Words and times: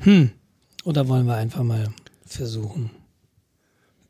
Hm. 0.00 0.30
Oder 0.84 1.08
wollen 1.08 1.26
wir 1.26 1.34
einfach 1.34 1.62
mal 1.62 1.88
versuchen? 2.26 2.90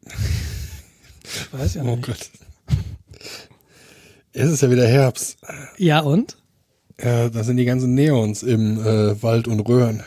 Ich 0.04 1.53
weiß 1.53 1.74
ja 1.74 1.82
oh 1.82 1.96
nicht. 1.96 2.09
Oh 2.09 2.12
Gott. 2.12 2.30
Es 4.32 4.50
ist 4.50 4.62
ja 4.62 4.71
wieder 4.71 4.87
Herbst. 4.87 5.38
Ja, 5.76 6.00
und? 6.00 6.37
Ja, 7.03 7.29
da 7.29 7.42
sind 7.42 7.56
die 7.56 7.64
ganzen 7.64 7.95
Neons 7.95 8.42
im 8.42 8.79
äh, 8.79 9.21
Wald 9.22 9.48
und 9.48 9.61
Röhren. 9.61 10.03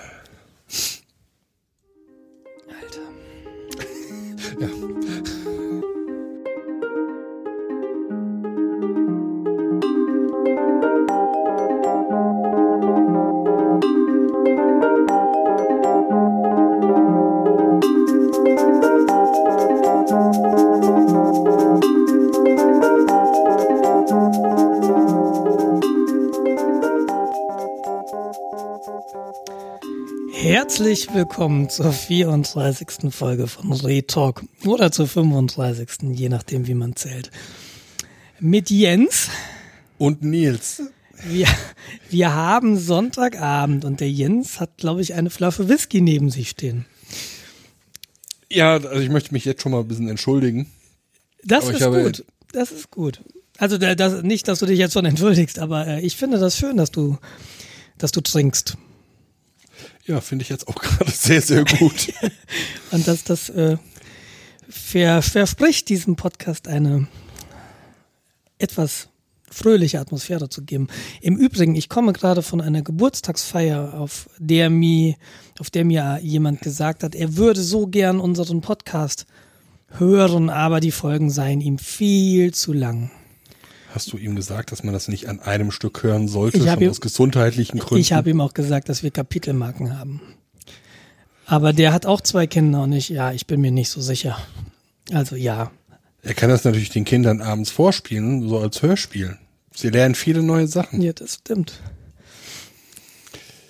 Willkommen 31.23 31.69
zur 31.69 31.93
34. 31.93 33.09
Folge 33.09 33.47
von 33.47 33.71
Retalk 33.71 34.43
oder 34.65 34.91
zur 34.91 35.07
35. 35.07 36.11
je 36.11 36.27
nachdem, 36.27 36.67
wie 36.67 36.73
man 36.73 36.97
zählt. 36.97 37.31
Mit 38.41 38.69
Jens. 38.69 39.29
Und 39.97 40.21
Nils. 40.21 40.81
Wir, 41.25 41.47
wir 42.09 42.35
haben 42.35 42.77
Sonntagabend 42.77 43.85
und 43.85 44.01
der 44.01 44.11
Jens 44.11 44.59
hat, 44.59 44.75
glaube 44.75 45.01
ich, 45.01 45.13
eine 45.13 45.29
Flasche 45.29 45.69
Whisky 45.69 46.01
neben 46.01 46.29
sich 46.29 46.49
stehen. 46.49 46.83
Ja, 48.51 48.73
also 48.73 48.99
ich 48.99 49.09
möchte 49.09 49.33
mich 49.33 49.45
jetzt 49.45 49.61
schon 49.61 49.71
mal 49.71 49.79
ein 49.79 49.87
bisschen 49.87 50.09
entschuldigen. 50.09 50.69
Das 51.41 51.69
aber 51.69 51.99
ist 51.99 52.03
gut. 52.03 52.25
Das 52.51 52.71
ist 52.73 52.91
gut. 52.91 53.21
Also 53.57 53.77
das, 53.77 54.23
nicht, 54.23 54.49
dass 54.49 54.59
du 54.59 54.65
dich 54.65 54.77
jetzt 54.77 54.91
schon 54.91 55.05
entschuldigst, 55.05 55.57
aber 55.57 55.87
äh, 55.87 56.01
ich 56.01 56.17
finde 56.17 56.37
das 56.37 56.57
schön, 56.57 56.75
dass 56.75 56.91
du, 56.91 57.17
dass 57.97 58.11
du 58.11 58.19
trinkst. 58.19 58.75
Ja, 60.05 60.19
finde 60.19 60.43
ich 60.43 60.49
jetzt 60.49 60.67
auch 60.67 60.75
gerade 60.81 61.11
sehr, 61.11 61.41
sehr 61.41 61.63
gut. 61.65 62.13
Und 62.91 63.07
dass 63.07 63.23
das 63.23 63.49
äh, 63.49 63.77
ver, 64.69 65.21
verspricht, 65.21 65.89
diesem 65.89 66.15
Podcast 66.15 66.67
eine 66.67 67.07
etwas 68.57 69.09
fröhliche 69.49 69.99
Atmosphäre 69.99 70.49
zu 70.49 70.63
geben. 70.63 70.87
Im 71.21 71.37
Übrigen, 71.37 71.75
ich 71.75 71.87
komme 71.87 72.11
gerade 72.11 72.41
von 72.41 72.59
einer 72.59 72.81
Geburtstagsfeier, 72.81 73.93
auf 73.93 74.29
der 74.39 74.69
mir, 74.69 75.15
auf 75.59 75.69
der 75.69 75.85
mir 75.85 76.19
jemand 76.21 76.61
gesagt 76.61 77.03
hat, 77.03 77.13
er 77.13 77.37
würde 77.37 77.61
so 77.61 77.85
gern 77.87 78.19
unseren 78.19 78.61
Podcast 78.61 79.27
hören, 79.89 80.49
aber 80.49 80.79
die 80.79 80.91
Folgen 80.91 81.29
seien 81.29 81.61
ihm 81.61 81.77
viel 81.77 82.53
zu 82.53 82.73
lang. 82.73 83.11
Hast 83.93 84.11
du 84.11 84.17
ihm 84.17 84.35
gesagt, 84.35 84.71
dass 84.71 84.83
man 84.83 84.91
das 84.91 85.07
nicht 85.07 85.29
an 85.29 85.39
einem 85.39 85.69
Stück 85.69 86.01
hören 86.01 86.27
sollte, 86.27 86.57
ich 86.57 86.63
schon 86.63 86.81
ihm, 86.81 86.89
aus 86.89 86.99
gesundheitlichen 86.99 87.77
Gründen? 87.77 88.01
Ich 88.01 88.11
habe 88.11 88.31
ihm 88.31 88.41
auch 88.41 88.55
gesagt, 88.55 88.89
dass 88.89 89.03
wir 89.03 89.11
Kapitelmarken 89.11 89.99
haben. 89.99 90.19
Aber 91.45 91.73
der 91.73 91.93
hat 91.93 92.07
auch 92.07 92.19
zwei 92.19 92.47
Kinder 92.47 92.81
und 92.81 92.93
ich, 92.93 93.09
ja, 93.09 93.31
ich 93.33 93.45
bin 93.45 93.61
mir 93.61 93.69
nicht 93.69 93.89
so 93.89 94.01
sicher. 94.01 94.39
Also 95.11 95.35
ja. 95.35 95.69
Er 96.23 96.33
kann 96.33 96.49
das 96.49 96.63
natürlich 96.63 96.89
den 96.89 97.05
Kindern 97.05 97.39
abends 97.39 97.69
vorspielen, 97.69 98.49
so 98.49 98.57
als 98.57 98.81
Hörspiel. 98.81 99.37
Sie 99.75 99.89
lernen 99.89 100.15
viele 100.15 100.41
neue 100.41 100.67
Sachen. 100.67 100.99
Ja, 100.99 101.13
das 101.13 101.35
stimmt. 101.35 101.79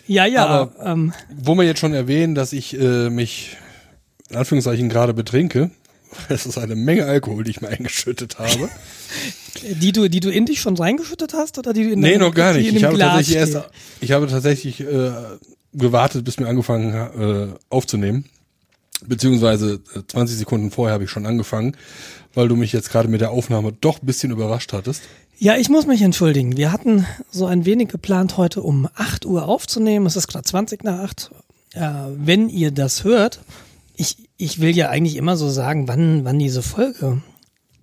Ja, 0.07 0.25
ja. 0.25 0.45
Aber, 0.45 0.85
ähm, 0.85 1.11
wo 1.35 1.55
wir 1.55 1.63
jetzt 1.65 1.79
schon 1.79 1.93
erwähnen, 1.93 2.33
dass 2.33 2.53
ich 2.53 2.79
äh, 2.79 3.09
mich 3.09 3.57
in 4.29 4.37
Anführungszeichen 4.37 4.87
gerade 4.87 5.13
betrinke, 5.13 5.69
es 6.29 6.45
ist 6.45 6.57
eine 6.57 6.75
Menge 6.75 7.05
Alkohol, 7.05 7.43
die 7.43 7.51
ich 7.51 7.61
mir 7.61 7.69
eingeschüttet 7.69 8.39
habe. 8.39 8.69
Die 9.63 9.91
du, 9.91 10.09
die 10.09 10.19
du 10.19 10.29
in 10.31 10.45
dich 10.45 10.59
schon 10.59 10.75
reingeschüttet 10.75 11.33
hast 11.33 11.59
oder 11.59 11.73
die 11.73 11.83
du 11.83 11.91
in 11.91 11.99
Nee, 11.99 12.17
noch 12.17 12.33
gar 12.33 12.53
nicht. 12.53 12.73
Ich 12.73 12.83
habe, 12.83 12.97
tatsächlich 12.97 13.37
erst, 13.37 13.69
ich 14.01 14.11
habe 14.11 14.27
tatsächlich 14.27 14.79
äh, 14.81 15.11
gewartet, 15.73 16.25
bis 16.25 16.39
mir 16.39 16.47
angefangen 16.47 16.93
äh, 16.93 17.47
aufzunehmen. 17.69 18.25
Beziehungsweise 19.05 19.79
20 20.07 20.35
äh, 20.35 20.39
Sekunden 20.39 20.71
vorher 20.71 20.95
habe 20.95 21.03
ich 21.03 21.11
schon 21.11 21.27
angefangen, 21.27 21.77
weil 22.33 22.47
du 22.47 22.55
mich 22.55 22.73
jetzt 22.73 22.89
gerade 22.91 23.07
mit 23.07 23.21
der 23.21 23.31
Aufnahme 23.31 23.73
doch 23.79 24.01
ein 24.01 24.05
bisschen 24.05 24.31
überrascht 24.31 24.73
hattest. 24.73 25.03
Ja, 25.37 25.55
ich 25.55 25.69
muss 25.69 25.85
mich 25.85 26.01
entschuldigen. 26.01 26.57
Wir 26.57 26.71
hatten 26.71 27.05
so 27.31 27.45
ein 27.45 27.65
wenig 27.65 27.89
geplant, 27.89 28.37
heute 28.37 28.61
um 28.61 28.87
8 28.95 29.25
Uhr 29.25 29.47
aufzunehmen. 29.47 30.05
Es 30.05 30.15
ist 30.15 30.27
gerade 30.27 30.45
20 30.45 30.83
nach 30.83 30.99
8. 30.99 31.31
Äh, 31.73 31.81
wenn 32.17 32.49
ihr 32.49 32.71
das 32.71 33.03
hört, 33.03 33.39
ich, 33.95 34.29
ich 34.37 34.59
will 34.59 34.75
ja 34.75 34.89
eigentlich 34.89 35.15
immer 35.15 35.37
so 35.37 35.49
sagen, 35.49 35.87
wann, 35.87 36.25
wann 36.25 36.39
diese 36.39 36.61
Folge 36.61 37.21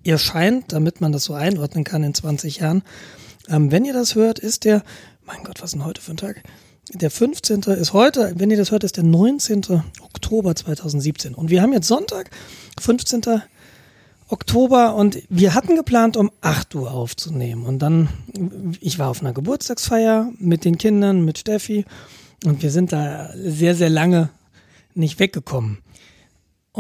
erscheint, 0.05 0.73
damit 0.73 1.01
man 1.01 1.13
das 1.13 1.25
so 1.25 1.35
einordnen 1.35 1.85
kann 1.85 2.03
in 2.03 2.15
20 2.15 2.59
Jahren. 2.59 2.83
Ähm, 3.49 3.71
wenn 3.71 3.85
ihr 3.85 3.93
das 3.93 4.15
hört, 4.15 4.39
ist 4.39 4.65
der, 4.65 4.83
mein 5.25 5.43
Gott, 5.45 5.61
was 5.61 5.71
ist 5.71 5.75
denn 5.75 5.85
heute 5.85 6.01
für 6.01 6.13
ein 6.13 6.17
Tag? 6.17 6.43
Der 6.93 7.11
15. 7.11 7.61
ist 7.63 7.93
heute, 7.93 8.33
wenn 8.37 8.51
ihr 8.51 8.57
das 8.57 8.73
hört, 8.73 8.83
ist 8.83 8.97
der 8.97 9.05
19. 9.05 9.83
Oktober 10.03 10.57
2017. 10.57 11.35
Und 11.35 11.51
wir 11.51 11.63
haben 11.63 11.73
jetzt 11.73 11.87
Sonntag, 11.87 12.31
15. 12.81 13.43
Oktober 14.29 14.95
und 14.95 15.23
wir 15.29 15.55
hatten 15.55 15.77
geplant, 15.77 16.17
um 16.17 16.31
8 16.41 16.75
Uhr 16.75 16.91
aufzunehmen. 16.91 17.65
Und 17.65 17.81
dann, 17.81 18.09
ich 18.81 18.99
war 18.99 19.09
auf 19.09 19.21
einer 19.21 19.33
Geburtstagsfeier 19.33 20.33
mit 20.39 20.65
den 20.65 20.79
Kindern, 20.79 21.25
mit 21.25 21.39
Steffi 21.39 21.85
und 22.45 22.63
wir 22.63 22.71
sind 22.71 22.93
da 22.93 23.31
sehr, 23.37 23.75
sehr 23.75 23.91
lange 23.91 24.31
nicht 24.95 25.19
weggekommen 25.19 25.79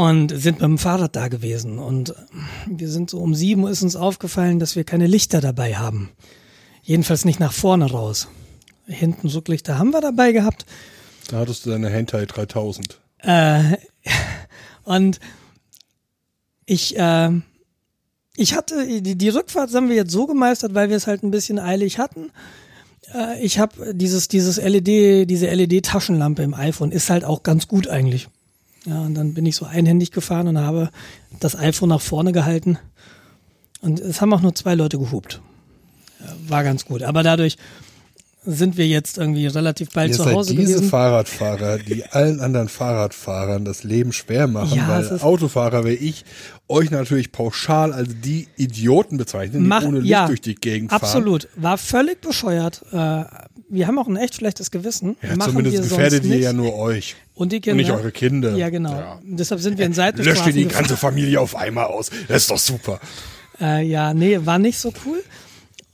und 0.00 0.30
sind 0.30 0.60
mit 0.60 0.62
dem 0.62 0.78
Fahrrad 0.78 1.14
da 1.14 1.28
gewesen. 1.28 1.78
Und 1.78 2.14
wir 2.66 2.88
sind 2.88 3.10
so 3.10 3.18
um 3.18 3.34
sieben 3.34 3.64
Uhr 3.64 3.70
ist 3.70 3.82
uns 3.82 3.96
aufgefallen, 3.96 4.58
dass 4.58 4.74
wir 4.74 4.84
keine 4.84 5.06
Lichter 5.06 5.42
dabei 5.42 5.76
haben. 5.76 6.08
Jedenfalls 6.82 7.26
nicht 7.26 7.38
nach 7.38 7.52
vorne 7.52 7.90
raus. 7.90 8.28
Hinten 8.86 9.28
Rücklichter 9.28 9.78
haben 9.78 9.90
wir 9.90 10.00
dabei 10.00 10.32
gehabt. 10.32 10.64
Da 11.28 11.40
hattest 11.40 11.66
du 11.66 11.70
deine 11.70 11.90
Hentai 11.90 12.24
3000. 12.24 12.98
Äh, 13.18 13.76
und 14.84 15.20
ich, 16.64 16.98
äh, 16.98 17.32
ich 18.36 18.54
hatte, 18.54 19.02
die, 19.02 19.16
die 19.18 19.28
Rückfahrt 19.28 19.74
haben 19.74 19.90
wir 19.90 19.96
jetzt 19.96 20.12
so 20.12 20.26
gemeistert, 20.26 20.72
weil 20.72 20.88
wir 20.88 20.96
es 20.96 21.08
halt 21.08 21.22
ein 21.22 21.30
bisschen 21.30 21.58
eilig 21.58 21.98
hatten. 21.98 22.30
Äh, 23.12 23.44
ich 23.44 23.58
habe 23.58 23.92
dieses, 23.92 24.28
dieses 24.28 24.56
LED, 24.56 25.28
diese 25.28 25.50
LED-Taschenlampe 25.50 26.42
im 26.42 26.54
iPhone 26.54 26.90
ist 26.90 27.10
halt 27.10 27.22
auch 27.26 27.42
ganz 27.42 27.68
gut 27.68 27.86
eigentlich. 27.86 28.30
Ja, 28.86 29.00
und 29.00 29.14
dann 29.14 29.34
bin 29.34 29.46
ich 29.46 29.56
so 29.56 29.66
einhändig 29.66 30.10
gefahren 30.10 30.48
und 30.48 30.58
habe 30.58 30.90
das 31.38 31.56
iPhone 31.56 31.90
nach 31.90 32.00
vorne 32.00 32.32
gehalten. 32.32 32.78
Und 33.82 34.00
es 34.00 34.20
haben 34.20 34.32
auch 34.32 34.40
nur 34.40 34.54
zwei 34.54 34.74
Leute 34.74 34.98
gehupt. 34.98 35.40
War 36.48 36.64
ganz 36.64 36.84
gut. 36.84 37.02
Aber 37.02 37.22
dadurch 37.22 37.56
sind 38.44 38.78
wir 38.78 38.86
jetzt 38.86 39.18
irgendwie 39.18 39.46
relativ 39.46 39.90
bald 39.90 40.10
Ihr 40.10 40.16
zu 40.16 40.24
Hause 40.24 40.50
seid 40.50 40.58
diese 40.58 40.74
gewesen. 40.74 40.88
Fahrradfahrer, 40.88 41.78
die 41.78 42.04
allen 42.06 42.40
anderen 42.40 42.68
Fahrradfahrern 42.68 43.66
das 43.66 43.84
Leben 43.84 44.12
schwer 44.12 44.46
machen, 44.46 44.76
ja, 44.78 44.88
weil 44.88 45.20
Autofahrer 45.20 45.84
wie 45.84 45.90
ich 45.90 46.24
euch 46.66 46.90
natürlich 46.90 47.32
pauschal 47.32 47.92
als 47.92 48.08
die 48.22 48.48
Idioten 48.56 49.18
bezeichnen, 49.18 49.64
die 49.64 49.68
Mach, 49.68 49.84
ohne 49.84 49.98
Licht 49.98 50.10
ja, 50.10 50.26
durch 50.26 50.40
die 50.40 50.54
Gegend 50.54 50.90
fahren. 50.90 51.02
Absolut, 51.02 51.48
war 51.56 51.76
völlig 51.76 52.22
bescheuert. 52.22 52.82
Äh, 52.92 53.24
wir 53.70 53.86
haben 53.86 53.98
auch 53.98 54.08
ein 54.08 54.16
echt 54.16 54.34
schlechtes 54.34 54.70
Gewissen. 54.70 55.16
Ja, 55.22 55.36
Machen 55.36 55.52
zumindest 55.52 55.88
gefährdet 55.88 56.24
ihr 56.24 56.38
ja 56.38 56.52
nur 56.52 56.74
euch. 56.74 57.16
Und 57.34 57.52
die 57.52 57.60
Kinder. 57.60 57.72
Und 57.72 57.76
nicht 57.78 57.90
eure 57.90 58.12
Kinder. 58.12 58.56
Ja, 58.56 58.68
genau. 58.68 58.92
Ja. 58.92 59.20
Deshalb 59.22 59.60
sind 59.60 59.78
wir 59.78 59.86
in 59.86 59.94
Seitenstraßen. 59.94 60.44
Löscht 60.44 60.46
ihr 60.46 60.64
die 60.64 60.68
ganze 60.68 60.96
Familie 60.96 61.40
auf 61.40 61.56
einmal 61.56 61.86
aus. 61.86 62.10
Das 62.28 62.42
ist 62.42 62.50
doch 62.50 62.58
super. 62.58 63.00
Äh, 63.60 63.86
ja, 63.86 64.12
nee, 64.12 64.38
war 64.44 64.58
nicht 64.58 64.78
so 64.78 64.92
cool. 65.06 65.22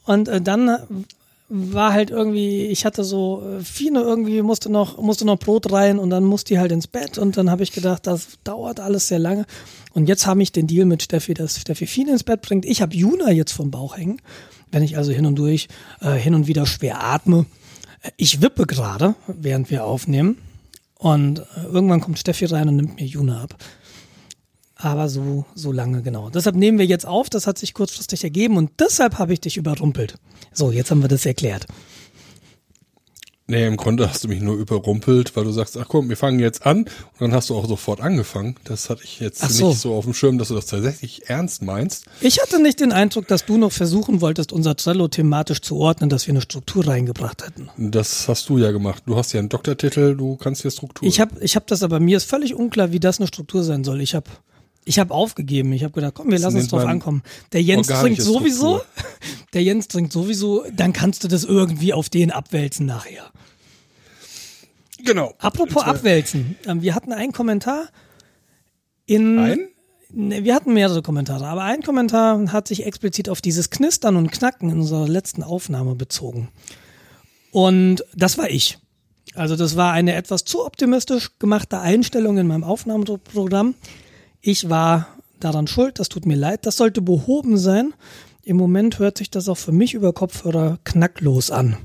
Und 0.05 0.29
äh, 0.29 0.41
dann 0.41 0.79
war 1.49 1.93
halt 1.93 2.11
irgendwie, 2.11 2.67
ich 2.67 2.85
hatte 2.85 3.05
so, 3.05 3.43
äh, 3.43 3.63
Fine 3.63 4.01
irgendwie 4.01 4.43
musste 4.43 4.71
noch, 4.71 5.01
musste 5.01 5.25
noch 5.25 5.39
Brot 5.39 5.71
rein 5.71 5.99
und 5.99 6.11
dann 6.11 6.25
musste 6.25 6.55
die 6.55 6.59
halt 6.59 6.73
ins 6.73 6.89
Bett 6.89 7.19
und 7.19 7.37
dann 7.37 7.51
habe 7.51 7.63
ich 7.63 7.73
gedacht, 7.73 8.07
das 8.07 8.39
dauert 8.43 8.81
alles 8.81 9.09
sehr 9.09 9.21
lange. 9.21 9.47
Und 9.93 10.09
jetzt 10.09 10.27
habe 10.27 10.43
ich 10.43 10.51
den 10.51 10.67
Deal 10.67 10.87
mit 10.87 11.03
Steffi, 11.03 11.35
dass 11.35 11.61
Steffi 11.61 11.87
Fine 11.87 12.13
ins 12.13 12.25
Bett 12.25 12.43
bringt. 12.43 12.65
Ich 12.65 12.83
habe 12.83 12.95
Juna 12.95 13.31
jetzt 13.31 13.53
vom 13.53 13.71
Bauch 13.71 13.97
hängen, 13.97 14.21
wenn 14.73 14.83
ich 14.83 14.97
also 14.97 15.13
hin 15.13 15.27
und 15.27 15.37
durch, 15.37 15.69
äh, 16.01 16.15
hin 16.15 16.35
und 16.35 16.49
wieder 16.49 16.67
schwer 16.67 17.03
atme. 17.03 17.47
Ich 18.17 18.43
wippe 18.43 18.67
gerade, 18.67 19.15
während 19.27 19.71
wir 19.71 19.85
aufnehmen. 19.85 20.39
Und 20.99 21.41
äh, 21.41 21.65
irgendwann 21.65 22.01
kommt 22.01 22.19
Steffi 22.19 22.47
rein 22.47 22.69
und 22.69 22.77
nimmt 22.77 22.97
mir 22.97 23.07
Juna 23.07 23.43
ab. 23.43 23.57
Aber 24.77 25.09
so, 25.09 25.47
so 25.55 25.73
lange, 25.73 26.03
genau. 26.03 26.31
Deshalb 26.31 26.57
nehmen 26.57 26.79
wir 26.79 26.87
jetzt 26.87 27.07
auf, 27.07 27.31
das 27.31 27.47
hat 27.47 27.59
sich 27.59 27.73
kurzfristig 27.75 28.25
ergeben 28.25 28.57
und 28.57 28.71
deshalb 28.79 29.19
habe 29.19 29.33
ich 29.33 29.41
dich 29.41 29.57
überrumpelt. 29.57 30.19
So, 30.53 30.71
jetzt 30.71 30.91
haben 30.91 31.01
wir 31.01 31.09
das 31.09 31.25
erklärt. 31.25 31.67
Nee, 33.49 33.65
im 33.65 33.77
Grunde 33.77 34.11
hast 34.11 34.25
du 34.25 34.29
mich 34.29 34.41
nur 34.41 34.57
überrumpelt, 34.57 35.37
weil 35.37 35.45
du 35.45 35.53
sagst, 35.53 35.77
ach 35.77 35.87
komm, 35.87 36.09
wir 36.09 36.17
fangen 36.17 36.41
jetzt 36.41 36.67
an 36.67 36.79
und 36.79 37.21
dann 37.21 37.33
hast 37.33 37.49
du 37.49 37.55
auch 37.55 37.69
sofort 37.69 38.01
angefangen. 38.01 38.57
Das 38.65 38.91
hatte 38.91 39.05
ich 39.05 39.21
jetzt 39.21 39.41
so. 39.41 39.69
nicht 39.69 39.79
so 39.79 39.95
auf 39.95 40.05
dem 40.05 40.15
Schirm, 40.15 40.37
dass 40.39 40.49
du 40.49 40.55
das 40.55 40.67
tatsächlich 40.67 41.31
ernst 41.31 41.63
meinst. 41.63 42.07
Ich 42.21 42.43
hatte 42.43 42.61
nicht 42.61 42.81
den 42.81 42.91
Eindruck, 42.91 43.29
dass 43.29 43.45
du 43.45 43.57
noch 43.57 43.71
versuchen 43.71 44.21
wolltest, 44.21 44.53
unser 44.53 44.75
Trello 44.75 45.07
thematisch 45.07 45.61
zu 45.61 45.77
ordnen, 45.77 46.11
dass 46.11 46.27
wir 46.27 46.33
eine 46.33 46.41
Struktur 46.41 46.89
reingebracht 46.89 47.47
hätten. 47.47 47.71
Das 47.77 48.27
hast 48.27 48.49
du 48.49 48.59
ja 48.59 48.73
gemacht. 48.73 49.05
Du 49.07 49.17
hast 49.17 49.33
ja 49.33 49.39
einen 49.39 49.49
Doktortitel, 49.49 50.17
du 50.17 50.35
kannst 50.37 50.65
ja 50.65 50.71
Struktur. 50.71 51.07
Ich 51.07 51.21
habe 51.21 51.37
ich 51.41 51.55
hab 51.55 51.69
das 51.69 51.85
aber, 51.85 52.01
mir 52.01 52.17
ist 52.17 52.29
völlig 52.29 52.53
unklar, 52.53 52.91
wie 52.91 52.99
das 52.99 53.21
eine 53.21 53.29
Struktur 53.29 53.63
sein 53.63 53.85
soll. 53.85 54.01
Ich 54.01 54.17
habe 54.17 54.29
ich 54.87 55.01
habe 55.01 55.13
aufgegeben. 55.13 55.73
Ich 55.73 55.83
habe 55.83 55.93
gedacht, 55.93 56.15
komm, 56.15 56.31
wir 56.31 56.39
lassen 56.39 56.57
uns 56.57 56.69
drauf 56.69 56.87
ankommen. 56.87 57.23
Der 57.53 57.61
Jens 57.61 57.89
trinkt 57.89 58.23
sowieso. 58.23 58.81
Der 59.53 59.63
Jens 59.63 59.89
trinkt 59.89 60.13
sowieso. 60.13 60.65
Dann 60.73 60.93
kannst 60.93 61.25
du 61.25 61.29
das 61.29 61.45
irgendwie 61.45 61.93
auf 61.93 62.09
den 62.09 62.31
abwälzen 62.31 62.87
nachher. 62.87 63.31
Genau. 65.05 65.35
Apropos 65.39 65.83
abwälzen. 65.83 66.57
Ähm, 66.67 66.83
wir 66.83 66.95
hatten 66.95 67.13
einen 67.13 67.33
Kommentar 67.33 67.89
in. 69.07 69.39
Ein? 69.39 69.69
Ne, 70.13 70.45
wir 70.45 70.55
hatten 70.55 70.73
mehrere 70.73 71.03
Kommentare, 71.03 71.47
aber 71.47 71.65
ein 71.65 71.83
Kommentar 71.83 72.53
hat 72.53 72.69
sich 72.69 72.87
explizit 72.87 73.29
auf 73.29 73.41
dieses 73.41 73.71
Knistern 73.71 74.15
und 74.15 74.31
Knacken 74.31 74.71
in 74.71 74.79
unserer 74.79 75.09
letzten 75.09 75.43
Aufnahme 75.43 75.97
bezogen. 75.97 76.49
Und 77.51 78.05
das 78.15 78.39
war 78.39 78.49
ich. 78.49 78.79
Also 79.35 79.57
das 79.57 79.77
war 79.77 79.93
eine 79.93 80.15
etwas 80.15 80.45
zu 80.45 80.65
optimistisch 80.65 81.33
gemachte 81.41 81.81
Einstellung 81.81 82.39
in 82.39 82.47
meinem 82.47 82.63
Aufnahmeprogramm. 82.63 83.75
Ich 84.49 84.71
war 84.71 85.09
daran 85.41 85.67
schuld, 85.67 85.99
das 85.99 86.09
tut 86.09 86.25
mir 86.25 86.37
leid, 86.37 86.67
das 86.67 86.77
sollte 86.77 87.03
behoben 87.03 87.59
sein. 87.59 87.93
Im 88.45 88.57
Moment 88.57 89.01
hört 89.01 89.19
sich 89.19 89.29
das 89.29 89.49
auch 89.49 89.57
für 89.57 89.73
mich 89.73 89.93
über 89.93 90.13
Kopfhörer 90.13 90.79
knacklos 90.85 91.51
an. 91.51 91.77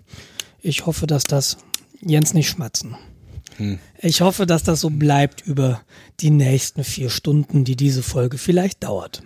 Ich 0.61 0.85
hoffe, 0.85 1.07
dass 1.07 1.23
das 1.23 1.57
Jens 2.01 2.35
nicht 2.35 2.49
schmatzen. 2.49 2.95
Hm. 3.57 3.79
Ich 3.99 4.21
hoffe, 4.21 4.45
dass 4.45 4.61
das 4.61 4.79
so 4.79 4.91
bleibt 4.91 5.41
über 5.41 5.81
die 6.19 6.29
nächsten 6.29 6.83
vier 6.83 7.09
Stunden, 7.09 7.63
die 7.63 7.75
diese 7.75 8.03
Folge 8.03 8.37
vielleicht 8.37 8.83
dauert. 8.83 9.23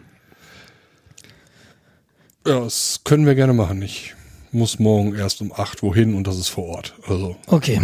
Ja, 2.48 2.62
das 2.62 3.02
können 3.04 3.26
wir 3.26 3.36
gerne 3.36 3.52
machen. 3.52 3.82
Ich 3.82 4.16
muss 4.54 4.80
morgen 4.80 5.14
erst 5.14 5.42
um 5.42 5.52
acht 5.52 5.84
wohin 5.84 6.16
und 6.16 6.26
das 6.26 6.38
ist 6.38 6.48
vor 6.48 6.68
Ort. 6.68 6.94
Also. 7.06 7.36
Okay. 7.48 7.82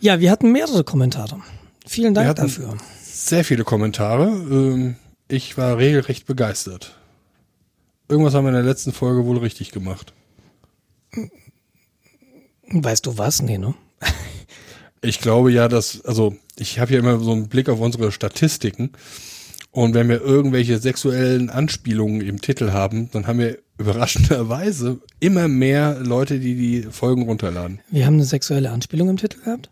Ja, 0.00 0.18
wir 0.18 0.32
hatten 0.32 0.50
mehrere 0.50 0.82
Kommentare. 0.82 1.40
Vielen 1.86 2.14
Dank 2.14 2.34
dafür. 2.34 2.76
Sehr 3.20 3.44
viele 3.44 3.64
Kommentare. 3.64 4.28
Ähm, 4.28 4.94
ich 5.26 5.58
war 5.58 5.76
regelrecht 5.76 6.24
begeistert. 6.24 6.96
Irgendwas 8.08 8.32
haben 8.32 8.44
wir 8.44 8.50
in 8.50 8.54
der 8.54 8.62
letzten 8.62 8.92
Folge 8.92 9.26
wohl 9.26 9.38
richtig 9.38 9.72
gemacht. 9.72 10.12
Weißt 12.70 13.04
du 13.06 13.18
was? 13.18 13.42
Nee, 13.42 13.58
ne? 13.58 13.74
ich 15.02 15.20
glaube 15.20 15.50
ja, 15.50 15.66
dass, 15.66 16.04
also 16.04 16.36
ich 16.56 16.78
habe 16.78 16.92
ja 16.92 17.00
immer 17.00 17.18
so 17.18 17.32
einen 17.32 17.48
Blick 17.48 17.68
auf 17.68 17.80
unsere 17.80 18.12
Statistiken 18.12 18.92
und 19.72 19.94
wenn 19.94 20.08
wir 20.08 20.20
irgendwelche 20.20 20.78
sexuellen 20.78 21.50
Anspielungen 21.50 22.20
im 22.20 22.40
Titel 22.40 22.70
haben, 22.70 23.10
dann 23.10 23.26
haben 23.26 23.40
wir 23.40 23.58
überraschenderweise 23.78 25.00
immer 25.18 25.48
mehr 25.48 25.98
Leute, 25.98 26.38
die 26.38 26.54
die 26.54 26.82
Folgen 26.84 27.22
runterladen. 27.22 27.80
Wir 27.90 28.06
haben 28.06 28.14
eine 28.14 28.24
sexuelle 28.24 28.70
Anspielung 28.70 29.08
im 29.08 29.16
Titel 29.16 29.40
gehabt? 29.40 29.70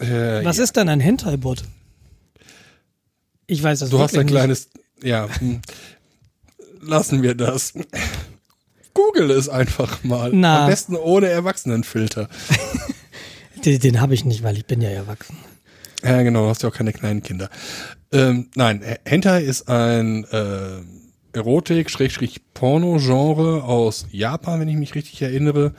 Äh, 0.00 0.44
Was 0.44 0.58
ja. 0.58 0.64
ist 0.64 0.76
dann 0.76 0.90
ein 0.90 1.00
Hentai-Bot? 1.00 1.64
Ich 3.48 3.62
weiß 3.62 3.80
das 3.80 3.90
Du 3.90 3.98
hast 3.98 4.14
ein 4.14 4.20
nicht. 4.26 4.30
kleines, 4.30 4.68
ja, 5.02 5.28
hm. 5.38 5.60
lassen 6.82 7.22
wir 7.22 7.34
das. 7.34 7.72
Google 8.94 9.30
es 9.30 9.48
einfach 9.48 10.02
mal. 10.04 10.30
Na. 10.32 10.64
Am 10.64 10.70
besten 10.70 10.96
ohne 10.96 11.28
Erwachsenenfilter. 11.28 12.28
den 13.64 13.78
den 13.80 14.00
habe 14.00 14.14
ich 14.14 14.24
nicht, 14.24 14.42
weil 14.42 14.56
ich 14.56 14.66
bin 14.66 14.80
ja 14.82 14.90
erwachsen. 14.90 15.36
Ja, 16.04 16.22
genau, 16.22 16.44
du 16.44 16.50
hast 16.50 16.62
ja 16.62 16.68
auch 16.68 16.74
keine 16.74 16.92
kleinen 16.92 17.22
Kinder. 17.22 17.48
Ähm, 18.12 18.50
nein, 18.54 18.82
Hentai 19.04 19.42
ist 19.42 19.68
ein 19.68 20.24
äh, 20.24 20.80
Erotik-Porno-Genre 21.32 23.64
aus 23.64 24.06
Japan, 24.10 24.60
wenn 24.60 24.68
ich 24.68 24.76
mich 24.76 24.94
richtig 24.94 25.22
erinnere. 25.22 25.74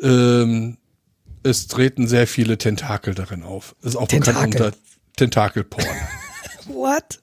Ähm, 0.00 0.76
es 1.42 1.66
treten 1.66 2.06
sehr 2.06 2.28
viele 2.28 2.56
Tentakel 2.56 3.14
darin 3.14 3.42
auf. 3.42 3.74
Ist 3.82 3.96
auch 3.96 4.06
Tentakel. 4.06 4.50
bekannt 4.50 4.54
unter 4.54 4.72
Tentakelporn. 5.16 5.96
What? 6.68 7.20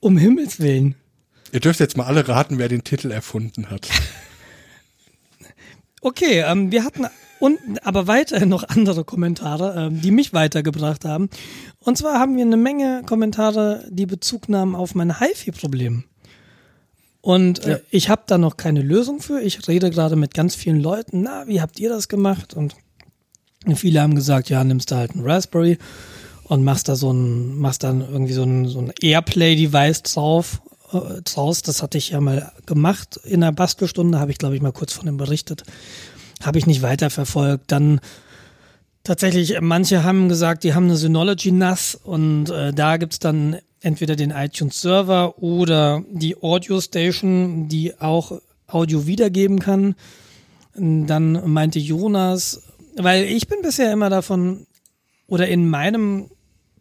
Um 0.00 0.16
Himmels 0.16 0.60
Willen. 0.60 0.94
Ihr 1.52 1.60
dürft 1.60 1.80
jetzt 1.80 1.96
mal 1.96 2.06
alle 2.06 2.28
raten, 2.28 2.58
wer 2.58 2.68
den 2.68 2.84
Titel 2.84 3.10
erfunden 3.10 3.70
hat. 3.70 3.88
Okay, 6.00 6.44
ähm, 6.46 6.70
wir 6.70 6.84
hatten 6.84 7.06
unten 7.40 7.78
aber 7.78 8.06
weiterhin 8.06 8.48
noch 8.48 8.68
andere 8.68 9.04
Kommentare, 9.04 9.86
ähm, 9.86 10.00
die 10.00 10.10
mich 10.10 10.32
weitergebracht 10.32 11.04
haben. 11.04 11.28
Und 11.80 11.98
zwar 11.98 12.18
haben 12.18 12.36
wir 12.36 12.44
eine 12.44 12.56
Menge 12.56 13.02
Kommentare, 13.06 13.84
die 13.90 14.06
Bezug 14.06 14.48
nahmen 14.48 14.74
auf 14.74 14.94
mein 14.94 15.18
HiFi-Problem. 15.18 16.04
Und 17.20 17.64
äh, 17.64 17.70
ja. 17.70 17.78
ich 17.90 18.08
habe 18.08 18.22
da 18.26 18.38
noch 18.38 18.56
keine 18.56 18.80
Lösung 18.80 19.20
für. 19.20 19.40
Ich 19.40 19.66
rede 19.68 19.90
gerade 19.90 20.16
mit 20.16 20.34
ganz 20.34 20.54
vielen 20.54 20.80
Leuten. 20.80 21.22
Na, 21.22 21.46
wie 21.46 21.60
habt 21.60 21.80
ihr 21.80 21.88
das 21.88 22.08
gemacht? 22.08 22.54
Und 22.54 22.76
viele 23.74 24.00
haben 24.00 24.14
gesagt, 24.14 24.50
ja, 24.50 24.62
nimmst 24.62 24.90
du 24.90 24.96
halt 24.96 25.12
einen 25.12 25.24
Raspberry 25.28 25.78
und 26.48 26.64
machst 26.64 26.88
da 26.88 26.96
so 26.96 27.12
ein, 27.12 27.58
machst 27.58 27.84
dann 27.84 28.00
irgendwie 28.00 28.32
so 28.32 28.42
ein, 28.42 28.66
so 28.66 28.80
ein 28.80 28.92
Airplay-Device 29.00 30.02
drauf 30.02 30.62
äh, 30.92 31.22
draus. 31.22 31.62
Das 31.62 31.82
hatte 31.82 31.98
ich 31.98 32.10
ja 32.10 32.20
mal 32.20 32.52
gemacht 32.66 33.20
in 33.24 33.42
der 33.42 33.52
Bastelstunde, 33.52 34.18
habe 34.18 34.32
ich 34.32 34.38
glaube 34.38 34.56
ich 34.56 34.62
mal 34.62 34.72
kurz 34.72 34.92
von 34.92 35.06
dem 35.06 35.18
berichtet. 35.18 35.62
Habe 36.42 36.58
ich 36.58 36.66
nicht 36.66 36.82
weiterverfolgt. 36.82 37.70
Dann 37.70 38.00
tatsächlich, 39.04 39.60
manche 39.60 40.04
haben 40.04 40.28
gesagt, 40.28 40.64
die 40.64 40.74
haben 40.74 40.84
eine 40.84 40.96
Synology 40.96 41.52
NAS 41.52 41.94
und 41.94 42.50
äh, 42.50 42.72
da 42.72 42.96
gibt's 42.96 43.18
dann 43.18 43.58
entweder 43.80 44.16
den 44.16 44.30
iTunes 44.30 44.80
Server 44.80 45.38
oder 45.42 46.02
die 46.10 46.40
Audio 46.42 46.80
Station, 46.80 47.68
die 47.68 48.00
auch 48.00 48.40
Audio 48.66 49.06
wiedergeben 49.06 49.58
kann. 49.58 49.94
Dann 50.74 51.50
meinte 51.50 51.78
Jonas, 51.78 52.62
weil 52.96 53.24
ich 53.24 53.48
bin 53.48 53.62
bisher 53.62 53.92
immer 53.92 54.10
davon, 54.10 54.66
oder 55.28 55.46
in 55.46 55.68
meinem 55.68 56.30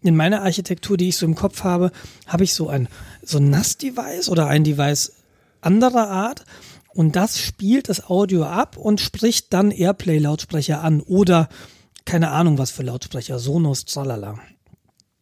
in 0.08 0.16
meiner 0.16 0.42
Architektur, 0.42 0.98
die 0.98 1.10
ich 1.10 1.18
so 1.18 1.26
im 1.26 1.36
Kopf 1.36 1.64
habe, 1.64 1.92
habe 2.26 2.44
ich 2.44 2.54
so 2.54 2.70
ein, 2.70 2.88
so 3.24 3.40
NAS-Device 3.40 4.30
oder 4.30 4.48
ein 4.48 4.64
Device 4.64 5.14
anderer 5.62 6.10
Art 6.10 6.46
und 6.98 7.16
das 7.16 7.40
spielt 7.40 7.90
das 7.90 8.10
Audio 8.10 8.46
ab 8.46 8.76
und 8.76 9.00
spricht 9.00 9.54
dann 9.54 9.70
Airplay-Lautsprecher 9.70 10.82
an 10.84 11.02
oder 11.02 11.48
keine 12.06 12.32
Ahnung 12.32 12.58
was 12.58 12.72
für 12.72 12.82
Lautsprecher, 12.82 13.38
Sonos, 13.38 13.86
tralala. 13.86 14.40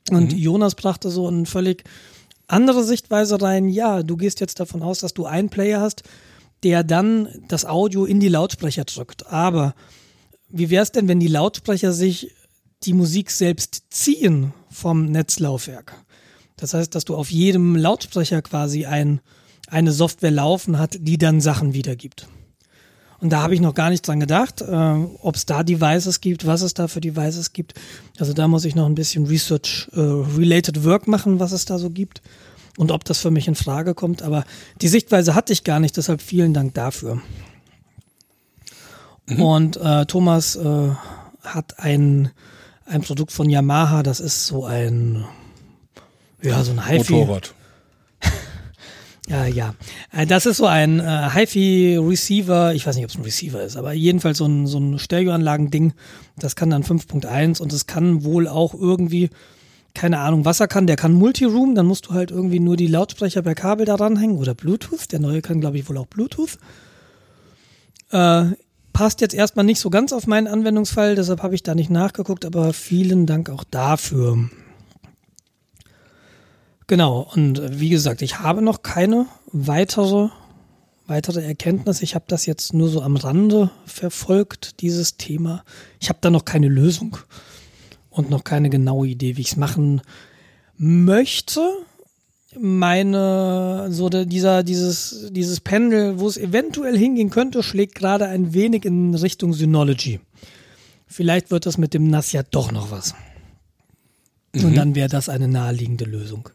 Und 0.10 0.32
mhm. 0.32 0.38
Jonas 0.38 0.76
brachte 0.76 1.10
so 1.10 1.28
eine 1.28 1.46
völlig 1.46 1.84
andere 2.48 2.84
Sichtweise 2.84 3.42
rein. 3.42 3.68
Ja, 3.68 4.04
du 4.04 4.16
gehst 4.16 4.40
jetzt 4.40 4.60
davon 4.62 4.84
aus, 4.84 5.00
dass 5.00 5.14
du 5.14 5.26
einen 5.26 5.50
Player 5.50 5.82
hast, 5.82 6.04
der 6.64 6.86
dann 6.86 7.28
das 7.50 7.66
Audio 7.66 8.06
in 8.06 8.20
die 8.20 8.30
Lautsprecher 8.30 8.86
drückt. 8.86 9.28
Aber 9.28 9.76
wie 10.48 10.70
wäre 10.70 10.84
es 10.84 10.94
denn, 10.94 11.08
wenn 11.08 11.20
die 11.20 11.28
Lautsprecher 11.28 11.92
sich 11.92 12.32
die 12.84 12.94
Musik 12.94 13.32
selbst 13.32 13.84
ziehen 13.89 14.54
vom 14.75 15.05
Netzlaufwerk. 15.05 15.94
Das 16.58 16.74
heißt, 16.74 16.94
dass 16.96 17.05
du 17.05 17.15
auf 17.15 17.32
jedem 17.32 17.75
Lautsprecher 17.75 18.41
quasi 18.41 18.86
ein, 18.86 19.22
eine 19.67 19.91
Software 19.91 20.32
laufen 20.32 20.77
hat, 20.77 20.98
die 21.00 21.17
dann 21.17 21.41
Sachen 21.41 21.74
wiedergibt. 21.74 22.27
Und 23.20 23.32
da 23.32 23.41
habe 23.41 23.55
ich 23.55 23.62
noch 23.62 23.74
gar 23.74 23.89
nicht 23.89 24.08
dran 24.08 24.20
gedacht, 24.20 24.62
äh, 24.62 24.96
ob 25.22 25.36
es 25.36 25.46
da 25.46 25.63
Devices 25.63 26.22
gibt, 26.22 26.46
was 26.46 26.62
es 26.62 26.74
da 26.74 26.88
für 26.88 27.01
Devices 27.01 27.53
gibt. 27.53 27.74
Also 28.20 28.34
da 28.34 28.48
muss 28.48 28.65
ich 28.65 28.75
noch 28.75 28.86
ein 28.86 28.96
bisschen 28.96 29.25
Research-related 29.25 30.77
äh, 30.77 30.84
Work 30.84 31.08
machen, 31.08 31.39
was 31.39 31.51
es 31.51 31.65
da 31.65 31.77
so 31.77 31.89
gibt 31.89 32.22
und 32.77 32.91
ob 32.91 33.05
das 33.05 33.20
für 33.20 33.32
mich 33.32 33.48
in 33.48 33.55
Frage 33.55 33.94
kommt. 33.96 34.22
Aber 34.22 34.44
die 34.82 34.89
Sichtweise 34.89 35.34
hatte 35.34 35.53
ich 35.53 35.63
gar 35.63 35.79
nicht, 35.79 35.96
deshalb 35.98 36.22
vielen 36.22 36.53
Dank 36.53 36.74
dafür. 36.74 37.22
Mhm. 39.27 39.41
Und 39.41 39.77
äh, 39.77 40.05
Thomas 40.05 40.55
äh, 40.55 40.89
hat 41.41 41.79
ein 41.79 42.32
ein 42.86 43.01
Produkt 43.01 43.32
von 43.32 43.50
Yamaha, 43.50 44.04
das 44.04 44.20
ist 44.20 44.46
so 44.46 44.65
ein, 44.65 45.25
ja, 46.42 46.63
so 46.63 46.72
ein 46.72 46.88
HiFi. 46.88 47.13
Motorrad. 47.13 47.54
ja, 49.27 49.46
ja. 49.46 49.75
Äh, 50.12 50.25
das 50.25 50.46
ist 50.46 50.58
so 50.58 50.68
ein 50.68 51.00
äh, 51.00 51.30
HiFi-Receiver, 51.34 52.74
ich 52.74 52.86
weiß 52.86 52.96
nicht, 52.96 53.06
ob 53.06 53.12
es 53.12 53.18
ein 53.18 53.24
Receiver 53.24 53.63
ist, 53.63 53.75
aber 53.75 53.94
jedenfalls 53.94 54.38
so 54.38 54.46
ein, 54.46 54.68
so 54.68 54.77
ein 54.77 55.00
Stereoanlagending. 55.00 55.94
Das 56.38 56.56
kann 56.56 56.70
dann 56.70 56.84
5.1 56.84 57.60
und 57.62 57.74
es 57.74 57.88
kann 57.88 58.24
wohl 58.24 58.48
auch 58.48 58.74
irgendwie, 58.74 59.30
keine 59.94 60.20
Ahnung, 60.20 60.46
was 60.46 60.60
er 60.60 60.68
kann. 60.68 60.86
Der 60.86 60.96
kann 60.96 61.13
Multiroom, 61.13 61.74
dann 61.74 61.88
musst 61.88 62.08
du 62.08 62.12
halt 62.12 62.30
irgendwie 62.30 62.60
nur 62.60 62.77
die 62.77 62.88
Lautsprecher 62.88 63.42
per 63.42 63.56
Kabel 63.56 63.86
daran 63.86 64.18
hängen 64.18 64.38
oder 64.38 64.54
Bluetooth. 64.54 65.12
Der 65.12 65.20
neue 65.20 65.42
kann, 65.42 65.60
glaube 65.60 65.77
ich, 65.80 65.89
wohl 65.89 65.98
auch 65.98 66.08
Bluetooth. 66.08 66.58
Äh, 68.12 68.51
passt 68.96 69.20
jetzt 69.20 69.36
erstmal 69.36 69.66
nicht 69.66 69.82
so 69.82 69.90
ganz 69.90 70.14
auf 70.14 70.25
meinen 70.25 70.48
Anwendungsfall, 70.48 71.16
deshalb 71.16 71.44
habe 71.44 71.54
ich 71.54 71.64
da 71.64 71.75
nicht 71.75 71.90
nachgeguckt, 71.90 72.46
aber 72.46 72.72
vielen 72.72 73.25
Dank 73.25 73.50
auch 73.50 73.66
dafür. 73.66 74.50
Genau, 76.88 77.30
und 77.34 77.78
wie 77.78 77.90
gesagt, 77.90 78.22
ich 78.22 78.40
habe 78.40 78.62
noch 78.62 78.84
keine 78.84 79.25
weitere 79.52 80.30
weitere 81.08 81.44
Erkenntnis. 81.44 82.02
Ich 82.02 82.16
habe 82.16 82.25
das 82.30 82.46
jetzt 82.46 82.74
nur 82.74 82.88
so 82.88 83.02
am 83.02 83.18
Rande 83.18 83.70
verfolgt, 83.86 84.80
dieses 84.80 85.18
Thema. 85.18 85.64
Ich 86.00 86.08
habe 86.08 86.20
da 86.22 86.30
noch 86.30 86.46
keine 86.46 86.70
Lösung 86.70 87.18
und 88.10 88.30
noch 88.30 88.46
keine 88.46 88.70
genaue 88.70 89.08
Idee, 89.08 89.36
wie 89.36 89.42
ich 89.42 89.52
es 89.52 89.58
machen 89.58 90.02
möchte. 90.78 91.62
Meine, 92.59 93.88
so 93.89 94.09
der, 94.09 94.25
dieser, 94.25 94.63
dieses, 94.63 95.27
dieses 95.31 95.59
Pendel, 95.59 96.19
wo 96.19 96.27
es 96.27 96.38
eventuell 96.38 96.97
hingehen 96.97 97.29
könnte, 97.29 97.63
schlägt 97.63 97.95
gerade 97.95 98.27
ein 98.27 98.53
wenig 98.53 98.85
in 98.85 99.13
Richtung 99.13 99.53
Synology. 99.53 100.19
Vielleicht 101.07 101.51
wird 101.51 101.65
das 101.65 101.77
mit 101.77 101.93
dem 101.93 102.09
NAS 102.09 102.31
ja 102.31 102.43
doch 102.43 102.71
noch 102.71 102.91
was. 102.91 103.13
Mhm. 104.53 104.65
Und 104.65 104.75
dann 104.75 104.95
wäre 104.95 105.09
das 105.09 105.29
eine 105.29 105.47
naheliegende 105.47 106.05
Lösung. 106.05 106.50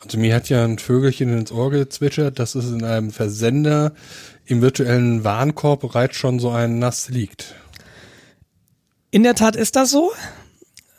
Also 0.00 0.18
mir 0.18 0.34
hat 0.34 0.48
ja 0.48 0.64
ein 0.64 0.78
Vögelchen 0.78 1.36
ins 1.36 1.50
Ohr 1.50 1.70
gezwitschert, 1.70 2.38
dass 2.38 2.54
es 2.54 2.70
in 2.70 2.84
einem 2.84 3.10
Versender 3.10 3.94
im 4.46 4.62
virtuellen 4.62 5.24
Warenkorb 5.24 5.80
bereits 5.80 6.16
schon 6.16 6.38
so 6.38 6.50
ein 6.50 6.78
Nass 6.78 7.08
liegt. 7.08 7.54
In 9.10 9.22
der 9.22 9.34
Tat 9.34 9.56
ist 9.56 9.76
das 9.76 9.90
so. 9.90 10.12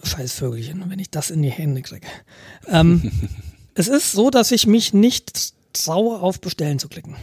Scheiß 0.03 0.33
Vögelchen, 0.33 0.83
wenn 0.87 0.99
ich 0.99 1.09
das 1.09 1.29
in 1.29 1.41
die 1.41 1.49
Hände 1.49 1.81
kriege. 1.81 2.07
Ähm, 2.67 3.11
es 3.79 3.87
ist 3.87 4.11
so, 4.11 4.29
dass 4.29 4.51
ich 4.51 4.67
mich 4.67 4.93
nicht 4.93 5.53
traue, 5.73 6.19
auf 6.19 6.41
Bestellen 6.41 6.79
zu 6.79 6.89
klicken. 6.89 7.15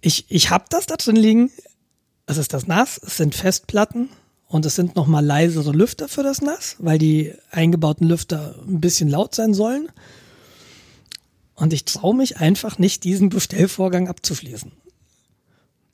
Ich, 0.00 0.26
ich 0.28 0.50
habe 0.50 0.64
das 0.68 0.86
da 0.86 0.96
drin 0.96 1.16
liegen. 1.16 1.50
Es 2.26 2.36
ist 2.36 2.52
das 2.52 2.66
NAS, 2.66 3.00
es 3.04 3.16
sind 3.16 3.34
Festplatten 3.34 4.10
und 4.48 4.66
es 4.66 4.74
sind 4.74 4.96
nochmal 4.96 5.24
leisere 5.24 5.72
Lüfter 5.72 6.08
für 6.08 6.22
das 6.22 6.42
NAS, 6.42 6.76
weil 6.78 6.98
die 6.98 7.32
eingebauten 7.50 8.06
Lüfter 8.06 8.56
ein 8.66 8.80
bisschen 8.80 9.08
laut 9.08 9.34
sein 9.34 9.54
sollen. 9.54 9.88
Und 11.54 11.72
ich 11.72 11.84
traue 11.84 12.14
mich 12.14 12.38
einfach 12.38 12.78
nicht, 12.78 13.04
diesen 13.04 13.30
Bestellvorgang 13.30 14.08
abzuschließen. 14.08 14.72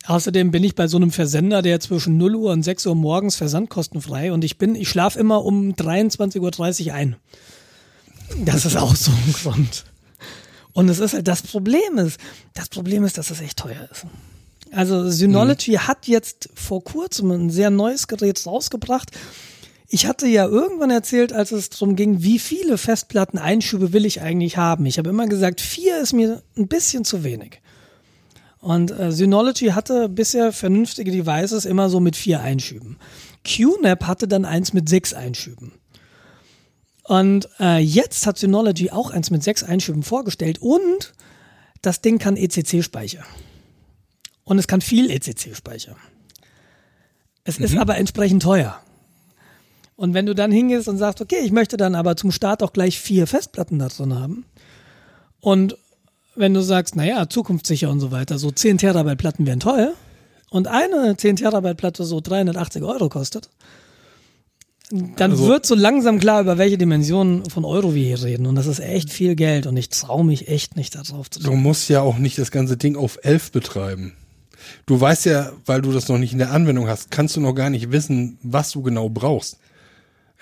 Außerdem 0.07 0.51
bin 0.51 0.65
ich 0.65 0.75
bei 0.75 0.89
so 0.89 0.99
einem 0.99 1.11
Versender, 1.11 1.63
der 1.63 1.81
zwischen 1.81 2.19
0 2.19 2.35
Uhr 2.35 2.53
und 2.53 2.63
6 2.63 2.87
Uhr 2.87 2.95
morgens 2.95 3.37
versandkostenfrei 3.37 4.33
und 4.33 4.45
ich 4.45 4.59
bin, 4.59 4.75
ich 4.75 4.91
schlafe 4.91 5.19
immer 5.19 5.45
um 5.45 5.73
23.30 5.73 6.87
Uhr 6.89 6.95
ein. 6.95 7.17
Das 8.45 8.65
ist 8.65 8.77
auch 8.77 8.95
so 8.95 9.11
ein 9.27 9.33
Grund. 9.33 9.85
Und 10.73 10.89
es 10.89 10.99
ist 10.99 11.15
halt, 11.15 11.29
das 11.29 11.43
Problem 11.43 11.99
ist, 11.99 12.19
das 12.53 12.69
Problem 12.69 13.05
ist, 13.05 13.17
dass 13.17 13.31
es 13.31 13.41
echt 13.41 13.59
teuer 13.59 13.89
ist. 13.91 14.07
Also 14.73 15.09
Synology 15.09 15.73
mhm. 15.73 15.87
hat 15.87 16.09
jetzt 16.09 16.49
vor 16.55 16.83
kurzem 16.83 17.31
ein 17.31 17.51
sehr 17.51 17.71
neues 17.71 18.09
Gerät 18.09 18.45
rausgebracht. 18.45 19.11
Ich 19.89 20.07
hatte 20.07 20.27
ja 20.27 20.47
irgendwann 20.47 20.91
erzählt, 20.91 21.33
als 21.33 21.53
es 21.53 21.71
darum 21.71 21.95
ging, 21.95 22.23
wie 22.23 22.41
viele 22.41 22.79
Festplatten-Einschübe 22.79 23.93
will 23.93 24.05
ich 24.05 24.21
eigentlich 24.21 24.57
haben. 24.57 24.87
Ich 24.87 24.99
habe 24.99 25.11
immer 25.11 25.27
gesagt, 25.27 25.61
vier 25.61 26.01
ist 26.01 26.13
mir 26.13 26.43
ein 26.57 26.67
bisschen 26.67 27.05
zu 27.05 27.23
wenig. 27.23 27.61
Und 28.59 28.91
äh, 28.99 29.13
Synology 29.13 29.67
hatte 29.69 30.09
bisher 30.09 30.53
vernünftige 30.53 31.13
Devices 31.13 31.67
immer 31.67 31.91
so 31.91 32.01
mit 32.01 32.17
vier 32.17 32.41
Einschüben. 32.41 32.97
QNAP 33.45 34.05
hatte 34.05 34.27
dann 34.27 34.45
eins 34.47 34.73
mit 34.73 34.89
sechs 34.89 35.13
Einschüben. 35.13 35.73
Und 37.05 37.49
äh, 37.61 37.79
jetzt 37.79 38.27
hat 38.27 38.39
Synology 38.39 38.91
auch 38.91 39.11
eins 39.11 39.31
mit 39.31 39.43
sechs 39.43 39.63
Einschüben 39.63 40.03
vorgestellt 40.03 40.59
und 40.61 41.13
das 41.83 42.01
Ding 42.01 42.19
kann 42.19 42.37
ECC-Speicher. 42.37 43.25
Und 44.45 44.59
es 44.59 44.67
kann 44.67 44.81
viel 44.81 45.11
ECC-Speicher. 45.11 45.97
Es 47.45 47.59
mhm. 47.59 47.65
ist 47.67 47.77
aber 47.77 47.99
entsprechend 47.99 48.43
teuer. 48.43 48.81
Und 49.97 50.15
wenn 50.15 50.27
du 50.27 50.35
dann 50.35 50.51
hingehst 50.51 50.89
und 50.89 50.97
sagst, 50.97 51.21
okay, 51.21 51.41
ich 51.45 51.53
möchte 51.53 51.77
dann 51.77 51.95
aber 51.95 52.17
zum 52.17 52.33
Start 52.33 52.63
auch 52.63 52.73
gleich 52.73 52.99
vier 52.99 53.27
Festplatten 53.27 53.79
da 53.79 53.89
drin 53.89 54.15
haben. 54.19 54.47
Und 55.41 55.77
wenn 56.35 56.55
du 56.55 56.63
sagst, 56.63 56.97
naja, 56.97 57.29
zukunftssicher 57.29 57.91
und 57.91 58.01
so 58.01 58.11
weiter, 58.11 58.39
so 58.39 58.51
10 58.51 58.79
Terabyte 58.79 59.19
Platten 59.19 59.47
wären 59.47 59.61
teuer 59.61 59.93
und 60.51 60.69
eine 60.69 61.17
10 61.17 61.37
Terabyte 61.37 61.77
Platte 61.77 62.05
so 62.05 62.21
380 62.21 62.83
Euro 62.83 63.09
kostet, 63.09 63.51
dann 64.91 65.33
also, 65.33 65.47
wird 65.47 65.65
so 65.65 65.75
langsam 65.75 66.19
klar, 66.19 66.43
über 66.43 66.59
welche 66.59 66.77
Dimensionen 66.77 67.49
von 67.49 67.65
Euro 67.65 67.95
wir 67.95 68.05
hier 68.05 68.23
reden. 68.23 68.47
Und 68.47 68.55
das 68.55 68.67
ist 68.67 68.81
echt 68.81 69.11
viel 69.11 69.35
Geld 69.35 69.67
und 69.67 69.77
ich 69.77 69.89
traue 69.89 70.25
mich 70.25 70.49
echt 70.49 70.77
nicht 70.77 70.95
darauf 70.95 71.31
zu 71.31 71.41
tun. 71.41 71.51
Du 71.51 71.57
musst 71.57 71.89
ja 71.89 72.03
auch 72.03 72.19
nicht 72.19 72.39
das 72.39 72.51
ganze 72.51 72.77
Ding 72.77 72.97
auf 72.97 73.19
11 73.23 73.53
betreiben. 73.53 74.13
Du 74.87 75.01
weißt 75.01 75.27
ja, 75.27 75.53
weil 75.67 75.83
du 75.83 75.93
das 75.93 76.09
noch 76.09 76.19
nicht 76.19 76.33
in 76.33 76.39
der 76.39 76.53
Anwendung 76.53 76.89
hast, 76.89 77.11
kannst 77.11 77.37
du 77.37 77.41
noch 77.41 77.55
gar 77.55 77.71
nicht 77.71 77.93
wissen, 77.93 78.39
was 78.43 78.73
du 78.73 78.83
genau 78.83 79.09
brauchst. 79.09 79.59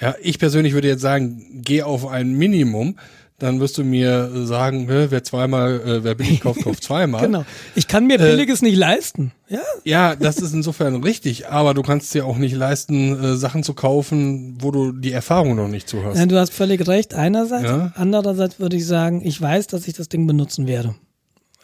Ja, 0.00 0.14
ich 0.20 0.38
persönlich 0.38 0.74
würde 0.74 0.88
jetzt 0.88 1.02
sagen, 1.02 1.60
geh 1.62 1.82
auf 1.82 2.06
ein 2.06 2.32
Minimum, 2.32 2.96
dann 3.42 3.58
wirst 3.58 3.76
du 3.76 3.82
mir 3.82 4.30
sagen, 4.46 4.86
wer 4.86 5.24
zweimal, 5.24 5.80
äh, 5.80 6.04
wer 6.04 6.14
billig 6.14 6.40
kauft, 6.42 6.62
kauft 6.62 6.84
zweimal. 6.84 7.22
genau. 7.22 7.44
Ich 7.74 7.88
kann 7.88 8.06
mir 8.06 8.14
äh, 8.14 8.18
Billiges 8.18 8.62
äh, 8.62 8.66
nicht 8.66 8.76
leisten. 8.76 9.32
Ja. 9.48 9.62
Ja, 9.82 10.14
das 10.14 10.38
ist 10.38 10.54
insofern 10.54 11.02
richtig, 11.02 11.48
aber 11.48 11.74
du 11.74 11.82
kannst 11.82 12.14
dir 12.14 12.24
auch 12.24 12.38
nicht 12.38 12.54
leisten, 12.54 13.20
äh, 13.20 13.36
Sachen 13.36 13.64
zu 13.64 13.74
kaufen, 13.74 14.58
wo 14.60 14.70
du 14.70 14.92
die 14.92 15.10
Erfahrung 15.10 15.56
noch 15.56 15.66
nicht 15.66 15.88
zu 15.88 16.04
hast. 16.04 16.18
Ja, 16.18 16.26
du 16.26 16.38
hast 16.38 16.52
völlig 16.54 16.86
recht, 16.86 17.14
einerseits. 17.14 17.64
Ja. 17.64 17.92
Andererseits 17.96 18.60
würde 18.60 18.76
ich 18.76 18.86
sagen, 18.86 19.22
ich 19.24 19.40
weiß, 19.40 19.66
dass 19.66 19.88
ich 19.88 19.94
das 19.94 20.08
Ding 20.08 20.28
benutzen 20.28 20.68
werde. 20.68 20.94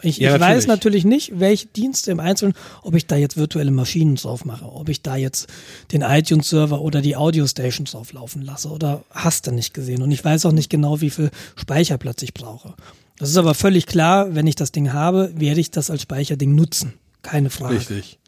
Ich, 0.01 0.17
ja, 0.17 0.35
ich 0.35 0.41
weiß 0.41 0.67
natürlich 0.67 1.03
nicht, 1.03 1.39
welche 1.39 1.67
Dienste 1.67 2.11
im 2.11 2.19
Einzelnen, 2.19 2.53
ob 2.83 2.95
ich 2.95 3.05
da 3.05 3.17
jetzt 3.17 3.35
virtuelle 3.35 3.71
Maschinen 3.71 4.15
drauf 4.15 4.45
mache, 4.45 4.65
ob 4.65 4.87
ich 4.87 5.01
da 5.01 5.17
jetzt 5.17 5.47
den 5.91 6.01
iTunes-Server 6.01 6.79
oder 6.79 7.01
die 7.01 7.17
Audio-Station 7.17 7.85
drauf 7.85 8.13
laufen 8.13 8.41
lasse 8.41 8.69
oder 8.69 9.03
hast 9.11 9.47
du 9.47 9.51
nicht 9.51 9.73
gesehen. 9.73 10.01
Und 10.01 10.11
ich 10.11 10.23
weiß 10.23 10.45
auch 10.45 10.53
nicht 10.53 10.69
genau, 10.69 11.01
wie 11.01 11.09
viel 11.09 11.31
Speicherplatz 11.55 12.21
ich 12.21 12.33
brauche. 12.33 12.75
Das 13.17 13.29
ist 13.29 13.37
aber 13.37 13.53
völlig 13.53 13.85
klar, 13.85 14.33
wenn 14.35 14.47
ich 14.47 14.55
das 14.55 14.71
Ding 14.71 14.93
habe, 14.93 15.33
werde 15.35 15.59
ich 15.59 15.71
das 15.71 15.89
als 15.89 16.03
Speicherding 16.03 16.55
nutzen. 16.55 16.93
Keine 17.21 17.49
Frage. 17.49 17.75
Richtig. 17.75 18.19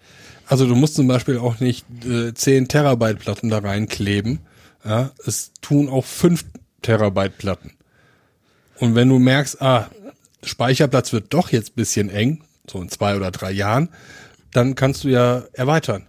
Also 0.45 0.67
du 0.67 0.75
musst 0.75 0.95
zum 0.95 1.07
Beispiel 1.07 1.37
auch 1.37 1.61
nicht 1.61 1.85
äh, 2.05 2.33
10 2.33 2.67
Terabyte 2.67 3.19
Platten 3.19 3.49
da 3.49 3.59
reinkleben. 3.59 4.39
Ja, 4.83 5.11
es 5.25 5.51
tun 5.61 5.87
auch 5.87 6.03
5 6.03 6.43
Terabyte 6.81 7.37
Platten. 7.37 7.71
Und 8.79 8.95
wenn 8.95 9.07
du 9.07 9.19
merkst, 9.19 9.61
ah, 9.61 9.89
Speicherplatz 10.43 11.13
wird 11.13 11.33
doch 11.33 11.50
jetzt 11.51 11.75
bisschen 11.75 12.10
eng, 12.10 12.43
so 12.69 12.81
in 12.81 12.89
zwei 12.89 13.15
oder 13.15 13.31
drei 13.31 13.51
Jahren, 13.51 13.89
dann 14.51 14.75
kannst 14.75 15.03
du 15.03 15.10
ja 15.10 15.43
erweitern. 15.53 16.07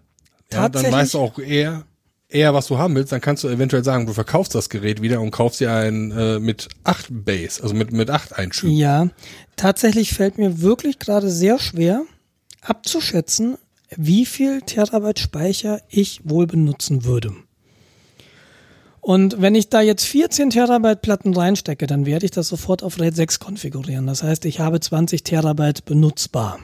Ja, 0.52 0.68
dann 0.68 0.90
weißt 0.90 1.14
du 1.14 1.18
auch 1.18 1.38
eher, 1.38 1.84
eher, 2.28 2.54
was 2.54 2.66
du 2.66 2.78
haben 2.78 2.94
willst, 2.94 3.12
dann 3.12 3.20
kannst 3.20 3.44
du 3.44 3.48
eventuell 3.48 3.84
sagen, 3.84 4.06
du 4.06 4.12
verkaufst 4.12 4.54
das 4.54 4.68
Gerät 4.68 5.00
wieder 5.02 5.20
und 5.20 5.30
kaufst 5.30 5.60
dir 5.60 5.72
ein 5.72 6.10
äh, 6.10 6.38
mit 6.38 6.68
acht 6.84 7.06
Base, 7.10 7.62
also 7.62 7.74
mit, 7.74 7.92
mit 7.92 8.10
acht 8.10 8.36
Einschüben. 8.36 8.76
Ja, 8.76 9.08
tatsächlich 9.56 10.12
fällt 10.12 10.38
mir 10.38 10.60
wirklich 10.60 10.98
gerade 10.98 11.30
sehr 11.30 11.58
schwer 11.58 12.02
abzuschätzen, 12.60 13.58
wie 13.96 14.26
viel 14.26 14.62
Terabyte 14.62 15.18
Speicher 15.18 15.80
ich 15.88 16.20
wohl 16.24 16.46
benutzen 16.46 17.04
würde. 17.04 17.34
Und 19.02 19.42
wenn 19.42 19.56
ich 19.56 19.68
da 19.68 19.80
jetzt 19.80 20.04
14 20.04 20.50
Terabyte 20.50 21.02
Platten 21.02 21.34
reinstecke, 21.34 21.88
dann 21.88 22.06
werde 22.06 22.24
ich 22.24 22.30
das 22.30 22.46
sofort 22.46 22.84
auf 22.84 23.00
RAID 23.00 23.16
6 23.16 23.40
konfigurieren. 23.40 24.06
Das 24.06 24.22
heißt, 24.22 24.44
ich 24.44 24.60
habe 24.60 24.78
20 24.78 25.24
Terabyte 25.24 25.84
benutzbar. 25.84 26.60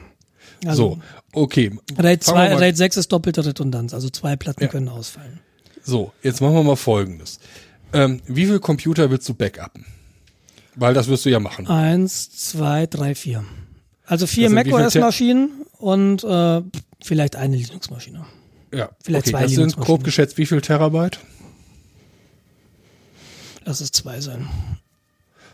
Also, 0.65 0.99
so, 1.33 1.41
okay. 1.41 1.77
RAID, 1.97 2.23
2, 2.23 2.55
RAID 2.55 2.77
6 2.77 2.97
ist 2.97 3.11
doppelte 3.11 3.45
Redundanz, 3.45 3.93
also 3.93 4.09
zwei 4.09 4.37
Platten 4.37 4.63
ja. 4.63 4.67
können 4.69 4.87
ausfallen. 4.87 5.41
So, 5.83 6.13
jetzt 6.23 6.39
machen 6.39 6.53
wir 6.53 6.63
mal 6.63 6.77
Folgendes. 6.77 7.39
Ähm, 7.91 8.21
wie 8.25 8.45
viel 8.45 8.59
Computer 8.59 9.11
willst 9.11 9.27
du 9.27 9.33
backuppen? 9.33 9.85
Weil 10.75 10.93
das 10.93 11.09
wirst 11.09 11.25
du 11.25 11.29
ja 11.29 11.41
machen. 11.41 11.67
Eins, 11.67 12.31
zwei, 12.31 12.85
drei, 12.85 13.15
vier. 13.15 13.43
Also 14.05 14.27
vier 14.27 14.49
macOS-Maschinen 14.49 15.65
und 15.77 16.23
äh, 16.23 16.61
vielleicht 17.03 17.35
eine 17.35 17.57
Linux-Maschine. 17.57 18.25
Ja, 18.73 18.89
vielleicht 19.03 19.27
okay, 19.27 19.31
zwei 19.31 19.43
das 19.43 19.51
sind 19.51 19.75
grob 19.75 20.05
geschätzt 20.05 20.37
wie 20.37 20.45
viel 20.45 20.61
Terabyte? 20.61 21.19
Lass 23.69 23.81
es 23.81 23.91
zwei 23.91 24.19
sein. 24.19 24.47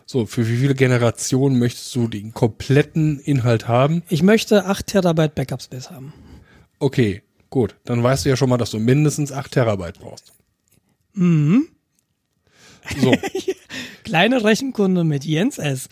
So, 0.05 0.25
für 0.25 0.47
wie 0.47 0.55
viele 0.55 0.73
Generationen 0.73 1.59
möchtest 1.59 1.93
du 1.93 2.07
den 2.07 2.33
kompletten 2.33 3.19
Inhalt 3.19 3.67
haben? 3.67 4.03
Ich 4.07 4.23
möchte 4.23 4.67
8 4.67 4.87
Terabyte 4.87 5.35
Backup 5.35 5.61
Space 5.61 5.91
haben. 5.91 6.13
Okay, 6.79 7.23
gut. 7.49 7.75
Dann 7.83 8.01
weißt 8.01 8.23
du 8.23 8.29
ja 8.29 8.37
schon 8.37 8.47
mal, 8.47 8.55
dass 8.55 8.71
du 8.71 8.79
mindestens 8.79 9.33
8 9.33 9.51
Terabyte 9.51 9.99
brauchst. 9.99 10.31
Mhm. 11.11 11.67
So. 13.01 13.13
Kleine 14.05 14.45
Rechenkunde 14.45 15.03
mit 15.03 15.25
Jens 15.25 15.57
S. 15.57 15.89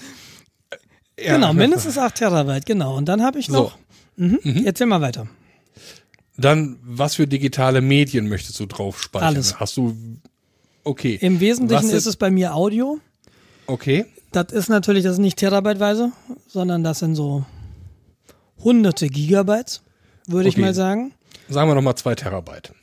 Ja. 1.20 1.36
Genau, 1.36 1.51
mindestens 1.51 1.98
8 1.98 2.15
Terabyte, 2.15 2.65
genau. 2.65 2.96
Und 2.96 3.10
dann 3.10 3.22
habe 3.22 3.38
ich 3.38 3.50
noch. 3.50 3.77
So. 4.15 4.24
Mhm. 4.24 4.39
Mhm. 4.44 4.65
Erzähl 4.65 4.88
mal 4.88 5.01
weiter. 5.01 5.27
Dann, 6.38 6.80
was 6.84 7.15
für 7.15 7.27
digitale 7.27 7.82
Medien 7.82 8.30
möchtest 8.30 8.62
du 8.62 8.65
drauf 8.65 9.01
speichern? 9.01 9.27
Alles. 9.27 9.60
Hast 9.60 9.75
du 9.75 10.22
Okay. 10.84 11.18
Im 11.22 11.40
Wesentlichen 11.40 11.86
ist, 11.86 11.94
ist 11.94 12.06
es 12.06 12.16
bei 12.16 12.30
mir 12.30 12.56
Audio. 12.56 13.00
Okay. 13.68 14.06
Das 14.32 14.52
ist 14.52 14.70
natürlich, 14.70 15.04
das 15.04 15.13
ist 15.13 15.20
nicht 15.20 15.38
terabyteweise, 15.38 16.12
sondern 16.48 16.84
das 16.84 17.00
sind 17.00 17.16
so 17.16 17.46
hunderte 18.63 19.08
Gigabytes, 19.08 19.82
würde 20.28 20.50
okay. 20.50 20.58
ich 20.60 20.63
mal 20.63 20.74
sagen. 20.74 21.13
Sagen 21.50 21.70
wir 21.70 21.75
nochmal 21.75 21.96
zwei 21.96 22.16
Terabyte. 22.16 22.74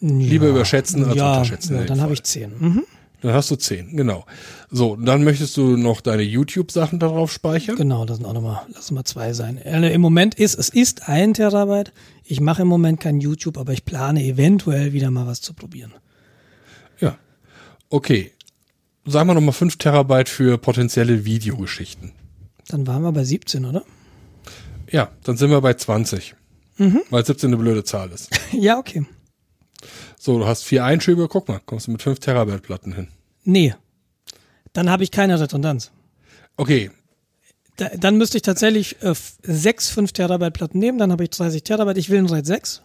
Ja. 0.00 0.08
Lieber 0.10 0.48
überschätzen 0.48 1.04
als 1.04 1.16
ja, 1.16 1.32
unterschätzen. 1.32 1.76
Ja, 1.76 1.84
dann 1.84 2.00
habe 2.00 2.12
ich 2.12 2.22
zehn. 2.22 2.52
Mhm. 2.58 2.82
Dann 3.24 3.32
hast 3.32 3.50
du 3.50 3.56
10, 3.56 3.96
genau. 3.96 4.26
So, 4.70 4.96
dann 4.96 5.24
möchtest 5.24 5.56
du 5.56 5.78
noch 5.78 6.02
deine 6.02 6.20
YouTube-Sachen 6.20 6.98
darauf 6.98 7.32
speichern? 7.32 7.74
Genau, 7.74 8.04
das 8.04 8.18
sind 8.18 8.26
auch 8.26 8.34
nochmal, 8.34 8.60
lass 8.74 8.90
mal 8.90 9.04
zwei 9.04 9.32
sein. 9.32 9.56
Äh, 9.56 9.94
Im 9.94 10.02
Moment 10.02 10.34
ist, 10.34 10.58
es 10.58 10.68
ist 10.68 11.08
ein 11.08 11.32
Terabyte. 11.32 11.94
Ich 12.24 12.42
mache 12.42 12.60
im 12.60 12.68
Moment 12.68 13.00
kein 13.00 13.20
YouTube, 13.20 13.56
aber 13.56 13.72
ich 13.72 13.86
plane 13.86 14.22
eventuell 14.22 14.92
wieder 14.92 15.10
mal 15.10 15.26
was 15.26 15.40
zu 15.40 15.54
probieren. 15.54 15.94
Okay. 17.94 18.32
Sagen 19.06 19.28
wir 19.28 19.34
nochmal 19.34 19.52
5 19.52 19.76
Terabyte 19.76 20.28
für 20.28 20.58
potenzielle 20.58 21.24
Videogeschichten. 21.24 22.10
Dann 22.66 22.88
waren 22.88 23.02
wir 23.02 23.12
bei 23.12 23.22
17, 23.22 23.64
oder? 23.64 23.84
Ja, 24.90 25.12
dann 25.22 25.36
sind 25.36 25.50
wir 25.50 25.60
bei 25.60 25.74
20. 25.74 26.34
Mhm. 26.78 27.02
Weil 27.10 27.24
17 27.24 27.50
eine 27.50 27.56
blöde 27.56 27.84
Zahl 27.84 28.10
ist. 28.10 28.30
ja, 28.52 28.78
okay. 28.78 29.06
So, 30.18 30.40
du 30.40 30.44
hast 30.44 30.64
vier 30.64 30.84
Einschübe, 30.84 31.28
guck 31.28 31.46
mal, 31.46 31.60
kommst 31.64 31.86
du 31.86 31.92
mit 31.92 32.02
5 32.02 32.18
Terabyte 32.18 32.62
Platten 32.62 32.92
hin. 32.92 33.08
Nee. 33.44 33.76
Dann 34.72 34.90
habe 34.90 35.04
ich 35.04 35.12
keine 35.12 35.38
Redundanz. 35.38 35.92
Okay. 36.56 36.90
Da, 37.76 37.90
dann 37.96 38.18
müsste 38.18 38.38
ich 38.38 38.42
tatsächlich 38.42 39.00
äh, 39.02 39.14
sechs 39.42 39.88
5 39.90 40.10
Terabyte 40.10 40.52
Platten 40.52 40.80
nehmen, 40.80 40.98
dann 40.98 41.12
habe 41.12 41.22
ich 41.22 41.30
30 41.30 41.62
Terabyte, 41.62 41.98
ich 41.98 42.10
will 42.10 42.18
ein 42.18 42.26
RAID 42.26 42.44
6 42.44 42.82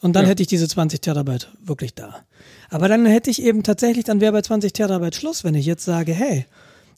und 0.00 0.14
dann 0.16 0.24
ja. 0.24 0.30
hätte 0.30 0.40
ich 0.40 0.48
diese 0.48 0.68
20 0.68 1.02
Terabyte 1.02 1.52
wirklich 1.60 1.94
da. 1.94 2.24
Aber 2.68 2.88
dann 2.88 3.06
hätte 3.06 3.30
ich 3.30 3.42
eben 3.42 3.62
tatsächlich, 3.62 4.04
dann 4.04 4.20
wäre 4.20 4.32
bei 4.32 4.42
20 4.42 4.72
Terabyte 4.72 5.14
Schluss, 5.14 5.44
wenn 5.44 5.54
ich 5.54 5.66
jetzt 5.66 5.84
sage, 5.84 6.12
hey, 6.12 6.46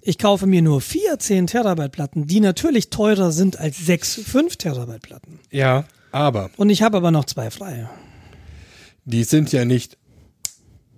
ich 0.02 0.18
kaufe 0.18 0.46
mir 0.46 0.62
nur 0.62 0.80
vier 0.80 1.18
10 1.18 1.46
Terabyte 1.46 1.92
Platten, 1.92 2.26
die 2.26 2.40
natürlich 2.40 2.90
teurer 2.90 3.32
sind 3.32 3.58
als 3.58 3.78
sechs 3.78 4.14
5 4.14 4.56
Terabyte 4.56 5.02
Platten. 5.02 5.40
Ja, 5.50 5.84
aber. 6.10 6.50
Und 6.56 6.70
ich 6.70 6.82
habe 6.82 6.96
aber 6.96 7.10
noch 7.10 7.24
zwei 7.24 7.50
frei 7.50 7.88
die 9.04 9.24
sind 9.24 9.52
ja 9.52 9.64
nicht 9.64 9.98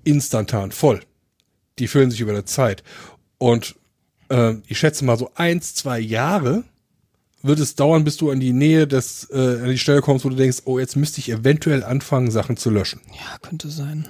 instantan 0.04 0.72
voll. 0.72 1.00
Die 1.78 1.88
füllen 1.88 2.10
sich 2.10 2.20
über 2.20 2.32
der 2.32 2.46
Zeit. 2.46 2.82
Und 3.38 3.76
äh, 4.28 4.54
ich 4.66 4.78
schätze 4.78 5.04
mal 5.04 5.18
so 5.18 5.30
eins, 5.34 5.74
zwei 5.74 5.98
Jahre 5.98 6.64
wird 7.42 7.58
es 7.58 7.74
dauern, 7.74 8.04
bis 8.04 8.18
du 8.18 8.30
an 8.30 8.38
die 8.38 8.52
Nähe 8.52 8.86
des, 8.86 9.28
äh, 9.30 9.62
an 9.62 9.68
die 9.68 9.78
Stelle 9.78 10.00
kommst, 10.00 10.24
wo 10.24 10.28
du 10.28 10.36
denkst, 10.36 10.62
oh, 10.64 10.78
jetzt 10.78 10.96
müsste 10.96 11.18
ich 11.18 11.28
eventuell 11.30 11.82
anfangen, 11.82 12.30
Sachen 12.30 12.56
zu 12.56 12.70
löschen. 12.70 13.00
Ja, 13.12 13.38
könnte 13.38 13.68
sein. 13.68 14.06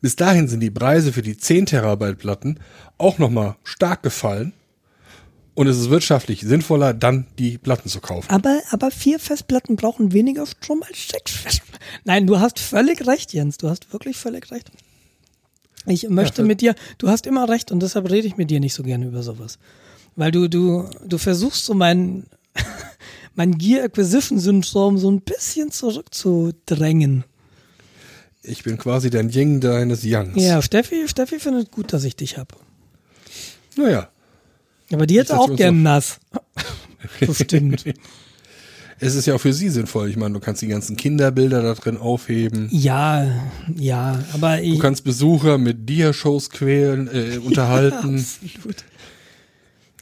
Bis 0.00 0.16
dahin 0.16 0.48
sind 0.48 0.60
die 0.60 0.70
Preise 0.70 1.12
für 1.12 1.22
die 1.22 1.36
10 1.36 1.66
Terabyte 1.66 2.18
Platten 2.18 2.60
auch 2.98 3.18
nochmal 3.18 3.56
stark 3.64 4.02
gefallen. 4.02 4.52
Und 5.54 5.66
es 5.66 5.76
ist 5.76 5.90
wirtschaftlich 5.90 6.42
sinnvoller, 6.42 6.94
dann 6.94 7.26
die 7.36 7.58
Platten 7.58 7.88
zu 7.88 8.00
kaufen. 8.00 8.30
Aber, 8.30 8.60
aber 8.70 8.92
vier 8.92 9.18
Festplatten 9.18 9.74
brauchen 9.74 10.12
weniger 10.12 10.46
Strom 10.46 10.84
als 10.84 11.08
sechs 11.08 11.32
Festplatten. 11.32 11.84
Nein, 12.04 12.28
du 12.28 12.38
hast 12.38 12.60
völlig 12.60 13.04
recht, 13.08 13.32
Jens. 13.32 13.58
Du 13.58 13.68
hast 13.68 13.92
wirklich 13.92 14.16
völlig 14.16 14.52
recht. 14.52 14.70
Ich 15.86 16.08
möchte 16.08 16.42
ja, 16.42 16.46
mit 16.46 16.60
dir, 16.60 16.74
du 16.98 17.08
hast 17.08 17.26
immer 17.26 17.48
recht 17.48 17.72
und 17.72 17.80
deshalb 17.80 18.08
rede 18.08 18.28
ich 18.28 18.36
mit 18.36 18.50
dir 18.50 18.60
nicht 18.60 18.74
so 18.74 18.84
gerne 18.84 19.06
über 19.06 19.24
sowas. 19.24 19.58
Weil 20.14 20.30
du, 20.30 20.48
du, 20.48 20.88
du 21.04 21.18
versuchst 21.18 21.64
so 21.64 21.74
mein, 21.74 22.26
mein 23.34 23.58
Gear 23.58 23.84
Acquisition 23.84 24.38
Syndrom 24.38 24.98
so 24.98 25.10
ein 25.10 25.22
bisschen 25.22 25.72
zurückzudrängen. 25.72 27.24
Ich 28.48 28.62
bin 28.62 28.78
quasi 28.78 29.10
dein 29.10 29.30
Ying 29.30 29.60
deines 29.60 30.02
Yangs. 30.04 30.42
Ja, 30.42 30.62
Steffi, 30.62 31.06
Steffi 31.08 31.38
findet 31.38 31.70
gut, 31.70 31.92
dass 31.92 32.04
ich 32.04 32.16
dich 32.16 32.38
hab. 32.38 32.56
Naja, 33.76 34.08
aber 34.92 35.06
die 35.06 35.18
hätte 35.18 35.38
auch 35.38 35.54
gern 35.54 35.82
nass. 35.82 36.18
Bestimmt. 37.20 37.84
es 38.98 39.14
ist 39.14 39.26
ja 39.26 39.34
auch 39.34 39.40
für 39.40 39.52
sie 39.52 39.68
sinnvoll. 39.68 40.08
Ich 40.08 40.16
meine, 40.16 40.34
du 40.34 40.40
kannst 40.40 40.62
die 40.62 40.66
ganzen 40.66 40.96
Kinderbilder 40.96 41.62
da 41.62 41.74
drin 41.74 41.96
aufheben. 41.96 42.68
Ja, 42.72 43.26
ja, 43.76 44.24
aber 44.32 44.60
ich. 44.62 44.74
Du 44.74 44.78
kannst 44.78 45.04
Besucher 45.04 45.58
mit 45.58 45.88
Dia-Shows 45.88 46.50
quälen, 46.50 47.08
äh, 47.08 47.38
unterhalten. 47.44 48.16
Ja, 48.16 48.24
absolut. 48.46 48.84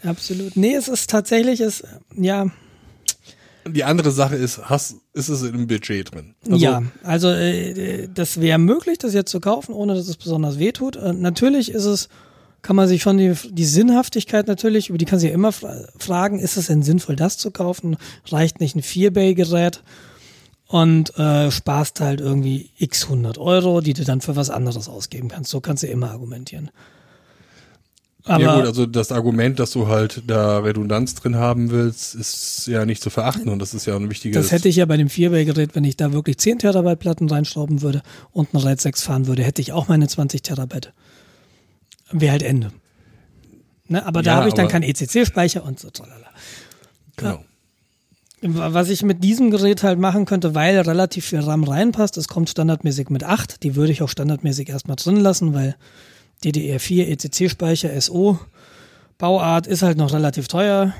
Absolut. 0.04 0.56
Nee, 0.56 0.74
es 0.74 0.88
ist 0.88 1.10
tatsächlich, 1.10 1.60
es, 1.60 1.82
ja. 2.16 2.46
Die 3.68 3.84
andere 3.84 4.10
Sache 4.10 4.36
ist, 4.36 4.68
hast, 4.68 4.96
ist 5.12 5.28
es 5.28 5.42
im 5.42 5.66
Budget 5.66 6.14
drin? 6.14 6.34
Also, 6.44 6.56
ja, 6.56 6.82
also 7.02 7.28
äh, 7.28 8.08
das 8.12 8.40
wäre 8.40 8.58
möglich, 8.58 8.98
das 8.98 9.14
jetzt 9.14 9.30
zu 9.30 9.40
kaufen, 9.40 9.72
ohne 9.72 9.94
dass 9.94 10.08
es 10.08 10.16
besonders 10.16 10.58
wehtut. 10.58 10.96
Äh, 10.96 11.12
natürlich 11.12 11.70
ist 11.70 11.84
es 11.84 12.08
kann 12.66 12.74
man 12.74 12.88
sich 12.88 13.00
schon 13.00 13.16
die, 13.16 13.32
die 13.50 13.64
Sinnhaftigkeit 13.64 14.48
natürlich, 14.48 14.88
über 14.88 14.98
die 14.98 15.04
kann 15.04 15.20
sich 15.20 15.28
ja 15.28 15.34
immer 15.34 15.52
fragen, 15.52 16.40
ist 16.40 16.56
es 16.56 16.66
denn 16.66 16.82
sinnvoll, 16.82 17.14
das 17.14 17.38
zu 17.38 17.52
kaufen? 17.52 17.96
Reicht 18.26 18.58
nicht 18.58 18.74
ein 18.74 18.82
4-Bay-Gerät? 18.82 19.84
Und 20.66 21.16
äh, 21.16 21.52
sparst 21.52 22.00
halt 22.00 22.20
irgendwie 22.20 22.70
x 22.76 23.04
100 23.04 23.38
Euro, 23.38 23.80
die 23.80 23.92
du 23.92 24.02
dann 24.02 24.20
für 24.20 24.34
was 24.34 24.50
anderes 24.50 24.88
ausgeben 24.88 25.28
kannst. 25.28 25.52
So 25.52 25.60
kannst 25.60 25.84
du 25.84 25.86
immer 25.86 26.10
argumentieren. 26.10 26.72
Aber, 28.26 28.42
ja 28.42 28.56
gut, 28.56 28.66
also 28.66 28.86
das 28.86 29.12
Argument, 29.12 29.58
dass 29.58 29.70
du 29.70 29.86
halt 29.86 30.22
da 30.26 30.58
Redundanz 30.58 31.14
drin 31.14 31.36
haben 31.36 31.70
willst, 31.70 32.14
ist 32.14 32.66
ja 32.66 32.84
nicht 32.84 33.02
zu 33.02 33.08
verachten 33.08 33.48
und 33.48 33.60
das 33.60 33.72
ist 33.72 33.86
ja 33.86 33.96
ein 33.96 34.10
wichtiges. 34.10 34.36
Das 34.36 34.52
hätte 34.52 34.68
ich 34.68 34.76
ja 34.76 34.84
bei 34.84 34.96
dem 34.96 35.08
4-Bay-Gerät, 35.08 35.74
wenn 35.74 35.84
ich 35.84 35.96
da 35.96 36.12
wirklich 36.12 36.38
10 36.38 36.58
Terabyte 36.58 36.98
Platten 36.98 37.28
reinschrauben 37.28 37.82
würde 37.82 38.02
und 38.32 38.52
ein 38.52 38.58
RAID 38.58 38.80
6 38.80 39.02
fahren 39.02 39.26
würde, 39.26 39.44
hätte 39.44 39.62
ich 39.62 39.72
auch 39.72 39.88
meine 39.88 40.08
20 40.08 40.42
Terabyte 40.42 40.92
wäre 42.10 42.32
halt 42.32 42.42
Ende. 42.42 42.72
Ne? 43.88 44.04
Aber 44.04 44.22
da 44.22 44.32
ja, 44.32 44.36
habe 44.38 44.48
ich 44.48 44.54
dann 44.54 44.68
keinen 44.68 44.82
ECC-Speicher 44.82 45.64
und 45.64 45.80
so. 45.80 45.90
Tralala. 45.90 46.28
Genau. 47.16 47.44
Was 48.42 48.90
ich 48.90 49.02
mit 49.02 49.24
diesem 49.24 49.50
Gerät 49.50 49.82
halt 49.82 49.98
machen 49.98 50.24
könnte, 50.24 50.54
weil 50.54 50.78
relativ 50.78 51.24
viel 51.24 51.40
RAM 51.40 51.64
reinpasst, 51.64 52.16
es 52.18 52.28
kommt 52.28 52.50
standardmäßig 52.50 53.08
mit 53.08 53.24
8, 53.24 53.62
die 53.62 53.76
würde 53.76 53.92
ich 53.92 54.02
auch 54.02 54.08
standardmäßig 54.08 54.68
erstmal 54.68 54.96
drin 54.96 55.16
lassen, 55.16 55.54
weil 55.54 55.74
DDR4 56.44 57.06
ECC-Speicher 57.06 58.00
SO 58.00 58.38
Bauart 59.18 59.66
ist 59.66 59.82
halt 59.82 59.96
noch 59.96 60.12
relativ 60.12 60.46
teuer. 60.46 60.94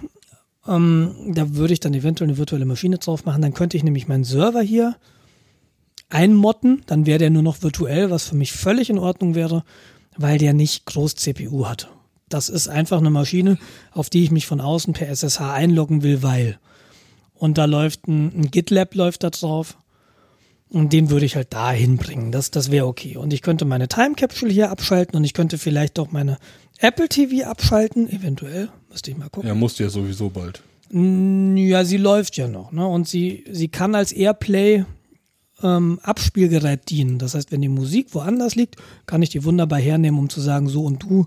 Ähm, 0.67 1.15
da 1.35 1.55
würde 1.55 1.75
ich 1.75 1.81
dann 1.81 1.93
eventuell 1.93 2.31
eine 2.31 2.39
virtuelle 2.39 2.65
Maschine 2.65 2.99
drauf 2.99 3.25
machen. 3.27 3.43
Dann 3.43 3.53
könnte 3.53 3.77
ich 3.77 3.85
nämlich 3.85 4.09
meinen 4.09 4.25
Server 4.25 4.63
hier 4.63 4.97
einmotten. 6.09 6.83
Dann 6.87 7.05
wäre 7.05 7.19
der 7.19 7.31
nur 7.31 7.43
noch 7.43 7.63
virtuell, 7.63 8.11
was 8.11 8.29
für 8.29 8.37
mich 8.37 8.53
völlig 8.53 8.89
in 8.89 8.99
Ordnung 8.99 9.35
wäre 9.35 9.65
weil 10.17 10.39
der 10.39 10.55
nicht 10.55 10.87
groß 10.87 11.15
CPU 11.17 11.67
hat. 11.67 11.89
Das 12.29 12.49
ist 12.49 12.69
einfach 12.69 12.99
eine 12.99 13.11
Maschine, 13.11 13.59
auf 13.93 14.11
die 14.11 14.25
ich 14.25 14.31
mich 14.31 14.47
von 14.47 14.61
außen 14.61 14.95
per 14.95 15.09
SSH 15.09 15.41
einloggen 15.41 16.03
will, 16.03 16.23
weil. 16.23 16.59
Und 17.35 17.59
da 17.59 17.67
läuft 17.67 18.09
ein, 18.09 18.33
ein 18.35 18.51
GitLab 18.51 18.95
läuft 18.95 19.23
da 19.23 19.31
drauf. 19.31 19.77
Und 20.69 20.93
den 20.93 21.11
würde 21.11 21.27
ich 21.27 21.37
halt 21.37 21.53
da 21.53 21.71
hinbringen. 21.71 22.33
Das, 22.33 22.51
das 22.51 22.71
wäre 22.71 22.87
okay. 22.87 23.17
Und 23.17 23.33
ich 23.33 23.43
könnte 23.43 23.65
meine 23.65 23.89
Time 23.89 24.15
Capsule 24.15 24.53
hier 24.53 24.71
abschalten 24.71 25.17
und 25.17 25.25
ich 25.25 25.33
könnte 25.33 25.59
vielleicht 25.59 25.99
auch 25.99 26.11
meine 26.11 26.39
Apple 26.79 27.09
TV 27.09 27.49
abschalten. 27.49 28.11
Eventuell. 28.11 28.69
Müsste 28.91 29.11
ich 29.11 29.17
mal 29.17 29.29
gucken. 29.29 29.49
Ja, 29.49 29.55
musst 29.55 29.79
du 29.79 29.85
ja 29.85 29.91
sowieso 29.91 30.29
bald. 30.29 30.63
Ja, 30.91 31.85
sie 31.85 31.97
läuft 31.97 32.37
ja 32.37 32.47
noch, 32.47 32.71
ne? 32.71 32.87
Und 32.87 33.09
sie, 33.09 33.45
sie 33.51 33.69
kann 33.69 33.97
als 33.97 34.13
Airplay 34.13 34.85
ähm, 35.63 35.99
Abspielgerät 36.03 36.89
dienen. 36.91 37.19
Das 37.19 37.35
heißt, 37.35 37.51
wenn 37.51 37.63
die 37.63 37.69
Musik 37.69 38.15
woanders 38.15 38.55
liegt, 38.55 38.77
kann 39.07 39.23
ich 39.23 39.31
die 39.31 39.45
wunderbar 39.45 39.81
hernehmen, 39.81 40.19
um 40.19 40.29
zu 40.29 40.41
sagen, 40.41 40.69
so 40.69 40.85
und 40.85 41.03
du, 41.03 41.27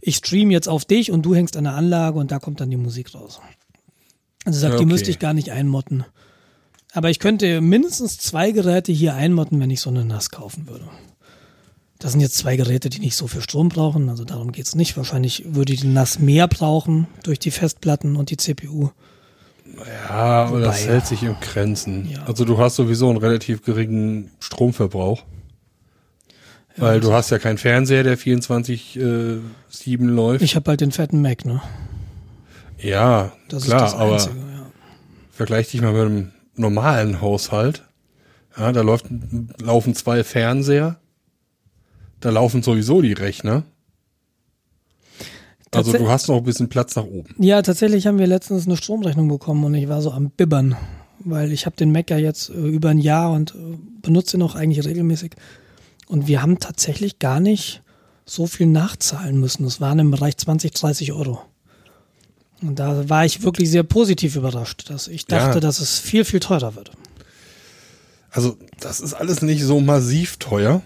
ich 0.00 0.16
stream 0.16 0.50
jetzt 0.50 0.68
auf 0.68 0.84
dich 0.84 1.10
und 1.10 1.22
du 1.22 1.34
hängst 1.34 1.56
an 1.56 1.64
der 1.64 1.74
Anlage 1.74 2.18
und 2.18 2.30
da 2.30 2.38
kommt 2.38 2.60
dann 2.60 2.70
die 2.70 2.76
Musik 2.76 3.14
raus. 3.14 3.40
Also 4.44 4.58
sagt, 4.60 4.74
okay. 4.74 4.84
die 4.84 4.90
müsste 4.90 5.10
ich 5.10 5.18
gar 5.18 5.34
nicht 5.34 5.50
einmotten. 5.50 6.04
Aber 6.92 7.10
ich 7.10 7.18
könnte 7.18 7.60
mindestens 7.60 8.18
zwei 8.18 8.50
Geräte 8.50 8.92
hier 8.92 9.14
einmotten, 9.14 9.60
wenn 9.60 9.70
ich 9.70 9.80
so 9.80 9.90
eine 9.90 10.04
NAS 10.04 10.30
kaufen 10.30 10.68
würde. 10.68 10.88
Das 11.98 12.12
sind 12.12 12.20
jetzt 12.20 12.38
zwei 12.38 12.56
Geräte, 12.56 12.88
die 12.88 12.98
nicht 12.98 13.14
so 13.14 13.26
viel 13.26 13.42
Strom 13.42 13.68
brauchen, 13.68 14.08
also 14.08 14.24
darum 14.24 14.52
geht's 14.52 14.74
nicht. 14.74 14.96
Wahrscheinlich 14.96 15.44
würde 15.54 15.76
die 15.76 15.86
NAS 15.86 16.18
mehr 16.18 16.48
brauchen 16.48 17.06
durch 17.22 17.38
die 17.38 17.50
Festplatten 17.50 18.16
und 18.16 18.30
die 18.30 18.38
CPU. 18.38 18.88
Ja, 20.08 20.44
aber 20.46 20.60
das 20.60 20.86
hält 20.86 21.06
sich 21.06 21.22
im 21.22 21.36
Grenzen. 21.40 22.08
Ja. 22.10 22.24
Also 22.24 22.44
du 22.44 22.58
hast 22.58 22.76
sowieso 22.76 23.08
einen 23.08 23.18
relativ 23.18 23.62
geringen 23.62 24.30
Stromverbrauch. 24.40 25.22
Ja, 26.76 26.82
weil 26.82 27.00
du 27.00 27.12
hast 27.12 27.30
ja 27.30 27.38
keinen 27.38 27.58
Fernseher, 27.58 28.02
der 28.02 28.18
24-7 28.18 28.98
äh, 28.98 29.96
läuft. 30.04 30.42
Ich 30.42 30.56
habe 30.56 30.70
halt 30.70 30.80
den 30.80 30.92
fetten 30.92 31.20
Mac, 31.20 31.44
ne? 31.44 31.60
Ja, 32.78 33.32
das 33.48 33.64
klar, 33.64 33.86
ist 33.86 33.92
das 33.92 34.00
Einzige, 34.00 34.32
aber 34.32 34.52
ja. 34.52 34.66
vergleich 35.32 35.70
dich 35.70 35.82
mal 35.82 35.92
mit 35.92 36.00
einem 36.00 36.32
normalen 36.60 37.20
Haushalt. 37.20 37.84
Ja, 38.56 38.72
da 38.72 38.82
läuft, 38.82 39.06
laufen 39.60 39.94
zwei 39.94 40.24
Fernseher. 40.24 41.00
Da 42.20 42.30
laufen 42.30 42.62
sowieso 42.62 43.00
die 43.00 43.12
Rechner. 43.12 43.64
Also 45.72 45.92
du 45.92 46.08
hast 46.08 46.28
noch 46.28 46.38
ein 46.38 46.44
bisschen 46.44 46.68
Platz 46.68 46.96
nach 46.96 47.04
oben. 47.04 47.34
Ja, 47.38 47.62
tatsächlich 47.62 48.06
haben 48.06 48.18
wir 48.18 48.26
letztens 48.26 48.66
eine 48.66 48.76
Stromrechnung 48.76 49.28
bekommen 49.28 49.64
und 49.64 49.74
ich 49.74 49.88
war 49.88 50.02
so 50.02 50.10
am 50.10 50.30
Bibbern, 50.30 50.76
weil 51.20 51.52
ich 51.52 51.64
habe 51.64 51.76
den 51.76 51.92
Mac 51.92 52.10
ja 52.10 52.18
jetzt 52.18 52.50
äh, 52.50 52.54
über 52.54 52.88
ein 52.88 52.98
Jahr 52.98 53.32
und 53.32 53.54
äh, 53.54 53.78
benutze 54.02 54.36
ihn 54.36 54.42
auch 54.42 54.56
eigentlich 54.56 54.84
regelmäßig. 54.84 55.36
Und 56.08 56.26
wir 56.26 56.42
haben 56.42 56.58
tatsächlich 56.58 57.20
gar 57.20 57.38
nicht 57.38 57.82
so 58.24 58.46
viel 58.46 58.66
nachzahlen 58.66 59.38
müssen. 59.38 59.62
Das 59.62 59.80
waren 59.80 60.00
im 60.00 60.10
Bereich 60.10 60.36
20, 60.36 60.72
30 60.72 61.12
Euro. 61.12 61.40
Und 62.62 62.78
da 62.78 63.08
war 63.08 63.24
ich 63.24 63.42
wirklich 63.42 63.70
sehr 63.70 63.82
positiv 63.82 64.36
überrascht, 64.36 64.90
dass 64.90 65.08
ich 65.08 65.26
dachte, 65.26 65.54
ja. 65.54 65.60
dass 65.60 65.80
es 65.80 65.98
viel, 65.98 66.24
viel 66.24 66.40
teurer 66.40 66.74
wird. 66.74 66.90
Also 68.30 68.56
das 68.78 69.00
ist 69.00 69.14
alles 69.14 69.42
nicht 69.42 69.62
so 69.62 69.80
massiv 69.80 70.36
teuer. 70.36 70.82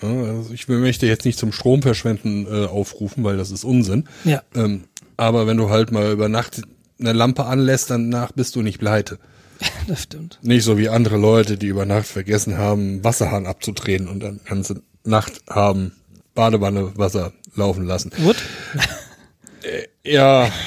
Also 0.00 0.52
ich 0.52 0.68
möchte 0.68 1.06
jetzt 1.06 1.24
nicht 1.24 1.38
zum 1.38 1.52
Stromverschwenden 1.52 2.46
äh, 2.46 2.66
aufrufen, 2.66 3.22
weil 3.24 3.36
das 3.36 3.50
ist 3.50 3.64
Unsinn. 3.64 4.08
Ja. 4.24 4.42
Ähm, 4.54 4.84
aber 5.16 5.46
wenn 5.46 5.56
du 5.56 5.70
halt 5.70 5.92
mal 5.92 6.10
über 6.10 6.28
Nacht 6.28 6.62
eine 6.98 7.12
Lampe 7.12 7.44
anlässt, 7.44 7.90
danach 7.90 8.32
bist 8.32 8.56
du 8.56 8.62
nicht 8.62 8.78
pleite. 8.78 9.18
Das 9.86 10.02
stimmt. 10.02 10.38
Nicht 10.42 10.64
so 10.64 10.76
wie 10.76 10.88
andere 10.88 11.16
Leute, 11.16 11.56
die 11.56 11.66
über 11.66 11.86
Nacht 11.86 12.06
vergessen 12.06 12.58
haben, 12.58 13.04
Wasserhahn 13.04 13.46
abzudrehen 13.46 14.08
und 14.08 14.20
dann 14.20 14.40
ganze 14.44 14.82
Nacht 15.04 15.40
haben 15.48 15.92
Badewanne 16.34 16.96
Wasser 16.96 17.32
laufen 17.54 17.84
lassen. 17.84 18.10
Äh, 20.04 20.14
ja. 20.14 20.50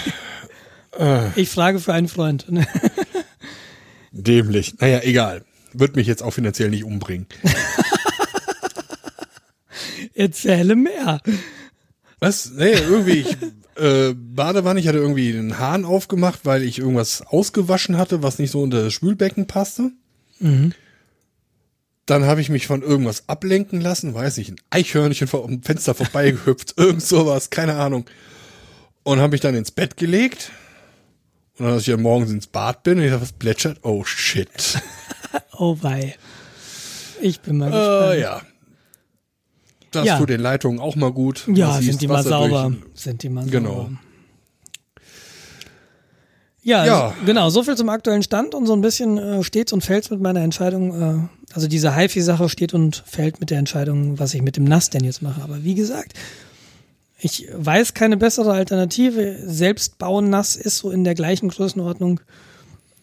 Ich 1.36 1.50
frage 1.50 1.80
für 1.80 1.92
einen 1.92 2.08
Freund. 2.08 2.46
Dämlich. 4.14 4.80
Naja, 4.80 5.02
egal. 5.04 5.44
Wird 5.74 5.98
mich 5.98 6.08
jetzt 6.08 6.24
auch 6.24 6.32
finanziell 6.32 6.70
nicht 6.70 6.86
umbringen. 6.86 7.28
Erzähle 10.14 10.78
mehr. 10.78 11.20
Was? 12.20 12.50
Nee, 12.52 12.72
irgendwie, 12.72 13.20
ich, 13.20 13.38
äh, 13.76 14.14
Badewanne, 14.14 14.80
ich 14.80 14.88
hatte 14.88 15.00
irgendwie 15.00 15.34
den 15.34 15.60
Hahn 15.60 15.84
aufgemacht, 15.84 16.46
weil 16.46 16.64
ich 16.64 16.80
irgendwas 16.80 17.22
ausgewaschen 17.22 17.98
hatte, 17.98 18.24
was 18.24 18.40
nicht 18.40 18.52
so 18.52 18.62
unter 18.62 18.86
das 18.86 18.94
Spülbecken 18.94 19.48
passte. 19.48 19.92
Mhm. 20.40 20.72
Dann 22.06 22.24
habe 22.24 22.40
ich 22.40 22.48
mich 22.48 22.68
von 22.68 22.84
irgendwas 22.84 23.28
ablenken 23.28 23.82
lassen, 23.82 24.14
weiß 24.14 24.38
nicht, 24.38 24.52
ein 24.52 24.62
Eichhörnchen 24.70 25.28
vor 25.28 25.46
dem 25.46 25.62
Fenster 25.62 25.94
vorbeigehüpft, 25.94 26.76
irgend 26.78 27.02
sowas, 27.02 27.50
keine 27.50 27.76
Ahnung. 27.76 28.06
Und 29.06 29.20
habe 29.20 29.32
mich 29.32 29.42
dann 29.42 29.56
ins 29.56 29.72
Bett 29.72 29.96
gelegt. 29.98 30.52
Und 31.58 31.68
als 31.68 31.84
ich 31.84 31.88
ja 31.88 31.96
morgens 31.98 32.32
ins 32.32 32.48
Bad 32.48 32.84
bin, 32.84 32.98
und 32.98 33.06
ich 33.06 33.10
dachte, 33.12 33.22
was 33.22 33.32
plätschert? 33.32 33.80
Oh 33.84 34.04
shit. 34.04 34.50
Oh 35.58 35.78
wei. 35.82 36.16
Ich 37.22 37.40
bin 37.42 37.58
mal 37.58 37.68
Äh, 37.68 37.72
gespannt. 37.72 38.20
ja. 38.20 38.42
Das 39.92 40.06
Ja. 40.06 40.18
tut 40.18 40.30
den 40.30 40.42
Leitungen 40.42 40.80
auch 40.82 40.96
mal 40.98 41.12
gut. 41.14 41.46
Ja, 41.48 41.80
sind 41.82 42.02
die 42.02 42.08
mal 42.08 42.24
sauber. 42.24 42.72
durch- 42.72 42.84
Sind 43.02 43.24
die 43.24 43.30
mal 43.30 43.46
Genau. 43.46 43.74
sauber. 43.76 43.92
Ja, 46.62 46.86
Ja. 46.86 47.04
Also, 47.10 47.16
genau, 47.26 47.50
so 47.50 47.64
viel 47.64 47.76
zum 47.78 47.90
aktuellen 47.90 48.24
Stand 48.24 48.56
und 48.56 48.66
so 48.66 48.74
ein 48.74 48.82
bisschen 48.82 49.18
äh, 49.18 49.44
steht's 49.44 49.72
und 49.72 49.82
fällt's 49.84 50.10
mit 50.10 50.20
meiner 50.20 50.42
Entscheidung. 50.42 51.30
Äh, 51.30 51.54
also 51.54 51.68
diese 51.68 51.96
HiFi-Sache 51.96 52.50
steht 52.50 52.74
und 52.74 53.04
fällt 53.06 53.40
mit 53.40 53.50
der 53.52 53.60
Entscheidung, 53.60 54.18
was 54.20 54.34
ich 54.34 54.42
mit 54.42 54.58
dem 54.58 54.64
NAS 54.66 54.90
denn 54.90 55.04
jetzt 55.04 55.22
mache. 55.22 55.42
Aber 55.42 55.64
wie 55.64 55.76
gesagt, 55.76 56.14
ich 57.20 57.48
weiß 57.54 57.94
keine 57.94 58.18
bessere 58.18 58.54
Alternative. 58.54 59.38
Selbst 59.46 59.98
bauen 59.98 60.30
NAS 60.30 60.56
ist 60.56 60.78
so 60.80 60.92
in 60.92 61.04
der 61.04 61.16
gleichen 61.16 61.50
Größenordnung 61.50 62.22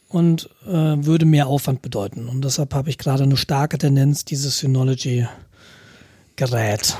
und 0.08 0.50
äh, 0.66 0.70
würde 0.70 1.24
mehr 1.24 1.46
Aufwand 1.46 1.82
bedeuten. 1.82 2.28
Und 2.28 2.44
deshalb 2.44 2.74
habe 2.74 2.90
ich 2.90 2.98
gerade 2.98 3.22
eine 3.22 3.36
starke 3.36 3.78
Tendenz, 3.78 4.24
dieses 4.24 4.58
Synology-Gerät. 4.58 6.96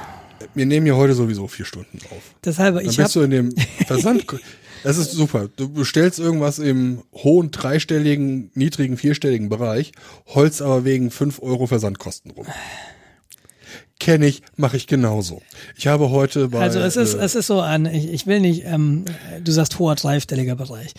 Wir 0.55 0.67
nehmen 0.67 0.87
ja 0.87 0.95
heute 0.95 1.15
sowieso 1.15 1.49
vier 1.49 1.67
Stunden 1.67 1.99
auf. 2.11 2.35
Deshalb, 2.45 2.77
Dann 2.77 2.85
ich 2.85 2.97
bist 2.97 3.15
du 3.15 3.23
in 3.23 3.31
dem 3.31 3.55
Versand. 3.87 4.27
Das 4.85 4.99
ist 4.99 5.13
super. 5.13 5.49
Du 5.55 5.69
bestellst 5.69 6.19
irgendwas 6.19 6.59
im 6.59 7.03
hohen 7.15 7.53
dreistelligen, 7.53 8.51
niedrigen 8.55 8.97
vierstelligen 8.97 9.49
Bereich, 9.49 9.93
holst 10.27 10.61
aber 10.61 10.85
wegen 10.85 11.13
fünf 11.13 11.41
Euro 11.41 11.69
Versandkosten 11.69 12.33
rum. 12.33 12.47
Kenne 14.03 14.27
ich, 14.27 14.43
mache 14.57 14.77
ich 14.77 14.89
genauso. 14.89 15.43
Ich 15.77 15.87
habe 15.87 16.11
heute 16.11 16.49
bei 16.49 16.59
Also 16.59 16.81
es 16.81 16.97
ist, 16.97 17.15
äh, 17.15 17.19
es 17.19 17.37
ist 17.37 17.47
so 17.47 17.61
ein, 17.61 17.87
ich, 17.87 18.13
ich 18.13 18.27
will 18.27 18.41
nicht, 18.41 18.65
ähm, 18.65 19.05
du 19.41 19.53
sagst 19.53 19.79
hoher 19.79 19.95
dreistelliger 19.95 20.57
Bereich. 20.57 20.93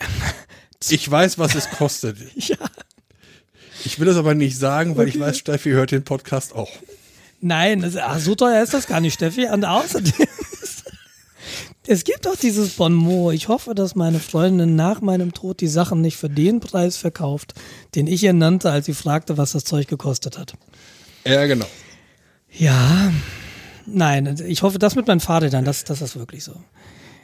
ich 0.90 1.08
weiß, 1.08 1.38
was 1.38 1.54
es 1.54 1.70
kostet. 1.70 2.18
Ja. 2.34 2.56
Ich 3.84 4.00
will 4.00 4.08
es 4.08 4.16
aber 4.16 4.34
nicht 4.34 4.58
sagen, 4.58 4.96
weil 4.96 5.06
ich 5.06 5.20
weiß, 5.20 5.38
Steffi 5.38 5.70
hört 5.70 5.92
den 5.92 6.02
Podcast 6.02 6.56
auch. 6.56 6.72
Nein, 7.40 7.82
das, 7.82 7.96
ach, 7.98 8.18
so 8.18 8.34
teuer 8.34 8.60
ist 8.60 8.74
das 8.74 8.88
gar 8.88 8.98
nicht, 8.98 9.14
Steffi. 9.14 9.46
Und 9.46 9.64
außerdem, 9.64 10.26
es 11.86 12.02
gibt 12.02 12.26
doch 12.26 12.34
dieses 12.34 12.70
Bon 12.70 12.92
mot. 12.92 13.32
Ich 13.32 13.46
hoffe, 13.46 13.76
dass 13.76 13.94
meine 13.94 14.18
Freundin 14.18 14.74
nach 14.74 15.02
meinem 15.02 15.32
Tod 15.34 15.60
die 15.60 15.68
Sachen 15.68 16.00
nicht 16.00 16.16
für 16.16 16.30
den 16.30 16.58
Preis 16.58 16.96
verkauft, 16.96 17.54
den 17.94 18.08
ich 18.08 18.24
ihr 18.24 18.32
nannte, 18.32 18.72
als 18.72 18.86
sie 18.86 18.94
fragte, 18.94 19.36
was 19.38 19.52
das 19.52 19.62
Zeug 19.62 19.86
gekostet 19.86 20.36
hat. 20.36 20.54
Ja, 21.24 21.46
genau. 21.46 21.66
Ja, 22.50 23.12
nein, 23.86 24.36
ich 24.46 24.62
hoffe, 24.62 24.78
das 24.78 24.94
mit 24.94 25.06
meinen 25.06 25.20
Fahrrädern, 25.20 25.64
das, 25.64 25.84
das 25.84 26.02
ist 26.02 26.16
wirklich 26.16 26.44
so. 26.44 26.54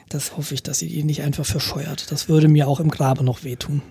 Das 0.08 0.36
hoffe 0.36 0.54
ich, 0.54 0.62
dass 0.62 0.78
sie 0.80 0.88
die 0.88 1.04
nicht 1.04 1.22
einfach 1.22 1.46
verscheuert. 1.46 2.10
Das 2.10 2.28
würde 2.28 2.48
mir 2.48 2.66
auch 2.66 2.80
im 2.80 2.90
Grabe 2.90 3.22
noch 3.22 3.44
wehtun. 3.44 3.82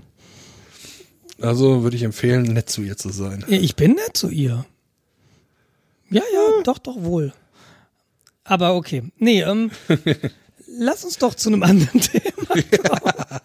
Also 1.41 1.83
würde 1.83 1.95
ich 1.95 2.03
empfehlen, 2.03 2.43
nett 2.43 2.69
zu 2.69 2.81
ihr 2.81 2.97
zu 2.97 3.09
sein. 3.09 3.45
Ich 3.47 3.77
bin 3.77 3.93
nett 3.93 4.17
zu 4.17 4.29
ihr. 4.29 4.65
Ja, 6.09 6.23
ja, 6.33 6.63
doch, 6.63 6.79
doch 6.79 7.01
wohl. 7.01 7.31
Aber 8.43 8.75
okay. 8.75 9.03
Nee, 9.17 9.43
ähm, 9.43 9.71
lass 10.67 11.05
uns 11.05 11.17
doch 11.17 11.35
zu 11.35 11.49
einem 11.49 11.63
anderen 11.63 12.01
Thema 12.01 12.61
kommen. 12.81 13.39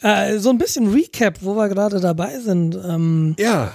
äh, 0.00 0.38
so 0.38 0.48
ein 0.48 0.56
bisschen 0.58 0.90
Recap, 0.92 1.40
wo 1.42 1.54
wir 1.56 1.68
gerade 1.68 2.00
dabei 2.00 2.38
sind. 2.40 2.74
Ähm, 2.76 3.36
Ja, 3.38 3.72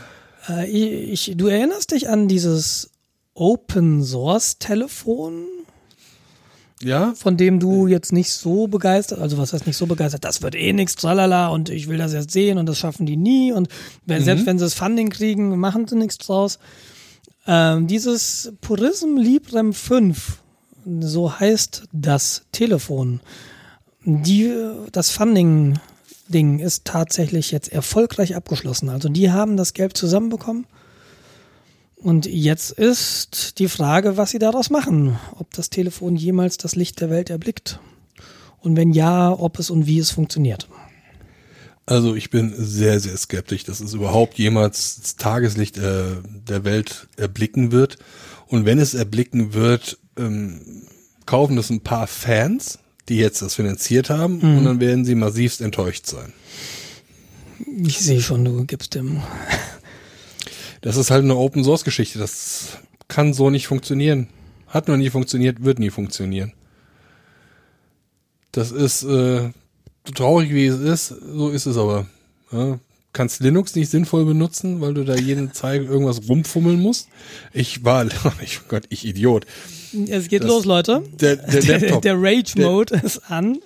äh, 0.50 0.68
ich, 0.68 1.30
ich, 1.30 1.38
du 1.38 1.48
erinnerst 1.48 1.92
dich 1.92 2.10
an 2.10 2.28
dieses 2.28 2.92
Open 3.34 4.04
Source 4.04 4.60
Telefon, 4.60 5.46
ja, 6.82 7.14
von 7.16 7.38
dem 7.38 7.60
du 7.60 7.88
jetzt 7.88 8.12
nicht 8.12 8.32
so 8.32 8.68
begeistert, 8.68 9.20
also 9.20 9.38
was 9.38 9.54
heißt 9.54 9.66
nicht 9.66 9.78
so 9.78 9.86
begeistert, 9.86 10.26
das 10.26 10.42
wird 10.42 10.56
eh 10.56 10.74
nichts, 10.74 10.96
tralala, 10.96 11.48
und 11.48 11.70
ich 11.70 11.88
will 11.88 11.98
das 11.98 12.14
jetzt 12.14 12.32
sehen 12.32 12.58
und 12.58 12.68
das 12.68 12.78
schaffen 12.78 13.06
die 13.06 13.16
nie 13.16 13.54
und 13.54 13.70
wenn, 14.06 14.24
selbst 14.24 14.46
wenn 14.46 14.60
sie 14.60 14.66
das 14.66 14.74
Funding 14.74 15.10
kriegen, 15.10 15.58
machen 15.58 15.88
sie 15.88 15.96
nichts 15.96 16.18
draus. 16.18 16.60
Ähm, 17.48 17.88
dieses 17.88 18.54
Purism 18.62 19.18
Librem 19.18 19.74
5, 19.74 20.42
so 21.00 21.40
heißt 21.40 21.84
das 21.92 22.44
Telefon, 22.52 23.22
die, 24.06 24.54
das 24.92 25.12
Funding-Ding 26.24 26.60
ist 26.60 26.86
tatsächlich 26.86 27.52
jetzt 27.52 27.72
erfolgreich 27.72 28.36
abgeschlossen. 28.36 28.90
Also 28.90 29.10
die 29.10 29.32
haben 29.32 29.58
das 29.58 29.74
Geld 29.74 29.98
zusammenbekommen. 29.98 30.66
Und 31.96 32.26
jetzt 32.26 32.72
ist 32.72 33.60
die 33.60 33.70
Frage, 33.70 34.18
was 34.18 34.32
sie 34.32 34.40
daraus 34.40 34.70
machen. 34.70 35.18
Ob 35.38 35.54
das 35.54 35.70
Telefon 35.70 36.16
jemals 36.16 36.58
das 36.58 36.76
Licht 36.76 37.00
der 37.00 37.10
Welt 37.10 37.30
erblickt. 37.30 37.80
Und 38.60 38.76
wenn 38.76 38.92
ja, 38.92 39.32
ob 39.32 39.60
es 39.60 39.70
und 39.70 39.88
wie 39.88 40.00
es 40.00 40.12
funktioniert. 40.12 40.68
Also 41.86 42.16
ich 42.16 42.30
bin 42.30 42.54
sehr, 42.56 43.00
sehr 43.00 43.18
skeptisch, 43.18 43.66
dass 43.66 43.82
es 43.82 43.94
überhaupt 43.94 44.38
jemals 44.38 45.00
das 45.02 45.16
Tageslicht 45.18 45.78
äh, 45.78 46.16
der 46.24 46.64
Welt 46.64 47.08
erblicken 47.18 47.72
wird. 47.72 47.98
Und 48.48 48.66
wenn 48.66 48.80
es 48.80 48.94
erblicken 48.94 49.54
wird, 49.54 49.98
ähm, 50.18 50.84
kaufen 51.26 51.56
das 51.56 51.70
ein 51.70 51.82
paar 51.82 52.08
Fans, 52.08 52.80
die 53.10 53.18
jetzt 53.18 53.42
das 53.42 53.56
finanziert 53.56 54.10
haben, 54.10 54.40
und 54.42 54.66
dann 54.66 54.80
werden 54.80 55.06
sie 55.06 55.16
massivst 55.16 55.62
enttäuscht 55.62 56.06
sein. 56.08 56.32
Ich 57.86 58.00
sehe 58.00 58.22
schon, 58.22 58.46
du 58.46 58.66
gibst 58.66 58.96
dem. 58.96 59.22
Das 60.82 60.98
ist 60.98 61.12
halt 61.12 61.24
eine 61.24 61.36
Open 61.36 61.64
Source 61.64 61.84
Geschichte. 61.84 62.20
Das 62.20 62.78
kann 63.08 63.34
so 63.34 63.50
nicht 63.50 63.68
funktionieren. 63.68 64.28
Hat 64.68 64.88
noch 64.88 64.98
nie 64.98 65.10
funktioniert, 65.10 65.64
wird 65.64 65.80
nie 65.80 65.90
funktionieren. 65.90 66.54
Das 68.52 68.72
ist 68.72 69.04
äh, 69.04 69.50
so 70.06 70.14
traurig 70.14 70.52
wie 70.52 70.66
es 70.66 70.80
ist, 70.80 71.08
so 71.08 71.50
ist 71.50 71.66
es 71.66 71.78
aber. 71.78 72.08
Ja, 72.52 72.80
kannst 73.14 73.40
Linux 73.42 73.76
nicht 73.76 73.90
sinnvoll 73.90 74.26
benutzen, 74.26 74.82
weil 74.82 74.94
du 74.94 75.04
da 75.06 75.16
jeden 75.16 75.54
Zeit 75.54 75.82
irgendwas 75.84 76.28
rumfummeln 76.28 76.80
musst. 76.82 77.08
Ich 77.54 77.84
war, 77.86 78.06
ich 78.42 78.60
Gott, 78.68 78.84
ich 78.90 79.06
Idiot. 79.06 79.46
Es 80.10 80.28
geht 80.28 80.42
Das- 80.42 80.50
los, 80.50 80.66
Leute. 80.66 81.04
Der, 81.20 81.36
der 81.38 81.62
Laptop, 81.80 82.02
Der 82.02 82.16
Rage-Mode 82.18 82.96
ist 83.04 83.20
an. 83.32 83.60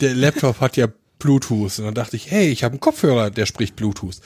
der 0.00 0.14
Laptop 0.14 0.60
hat 0.60 0.76
ja 0.76 0.88
Bluetooth. 1.18 1.78
Und 1.78 1.84
dann 1.86 1.94
dachte 1.94 2.16
ich, 2.16 2.30
hey, 2.30 2.48
ich 2.50 2.62
habe 2.64 2.72
einen 2.74 2.80
Kopfhörer, 2.80 3.30
der 3.30 3.46
spricht 3.46 3.76
Bluetooth. 3.76 4.16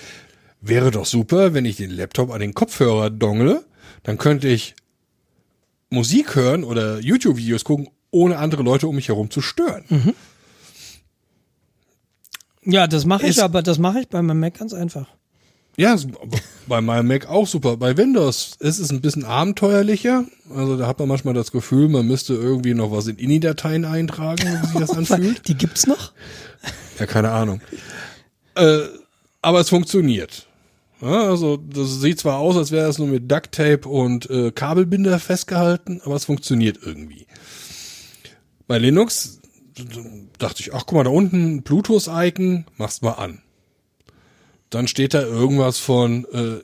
Wäre 0.60 0.90
doch 0.90 1.06
super, 1.06 1.54
wenn 1.54 1.64
ich 1.64 1.76
den 1.76 1.90
Laptop 1.90 2.30
an 2.30 2.40
den 2.40 2.54
Kopfhörer 2.54 3.10
dongle, 3.10 3.64
dann 4.02 4.18
könnte 4.18 4.48
ich 4.48 4.74
Musik 5.90 6.34
hören 6.34 6.64
oder 6.64 6.98
YouTube-Videos 7.00 7.64
gucken, 7.64 7.88
ohne 8.10 8.38
andere 8.38 8.62
Leute 8.62 8.88
um 8.88 8.96
mich 8.96 9.08
herum 9.08 9.30
zu 9.30 9.40
stören. 9.40 10.14
Ja, 12.64 12.86
das 12.86 13.04
mache 13.04 13.26
ich, 13.26 13.42
aber 13.42 13.62
das 13.62 13.78
mache 13.78 14.00
ich 14.00 14.08
bei 14.08 14.22
meinem 14.22 14.40
Mac 14.40 14.58
ganz 14.58 14.72
einfach. 14.72 15.06
Ja, 15.76 15.96
bei 16.68 16.80
meinem 16.80 17.08
Mac 17.08 17.28
auch 17.28 17.46
super. 17.46 17.76
Bei 17.76 17.96
Windows 17.96 18.52
ist 18.60 18.78
es 18.78 18.90
ein 18.90 19.00
bisschen 19.00 19.24
abenteuerlicher. 19.24 20.24
Also 20.54 20.76
da 20.76 20.86
hat 20.86 21.00
man 21.00 21.08
manchmal 21.08 21.34
das 21.34 21.50
Gefühl, 21.50 21.88
man 21.88 22.06
müsste 22.06 22.34
irgendwie 22.34 22.74
noch 22.74 22.92
was 22.92 23.08
in 23.08 23.16
INI-Dateien 23.16 23.84
eintragen, 23.84 24.42
wie 24.42 24.66
sich 24.66 24.78
das 24.78 24.90
anfühlt. 24.96 25.48
Die 25.48 25.56
gibt's 25.56 25.86
noch? 25.86 26.12
Ja, 26.98 27.06
keine 27.06 27.32
Ahnung. 27.32 27.60
Äh, 28.54 28.82
aber 29.42 29.60
es 29.60 29.68
funktioniert. 29.68 30.46
Ja, 31.00 31.28
also 31.28 31.56
das 31.56 32.00
sieht 32.00 32.20
zwar 32.20 32.38
aus, 32.38 32.56
als 32.56 32.70
wäre 32.70 32.88
es 32.88 32.98
nur 32.98 33.08
mit 33.08 33.30
Duct 33.30 33.52
Tape 33.52 33.88
und 33.88 34.30
äh, 34.30 34.52
Kabelbinder 34.52 35.18
festgehalten, 35.18 36.00
aber 36.04 36.14
es 36.14 36.24
funktioniert 36.24 36.78
irgendwie. 36.82 37.26
Bei 38.68 38.78
Linux 38.78 39.40
dachte 40.38 40.60
ich, 40.60 40.74
ach 40.74 40.86
guck 40.86 40.92
mal, 40.92 41.04
da 41.04 41.10
unten 41.10 41.62
Bluetooth-Icon, 41.62 42.66
mach's 42.76 43.02
mal 43.02 43.12
an. 43.12 43.42
Dann 44.70 44.88
steht 44.88 45.14
da 45.14 45.22
irgendwas 45.22 45.78
von 45.78 46.24
äh, 46.32 46.60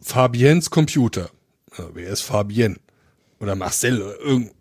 Fabiens 0.00 0.70
Computer. 0.70 1.30
wer 1.94 2.08
ist 2.08 2.22
Fabienne? 2.22 2.76
Oder 3.40 3.54
Marcel, 3.54 4.02
oder 4.02 4.18
irgend, 4.20 4.52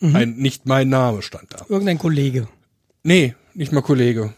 mhm. 0.00 0.16
ein, 0.16 0.36
nicht 0.36 0.66
mein 0.66 0.88
Name 0.88 1.22
stand 1.22 1.52
da. 1.52 1.66
Irgendein 1.68 1.98
Kollege. 1.98 2.48
Nee, 3.02 3.34
nicht 3.54 3.72
mal 3.72 3.82
Kollege. 3.82 4.34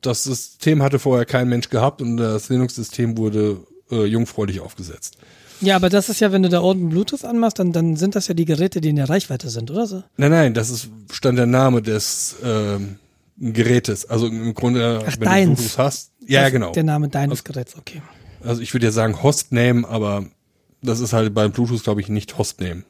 Das 0.00 0.24
System 0.24 0.82
hatte 0.82 0.98
vorher 0.98 1.24
kein 1.26 1.48
Mensch 1.48 1.68
gehabt 1.70 2.02
und 2.02 2.16
das 2.16 2.48
Linux-System 2.48 3.16
wurde 3.16 3.64
äh, 3.90 4.04
jungfräulich 4.04 4.60
aufgesetzt. 4.60 5.18
Ja, 5.60 5.76
aber 5.76 5.88
das 5.88 6.08
ist 6.08 6.20
ja, 6.20 6.32
wenn 6.32 6.42
du 6.42 6.48
da 6.48 6.60
unten 6.60 6.88
Bluetooth 6.88 7.24
anmachst, 7.24 7.58
dann, 7.58 7.72
dann 7.72 7.96
sind 7.96 8.14
das 8.14 8.28
ja 8.28 8.34
die 8.34 8.44
Geräte, 8.44 8.80
die 8.80 8.90
in 8.90 8.96
der 8.96 9.08
Reichweite 9.08 9.50
sind, 9.50 9.70
oder 9.70 9.86
so? 9.86 10.02
Nein, 10.16 10.30
nein, 10.30 10.54
das 10.54 10.70
ist 10.70 10.88
stand 11.12 11.38
der 11.38 11.46
Name 11.46 11.82
des 11.82 12.36
ähm, 12.44 12.96
Gerätes. 13.38 14.08
Also 14.08 14.26
im 14.26 14.54
Grunde, 14.54 15.02
Ach, 15.06 15.16
wenn 15.18 15.24
deins. 15.24 15.48
du 15.48 15.54
Bluetooth 15.56 15.78
hast. 15.78 16.12
Ja, 16.26 16.42
das 16.42 16.52
genau. 16.52 16.72
Der 16.72 16.84
Name 16.84 17.08
deines 17.08 17.44
Geräts, 17.44 17.76
okay. 17.76 18.02
Also 18.44 18.62
ich 18.62 18.72
würde 18.72 18.86
ja 18.86 18.92
sagen 18.92 19.22
Hostname, 19.22 19.88
aber 19.88 20.26
das 20.82 21.00
ist 21.00 21.12
halt 21.12 21.34
beim 21.34 21.52
Bluetooth, 21.52 21.82
glaube 21.82 22.00
ich, 22.00 22.08
nicht 22.08 22.38
Hostname. 22.38 22.84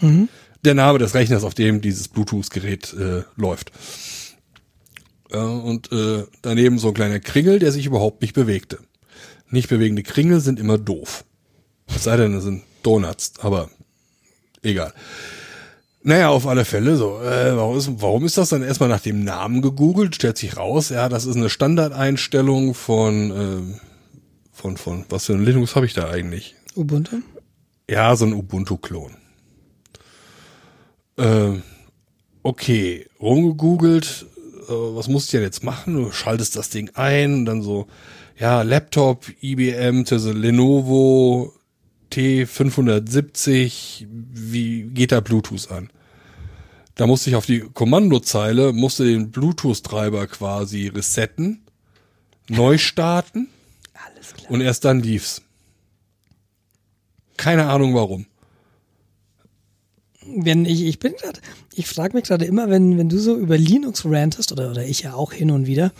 Mhm. 0.00 0.28
Der 0.64 0.74
Name 0.74 0.98
des 0.98 1.14
Rechners, 1.14 1.42
auf 1.44 1.54
dem 1.54 1.80
dieses 1.80 2.08
Bluetooth-Gerät 2.08 2.94
äh, 2.94 3.22
läuft. 3.36 3.72
Äh, 5.30 5.38
und 5.38 5.90
äh, 5.90 6.24
daneben 6.42 6.78
so 6.78 6.88
ein 6.88 6.94
kleiner 6.94 7.20
Kringel, 7.20 7.58
der 7.58 7.72
sich 7.72 7.86
überhaupt 7.86 8.22
nicht 8.22 8.34
bewegte. 8.34 8.78
Nicht 9.50 9.68
bewegende 9.68 10.02
Kringel 10.02 10.40
sind 10.40 10.60
immer 10.60 10.78
doof. 10.78 11.24
Es 11.94 12.04
sei 12.04 12.16
denn, 12.16 12.34
es 12.34 12.44
sind 12.44 12.62
Donuts, 12.82 13.34
aber 13.40 13.70
egal. 14.62 14.92
Naja, 16.04 16.30
auf 16.30 16.46
alle 16.46 16.64
Fälle 16.64 16.96
so. 16.96 17.20
Äh, 17.20 17.56
warum, 17.56 17.76
ist, 17.76 17.90
warum 18.00 18.24
ist 18.24 18.36
das 18.36 18.48
dann 18.48 18.62
erstmal 18.62 18.88
nach 18.88 19.00
dem 19.00 19.22
Namen 19.22 19.62
gegoogelt? 19.62 20.16
Stellt 20.16 20.36
sich 20.36 20.56
raus, 20.56 20.88
ja, 20.88 21.08
das 21.08 21.26
ist 21.26 21.36
eine 21.36 21.48
Standardeinstellung 21.48 22.74
von, 22.74 23.30
äh, 23.30 23.80
von, 24.52 24.76
von, 24.76 25.04
was 25.08 25.26
für 25.26 25.34
ein 25.34 25.44
Linux 25.44 25.76
habe 25.76 25.86
ich 25.86 25.94
da 25.94 26.10
eigentlich? 26.10 26.56
Ubuntu? 26.74 27.18
Ja, 27.88 28.16
so 28.16 28.24
ein 28.24 28.32
Ubuntu-Klon. 28.32 29.16
Äh, 31.18 31.60
okay, 32.42 33.06
rumgegoogelt, 33.20 34.26
äh, 34.68 34.72
was 34.72 35.06
musst 35.06 35.32
du 35.32 35.36
denn 35.36 35.44
jetzt 35.44 35.62
machen? 35.62 35.94
Du 35.94 36.10
schaltest 36.10 36.56
das 36.56 36.70
Ding 36.70 36.90
ein, 36.94 37.44
dann 37.44 37.62
so, 37.62 37.86
ja, 38.38 38.62
Laptop, 38.62 39.26
IBM, 39.40 40.04
Lenovo, 40.04 41.52
T570, 42.12 44.06
wie 44.08 44.82
geht 44.82 45.12
da 45.12 45.20
Bluetooth 45.20 45.70
an? 45.70 45.90
Da 46.94 47.06
musste 47.06 47.30
ich 47.30 47.36
auf 47.36 47.46
die 47.46 47.60
Kommandozeile, 47.60 48.72
musste 48.72 49.04
den 49.04 49.30
Bluetooth-Treiber 49.30 50.26
quasi 50.26 50.88
resetten, 50.88 51.62
neu 52.48 52.76
starten. 52.76 53.48
Alles 53.94 54.34
klar. 54.34 54.50
Und 54.50 54.60
erst 54.60 54.84
dann 54.84 55.00
lief's. 55.00 55.42
Keine 57.36 57.68
Ahnung 57.68 57.94
warum. 57.94 58.26
Wenn 60.24 60.66
ich, 60.66 60.82
ich 60.82 60.98
bin 60.98 61.14
gerade, 61.14 61.40
ich 61.74 61.86
frage 61.86 62.14
mich 62.14 62.24
gerade 62.24 62.44
immer, 62.44 62.68
wenn, 62.70 62.98
wenn 62.98 63.08
du 63.08 63.18
so 63.18 63.36
über 63.36 63.56
Linux 63.58 64.04
rantest, 64.04 64.52
oder, 64.52 64.70
oder 64.70 64.84
ich 64.84 65.00
ja 65.00 65.14
auch 65.14 65.32
hin 65.32 65.50
und 65.50 65.66
wieder, 65.66 65.92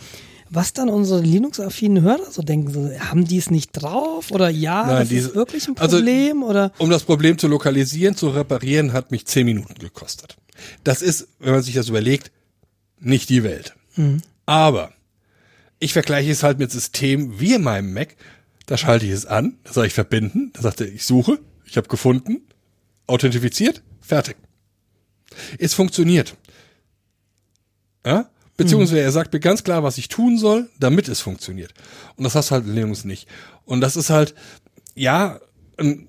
was 0.53 0.73
dann 0.73 0.89
unsere 0.89 1.21
Linux-affinen 1.21 2.03
Hörer 2.03 2.31
so 2.31 2.43
denken. 2.43 2.71
So, 2.71 2.99
haben 2.99 3.25
die 3.25 3.37
es 3.37 3.49
nicht 3.49 3.71
drauf? 3.71 4.31
Oder 4.31 4.49
ja, 4.49 4.85
Nein, 4.85 4.99
das 4.99 5.09
diese, 5.09 5.29
ist 5.29 5.35
wirklich 5.35 5.67
ein 5.67 5.77
also, 5.77 5.97
Problem? 5.97 6.43
Also, 6.43 6.49
oder? 6.49 6.71
Um 6.77 6.89
das 6.89 7.03
Problem 7.03 7.37
zu 7.37 7.47
lokalisieren, 7.47 8.15
zu 8.15 8.29
reparieren, 8.29 8.93
hat 8.93 9.11
mich 9.11 9.25
zehn 9.25 9.45
Minuten 9.45 9.73
gekostet. 9.75 10.37
Das 10.83 11.01
ist, 11.01 11.27
wenn 11.39 11.53
man 11.53 11.63
sich 11.63 11.73
das 11.73 11.89
überlegt, 11.89 12.31
nicht 12.99 13.29
die 13.29 13.43
Welt. 13.43 13.75
Mhm. 13.95 14.21
Aber 14.45 14.93
ich 15.79 15.93
vergleiche 15.93 16.31
es 16.31 16.43
halt 16.43 16.59
mit 16.59 16.71
Systemen 16.71 17.39
wie 17.39 17.55
in 17.55 17.63
meinem 17.63 17.93
Mac. 17.93 18.15
Da 18.65 18.77
schalte 18.77 19.05
ich 19.05 19.11
es 19.11 19.25
an, 19.25 19.57
da 19.63 19.73
sage 19.73 19.87
ich 19.87 19.93
verbinden, 19.93 20.51
da 20.53 20.61
sagt 20.61 20.81
er, 20.81 20.87
ich 20.87 21.03
suche, 21.03 21.39
ich 21.65 21.75
habe 21.77 21.87
gefunden, 21.87 22.41
authentifiziert, 23.07 23.81
fertig. 24.01 24.37
Es 25.57 25.73
funktioniert. 25.73 26.35
Ja? 28.05 28.29
Beziehungsweise 28.55 29.01
er 29.01 29.11
sagt 29.11 29.33
mir 29.33 29.39
ganz 29.39 29.63
klar, 29.63 29.83
was 29.83 29.97
ich 29.97 30.09
tun 30.09 30.37
soll, 30.37 30.69
damit 30.79 31.07
es 31.07 31.21
funktioniert. 31.21 31.73
Und 32.15 32.23
das 32.23 32.35
hast 32.35 32.49
du 32.49 32.55
halt 32.55 32.65
in 32.65 32.75
Linux 32.75 33.03
nicht. 33.03 33.27
Und 33.65 33.81
das 33.81 33.95
ist 33.95 34.09
halt, 34.09 34.35
ja, 34.95 35.39
ein 35.77 36.07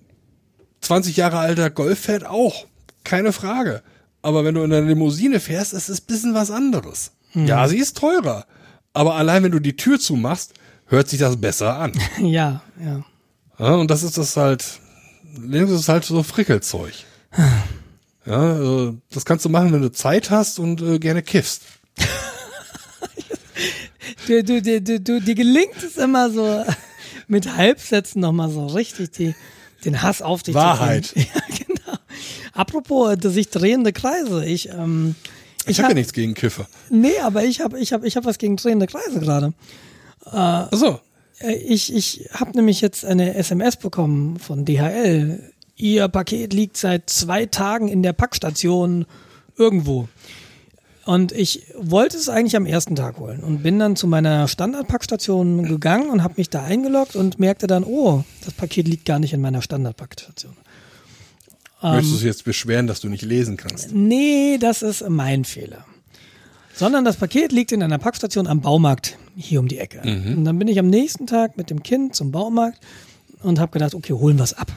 20 0.80 1.16
Jahre 1.16 1.38
alter 1.38 1.70
Golf 1.70 2.00
fährt 2.00 2.26
auch. 2.26 2.66
Keine 3.02 3.32
Frage. 3.32 3.82
Aber 4.20 4.44
wenn 4.44 4.54
du 4.54 4.62
in 4.62 4.72
einer 4.72 4.86
Limousine 4.86 5.40
fährst, 5.40 5.72
ist 5.72 5.88
es 5.88 6.00
ein 6.00 6.06
bisschen 6.06 6.34
was 6.34 6.50
anderes. 6.50 7.12
Mhm. 7.32 7.46
Ja, 7.46 7.66
sie 7.68 7.78
ist 7.78 7.96
teurer. 7.96 8.46
Aber 8.92 9.14
allein 9.14 9.42
wenn 9.42 9.52
du 9.52 9.58
die 9.58 9.76
Tür 9.76 9.98
zumachst, 9.98 10.54
hört 10.86 11.08
sich 11.08 11.20
das 11.20 11.36
besser 11.38 11.78
an. 11.78 11.92
Ja, 12.20 12.62
ja. 12.82 13.04
ja 13.58 13.74
und 13.74 13.90
das 13.90 14.02
ist 14.02 14.18
das 14.18 14.36
halt, 14.36 14.64
Linux 15.38 15.72
ist 15.72 15.88
halt 15.88 16.04
so 16.04 16.22
Frickelzeug. 16.22 16.92
ja, 18.26 18.38
also 18.38 18.96
das 19.10 19.24
kannst 19.24 19.44
du 19.46 19.48
machen, 19.48 19.72
wenn 19.72 19.82
du 19.82 19.92
Zeit 19.92 20.30
hast 20.30 20.58
und 20.58 20.82
äh, 20.82 20.98
gerne 20.98 21.22
kiffst. 21.22 21.62
Du, 24.26 24.42
du, 24.44 24.62
du, 24.62 24.80
du, 24.80 25.00
du, 25.00 25.20
dir 25.20 25.34
gelingt 25.34 25.82
es 25.82 25.96
immer 25.96 26.30
so 26.30 26.64
mit 27.28 27.56
Halbsätzen 27.56 28.20
nochmal 28.20 28.50
so 28.50 28.66
richtig 28.66 29.12
die, 29.12 29.34
den 29.84 30.02
Hass 30.02 30.22
auf 30.22 30.42
dich 30.42 30.54
Wahrheit. 30.54 31.06
zu 31.06 31.16
Wahrheit. 31.16 31.28
Ja, 31.34 31.64
genau. 31.66 31.98
Apropos 32.52 33.16
äh, 33.16 33.28
sich 33.30 33.48
drehende 33.50 33.92
Kreise, 33.92 34.44
ich 34.44 34.68
ähm, 34.70 35.14
ich, 35.64 35.70
ich 35.70 35.78
habe 35.80 35.92
ja 35.92 35.94
nichts 35.94 36.12
gegen 36.12 36.34
Kiffer. 36.34 36.66
Nee, 36.90 37.18
aber 37.22 37.44
ich 37.44 37.60
habe 37.60 37.78
ich 37.78 37.92
hab, 37.92 38.04
ich 38.04 38.16
hab 38.16 38.24
was 38.24 38.38
gegen 38.38 38.56
drehende 38.56 38.86
Kreise 38.86 39.18
gerade. 39.20 39.54
Äh, 40.26 40.30
Ach 40.32 40.68
so. 40.72 41.00
Äh, 41.40 41.54
ich 41.54 41.94
ich 41.94 42.28
habe 42.32 42.52
nämlich 42.52 42.80
jetzt 42.80 43.04
eine 43.04 43.34
SMS 43.34 43.76
bekommen 43.76 44.38
von 44.38 44.64
DHL. 44.64 45.52
Ihr 45.76 46.08
Paket 46.08 46.52
liegt 46.52 46.76
seit 46.76 47.10
zwei 47.10 47.46
Tagen 47.46 47.88
in 47.88 48.02
der 48.02 48.12
Packstation 48.12 49.06
irgendwo. 49.56 50.08
Und 51.06 51.32
ich 51.32 51.66
wollte 51.78 52.16
es 52.16 52.28
eigentlich 52.28 52.56
am 52.56 52.64
ersten 52.64 52.96
Tag 52.96 53.18
holen 53.18 53.40
und 53.40 53.62
bin 53.62 53.78
dann 53.78 53.94
zu 53.94 54.06
meiner 54.06 54.48
Standardpackstation 54.48 55.64
gegangen 55.64 56.08
und 56.08 56.22
habe 56.22 56.34
mich 56.38 56.48
da 56.48 56.62
eingeloggt 56.62 57.14
und 57.14 57.38
merkte 57.38 57.66
dann, 57.66 57.84
oh, 57.84 58.24
das 58.44 58.54
Paket 58.54 58.88
liegt 58.88 59.04
gar 59.04 59.18
nicht 59.18 59.34
in 59.34 59.40
meiner 59.40 59.60
Standardpackstation. 59.60 60.56
Möchtest 61.82 62.12
du 62.12 62.16
es 62.16 62.22
jetzt 62.22 62.44
beschweren, 62.44 62.86
dass 62.86 63.00
du 63.00 63.08
nicht 63.08 63.22
lesen 63.22 63.58
kannst? 63.58 63.92
Nee, 63.92 64.56
das 64.58 64.80
ist 64.80 65.06
mein 65.08 65.44
Fehler. 65.44 65.84
Sondern 66.74 67.04
das 67.04 67.16
Paket 67.16 67.52
liegt 67.52 67.72
in 67.72 67.82
einer 67.82 67.98
Packstation 67.98 68.46
am 68.46 68.62
Baumarkt 68.62 69.18
hier 69.36 69.60
um 69.60 69.68
die 69.68 69.78
Ecke. 69.78 70.00
Mhm. 70.02 70.38
Und 70.38 70.44
dann 70.44 70.58
bin 70.58 70.68
ich 70.68 70.78
am 70.78 70.88
nächsten 70.88 71.26
Tag 71.26 71.58
mit 71.58 71.68
dem 71.68 71.82
Kind 71.82 72.14
zum 72.14 72.32
Baumarkt 72.32 72.80
und 73.42 73.60
habe 73.60 73.72
gedacht, 73.72 73.94
okay, 73.94 74.14
holen 74.14 74.38
wir 74.38 74.44
es 74.44 74.54
ab. 74.54 74.72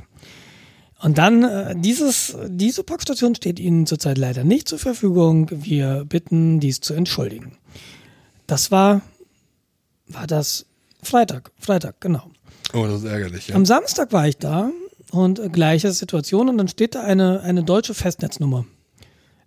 Und 1.00 1.18
dann, 1.18 1.44
äh, 1.44 1.76
dieses, 1.76 2.36
diese 2.48 2.84
Packstation 2.84 3.36
steht 3.36 3.60
Ihnen 3.60 3.86
zurzeit 3.86 4.18
leider 4.18 4.44
nicht 4.44 4.68
zur 4.68 4.80
Verfügung. 4.80 5.48
Wir 5.52 6.06
bitten, 6.06 6.60
dies 6.60 6.82
zu 6.82 6.94
entschuldigen. 6.94 7.58
Das 8.48 8.72
war, 8.72 9.02
war 10.08 10.26
das 10.26 10.66
Freitag, 11.04 11.52
Freitag, 11.60 12.02
genau. 12.02 12.24
Oh, 12.74 12.86
das 12.86 13.04
ist 13.04 13.06
ärgerlich, 13.06 13.50
ja. 13.50 13.56
Am 13.56 13.66
Samstag 13.66 14.12
war 14.12 14.28
ich 14.28 14.38
da 14.38 14.72
und 15.12 15.40
äh, 15.40 15.50
gleiche 15.50 15.92
Situation 15.92 16.50
und 16.50 16.58
dann 16.58 16.68
steht 16.68 16.96
da 16.96 17.02
eine, 17.02 17.42
eine 17.42 17.64
deutsche 17.64 17.94
Festnetznummer. 17.94 18.66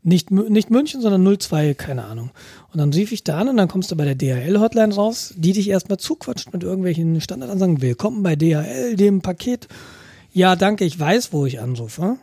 Nicht, 0.02 0.30
nicht 0.30 0.70
München, 0.70 1.02
sondern 1.02 1.38
02, 1.38 1.74
keine 1.74 2.04
Ahnung. 2.04 2.30
Und 2.72 2.78
dann 2.78 2.90
rief 2.90 3.12
ich 3.12 3.22
da 3.22 3.38
an 3.38 3.50
und 3.50 3.58
dann 3.58 3.68
kommst 3.68 3.90
du 3.90 3.96
bei 3.96 4.06
der 4.06 4.14
DHL-Hotline 4.14 4.94
raus, 4.94 5.34
die 5.36 5.52
dich 5.52 5.68
erstmal 5.68 5.98
zuquatscht 5.98 6.54
mit 6.54 6.62
irgendwelchen 6.62 7.20
Standardansagen. 7.20 7.82
Willkommen 7.82 8.22
bei 8.22 8.34
DHL, 8.34 8.96
dem 8.96 9.20
Paket 9.20 9.68
ja, 10.32 10.56
danke, 10.56 10.84
ich 10.84 10.98
weiß, 10.98 11.32
wo 11.32 11.46
ich 11.46 11.60
anrufe. 11.60 12.18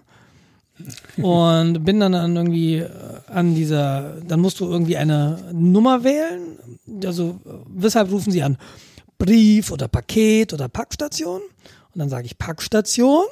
Und 1.18 1.84
bin 1.84 2.00
dann, 2.00 2.12
dann 2.12 2.36
irgendwie 2.36 2.76
äh, 2.76 2.90
an 3.28 3.56
dieser, 3.56 4.18
dann 4.28 4.40
musst 4.40 4.60
du 4.60 4.70
irgendwie 4.70 4.98
eine 4.98 5.40
Nummer 5.52 6.04
wählen. 6.04 6.58
Also, 7.04 7.40
weshalb 7.68 8.12
rufen 8.12 8.32
sie 8.32 8.44
an? 8.44 8.58
Brief 9.18 9.72
oder 9.72 9.88
Paket 9.88 10.54
oder 10.54 10.70
Packstation? 10.70 11.42
Und 11.42 12.00
dann 12.00 12.10
sage 12.10 12.28
ich 12.28 12.38
Packstation. 12.38 13.26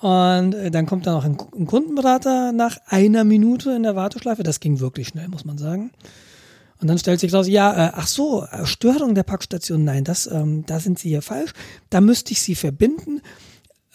Und 0.00 0.54
äh, 0.54 0.70
dann 0.70 0.86
kommt 0.86 1.08
da 1.08 1.12
noch 1.12 1.24
ein, 1.24 1.36
ein, 1.58 1.66
Kundenberater 1.66 2.52
nach 2.52 2.76
einer 2.86 3.24
Minute 3.24 3.72
in 3.72 3.82
der 3.82 3.96
Warteschleife. 3.96 4.44
Das 4.44 4.60
ging 4.60 4.78
wirklich 4.78 5.08
schnell, 5.08 5.26
muss 5.26 5.44
man 5.44 5.58
sagen. 5.58 5.90
Und 6.80 6.86
dann 6.86 6.98
stellt 6.98 7.18
sich 7.18 7.34
raus, 7.34 7.48
ja, 7.48 7.88
äh, 7.88 7.92
ach 7.94 8.06
so, 8.06 8.46
Störung 8.62 9.16
der 9.16 9.24
Packstation, 9.24 9.82
nein, 9.82 10.04
das, 10.04 10.28
ähm, 10.28 10.64
da 10.66 10.78
sind 10.78 11.00
Sie 11.00 11.08
hier 11.08 11.22
falsch. 11.22 11.52
Da 11.90 12.00
müsste 12.00 12.30
ich 12.30 12.40
Sie 12.40 12.54
verbinden 12.54 13.20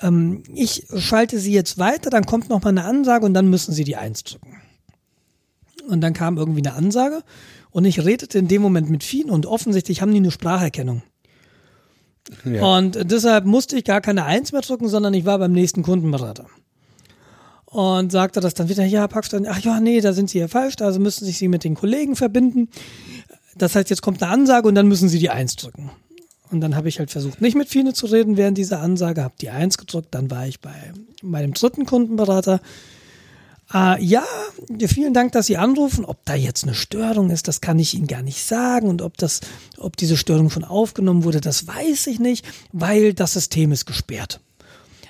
ähm, 0.04 0.44
ich 0.54 0.86
schalte 0.98 1.40
sie 1.40 1.54
jetzt 1.54 1.78
weiter, 1.78 2.10
dann 2.10 2.26
kommt 2.26 2.50
noch 2.50 2.62
mal 2.62 2.70
eine 2.70 2.86
Ansage 2.86 3.26
und 3.26 3.34
dann 3.34 3.50
müssen 3.50 3.74
sie 3.74 3.84
die 3.84 3.96
Eins 3.96 4.24
drücken. 4.24 4.58
Und 5.88 6.02
dann 6.02 6.14
kam 6.14 6.38
irgendwie 6.38 6.66
eine 6.66 6.76
Ansage 6.76 7.24
und 7.72 7.86
ich 7.86 8.04
redete 8.04 8.38
in 8.38 8.48
dem 8.48 8.62
Moment 8.62 8.90
mit 8.90 9.04
vielen 9.04 9.30
und 9.30 9.46
offensichtlich 9.46 10.02
haben 10.02 10.12
die 10.12 10.18
eine 10.18 10.32
Spracherkennung. 10.32 11.02
Ja. 12.46 12.78
Und 12.78 13.12
deshalb 13.12 13.46
musste 13.46 13.78
ich 13.78 13.84
gar 13.84 14.02
keine 14.02 14.26
Eins 14.26 14.52
mehr 14.52 14.62
drücken, 14.62 14.88
sondern 14.88 15.14
ich 15.14 15.26
war 15.26 15.40
beim 15.40 15.52
nächsten 15.52 15.84
Kundenberater. 15.84 16.46
Und 17.66 18.12
sagte 18.12 18.40
das 18.40 18.54
dann 18.54 18.70
wieder, 18.70 18.86
ja, 18.86 19.08
Packstand, 19.08 19.48
ach 19.48 19.60
ja, 19.60 19.80
nee, 19.80 20.00
da 20.00 20.14
sind 20.14 20.30
Sie 20.30 20.38
ja 20.38 20.48
falsch, 20.48 20.76
also 20.80 21.00
müssen 21.00 21.26
sich 21.26 21.40
Sie 21.40 21.48
mit 21.48 21.64
den 21.64 21.74
Kollegen 21.74 22.16
verbinden. 22.16 22.70
Das 23.56 23.76
heißt, 23.76 23.90
jetzt 23.90 24.02
kommt 24.02 24.22
eine 24.22 24.32
Ansage 24.32 24.68
und 24.68 24.76
dann 24.76 24.88
müssen 24.88 25.10
Sie 25.10 25.20
die 25.20 25.32
Eins 25.32 25.56
drücken. 25.56 25.90
Und 26.54 26.62
dann 26.62 26.76
habe 26.76 26.88
ich 26.88 27.00
halt 27.00 27.12
versucht, 27.12 27.42
nicht 27.42 27.56
mit 27.56 27.68
Fine 27.68 27.94
zu 27.94 28.06
reden 28.06 28.38
während 28.38 28.58
dieser 28.58 28.80
Ansage, 28.80 29.24
habe 29.24 29.34
die 29.42 29.50
Eins 29.50 29.78
gedrückt, 29.78 30.10
dann 30.12 30.30
war 30.30 30.48
ich 30.48 30.60
bei 30.60 30.94
meinem 31.22 31.54
dritten 31.54 31.86
Kundenberater. 31.86 32.62
Äh, 33.74 34.04
ja, 34.04 34.24
vielen 34.88 35.14
Dank, 35.14 35.32
dass 35.32 35.48
Sie 35.48 35.58
anrufen. 35.58 36.06
Ob 36.06 36.24
da 36.26 36.36
jetzt 36.36 36.64
eine 36.64 36.76
Störung 36.76 37.32
ist, 37.32 37.48
das 37.48 37.60
kann 37.60 37.80
ich 37.80 37.96
Ihnen 37.96 38.08
gar 38.08 38.22
nicht 38.22 38.44
sagen. 38.44 38.88
Und 38.88 39.02
ob 39.02 39.18
das, 39.18 39.42
ob 39.78 39.98
diese 39.98 40.16
Störung 40.16 40.50
schon 40.50 40.64
aufgenommen 40.64 41.24
wurde, 41.24 41.42
das 41.42 41.68
weiß 41.68 42.08
ich 42.08 42.20
nicht, 42.20 42.46
weil 42.72 43.14
das 43.14 43.34
System 43.34 43.72
ist 43.72 43.86
gesperrt. 43.86 44.40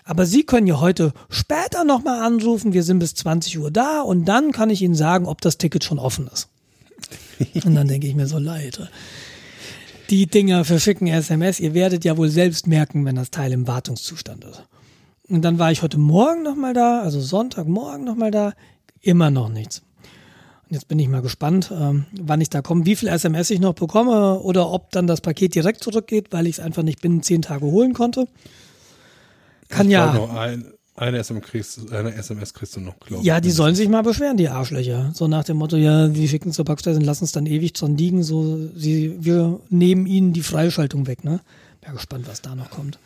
Aber 0.06 0.26
Sie 0.26 0.44
können 0.44 0.68
ja 0.68 0.80
heute 0.80 1.14
später 1.30 1.84
nochmal 1.84 2.22
anrufen. 2.22 2.74
Wir 2.74 2.84
sind 2.84 3.00
bis 3.00 3.16
20 3.16 3.60
Uhr 3.60 3.72
da 3.72 4.02
und 4.02 4.26
dann 4.26 4.52
kann 4.52 4.70
ich 4.70 4.82
Ihnen 4.82 4.96
sagen, 4.96 5.26
ob 5.26 5.42
das 5.42 5.58
Ticket 5.58 5.84
schon 5.84 6.00
offen 6.00 6.30
ist. 6.32 6.50
Und 7.66 7.76
dann 7.76 7.88
denke 7.88 8.08
ich 8.08 8.16
mir 8.16 8.28
so 8.28 8.38
leid. 8.38 8.80
Die 10.10 10.28
Dinger 10.28 10.66
verschicken 10.66 11.08
SMS. 11.08 11.60
Ihr 11.60 11.74
werdet 11.74 12.04
ja 12.06 12.18
wohl 12.18 12.30
selbst 12.30 12.68
merken, 12.68 13.06
wenn 13.06 13.16
das 13.16 13.32
Teil 13.32 13.52
im 13.52 13.68
Wartungszustand 13.68 14.44
ist. 14.46 14.63
Und 15.30 15.42
dann 15.44 15.60
war 15.60 15.72
ich 15.72 15.82
heute 15.82 15.98
Morgen 15.98 16.44
nochmal 16.44 16.74
da, 16.74 17.02
also 17.02 17.22
Sonntagmorgen 17.22 18.04
nochmal 18.04 18.32
da. 18.32 18.54
Immer 19.00 19.32
noch 19.32 19.50
nichts. 19.50 19.82
Und 20.70 20.74
jetzt 20.74 20.88
bin 20.88 21.00
ich 21.00 21.08
mal 21.08 21.22
gespannt, 21.22 21.72
ähm, 21.72 22.06
wann 22.20 22.42
ich 22.42 22.50
da 22.50 22.62
komme, 22.62 22.86
wie 22.86 22.96
viel 22.96 23.10
SMS 23.10 23.50
ich 23.50 23.60
noch 23.60 23.74
bekomme 23.74 24.39
oder 24.39 24.70
ob 24.70 24.92
dann 24.92 25.08
das 25.08 25.22
Paket 25.22 25.56
direkt 25.56 25.84
zurückgeht, 25.84 26.28
weil 26.32 26.48
ich 26.48 26.58
es 26.58 26.60
einfach 26.60 26.84
nicht 26.84 27.02
binnen 27.02 27.24
zehn 27.24 27.42
Tage 27.42 27.66
holen 27.66 27.94
konnte. 27.94 28.28
Kann 29.70 29.88
ich 29.88 29.94
ja. 29.94 30.30
Ein, 30.36 30.73
eine, 30.96 31.18
SMS 31.18 31.44
kriegst, 31.44 31.92
eine 31.92 32.14
SMS 32.14 32.54
kriegst 32.54 32.76
du 32.76 32.80
noch, 32.80 33.00
glaube 33.00 33.24
Ja, 33.24 33.42
die 33.42 33.52
sollen 33.52 33.76
sich 33.76 33.90
mal 33.90 34.04
beschweren, 34.04 34.38
die 34.38 34.50
Arschlöcher. 34.50 35.12
So 35.14 35.28
nach 35.28 35.44
dem 35.44 35.58
Motto, 35.58 35.76
ja, 35.76 36.08
die 36.08 36.28
schicken 36.28 36.52
zur 36.52 36.66
Backstelle 36.66 36.98
und 36.98 37.04
lassen 37.04 37.24
es 37.24 37.32
dann 37.32 37.46
ewig 37.46 37.74
dran 37.74 37.98
liegen, 37.98 38.24
so, 38.24 38.70
sie, 38.76 39.16
wir 39.20 39.60
nehmen 39.70 40.06
ihnen 40.06 40.34
die 40.34 40.44
Freischaltung 40.44 41.08
weg, 41.08 41.24
ne? 41.24 41.40
Bin 41.82 41.94
gespannt, 41.94 42.28
was 42.28 42.42
da 42.42 42.56
noch 42.56 42.70
kommt. 42.70 43.00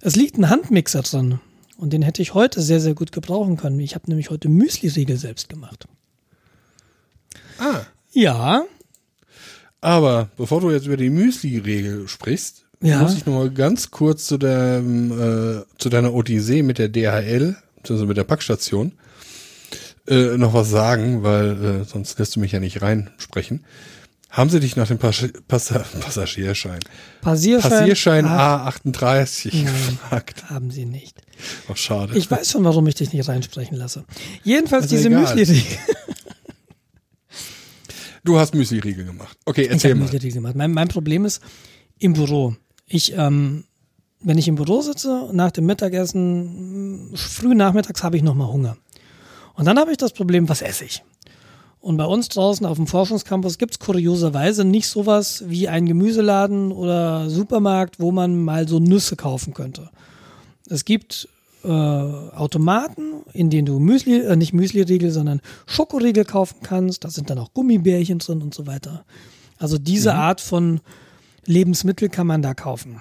Es 0.00 0.16
liegt 0.16 0.36
ein 0.36 0.50
Handmixer 0.50 1.02
drin. 1.02 1.40
Und 1.76 1.92
den 1.92 2.02
hätte 2.02 2.22
ich 2.22 2.34
heute 2.34 2.62
sehr, 2.62 2.80
sehr 2.80 2.94
gut 2.94 3.12
gebrauchen 3.12 3.56
können. 3.56 3.80
Ich 3.80 3.94
habe 3.94 4.08
nämlich 4.08 4.30
heute 4.30 4.48
Müsli-Riegel 4.48 5.16
selbst 5.16 5.48
gemacht. 5.48 5.86
Ah. 7.58 7.82
Ja. 8.12 8.64
Aber 9.80 10.28
bevor 10.36 10.60
du 10.60 10.70
jetzt 10.70 10.86
über 10.86 10.96
die 10.96 11.10
Müsli-Regel 11.10 12.06
sprichst, 12.08 12.63
ja. 12.84 13.02
muss 13.02 13.16
ich 13.16 13.26
mal 13.26 13.50
ganz 13.50 13.90
kurz 13.90 14.26
zu, 14.26 14.38
der, 14.38 14.78
äh, 14.78 15.78
zu 15.78 15.88
deiner 15.88 16.12
Odyssee 16.12 16.62
mit 16.62 16.78
der 16.78 16.88
DHL, 16.88 17.56
also 17.88 18.06
mit 18.06 18.16
der 18.16 18.24
Packstation, 18.24 18.92
äh, 20.06 20.36
noch 20.36 20.54
was 20.54 20.70
sagen, 20.70 21.22
weil 21.22 21.64
äh, 21.64 21.84
sonst 21.84 22.18
lässt 22.18 22.36
du 22.36 22.40
mich 22.40 22.52
ja 22.52 22.60
nicht 22.60 22.82
reinsprechen. 22.82 23.64
Haben 24.28 24.50
sie 24.50 24.58
dich 24.58 24.74
nach 24.74 24.88
dem 24.88 24.98
Pas 24.98 25.28
Pas 25.46 25.72
Passagierschein, 26.00 26.80
Passierschein, 27.20 27.70
Passierschein 27.70 28.26
A38 28.26 29.50
Nein, 29.54 29.64
gefragt? 29.64 30.50
Haben 30.50 30.72
sie 30.72 30.86
nicht. 30.86 31.22
Ach, 31.70 31.76
schade. 31.76 32.18
Ich 32.18 32.28
weiß 32.28 32.50
schon, 32.50 32.64
warum 32.64 32.86
ich 32.88 32.96
dich 32.96 33.12
nicht 33.12 33.28
reinsprechen 33.28 33.76
lasse. 33.76 34.04
Jedenfalls 34.42 34.88
diese 34.88 35.08
Müsli-Riegel. 35.08 35.78
Du 38.24 38.38
hast 38.38 38.54
Müsli-Riegel 38.54 39.04
gemacht. 39.04 39.36
Okay, 39.44 39.66
erzähl 39.66 39.92
ich 39.92 39.96
mal. 39.96 40.04
Müsli-Riegel 40.04 40.36
gemacht. 40.36 40.56
Mein, 40.56 40.72
mein 40.72 40.88
Problem 40.88 41.24
ist 41.24 41.40
im 41.98 42.14
Büro. 42.14 42.56
Ich, 42.94 43.12
ähm, 43.16 43.64
wenn 44.20 44.38
ich 44.38 44.46
im 44.46 44.54
Büro 44.54 44.80
sitze, 44.80 45.28
nach 45.32 45.50
dem 45.50 45.66
Mittagessen, 45.66 47.10
früh 47.16 47.56
nachmittags 47.56 48.04
habe 48.04 48.16
ich 48.16 48.22
nochmal 48.22 48.46
Hunger. 48.46 48.76
Und 49.56 49.64
dann 49.64 49.80
habe 49.80 49.90
ich 49.90 49.96
das 49.96 50.12
Problem, 50.12 50.48
was 50.48 50.62
esse 50.62 50.84
ich? 50.84 51.02
Und 51.80 51.96
bei 51.96 52.04
uns 52.04 52.28
draußen 52.28 52.64
auf 52.64 52.76
dem 52.76 52.86
Forschungscampus 52.86 53.58
gibt 53.58 53.72
es 53.72 53.78
kurioserweise 53.80 54.64
nicht 54.64 54.86
sowas 54.86 55.42
wie 55.48 55.66
ein 55.66 55.86
Gemüseladen 55.86 56.70
oder 56.70 57.28
Supermarkt, 57.28 57.98
wo 57.98 58.12
man 58.12 58.44
mal 58.44 58.68
so 58.68 58.78
Nüsse 58.78 59.16
kaufen 59.16 59.54
könnte. 59.54 59.90
Es 60.68 60.84
gibt 60.84 61.28
äh, 61.64 61.68
Automaten, 61.68 63.24
in 63.32 63.50
denen 63.50 63.66
du 63.66 63.80
Müsli, 63.80 64.20
äh, 64.20 64.36
nicht 64.36 64.52
Müsli-Riegel, 64.52 65.10
sondern 65.10 65.40
Schokoriegel 65.66 66.24
kaufen 66.24 66.58
kannst. 66.62 67.02
Da 67.02 67.10
sind 67.10 67.28
dann 67.28 67.40
auch 67.40 67.52
Gummibärchen 67.54 68.20
drin 68.20 68.40
und 68.40 68.54
so 68.54 68.68
weiter. 68.68 69.04
Also 69.58 69.78
diese 69.78 70.12
mhm. 70.12 70.20
Art 70.20 70.40
von 70.40 70.80
Lebensmittel 71.46 72.08
kann 72.08 72.26
man 72.26 72.42
da 72.42 72.54
kaufen. 72.54 73.00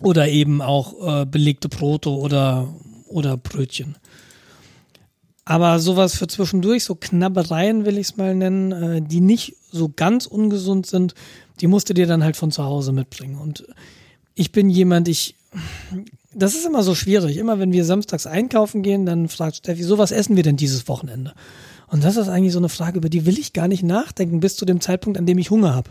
Oder 0.00 0.28
eben 0.28 0.60
auch 0.62 1.22
äh, 1.22 1.26
belegte 1.26 1.68
Brote 1.68 2.10
oder, 2.10 2.74
oder 3.06 3.36
Brötchen. 3.36 3.96
Aber 5.44 5.78
sowas 5.80 6.16
für 6.16 6.28
zwischendurch, 6.28 6.84
so 6.84 6.94
Knabbereien 6.94 7.84
will 7.84 7.98
ich 7.98 8.08
es 8.08 8.16
mal 8.16 8.34
nennen, 8.34 8.72
äh, 8.72 9.02
die 9.02 9.20
nicht 9.20 9.56
so 9.70 9.90
ganz 9.94 10.26
ungesund 10.26 10.86
sind, 10.86 11.14
die 11.60 11.66
musst 11.66 11.88
du 11.90 11.94
dir 11.94 12.06
dann 12.06 12.22
halt 12.22 12.36
von 12.36 12.50
zu 12.50 12.64
Hause 12.64 12.92
mitbringen. 12.92 13.38
Und 13.38 13.66
ich 14.34 14.52
bin 14.52 14.70
jemand, 14.70 15.08
ich, 15.08 15.36
das 16.34 16.54
ist 16.54 16.64
immer 16.64 16.82
so 16.82 16.94
schwierig. 16.94 17.36
Immer 17.36 17.58
wenn 17.58 17.72
wir 17.72 17.84
samstags 17.84 18.26
einkaufen 18.26 18.82
gehen, 18.82 19.04
dann 19.04 19.28
fragt 19.28 19.56
Steffi, 19.56 19.82
so 19.82 19.98
was 19.98 20.12
essen 20.12 20.36
wir 20.36 20.42
denn 20.42 20.56
dieses 20.56 20.88
Wochenende? 20.88 21.34
Und 21.88 22.04
das 22.04 22.16
ist 22.16 22.28
eigentlich 22.28 22.54
so 22.54 22.58
eine 22.58 22.70
Frage, 22.70 22.98
über 22.98 23.10
die 23.10 23.26
will 23.26 23.38
ich 23.38 23.52
gar 23.52 23.68
nicht 23.68 23.82
nachdenken, 23.82 24.40
bis 24.40 24.56
zu 24.56 24.64
dem 24.64 24.80
Zeitpunkt, 24.80 25.18
an 25.18 25.26
dem 25.26 25.38
ich 25.38 25.50
Hunger 25.50 25.74
habe. 25.74 25.90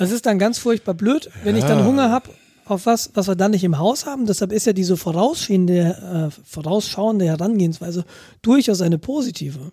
Das 0.00 0.12
ist 0.12 0.24
dann 0.24 0.38
ganz 0.38 0.56
furchtbar 0.56 0.94
blöd, 0.94 1.28
wenn 1.44 1.54
ja. 1.54 1.60
ich 1.60 1.68
dann 1.68 1.84
Hunger 1.84 2.10
habe 2.10 2.30
auf 2.64 2.86
was, 2.86 3.10
was 3.12 3.28
wir 3.28 3.36
dann 3.36 3.50
nicht 3.50 3.64
im 3.64 3.76
Haus 3.76 4.06
haben. 4.06 4.24
Deshalb 4.24 4.50
ist 4.50 4.64
ja 4.64 4.72
diese 4.72 4.96
vorausschauende, 4.96 6.30
äh, 6.32 6.42
vorausschauende 6.42 7.26
Herangehensweise 7.26 8.06
durchaus 8.40 8.80
eine 8.80 8.96
positive. 8.96 9.72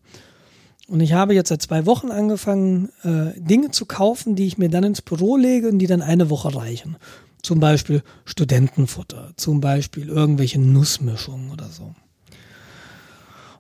Und 0.89 0.99
ich 0.99 1.13
habe 1.13 1.33
jetzt 1.33 1.47
seit 1.47 1.61
zwei 1.61 1.85
Wochen 1.85 2.11
angefangen, 2.11 2.89
äh, 3.03 3.39
Dinge 3.39 3.71
zu 3.71 3.85
kaufen, 3.85 4.35
die 4.35 4.47
ich 4.47 4.57
mir 4.57 4.67
dann 4.67 4.83
ins 4.83 5.01
Büro 5.01 5.37
lege 5.37 5.69
und 5.69 5.79
die 5.79 5.87
dann 5.87 6.01
eine 6.01 6.29
Woche 6.29 6.53
reichen. 6.53 6.97
Zum 7.41 7.61
Beispiel 7.61 8.03
Studentenfutter, 8.25 9.31
zum 9.37 9.61
Beispiel 9.61 10.09
irgendwelche 10.09 10.59
Nussmischungen 10.59 11.51
oder 11.51 11.69
so. 11.69 11.95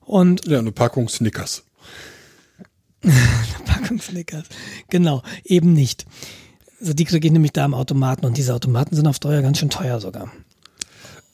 Und 0.01 0.45
ja, 0.45 0.59
eine 0.59 0.73
Packung 0.73 1.07
Snickers. 1.07 1.63
eine 3.03 3.13
Packung 3.65 4.01
Snickers. 4.01 4.47
Genau, 4.89 5.23
eben 5.45 5.71
nicht. 5.71 6.05
Also 6.79 6.93
die 6.93 7.05
kriege 7.05 7.27
ich 7.27 7.33
nämlich 7.33 7.53
da 7.53 7.65
am 7.65 7.73
Automaten 7.73 8.25
und 8.25 8.37
diese 8.37 8.53
Automaten 8.53 8.95
sind 8.95 9.07
auf 9.07 9.15
Steuer 9.15 9.41
ganz 9.41 9.57
schön 9.57 9.69
teuer 9.69 9.99
sogar. 9.99 10.31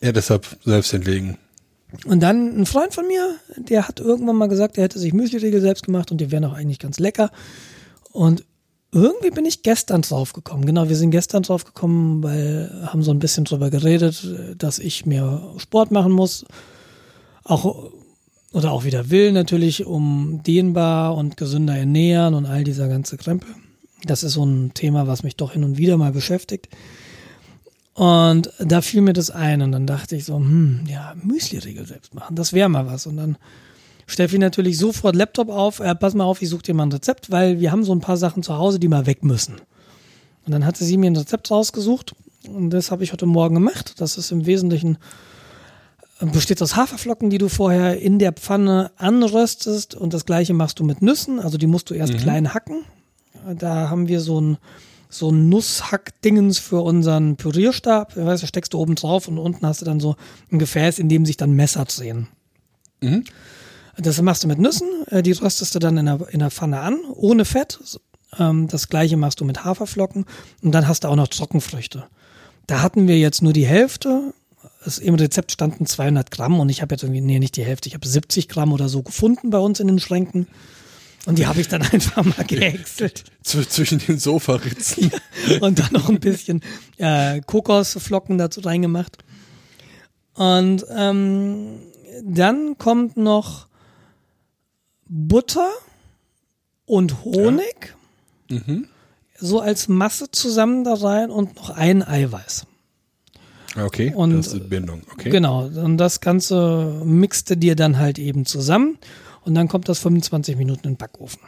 Ja, 0.01 0.11
deshalb 0.11 0.45
selbst 0.63 0.91
hinlegen. 0.91 1.37
Und 2.05 2.21
dann 2.21 2.59
ein 2.59 2.65
Freund 2.65 2.93
von 2.93 3.07
mir, 3.07 3.35
der 3.57 3.87
hat 3.87 3.99
irgendwann 3.99 4.35
mal 4.35 4.47
gesagt, 4.47 4.77
er 4.77 4.85
hätte 4.85 4.99
sich 4.99 5.13
Müsli-Riegel 5.13 5.61
selbst 5.61 5.85
gemacht 5.85 6.11
und 6.11 6.19
die 6.19 6.31
wären 6.31 6.45
auch 6.45 6.53
eigentlich 6.53 6.79
ganz 6.79 6.99
lecker. 6.99 7.29
Und 8.11 8.43
irgendwie 8.91 9.31
bin 9.31 9.45
ich 9.45 9.63
gestern 9.63 10.01
drauf 10.01 10.33
gekommen. 10.33 10.65
Genau, 10.65 10.89
wir 10.89 10.95
sind 10.95 11.11
gestern 11.11 11.43
drauf 11.43 11.65
gekommen, 11.65 12.23
weil 12.23 12.69
haben 12.85 13.03
so 13.03 13.11
ein 13.11 13.19
bisschen 13.19 13.45
drüber 13.45 13.69
geredet, 13.69 14.25
dass 14.57 14.79
ich 14.79 15.05
mehr 15.05 15.41
Sport 15.57 15.91
machen 15.91 16.11
muss. 16.11 16.45
Auch 17.43 17.91
oder 18.51 18.71
auch 18.71 18.83
wieder 18.83 19.09
will 19.09 19.31
natürlich, 19.31 19.85
um 19.85 20.41
dehnbar 20.43 21.15
und 21.15 21.37
gesünder 21.37 21.75
ernähren 21.75 22.35
und 22.35 22.45
all 22.45 22.63
dieser 22.63 22.87
ganze 22.87 23.17
Krempel. 23.17 23.49
Das 24.05 24.23
ist 24.23 24.33
so 24.33 24.45
ein 24.45 24.73
Thema, 24.73 25.07
was 25.07 25.23
mich 25.23 25.35
doch 25.35 25.53
hin 25.53 25.63
und 25.63 25.77
wieder 25.77 25.97
mal 25.97 26.11
beschäftigt. 26.11 26.69
Und 27.93 28.51
da 28.59 28.81
fiel 28.81 29.01
mir 29.01 29.13
das 29.13 29.29
ein 29.29 29.61
und 29.61 29.71
dann 29.71 29.85
dachte 29.85 30.15
ich 30.15 30.25
so, 30.25 30.35
hm, 30.35 30.85
ja, 30.87 31.13
Müsli-Riegel 31.21 31.85
selbst 31.85 32.15
machen, 32.15 32.35
das 32.35 32.51
wäre 32.51 32.69
mal 32.69 32.87
was. 32.87 33.05
Und 33.05 33.17
dann 33.17 33.37
Steffi 34.07 34.39
natürlich 34.39 34.77
sofort 34.77 35.15
Laptop 35.15 35.49
auf, 35.49 35.79
äh, 35.79 35.93
pass 35.95 36.15
mal 36.15 36.23
auf, 36.23 36.41
ich 36.41 36.49
suche 36.49 36.63
dir 36.63 36.73
mal 36.73 36.87
ein 36.87 36.91
Rezept, 36.91 37.31
weil 37.31 37.59
wir 37.59 37.71
haben 37.71 37.83
so 37.83 37.93
ein 37.93 37.99
paar 37.99 38.17
Sachen 38.17 38.43
zu 38.43 38.57
Hause, 38.57 38.79
die 38.79 38.87
mal 38.87 39.05
weg 39.05 39.23
müssen. 39.23 39.55
Und 40.45 40.51
dann 40.51 40.65
hatte 40.65 40.83
sie 40.83 40.97
mir 40.97 41.09
ein 41.09 41.15
Rezept 41.15 41.51
rausgesucht 41.51 42.15
und 42.47 42.71
das 42.71 42.91
habe 42.91 43.03
ich 43.03 43.13
heute 43.13 43.25
Morgen 43.25 43.55
gemacht. 43.55 43.95
Das 43.99 44.17
ist 44.17 44.31
im 44.31 44.45
Wesentlichen 44.45 44.97
äh, 46.19 46.25
besteht 46.25 46.61
aus 46.61 46.75
Haferflocken, 46.75 47.29
die 47.29 47.37
du 47.37 47.47
vorher 47.47 47.99
in 47.99 48.19
der 48.19 48.33
Pfanne 48.33 48.91
anröstest 48.97 49.95
und 49.95 50.13
das 50.13 50.25
gleiche 50.25 50.53
machst 50.53 50.79
du 50.79 50.83
mit 50.83 51.01
Nüssen, 51.01 51.39
also 51.39 51.57
die 51.57 51.67
musst 51.67 51.89
du 51.89 51.93
erst 51.93 52.13
mhm. 52.13 52.17
klein 52.17 52.53
hacken, 52.53 52.83
da 53.55 53.89
haben 53.89 54.07
wir 54.07 54.21
so 54.21 54.39
ein, 54.39 54.57
so 55.09 55.31
ein 55.31 55.49
Nusshack-Dingens 55.49 56.59
für 56.59 56.81
unseren 56.81 57.35
Pürierstab. 57.35 58.17
Ich 58.17 58.25
weiß, 58.25 58.41
da 58.41 58.47
steckst 58.47 58.73
du 58.73 58.79
oben 58.79 58.95
drauf 58.95 59.27
und 59.27 59.37
unten 59.37 59.65
hast 59.65 59.81
du 59.81 59.85
dann 59.85 59.99
so 59.99 60.15
ein 60.51 60.59
Gefäß, 60.59 60.99
in 60.99 61.09
dem 61.09 61.25
sich 61.25 61.37
dann 61.37 61.51
Messer 61.53 61.85
drehen. 61.85 62.27
Mhm. 63.01 63.23
Das 63.97 64.19
machst 64.21 64.43
du 64.43 64.47
mit 64.47 64.57
Nüssen, 64.57 64.87
äh, 65.07 65.21
die 65.21 65.33
röstest 65.33 65.75
du 65.75 65.79
dann 65.79 65.97
in 65.97 66.07
der, 66.07 66.27
in 66.31 66.39
der 66.39 66.49
Pfanne 66.49 66.79
an, 66.79 66.99
ohne 67.13 67.45
Fett. 67.45 67.79
Ähm, 68.39 68.67
das 68.67 68.89
gleiche 68.89 69.17
machst 69.17 69.39
du 69.39 69.45
mit 69.45 69.63
Haferflocken 69.63 70.25
und 70.63 70.71
dann 70.71 70.87
hast 70.87 71.03
du 71.03 71.09
auch 71.09 71.15
noch 71.15 71.27
Trockenfrüchte. 71.27 72.05
Da 72.65 72.81
hatten 72.81 73.07
wir 73.07 73.19
jetzt 73.19 73.41
nur 73.41 73.53
die 73.53 73.67
Hälfte. 73.67 74.33
Es, 74.85 74.97
Im 74.97 75.15
Rezept 75.15 75.51
standen 75.51 75.85
200 75.85 76.31
Gramm 76.31 76.59
und 76.59 76.69
ich 76.69 76.81
habe 76.81 76.95
jetzt 76.95 77.03
irgendwie, 77.03 77.21
nee, 77.21 77.39
nicht 77.39 77.55
die 77.55 77.63
Hälfte, 77.63 77.87
ich 77.87 77.93
habe 77.93 78.07
70 78.07 78.49
Gramm 78.49 78.73
oder 78.73 78.89
so 78.89 79.03
gefunden 79.03 79.49
bei 79.49 79.59
uns 79.59 79.79
in 79.79 79.87
den 79.87 79.99
Schränken. 79.99 80.47
Und 81.25 81.39
die 81.39 81.47
habe 81.47 81.61
ich 81.61 81.67
dann 81.67 81.81
einfach 81.91 82.23
mal 82.23 82.45
gehäckselt. 82.45 83.23
Zwischen 83.43 83.99
den 83.99 84.19
Sofaritzen. 84.19 85.11
und 85.61 85.79
dann 85.79 85.91
noch 85.91 86.09
ein 86.09 86.19
bisschen 86.19 86.61
äh, 86.97 87.41
Kokosflocken 87.41 88.37
dazu 88.37 88.61
reingemacht. 88.61 89.17
Und 90.35 90.85
ähm, 90.95 91.79
dann 92.23 92.77
kommt 92.77 93.17
noch 93.17 93.67
Butter 95.07 95.69
und 96.85 97.23
Honig. 97.23 97.95
Ja. 98.49 98.59
Mhm. 98.67 98.87
so 99.39 99.61
als 99.61 99.87
Masse 99.87 100.29
zusammen 100.29 100.83
da 100.83 100.93
rein 100.93 101.31
und 101.31 101.55
noch 101.55 101.71
ein 101.71 102.03
Eiweiß. 102.03 102.67
Okay, 103.81 104.13
und, 104.13 104.37
das 104.37 104.53
ist 104.53 104.69
Bindung. 104.69 105.01
Okay. 105.11 105.29
Genau, 105.29 105.65
und 105.65 105.97
das 105.97 106.21
Ganze 106.21 107.01
mixte 107.03 107.57
dir 107.57 107.75
dann 107.75 107.97
halt 107.97 108.19
eben 108.19 108.45
zusammen 108.45 108.99
und 109.45 109.55
dann 109.55 109.67
kommt 109.67 109.89
das 109.89 109.99
25 109.99 110.55
Minuten 110.57 110.87
in 110.87 110.93
den 110.93 110.97
Backofen. 110.97 111.41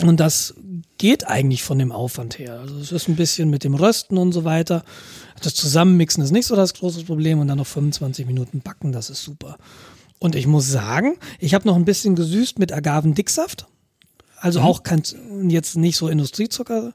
Und 0.00 0.20
das 0.20 0.54
geht 0.96 1.26
eigentlich 1.26 1.64
von 1.64 1.78
dem 1.78 1.90
Aufwand 1.90 2.38
her. 2.38 2.60
Also 2.60 2.78
es 2.78 2.92
ist 2.92 3.08
ein 3.08 3.16
bisschen 3.16 3.50
mit 3.50 3.64
dem 3.64 3.74
Rösten 3.74 4.16
und 4.16 4.32
so 4.32 4.44
weiter. 4.44 4.84
Das 5.42 5.54
Zusammenmixen 5.54 6.22
ist 6.22 6.30
nicht 6.30 6.46
so 6.46 6.54
das 6.54 6.74
große 6.74 7.04
Problem 7.04 7.40
und 7.40 7.48
dann 7.48 7.58
noch 7.58 7.66
25 7.66 8.26
Minuten 8.26 8.60
backen, 8.60 8.92
das 8.92 9.10
ist 9.10 9.24
super. 9.24 9.58
Und 10.20 10.34
ich 10.34 10.46
muss 10.46 10.70
sagen, 10.70 11.16
ich 11.40 11.54
habe 11.54 11.66
noch 11.66 11.76
ein 11.76 11.84
bisschen 11.84 12.14
gesüßt 12.14 12.58
mit 12.58 12.72
Agavendicksaft. 12.72 13.66
Also 14.36 14.60
mhm. 14.60 14.66
auch 14.66 14.82
kein, 14.84 15.02
jetzt 15.48 15.76
nicht 15.76 15.96
so 15.96 16.08
Industriezucker. 16.08 16.92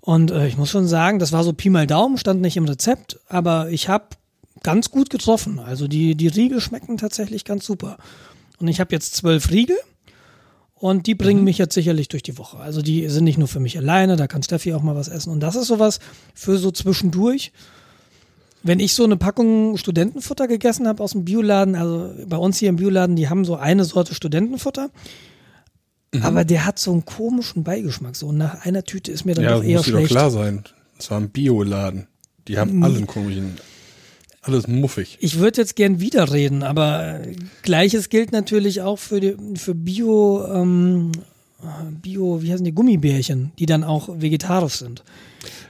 Und 0.00 0.30
äh, 0.32 0.48
ich 0.48 0.56
muss 0.56 0.70
schon 0.70 0.88
sagen, 0.88 1.18
das 1.20 1.32
war 1.32 1.44
so 1.44 1.52
Pi 1.52 1.70
mal 1.70 1.86
Daumen, 1.86 2.18
stand 2.18 2.40
nicht 2.40 2.56
im 2.56 2.64
Rezept, 2.64 3.20
aber 3.28 3.70
ich 3.70 3.88
habe 3.88 4.06
ganz 4.62 4.90
gut 4.90 5.10
getroffen. 5.10 5.58
Also 5.58 5.86
die, 5.86 6.16
die 6.16 6.28
Riegel 6.28 6.60
schmecken 6.60 6.96
tatsächlich 6.96 7.44
ganz 7.44 7.64
super. 7.64 7.98
Und 8.60 8.68
ich 8.68 8.78
habe 8.78 8.92
jetzt 8.92 9.16
zwölf 9.16 9.50
Riegel 9.50 9.76
und 10.74 11.06
die 11.06 11.14
bringen 11.14 11.40
mhm. 11.40 11.44
mich 11.44 11.58
jetzt 11.58 11.74
sicherlich 11.74 12.08
durch 12.08 12.22
die 12.22 12.38
Woche. 12.38 12.58
Also 12.58 12.82
die 12.82 13.08
sind 13.08 13.24
nicht 13.24 13.38
nur 13.38 13.48
für 13.48 13.60
mich 13.60 13.76
alleine, 13.76 14.16
da 14.16 14.26
kann 14.26 14.42
Steffi 14.42 14.72
auch 14.74 14.82
mal 14.82 14.94
was 14.94 15.08
essen. 15.08 15.30
Und 15.30 15.40
das 15.40 15.56
ist 15.56 15.66
sowas 15.66 15.98
für 16.34 16.58
so 16.58 16.70
zwischendurch. 16.70 17.52
Wenn 18.62 18.78
ich 18.78 18.94
so 18.94 19.04
eine 19.04 19.16
Packung 19.16 19.78
Studentenfutter 19.78 20.46
gegessen 20.46 20.86
habe 20.86 21.02
aus 21.02 21.12
dem 21.12 21.24
Bioladen, 21.24 21.74
also 21.74 22.12
bei 22.26 22.36
uns 22.36 22.58
hier 22.58 22.68
im 22.68 22.76
Bioladen, 22.76 23.16
die 23.16 23.28
haben 23.28 23.46
so 23.46 23.56
eine 23.56 23.84
Sorte 23.84 24.14
Studentenfutter. 24.14 24.90
Mhm. 26.12 26.22
Aber 26.22 26.44
der 26.44 26.66
hat 26.66 26.78
so 26.78 26.92
einen 26.92 27.06
komischen 27.06 27.64
Beigeschmack. 27.64 28.16
So 28.16 28.32
nach 28.32 28.66
einer 28.66 28.84
Tüte 28.84 29.12
ist 29.12 29.24
mir 29.24 29.34
dann 29.34 29.44
ja, 29.44 29.56
doch 29.56 29.64
eher 29.64 29.78
muss 29.78 29.86
schlecht. 29.86 30.10
Ja, 30.10 30.16
klar 30.16 30.30
sein. 30.30 30.64
Das 30.98 31.10
war 31.10 31.18
ein 31.18 31.30
Bioladen. 31.30 32.06
Die 32.48 32.58
haben 32.58 32.82
alle 32.82 32.96
einen 32.96 33.06
komischen 33.06 33.56
alles 34.42 34.66
muffig. 34.66 35.18
Ich 35.20 35.38
würde 35.38 35.60
jetzt 35.60 35.76
gern 35.76 36.00
wieder 36.00 36.32
reden, 36.32 36.62
aber 36.62 37.20
gleiches 37.62 38.08
gilt 38.08 38.32
natürlich 38.32 38.80
auch 38.80 38.98
für, 38.98 39.20
die, 39.20 39.36
für 39.56 39.74
Bio, 39.74 40.46
ähm, 40.46 41.12
Bio, 42.02 42.42
wie 42.42 42.52
heißen 42.52 42.64
die, 42.64 42.72
Gummibärchen, 42.72 43.52
die 43.58 43.66
dann 43.66 43.84
auch 43.84 44.08
vegetarisch 44.20 44.76
sind. 44.76 45.04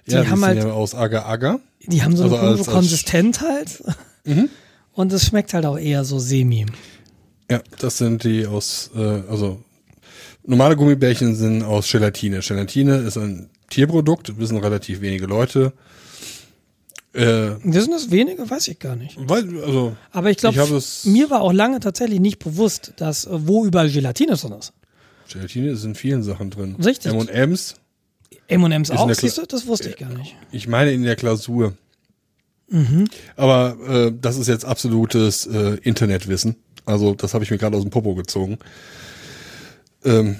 Die 0.06 0.12
ja, 0.12 0.22
die 0.22 0.28
haben 0.28 0.44
halt, 0.44 0.58
ja 0.58 0.72
aus 0.72 0.94
Agar-Agar. 0.94 1.60
Die 1.86 2.02
haben 2.02 2.16
so 2.16 2.24
also 2.24 2.36
eine 2.36 2.46
komische 2.48 2.70
Konsistenz 2.70 3.40
halt. 3.40 3.82
Mhm. 4.24 4.48
Und 4.92 5.12
es 5.12 5.26
schmeckt 5.26 5.54
halt 5.54 5.66
auch 5.66 5.78
eher 5.78 6.04
so 6.04 6.18
semi. 6.18 6.66
Ja, 7.50 7.62
das 7.78 7.98
sind 7.98 8.22
die 8.22 8.46
aus, 8.46 8.90
äh, 8.94 9.22
also 9.28 9.62
normale 10.44 10.76
Gummibärchen 10.76 11.34
sind 11.34 11.62
aus 11.62 11.90
Gelatine. 11.90 12.40
Gelatine 12.40 12.98
ist 12.98 13.16
ein 13.16 13.50
Tierprodukt, 13.70 14.38
wissen 14.38 14.58
relativ 14.58 15.00
wenige 15.00 15.26
Leute. 15.26 15.72
Äh, 17.12 17.56
Wissen 17.64 17.90
das 17.90 18.10
wenige? 18.10 18.48
Weiß 18.48 18.68
ich 18.68 18.78
gar 18.78 18.94
nicht. 18.94 19.16
Weil, 19.18 19.62
also, 19.64 19.96
Aber 20.12 20.30
ich 20.30 20.36
glaube, 20.36 20.56
mir 21.04 21.30
war 21.30 21.40
auch 21.40 21.52
lange 21.52 21.80
tatsächlich 21.80 22.20
nicht 22.20 22.38
bewusst, 22.38 22.92
dass 22.96 23.24
äh, 23.24 23.30
wo 23.32 23.64
überall 23.64 23.90
Gelatine 23.90 24.36
drin 24.36 24.52
ist. 24.52 24.72
Gelatine 25.28 25.70
ist 25.70 25.84
in 25.84 25.94
vielen 25.94 26.22
Sachen 26.22 26.50
drin. 26.50 26.76
Richtig. 26.76 27.12
M&M's. 27.12 27.74
M&M's 28.46 28.90
auch, 28.90 29.12
siehst 29.12 29.38
du? 29.38 29.46
Das 29.46 29.66
wusste 29.66 29.90
ich 29.90 29.96
gar 29.96 30.10
nicht. 30.10 30.36
Ich 30.52 30.68
meine 30.68 30.92
in 30.92 31.02
der 31.02 31.16
Klausur. 31.16 31.74
Mhm. 32.68 33.08
Aber 33.36 33.76
äh, 33.88 34.12
das 34.18 34.38
ist 34.38 34.46
jetzt 34.46 34.64
absolutes 34.64 35.46
äh, 35.46 35.78
Internetwissen. 35.82 36.56
Also 36.84 37.14
das 37.14 37.34
habe 37.34 37.44
ich 37.44 37.50
mir 37.50 37.58
gerade 37.58 37.76
aus 37.76 37.82
dem 37.82 37.90
Popo 37.90 38.14
gezogen. 38.14 38.58
Ähm, 40.04 40.36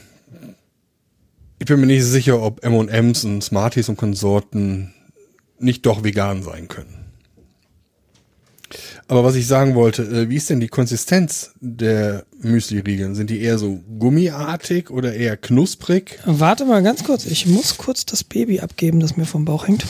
ich 1.59 1.67
bin 1.67 1.81
mir 1.81 1.87
nicht 1.87 2.05
sicher, 2.05 2.41
ob 2.41 2.65
M&M's 2.65 3.25
und 3.25 3.43
Smarties 3.43 3.89
und 3.89 3.97
Konsorten 3.97 4.95
nicht 5.61 5.87
doch 5.87 6.05
vegan 6.05 6.43
sein 6.43 6.69
können. 6.69 7.01
Aber 9.09 9.25
was 9.25 9.35
ich 9.35 9.49
sagen 9.49 9.75
wollte, 9.75 10.03
äh, 10.03 10.29
wie 10.29 10.37
ist 10.37 10.51
denn 10.51 10.61
die 10.61 10.69
Konsistenz 10.69 11.51
der 11.61 12.25
Müsli-Riegeln? 12.41 13.17
Sind 13.17 13.31
die 13.31 13.41
eher 13.41 13.59
so 13.59 13.81
gummiartig 13.99 14.91
oder 14.91 15.15
eher 15.15 15.37
knusprig? 15.37 16.21
Warte 16.25 16.65
mal 16.65 16.83
ganz 16.83 17.03
kurz, 17.03 17.27
ich 17.27 17.47
muss 17.47 17.77
kurz 17.77 18.07
das 18.07 18.23
Baby 18.23 18.61
abgeben, 18.61 19.01
das 19.01 19.17
mir 19.17 19.27
vom 19.27 19.45
Bauch 19.45 19.67
hängt. 19.67 19.85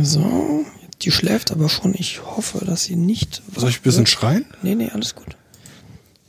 So, 0.00 0.64
die 1.02 1.10
schläft 1.10 1.52
aber 1.52 1.68
schon. 1.68 1.94
Ich 1.94 2.24
hoffe, 2.24 2.64
dass 2.64 2.84
sie 2.84 2.96
nicht. 2.96 3.42
Soll 3.54 3.68
ich 3.68 3.80
ein 3.80 3.82
bisschen 3.82 4.00
wird. 4.00 4.08
schreien? 4.08 4.46
Nee, 4.62 4.74
nee, 4.74 4.88
alles 4.90 5.14
gut. 5.14 5.36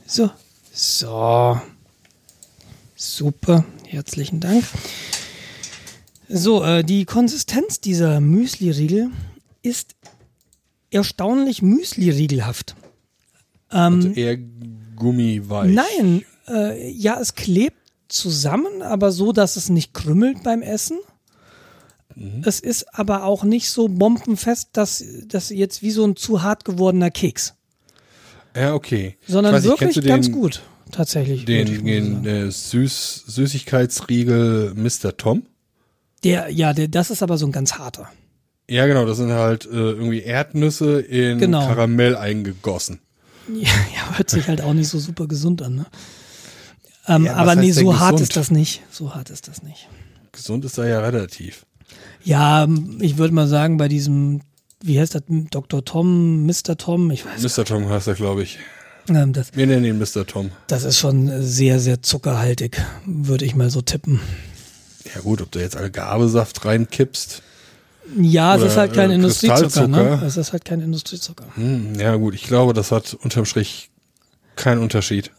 So. 0.06 0.30
So. 0.74 1.62
Super. 2.96 3.64
Herzlichen 3.88 4.42
Dank. 4.42 4.66
So, 6.36 6.64
äh, 6.64 6.84
die 6.84 7.06
Konsistenz 7.06 7.80
dieser 7.80 8.20
Müsli-Riegel 8.20 9.12
ist 9.62 9.94
erstaunlich 10.90 11.62
Müsli-Riegelhaft. 11.62 12.76
Ähm, 13.72 13.96
also 13.96 14.10
eher 14.10 14.38
gummiweich. 14.96 15.72
Nein, 15.72 16.26
äh, 16.48 16.90
ja, 16.90 17.20
es 17.20 17.36
klebt 17.36 17.78
zusammen, 18.08 18.82
aber 18.82 19.12
so, 19.12 19.32
dass 19.32 19.58
es 19.58 19.70
nicht 19.70 19.94
krümmelt 19.94 20.42
beim 20.42 20.64
Essen. 20.64 20.98
Mhm. 22.16 22.42
Es 22.44 22.60
ist 22.60 22.98
aber 22.98 23.26
auch 23.26 23.44
nicht 23.44 23.70
so 23.70 23.88
bombenfest, 23.88 24.70
dass 24.74 25.04
das 25.28 25.50
jetzt 25.52 25.84
wie 25.84 25.92
so 25.92 26.04
ein 26.04 26.16
zu 26.16 26.42
hart 26.42 26.66
gewordener 26.66 27.12
Keks. 27.12 27.54
Ja, 28.56 28.74
okay. 28.74 29.18
Sondern 29.28 29.54
nicht, 29.54 29.66
wirklich 29.66 30.04
ganz 30.04 30.32
gut, 30.32 30.64
tatsächlich. 30.92 31.46
Den, 31.46 31.86
den 31.86 32.26
äh, 32.26 32.50
Süß, 32.50 33.26
Süßigkeitsriegel 33.28 34.74
Mr. 34.74 35.16
Tom? 35.16 35.44
Der, 36.24 36.50
ja, 36.50 36.74
der, 36.74 36.88
das 36.88 37.10
ist 37.10 37.24
aber 37.24 37.38
so 37.38 37.46
ein 37.46 37.52
ganz 37.52 37.74
harter. 37.74 38.10
Ja, 38.70 38.88
genau, 38.88 39.06
das 39.06 39.18
sind 39.18 39.32
halt 39.32 39.66
äh, 39.66 39.70
irgendwie 39.70 40.22
Erdnüsse 40.22 41.02
in 41.02 41.38
genau. 41.40 41.68
Karamell 41.68 42.16
eingegossen. 42.16 43.00
Ja, 43.50 43.70
ja, 43.96 44.18
hört 44.18 44.30
sich 44.30 44.48
halt 44.48 44.62
auch 44.62 44.74
nicht 44.74 44.88
so 44.88 45.00
super 45.00 45.28
gesund 45.28 45.62
an, 45.62 45.76
ne? 45.76 45.86
Ähm, 47.08 47.26
ja, 47.26 47.36
aber 47.36 47.56
nee, 47.56 47.72
so 47.72 48.00
hart 48.00 48.22
ist 48.22 48.38
das 48.38 48.50
nicht. 48.50 48.82
So 48.90 49.14
hart 49.14 49.30
ist 49.30 49.50
das 49.50 49.62
nicht. 49.62 49.90
Gesund 50.32 50.64
ist 50.64 50.78
da 50.78 50.86
ja 50.86 51.02
relativ. 51.02 51.66
Ja, 52.24 52.66
ich 53.00 53.18
würde 53.18 53.34
mal 53.34 53.48
sagen, 53.48 53.76
bei 53.76 53.90
diesem, 53.90 54.42
wie 54.82 55.00
heißt 55.00 55.16
das, 55.16 55.24
Dr. 55.28 55.84
Tom, 55.84 56.46
Mr. 56.46 56.78
Tom, 56.78 57.12
ich 57.12 57.26
weiß 57.26 57.42
Mr. 57.44 57.66
Tom 57.66 57.90
heißt 57.90 58.08
er, 58.08 58.14
glaube 58.14 58.44
ich. 58.44 58.58
Ähm, 59.10 59.34
das, 59.34 59.54
Wir 59.54 59.68
nennen 59.68 59.84
ihn 59.84 60.00
Mr. 60.00 60.26
Tom. 60.26 60.52
Das 60.68 60.86
ist 60.86 60.98
schon 60.98 61.44
sehr, 61.44 61.82
sehr 61.82 62.02
zuckerhaltig, 62.02 62.82
würde 63.06 63.44
ich 63.44 63.56
mal 63.56 63.70
so 63.70 63.82
tippen. 63.82 64.22
Ja 65.14 65.22
gut, 65.22 65.42
ob 65.42 65.52
du 65.52 65.60
jetzt 65.60 65.78
Agavesaft 65.78 66.66
reinkippst. 66.66 67.42
Ja, 68.18 68.56
es 68.56 68.64
ist 68.64 68.78
halt 68.78 68.94
kein 68.94 69.12
äh, 69.12 69.16
Industriezucker, 69.16 69.88
ne? 69.88 70.22
Es 70.26 70.38
ist 70.38 70.52
halt 70.52 70.66
kein 70.66 70.82
Industriezucker. 70.82 71.46
Hm, 71.56 71.96
ja 72.00 72.16
gut, 72.16 72.36
ich 72.36 72.44
glaube, 72.44 72.74
das 72.74 72.92
hat 72.92 73.14
unterm 73.14 73.46
Strich 73.46 73.90
keinen 74.56 74.82
Unterschied. 74.82 75.32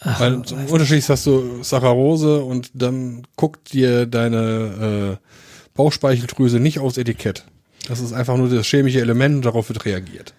Ach, 0.00 0.20
Weil 0.20 0.42
zum 0.42 0.66
Unterschied 0.66 1.08
hast 1.08 1.26
du 1.26 1.62
Saccharose 1.62 2.42
und 2.42 2.70
dann 2.74 3.26
guckt 3.36 3.72
dir 3.72 4.06
deine 4.06 5.18
äh, 5.20 5.26
Bauchspeicheldrüse 5.74 6.60
nicht 6.60 6.78
aufs 6.78 6.96
Etikett. 6.96 7.44
Das 7.88 8.00
ist 8.00 8.12
einfach 8.12 8.36
nur 8.36 8.48
das 8.48 8.66
chemische 8.66 9.00
Element 9.00 9.36
und 9.36 9.44
darauf 9.44 9.68
wird 9.68 9.84
reagiert. 9.84 10.34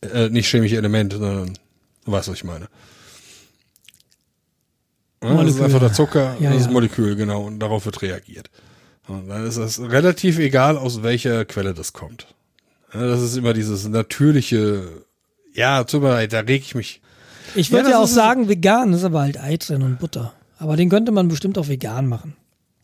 Äh, 0.00 0.28
nicht 0.28 0.48
chemische 0.48 0.76
Element, 0.76 1.12
sondern 1.12 1.58
du 2.04 2.12
weißt, 2.12 2.28
was 2.28 2.36
ich 2.36 2.44
meine. 2.44 2.68
Molekül. 5.22 5.46
Das 5.46 5.54
ist 5.56 5.62
einfach 5.62 5.80
der 5.80 5.92
Zucker, 5.92 6.36
ja, 6.40 6.50
das 6.50 6.60
ist 6.60 6.66
ja. 6.66 6.72
Molekül, 6.72 7.16
genau, 7.16 7.42
und 7.42 7.58
darauf 7.58 7.84
wird 7.84 8.02
reagiert. 8.02 8.50
Und 9.08 9.28
dann 9.28 9.46
ist 9.46 9.56
es 9.56 9.80
relativ 9.80 10.38
egal, 10.38 10.76
aus 10.76 11.02
welcher 11.02 11.44
Quelle 11.44 11.74
das 11.74 11.92
kommt. 11.92 12.26
Das 12.92 13.22
ist 13.22 13.36
immer 13.36 13.52
dieses 13.52 13.88
natürliche, 13.88 15.04
ja, 15.54 15.84
tut 15.84 16.02
mir 16.02 16.10
leid, 16.10 16.32
da 16.32 16.40
reg 16.40 16.62
ich 16.62 16.74
mich. 16.74 17.00
Ich 17.54 17.70
würde 17.70 17.90
ja, 17.90 17.90
ja 17.92 17.98
auch 18.00 18.08
sagen, 18.08 18.48
vegan 18.48 18.92
ist 18.92 19.04
aber 19.04 19.20
halt 19.20 19.40
Ei 19.40 19.56
drin 19.56 19.82
und 19.82 19.98
Butter. 19.98 20.32
Aber 20.58 20.76
den 20.76 20.88
könnte 20.88 21.10
man 21.12 21.28
bestimmt 21.28 21.58
auch 21.58 21.68
vegan 21.68 22.06
machen. 22.06 22.36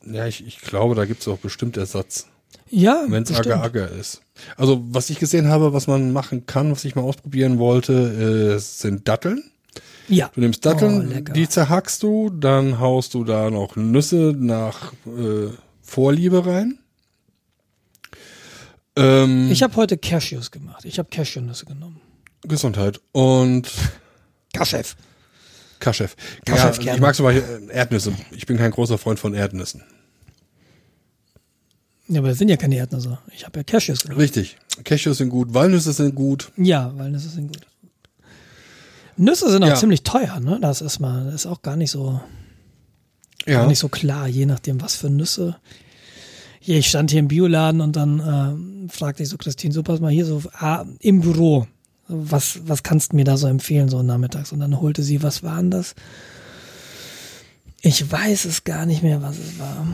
Ja, 0.05 0.27
ich, 0.27 0.47
ich 0.47 0.61
glaube, 0.61 0.95
da 0.95 1.05
gibt 1.05 1.21
es 1.21 1.29
auch 1.29 1.39
bestimmt 1.39 1.77
Ersatz. 1.77 2.27
Ja, 2.71 3.05
wenn 3.09 3.23
es 3.23 3.35
Agar-Agar 3.35 3.91
ist. 3.93 4.23
Also, 4.57 4.83
was 4.91 5.11
ich 5.11 5.19
gesehen 5.19 5.49
habe, 5.49 5.73
was 5.73 5.87
man 5.87 6.13
machen 6.13 6.47
kann, 6.47 6.71
was 6.71 6.85
ich 6.85 6.95
mal 6.95 7.03
ausprobieren 7.03 7.59
wollte, 7.59 8.55
äh, 8.55 8.59
sind 8.59 9.09
Datteln. 9.09 9.51
Ja. 10.09 10.31
Du 10.35 10.41
nimmst 10.41 10.65
Datteln, 10.65 11.25
oh, 11.29 11.33
die 11.33 11.49
zerhackst 11.49 12.03
du, 12.03 12.31
dann 12.31 12.81
haust 12.81 13.15
du 13.15 13.25
da 13.25 13.51
noch 13.51 13.77
Nüsse 13.77 14.35
nach 14.37 14.93
äh, 15.07 15.51
Vorliebe 15.83 16.47
rein. 16.47 16.79
Ähm, 18.97 19.51
ich 19.51 19.63
habe 19.63 19.77
heute 19.77 19.97
Cashews 19.97 20.51
gemacht. 20.51 20.85
Ich 20.85 20.99
habe 20.99 21.09
Cashewnüsse 21.09 21.67
genommen. 21.67 22.01
Gesundheit. 22.43 23.01
Und 23.13 23.71
Kaschef. 24.53 24.97
Kaschef. 25.79 26.17
Kaschef 26.45 26.83
ja, 26.83 26.95
ich 26.95 27.01
mag 27.01 27.15
zum 27.15 27.25
Beispiel 27.25 27.69
Erdnüsse. 27.71 28.13
Ich 28.33 28.47
bin 28.47 28.57
kein 28.57 28.71
großer 28.71 28.99
Freund 28.99 29.21
von 29.21 29.35
Erdnüssen. 29.35 29.83
Ja, 32.09 32.21
aber 32.21 32.29
das 32.29 32.39
sind 32.39 32.49
ja 32.49 32.57
keine 32.57 32.77
Erdnüsse. 32.77 33.19
Ich 33.35 33.45
habe 33.45 33.61
ja 33.61 33.65
Cashews 33.65 34.03
genommen. 34.03 34.21
Richtig. 34.21 34.57
Cashews 34.83 35.19
sind 35.19 35.29
gut, 35.29 35.53
Walnüsse 35.55 35.93
sind 35.93 36.15
gut. 36.15 36.51
Ja, 36.57 36.93
Walnüsse 36.97 37.29
sind 37.29 37.49
gut. 37.49 37.67
Nüsse 39.19 39.51
sind 39.51 39.65
auch 39.65 39.69
ja. 39.69 39.75
ziemlich 39.75 40.03
teuer, 40.03 40.41
ne? 40.41 40.59
Das 40.61 40.81
ist 40.81 41.01
mal, 41.01 41.25
das 41.27 41.35
ist 41.35 41.47
auch 41.47 41.63
gar 41.63 41.77
nicht 41.77 41.91
so. 41.91 42.21
Ja. 43.47 43.61
War 43.61 43.67
nicht 43.67 43.79
so 43.79 43.89
klar, 43.89 44.29
je 44.29 44.47
nachdem, 44.47 44.81
was 44.81 44.97
für 44.97 45.11
Nüsse. 45.11 45.57
Ich 46.61 46.89
stand 46.89 47.11
hier 47.11 47.21
im 47.21 47.29
Bioladen 47.29 47.81
und 47.81 47.97
dann 47.97 48.21
äh, 48.89 48.91
fragte 48.91 49.23
ich 49.23 49.29
so 49.29 49.39
Christine, 49.39 49.73
so 49.73 49.83
pass 49.83 50.01
mal 50.01 50.11
hier 50.11 50.27
so 50.27 50.43
ah, 50.53 50.85
im 51.01 51.21
Büro, 51.21 51.67
was, 52.09 52.61
was 52.65 52.83
kannst 52.83 53.13
du 53.13 53.17
mir 53.17 53.25
da 53.25 53.37
so 53.37 53.47
empfehlen, 53.47 53.89
so 53.89 54.03
nachmittags? 54.03 54.53
Und 54.53 54.61
dann 54.61 54.81
holte 54.81 55.03
sie, 55.03 55.23
was 55.23 55.43
waren 55.43 55.71
das? 55.71 55.95
Ich 57.81 58.11
weiß 58.11 58.45
es 58.45 58.65
gar 58.65 58.87
nicht 58.87 59.03
mehr, 59.03 59.23
was 59.23 59.39
es 59.39 59.59
war. 59.59 59.87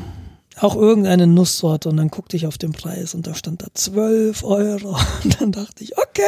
Auch 0.59 0.77
irgendeine 0.77 1.27
Nusssorte 1.27 1.89
und 1.89 1.97
dann 1.97 2.09
guckte 2.09 2.37
ich 2.37 2.47
auf 2.47 2.59
den 2.59 2.73
Preis 2.73 3.15
und 3.15 3.27
da 3.27 3.35
stand 3.35 3.63
da 3.63 3.67
12 3.75 4.45
Euro. 4.45 4.97
Und 5.25 5.41
dann 5.41 5.53
dachte 5.53 5.83
ich, 5.83 5.99
okay. 5.99 6.23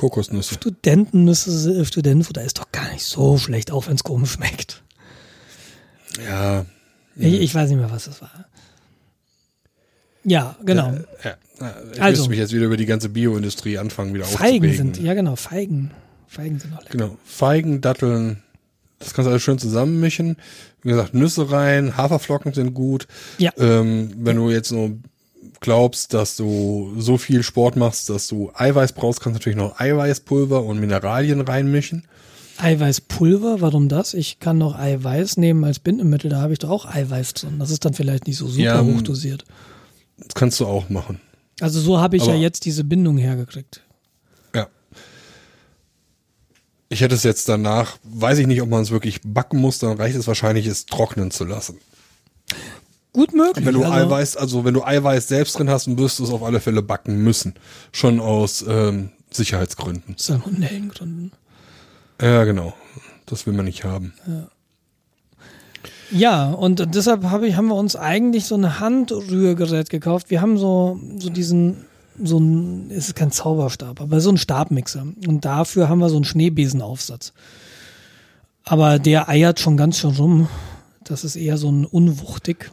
Kokosnüsse. 0.00 0.54
Studentennüsse, 0.54 1.84
Studentenfutter 1.84 2.42
ist 2.42 2.58
doch 2.58 2.72
gar 2.72 2.90
nicht 2.90 3.04
so 3.04 3.36
schlecht, 3.36 3.70
auch 3.70 3.86
wenn 3.86 3.96
es 3.96 4.02
komisch 4.02 4.32
schmeckt. 4.32 4.82
Ja. 6.26 6.64
Ich, 7.16 7.34
ich, 7.34 7.54
weiß 7.54 7.68
nicht 7.68 7.78
mehr, 7.78 7.90
was 7.90 8.06
es 8.06 8.22
war. 8.22 8.46
Ja, 10.24 10.56
genau. 10.64 10.94
Ja, 11.22 11.36
ja. 11.60 11.74
Ich 11.92 12.00
also, 12.00 12.22
müsste 12.22 12.30
mich 12.30 12.38
jetzt 12.38 12.52
wieder 12.54 12.64
über 12.64 12.78
die 12.78 12.86
ganze 12.86 13.10
Bioindustrie 13.10 13.76
anfangen, 13.76 14.14
wieder 14.14 14.24
Feigen 14.24 14.64
aufzuregen. 14.64 14.94
sind, 14.94 15.04
ja 15.04 15.12
genau, 15.12 15.36
Feigen. 15.36 15.90
Feigen 16.26 16.58
sind 16.58 16.72
auch 16.72 16.80
lecker. 16.80 16.92
Genau, 16.92 17.18
Feigen, 17.26 17.82
Datteln, 17.82 18.42
das 19.00 19.12
kannst 19.12 19.26
du 19.26 19.30
alles 19.32 19.42
schön 19.42 19.58
zusammenmischen. 19.58 20.38
Wie 20.82 20.88
gesagt, 20.88 21.12
Nüsse 21.12 21.50
rein, 21.50 21.98
Haferflocken 21.98 22.54
sind 22.54 22.72
gut. 22.72 23.06
Ja. 23.36 23.52
Ähm, 23.58 24.12
wenn 24.16 24.36
du 24.36 24.50
jetzt 24.50 24.72
nur 24.72 24.98
glaubst, 25.60 26.14
dass 26.14 26.36
du 26.36 26.94
so 26.98 27.18
viel 27.18 27.42
Sport 27.42 27.76
machst, 27.76 28.08
dass 28.08 28.26
du 28.28 28.50
Eiweiß 28.54 28.92
brauchst, 28.92 29.20
kannst 29.20 29.36
du 29.36 29.40
natürlich 29.40 29.58
noch 29.58 29.78
Eiweißpulver 29.78 30.62
und 30.62 30.80
Mineralien 30.80 31.40
reinmischen. 31.42 32.06
Eiweißpulver, 32.58 33.60
warum 33.60 33.88
das? 33.88 34.14
Ich 34.14 34.38
kann 34.38 34.58
noch 34.58 34.78
Eiweiß 34.78 35.36
nehmen 35.36 35.64
als 35.64 35.78
Bindemittel, 35.78 36.30
da 36.30 36.40
habe 36.40 36.52
ich 36.52 36.58
doch 36.58 36.70
auch 36.70 36.86
Eiweiß 36.86 37.34
drin. 37.34 37.58
Das 37.58 37.70
ist 37.70 37.84
dann 37.84 37.94
vielleicht 37.94 38.26
nicht 38.26 38.36
so 38.36 38.48
super 38.48 38.62
ja, 38.62 38.84
hochdosiert. 38.84 39.44
Das 40.18 40.34
kannst 40.34 40.60
du 40.60 40.66
auch 40.66 40.88
machen. 40.90 41.20
Also 41.60 41.80
so 41.80 42.00
habe 42.00 42.16
ich 42.16 42.24
Aber 42.24 42.34
ja 42.34 42.40
jetzt 42.40 42.64
diese 42.64 42.84
Bindung 42.84 43.18
hergekriegt. 43.18 43.82
Ja. 44.54 44.68
Ich 46.88 47.02
hätte 47.02 47.14
es 47.14 47.22
jetzt 47.22 47.48
danach, 47.48 47.98
weiß 48.02 48.38
ich 48.38 48.46
nicht, 48.46 48.62
ob 48.62 48.68
man 48.68 48.82
es 48.82 48.90
wirklich 48.90 49.20
backen 49.24 49.58
muss, 49.58 49.78
dann 49.78 49.96
reicht 49.96 50.16
es 50.16 50.26
wahrscheinlich, 50.26 50.66
es 50.66 50.86
trocknen 50.86 51.30
zu 51.30 51.44
lassen. 51.44 51.78
Gut 53.12 53.34
möglich. 53.34 53.66
Wenn 53.66 53.74
du 53.74 53.82
also, 53.82 53.92
Eiweiß, 53.92 54.36
also 54.36 54.64
wenn 54.64 54.74
du 54.74 54.84
Eiweiß 54.84 55.26
selbst 55.26 55.58
drin 55.58 55.68
hast, 55.68 55.86
dann 55.86 55.98
wirst 55.98 56.18
du 56.18 56.24
es 56.24 56.30
auf 56.30 56.42
alle 56.42 56.60
Fälle 56.60 56.82
backen 56.82 57.22
müssen. 57.22 57.54
Schon 57.92 58.20
aus 58.20 58.64
ähm, 58.66 59.10
Sicherheitsgründen. 59.30 60.14
Salmonellengründen. 60.16 61.32
Ja, 62.20 62.44
genau. 62.44 62.74
Das 63.26 63.46
will 63.46 63.54
man 63.54 63.64
nicht 63.64 63.84
haben. 63.84 64.12
Ja. 64.26 64.48
Ja, 66.12 66.50
und 66.50 66.94
deshalb 66.94 67.24
hab 67.24 67.42
ich, 67.42 67.56
haben 67.56 67.68
wir 67.68 67.76
uns 67.76 67.94
eigentlich 67.94 68.46
so 68.46 68.56
ein 68.56 68.80
Handrührgerät 68.80 69.90
gekauft. 69.90 70.30
Wir 70.30 70.40
haben 70.40 70.58
so, 70.58 70.98
so 71.18 71.30
diesen, 71.30 71.84
so 72.20 72.38
ein, 72.38 72.90
es 72.90 73.08
ist 73.08 73.14
kein 73.14 73.30
Zauberstab, 73.30 74.00
aber 74.00 74.20
so 74.20 74.30
ein 74.30 74.36
Stabmixer. 74.36 75.06
Und 75.26 75.44
dafür 75.44 75.88
haben 75.88 76.00
wir 76.00 76.08
so 76.08 76.16
einen 76.16 76.24
Schneebesenaufsatz. 76.24 77.32
Aber 78.64 78.98
der 78.98 79.28
eiert 79.28 79.60
schon 79.60 79.76
ganz 79.76 79.98
schön 79.98 80.10
rum. 80.10 80.48
Das 81.04 81.22
ist 81.22 81.36
eher 81.36 81.56
so 81.56 81.70
ein 81.70 81.84
unwuchtig. 81.84 82.72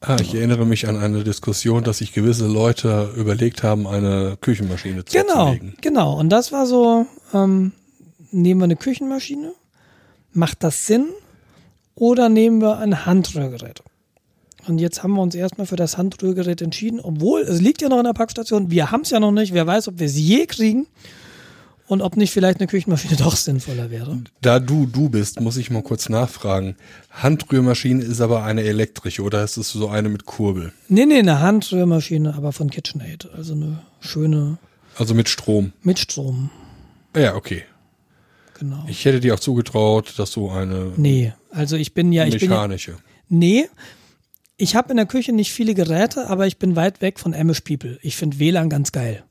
Ah, 0.00 0.16
ich 0.20 0.34
erinnere 0.34 0.64
mich 0.64 0.86
an 0.86 0.96
eine 0.96 1.24
Diskussion, 1.24 1.82
dass 1.82 1.98
sich 1.98 2.12
gewisse 2.12 2.46
Leute 2.46 3.12
überlegt 3.16 3.64
haben, 3.64 3.86
eine 3.86 4.36
Küchenmaschine 4.40 5.04
zu 5.04 5.18
Genau, 5.18 5.56
genau. 5.80 6.18
Und 6.18 6.30
das 6.30 6.52
war 6.52 6.66
so, 6.66 7.06
ähm, 7.34 7.72
nehmen 8.30 8.60
wir 8.60 8.64
eine 8.64 8.76
Küchenmaschine? 8.76 9.52
Macht 10.32 10.62
das 10.62 10.86
Sinn? 10.86 11.06
Oder 11.96 12.28
nehmen 12.28 12.60
wir 12.60 12.78
ein 12.78 13.06
Handrührgerät? 13.06 13.82
Und 14.68 14.78
jetzt 14.78 15.02
haben 15.02 15.14
wir 15.14 15.22
uns 15.22 15.34
erstmal 15.34 15.66
für 15.66 15.76
das 15.76 15.98
Handrührgerät 15.98 16.62
entschieden, 16.62 17.00
obwohl 17.00 17.40
es 17.40 17.60
liegt 17.60 17.82
ja 17.82 17.88
noch 17.88 17.98
in 17.98 18.04
der 18.04 18.12
Packstation. 18.12 18.70
Wir 18.70 18.92
haben 18.92 19.00
es 19.00 19.10
ja 19.10 19.18
noch 19.18 19.32
nicht. 19.32 19.52
Wer 19.52 19.66
weiß, 19.66 19.88
ob 19.88 19.98
wir 19.98 20.06
es 20.06 20.16
je 20.16 20.46
kriegen 20.46 20.86
und 21.88 22.02
ob 22.02 22.16
nicht 22.16 22.30
vielleicht 22.30 22.60
eine 22.60 22.66
Küchenmaschine 22.66 23.16
doch 23.18 23.36
sinnvoller 23.36 23.90
wäre. 23.90 24.18
Da 24.40 24.60
du 24.60 24.86
du 24.86 25.08
bist, 25.08 25.40
muss 25.40 25.56
ich 25.56 25.70
mal 25.70 25.82
kurz 25.82 26.08
nachfragen. 26.08 26.76
Handrührmaschine 27.10 28.02
ist 28.02 28.20
aber 28.20 28.44
eine 28.44 28.62
elektrische 28.62 29.22
oder 29.22 29.42
ist 29.42 29.56
es 29.56 29.70
so 29.72 29.88
eine 29.88 30.08
mit 30.08 30.26
Kurbel? 30.26 30.72
Nee, 30.88 31.06
nee, 31.06 31.18
eine 31.18 31.40
Handrührmaschine, 31.40 32.34
aber 32.34 32.52
von 32.52 32.70
KitchenAid. 32.70 33.30
Also 33.34 33.54
eine 33.54 33.80
schöne. 34.00 34.58
Also 34.96 35.14
mit 35.14 35.28
Strom. 35.28 35.72
Mit 35.82 35.98
Strom. 35.98 36.50
Ja, 37.16 37.34
okay. 37.34 37.64
Genau. 38.58 38.84
Ich 38.88 39.04
hätte 39.04 39.20
dir 39.20 39.34
auch 39.34 39.40
zugetraut, 39.40 40.14
dass 40.18 40.32
du 40.32 40.50
eine. 40.50 40.92
Nee, 40.96 41.32
also 41.50 41.76
ich 41.76 41.94
bin 41.94 42.12
ja. 42.12 42.26
Ich 42.26 42.40
mechanische. 42.40 42.92
Bin 42.92 43.00
ja, 43.00 43.38
nee. 43.38 43.68
Ich 44.60 44.74
habe 44.74 44.90
in 44.90 44.96
der 44.96 45.06
Küche 45.06 45.32
nicht 45.32 45.52
viele 45.52 45.74
Geräte, 45.74 46.28
aber 46.28 46.48
ich 46.48 46.58
bin 46.58 46.74
weit 46.74 47.00
weg 47.00 47.20
von 47.20 47.32
Amish 47.32 47.60
People. 47.60 47.98
Ich 48.02 48.16
finde 48.16 48.40
WLAN 48.40 48.68
ganz 48.68 48.90
geil. 48.90 49.22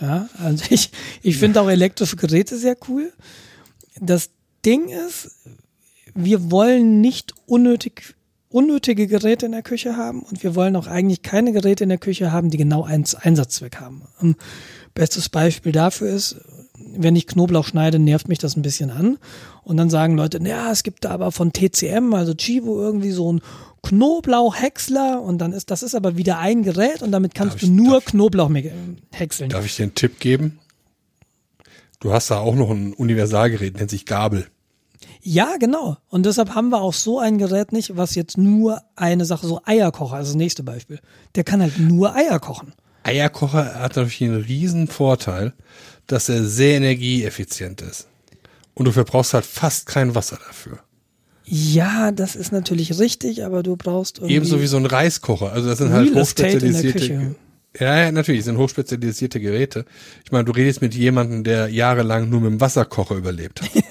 Ja, 0.00 0.28
also 0.42 0.64
ich, 0.70 0.90
ich 1.22 1.38
finde 1.38 1.60
auch 1.60 1.68
elektrische 1.68 2.16
Geräte 2.16 2.56
sehr 2.56 2.76
cool. 2.88 3.12
Das 4.00 4.30
Ding 4.64 4.88
ist, 4.88 5.30
wir 6.14 6.50
wollen 6.50 7.00
nicht 7.00 7.34
unnötig, 7.46 8.14
unnötige 8.48 9.06
Geräte 9.06 9.46
in 9.46 9.52
der 9.52 9.62
Küche 9.62 9.96
haben 9.96 10.22
und 10.22 10.42
wir 10.42 10.54
wollen 10.54 10.76
auch 10.76 10.86
eigentlich 10.86 11.22
keine 11.22 11.52
Geräte 11.52 11.84
in 11.84 11.90
der 11.90 11.98
Küche 11.98 12.32
haben, 12.32 12.50
die 12.50 12.56
genau 12.56 12.84
einen 12.84 13.04
Einsatzzweck 13.20 13.80
haben. 13.80 14.02
Um, 14.20 14.36
bestes 14.94 15.28
Beispiel 15.28 15.72
dafür 15.72 16.10
ist, 16.10 16.36
wenn 16.96 17.16
ich 17.16 17.26
Knoblauch 17.26 17.66
schneide, 17.66 17.98
nervt 17.98 18.28
mich 18.28 18.38
das 18.38 18.56
ein 18.56 18.62
bisschen 18.62 18.90
an. 18.90 19.18
Und 19.62 19.76
dann 19.76 19.90
sagen 19.90 20.16
Leute, 20.16 20.38
ja, 20.42 20.70
es 20.70 20.82
gibt 20.82 21.04
da 21.04 21.10
aber 21.10 21.32
von 21.32 21.52
TCM, 21.52 22.14
also 22.14 22.34
Chivo, 22.34 22.80
irgendwie 22.80 23.10
so 23.10 23.32
ein 23.32 23.40
Knoblauchhäcksler 23.84 25.22
und 25.22 25.38
dann 25.38 25.52
ist, 25.52 25.70
das 25.70 25.82
ist 25.82 25.94
aber 25.94 26.16
wieder 26.16 26.38
ein 26.38 26.62
Gerät 26.62 27.02
und 27.02 27.12
damit 27.12 27.34
kannst 27.34 27.54
darf 27.54 27.60
du 27.60 27.66
ich, 27.66 27.72
nur 27.72 28.00
Knoblauch 28.00 28.50
häckseln. 29.12 29.50
Darf 29.50 29.64
ich 29.64 29.76
dir 29.76 29.84
einen 29.84 29.94
Tipp 29.94 30.18
geben? 30.18 30.58
Du 32.00 32.12
hast 32.12 32.30
da 32.30 32.38
auch 32.38 32.54
noch 32.54 32.70
ein 32.70 32.92
Universalgerät, 32.92 33.76
nennt 33.76 33.90
sich 33.90 34.06
Gabel. 34.06 34.46
Ja, 35.22 35.56
genau. 35.58 35.96
Und 36.08 36.26
deshalb 36.26 36.54
haben 36.54 36.68
wir 36.68 36.80
auch 36.80 36.92
so 36.92 37.18
ein 37.18 37.38
Gerät 37.38 37.72
nicht, 37.72 37.96
was 37.96 38.14
jetzt 38.14 38.36
nur 38.36 38.82
eine 38.96 39.24
Sache, 39.24 39.46
so 39.46 39.60
Eierkocher, 39.64 40.16
also 40.16 40.32
das 40.32 40.36
nächste 40.36 40.62
Beispiel. 40.62 41.00
Der 41.34 41.44
kann 41.44 41.62
halt 41.62 41.78
nur 41.78 42.14
Eier 42.14 42.38
kochen. 42.40 42.74
Eierkocher 43.04 43.80
hat 43.80 43.96
natürlich 43.96 44.22
einen 44.22 44.42
riesen 44.42 44.86
Vorteil, 44.88 45.54
dass 46.06 46.28
er 46.28 46.44
sehr 46.44 46.76
energieeffizient 46.76 47.80
ist. 47.82 48.08
Und 48.74 48.86
du 48.86 48.92
verbrauchst 48.92 49.34
halt 49.34 49.46
fast 49.46 49.86
kein 49.86 50.14
Wasser 50.14 50.38
dafür. 50.46 50.80
Ja, 51.44 52.10
das 52.10 52.36
ist 52.36 52.52
natürlich 52.52 52.98
richtig, 52.98 53.44
aber 53.44 53.62
du 53.62 53.76
brauchst 53.76 54.18
irgendwie 54.18 54.34
ebenso 54.34 54.62
wie 54.62 54.66
so 54.66 54.78
ein 54.78 54.86
Reiskocher. 54.86 55.52
Also 55.52 55.68
das 55.68 55.78
sind 55.78 55.92
halt 55.92 56.14
hochspezialisierte. 56.14 57.36
Ja, 57.78 58.04
ja, 58.04 58.12
natürlich, 58.12 58.44
sind 58.44 58.56
hochspezialisierte 58.56 59.40
Geräte. 59.40 59.84
Ich 60.24 60.32
meine, 60.32 60.44
du 60.44 60.52
redest 60.52 60.80
mit 60.80 60.94
jemandem, 60.94 61.44
der 61.44 61.68
jahrelang 61.68 62.30
nur 62.30 62.40
mit 62.40 62.52
dem 62.52 62.60
Wasserkocher 62.60 63.16
überlebt 63.16 63.62
hat. 63.62 63.70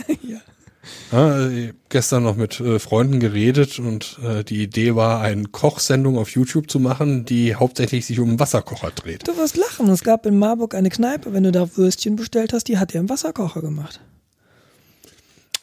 ja. 1.11 1.49
ja 1.49 1.71
gestern 1.89 2.23
noch 2.23 2.37
mit 2.37 2.59
äh, 2.61 2.79
Freunden 2.79 3.19
geredet 3.19 3.79
und 3.79 4.19
äh, 4.23 4.43
die 4.43 4.63
Idee 4.63 4.95
war, 4.95 5.21
eine 5.21 5.43
Kochsendung 5.43 6.17
auf 6.17 6.29
YouTube 6.29 6.71
zu 6.71 6.79
machen, 6.79 7.25
die 7.25 7.55
hauptsächlich 7.55 8.05
sich 8.05 8.19
um 8.19 8.29
einen 8.29 8.39
Wasserkocher 8.39 8.91
dreht. 8.91 9.27
Du 9.27 9.37
wirst 9.37 9.57
lachen. 9.57 9.89
Es 9.89 10.03
gab 10.03 10.25
in 10.25 10.39
Marburg 10.39 10.75
eine 10.75 10.89
Kneipe, 10.89 11.33
wenn 11.33 11.43
du 11.43 11.51
da 11.51 11.75
Würstchen 11.75 12.15
bestellt 12.15 12.53
hast, 12.53 12.69
die 12.69 12.77
hat 12.77 12.93
ja 12.93 13.01
einen 13.01 13.09
Wasserkocher 13.09 13.61
gemacht. 13.61 13.99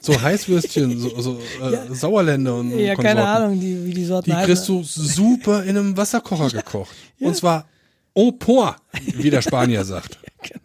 So 0.01 0.21
Heißwürstchen, 0.21 0.99
so, 0.99 1.21
so 1.21 1.41
äh, 1.63 1.73
ja. 1.73 1.95
Sauerländer 1.95 2.57
und 2.57 2.71
Ja, 2.71 2.95
Konsorten. 2.95 3.03
keine 3.03 3.27
Ahnung, 3.27 3.61
die, 3.61 3.85
wie 3.85 3.93
die 3.93 4.05
Sorten 4.05 4.31
Die 4.31 4.45
kriegst 4.45 4.69
du 4.69 4.83
super 4.83 5.63
in 5.65 5.77
einem 5.77 5.97
Wasserkocher 5.97 6.49
ja, 6.53 6.61
gekocht. 6.61 6.95
Ja. 7.19 7.29
Und 7.29 7.37
zwar 7.37 7.69
au 8.15 8.33
point, 8.33 8.77
wie 9.15 9.31
der 9.31 9.43
Spanier 9.43 9.85
sagt. 9.85 10.19
genau. 10.43 10.61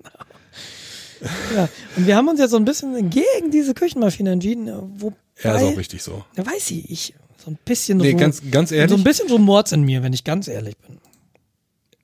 Ja, 1.56 1.70
und 1.96 2.08
wir 2.08 2.16
haben 2.16 2.28
uns 2.28 2.40
jetzt 2.40 2.52
so 2.52 2.58
ein 2.58 2.66
bisschen 2.66 3.10
gegen 3.10 3.52
diese 3.52 3.74
Küchenmaschine 3.74 4.32
entschieden, 4.32 4.70
wo 4.98 5.14
ja, 5.44 5.56
ist 5.56 5.64
auch 5.64 5.78
richtig 5.78 6.04
so. 6.04 6.24
Ja, 6.38 6.46
weiß 6.46 6.72
ich, 6.72 6.90
ich 6.90 7.14
so 7.44 7.52
ein 7.52 7.58
bisschen 7.64 8.00
nee, 8.00 8.14
ganz, 8.14 8.42
ganz 8.50 8.72
ehrlich. 8.72 8.90
So 8.90 8.98
ein 8.98 9.04
bisschen 9.04 9.30
Rumors 9.30 9.72
in 9.72 9.84
mir, 9.84 10.02
wenn 10.02 10.14
ich 10.14 10.24
ganz 10.24 10.48
ehrlich 10.48 10.78
bin. 10.78 10.98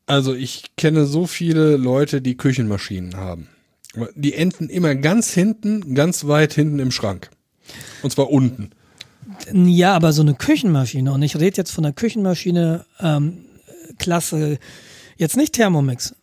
Also 0.06 0.34
ich 0.34 0.76
kenne 0.76 1.06
so 1.06 1.26
viele 1.26 1.78
Leute, 1.78 2.22
die 2.22 2.36
Küchenmaschinen 2.36 3.16
haben. 3.16 3.48
Die 4.16 4.34
enden 4.34 4.70
immer 4.70 4.96
ganz 4.96 5.32
hinten, 5.34 5.96
ganz 5.96 6.26
weit 6.26 6.54
hinten 6.54 6.80
im 6.80 6.92
Schrank. 6.92 7.30
Und 8.04 8.12
zwar 8.12 8.30
unten. 8.30 8.72
Ja, 9.54 9.94
aber 9.96 10.14
so 10.14 10.22
eine 10.22 10.34
Küchenmaschine, 10.34 11.12
und 11.12 11.22
ich 11.22 11.36
rede 11.36 11.58
jetzt 11.58 11.72
von 11.72 11.86
einer 11.86 11.94
Küchenmaschine 11.94 12.86
ähm, 13.00 13.46
Klasse, 13.98 14.60
jetzt 15.18 15.38
nicht 15.38 15.54
Thermomix, 15.54 16.16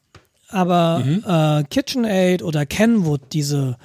aber 0.48 1.02
mhm. 1.04 1.24
äh, 1.26 1.64
KitchenAid 1.64 2.42
oder 2.42 2.66
Kenwood, 2.66 3.20
diese, 3.32 3.76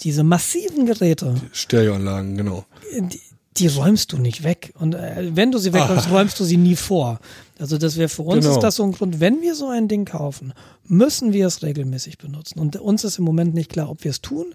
diese 0.00 0.24
massiven 0.24 0.86
Geräte. 0.86 1.34
Stereoanlagen, 1.52 2.36
genau. 2.36 2.64
Die, 2.98 3.20
die 3.56 3.66
räumst 3.66 4.12
du 4.12 4.18
nicht 4.18 4.44
weg. 4.44 4.72
Und 4.78 4.94
äh, 4.94 5.30
wenn 5.34 5.50
du 5.50 5.58
sie 5.58 5.72
wegräumst, 5.72 6.08
ah. 6.08 6.10
räumst 6.10 6.38
du 6.38 6.44
sie 6.44 6.56
nie 6.56 6.76
vor. 6.76 7.18
Also 7.58 7.78
das 7.78 7.96
wäre 7.96 8.08
für 8.08 8.22
uns 8.22 8.44
genau. 8.44 8.56
ist 8.56 8.62
das 8.62 8.76
so 8.76 8.84
ein 8.84 8.92
Grund, 8.92 9.20
wenn 9.20 9.42
wir 9.42 9.54
so 9.54 9.68
ein 9.68 9.88
Ding 9.88 10.04
kaufen, 10.04 10.52
müssen 10.84 11.32
wir 11.32 11.46
es 11.46 11.62
regelmäßig 11.62 12.18
benutzen. 12.18 12.60
Und 12.60 12.76
uns 12.76 13.04
ist 13.04 13.18
im 13.18 13.24
Moment 13.24 13.54
nicht 13.54 13.70
klar, 13.70 13.90
ob 13.90 14.04
wir 14.04 14.10
es 14.10 14.20
tun. 14.20 14.54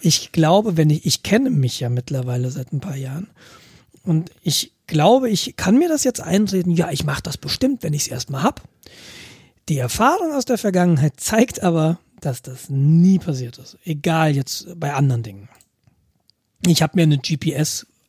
Ich 0.00 0.32
glaube, 0.32 0.76
wenn 0.76 0.90
ich, 0.90 1.06
ich 1.06 1.22
kenne 1.22 1.50
mich 1.50 1.80
ja 1.80 1.88
mittlerweile 1.88 2.50
seit 2.50 2.72
ein 2.72 2.80
paar 2.80 2.96
Jahren. 2.96 3.28
Und 4.02 4.30
ich 4.42 4.72
glaube, 4.86 5.30
ich 5.30 5.56
kann 5.56 5.78
mir 5.78 5.88
das 5.88 6.04
jetzt 6.04 6.20
einreden, 6.20 6.72
ja, 6.72 6.90
ich 6.90 7.04
mache 7.04 7.22
das 7.22 7.38
bestimmt, 7.38 7.82
wenn 7.82 7.92
ich 7.92 8.02
es 8.02 8.08
erstmal 8.08 8.42
hab. 8.42 8.62
Die 9.68 9.78
Erfahrung 9.78 10.32
aus 10.32 10.44
der 10.44 10.58
Vergangenheit 10.58 11.14
zeigt 11.16 11.62
aber, 11.62 11.98
dass 12.20 12.42
das 12.42 12.68
nie 12.68 13.18
passiert 13.18 13.58
ist. 13.58 13.78
Egal 13.84 14.34
jetzt 14.34 14.68
bei 14.78 14.94
anderen 14.94 15.22
Dingen. 15.22 15.48
Ich 16.64 16.82
habe 16.82 16.92
mir 16.96 17.02
eine 17.04 17.18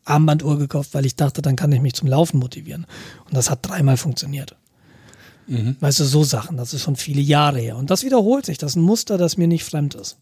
GPS-Armbanduhr 0.07 0.57
gekauft, 0.57 0.93
weil 0.93 1.05
ich 1.05 1.15
dachte, 1.15 1.41
dann 1.41 1.55
kann 1.55 1.71
ich 1.71 1.81
mich 1.81 1.93
zum 1.93 2.07
Laufen 2.07 2.39
motivieren. 2.39 2.85
Und 3.25 3.35
das 3.35 3.49
hat 3.49 3.59
dreimal 3.61 3.97
funktioniert. 3.97 4.55
Mhm. 5.47 5.77
Weißt 5.79 5.99
du, 5.99 6.05
so 6.05 6.23
Sachen, 6.23 6.57
das 6.57 6.73
ist 6.73 6.81
schon 6.81 6.95
viele 6.95 7.21
Jahre 7.21 7.59
her. 7.59 7.77
Und 7.77 7.89
das 7.89 8.03
wiederholt 8.03 8.45
sich. 8.45 8.57
Das 8.57 8.71
ist 8.71 8.75
ein 8.75 8.81
Muster, 8.81 9.17
das 9.17 9.37
mir 9.37 9.47
nicht 9.47 9.63
fremd 9.63 9.95
ist. 9.95 10.17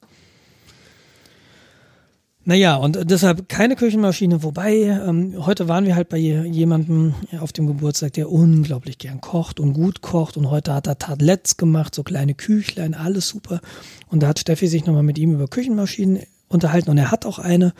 Naja, 2.47 2.75
und 2.75 3.09
deshalb 3.09 3.49
keine 3.49 3.75
Küchenmaschine. 3.75 4.43
Wobei, 4.43 4.81
ähm, 4.81 5.33
heute 5.47 5.67
waren 5.67 5.85
wir 5.85 5.95
halt 5.95 6.09
bei 6.09 6.17
jemandem 6.17 7.15
auf 7.39 7.51
dem 7.51 7.65
Geburtstag, 7.65 8.13
der 8.13 8.31
unglaublich 8.31 8.99
gern 8.99 9.19
kocht 9.19 9.59
und 9.59 9.73
gut 9.73 10.01
kocht. 10.01 10.37
Und 10.37 10.51
heute 10.51 10.75
hat 10.75 10.85
er 10.85 10.99
Tartlets 10.99 11.57
gemacht, 11.57 11.95
so 11.95 12.03
kleine 12.03 12.35
Küchlein, 12.35 12.93
alles 12.93 13.29
super. 13.29 13.61
Und 14.09 14.21
da 14.21 14.27
hat 14.27 14.37
Steffi 14.37 14.67
sich 14.67 14.85
nochmal 14.85 15.01
mit 15.01 15.17
ihm 15.17 15.33
über 15.33 15.47
Küchenmaschinen 15.47 16.21
unterhalten 16.47 16.91
und 16.91 16.99
er 16.99 17.09
hat 17.09 17.25
auch 17.25 17.39
eine. 17.39 17.73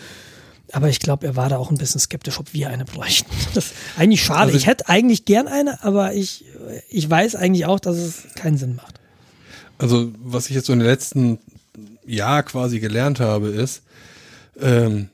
Aber 0.72 0.90
ich 0.90 1.00
glaube, 1.00 1.26
er 1.26 1.36
war 1.36 1.50
da 1.50 1.58
auch 1.58 1.70
ein 1.70 1.78
bisschen 1.78 2.00
skeptisch, 2.00 2.40
ob 2.40 2.54
wir 2.54 2.70
eine 2.70 2.86
bräuchten. 2.86 3.32
Das 3.54 3.68
ist 3.68 3.74
eigentlich 3.98 4.24
schade. 4.24 4.42
Also 4.42 4.58
ich 4.58 4.68
hätte 4.68 4.90
eigentlich 4.90 5.26
gern 5.26 5.48
eine, 5.48 5.84
aber 5.84 6.14
ich, 6.14 6.46
ich 6.90 7.10
weiß 7.10 7.36
eigentlich 7.36 7.66
auch, 7.66 7.80
dass 7.80 7.98
es 7.98 8.24
keinen 8.36 8.58
Sinn 8.58 8.76
macht. 8.76 9.00
Also, 9.78 10.12
was 10.18 10.50
ich 10.50 10.56
jetzt 10.56 10.68
so 10.68 10.74
in 10.74 10.80
den 10.80 10.88
letzten 10.88 11.40
Jahr 12.06 12.44
quasi 12.44 12.80
gelernt 12.80 13.20
habe, 13.20 13.50
ist, 13.50 13.84
ähm, 14.60 15.10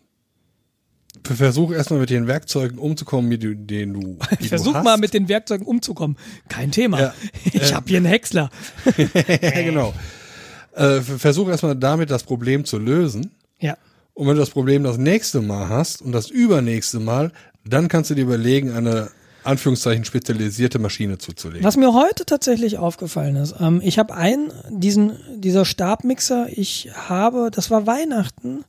versuch 1.23 1.71
erstmal 1.71 1.99
mit 1.99 2.09
den 2.09 2.27
Werkzeugen 2.27 2.77
umzukommen, 2.77 3.29
mit 3.29 3.43
denen 3.43 3.93
du. 3.93 4.17
Die 4.39 4.47
versuch 4.47 4.73
du 4.73 4.83
mal 4.83 4.97
mit 4.97 5.13
den 5.13 5.27
Werkzeugen 5.27 5.65
umzukommen. 5.65 6.17
Kein 6.47 6.71
Thema. 6.71 6.99
Ja, 6.99 7.13
ich 7.45 7.71
äh, 7.71 7.73
habe 7.73 7.87
hier 7.87 7.97
einen 7.97 8.05
Häcksler. 8.05 8.49
genau. 8.95 9.93
Äh, 10.73 11.01
versuch 11.01 11.49
erstmal 11.49 11.75
damit 11.75 12.09
das 12.09 12.23
Problem 12.23 12.65
zu 12.65 12.77
lösen. 12.77 13.31
Ja. 13.59 13.77
Und 14.13 14.27
wenn 14.27 14.35
du 14.35 14.41
das 14.41 14.49
Problem 14.49 14.83
das 14.83 14.97
nächste 14.97 15.41
Mal 15.41 15.69
hast 15.69 16.01
und 16.01 16.11
das 16.11 16.29
übernächste 16.29 16.99
Mal, 16.99 17.31
dann 17.65 17.87
kannst 17.87 18.09
du 18.09 18.15
dir 18.15 18.23
überlegen, 18.23 18.71
eine 18.71 19.09
Anführungszeichen 19.43 20.05
spezialisierte 20.05 20.79
Maschine 20.79 21.17
zuzulegen. 21.17 21.63
Was 21.63 21.77
mir 21.77 21.93
heute 21.93 22.25
tatsächlich 22.25 22.77
aufgefallen 22.77 23.35
ist, 23.37 23.55
ähm, 23.59 23.81
ich 23.83 23.97
habe 23.97 24.13
einen, 24.13 24.51
diesen, 24.69 25.17
dieser 25.41 25.65
Stabmixer, 25.65 26.47
ich 26.49 26.91
habe, 26.93 27.49
das 27.51 27.71
war 27.71 27.87
Weihnachten, 27.87 28.63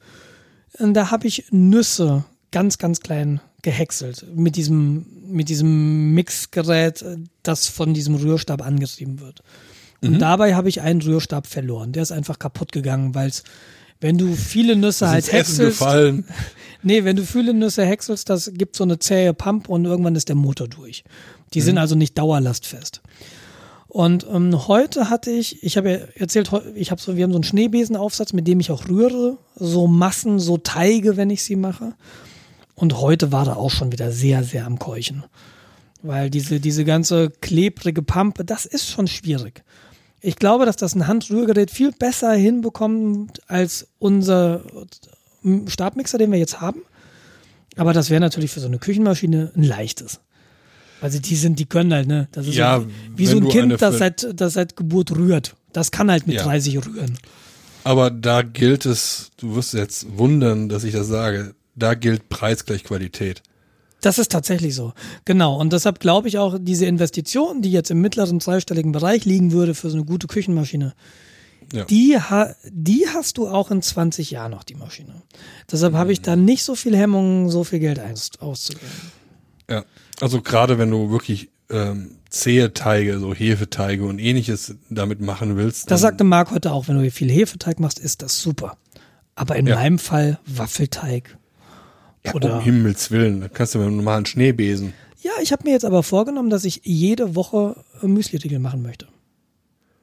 und 0.79 0.95
da 0.95 1.11
habe 1.11 1.27
ich 1.27 1.45
Nüsse 1.51 2.25
ganz, 2.51 2.79
ganz 2.79 3.01
klein 3.01 3.41
gehäckselt 3.63 4.27
mit 4.35 4.57
diesem, 4.57 5.07
mit 5.27 5.49
diesem 5.49 6.15
Mixgerät, 6.15 7.05
das 7.43 7.69
von 7.69 7.95
diesem 7.95 8.15
Rührstab 8.15 8.63
angetrieben 8.63 9.21
wird. 9.21 9.43
Und 10.03 10.15
mhm. 10.15 10.19
dabei 10.19 10.55
habe 10.55 10.69
ich 10.69 10.81
einen 10.81 11.01
Rührstab 11.01 11.47
verloren. 11.47 11.93
Der 11.93 12.03
ist 12.03 12.11
einfach 12.11 12.39
kaputt 12.39 12.73
gegangen, 12.73 13.15
weil 13.15 13.29
es, 13.29 13.45
wenn 14.03 14.19
du 14.19 14.35
viele 14.35 14.75
Nüsse 14.77 15.05
das 15.05 15.13
halt 15.13 15.33
häckselst. 15.33 15.79
Gefallen. 15.79 16.25
nee, 16.83 17.05
wenn 17.05 17.17
du 17.17 17.25
viele 17.25 17.55
Nüsse 17.55 17.85
häckselst, 17.87 18.29
das 18.29 18.51
gibt 18.53 18.77
so 18.77 18.85
eine 18.85 18.99
zähe 18.99 19.33
Pump 19.33 19.69
und 19.69 19.85
irgendwann 19.85 20.17
ist 20.17 20.29
der 20.29 20.37
Motor 20.37 20.69
durch. 20.69 21.05
Die 21.55 21.61
mhm. 21.61 21.65
sind 21.65 21.79
also 21.79 21.95
nicht 21.95 22.19
dauerlastfest. 22.19 23.01
Und 23.87 24.27
ähm, 24.29 24.67
heute 24.67 25.09
hatte 25.09 25.31
ich, 25.31 25.63
ich 25.63 25.77
habe 25.77 25.91
ja 25.91 25.99
erzählt, 26.17 26.51
ich 26.75 26.91
habe 26.91 27.01
so, 27.01 27.17
wir 27.17 27.25
haben 27.25 27.31
so 27.31 27.37
einen 27.37 27.45
Schneebesenaufsatz, 27.45 28.33
mit 28.33 28.49
dem 28.49 28.59
ich 28.59 28.71
auch 28.71 28.89
rühre, 28.89 29.39
so 29.55 29.87
Massen, 29.87 30.39
so 30.41 30.57
Teige, 30.59 31.17
wenn 31.17 31.31
ich 31.31 31.45
sie 31.45 31.57
mache. 31.57 31.95
Und 32.75 33.01
heute 33.01 33.31
war 33.31 33.45
da 33.45 33.55
auch 33.55 33.71
schon 33.71 33.93
wieder 33.93 34.11
sehr, 34.11 34.43
sehr 34.43 34.67
am 34.67 34.79
Keuchen. 34.79 35.25
Weil 36.03 36.31
diese, 36.31 36.59
diese 36.59 36.85
ganze 36.85 37.31
klebrige 37.31 38.03
Pampe, 38.03 38.45
das 38.45 38.67
ist 38.67 38.89
schon 38.89 39.07
schwierig. 39.07 39.63
Ich 40.23 40.37
glaube, 40.37 40.67
dass 40.67 40.77
das 40.77 40.95
ein 40.95 41.09
Handrührgerät 41.09 41.71
viel 41.71 41.91
besser 41.93 42.33
hinbekommt 42.33 43.41
als 43.49 43.89
unser 43.99 44.63
Stabmixer, 45.67 46.17
den 46.17 46.31
wir 46.31 46.39
jetzt 46.39 46.61
haben. 46.61 46.83
Aber 47.77 47.93
das 47.93 48.09
wäre 48.09 48.21
natürlich 48.21 48.53
für 48.53 48.61
so 48.61 48.69
eine 48.69 48.79
Küchenmaschine 48.79 49.51
ein 49.57 49.65
leichtes. 49.65 50.21
Also 51.01 51.19
die 51.19 51.35
sind, 51.35 51.59
die 51.59 51.65
können 51.65 51.93
halt, 51.93 52.07
ne? 52.07 52.29
Das 52.31 52.47
ist 52.47 52.55
ja, 52.55 52.79
so, 52.79 52.87
wie 53.17 53.27
so 53.27 53.39
ein 53.39 53.49
Kind, 53.49 53.83
das 53.83 53.99
seit, 53.99 54.29
das 54.41 54.53
seit 54.53 54.77
Geburt 54.77 55.11
rührt. 55.17 55.57
Das 55.73 55.91
kann 55.91 56.09
halt 56.11 56.29
mit 56.29 56.37
ja. 56.37 56.45
30 56.45 56.87
rühren. 56.87 57.19
Aber 57.83 58.11
da 58.11 58.43
gilt 58.43 58.87
es, 58.87 59.33
du 59.39 59.57
wirst 59.57 59.75
jetzt 59.75 60.17
wundern, 60.17 60.69
dass 60.69 60.85
ich 60.85 60.93
das 60.93 61.09
sage, 61.09 61.57
da 61.75 61.95
gilt 61.95 62.29
Preis 62.29 62.65
gleich 62.65 62.85
Qualität. 62.85 63.43
Das 64.03 64.19
ist 64.19 64.31
tatsächlich 64.31 64.75
so. 64.75 64.93
Genau. 65.25 65.59
Und 65.59 65.73
deshalb 65.73 66.01
glaube 66.01 66.29
ich 66.29 66.37
auch, 66.37 66.59
diese 66.61 66.85
Investition, 66.87 67.63
die 67.63 67.73
jetzt 67.73 67.91
im 67.91 68.01
mittleren 68.01 68.41
zweistelligen 68.41 68.93
Bereich 68.93 69.25
liegen 69.25 69.53
würde 69.53 69.75
für 69.75 69.89
so 69.89 69.97
eine 69.97 70.05
gute 70.05 70.27
Küchenmaschine, 70.27 70.93
ja. 71.73 71.85
die, 71.85 72.19
ha 72.19 72.55
die 72.69 73.07
hast 73.09 73.39
du 73.39 73.49
auch 73.49 73.71
in 73.71 73.81
20 73.81 74.31
Jahren 74.33 74.51
noch, 74.51 74.65
die 74.65 74.75
Maschine. 74.75 75.23
Deshalb 75.71 75.95
mhm. 75.95 75.99
habe 75.99 76.13
ich 76.13 76.21
da 76.21 76.37
nicht 76.37 76.65
so 76.65 76.75
viel 76.75 76.97
Hemmungen, 76.97 77.49
so 77.49 77.65
viel 77.65 77.79
Geld 77.79 78.01
auszugeben. 78.41 78.87
Ja. 79.71 79.85
Also 80.21 80.43
gerade 80.43 80.79
wenn 80.79 80.91
du 80.91 81.11
wirklich 81.11 81.51
ähm, 81.71 82.19
zähe 82.29 82.75
Teige, 82.75 83.21
so 83.21 83.33
Hefeteige 83.33 84.05
und 84.05 84.19
ähnliches 84.19 84.75
damit 84.91 85.21
machen 85.21 85.57
willst. 85.57 85.91
Das 85.91 86.01
sagte 86.01 86.25
Marc 86.25 86.51
heute 86.51 86.73
auch, 86.73 86.89
wenn 86.89 87.01
du 87.01 87.11
viel 87.11 87.31
Hefeteig 87.31 87.79
machst, 87.79 87.99
ist 87.99 88.23
das 88.23 88.41
super. 88.41 88.77
Aber 89.35 89.57
in 89.57 89.67
ja. 89.67 89.77
meinem 89.77 89.99
Fall 89.99 90.39
Waffelteig. 90.45 91.39
Ja, 92.25 92.35
oder 92.35 92.59
um 92.59 92.63
Himmels 92.63 93.11
Willen, 93.11 93.41
da 93.41 93.49
kannst 93.49 93.75
du 93.75 93.79
mit 93.79 93.89
einem 93.89 93.97
normalen 93.97 94.27
Schneebesen. 94.27 94.95
Ja, 95.23 95.33
ich 95.41 95.53
habe 95.53 95.65
mir 95.65 95.71
jetzt 95.71 95.85
aber 95.85 96.03
vorgenommen, 96.03 96.51
dass 96.51 96.65
ich 96.65 96.81
jede 96.85 97.35
Woche 97.35 97.77
Müsli-Riegel 98.03 98.59
machen 98.59 98.83
möchte. 98.83 99.07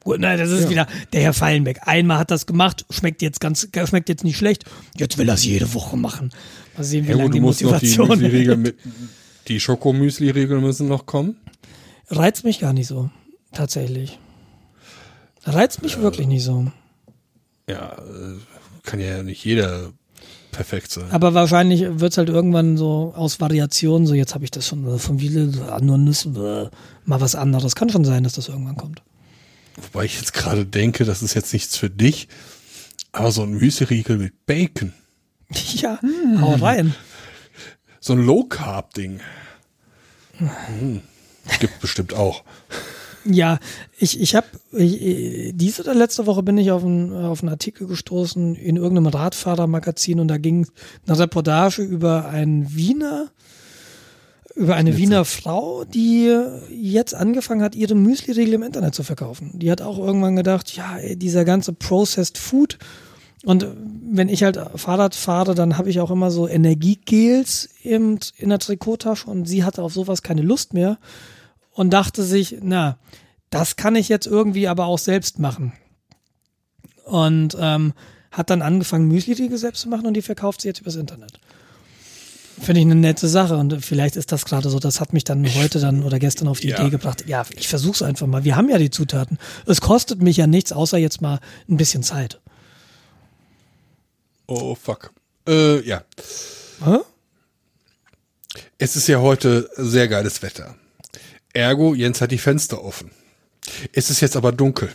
Gut, 0.03 0.20
nein, 0.20 0.38
das 0.38 0.49
ist 0.49 0.63
ja. 0.63 0.70
wieder 0.70 0.88
der 1.11 1.22
Herr 1.22 1.34
Fallenbeck. 1.34 1.82
Einmal 1.86 2.20
hat 2.20 2.32
das 2.32 2.45
gemacht, 2.45 2.86
schmeckt 2.89 3.22
jetzt 3.22 3.41
ganz, 3.41 3.67
schmeckt 3.86 4.07
jetzt 4.07 4.24
nicht 4.24 4.38
schlecht. 4.38 4.63
Jetzt 4.95 5.17
will 5.17 5.28
er 5.28 5.36
es 5.36 5.43
jede 5.43 5.74
Woche 5.74 5.97
machen. 5.97 6.32
Mal 6.78 6.84
sehen, 6.84 7.05
wie 7.05 7.11
ja, 7.11 7.17
lange 7.17 7.32
die 7.32 7.41
Motivation 7.41 8.17
die 8.17 8.55
mit, 8.55 8.78
die 9.49 9.59
Schokomüsli-Riegel 9.59 10.61
müssen 10.61 10.88
noch 10.88 11.05
kommen? 11.05 11.36
Reizt 12.07 12.45
mich 12.45 12.59
gar 12.59 12.72
nicht 12.72 12.88
so, 12.88 13.09
tatsächlich. 13.51 14.20
Reizt 15.43 15.84
mich 15.84 15.97
äh, 15.97 16.01
wirklich 16.01 16.28
nicht 16.28 16.43
so. 16.43 16.72
Ja, 17.70 17.93
äh, 17.93 18.38
kann 18.84 18.99
ja 19.01 19.22
nicht 19.22 19.43
jeder 19.43 19.91
perfekt 20.52 20.91
sein. 20.91 21.12
Aber 21.12 21.34
wahrscheinlich 21.34 21.82
wird 21.82 22.12
es 22.12 22.18
halt 22.18 22.30
irgendwann 22.30 22.78
so 22.78 23.14
aus 23.16 23.39
Variationen, 23.39 24.08
so 24.08 24.14
jetzt 24.14 24.34
habe 24.36 24.43
ich 24.43 24.52
das 24.52 24.68
schon 24.68 24.86
äh, 24.88 24.97
von 24.97 25.20
viele, 25.20 25.47
nur 25.82 25.97
Nüsse, 25.97 26.72
mal 27.06 27.22
was 27.22 27.36
anderes. 27.36 27.76
Kann 27.76 27.89
schon 27.89 28.06
sein, 28.06 28.24
dass 28.24 28.34
das 28.34 28.50
irgendwann 28.50 28.76
kommt. 28.76 29.02
Wobei 29.82 30.06
ich 30.06 30.18
jetzt 30.18 30.34
gerade 30.34 30.66
denke, 30.66 31.06
das 31.06 31.22
ist 31.22 31.34
jetzt 31.34 31.54
nichts 31.54 31.78
für 31.78 31.89
dich, 31.89 32.28
aber 33.12 33.32
so 33.32 33.43
ein 33.43 33.52
Müsli-Riegel 33.52 34.18
mit 34.18 34.45
Bacon. 34.45 34.93
Ja, 35.74 36.00
hm. 36.02 36.41
hau 36.41 36.54
rein. 36.56 36.93
So 38.00 38.14
ein 38.14 38.24
Low-Carb-Ding. 38.24 39.20
Hm. 40.38 41.02
Gibt 41.60 41.80
bestimmt 41.82 42.14
auch. 42.14 42.43
Ja, 43.30 43.59
ich, 43.97 44.19
ich 44.19 44.36
habe, 44.36 44.47
diese 44.71 45.84
oder 45.84 45.93
letzte 45.93 46.25
Woche 46.25 46.41
bin 46.41 46.57
ich 46.57 46.71
auf 46.71 46.84
einen, 46.84 47.13
auf 47.13 47.41
einen 47.41 47.49
Artikel 47.49 47.86
gestoßen 47.86 48.55
in 48.55 48.75
irgendeinem 48.75 49.07
Radfahrermagazin 49.07 50.19
und 50.19 50.30
da 50.30 50.38
ging 50.38 50.67
eine 51.07 51.19
Reportage 51.19 51.84
über 51.84 52.27
einen 52.30 52.75
Wiener, 52.75 53.27
über 54.55 54.75
eine 54.75 54.97
Wiener 54.97 55.25
Frau, 55.25 55.84
die 55.84 56.36
jetzt 56.71 57.13
angefangen 57.13 57.61
hat, 57.61 57.75
ihre 57.75 57.93
Müsli-Riegel 57.93 58.55
im 58.55 58.63
Internet 58.63 58.95
zu 58.95 59.03
verkaufen. 59.03 59.51
Die 59.53 59.71
hat 59.71 59.82
auch 59.82 59.99
irgendwann 59.99 60.36
gedacht, 60.36 60.75
ja, 60.75 60.97
dieser 61.15 61.45
ganze 61.45 61.71
Processed 61.73 62.38
Food 62.38 62.80
und 63.45 63.67
wenn 64.11 64.27
ich 64.27 64.43
halt 64.43 64.59
Fahrrad 64.75 65.15
fahre, 65.15 65.55
dann 65.55 65.77
habe 65.77 65.89
ich 65.89 65.99
auch 66.01 66.11
immer 66.11 66.30
so 66.30 66.47
Energiegels 66.47 67.69
in, 67.84 68.19
in 68.38 68.49
der 68.49 68.59
Trikottasche 68.59 69.30
und 69.30 69.45
sie 69.45 69.63
hatte 69.63 69.82
auf 69.82 69.93
sowas 69.93 70.23
keine 70.23 70.41
Lust 70.41 70.73
mehr 70.73 70.97
und 71.80 71.91
dachte 71.91 72.23
sich, 72.23 72.57
na, 72.61 72.97
das 73.51 73.77
kann 73.77 73.95
ich 73.95 74.09
jetzt 74.09 74.27
irgendwie 74.27 74.67
aber 74.67 74.88
auch 74.88 74.99
selbst 74.99 75.39
machen. 75.39 75.71
Und 77.05 77.55
ähm, 77.57 77.93
hat 78.34 78.49
dann 78.49 78.61
angefangen, 78.61 79.07
Müsli-Riegel 79.07 79.57
selbst 79.57 79.84
zu 79.84 79.88
machen 79.88 80.05
und 80.05 80.13
die 80.13 80.21
verkauft 80.21 80.59
sie 80.59 80.67
jetzt 80.67 80.82
übers 80.82 80.97
Internet. 80.97 81.39
Finde 82.59 82.82
ich 82.82 82.86
eine 82.86 82.95
nette 82.95 83.30
Sache 83.30 83.55
und 83.55 83.82
vielleicht 83.82 84.17
ist 84.17 84.34
das 84.34 84.43
gerade 84.43 84.69
so, 84.69 84.80
das 84.80 84.99
hat 84.99 85.13
mich 85.13 85.23
dann 85.23 85.45
heute 85.55 85.80
dann 85.80 86.03
oder 86.03 86.19
gestern 86.19 86.49
auf 86.49 86.59
die 86.59 86.67
ja. 86.67 86.82
Idee 86.82 86.89
gebracht. 86.89 87.23
Ja, 87.27 87.45
ich 87.55 87.69
versuch's 87.69 88.01
einfach 88.01 88.27
mal. 88.27 88.43
Wir 88.43 88.57
haben 88.57 88.67
ja 88.67 88.77
die 88.77 88.89
Zutaten. 88.89 89.38
Es 89.65 89.80
kostet 89.80 90.21
mich 90.21 90.36
ja 90.36 90.47
nichts, 90.47 90.73
außer 90.73 90.97
jetzt 90.97 91.21
mal 91.21 91.39
ein 91.69 91.77
bisschen 91.77 92.03
Zeit. 92.03 92.41
Oh, 94.47 94.75
fuck. 94.75 95.13
Äh, 95.47 95.80
ja. 95.88 96.03
Hä? 96.84 96.97
Es 98.77 98.97
ist 98.97 99.07
ja 99.07 99.21
heute 99.21 99.69
sehr 99.77 100.09
geiles 100.09 100.41
Wetter. 100.41 100.75
Ergo, 101.54 101.95
Jens 101.95 102.22
hat 102.22 102.32
die 102.32 102.38
Fenster 102.38 102.84
offen. 102.84 103.12
Es 103.93 104.10
ist 104.10 104.22
jetzt 104.22 104.36
aber 104.36 104.52
dunkel. 104.52 104.89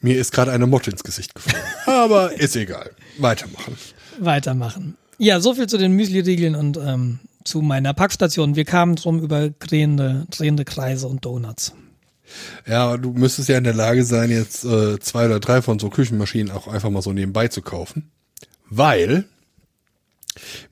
Mir 0.00 0.18
ist 0.18 0.32
gerade 0.32 0.52
eine 0.52 0.66
Motte 0.66 0.90
ins 0.90 1.04
Gesicht 1.04 1.34
gefallen. 1.34 1.62
Aber 1.86 2.32
ist 2.32 2.56
egal. 2.56 2.90
Weitermachen. 3.18 3.76
Weitermachen. 4.18 4.96
Ja, 5.18 5.40
so 5.40 5.54
viel 5.54 5.66
zu 5.66 5.78
den 5.78 5.92
Müsli-Riegeln 5.92 6.54
und 6.54 6.76
ähm, 6.76 7.20
zu 7.44 7.62
meiner 7.62 7.94
Packstation. 7.94 8.56
Wir 8.56 8.64
kamen 8.64 8.96
drum 8.96 9.20
über 9.20 9.50
drehende, 9.50 10.26
drehende 10.30 10.64
Kreise 10.64 11.06
und 11.06 11.24
Donuts. 11.24 11.72
Ja, 12.66 12.96
du 12.96 13.12
müsstest 13.12 13.48
ja 13.48 13.58
in 13.58 13.64
der 13.64 13.74
Lage 13.74 14.04
sein, 14.04 14.30
jetzt 14.30 14.64
äh, 14.64 14.98
zwei 15.00 15.26
oder 15.26 15.40
drei 15.40 15.62
von 15.62 15.78
so 15.78 15.90
Küchenmaschinen 15.90 16.50
auch 16.50 16.66
einfach 16.66 16.90
mal 16.90 17.02
so 17.02 17.12
nebenbei 17.12 17.48
zu 17.48 17.62
kaufen. 17.62 18.10
Weil 18.68 19.24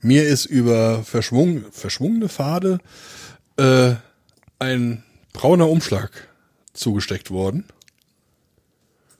mir 0.01 0.23
ist 0.23 0.45
über 0.45 1.03
verschwung, 1.03 1.65
verschwungene 1.71 2.29
Pfade 2.29 2.79
äh, 3.57 3.93
ein 4.61 5.03
brauner 5.33 5.67
Umschlag 5.69 6.29
zugesteckt 6.73 7.31
worden. 7.31 7.65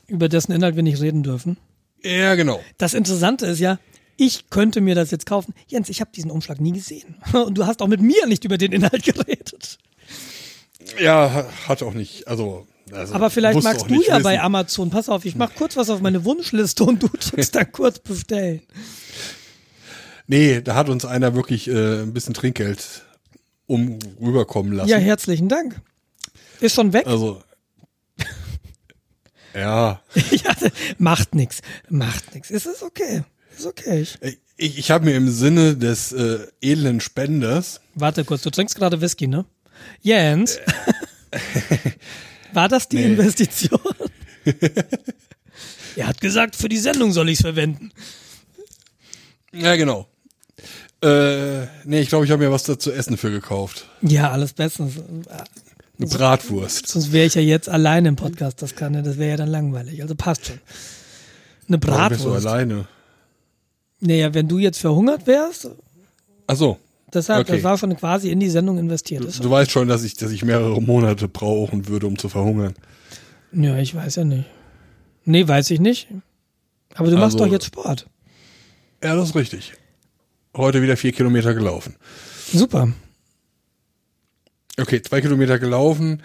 Über 0.08 0.30
dessen 0.30 0.52
Inhalt 0.52 0.76
wir 0.76 0.84
nicht 0.84 1.02
reden 1.02 1.24
dürfen. 1.24 1.58
Ja, 2.04 2.36
genau. 2.36 2.62
Das 2.78 2.94
Interessante 2.94 3.48
ist 3.48 3.60
ja, 3.60 3.80
ich 4.18 4.50
könnte 4.50 4.82
mir 4.82 4.94
das 4.94 5.10
jetzt 5.12 5.26
kaufen. 5.26 5.54
Jens, 5.68 5.90
ich 5.90 6.00
habe 6.00 6.12
diesen 6.16 6.32
Umschlag 6.32 6.62
nie 6.62 6.74
gesehen. 6.74 7.16
Und 7.34 7.58
du 7.58 7.66
hast 7.66 7.82
auch 7.82 7.88
mit 7.88 8.02
mir 8.02 8.28
nicht 8.28 8.46
über 8.46 8.58
den 8.58 8.72
Inhalt 8.72 9.04
geredet. 9.04 9.80
Ja, 11.00 11.48
hat 11.68 11.82
auch 11.82 11.94
nicht. 11.94 12.28
Also, 12.28 12.68
also 12.92 13.14
aber 13.14 13.30
vielleicht 13.30 13.64
magst 13.64 13.90
du 13.90 13.96
ja 13.96 14.16
wissen. 14.16 14.24
bei 14.24 14.42
Amazon. 14.42 14.90
Pass 14.90 15.10
auf, 15.10 15.26
ich 15.26 15.36
mach 15.36 15.56
kurz 15.56 15.76
was 15.76 15.90
auf 15.90 16.02
meine 16.02 16.24
Wunschliste 16.24 16.84
und 16.84 17.02
du 17.02 17.08
drückst 17.20 17.56
dann 17.56 17.72
kurz 17.72 18.00
bestellen. 18.00 18.62
Nee, 20.28 20.62
da 20.62 20.76
hat 20.76 20.90
uns 20.90 21.06
einer 21.06 21.34
wirklich 21.34 21.68
äh, 21.68 22.02
ein 22.04 22.14
bisschen 22.14 22.34
Trinkgeld 22.34 23.04
um 23.72 23.98
rüberkommen 24.20 24.74
lassen. 24.74 24.90
Ja, 24.90 24.98
herzlichen 24.98 25.48
Dank. 25.48 25.82
Ist 26.60 26.76
schon 26.76 26.92
weg? 26.92 27.08
Also. 27.08 27.42
ja. 29.54 30.02
ja. 30.14 30.56
Macht 30.98 31.34
nix. 31.34 31.62
Macht 31.90 32.36
nix. 32.36 32.52
Ist 32.52 32.66
es 32.66 32.84
okay. 32.84 33.24
Ist 33.58 33.66
okay. 33.66 34.06
Ich, 34.58 34.78
ich 34.78 34.92
habe 34.92 35.06
mir 35.06 35.16
im 35.16 35.32
Sinne 35.32 35.78
des 35.78 36.12
äh, 36.12 36.48
edlen 36.62 37.00
Spenders. 37.00 37.80
Warte 37.96 38.26
kurz, 38.26 38.42
du 38.42 38.50
trinkst 38.50 38.76
gerade 38.76 39.00
Whisky, 39.00 39.28
ne? 39.28 39.46
Jens. 40.02 40.60
War 42.54 42.68
das 42.68 42.90
die 42.90 42.98
nee. 42.98 43.14
Investition? 43.14 43.80
er 45.96 46.08
hat 46.08 46.20
gesagt, 46.20 46.58
für 46.58 46.68
die 46.68 46.78
Sendung 46.78 47.14
soll 47.14 47.30
ich 47.30 47.40
es 47.40 47.42
verwenden. 47.42 47.92
Ja, 49.54 49.76
genau. 49.78 50.11
Äh, 51.04 51.66
nee, 51.86 52.02
ich 52.02 52.10
glaube, 52.10 52.26
ich 52.26 52.32
habe 52.32 52.44
mir 52.44 52.52
was 52.52 52.64
da 52.64 52.78
zu 52.78 52.92
essen 52.92 53.18
für 53.18 53.32
gekauft. 53.32 53.88
Ja, 54.02 54.32
alles 54.32 54.54
bestens. 54.54 54.94
Eine 55.98 56.08
Bratwurst. 56.08 56.88
Sonst 56.88 57.12
wäre 57.12 57.26
ich 57.26 57.36
ja 57.36 57.42
jetzt 57.42 57.70
alleine 57.70 58.10
im 58.10 58.16
Podcast, 58.16 58.62
das 58.62 58.76
kann 58.76 58.94
das 59.04 59.18
wäre 59.18 59.32
ja 59.32 59.38
dann 59.38 59.50
langweilig. 59.50 60.02
Also 60.02 60.16
passt 60.16 60.46
schon. 60.46 60.60
Eine 61.68 61.78
Bratwurst. 61.78 62.24
Warum 62.26 62.34
bist 62.34 62.46
du 62.46 62.50
alleine? 62.50 62.86
Naja, 64.00 64.34
wenn 64.34 64.48
du 64.48 64.58
jetzt 64.58 64.80
verhungert 64.80 65.28
wärst. 65.28 65.70
Ach 66.48 66.56
so. 66.56 66.78
Deshalb, 67.14 67.48
okay. 67.48 67.58
das 67.58 67.64
war 67.64 67.78
schon 67.78 67.96
quasi 67.98 68.30
in 68.30 68.40
die 68.40 68.50
Sendung 68.50 68.78
investiert. 68.78 69.24
Du, 69.24 69.44
du 69.44 69.50
weißt 69.50 69.70
schon, 69.70 69.88
dass 69.88 70.04
ich, 70.04 70.16
dass 70.16 70.32
ich 70.32 70.46
mehrere 70.46 70.82
Monate 70.82 71.28
brauchen 71.28 71.88
würde, 71.88 72.08
um 72.08 72.18
zu 72.18 72.30
verhungern. 72.30 72.74
Ja, 73.52 73.78
ich 73.78 73.94
weiß 73.94 74.16
ja 74.16 74.24
nicht. 74.24 74.46
Nee, 75.26 75.48
weiß 75.48 75.72
ich 75.72 75.80
nicht. 75.80 76.08
Aber 76.94 77.10
du 77.10 77.16
also, 77.16 77.18
machst 77.18 77.40
doch 77.40 77.52
jetzt 77.52 77.66
Sport. 77.66 78.08
Ja, 79.04 79.16
das 79.16 79.30
ist 79.30 79.36
richtig. 79.36 79.74
Heute 80.56 80.82
wieder 80.82 80.98
vier 80.98 81.12
Kilometer 81.12 81.54
gelaufen. 81.54 81.96
Super. 82.52 82.92
Okay, 84.80 85.02
zwei 85.02 85.22
Kilometer 85.22 85.60
gelaufen, 85.60 86.24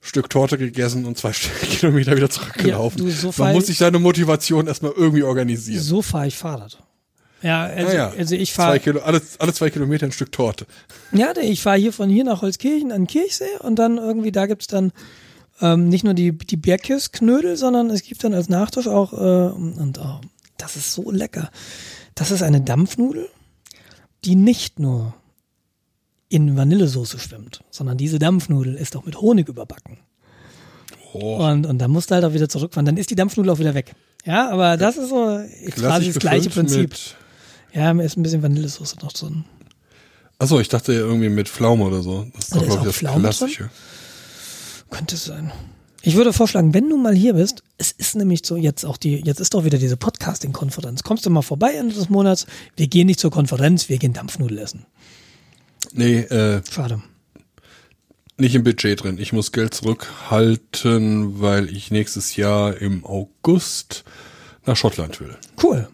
Stück 0.00 0.30
Torte 0.30 0.58
gegessen 0.58 1.04
und 1.04 1.18
zwei 1.18 1.32
Kilometer 1.62 2.16
wieder 2.16 2.30
zurückgelaufen. 2.30 3.00
Ja, 3.00 3.04
du, 3.06 3.10
so 3.10 3.32
Man 3.36 3.54
muss 3.54 3.66
sich 3.66 3.78
seine 3.78 3.98
Motivation 3.98 4.66
erstmal 4.66 4.92
irgendwie 4.92 5.22
organisieren. 5.22 5.82
So 5.82 6.02
fahre 6.02 6.26
ich 6.26 6.36
Fahrrad. 6.36 6.78
Ja, 7.42 7.66
also, 7.66 7.96
ja, 7.96 8.10
also 8.10 8.34
ich 8.34 8.52
fahre. 8.52 8.80
Alle, 9.04 9.22
alle 9.38 9.54
zwei 9.54 9.70
Kilometer 9.70 10.06
ein 10.06 10.12
Stück 10.12 10.32
Torte. 10.32 10.66
Ja, 11.12 11.32
ich 11.36 11.62
fahre 11.62 11.78
hier 11.78 11.92
von 11.92 12.08
hier 12.10 12.24
nach 12.24 12.42
Holzkirchen 12.42 12.90
an 12.90 13.06
Kirchsee 13.06 13.44
und 13.60 13.76
dann 13.76 13.96
irgendwie, 13.96 14.32
da 14.32 14.46
gibt's 14.46 14.66
dann 14.66 14.92
ähm, 15.60 15.88
nicht 15.88 16.02
nur 16.02 16.14
die, 16.14 16.36
die 16.36 16.56
Bergkirschknödel, 16.56 17.56
sondern 17.56 17.90
es 17.90 18.02
gibt 18.02 18.24
dann 18.24 18.34
als 18.34 18.48
Nachtisch 18.48 18.88
auch, 18.88 19.12
äh, 19.12 19.52
und 19.52 19.98
oh, 19.98 20.20
das 20.56 20.76
ist 20.76 20.92
so 20.92 21.10
lecker. 21.10 21.50
Das 22.16 22.32
ist 22.32 22.42
eine 22.42 22.60
Dampfnudel, 22.60 23.28
die 24.24 24.34
nicht 24.34 24.78
nur 24.78 25.14
in 26.28 26.56
Vanillesoße 26.56 27.18
schwimmt, 27.18 27.64
sondern 27.70 27.96
diese 27.96 28.18
Dampfnudel 28.18 28.74
ist 28.74 28.96
auch 28.96 29.04
mit 29.04 29.20
Honig 29.20 29.48
überbacken. 29.48 29.98
Oh. 31.12 31.44
Und, 31.46 31.66
und 31.66 31.78
dann 31.78 31.90
musst 31.90 32.10
du 32.10 32.14
halt 32.14 32.24
auch 32.24 32.34
wieder 32.34 32.48
zurückfahren. 32.48 32.84
Dann 32.84 32.96
ist 32.96 33.10
die 33.10 33.14
Dampfnudel 33.14 33.50
auch 33.50 33.58
wieder 33.58 33.74
weg. 33.74 33.94
Ja, 34.24 34.50
aber 34.50 34.76
das 34.76 34.96
ist 34.96 35.08
so 35.08 35.40
quasi 35.70 36.12
das 36.12 36.18
gleiche 36.18 36.50
Prinzip. 36.50 36.94
Ja, 37.72 37.94
mir 37.94 38.04
ist 38.04 38.16
ein 38.16 38.22
bisschen 38.22 38.42
Vanillesoße 38.42 38.96
noch 39.00 39.12
drin. 39.12 39.44
Achso, 40.38 40.60
ich 40.60 40.68
dachte 40.68 40.92
ja 40.92 41.00
irgendwie 41.00 41.28
mit 41.28 41.48
Pflaume 41.48 41.84
oder 41.84 42.02
so. 42.02 42.26
Das 42.34 42.44
ist 42.44 42.54
doch, 42.54 42.62
glaube 42.62 42.78
ich, 42.80 42.84
das 42.84 42.96
Pflaume 42.96 43.20
Klassische. 43.20 43.62
Drin? 43.64 43.70
Könnte 44.90 45.16
sein. 45.16 45.52
Ich 46.02 46.14
würde 46.14 46.32
vorschlagen, 46.32 46.74
wenn 46.74 46.88
du 46.88 46.96
mal 46.96 47.14
hier 47.14 47.34
bist, 47.34 47.62
es 47.76 47.90
ist 47.92 48.14
nämlich 48.14 48.42
so, 48.44 48.56
jetzt 48.56 48.84
auch 48.84 48.96
die, 48.96 49.16
jetzt 49.24 49.40
ist 49.40 49.54
doch 49.54 49.64
wieder 49.64 49.78
diese 49.78 49.96
Podcasting-Konferenz. 49.96 51.02
Kommst 51.02 51.26
du 51.26 51.30
mal 51.30 51.42
vorbei 51.42 51.72
Ende 51.72 51.94
des 51.94 52.08
Monats? 52.08 52.46
Wir 52.76 52.86
gehen 52.86 53.06
nicht 53.06 53.18
zur 53.18 53.30
Konferenz, 53.30 53.88
wir 53.88 53.98
gehen 53.98 54.12
Dampfnudel 54.12 54.58
essen. 54.58 54.86
Nee, 55.92 56.20
äh. 56.20 56.62
Schade. 56.70 57.02
Nicht 58.36 58.54
im 58.54 58.62
Budget 58.62 59.02
drin. 59.02 59.18
Ich 59.18 59.32
muss 59.32 59.50
Geld 59.50 59.74
zurückhalten, 59.74 61.40
weil 61.40 61.68
ich 61.68 61.90
nächstes 61.90 62.36
Jahr 62.36 62.76
im 62.76 63.04
August 63.04 64.04
nach 64.64 64.76
Schottland 64.76 65.18
will. 65.20 65.36
Cool. 65.60 65.88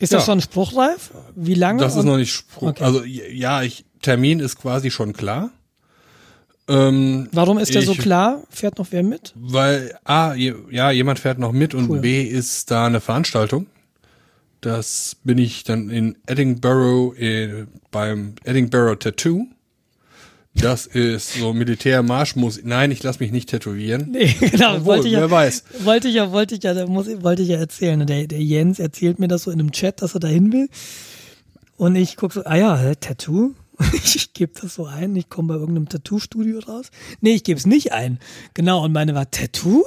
Ist 0.00 0.12
ja. 0.12 0.18
das 0.18 0.26
schon 0.26 0.40
spruchreif? 0.40 1.12
Wie 1.36 1.54
lange? 1.54 1.80
Das 1.80 1.94
ist 1.94 2.04
noch 2.04 2.16
nicht 2.16 2.32
spruch. 2.32 2.70
Okay. 2.70 2.82
Also 2.82 3.04
ja, 3.04 3.62
ich, 3.62 3.84
Termin 4.02 4.40
ist 4.40 4.56
quasi 4.56 4.90
schon 4.90 5.12
klar. 5.12 5.50
Ähm, 6.68 7.28
Warum 7.32 7.58
ist 7.58 7.74
der 7.74 7.82
so 7.82 7.94
klar? 7.94 8.42
Fährt 8.50 8.78
noch 8.78 8.88
wer 8.90 9.02
mit? 9.02 9.32
Weil 9.34 9.98
A, 10.04 10.34
ja, 10.34 10.90
jemand 10.90 11.18
fährt 11.18 11.38
noch 11.38 11.52
mit 11.52 11.74
und 11.74 11.88
cool. 11.88 12.00
B 12.00 12.22
ist 12.22 12.70
da 12.70 12.86
eine 12.86 13.00
Veranstaltung. 13.00 13.66
Das 14.60 15.16
bin 15.24 15.38
ich 15.38 15.64
dann 15.64 15.88
in 15.88 16.18
Edinburgh 16.26 17.16
äh, 17.18 17.66
beim 17.90 18.34
Edinburgh 18.44 18.96
Tattoo. 18.98 19.46
Das 20.54 20.86
ist 20.86 21.34
so 21.34 21.52
Militärmarschmusik. 21.52 22.66
Nein, 22.66 22.90
ich 22.90 23.02
lasse 23.02 23.20
mich 23.20 23.30
nicht 23.30 23.48
tätowieren. 23.48 24.08
Nee, 24.10 24.34
genau, 24.40 24.74
Obwohl, 24.74 24.86
wollte 24.86 25.06
ich 25.06 25.14
ja, 25.14 25.20
wer 25.20 25.30
weiß. 25.30 25.64
Wollte 25.84 26.08
ich 26.08 26.14
ja, 26.14 26.32
wollte 26.32 26.54
ich 26.56 26.62
ja, 26.64 26.86
muss, 26.86 27.06
wollte 27.22 27.42
ich 27.42 27.48
ja 27.48 27.58
erzählen. 27.58 28.04
Der, 28.06 28.26
der 28.26 28.42
Jens 28.42 28.78
erzählt 28.80 29.20
mir 29.20 29.28
das 29.28 29.44
so 29.44 29.50
in 29.52 29.60
einem 29.60 29.70
Chat, 29.72 30.02
dass 30.02 30.14
er 30.14 30.20
dahin 30.20 30.52
will. 30.52 30.68
Und 31.76 31.94
ich 31.94 32.16
gucke 32.16 32.34
so, 32.34 32.44
ah 32.44 32.56
ja, 32.56 32.94
Tattoo. 32.96 33.54
ich 33.92 34.32
gebe 34.32 34.52
das 34.60 34.74
so 34.74 34.86
ein, 34.86 35.14
ich 35.16 35.28
komme 35.28 35.54
bei 35.54 35.60
irgendeinem 35.60 35.88
Tattoo-Studio 35.88 36.60
raus. 36.60 36.90
Nee, 37.20 37.34
ich 37.34 37.44
gebe 37.44 37.58
es 37.58 37.66
nicht 37.66 37.92
ein. 37.92 38.18
Genau, 38.54 38.84
und 38.84 38.92
meine 38.92 39.14
war 39.14 39.30
Tattoo? 39.30 39.84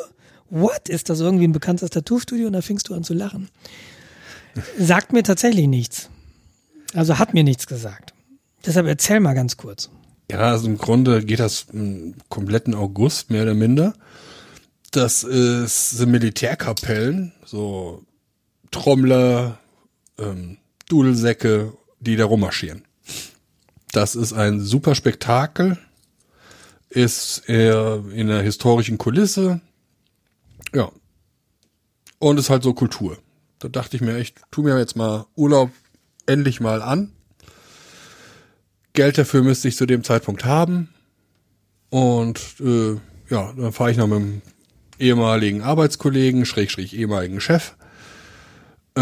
What? 0.50 0.90
Ist 0.90 1.10
das 1.10 1.20
irgendwie 1.20 1.48
ein 1.48 1.54
bekanntes 1.54 1.90
Tattoo-Studio? 1.90 2.48
Und 2.48 2.54
da 2.54 2.62
fingst 2.62 2.90
du 2.90 2.94
an 2.94 3.04
zu 3.04 3.14
lachen. 3.14 3.50
Sagt 4.78 5.14
mir 5.14 5.24
tatsächlich 5.24 5.68
nichts. 5.68 6.10
Also 6.94 7.20
hat 7.20 7.34
mir 7.34 7.44
nichts 7.44 7.68
gesagt. 7.68 8.14
Deshalb 8.66 8.88
erzähl 8.88 9.20
mal 9.20 9.34
ganz 9.34 9.58
kurz. 9.58 9.90
Ja, 10.30 10.40
also 10.52 10.68
im 10.68 10.78
Grunde 10.78 11.24
geht 11.24 11.40
das 11.40 11.68
im 11.74 12.16
kompletten 12.30 12.74
August, 12.74 13.30
mehr 13.30 13.44
oder 13.44 13.54
minder. 13.54 13.94
Das 14.92 15.24
ist, 15.24 15.92
sind 15.92 16.12
Militärkapellen, 16.12 17.34
so 17.46 18.04
Trommler, 18.72 19.60
ähm, 20.18 20.58
Dudelsäcke, 20.90 21.74
die 22.00 22.16
da 22.16 22.26
rummarschieren. 22.26 22.84
Das 23.92 24.16
ist 24.16 24.34
ein 24.34 24.60
super 24.60 24.96
Spektakel, 24.96 25.78
ist 26.90 27.44
eher 27.48 28.04
in 28.14 28.30
einer 28.30 28.42
historischen 28.42 28.98
Kulisse, 28.98 29.62
ja. 30.74 30.92
Und 32.20 32.38
ist 32.38 32.50
halt 32.50 32.64
so 32.64 32.74
Kultur. 32.74 33.18
Da 33.60 33.68
dachte 33.68 33.96
ich 33.96 34.02
mir 34.02 34.16
echt, 34.16 34.42
tu 34.52 34.62
mir 34.62 34.78
jetzt 34.78 34.96
mal 34.96 35.26
Urlaub 35.36 35.72
endlich 36.26 36.60
mal 36.60 36.82
an 36.82 37.12
Geld 38.94 39.18
dafür 39.18 39.42
müsste 39.42 39.68
ich 39.68 39.78
zu 39.78 39.86
dem 39.86 40.04
Zeitpunkt 40.04 40.46
haben. 40.46 40.90
Und 41.90 42.40
äh, 42.60 42.96
ja, 43.30 43.54
dann 43.54 43.72
fahre 43.72 43.92
ich 43.92 43.98
noch 43.98 44.08
mit 44.08 44.20
dem 44.20 44.42
ehemaligen 45.00 45.62
Arbeitskollegen, 45.62 46.46
schräg, 46.46 46.72
schräg 46.72 46.94
ehemaligen 46.94 47.40
Chef, 47.40 47.76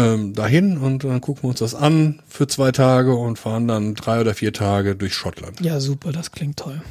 ähm, 0.00 0.34
dahin 0.34 0.78
und 0.78 1.04
dann 1.04 1.20
gucken 1.20 1.44
wir 1.44 1.48
uns 1.50 1.58
das 1.60 1.74
an 1.74 2.22
für 2.28 2.46
zwei 2.46 2.72
Tage 2.72 3.14
und 3.14 3.38
fahren 3.38 3.68
dann 3.68 3.94
drei 3.94 4.20
oder 4.20 4.34
vier 4.34 4.52
Tage 4.52 4.96
durch 4.96 5.14
Schottland. 5.14 5.60
Ja, 5.60 5.80
super, 5.80 6.12
das 6.12 6.32
klingt 6.32 6.56
toll. 6.56 6.82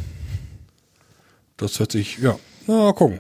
Das 1.58 1.80
hört 1.80 1.92
sich, 1.92 2.20
ja, 2.20 2.38
na, 2.68 2.76
mal 2.76 2.94
gucken. 2.94 3.20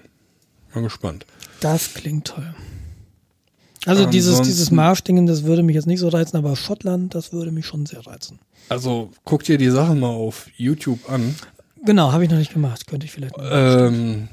Mal 0.73 0.83
gespannt. 0.83 1.25
Das 1.59 1.93
klingt 1.93 2.27
toll. 2.27 2.53
Also 3.85 4.03
Ansonsten, 4.03 4.11
dieses, 4.11 4.41
dieses 4.41 4.71
Marschdingen, 4.71 5.25
das 5.25 5.43
würde 5.43 5.63
mich 5.63 5.75
jetzt 5.75 5.87
nicht 5.87 5.99
so 5.99 6.09
reizen, 6.09 6.37
aber 6.37 6.55
Schottland, 6.55 7.15
das 7.15 7.31
würde 7.31 7.51
mich 7.51 7.65
schon 7.65 7.85
sehr 7.85 8.05
reizen. 8.05 8.39
Also 8.67 9.11
guck 9.23 9.43
dir 9.43 9.57
die 9.57 9.69
Sachen 9.69 9.99
mal 9.99 10.07
auf 10.07 10.47
YouTube 10.57 11.09
an. 11.09 11.35
Genau, 11.83 12.11
habe 12.11 12.23
ich 12.25 12.29
noch 12.29 12.37
nicht 12.37 12.53
gemacht. 12.53 12.87
Könnte 12.87 13.05
ich 13.05 13.11
vielleicht. 13.11 13.35
Ähm, 13.39 14.27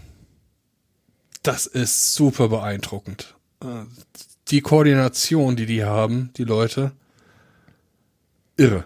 das 1.42 1.66
ist 1.66 2.14
super 2.14 2.48
beeindruckend. 2.48 3.34
Die 4.48 4.60
Koordination, 4.60 5.56
die 5.56 5.66
die 5.66 5.84
haben, 5.84 6.30
die 6.36 6.44
Leute, 6.44 6.92
irre. 8.56 8.84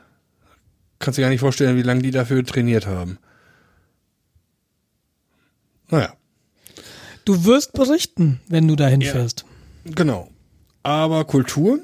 kannst 0.99 1.19
du 1.19 1.23
gar 1.23 1.29
nicht 1.29 1.41
vorstellen, 1.41 1.77
wie 1.77 1.83
lange 1.83 2.03
die 2.03 2.11
dafür 2.11 2.45
trainiert 2.45 2.87
haben. 2.87 3.19
Naja. 5.91 6.15
Du 7.25 7.45
wirst 7.45 7.73
berichten, 7.75 8.41
wenn 8.49 8.67
du 8.67 8.77
dahin 8.77 9.01
ja, 9.01 9.13
fährst. 9.13 9.45
Genau. 9.85 10.31
Aber 10.83 11.25
Kultur? 11.25 11.81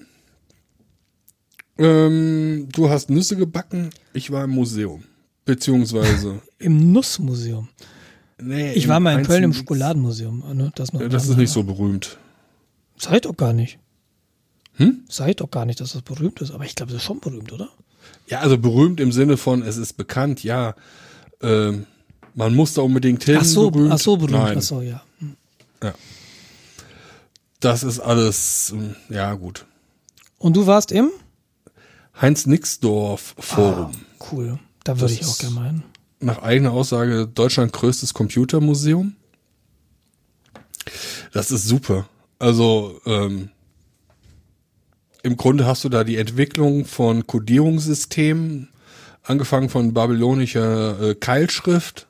Ähm, 1.78 2.68
du 2.72 2.88
hast 2.88 3.10
Nüsse 3.10 3.36
gebacken, 3.36 3.90
ich 4.14 4.30
war 4.30 4.44
im 4.44 4.50
Museum. 4.50 5.04
Beziehungsweise. 5.44 6.40
Im 6.58 6.92
Nussmuseum. 6.92 7.68
Nee, 8.40 8.72
ich 8.72 8.88
war 8.88 9.00
mal 9.00 9.18
in 9.18 9.26
Köln 9.26 9.44
im 9.44 9.52
Schokoladenmuseum. 9.52 10.42
Ne? 10.54 10.72
Das, 10.74 10.90
das 10.90 11.28
ist 11.28 11.36
nicht 11.36 11.50
so 11.50 11.62
berühmt. 11.62 12.18
Seid 12.96 13.24
doch 13.24 13.36
gar 13.36 13.52
nicht. 13.52 13.78
Hm? 14.74 15.04
Seid 15.08 15.40
doch 15.40 15.50
gar 15.50 15.64
nicht, 15.64 15.80
dass 15.80 15.92
das 15.92 16.02
berühmt 16.02 16.40
ist, 16.40 16.50
aber 16.50 16.64
ich 16.64 16.74
glaube, 16.74 16.92
das 16.92 17.02
ist 17.02 17.06
schon 17.06 17.20
berühmt, 17.20 17.52
oder? 17.52 17.68
Ja, 18.28 18.40
also 18.40 18.58
berühmt 18.58 19.00
im 19.00 19.12
Sinne 19.12 19.36
von, 19.36 19.62
es 19.62 19.76
ist 19.76 19.94
bekannt, 19.94 20.42
ja. 20.44 20.74
Ähm, 21.40 21.86
man 22.34 22.54
muss 22.54 22.74
da 22.74 22.82
unbedingt 22.82 23.24
hin. 23.24 23.38
Ach 23.40 23.44
so, 23.44 23.70
berühmt. 23.70 23.92
Ach 23.92 23.98
so 23.98 24.16
berühmt. 24.16 24.32
Nein. 24.32 24.58
Ach 24.58 24.62
so, 24.62 24.82
ja. 24.82 25.02
Hm. 25.18 25.36
Ja. 25.82 25.94
Das 27.60 27.82
ist 27.82 28.00
alles, 28.00 28.70
hm, 28.74 28.94
ja, 29.08 29.32
gut. 29.34 29.64
Und 30.38 30.56
du 30.56 30.66
warst 30.66 30.92
im? 30.92 31.10
Heinz-Nixdorf 32.20 33.34
Forum. 33.38 33.92
Ah, 33.92 34.26
cool. 34.30 34.58
Da 34.84 35.00
würde 35.00 35.14
ich 35.14 35.24
auch 35.26 35.38
gerne 35.38 35.54
mal 35.54 35.66
hin. 35.66 35.82
Nach 36.20 36.42
eigener 36.42 36.72
Aussage 36.72 37.26
Deutschland 37.26 37.72
größtes 37.72 38.14
Computermuseum. 38.14 39.16
Das 41.32 41.50
ist 41.50 41.66
super. 41.66 42.08
Also 42.38 43.00
ähm, 43.06 43.50
im 45.22 45.36
Grunde 45.36 45.66
hast 45.66 45.84
du 45.84 45.88
da 45.88 46.04
die 46.04 46.18
Entwicklung 46.18 46.84
von 46.84 47.26
Codierungssystemen, 47.26 48.68
angefangen 49.22 49.68
von 49.68 49.92
babylonischer 49.92 51.00
äh, 51.00 51.14
Keilschrift 51.14 52.06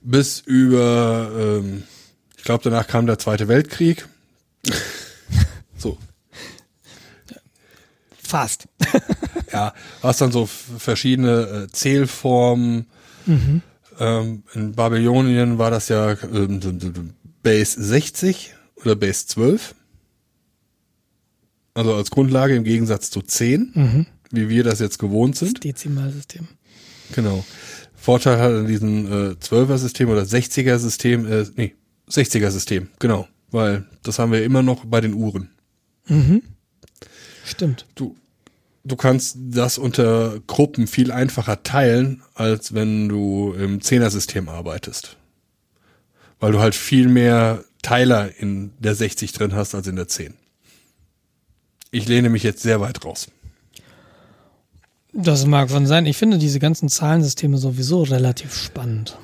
bis 0.00 0.40
über, 0.40 1.30
ähm, 1.38 1.84
ich 2.36 2.44
glaube, 2.44 2.64
danach 2.64 2.86
kam 2.86 3.06
der 3.06 3.18
Zweite 3.18 3.48
Weltkrieg. 3.48 4.08
so. 5.76 5.98
Fast. 8.22 8.66
ja, 9.52 9.74
hast 10.02 10.20
dann 10.20 10.32
so 10.32 10.46
verschiedene 10.46 11.66
äh, 11.66 11.68
Zählformen. 11.68 12.86
Mhm. 13.26 13.62
Ähm, 14.00 14.42
in 14.54 14.72
Babylonien 14.72 15.58
war 15.58 15.70
das 15.70 15.88
ja 15.88 16.12
ähm, 16.32 16.60
Base 17.42 17.82
60 17.82 18.54
oder 18.76 18.96
Base 18.96 19.26
12. 19.26 19.74
Also 21.74 21.94
als 21.94 22.10
Grundlage 22.10 22.54
im 22.54 22.64
Gegensatz 22.64 23.10
zu 23.10 23.22
10, 23.22 23.72
mhm. 23.74 24.06
wie 24.30 24.48
wir 24.48 24.64
das 24.64 24.80
jetzt 24.80 24.98
gewohnt 24.98 25.36
sind. 25.36 25.58
Das 25.58 25.60
Dezimalsystem. 25.60 26.48
Genau. 27.14 27.44
Vorteil 27.94 28.38
hat 28.38 28.52
an 28.52 28.66
diesem 28.66 29.06
äh, 29.06 29.34
12er-System 29.34 30.08
oder 30.08 30.22
60er-System, 30.22 31.30
äh, 31.30 31.46
nee, 31.56 31.74
60er-System, 32.10 32.88
genau. 32.98 33.28
Weil 33.50 33.86
das 34.02 34.18
haben 34.18 34.32
wir 34.32 34.44
immer 34.44 34.62
noch 34.62 34.84
bei 34.84 35.00
den 35.00 35.14
Uhren. 35.14 35.50
Mhm. 36.08 36.42
Stimmt. 37.44 37.86
Du, 37.94 38.16
du 38.84 38.96
kannst 38.96 39.36
das 39.38 39.78
unter 39.78 40.40
Gruppen 40.46 40.86
viel 40.86 41.12
einfacher 41.12 41.62
teilen, 41.62 42.22
als 42.34 42.74
wenn 42.74 43.08
du 43.08 43.54
im 43.54 43.80
10er-System 43.80 44.48
arbeitest. 44.48 45.16
Weil 46.42 46.50
du 46.50 46.58
halt 46.58 46.74
viel 46.74 47.06
mehr 47.06 47.62
Teiler 47.82 48.28
in 48.36 48.72
der 48.80 48.96
60 48.96 49.30
drin 49.30 49.54
hast 49.54 49.76
als 49.76 49.86
in 49.86 49.94
der 49.94 50.08
10. 50.08 50.34
Ich 51.92 52.08
lehne 52.08 52.30
mich 52.30 52.42
jetzt 52.42 52.62
sehr 52.62 52.80
weit 52.80 53.04
raus. 53.04 53.28
Das 55.12 55.46
mag 55.46 55.70
von 55.70 55.86
sein. 55.86 56.04
Ich 56.04 56.16
finde 56.16 56.38
diese 56.38 56.58
ganzen 56.58 56.88
Zahlensysteme 56.88 57.58
sowieso 57.58 58.02
relativ 58.02 58.56
spannend. 58.56 59.16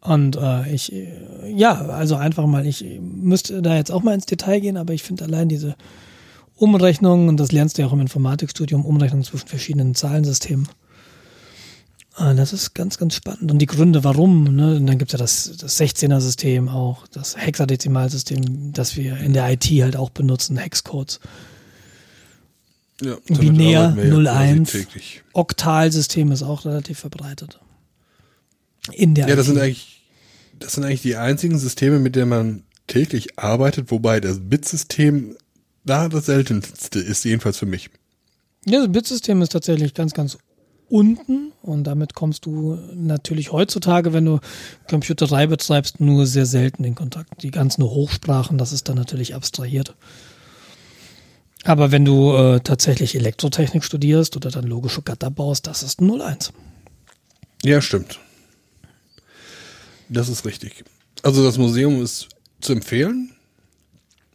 Und 0.00 0.36
äh, 0.36 0.72
ich, 0.72 0.90
ja, 1.44 1.74
also 1.74 2.16
einfach 2.16 2.46
mal, 2.46 2.66
ich 2.66 2.82
müsste 2.98 3.60
da 3.60 3.76
jetzt 3.76 3.90
auch 3.90 4.02
mal 4.02 4.14
ins 4.14 4.24
Detail 4.24 4.60
gehen, 4.60 4.78
aber 4.78 4.94
ich 4.94 5.02
finde 5.02 5.24
allein 5.24 5.50
diese 5.50 5.76
Umrechnungen, 6.56 7.28
und 7.28 7.36
das 7.36 7.52
lernst 7.52 7.76
du 7.76 7.82
ja 7.82 7.88
auch 7.88 7.92
im 7.92 8.00
Informatikstudium, 8.00 8.86
Umrechnungen 8.86 9.24
zwischen 9.24 9.48
verschiedenen 9.48 9.94
Zahlensystemen. 9.94 10.66
Äh, 12.18 12.34
das 12.34 12.52
ist 12.52 12.74
ganz, 12.74 12.98
ganz 12.98 13.14
spannend. 13.14 13.50
Und 13.50 13.58
die 13.58 13.66
Gründe, 13.66 14.04
warum, 14.04 14.54
ne? 14.54 14.76
Und 14.76 14.86
dann 14.86 14.98
gibt's 14.98 15.12
ja 15.12 15.18
das, 15.18 15.56
das 15.58 15.80
16er-System 15.80 16.68
auch, 16.68 17.06
das 17.08 17.36
Hexadezimalsystem, 17.36 18.72
das 18.72 18.96
wir 18.96 19.18
in 19.18 19.32
der 19.32 19.50
IT 19.50 19.66
halt 19.66 19.96
auch 19.96 20.10
benutzen, 20.10 20.56
Hexcodes. 20.56 21.20
Ja, 23.00 23.16
Binär 23.28 23.96
01. 23.96 24.76
Oktalsystem 25.32 26.32
ist 26.32 26.42
auch 26.42 26.64
relativ 26.64 26.98
verbreitet. 26.98 27.60
In 28.92 29.14
der 29.14 29.28
Ja, 29.28 29.36
das 29.36 29.46
sind 29.46 29.58
eigentlich, 29.58 30.02
das 30.58 30.72
sind 30.72 30.84
eigentlich 30.84 31.02
die 31.02 31.14
einzigen 31.14 31.58
Systeme, 31.58 32.00
mit 32.00 32.16
denen 32.16 32.30
man 32.30 32.62
täglich 32.88 33.38
arbeitet, 33.38 33.92
wobei 33.92 34.18
das 34.18 34.38
Bitsystem 34.40 35.36
da 35.84 36.08
das 36.08 36.26
seltenste 36.26 36.98
ist, 36.98 37.24
jedenfalls 37.24 37.58
für 37.58 37.66
mich. 37.66 37.90
Ja, 38.66 38.80
das 38.80 38.90
Bitsystem 38.90 39.42
ist 39.42 39.52
tatsächlich 39.52 39.94
ganz, 39.94 40.12
ganz 40.12 40.38
unten 40.90 41.52
und 41.62 41.84
damit 41.84 42.14
kommst 42.14 42.46
du 42.46 42.78
natürlich 42.94 43.52
heutzutage, 43.52 44.12
wenn 44.12 44.24
du 44.24 44.40
Computerei 44.88 45.46
betreibst, 45.46 46.00
nur 46.00 46.26
sehr 46.26 46.46
selten 46.46 46.84
in 46.84 46.94
Kontakt. 46.94 47.42
Die 47.42 47.50
ganzen 47.50 47.82
Hochsprachen, 47.82 48.58
das 48.58 48.72
ist 48.72 48.88
dann 48.88 48.96
natürlich 48.96 49.34
abstrahiert. 49.34 49.94
Aber 51.64 51.90
wenn 51.90 52.04
du 52.04 52.34
äh, 52.34 52.60
tatsächlich 52.60 53.14
Elektrotechnik 53.14 53.84
studierst 53.84 54.36
oder 54.36 54.50
dann 54.50 54.64
logische 54.64 55.02
Gatter 55.02 55.30
baust, 55.30 55.66
das 55.66 55.82
ist 55.82 56.00
01. 56.00 56.52
Ja, 57.64 57.80
stimmt. 57.80 58.20
Das 60.08 60.28
ist 60.28 60.44
richtig. 60.44 60.84
Also 61.22 61.44
das 61.44 61.58
Museum 61.58 62.02
ist 62.02 62.28
zu 62.60 62.72
empfehlen. 62.72 63.32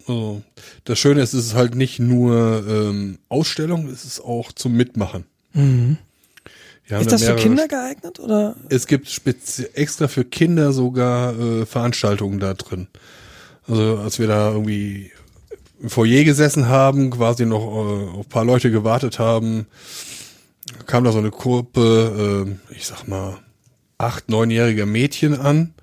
Also 0.05 0.43
das 0.83 0.99
Schöne 0.99 1.21
ist, 1.21 1.33
es 1.33 1.47
ist 1.47 1.53
halt 1.55 1.75
nicht 1.75 1.99
nur 1.99 2.65
ähm, 2.67 3.19
Ausstellung, 3.29 3.87
es 3.87 4.03
ist 4.03 4.19
auch 4.19 4.51
zum 4.51 4.73
Mitmachen. 4.73 5.25
Mhm. 5.53 5.97
Ist 6.85 7.11
das 7.11 7.23
für 7.23 7.35
Kinder 7.35 7.67
geeignet 7.67 8.19
oder? 8.19 8.55
Es 8.69 8.87
gibt 8.87 9.21
extra 9.73 10.07
für 10.07 10.25
Kinder 10.25 10.73
sogar 10.73 11.37
äh, 11.39 11.65
Veranstaltungen 11.65 12.39
da 12.39 12.53
drin. 12.53 12.87
Also 13.67 13.97
als 13.97 14.19
wir 14.19 14.27
da 14.27 14.51
irgendwie 14.51 15.11
im 15.81 15.89
Foyer 15.89 16.23
gesessen 16.23 16.67
haben, 16.67 17.09
quasi 17.11 17.45
noch 17.45 17.61
äh, 17.61 18.19
auf 18.19 18.29
paar 18.29 18.45
Leute 18.45 18.69
gewartet 18.69 19.19
haben, 19.19 19.67
kam 20.85 21.03
da 21.03 21.11
so 21.11 21.19
eine 21.19 21.31
Gruppe, 21.31 22.47
äh, 22.69 22.73
ich 22.75 22.85
sag 22.85 23.07
mal, 23.07 23.37
acht, 23.97 24.29
neunjähriger 24.29 24.85
Mädchen 24.85 25.39
an. 25.39 25.73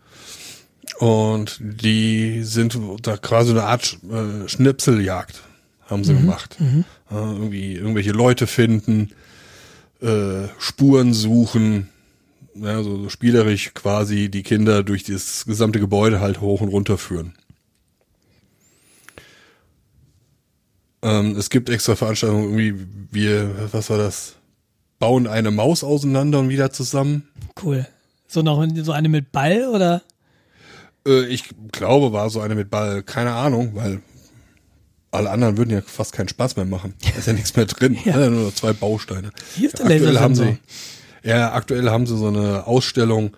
Und 0.99 1.59
die 1.61 2.43
sind 2.43 2.79
da 3.03 3.17
quasi 3.17 3.53
eine 3.53 3.65
Art 3.65 3.99
äh, 4.11 4.49
Schnipseljagd 4.49 5.43
haben 5.91 6.05
sie 6.05 6.13
mhm. 6.13 6.19
gemacht. 6.19 6.57
Mhm. 6.61 6.85
Äh, 7.11 7.15
irgendwie 7.15 7.75
irgendwelche 7.75 8.13
Leute 8.13 8.47
finden, 8.47 9.11
äh, 10.01 10.49
Spuren 10.59 11.15
suchen, 11.15 11.89
ja, 12.55 12.83
so, 12.83 13.03
so 13.03 13.09
spielerisch 13.09 13.73
quasi 13.75 14.29
die 14.31 14.43
Kinder 14.43 14.83
durch 14.83 15.05
das 15.05 15.45
gesamte 15.45 15.81
Gebäude 15.81 16.21
halt 16.21 16.41
hoch 16.41 16.61
und 16.61 16.69
runter 16.69 16.99
führen. 16.99 17.35
Ähm, 21.03 21.37
es 21.37 21.51
gibt 21.51 21.71
extra 21.71 21.97
Veranstaltungen, 21.97 22.59
irgendwie, 22.59 22.87
wir, 23.11 23.73
was 23.73 23.89
war 23.91 23.99
das? 23.99 24.37
Bauen 24.99 25.27
eine 25.27 25.51
Maus 25.51 25.83
auseinander 25.83 26.41
und 26.41 26.51
wieder 26.51 26.73
zusammen. 26.73 27.27
Cool. 27.63 27.87
So 28.29 28.43
noch 28.43 28.65
so 28.83 28.93
eine 28.93 29.09
mit 29.09 29.33
Ball 29.33 29.67
oder? 29.69 30.03
Äh, 31.07 31.25
ich 31.27 31.45
glaube, 31.73 32.13
war 32.13 32.29
so 32.29 32.41
eine 32.41 32.55
mit 32.55 32.71
Ball, 32.71 33.03
keine 33.03 33.33
Ahnung, 33.33 33.75
weil 33.75 34.03
alle 35.11 35.31
anderen 35.31 35.57
würden 35.57 35.71
ja 35.71 35.81
fast 35.85 36.13
keinen 36.13 36.29
Spaß 36.29 36.57
mehr 36.57 36.65
machen. 36.65 36.95
Da 37.03 37.19
ist 37.19 37.27
ja 37.27 37.33
nichts 37.33 37.57
mehr 37.57 37.67
drin. 37.67 37.99
ja. 38.05 38.31
nur 38.31 38.55
zwei 38.55 38.73
Bausteine. 38.73 39.31
Hier 39.57 39.69
ist 39.69 39.79
der 39.79 39.89
ja, 39.89 39.97
aktuell 39.97 40.19
haben 40.19 40.35
sie, 40.35 40.59
Ja, 41.23 41.53
aktuell 41.53 41.91
haben 41.91 42.07
sie 42.07 42.17
so 42.17 42.29
eine 42.29 42.67
Ausstellung, 42.67 43.37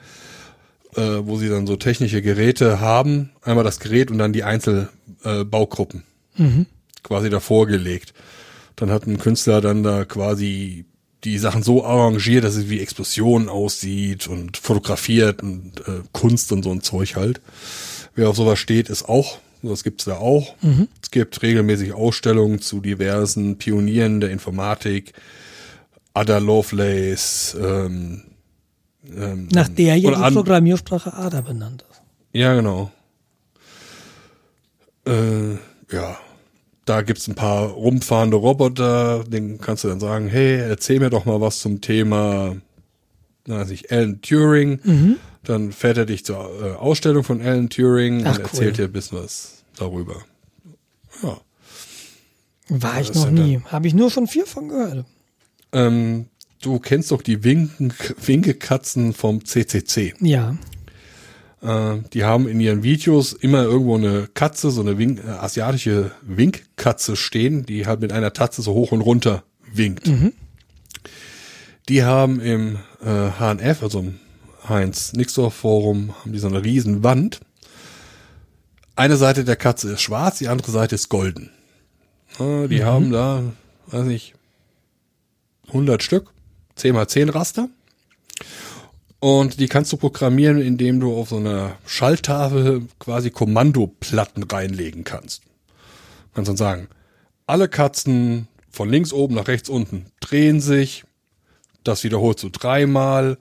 äh, 0.97 1.01
wo 1.01 1.39
sie 1.39 1.49
dann 1.49 1.67
so 1.67 1.77
technische 1.77 2.21
Geräte 2.23 2.81
haben. 2.81 3.31
Einmal 3.43 3.65
das 3.65 3.81
Gerät 3.81 4.11
und 4.11 4.19
dann 4.19 4.33
die 4.33 4.45
Einzelbaugruppen. 4.45 6.03
Äh, 6.39 6.43
mhm 6.43 6.67
quasi 7.03 7.31
davor 7.31 7.67
gelegt. 7.67 8.15
Dann 8.77 8.91
hat 8.91 9.07
ein 9.07 9.19
Künstler 9.19 9.61
dann 9.61 9.83
da 9.83 10.05
quasi 10.05 10.87
die 11.25 11.39
Sachen 11.39 11.63
so 11.63 11.85
arrangiert, 11.85 12.45
dass 12.45 12.57
es 12.57 12.69
wie 12.69 12.81
Explosionen 12.81 13.49
aussieht 13.49 14.27
und 14.27 14.57
fotografiert 14.57 15.43
und 15.43 15.81
äh, 15.87 16.03
Kunst 16.13 16.51
und 16.51 16.65
so 16.65 16.71
ein 16.71 16.83
Zeug 16.83 17.15
halt. 17.15 17.41
Wer 18.15 18.29
auf 18.29 18.37
sowas 18.37 18.59
steht, 18.59 18.89
ist 18.89 19.09
auch, 19.09 19.39
das 19.63 19.85
gibt's 19.85 20.05
da 20.05 20.17
auch. 20.17 20.55
Mhm. 20.63 20.89
Es 21.03 21.11
gibt 21.11 21.43
regelmäßig 21.43 21.93
Ausstellungen 21.93 22.61
zu 22.61 22.81
diversen 22.81 23.59
Pionieren 23.59 24.21
der 24.21 24.31
Informatik, 24.31 25.13
Ada 26.15 26.39
Lovelace, 26.39 27.57
ähm, 27.61 28.23
ähm, 29.17 29.49
Nach 29.53 29.69
der 29.69 29.97
ja 29.97 30.29
die 30.29 30.35
Programmiersprache 30.35 31.15
Ada 31.15 31.41
benannt 31.41 31.85
ist. 31.91 32.03
Ja, 32.33 32.55
genau. 32.55 32.91
Äh, 35.07 35.55
ja, 35.91 36.17
da 36.85 37.03
gibt's 37.03 37.29
ein 37.29 37.35
paar 37.35 37.69
rumfahrende 37.69 38.37
Roboter, 38.37 39.25
den 39.25 39.61
kannst 39.61 39.85
du 39.85 39.89
dann 39.89 40.01
sagen, 40.01 40.29
hey, 40.29 40.57
erzähl 40.57 41.01
mir 41.01 41.11
doch 41.11 41.25
mal 41.25 41.41
was 41.41 41.61
zum 41.61 41.81
Thema, 41.81 42.57
weiß 43.47 43.71
ich, 43.71 43.91
Alan 43.93 44.21
Turing. 44.21 44.81
Mhm. 44.83 45.17
Dann 45.45 45.73
fährt 45.73 45.99
er 45.99 46.07
dich 46.07 46.25
zur 46.25 46.37
äh, 46.37 46.77
Ausstellung 46.77 47.25
von 47.25 47.41
Alan 47.41 47.69
Turing 47.69 48.25
Ach, 48.27 48.37
und 48.37 48.43
erzählt 48.43 48.73
cool. 48.73 48.73
dir 48.73 48.85
ein 48.85 48.93
bisschen 48.93 49.19
was 49.19 49.65
darüber. 49.77 50.17
Ja. 51.23 51.41
War 52.69 53.01
ich 53.01 53.13
noch 53.15 53.31
nie. 53.31 53.61
Habe 53.67 53.89
ich 53.89 53.95
nur 53.95 54.11
schon 54.11 54.27
vier 54.27 54.47
von 54.47 54.69
gehört. 54.69 55.05
Ähm, 55.73 56.27
du 56.63 56.79
kennst 56.79 57.11
doch 57.11 57.23
die 57.23 57.45
Winken, 57.45 57.93
Winkekatzen 58.25 59.13
vom 59.13 59.45
CCC. 59.45 60.15
Ja. 60.21 60.57
Äh, 61.61 61.99
die 62.13 62.25
haben 62.25 62.49
in 62.49 62.61
ihren 62.61 62.83
Videos 62.83 63.33
immer 63.33 63.63
irgendwo 63.63 63.97
eine 63.97 64.29
Katze, 64.33 64.71
so 64.71 64.81
eine 64.81 64.99
Wink, 64.99 65.23
äh, 65.25 65.31
asiatische 65.31 66.13
Winkkatze 66.23 67.17
stehen, 67.17 67.67
die 67.67 67.87
halt 67.87 68.01
mit 68.01 68.13
einer 68.13 68.33
Tatze 68.33 68.63
so 68.63 68.75
hoch 68.75 68.93
und 68.93 69.01
runter 69.01 69.45
winkt. 69.73 70.07
Mhm. 70.07 70.33
Die 71.89 72.05
haben 72.05 72.41
im 72.41 72.79
äh, 73.05 73.31
HNF, 73.39 73.83
also 73.83 74.01
im 74.01 74.19
Heinz-Nixdorf 74.69 75.55
Forum, 75.55 76.15
haben 76.21 76.33
die 76.33 76.39
so 76.39 76.49
eine 76.49 76.65
riesen 76.65 77.03
Wand. 77.03 77.41
Eine 78.95 79.17
Seite 79.17 79.45
der 79.45 79.57
Katze 79.57 79.93
ist 79.93 80.03
schwarz, 80.03 80.39
die 80.39 80.49
andere 80.49 80.71
Seite 80.71 80.95
ist 80.95 81.09
golden. 81.09 81.51
Die 82.39 82.45
mhm. 82.81 82.85
haben 82.85 83.13
da, 83.13 83.43
weiß 83.87 84.09
ich, 84.09 84.35
100 85.69 86.03
Stück, 86.03 86.33
10 86.77 86.95
mal 86.95 87.09
10 87.09 87.29
Raster. 87.29 87.69
Und 89.21 89.61
die 89.61 89.69
kannst 89.69 89.93
du 89.93 89.97
programmieren, 89.97 90.61
indem 90.61 90.99
du 90.99 91.15
auf 91.15 91.29
so 91.29 91.37
einer 91.37 91.77
Schalttafel 91.87 92.87
quasi 92.99 93.31
Kommandoplatten 93.31 94.43
reinlegen 94.43 95.05
kannst. 95.05 95.45
Du 95.45 96.35
kannst 96.35 96.49
dann 96.49 96.57
sagen, 96.57 96.89
alle 97.47 97.69
Katzen 97.69 98.49
von 98.71 98.89
links 98.89 99.13
oben 99.13 99.35
nach 99.35 99.49
rechts 99.49 99.69
unten 99.69 100.07
drehen 100.21 100.61
sich. 100.61 101.05
Das 101.85 102.03
wiederholst 102.03 102.43
du 102.43 102.49
dreimal. 102.49 103.39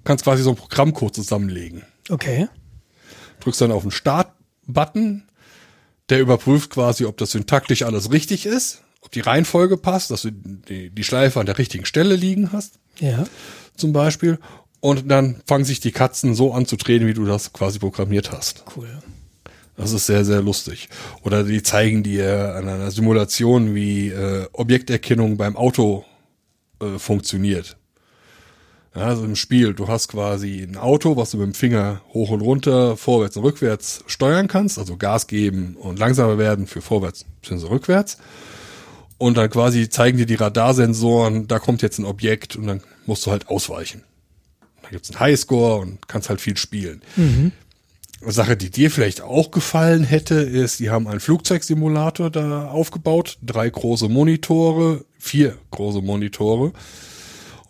Du 0.00 0.04
kannst 0.04 0.24
quasi 0.24 0.42
so 0.42 0.50
ein 0.50 0.56
Programmcode 0.56 1.14
zusammenlegen. 1.14 1.82
Okay. 2.08 2.48
Drückst 3.40 3.60
dann 3.60 3.70
auf 3.70 3.82
den 3.82 3.90
Start-Button. 3.90 5.24
Der 6.08 6.20
überprüft 6.20 6.70
quasi, 6.70 7.04
ob 7.04 7.18
das 7.18 7.32
syntaktisch 7.32 7.82
alles 7.82 8.10
richtig 8.10 8.46
ist, 8.46 8.82
ob 9.02 9.12
die 9.12 9.20
Reihenfolge 9.20 9.76
passt, 9.76 10.10
dass 10.10 10.22
du 10.22 10.32
die, 10.32 10.88
die 10.88 11.04
Schleife 11.04 11.38
an 11.38 11.46
der 11.46 11.58
richtigen 11.58 11.84
Stelle 11.84 12.16
liegen 12.16 12.50
hast. 12.50 12.78
Ja. 12.98 13.26
Zum 13.76 13.92
Beispiel. 13.92 14.38
Und 14.80 15.10
dann 15.10 15.42
fangen 15.46 15.66
sich 15.66 15.80
die 15.80 15.92
Katzen 15.92 16.34
so 16.34 16.54
an 16.54 16.64
zu 16.64 16.76
drehen, 16.76 17.06
wie 17.06 17.14
du 17.14 17.26
das 17.26 17.52
quasi 17.52 17.78
programmiert 17.78 18.32
hast. 18.32 18.64
Cool. 18.74 18.88
Das 19.76 19.92
ist 19.92 20.06
sehr, 20.06 20.24
sehr 20.24 20.40
lustig. 20.40 20.88
Oder 21.22 21.44
die 21.44 21.62
zeigen 21.62 22.02
dir 22.02 22.54
an 22.56 22.68
einer 22.68 22.90
Simulation, 22.90 23.74
wie 23.74 24.08
äh, 24.08 24.48
Objekterkennung 24.52 25.36
beim 25.36 25.56
Auto 25.56 26.06
äh, 26.80 26.98
funktioniert. 26.98 27.76
Ja, 28.94 29.02
also 29.02 29.24
im 29.24 29.36
Spiel, 29.36 29.72
du 29.72 29.86
hast 29.86 30.08
quasi 30.08 30.62
ein 30.62 30.76
Auto, 30.76 31.16
was 31.16 31.30
du 31.30 31.36
mit 31.38 31.46
dem 31.46 31.54
Finger 31.54 32.00
hoch 32.12 32.30
und 32.30 32.40
runter, 32.40 32.96
vorwärts 32.96 33.36
und 33.36 33.44
rückwärts 33.44 34.02
steuern 34.06 34.48
kannst, 34.48 34.78
also 34.78 34.96
Gas 34.96 35.28
geben 35.28 35.76
und 35.78 35.98
langsamer 35.98 36.38
werden 36.38 36.66
für 36.66 36.82
vorwärts 36.82 37.24
bzw. 37.42 37.68
rückwärts. 37.68 38.18
Und 39.16 39.36
dann 39.36 39.50
quasi 39.50 39.88
zeigen 39.88 40.18
dir 40.18 40.26
die 40.26 40.34
Radarsensoren, 40.34 41.46
da 41.46 41.58
kommt 41.58 41.82
jetzt 41.82 41.98
ein 41.98 42.04
Objekt 42.04 42.56
und 42.56 42.66
dann 42.66 42.82
musst 43.06 43.26
du 43.26 43.30
halt 43.30 43.48
ausweichen 43.48 44.02
gibt 44.90 45.04
es 45.04 45.10
einen 45.10 45.20
Highscore 45.20 45.80
und 45.80 46.08
kannst 46.08 46.28
halt 46.28 46.40
viel 46.40 46.56
spielen. 46.56 47.02
Mhm. 47.16 47.52
Eine 48.22 48.32
Sache, 48.32 48.56
die 48.56 48.70
dir 48.70 48.90
vielleicht 48.90 49.22
auch 49.22 49.50
gefallen 49.50 50.04
hätte, 50.04 50.34
ist, 50.34 50.78
die 50.78 50.90
haben 50.90 51.08
einen 51.08 51.20
Flugzeugsimulator 51.20 52.30
da 52.30 52.68
aufgebaut, 52.68 53.38
drei 53.42 53.70
große 53.70 54.08
Monitore, 54.08 55.04
vier 55.18 55.56
große 55.70 56.02
Monitore. 56.02 56.72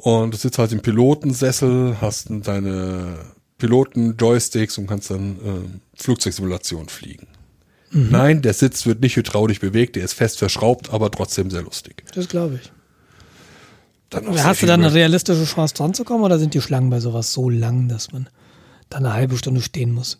Und 0.01 0.33
du 0.33 0.39
sitzt 0.39 0.59
halt 0.59 0.73
im 0.73 0.81
Pilotensessel, 0.81 1.99
hast 2.01 2.29
deine 2.31 3.19
Piloten-Joysticks 3.59 4.79
und 4.79 4.87
kannst 4.87 5.11
dann 5.11 5.33
äh, 5.37 6.03
Flugzeugsimulation 6.03 6.89
fliegen. 6.89 7.27
Mhm. 7.91 8.09
Nein, 8.11 8.43
der 8.43 8.55
Sitz 8.55 8.87
wird 8.87 9.03
nicht 9.03 9.17
hydraulisch 9.17 9.61
bewegt, 9.61 9.97
der 9.97 10.05
ist 10.05 10.15
fest 10.15 10.39
verschraubt, 10.39 10.91
aber 10.95 11.11
trotzdem 11.11 11.51
sehr 11.51 11.63
lustig. 11.63 12.03
Das 12.15 12.29
glaube 12.29 12.61
ich. 12.63 12.73
Dann 14.09 14.43
Hast 14.43 14.63
du 14.63 14.67
dann 14.67 14.81
eine 14.81 14.95
realistische 14.95 15.45
Chance 15.45 15.75
dran 15.75 15.93
zu 15.93 16.05
kommen 16.05 16.25
oder 16.25 16.39
sind 16.39 16.55
die 16.55 16.63
Schlangen 16.63 16.89
bei 16.89 17.01
sowas 17.01 17.35
so 17.35 17.51
lang, 17.51 17.89
dass 17.89 18.11
man 18.11 18.29
da 18.89 18.99
eine 18.99 19.13
halbe 19.13 19.37
Stunde 19.37 19.61
stehen 19.61 19.93
muss? 19.93 20.19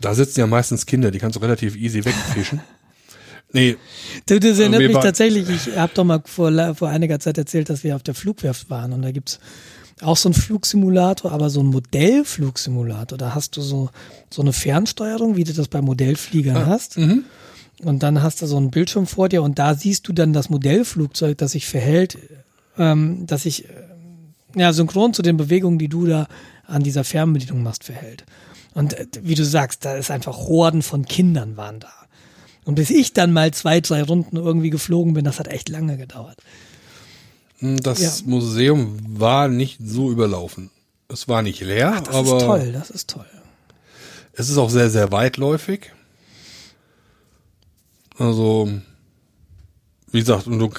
Da 0.00 0.14
sitzen 0.14 0.40
ja 0.40 0.48
meistens 0.48 0.84
Kinder, 0.84 1.12
die 1.12 1.20
kannst 1.20 1.36
du 1.36 1.40
relativ 1.40 1.76
easy 1.76 2.04
wegfischen. 2.04 2.60
nee. 3.52 3.76
Du, 4.26 4.38
das 4.38 4.58
erinnert 4.58 4.82
mich 4.82 4.96
tatsächlich, 4.96 5.48
ich 5.48 5.76
habe 5.76 5.92
doch 5.94 6.04
mal 6.04 6.22
vor, 6.24 6.74
vor 6.74 6.88
einiger 6.88 7.20
Zeit 7.20 7.38
erzählt, 7.38 7.70
dass 7.70 7.84
wir 7.84 7.96
auf 7.96 8.02
der 8.02 8.14
Flugwerft 8.14 8.70
waren 8.70 8.92
und 8.92 9.02
da 9.02 9.10
gibt's 9.10 9.38
auch 10.00 10.16
so 10.16 10.28
einen 10.28 10.34
Flugsimulator, 10.34 11.30
aber 11.30 11.48
so 11.48 11.60
ein 11.60 11.66
Modellflugsimulator. 11.66 13.16
Da 13.16 13.36
hast 13.36 13.56
du 13.56 13.60
so, 13.60 13.90
so 14.30 14.42
eine 14.42 14.52
Fernsteuerung, 14.52 15.36
wie 15.36 15.44
du 15.44 15.52
das 15.52 15.68
bei 15.68 15.80
Modellfliegern 15.80 16.56
ah, 16.56 16.66
hast. 16.66 16.98
Mhm. 16.98 17.24
Und 17.84 18.02
dann 18.02 18.20
hast 18.20 18.42
du 18.42 18.46
so 18.46 18.56
einen 18.56 18.72
Bildschirm 18.72 19.06
vor 19.06 19.28
dir 19.28 19.44
und 19.44 19.60
da 19.60 19.74
siehst 19.74 20.08
du 20.08 20.12
dann 20.12 20.32
das 20.32 20.50
Modellflugzeug, 20.50 21.38
das 21.38 21.52
sich 21.52 21.66
verhält 21.66 22.18
ähm, 22.78 23.26
dass 23.26 23.42
sich 23.42 23.68
äh, 23.68 23.68
ja, 24.54 24.72
synchron 24.72 25.14
zu 25.14 25.22
den 25.22 25.36
Bewegungen, 25.36 25.78
die 25.78 25.88
du 25.88 26.06
da 26.06 26.26
an 26.66 26.82
dieser 26.82 27.04
Fernbedienung 27.04 27.62
machst, 27.62 27.84
verhält. 27.84 28.24
Und 28.74 28.94
äh, 28.94 29.06
wie 29.22 29.34
du 29.34 29.44
sagst, 29.44 29.84
da 29.84 29.94
ist 29.94 30.10
einfach 30.10 30.36
Horden 30.36 30.82
von 30.82 31.04
Kindern 31.04 31.56
waren 31.56 31.80
da. 31.80 31.92
Und 32.64 32.76
bis 32.76 32.90
ich 32.90 33.12
dann 33.12 33.32
mal 33.32 33.52
zwei, 33.52 33.80
drei 33.80 34.02
Runden 34.02 34.36
irgendwie 34.36 34.70
geflogen 34.70 35.14
bin, 35.14 35.24
das 35.24 35.38
hat 35.38 35.48
echt 35.48 35.68
lange 35.68 35.96
gedauert. 35.96 36.38
Hm, 37.58 37.80
das 37.80 38.00
ja. 38.00 38.10
Museum 38.26 38.98
war 39.18 39.48
nicht 39.48 39.80
so 39.84 40.10
überlaufen. 40.10 40.70
Es 41.08 41.28
war 41.28 41.42
nicht 41.42 41.60
leer, 41.60 41.94
Ach, 41.96 42.00
das 42.00 42.14
aber. 42.14 42.30
Das 42.30 42.40
ist 42.40 42.46
toll, 42.46 42.72
das 42.72 42.90
ist 42.90 43.10
toll. 43.10 43.26
Es 44.34 44.48
ist 44.48 44.56
auch 44.56 44.70
sehr, 44.70 44.90
sehr 44.90 45.12
weitläufig. 45.12 45.92
Also, 48.16 48.70
wie 50.10 50.20
gesagt, 50.20 50.46
und 50.46 50.58
du 50.58 50.70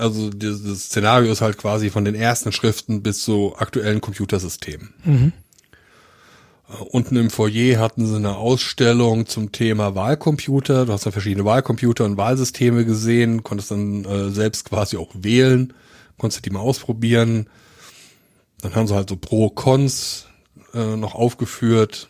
also 0.00 0.30
das 0.30 0.84
Szenario 0.84 1.30
ist 1.30 1.42
halt 1.42 1.58
quasi 1.58 1.90
von 1.90 2.04
den 2.04 2.14
ersten 2.14 2.52
Schriften 2.52 3.02
bis 3.02 3.22
zu 3.22 3.54
aktuellen 3.58 4.00
Computersystemen. 4.00 4.94
Mhm. 5.04 5.32
Äh, 6.70 6.82
unten 6.90 7.16
im 7.16 7.30
Foyer 7.30 7.78
hatten 7.78 8.06
sie 8.06 8.16
eine 8.16 8.36
Ausstellung 8.36 9.26
zum 9.26 9.52
Thema 9.52 9.94
Wahlcomputer. 9.94 10.86
Du 10.86 10.92
hast 10.92 11.04
ja 11.04 11.10
verschiedene 11.10 11.44
Wahlcomputer 11.44 12.04
und 12.04 12.16
Wahlsysteme 12.16 12.84
gesehen, 12.84 13.42
konntest 13.42 13.70
dann 13.70 14.04
äh, 14.04 14.30
selbst 14.30 14.68
quasi 14.68 14.96
auch 14.96 15.10
wählen, 15.14 15.72
konntest 16.18 16.44
die 16.44 16.50
mal 16.50 16.60
ausprobieren. 16.60 17.48
Dann 18.60 18.74
haben 18.74 18.86
sie 18.86 18.94
halt 18.94 19.08
so 19.08 19.16
Pro-Cons 19.16 20.26
äh, 20.74 20.96
noch 20.96 21.14
aufgeführt. 21.14 22.08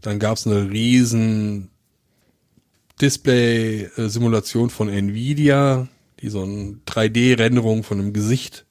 Dann 0.00 0.18
gab 0.18 0.36
es 0.36 0.46
eine 0.46 0.70
riesen 0.70 1.70
Display-Simulation 3.00 4.70
von 4.70 4.88
Nvidia, 4.88 5.88
die 6.20 6.28
so 6.28 6.42
eine 6.42 6.80
3D-Renderung 6.86 7.82
von 7.82 7.98
einem 7.98 8.12
Gesicht 8.12 8.66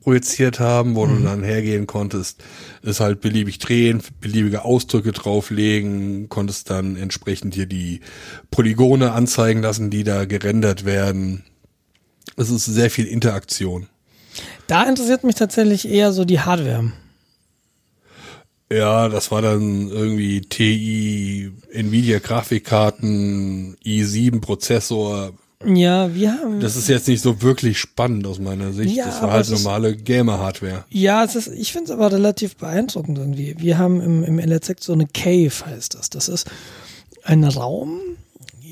projiziert 0.00 0.60
haben, 0.60 0.94
wo 0.94 1.06
mhm. 1.06 1.16
du 1.18 1.22
dann 1.24 1.42
hergehen 1.42 1.86
konntest, 1.86 2.42
es 2.82 3.00
halt 3.00 3.20
beliebig 3.20 3.58
drehen, 3.58 4.02
beliebige 4.20 4.64
Ausdrücke 4.64 5.12
drauflegen, 5.12 6.28
konntest 6.28 6.70
dann 6.70 6.96
entsprechend 6.96 7.54
hier 7.54 7.66
die 7.66 8.00
Polygone 8.50 9.12
anzeigen 9.12 9.62
lassen, 9.62 9.90
die 9.90 10.04
da 10.04 10.24
gerendert 10.24 10.84
werden. 10.84 11.44
Es 12.36 12.50
ist 12.50 12.64
sehr 12.64 12.90
viel 12.90 13.06
Interaktion. 13.06 13.88
Da 14.66 14.88
interessiert 14.88 15.24
mich 15.24 15.34
tatsächlich 15.34 15.88
eher 15.88 16.12
so 16.12 16.24
die 16.24 16.40
Hardware. 16.40 16.92
Ja, 18.70 19.08
das 19.08 19.30
war 19.30 19.40
dann 19.40 19.88
irgendwie 19.88 20.42
TI, 20.42 21.52
Nvidia 21.72 22.18
Grafikkarten, 22.18 23.76
i7 23.82 24.40
Prozessor, 24.40 25.32
ja, 25.64 26.14
wir 26.14 26.32
haben. 26.34 26.60
Das 26.60 26.76
ist 26.76 26.88
jetzt 26.88 27.08
nicht 27.08 27.20
so 27.20 27.42
wirklich 27.42 27.78
spannend 27.78 28.26
aus 28.26 28.38
meiner 28.38 28.72
Sicht. 28.72 28.94
Ja, 28.94 29.06
das 29.06 29.22
war 29.22 29.32
halt 29.32 29.50
normale 29.50 29.96
Gamer-Hardware. 29.96 30.84
Ja, 30.88 31.24
es 31.24 31.34
ist, 31.34 31.48
ich 31.48 31.72
finde 31.72 31.86
es 31.86 31.90
aber 31.90 32.12
relativ 32.12 32.56
beeindruckend 32.56 33.18
irgendwie. 33.18 33.56
Wir 33.58 33.76
haben 33.76 34.00
im, 34.00 34.22
im 34.22 34.38
LRZ 34.38 34.84
so 34.84 34.92
eine 34.92 35.08
Cave, 35.08 35.52
heißt 35.66 35.94
das. 35.94 36.10
Das 36.10 36.28
ist 36.28 36.48
ein 37.24 37.42
Raum, 37.42 38.00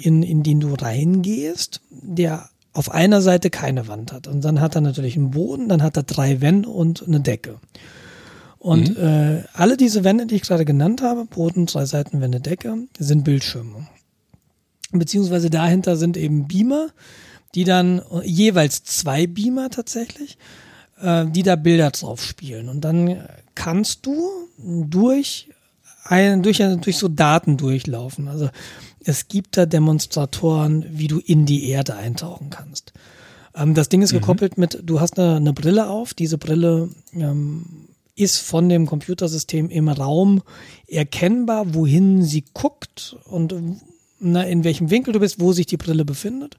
in, 0.00 0.22
in 0.22 0.44
den 0.44 0.60
du 0.60 0.74
reingehst, 0.74 1.80
der 1.90 2.48
auf 2.72 2.92
einer 2.92 3.20
Seite 3.20 3.50
keine 3.50 3.88
Wand 3.88 4.12
hat. 4.12 4.28
Und 4.28 4.44
dann 4.44 4.60
hat 4.60 4.76
er 4.76 4.80
natürlich 4.80 5.16
einen 5.16 5.32
Boden, 5.32 5.68
dann 5.68 5.82
hat 5.82 5.96
er 5.96 6.04
drei 6.04 6.40
Wände 6.40 6.68
und 6.68 7.04
eine 7.04 7.18
Decke. 7.20 7.58
Und 8.58 8.96
mhm. 8.96 9.04
äh, 9.04 9.42
alle 9.54 9.76
diese 9.76 10.04
Wände, 10.04 10.26
die 10.26 10.36
ich 10.36 10.42
gerade 10.42 10.64
genannt 10.64 11.02
habe, 11.02 11.24
Boden, 11.24 11.66
drei 11.66 11.84
Seiten, 11.84 12.20
Wände, 12.20 12.40
Decke, 12.40 12.76
sind 12.98 13.24
Bildschirme 13.24 13.88
beziehungsweise 14.92 15.50
dahinter 15.50 15.96
sind 15.96 16.16
eben 16.16 16.46
Beamer, 16.46 16.88
die 17.54 17.64
dann 17.64 18.02
jeweils 18.22 18.84
zwei 18.84 19.26
Beamer 19.26 19.70
tatsächlich, 19.70 20.38
äh, 21.00 21.26
die 21.26 21.42
da 21.42 21.56
Bilder 21.56 21.90
drauf 21.90 22.22
spielen. 22.22 22.68
Und 22.68 22.82
dann 22.82 23.26
kannst 23.54 24.06
du 24.06 24.30
durch 24.58 25.48
ein, 26.04 26.42
durch, 26.42 26.58
durch 26.58 26.96
so 26.96 27.08
Daten 27.08 27.56
durchlaufen. 27.56 28.28
Also 28.28 28.50
es 29.04 29.28
gibt 29.28 29.56
da 29.56 29.66
Demonstratoren, 29.66 30.84
wie 30.90 31.08
du 31.08 31.18
in 31.18 31.46
die 31.46 31.68
Erde 31.68 31.96
eintauchen 31.96 32.50
kannst. 32.50 32.92
Ähm, 33.54 33.74
das 33.74 33.88
Ding 33.88 34.02
ist 34.02 34.12
mhm. 34.12 34.18
gekoppelt 34.18 34.58
mit, 34.58 34.80
du 34.82 35.00
hast 35.00 35.18
eine, 35.18 35.36
eine 35.36 35.52
Brille 35.52 35.88
auf, 35.88 36.14
diese 36.14 36.38
Brille 36.38 36.90
ähm, 37.12 37.88
ist 38.14 38.38
von 38.38 38.68
dem 38.68 38.86
Computersystem 38.86 39.68
im 39.68 39.88
Raum 39.88 40.42
erkennbar, 40.86 41.74
wohin 41.74 42.22
sie 42.22 42.44
guckt 42.54 43.16
und 43.24 43.54
na, 44.18 44.42
in 44.42 44.64
welchem 44.64 44.90
Winkel 44.90 45.12
du 45.12 45.20
bist, 45.20 45.40
wo 45.40 45.52
sich 45.52 45.66
die 45.66 45.76
Brille 45.76 46.04
befindet. 46.04 46.58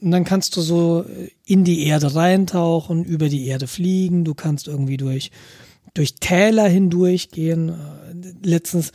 Und 0.00 0.12
dann 0.12 0.24
kannst 0.24 0.56
du 0.56 0.60
so 0.60 1.04
in 1.44 1.64
die 1.64 1.86
Erde 1.86 2.14
reintauchen, 2.14 3.04
über 3.04 3.28
die 3.28 3.46
Erde 3.46 3.66
fliegen, 3.66 4.24
du 4.24 4.34
kannst 4.34 4.68
irgendwie 4.68 4.96
durch, 4.96 5.30
durch 5.94 6.14
Täler 6.16 6.68
hindurchgehen. 6.68 7.70
Äh, 7.70 7.74
letztens 8.42 8.92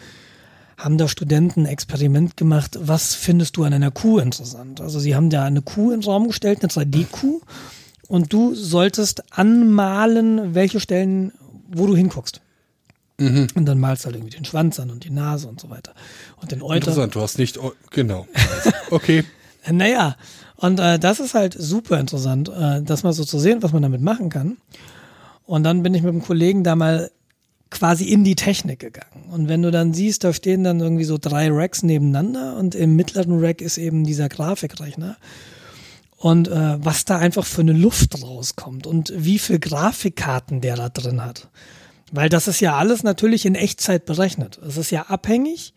haben 0.77 0.97
da 0.97 1.07
Studenten 1.07 1.61
ein 1.61 1.65
Experiment 1.67 2.37
gemacht, 2.37 2.77
was 2.79 3.15
findest 3.15 3.57
du 3.57 3.63
an 3.63 3.73
einer 3.73 3.91
Kuh 3.91 4.19
interessant? 4.19 4.81
Also 4.81 4.99
sie 4.99 5.15
haben 5.15 5.29
da 5.29 5.45
eine 5.45 5.61
Kuh 5.61 5.91
in 5.91 6.01
den 6.01 6.09
Raum 6.09 6.27
gestellt, 6.27 6.59
eine 6.61 6.69
2D-Kuh, 6.69 7.41
und 8.07 8.33
du 8.33 8.53
solltest 8.53 9.23
anmalen, 9.31 10.53
welche 10.53 10.79
Stellen, 10.79 11.31
wo 11.67 11.87
du 11.87 11.95
hinguckst. 11.95 12.41
Mhm. 13.19 13.47
Und 13.55 13.65
dann 13.65 13.79
malst 13.79 14.03
du 14.03 14.05
halt 14.07 14.15
irgendwie 14.15 14.35
den 14.35 14.45
Schwanz 14.45 14.79
an 14.79 14.89
und 14.89 15.03
die 15.03 15.09
Nase 15.09 15.47
und 15.47 15.59
so 15.59 15.69
weiter. 15.69 15.93
Und 16.41 16.51
den 16.51 16.61
Euter. 16.61 16.75
Interessant, 16.75 17.15
du 17.15 17.21
hast 17.21 17.37
nicht, 17.37 17.59
genau. 17.91 18.27
Okay. 18.89 19.23
naja, 19.71 20.15
und 20.55 20.79
äh, 20.79 20.97
das 20.97 21.19
ist 21.19 21.33
halt 21.33 21.55
super 21.57 21.99
interessant, 21.99 22.49
äh, 22.49 22.81
das 22.81 23.03
mal 23.03 23.13
so 23.13 23.23
zu 23.23 23.39
sehen, 23.39 23.61
was 23.61 23.73
man 23.73 23.81
damit 23.81 24.01
machen 24.01 24.29
kann. 24.29 24.57
Und 25.45 25.63
dann 25.63 25.83
bin 25.83 25.93
ich 25.93 26.01
mit 26.01 26.11
einem 26.11 26.23
Kollegen 26.23 26.63
da 26.63 26.75
mal 26.75 27.11
quasi 27.69 28.05
in 28.05 28.23
die 28.23 28.35
Technik 28.35 28.79
gegangen. 28.79 29.25
Und 29.31 29.49
wenn 29.49 29.61
du 29.61 29.71
dann 29.71 29.93
siehst, 29.93 30.23
da 30.23 30.31
stehen 30.31 30.63
dann 30.63 30.79
irgendwie 30.79 31.03
so 31.03 31.17
drei 31.19 31.49
Racks 31.51 31.83
nebeneinander 31.83 32.55
und 32.57 32.75
im 32.75 32.95
mittleren 32.95 33.39
Rack 33.39 33.61
ist 33.61 33.77
eben 33.77 34.05
dieser 34.05 34.29
Grafikrechner. 34.29 35.17
Und 36.17 36.47
äh, 36.47 36.77
was 36.85 37.03
da 37.03 37.17
einfach 37.17 37.45
für 37.45 37.61
eine 37.61 37.73
Luft 37.73 38.23
rauskommt 38.23 38.87
und 38.87 39.11
wie 39.15 39.39
viel 39.39 39.59
Grafikkarten 39.59 40.61
der 40.61 40.77
da 40.77 40.87
drin 40.87 41.25
hat. 41.25 41.49
Weil 42.15 42.29
das 42.29 42.47
ist 42.47 42.59
ja 42.59 42.77
alles 42.77 43.01
natürlich 43.01 43.43
in 43.43 43.55
Echtzeit 43.55 44.05
berechnet. 44.05 44.59
Es 44.59 44.77
ist 44.77 44.91
ja 44.91 45.07
abhängig 45.07 45.73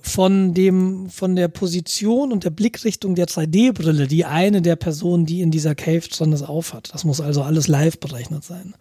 von 0.00 0.54
dem, 0.54 1.10
von 1.10 1.36
der 1.36 1.48
Position 1.48 2.32
und 2.32 2.44
der 2.44 2.50
Blickrichtung 2.50 3.14
der 3.14 3.26
3D-Brille, 3.26 4.06
die 4.06 4.24
eine 4.24 4.62
der 4.62 4.76
Personen, 4.76 5.26
die 5.26 5.42
in 5.42 5.50
dieser 5.50 5.74
Cave 5.74 6.08
drin 6.08 6.32
ist, 6.32 6.44
aufhat. 6.44 6.94
Das 6.94 7.04
muss 7.04 7.20
also 7.20 7.42
alles 7.42 7.68
live 7.68 8.00
berechnet 8.00 8.42
sein. 8.42 8.74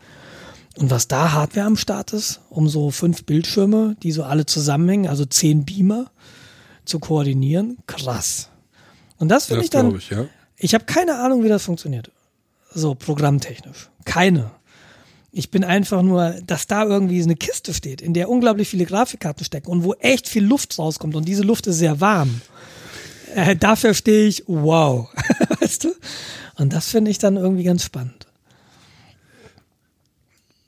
Und 0.77 0.89
was 0.89 1.09
da 1.09 1.33
Hardware 1.33 1.65
am 1.65 1.75
Start 1.75 2.13
ist, 2.13 2.39
um 2.49 2.69
so 2.69 2.91
fünf 2.91 3.25
Bildschirme, 3.25 3.97
die 4.01 4.13
so 4.13 4.23
alle 4.23 4.45
zusammenhängen, 4.45 5.09
also 5.09 5.25
zehn 5.25 5.65
Beamer 5.65 6.11
zu 6.85 6.99
koordinieren, 6.99 7.77
krass. 7.87 8.47
Und 9.17 9.27
das 9.27 9.47
finde 9.47 9.65
ich 9.65 9.69
dann. 9.69 9.97
Ich, 9.97 10.11
ja. 10.11 10.27
ich 10.55 10.73
habe 10.73 10.85
keine 10.85 11.19
Ahnung, 11.19 11.43
wie 11.43 11.49
das 11.49 11.63
funktioniert. 11.63 12.09
So 12.73 12.95
programmtechnisch. 12.95 13.89
Keine. 14.05 14.51
Ich 15.35 15.49
bin 15.49 15.63
einfach 15.63 16.03
nur, 16.03 16.35
dass 16.45 16.67
da 16.67 16.85
irgendwie 16.85 17.21
eine 17.23 17.35
Kiste 17.35 17.73
steht, 17.73 18.01
in 18.01 18.13
der 18.13 18.29
unglaublich 18.29 18.69
viele 18.69 18.85
Grafikkarten 18.85 19.43
stecken 19.43 19.71
und 19.71 19.83
wo 19.83 19.95
echt 19.95 20.29
viel 20.29 20.43
Luft 20.43 20.77
rauskommt 20.77 21.15
und 21.15 21.27
diese 21.27 21.41
Luft 21.41 21.65
ist 21.65 21.77
sehr 21.77 21.99
warm. 21.99 22.41
Äh, 23.33 23.55
dafür 23.55 23.95
stehe 23.95 24.27
ich, 24.27 24.43
wow. 24.45 25.09
weißt 25.59 25.85
du? 25.85 25.95
Und 26.57 26.71
das 26.71 26.89
finde 26.89 27.09
ich 27.09 27.17
dann 27.17 27.35
irgendwie 27.35 27.63
ganz 27.63 27.83
spannend. 27.83 28.27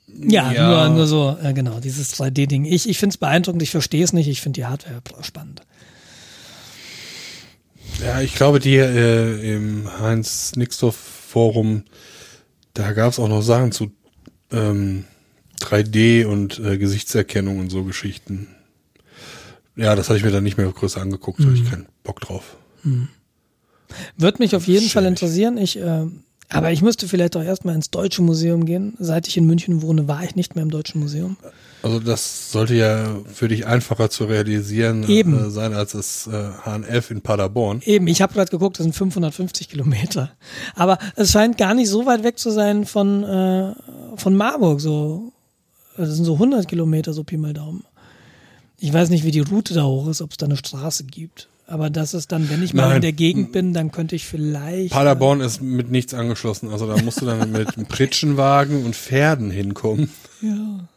Ja, 0.08 0.50
ja. 0.50 0.88
Nur, 0.88 0.96
nur 0.96 1.06
so, 1.06 1.36
äh, 1.40 1.52
genau, 1.52 1.78
dieses 1.78 2.14
3D-Ding. 2.14 2.64
Ich, 2.64 2.88
ich 2.88 2.98
finde 2.98 3.14
es 3.14 3.18
beeindruckend, 3.18 3.62
ich 3.62 3.70
verstehe 3.70 4.02
es 4.02 4.12
nicht, 4.12 4.26
ich 4.26 4.40
finde 4.40 4.60
die 4.60 4.66
Hardware 4.66 5.00
spannend. 5.20 5.60
Ja, 8.04 8.20
ich 8.20 8.34
glaube, 8.34 8.58
die 8.58 8.76
äh, 8.76 9.54
im 9.54 9.88
Heinz-Nixdorf-Forum, 10.00 11.84
da 12.74 12.92
gab 12.92 13.12
es 13.12 13.20
auch 13.20 13.28
noch 13.28 13.42
Sachen 13.42 13.70
zu 13.70 13.92
ähm, 14.52 15.04
3D 15.60 16.26
und 16.26 16.58
äh, 16.58 16.78
Gesichtserkennung 16.78 17.58
und 17.58 17.70
so 17.70 17.84
Geschichten. 17.84 18.48
Ja, 19.74 19.94
das 19.94 20.08
hatte 20.08 20.18
ich 20.18 20.24
mir 20.24 20.30
dann 20.30 20.44
nicht 20.44 20.56
mehr 20.56 20.70
größer 20.70 21.00
angeguckt, 21.00 21.38
mhm. 21.40 21.44
da 21.44 21.50
habe 21.50 21.58
ich 21.58 21.70
keinen 21.70 21.86
Bock 22.02 22.20
drauf. 22.20 22.56
Mhm. 22.82 23.08
Wird 24.16 24.40
mich 24.40 24.56
auf 24.56 24.66
jeden 24.66 24.88
Fall 24.88 25.04
interessieren. 25.04 25.58
Ich 25.58 25.78
äh, 25.78 26.06
aber 26.48 26.70
ich 26.70 26.82
müsste 26.82 27.08
vielleicht 27.08 27.36
auch 27.36 27.42
erstmal 27.42 27.74
ins 27.74 27.90
Deutsche 27.90 28.22
Museum 28.22 28.66
gehen. 28.66 28.94
Seit 28.98 29.26
ich 29.26 29.36
in 29.36 29.46
München 29.46 29.82
wohne, 29.82 30.06
war 30.06 30.22
ich 30.22 30.36
nicht 30.36 30.54
mehr 30.54 30.62
im 30.62 30.70
Deutschen 30.70 31.00
Museum. 31.00 31.36
Also 31.82 31.98
das 32.00 32.52
sollte 32.52 32.74
ja 32.74 33.16
für 33.32 33.48
dich 33.48 33.66
einfacher 33.66 34.10
zu 34.10 34.24
realisieren 34.24 35.04
äh, 35.04 35.50
sein 35.50 35.74
als 35.74 35.92
das 35.92 36.26
äh, 36.26 36.50
HNF 36.64 37.10
in 37.10 37.20
Paderborn. 37.20 37.80
Eben, 37.84 38.06
ich 38.06 38.22
habe 38.22 38.32
gerade 38.32 38.50
geguckt, 38.50 38.78
das 38.78 38.84
sind 38.84 38.94
550 38.94 39.68
Kilometer. 39.68 40.30
Aber 40.74 40.98
es 41.16 41.32
scheint 41.32 41.58
gar 41.58 41.74
nicht 41.74 41.88
so 41.88 42.06
weit 42.06 42.22
weg 42.22 42.38
zu 42.38 42.50
sein 42.50 42.86
von, 42.86 43.24
äh, 43.24 43.74
von 44.16 44.36
Marburg. 44.36 44.80
So, 44.80 45.32
das 45.96 46.10
sind 46.10 46.24
so 46.24 46.34
100 46.34 46.68
Kilometer, 46.68 47.12
so 47.12 47.24
Pi 47.24 47.36
mal 47.36 47.54
Daumen. 47.54 47.84
Ich 48.78 48.92
weiß 48.92 49.08
nicht, 49.10 49.24
wie 49.24 49.30
die 49.30 49.40
Route 49.40 49.74
da 49.74 49.84
hoch 49.84 50.08
ist, 50.08 50.22
ob 50.22 50.32
es 50.32 50.36
da 50.36 50.46
eine 50.46 50.56
Straße 50.56 51.04
gibt. 51.04 51.48
Aber 51.68 51.90
das 51.90 52.14
ist 52.14 52.30
dann, 52.30 52.48
wenn 52.48 52.62
ich 52.62 52.74
mal 52.74 52.86
Nein. 52.86 52.96
in 52.96 53.02
der 53.02 53.12
Gegend 53.12 53.50
bin, 53.50 53.72
dann 53.72 53.90
könnte 53.90 54.14
ich 54.14 54.24
vielleicht. 54.24 54.92
Paderborn 54.92 55.40
ist 55.40 55.60
mit 55.60 55.90
nichts 55.90 56.14
angeschlossen. 56.14 56.70
Also 56.70 56.86
da 56.86 57.02
musst 57.02 57.20
du 57.20 57.26
dann 57.26 57.50
mit 57.50 57.76
einem 57.76 57.86
Pritschenwagen 57.86 58.84
und 58.84 58.94
Pferden 58.94 59.50
hinkommen. 59.50 60.10
Ja. 60.40 60.88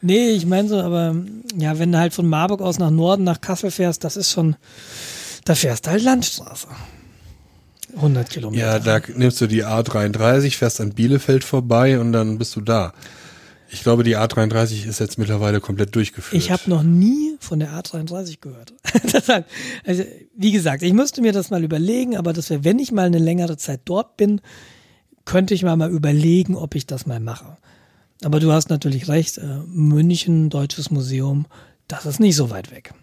Nee, 0.00 0.30
ich 0.30 0.46
meine 0.46 0.68
so, 0.68 0.80
aber 0.80 1.16
ja, 1.56 1.78
wenn 1.78 1.92
du 1.92 1.98
halt 1.98 2.14
von 2.14 2.26
Marburg 2.26 2.60
aus 2.62 2.78
nach 2.78 2.90
Norden, 2.90 3.24
nach 3.24 3.40
Kassel 3.40 3.70
fährst, 3.70 4.04
das 4.04 4.16
ist 4.16 4.30
schon, 4.30 4.56
da 5.44 5.54
fährst 5.54 5.86
du 5.86 5.90
halt 5.90 6.02
Landstraße. 6.02 6.68
100 7.96 8.30
Kilometer. 8.30 8.64
Ja, 8.64 8.78
da 8.78 9.00
nimmst 9.14 9.40
du 9.40 9.46
die 9.46 9.64
A33, 9.64 10.56
fährst 10.56 10.80
an 10.80 10.90
Bielefeld 10.90 11.42
vorbei 11.42 11.98
und 11.98 12.12
dann 12.12 12.38
bist 12.38 12.54
du 12.56 12.60
da. 12.60 12.92
Ich 13.70 13.82
glaube, 13.82 14.02
die 14.02 14.16
A33 14.16 14.86
ist 14.86 14.98
jetzt 14.98 15.18
mittlerweile 15.18 15.60
komplett 15.60 15.94
durchgeführt. 15.94 16.42
Ich 16.42 16.50
habe 16.50 16.70
noch 16.70 16.82
nie 16.82 17.36
von 17.38 17.58
der 17.58 17.72
A33 17.72 18.38
gehört. 18.40 18.72
also, 19.84 20.04
wie 20.34 20.52
gesagt, 20.52 20.82
ich 20.82 20.94
müsste 20.94 21.20
mir 21.20 21.32
das 21.32 21.50
mal 21.50 21.62
überlegen, 21.62 22.16
aber 22.16 22.32
das 22.32 22.48
wäre, 22.48 22.64
wenn 22.64 22.78
ich 22.78 22.92
mal 22.92 23.06
eine 23.06 23.18
längere 23.18 23.58
Zeit 23.58 23.82
dort 23.84 24.16
bin, 24.16 24.40
könnte 25.26 25.52
ich 25.52 25.62
mal 25.62 25.76
mal 25.76 25.90
überlegen, 25.90 26.56
ob 26.56 26.74
ich 26.74 26.86
das 26.86 27.04
mal 27.04 27.20
mache. 27.20 27.58
Aber 28.24 28.40
du 28.40 28.50
hast 28.52 28.70
natürlich 28.70 29.08
recht, 29.08 29.36
äh, 29.38 29.58
München, 29.66 30.48
Deutsches 30.48 30.90
Museum, 30.90 31.46
das 31.86 32.06
ist 32.06 32.20
nicht 32.20 32.36
so 32.36 32.50
weit 32.50 32.70
weg. 32.70 32.94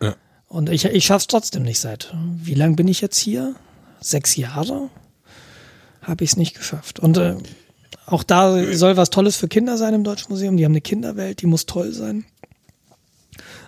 Ja. 0.00 0.14
Und 0.46 0.70
ich, 0.70 0.84
ich 0.84 1.04
schaffe 1.04 1.22
es 1.22 1.26
trotzdem 1.26 1.64
nicht 1.64 1.80
seit. 1.80 2.14
Wie 2.36 2.54
lange 2.54 2.76
bin 2.76 2.86
ich 2.86 3.00
jetzt 3.00 3.18
hier? 3.18 3.56
Sechs 4.00 4.36
Jahre? 4.36 4.88
Habe 6.00 6.22
ich 6.22 6.30
es 6.30 6.36
nicht 6.36 6.56
geschafft. 6.56 7.00
Und 7.00 7.16
äh, 7.16 7.36
auch 8.06 8.22
da 8.22 8.74
soll 8.74 8.96
was 8.96 9.10
Tolles 9.10 9.36
für 9.36 9.48
Kinder 9.48 9.76
sein 9.78 9.94
im 9.94 10.04
Deutschen 10.04 10.30
Museum. 10.30 10.56
Die 10.56 10.64
haben 10.64 10.72
eine 10.72 10.80
Kinderwelt, 10.80 11.40
die 11.40 11.46
muss 11.46 11.66
toll 11.66 11.92
sein. 11.92 12.24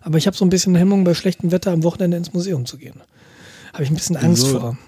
Aber 0.03 0.19
ich 0.19 0.27
habe 0.27 0.37
so 0.37 0.45
ein 0.45 0.51
bisschen 0.51 0.75
Hemmung, 0.75 1.05
bei 1.05 1.15
schlechtem 1.15 1.51
Wetter 1.51 1.73
am 1.73 1.83
Wochenende 1.83 2.17
ins 2.17 2.33
Museum 2.33 2.67
zu 2.67 2.77
gehen. 2.79 3.03
Habe 3.73 3.83
ich 3.83 3.91
ein 3.91 3.97
bisschen 3.97 4.17
Angst 4.17 4.43
so, 4.43 4.61
vor. 4.61 4.79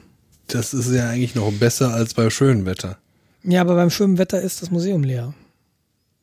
Das 0.46 0.72
ist 0.72 0.90
ja 0.92 1.10
eigentlich 1.10 1.34
noch 1.34 1.52
besser 1.52 1.92
als 1.92 2.14
bei 2.14 2.30
schönem 2.30 2.66
Wetter. 2.66 2.98
Ja, 3.42 3.60
aber 3.62 3.74
beim 3.74 3.90
schönen 3.90 4.18
Wetter 4.18 4.40
ist 4.40 4.62
das 4.62 4.70
Museum 4.70 5.02
leer. 5.02 5.34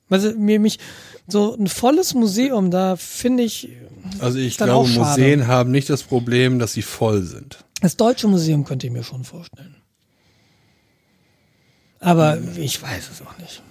Also 0.09 0.31
mir 0.37 0.59
mich 0.59 0.79
so 1.27 1.55
ein 1.55 1.67
volles 1.67 2.13
Museum, 2.13 2.71
da 2.71 2.95
finde 2.95 3.43
ich. 3.43 3.69
Also 4.19 4.37
ich 4.37 4.57
glaube, 4.57 4.87
Museen 4.89 5.47
haben 5.47 5.71
nicht 5.71 5.89
das 5.89 6.03
Problem, 6.03 6.59
dass 6.59 6.73
sie 6.73 6.83
voll 6.83 7.23
sind. 7.23 7.65
Das 7.81 7.97
Deutsche 7.97 8.27
Museum 8.27 8.63
könnte 8.65 8.87
ich 8.87 8.93
mir 8.93 9.03
schon 9.03 9.23
vorstellen. 9.23 9.74
Aber 12.05 12.37
ich 12.55 12.79
weiß 12.79 13.09
es 13.09 13.21
auch 13.23 13.35
nicht. 13.39 13.63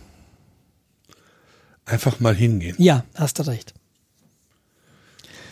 Einfach 1.85 2.19
mal 2.19 2.35
hingehen. 2.35 2.74
Ja, 2.81 3.05
hast 3.15 3.39
du 3.39 3.44
recht. 3.47 3.74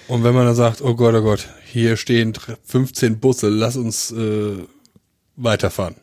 Und 0.08 0.24
wenn 0.24 0.34
man 0.34 0.46
dann 0.46 0.56
sagt, 0.56 0.82
oh 0.82 0.96
Gott, 0.96 1.14
oh 1.14 1.22
Gott, 1.22 1.48
hier 1.64 1.96
stehen 1.96 2.32
15 2.64 3.20
Busse, 3.20 3.48
lass 3.50 3.76
uns 3.76 4.10
äh, 4.10 4.64
weiterfahren. 5.36 5.94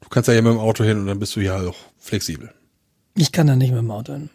Du 0.00 0.08
kannst 0.08 0.28
ja 0.28 0.34
hier 0.34 0.42
mit 0.42 0.52
dem 0.52 0.60
Auto 0.60 0.84
hin 0.84 0.98
und 1.00 1.08
dann 1.08 1.18
bist 1.18 1.34
du 1.34 1.40
ja 1.40 1.60
auch 1.66 1.76
flexibel. 1.98 2.54
Ich 3.16 3.32
kann 3.32 3.48
da 3.48 3.56
nicht 3.56 3.70
mit 3.70 3.80
dem 3.80 3.90
Auto 3.90 4.12
hin. 4.12 4.30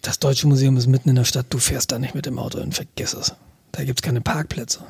Das 0.00 0.18
Deutsche 0.18 0.48
Museum 0.48 0.76
ist 0.76 0.88
mitten 0.88 1.10
in 1.10 1.14
der 1.14 1.24
Stadt, 1.24 1.46
du 1.50 1.58
fährst 1.58 1.92
da 1.92 2.00
nicht 2.00 2.16
mit 2.16 2.26
dem 2.26 2.40
Auto 2.40 2.58
hin, 2.58 2.72
vergiss 2.72 3.14
es. 3.14 3.36
Da 3.70 3.84
gibt 3.84 4.00
es 4.00 4.02
keine 4.02 4.20
Parkplätze. 4.20 4.80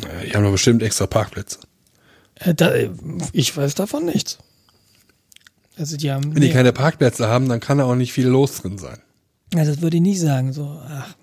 Naja, 0.00 0.20
die 0.24 0.30
haben 0.32 0.44
doch 0.44 0.52
bestimmt 0.52 0.80
extra 0.80 1.08
Parkplätze. 1.08 1.58
Äh, 2.36 2.54
da, 2.54 2.72
ich 3.32 3.56
weiß 3.56 3.74
davon 3.74 4.04
nichts. 4.04 4.38
Also 5.76 5.96
die 5.96 6.10
haben. 6.10 6.34
Wenn 6.34 6.42
die 6.42 6.50
keine 6.50 6.72
Parkplätze 6.72 7.28
haben, 7.28 7.48
dann 7.48 7.60
kann 7.60 7.78
da 7.78 7.84
auch 7.84 7.94
nicht 7.94 8.12
viel 8.12 8.26
los 8.26 8.60
drin 8.60 8.78
sein. 8.78 8.98
Ja, 9.54 9.64
das 9.64 9.80
würde 9.80 9.96
ich 9.96 10.02
nicht 10.02 10.20
sagen. 10.20 10.52
So, 10.52 10.80
ach. 10.88 11.14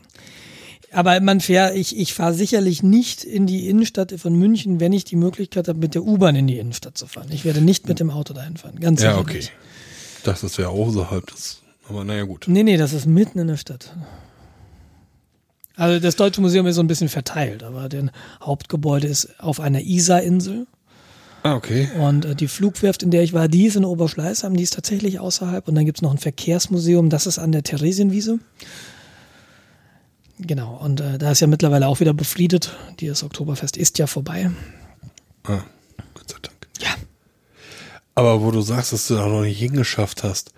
Aber 0.92 1.20
man 1.20 1.40
fährt, 1.40 1.76
ich, 1.76 1.98
ich 1.98 2.14
fahre 2.14 2.34
sicherlich 2.34 2.82
nicht 2.82 3.24
in 3.24 3.46
die 3.46 3.70
Innenstadt 3.70 4.12
von 4.20 4.34
München, 4.34 4.80
wenn 4.80 4.92
ich 4.92 5.04
die 5.04 5.16
Möglichkeit 5.16 5.68
habe, 5.68 5.78
mit 5.78 5.94
der 5.94 6.04
U-Bahn 6.04 6.36
in 6.36 6.48
die 6.48 6.58
Innenstadt 6.58 6.98
zu 6.98 7.06
fahren. 7.06 7.28
Ich 7.32 7.46
werde 7.46 7.62
nicht 7.62 7.88
mit 7.88 8.00
dem 8.00 8.10
Auto 8.10 8.34
dahin 8.34 8.58
fahren. 8.58 8.80
Ganz 8.80 9.02
sicher. 9.02 9.12
Ja, 9.12 9.20
okay. 9.20 9.38
Nicht. 9.38 9.52
Das 10.24 10.44
ist 10.44 10.58
ja 10.58 10.68
außerhalb 10.68 11.28
des. 11.28 11.62
Aber 11.88 12.04
naja, 12.04 12.24
gut. 12.24 12.46
Nee, 12.48 12.64
nee, 12.64 12.78
das 12.78 12.94
ist 12.94 13.06
mitten 13.06 13.40
in 13.40 13.48
der 13.48 13.58
Stadt. 13.58 13.96
Also 15.76 16.00
das 16.00 16.16
Deutsche 16.16 16.42
Museum 16.42 16.68
ist 16.68 16.76
so 16.76 16.84
ein 16.84 16.88
bisschen 16.88 17.08
verteilt, 17.08 17.64
aber 17.64 17.88
das 17.88 18.06
Hauptgebäude 18.42 19.08
ist 19.08 19.40
auf 19.40 19.60
einer 19.60 19.82
Isar-Insel. 19.82 20.68
Ah, 21.44 21.56
okay. 21.56 21.90
Und 21.98 22.26
äh, 22.26 22.36
die 22.36 22.48
Flugwerft, 22.48 23.02
in 23.04 23.12
der 23.12 23.24
ich 23.24 23.34
war, 23.34 23.48
die 23.48 23.66
ist 23.66 23.76
in 23.76 23.86
Oberschleißheim, 23.86 24.56
die 24.56 24.64
ist 24.64 24.74
tatsächlich 24.74 25.20
außerhalb. 25.20 25.68
Und 25.68 25.76
dann 25.76 25.86
gibt's 25.86 26.02
noch 26.02 26.12
ein 26.12 26.18
Verkehrsmuseum, 26.18 27.10
das 27.10 27.28
ist 27.28 27.40
an 27.40 27.52
der 27.52 27.64
Theresienwiese. 27.64 28.40
Genau, 30.40 30.76
und 30.78 31.02
äh, 31.02 31.18
da 31.18 31.32
ist 31.32 31.40
ja 31.42 31.48
mittlerweile 31.48 31.88
auch 31.88 32.00
wieder 32.00 32.14
befriedet. 32.14 32.76
Das 33.02 33.24
Oktoberfest 33.24 33.76
ist 33.78 33.98
ja 33.98 34.08
vorbei. 34.08 34.52
Ah, 35.44 35.62
Gott 36.14 36.30
sei 36.30 36.38
Dank. 36.42 36.68
Ja. 36.80 36.90
Aber 38.16 38.42
wo 38.42 38.52
du 38.52 38.62
sagst, 38.62 38.94
dass 38.94 39.08
du 39.08 39.16
da 39.16 39.28
noch 39.28 39.42
nicht 39.42 39.60
hingeschafft 39.60 40.24
hast. 40.24 40.54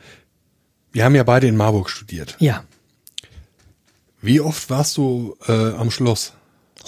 Wir 0.91 1.05
haben 1.05 1.15
ja 1.15 1.23
beide 1.23 1.47
in 1.47 1.55
Marburg 1.55 1.89
studiert. 1.89 2.35
Ja, 2.39 2.63
Wie 4.21 4.39
oft 4.39 4.69
warst 4.69 4.97
du 4.97 5.35
äh, 5.47 5.71
am 5.73 5.89
Schloss? 5.89 6.33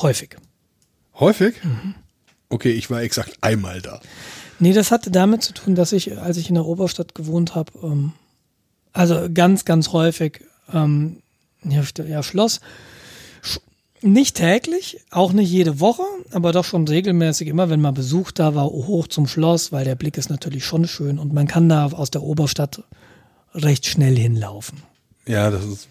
häufig. 0.02 0.36
Häufig? 1.20 1.56
Okay, 2.54 2.72
ich 2.72 2.90
war 2.90 3.02
exakt 3.02 3.38
einmal 3.42 3.82
da. 3.82 4.00
Nee, 4.60 4.74
das 4.74 4.92
hatte 4.92 5.10
damit 5.12 5.42
zu 5.44 5.54
tun, 5.54 5.76
dass 5.76 5.92
ich, 5.92 6.18
als 6.20 6.38
ich 6.38 6.48
in 6.50 6.56
der 6.56 6.66
Oberstadt 6.66 7.16
gewohnt 7.16 7.56
habe, 7.56 7.72
ähm, 7.84 8.14
also 8.94 9.28
ganz, 9.34 9.66
ganz 9.66 9.92
häufig, 9.92 10.42
ähm, 10.72 11.18
ja, 11.64 12.22
Schloss, 12.24 12.62
sch- 13.44 13.60
nicht 14.02 14.36
täglich, 14.38 15.00
auch 15.10 15.34
nicht 15.34 15.50
jede 15.50 15.80
Woche, 15.80 16.04
aber 16.32 16.52
doch 16.52 16.66
schon 16.66 16.88
regelmäßig, 16.88 17.48
immer 17.48 17.70
wenn 17.70 17.82
mal 17.82 17.92
Besuch 17.92 18.32
da 18.32 18.54
war, 18.54 18.66
hoch 18.66 19.08
zum 19.08 19.28
Schloss, 19.28 19.72
weil 19.72 19.86
der 19.86 19.96
Blick 19.96 20.18
ist 20.18 20.30
natürlich 20.30 20.64
schon 20.66 20.88
schön 20.88 21.18
und 21.20 21.34
man 21.34 21.48
kann 21.48 21.68
da 21.70 21.88
aus 21.88 22.12
der 22.12 22.22
Oberstadt 22.22 22.84
recht 23.56 23.86
schnell 23.88 24.16
hinlaufen. 24.18 24.84
Ja, 25.26 25.50
das 25.50 25.64
ist, 25.66 25.88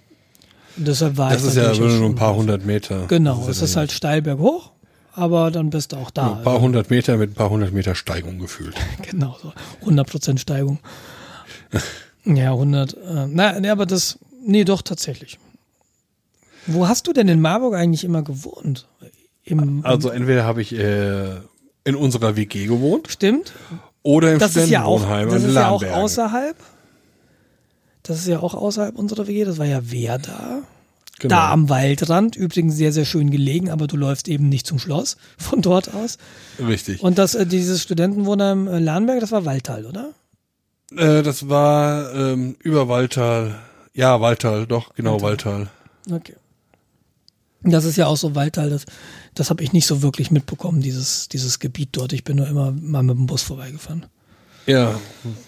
Und 0.76 0.86
deshalb 0.89 1.16
war 1.16 1.32
das 1.32 1.43
ist 1.43 1.56
ja 1.56 1.74
nur 1.74 2.05
ein 2.09 2.14
paar 2.14 2.34
hundert 2.36 2.64
Meter. 2.66 3.06
Genau, 3.09 3.47
es 3.48 3.59
ja 3.59 3.64
ist 3.64 3.76
halt 3.76 3.93
steil 3.93 4.20
berghoch, 4.22 4.72
aber 5.14 5.51
dann 5.51 5.70
bist 5.70 5.93
du 5.93 5.97
auch 5.97 6.10
da. 6.10 6.36
ein 6.36 6.43
paar 6.43 6.60
hundert 6.60 6.90
Meter 6.90 7.16
mit 7.16 7.30
ein 7.30 7.34
paar 7.34 7.51
hundert 7.51 7.72
Meter 7.72 7.94
Steigung 7.94 8.39
gefühlt. 8.39 8.74
Genau, 9.02 9.36
so 9.43 9.52
100% 9.86 10.39
Steigung. 10.39 10.78
ja, 12.24 12.52
100. 12.52 12.94
Äh, 12.94 13.26
na, 13.28 13.60
nee, 13.60 13.68
aber 13.68 13.86
das, 13.86 14.18
nee, 14.44 14.64
doch, 14.64 14.82
tatsächlich. 14.82 15.39
Wo 16.66 16.86
hast 16.89 17.06
du 17.06 17.12
denn 17.12 17.28
in 17.28 17.40
Marburg 17.40 17.74
eigentlich 17.74 18.05
immer 18.05 18.22
gewohnt? 18.22 18.86
Im, 19.44 19.84
Also 19.84 20.10
entweder 20.10 20.44
habe 20.44 20.62
ich 20.62 20.72
äh, 20.72 21.36
in 21.84 21.97
unserer 21.97 22.36
WG 22.36 22.66
gewohnt 22.66 23.10
stimmt? 23.10 23.52
oder 24.02 24.32
im 24.32 24.39
Das 24.39 24.56
ist 24.56 24.68
ja 24.68 24.84
auch, 24.84 25.01
Studentenwohnheim 25.01 25.30
das 25.30 25.44
ist 25.44 25.55
ja 25.55 25.68
auch 25.68 25.82
außerhalb. 25.82 26.56
Das 28.05 28.18
ist 28.18 28.28
ja 28.28 28.40
auch 28.40 28.55
außerhalb 28.55 28.97
unserer 28.97 29.26
WG. 29.26 29.44
Das 29.44 29.59
war 29.59 29.66
ja 29.66 29.90
Werder. 29.90 30.62
Genau. 31.23 31.36
Da 31.36 31.53
am 31.53 31.69
Waldrand, 31.69 32.35
übrigens 32.35 32.74
sehr, 32.74 32.93
sehr 32.93 33.05
schön 33.05 33.31
gelegen, 33.31 33.70
aber 33.70 33.86
du 33.86 33.97
läufst 33.97 34.27
eben 34.27 34.49
nicht 34.49 34.66
zum 34.66 34.81
Schloss 34.81 35.16
von 35.39 35.62
dort 35.62 35.94
aus. 35.94 36.19
Richtig. 36.59 37.01
Und 37.01 37.16
das, 37.16 37.36
äh, 37.36 37.47
dieses 37.47 37.81
Studentenwohnheim 37.81 38.66
äh, 38.66 38.81
Lahnberg, 38.81 39.20
das 39.20 39.31
war 39.31 39.44
Waldtal, 39.44 39.86
oder? 39.86 40.11
Äh, 40.97 41.23
das 41.23 41.49
war 41.49 42.12
ähm, 42.12 42.57
über 42.59 42.89
Waldtal. 42.89 43.55
Ja, 43.94 44.20
Waldtal, 44.20 44.66
doch, 44.66 44.97
genau, 44.97 45.20
Waldtal. 45.23 45.69
Okay. 46.11 46.35
Das 47.62 47.85
ist 47.85 47.94
ja 47.94 48.09
auch 48.09 48.16
so 48.16 48.35
Waldtal, 48.35 48.70
das, 48.70 48.86
das 49.35 49.49
habe 49.49 49.62
ich 49.62 49.73
nicht 49.73 49.86
so 49.86 50.03
wirklich 50.03 50.32
mitbekommen, 50.32 50.81
dieses, 50.81 51.28
dieses 51.28 51.61
Gebiet 51.61 51.90
dort. 51.93 52.12
Ich 52.12 52.24
bin 52.24 52.39
nur 52.39 52.49
immer 52.49 52.73
mal 52.73 53.05
mit 53.05 53.16
dem 53.16 53.27
Bus 53.27 53.43
vorbeigefahren. 53.43 54.07
Ja, 54.66 55.01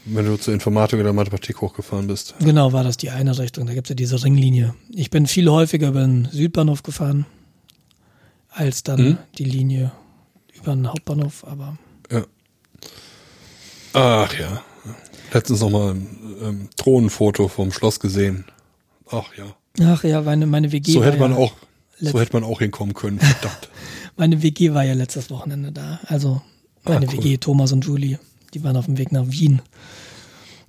wenn 0.07 0.27
du 0.27 0.36
zur 0.36 0.55
Informatik 0.55 0.99
oder 0.99 1.12
Mathematik 1.12 1.61
hochgefahren 1.61 2.07
bist. 2.09 2.35
Genau, 2.41 2.73
war 2.73 2.82
das 2.85 2.97
die 2.97 3.11
eine 3.11 3.39
Richtung. 3.39 3.66
Da 3.66 3.74
gibt's 3.74 3.89
ja 3.89 3.95
diese 3.95 4.23
Ringlinie. 4.24 4.74
Ich 4.91 5.11
bin 5.11 5.27
viel 5.27 5.49
häufiger 5.49 5.89
über 5.89 6.01
den 6.03 6.28
Südbahnhof 6.32 6.82
gefahren, 6.82 7.24
als 8.51 8.82
dann 8.82 9.01
Mhm. 9.11 9.19
die 9.39 9.45
Linie 9.45 9.93
über 10.55 10.74
den 10.74 10.89
Hauptbahnhof. 10.89 11.45
Aber 11.47 11.78
Ja. 12.11 12.24
Ach 13.93 14.32
ja. 14.39 14.62
Letztens 15.32 15.61
noch 15.61 15.70
mal 15.70 15.95
ein 15.95 16.07
ähm, 16.43 16.69
Drohnenfoto 16.77 17.49
vom 17.49 17.73
Schloss 17.73 18.01
gesehen. 18.01 18.45
Ach 19.11 19.31
ja. 19.36 19.45
ach 19.93 20.05
ja, 20.05 20.23
meine, 20.23 20.47
meine 20.47 20.73
WG 20.73 20.93
So 20.93 21.01
war 21.01 21.07
hätte 21.07 21.19
man 21.19 21.32
ja, 21.32 21.39
auch, 21.39 21.53
so 22.01 22.19
hätte 22.20 22.32
man 22.32 22.45
auch 22.45 22.59
hinkommen 22.61 22.95
können. 22.95 23.19
Verdammt. 23.20 23.69
meine 24.16 24.43
WG 24.43 24.74
war 24.74 24.85
ja 24.85 24.95
letztes 24.95 25.31
Wochenende 25.31 25.73
da. 25.73 26.01
Also 26.07 26.43
meine 26.85 27.07
Ah, 27.07 27.11
cool. 27.12 27.19
WG, 27.24 27.36
Thomas 27.39 27.73
und 27.73 27.85
Julie, 27.85 28.19
die 28.55 28.64
waren 28.64 28.76
auf 28.76 28.86
dem 28.86 28.98
Weg 28.98 29.12
nach 29.12 29.26
Wien. 29.28 29.62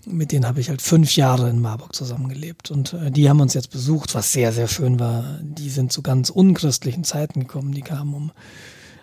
Mit 0.08 0.32
denen 0.32 0.46
habe 0.46 0.60
ich 0.60 0.70
halt 0.70 0.82
fünf 0.82 1.16
Jahre 1.16 1.50
in 1.50 1.62
Marburg 1.62 1.96
zusammengelebt. 1.96 2.70
Und 2.70 2.94
äh, 2.94 3.12
die 3.12 3.30
haben 3.30 3.40
uns 3.40 3.54
jetzt 3.54 3.72
besucht, 3.72 4.14
was 4.14 4.32
sehr, 4.32 4.52
sehr 4.52 4.68
schön 4.68 5.00
war. 5.00 5.40
Die 5.42 5.70
sind 5.70 5.92
zu 5.92 6.02
ganz 6.02 6.30
unchristlichen 6.30 7.04
Zeiten 7.04 7.42
gekommen. 7.42 7.72
Die 7.72 7.82
kamen 7.82 8.14
um, 8.14 8.32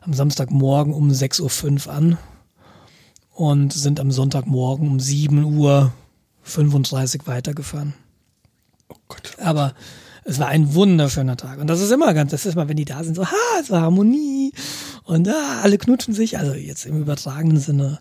am 0.00 0.12
Samstagmorgen 0.14 0.92
um 0.92 1.10
6.05 1.10 1.86
Uhr 1.86 1.92
an 1.92 2.18
und 3.34 3.72
sind 3.72 3.98
am 3.98 4.12
Sonntagmorgen 4.12 4.88
um 4.88 5.00
7 5.00 5.42
Uhr 5.44 5.92
35 6.42 7.26
weitergefahren. 7.26 7.94
Oh 8.88 8.96
Gott. 9.09 9.36
Aber 9.38 9.74
es 10.24 10.38
war 10.38 10.48
ein 10.48 10.74
wunderschöner 10.74 11.36
Tag. 11.36 11.59
Und 11.59 11.66
das 11.66 11.80
ist 11.80 11.90
immer 11.90 12.14
ganz, 12.14 12.30
das 12.30 12.46
ist 12.46 12.54
mal, 12.54 12.68
wenn 12.68 12.76
die 12.76 12.84
da 12.84 13.02
sind, 13.02 13.16
so, 13.16 13.26
ha, 13.26 13.60
es 13.60 13.70
war 13.70 13.82
Harmonie. 13.82 14.52
Und 15.04 15.28
ah, 15.28 15.60
alle 15.62 15.78
knutschen 15.78 16.14
sich. 16.14 16.38
Also 16.38 16.54
jetzt 16.54 16.86
im 16.86 17.00
übertragenen 17.00 17.59
Sinne. 17.59 17.98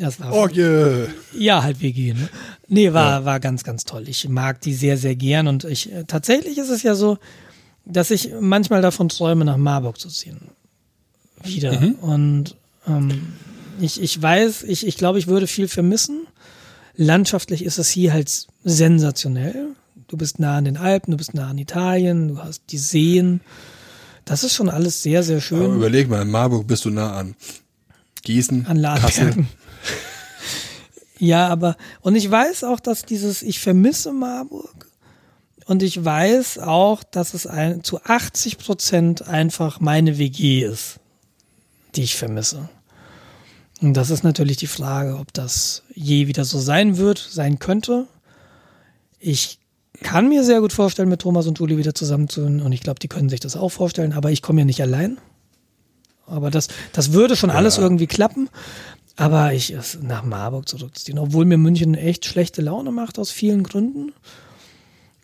Das 0.00 0.18
war 0.18 0.32
Orgie. 0.32 1.08
ja, 1.38 1.62
halt 1.62 1.82
WG, 1.82 2.14
ne? 2.14 2.28
Nee, 2.68 2.94
war, 2.94 3.26
war 3.26 3.38
ganz, 3.38 3.64
ganz 3.64 3.84
toll. 3.84 4.08
Ich 4.08 4.26
mag 4.30 4.60
die 4.62 4.72
sehr, 4.72 4.96
sehr 4.96 5.14
gern 5.14 5.46
und 5.46 5.64
ich, 5.64 5.92
äh, 5.92 6.04
tatsächlich 6.04 6.56
ist 6.56 6.70
es 6.70 6.82
ja 6.82 6.94
so, 6.94 7.18
dass 7.84 8.10
ich 8.10 8.30
manchmal 8.40 8.80
davon 8.80 9.10
träume, 9.10 9.44
nach 9.44 9.58
Marburg 9.58 9.98
zu 10.00 10.08
ziehen. 10.08 10.38
Wieder. 11.44 11.94
Und 12.00 12.56
ähm, 12.86 13.34
ich, 13.78 14.00
ich 14.00 14.20
weiß, 14.20 14.62
ich, 14.62 14.86
ich 14.86 14.96
glaube, 14.96 15.18
ich 15.18 15.26
würde 15.26 15.46
viel 15.46 15.68
vermissen. 15.68 16.26
Landschaftlich 16.96 17.62
ist 17.64 17.78
es 17.78 17.90
hier 17.90 18.14
halt 18.14 18.46
sensationell. 18.64 19.68
Du 20.08 20.16
bist 20.16 20.38
nah 20.38 20.56
an 20.56 20.64
den 20.64 20.76
Alpen, 20.78 21.10
du 21.12 21.16
bist 21.18 21.34
nah 21.34 21.48
an 21.48 21.58
Italien, 21.58 22.28
du 22.28 22.38
hast 22.38 22.62
die 22.70 22.78
Seen. 22.78 23.42
Das 24.24 24.44
ist 24.44 24.54
schon 24.54 24.70
alles 24.70 25.02
sehr, 25.02 25.22
sehr 25.22 25.36
Aber 25.36 25.42
schön. 25.42 25.74
überleg 25.76 26.08
mal, 26.08 26.22
in 26.22 26.30
Marburg 26.30 26.66
bist 26.66 26.84
du 26.86 26.90
nah 26.90 27.16
an 27.16 27.34
Gießen, 28.22 28.66
An 28.66 28.82
Kassel. 28.82 29.46
Ja, 31.20 31.48
aber, 31.48 31.76
und 32.00 32.16
ich 32.16 32.28
weiß 32.28 32.64
auch, 32.64 32.80
dass 32.80 33.04
dieses, 33.04 33.42
ich 33.42 33.60
vermisse 33.60 34.10
Marburg. 34.10 34.88
Und 35.66 35.82
ich 35.82 36.02
weiß 36.02 36.58
auch, 36.58 37.04
dass 37.04 37.34
es 37.34 37.46
ein, 37.46 37.84
zu 37.84 38.02
80 38.02 38.56
Prozent 38.56 39.28
einfach 39.28 39.80
meine 39.80 40.16
WG 40.16 40.64
ist, 40.64 40.98
die 41.94 42.02
ich 42.02 42.16
vermisse. 42.16 42.70
Und 43.82 43.94
das 43.94 44.10
ist 44.10 44.24
natürlich 44.24 44.56
die 44.56 44.66
Frage, 44.66 45.18
ob 45.18 45.32
das 45.32 45.82
je 45.94 46.26
wieder 46.26 46.44
so 46.44 46.58
sein 46.58 46.96
wird, 46.96 47.18
sein 47.18 47.58
könnte. 47.58 48.06
Ich 49.18 49.58
kann 50.02 50.28
mir 50.28 50.42
sehr 50.42 50.60
gut 50.60 50.72
vorstellen, 50.72 51.10
mit 51.10 51.20
Thomas 51.20 51.46
und 51.46 51.58
Julie 51.58 51.76
wieder 51.76 51.94
zusammenzuhören. 51.94 52.62
Und 52.62 52.72
ich 52.72 52.80
glaube, 52.80 52.98
die 52.98 53.08
können 53.08 53.28
sich 53.28 53.40
das 53.40 53.56
auch 53.56 53.68
vorstellen. 53.68 54.14
Aber 54.14 54.30
ich 54.30 54.40
komme 54.40 54.62
ja 54.62 54.64
nicht 54.64 54.80
allein. 54.80 55.18
Aber 56.26 56.50
das, 56.50 56.68
das 56.92 57.12
würde 57.12 57.36
schon 57.36 57.50
alles 57.50 57.76
irgendwie 57.76 58.06
klappen. 58.06 58.48
Aber 59.20 59.52
ich 59.52 59.70
es 59.70 59.98
nach 60.02 60.24
Marburg 60.24 60.68
zurückziehen, 60.68 61.18
obwohl 61.18 61.44
mir 61.44 61.58
München 61.58 61.94
echt 61.94 62.24
schlechte 62.24 62.62
Laune 62.62 62.90
macht 62.90 63.18
aus 63.18 63.30
vielen 63.30 63.62
Gründen. 63.62 64.12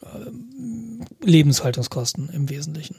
Ähm, 0.03 1.01
Lebenshaltungskosten 1.23 2.29
im 2.31 2.49
Wesentlichen. 2.51 2.97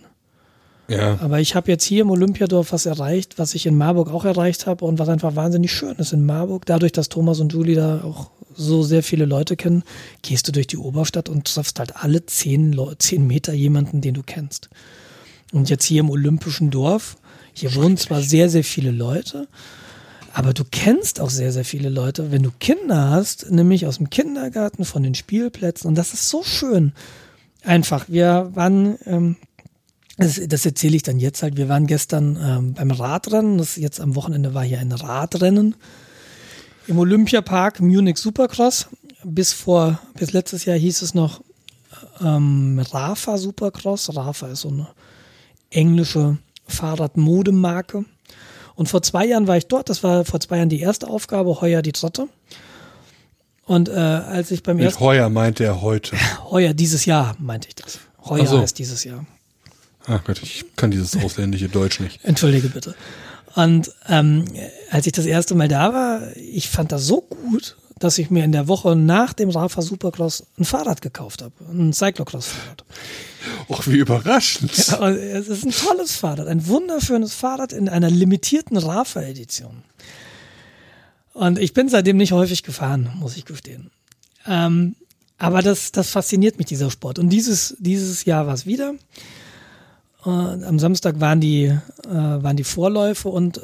Ja, 0.90 1.20
Aber 1.20 1.40
ich 1.42 1.54
habe 1.54 1.70
jetzt 1.70 1.84
hier 1.84 2.02
im 2.02 2.12
Olympiadorf 2.12 2.72
was 2.72 2.86
erreicht, 2.86 3.38
was 3.38 3.56
ich 3.56 3.66
in 3.66 3.76
Marburg 3.76 4.10
auch 4.10 4.24
erreicht 4.24 4.68
habe 4.68 4.86
und 4.86 5.00
was 5.00 5.10
einfach 5.10 5.36
wahnsinnig 5.36 5.74
schön 5.74 5.98
ist 5.98 6.14
in 6.14 6.26
Marburg. 6.26 6.66
Dadurch, 6.66 6.94
dass 6.94 7.10
Thomas 7.10 7.42
und 7.42 7.52
Julie 7.52 7.76
da 7.76 8.04
auch 8.04 8.32
so 8.56 8.84
sehr 8.84 9.04
viele 9.04 9.26
Leute 9.26 9.58
kennen, 9.58 9.84
gehst 10.22 10.48
du 10.48 10.54
durch 10.54 10.68
die 10.68 10.78
Oberstadt 10.78 11.28
und 11.28 11.46
triffst 11.54 11.78
halt 11.80 11.98
alle 11.98 12.26
zehn, 12.26 12.72
Leu- 12.72 12.96
zehn 12.98 13.28
Meter 13.28 13.54
jemanden, 13.54 14.00
den 14.00 14.14
du 14.14 14.24
kennst. 14.24 14.70
Und 15.52 15.70
jetzt 15.70 15.84
hier 15.86 16.00
im 16.00 16.10
Olympischen 16.10 16.72
Dorf, 16.72 17.18
hier 17.54 17.76
wohnen 17.76 17.98
zwar 17.98 18.22
sehr, 18.22 18.50
sehr 18.50 18.64
viele 18.64 18.92
Leute, 18.92 19.48
aber 20.38 20.54
du 20.54 20.64
kennst 20.70 21.20
auch 21.20 21.32
sehr, 21.32 21.52
sehr 21.52 21.66
viele 21.66 21.90
Leute, 21.90 22.32
wenn 22.32 22.44
du 22.44 22.52
Kinder 22.60 23.10
hast, 23.10 23.50
nämlich 23.50 23.88
aus 23.88 23.98
dem 23.98 24.12
Kindergarten, 24.12 24.86
von 24.86 25.02
den 25.02 25.16
Spielplätzen. 25.16 25.88
Und 25.88 25.96
das 25.96 26.14
ist 26.14 26.30
so 26.30 26.44
schön. 26.44 26.94
Einfach, 27.64 28.06
wir 28.08 28.52
waren, 28.54 29.00
ähm, 29.08 29.38
das, 30.16 30.40
das 30.48 30.64
erzähle 30.64 30.96
ich 30.96 31.02
dann 31.02 31.18
jetzt 31.18 31.42
halt, 31.42 31.58
wir 31.58 31.70
waren 31.70 31.88
gestern 31.88 32.38
ähm, 32.40 32.74
beim 32.76 32.92
Radrennen, 32.92 33.58
das 33.58 33.78
jetzt 33.78 34.00
am 34.00 34.14
Wochenende 34.14 34.54
war 34.54 34.64
hier 34.64 34.78
ein 34.80 34.92
Radrennen 34.92 35.74
im 36.86 37.00
Olympiapark 37.00 37.80
Munich 37.80 38.20
Supercross. 38.20 38.90
Bis 39.24 39.54
vor, 39.54 40.00
bis 40.20 40.34
letztes 40.34 40.66
Jahr 40.66 40.78
hieß 40.78 41.02
es 41.02 41.16
noch 41.16 41.42
ähm, 42.22 42.80
Rafa 42.92 43.40
Supercross. 43.40 44.16
Rafa 44.16 44.50
ist 44.50 44.62
so 44.62 44.70
eine 44.70 44.88
englische 45.72 46.38
Fahrradmodemarke. 46.68 48.06
Und 48.78 48.88
vor 48.88 49.02
zwei 49.02 49.26
Jahren 49.26 49.48
war 49.48 49.58
ich 49.58 49.66
dort. 49.66 49.90
Das 49.90 50.04
war 50.04 50.24
vor 50.24 50.40
zwei 50.40 50.58
Jahren 50.58 50.70
die 50.70 50.80
erste 50.80 51.08
Aufgabe, 51.08 51.60
heuer 51.62 51.82
die 51.82 51.94
dritte. 51.94 52.30
Und 53.66 53.90
äh, 53.90 53.94
als 53.94 54.52
ich 54.52 54.62
beim 54.62 54.78
mit 54.78 54.86
ersten 54.86 55.04
Heuer 55.04 55.30
meint 55.30 55.60
er 55.60 55.82
heute. 55.82 56.16
heuer 56.52 56.74
dieses 56.76 57.06
Jahr 57.06 57.36
meinte 57.40 57.68
ich 57.68 57.76
das. 57.76 58.00
Heuer 58.24 58.44
Ach 58.46 58.50
so. 58.50 58.62
heißt 58.62 58.78
dieses 58.78 59.04
Jahr. 59.04 59.26
Ach 60.06 60.24
Gott, 60.24 60.42
ich 60.44 60.64
kann 60.76 60.92
dieses 60.92 61.18
ausländische 61.18 61.70
Deutsch 61.70 62.00
nicht. 62.00 62.20
Entschuldige 62.24 62.70
bitte. 62.70 62.96
Und 63.56 63.92
ähm, 64.08 64.46
als 64.92 65.08
ich 65.08 65.14
das 65.14 65.26
erste 65.26 65.56
Mal 65.56 65.68
da 65.68 65.92
war, 65.92 66.38
ich 66.38 66.70
fand 66.70 66.92
das 66.92 67.08
so 67.08 67.22
gut, 67.22 67.76
dass 68.00 68.18
ich 68.18 68.30
mir 68.30 68.44
in 68.44 68.52
der 68.52 68.68
Woche 68.68 68.96
nach 68.96 69.34
dem 69.34 69.50
Rafa 69.50 69.82
Supercross 69.82 70.46
ein 70.60 70.66
Fahrrad 70.66 71.02
gekauft 71.02 71.42
habe. 71.42 71.54
Ein 71.70 71.94
Cyclocross-Fahrrad. 71.94 72.84
Och, 73.70 73.88
wie 73.88 73.98
überraschend. 73.98 74.76
Ja, 74.88 75.10
es 75.10 75.48
ist 75.48 75.66
ein 75.66 75.72
tolles 75.72 76.16
Fahrrad, 76.16 76.48
ein 76.48 76.68
wunderschönes 76.68 77.34
Fahrrad 77.34 77.74
in 77.74 77.90
einer 77.90 78.10
limitierten 78.10 78.78
Rafa-Edition. 78.78 79.84
Und 81.34 81.60
ich 81.60 81.74
bin 81.74 81.88
seitdem 81.90 82.18
nicht 82.18 82.32
häufig 82.32 82.64
gefahren, 82.64 83.12
muss 83.20 83.38
ich 83.38 83.46
gestehen. 83.46 83.92
Ähm, 84.46 84.96
aber 85.38 85.62
das, 85.62 85.92
das 85.92 86.10
fasziniert 86.10 86.58
mich, 86.58 86.68
dieser 86.68 86.90
Sport. 86.90 87.20
Und 87.20 87.30
dieses, 87.30 87.76
dieses 87.80 88.26
Jahr 88.26 88.48
war 88.48 88.54
es 88.54 88.66
wieder. 88.66 88.96
Und 90.24 90.64
am 90.64 90.80
Samstag 90.80 91.20
waren 91.20 91.40
die, 91.40 91.66
äh, 91.66 91.80
waren 92.10 92.58
die 92.58 92.64
Vorläufe 92.64 93.30
und 93.30 93.62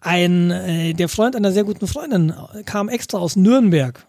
ein, 0.00 0.50
äh, 0.50 0.94
der 0.94 1.08
Freund 1.08 1.36
einer 1.36 1.52
sehr 1.52 1.64
guten 1.64 1.86
Freundin 1.86 2.32
kam 2.64 2.88
extra 2.88 3.18
aus 3.18 3.36
Nürnberg 3.36 4.06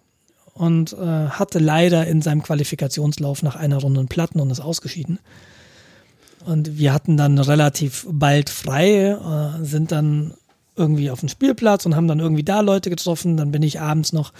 und 0.53 0.93
äh, 0.93 0.97
hatte 0.97 1.59
leider 1.59 2.07
in 2.07 2.21
seinem 2.21 2.43
Qualifikationslauf 2.43 3.43
nach 3.43 3.55
einer 3.55 3.77
Runde 3.77 3.99
einen 3.99 4.09
Platten 4.09 4.39
und 4.39 4.51
ist 4.51 4.59
ausgeschieden. 4.59 5.19
Und 6.45 6.77
wir 6.77 6.93
hatten 6.93 7.17
dann 7.17 7.37
relativ 7.37 8.05
bald 8.09 8.49
frei, 8.49 9.11
äh, 9.11 9.63
sind 9.63 9.91
dann 9.91 10.33
irgendwie 10.75 11.11
auf 11.11 11.19
dem 11.19 11.29
Spielplatz 11.29 11.85
und 11.85 11.95
haben 11.95 12.07
dann 12.07 12.19
irgendwie 12.19 12.43
da 12.43 12.61
Leute 12.61 12.89
getroffen. 12.89 13.37
Dann 13.37 13.51
bin 13.51 13.63
ich 13.63 13.79
abends 13.79 14.13
noch 14.13 14.33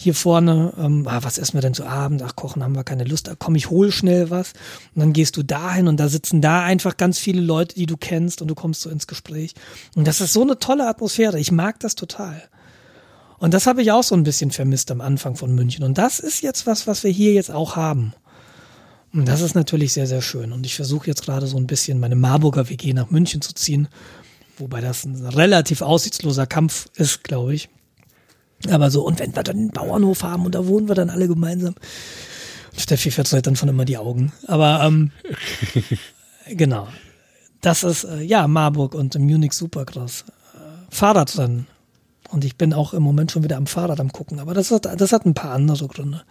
hier 0.00 0.14
vorne, 0.14 0.72
ähm, 0.78 1.08
ah, 1.08 1.18
was 1.22 1.38
essen 1.38 1.54
wir 1.54 1.60
denn 1.60 1.74
zu 1.74 1.84
Abend? 1.84 2.22
Ach, 2.22 2.36
kochen 2.36 2.62
haben 2.62 2.76
wir 2.76 2.84
keine 2.84 3.02
Lust. 3.02 3.26
Da 3.26 3.34
komm, 3.36 3.56
ich 3.56 3.68
hol 3.68 3.90
schnell 3.90 4.30
was. 4.30 4.52
Und 4.94 5.00
dann 5.00 5.12
gehst 5.12 5.36
du 5.36 5.42
dahin 5.42 5.88
und 5.88 5.98
da 5.98 6.08
sitzen 6.08 6.40
da 6.40 6.62
einfach 6.62 6.96
ganz 6.96 7.18
viele 7.18 7.40
Leute, 7.40 7.74
die 7.74 7.86
du 7.86 7.96
kennst 7.96 8.40
und 8.40 8.46
du 8.46 8.54
kommst 8.54 8.82
so 8.82 8.90
ins 8.90 9.08
Gespräch. 9.08 9.54
Und 9.96 10.06
das 10.06 10.20
ist 10.20 10.32
so 10.32 10.42
eine 10.42 10.60
tolle 10.60 10.86
Atmosphäre. 10.86 11.40
Ich 11.40 11.50
mag 11.50 11.80
das 11.80 11.96
total. 11.96 12.40
Und 13.38 13.54
das 13.54 13.66
habe 13.66 13.82
ich 13.82 13.90
auch 13.90 14.04
so 14.04 14.14
ein 14.14 14.22
bisschen 14.22 14.52
vermisst 14.52 14.92
am 14.92 15.00
Anfang 15.00 15.34
von 15.34 15.52
München. 15.52 15.82
Und 15.82 15.98
das 15.98 16.20
ist 16.20 16.42
jetzt 16.42 16.68
was, 16.68 16.86
was 16.86 17.02
wir 17.02 17.10
hier 17.10 17.32
jetzt 17.32 17.50
auch 17.50 17.74
haben. 17.74 18.14
Und 19.12 19.26
das 19.26 19.40
ist 19.40 19.56
natürlich 19.56 19.92
sehr, 19.92 20.06
sehr 20.06 20.22
schön. 20.22 20.52
Und 20.52 20.64
ich 20.64 20.76
versuche 20.76 21.08
jetzt 21.08 21.24
gerade 21.24 21.48
so 21.48 21.56
ein 21.56 21.66
bisschen 21.66 21.98
meine 21.98 22.14
Marburger 22.16 22.68
WG 22.68 22.92
nach 22.92 23.10
München 23.10 23.40
zu 23.40 23.52
ziehen. 23.52 23.88
Wobei 24.58 24.80
das 24.80 25.04
ein 25.04 25.26
relativ 25.26 25.82
aussichtsloser 25.82 26.46
Kampf 26.46 26.86
ist, 26.94 27.24
glaube 27.24 27.54
ich. 27.54 27.68
Aber 28.70 28.90
so, 28.90 29.06
und 29.06 29.20
wenn 29.20 29.34
wir 29.34 29.42
dann 29.42 29.56
einen 29.56 29.70
Bauernhof 29.70 30.22
haben 30.22 30.44
und 30.44 30.54
da 30.54 30.66
wohnen 30.66 30.88
wir 30.88 30.94
dann 30.94 31.10
alle 31.10 31.28
gemeinsam. 31.28 31.74
Steffi 32.76 33.10
verzeiht 33.10 33.46
dann 33.46 33.56
von 33.56 33.68
immer 33.68 33.84
die 33.84 33.98
Augen. 33.98 34.32
Aber 34.46 34.82
ähm, 34.82 35.10
genau. 36.48 36.88
Das 37.60 37.82
ist 37.82 38.04
äh, 38.04 38.22
ja 38.22 38.46
Marburg 38.48 38.94
und 38.94 39.18
Munich 39.18 39.52
Supercross. 39.52 40.24
Äh, 40.54 40.94
Fahrradrennen. 40.94 41.66
Und 42.30 42.44
ich 42.44 42.56
bin 42.56 42.74
auch 42.74 42.94
im 42.94 43.02
Moment 43.02 43.32
schon 43.32 43.42
wieder 43.42 43.56
am 43.56 43.66
Fahrrad 43.66 44.00
am 44.00 44.12
gucken. 44.12 44.38
Aber 44.38 44.54
das 44.54 44.70
hat, 44.70 44.84
das 45.00 45.12
hat 45.12 45.24
ein 45.24 45.34
paar 45.34 45.52
andere 45.52 45.86
Gründe. 45.88 46.22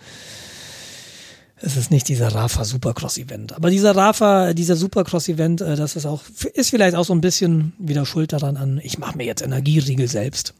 Es 1.59 1.75
ist 1.75 1.89
nicht 1.89 2.07
dieser 2.07 2.27
Rafa 2.27 2.65
Supercross 2.65 3.17
Event. 3.17 3.53
Aber 3.53 3.71
dieser 3.71 3.95
Rafa, 3.95 4.53
dieser 4.53 4.75
Supercross 4.75 5.27
Event, 5.27 5.61
äh, 5.61 5.75
das 5.75 5.95
ist 5.95 6.05
auch, 6.05 6.23
ist 6.53 6.69
vielleicht 6.69 6.95
auch 6.95 7.05
so 7.05 7.13
ein 7.13 7.21
bisschen 7.21 7.73
wieder 7.79 8.05
Schuld 8.05 8.31
daran 8.31 8.57
an, 8.57 8.79
ich 8.83 8.99
mache 8.99 9.17
mir 9.17 9.25
jetzt 9.25 9.41
Energieriegel 9.41 10.07
selbst 10.07 10.53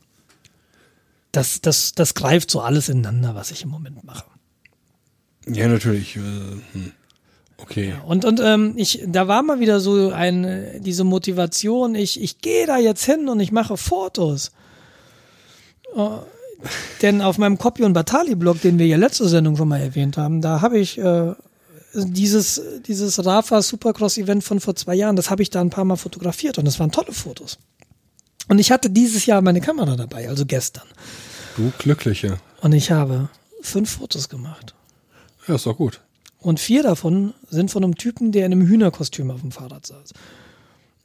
das, 1.32 1.62
das, 1.62 1.94
das 1.94 2.14
greift 2.14 2.52
so 2.52 2.62
alles 2.62 2.90
ineinander, 2.90 3.36
was 3.36 3.52
ich 3.52 3.64
im 3.64 3.70
Moment 3.70 4.04
mache. 4.04 4.26
Ja, 5.48 5.68
natürlich. 5.68 6.16
Äh, 6.16 6.20
hm. 6.20 6.91
Okay. 7.58 7.90
Ja, 7.90 8.02
und 8.04 8.24
und 8.24 8.40
ähm, 8.40 8.74
ich, 8.76 9.04
da 9.08 9.28
war 9.28 9.41
mal 9.41 9.60
wieder 9.60 9.80
so 9.80 10.12
ein, 10.12 10.80
diese 10.80 11.04
Motivation, 11.04 11.95
ich, 11.95 12.22
ich 12.22 12.40
gehe 12.40 12.68
da 12.68 12.78
jetzt 12.78 13.04
hin 13.04 13.30
und 13.30 13.40
ich 13.40 13.52
mache 13.52 13.78
Fotos. 13.78 14.52
Uh, 15.95 16.20
denn 17.02 17.22
auf 17.22 17.38
meinem 17.38 17.58
Copy- 17.58 17.84
und 17.84 17.94
Batali-Blog, 17.94 18.62
den 18.62 18.78
wir 18.78 18.86
ja 18.86 18.98
letzte 18.98 19.28
Sendung 19.28 19.58
schon 19.58 19.68
mal 19.68 19.80
erwähnt 19.80 20.18
haben, 20.18 20.41
da 20.41 20.62
habe 20.62 20.78
ich 20.78 20.98
äh, 20.99 21.34
dieses, 21.94 22.62
dieses 22.88 23.26
Rafa 23.26 23.62
Supercross-Event 23.62 24.44
von 24.44 24.60
vor 24.60 24.76
zwei 24.76 24.95
Jahren, 24.95 25.16
das 25.16 25.30
habe 25.30 25.41
ich 25.41 25.49
da 25.49 25.62
ein 25.62 25.70
paar 25.70 25.86
Mal 25.86 25.95
fotografiert 25.95 26.58
und 26.58 26.66
das 26.66 26.80
waren 26.80 26.91
tolle 26.91 27.14
Fotos. 27.14 27.58
Und 28.48 28.60
ich 28.60 28.72
hatte 28.72 28.90
dieses 28.90 29.26
Jahr 29.26 29.41
meine 29.41 29.61
Kamera 29.61 29.95
dabei, 29.95 30.30
also 30.30 30.45
gestern. 30.45 30.88
Du 31.56 31.72
Glückliche. 31.78 32.40
Und 32.61 32.74
ich 32.74 32.91
habe 32.91 33.30
fünf 33.61 33.91
Fotos 33.91 34.30
gemacht. 34.30 34.74
Ja, 35.48 35.56
ist 35.56 35.65
doch 35.65 35.78
gut. 35.78 36.02
Und 36.40 36.60
vier 36.60 36.84
davon 36.84 37.34
sind 37.49 37.72
von 37.72 37.84
einem 37.84 37.95
Typen, 37.95 38.32
der 38.32 38.45
in 38.45 38.52
einem 38.52 38.68
Hühnerkostüm 38.68 39.32
auf 39.32 39.41
dem 39.41 39.52
Fahrrad 39.52 39.86
saß. 39.86 40.14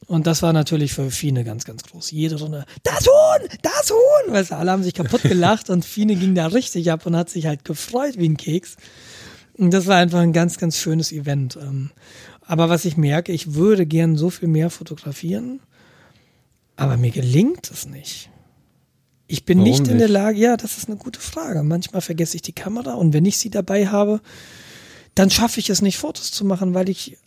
Und 0.05 0.27
das 0.27 0.41
war 0.41 0.53
natürlich 0.53 0.93
für 0.93 1.09
Fine 1.11 1.43
ganz, 1.43 1.65
ganz 1.65 1.83
groß. 1.83 2.11
Jede 2.11 2.37
Runde, 2.37 2.65
das 2.83 3.07
Huhn, 3.07 3.47
das 3.61 3.89
Huhn! 3.89 4.33
Weißt 4.33 4.51
du, 4.51 4.55
alle 4.55 4.71
haben 4.71 4.83
sich 4.83 4.93
kaputt 4.93 5.23
gelacht 5.23 5.69
und 5.69 5.85
Fine 5.85 6.15
ging 6.15 6.35
da 6.35 6.47
richtig 6.47 6.91
ab 6.91 7.05
und 7.05 7.15
hat 7.15 7.29
sich 7.29 7.45
halt 7.45 7.65
gefreut 7.65 8.15
wie 8.17 8.27
ein 8.27 8.37
Keks. 8.37 8.75
Und 9.57 9.73
das 9.73 9.87
war 9.87 9.97
einfach 9.97 10.19
ein 10.19 10.33
ganz, 10.33 10.57
ganz 10.57 10.77
schönes 10.77 11.11
Event. 11.11 11.57
Ähm, 11.61 11.91
aber 12.45 12.69
was 12.69 12.85
ich 12.85 12.97
merke, 12.97 13.31
ich 13.31 13.53
würde 13.53 13.85
gern 13.85 14.17
so 14.17 14.29
viel 14.29 14.49
mehr 14.49 14.69
fotografieren. 14.69 15.61
Aber 16.83 16.97
mir 16.97 17.11
gelingt 17.11 17.71
es 17.71 17.85
nicht. 17.85 18.29
Ich 19.27 19.45
bin 19.45 19.59
Warum 19.59 19.71
nicht 19.71 19.87
in 19.87 19.97
der 19.97 20.09
Lage, 20.09 20.37
ja, 20.37 20.57
das 20.57 20.77
ist 20.77 20.87
eine 20.87 20.97
gute 20.97 21.19
Frage. 21.19 21.63
Manchmal 21.63 22.01
vergesse 22.01 22.35
ich 22.35 22.41
die 22.41 22.53
Kamera 22.53 22.93
und 22.93 23.13
wenn 23.13 23.25
ich 23.25 23.37
sie 23.37 23.49
dabei 23.49 23.87
habe, 23.87 24.21
dann 25.15 25.29
schaffe 25.29 25.59
ich 25.59 25.69
es 25.69 25.81
nicht, 25.81 25.97
Fotos 25.97 26.31
zu 26.31 26.45
machen, 26.45 26.73
weil 26.73 26.89
ich, 26.89 27.17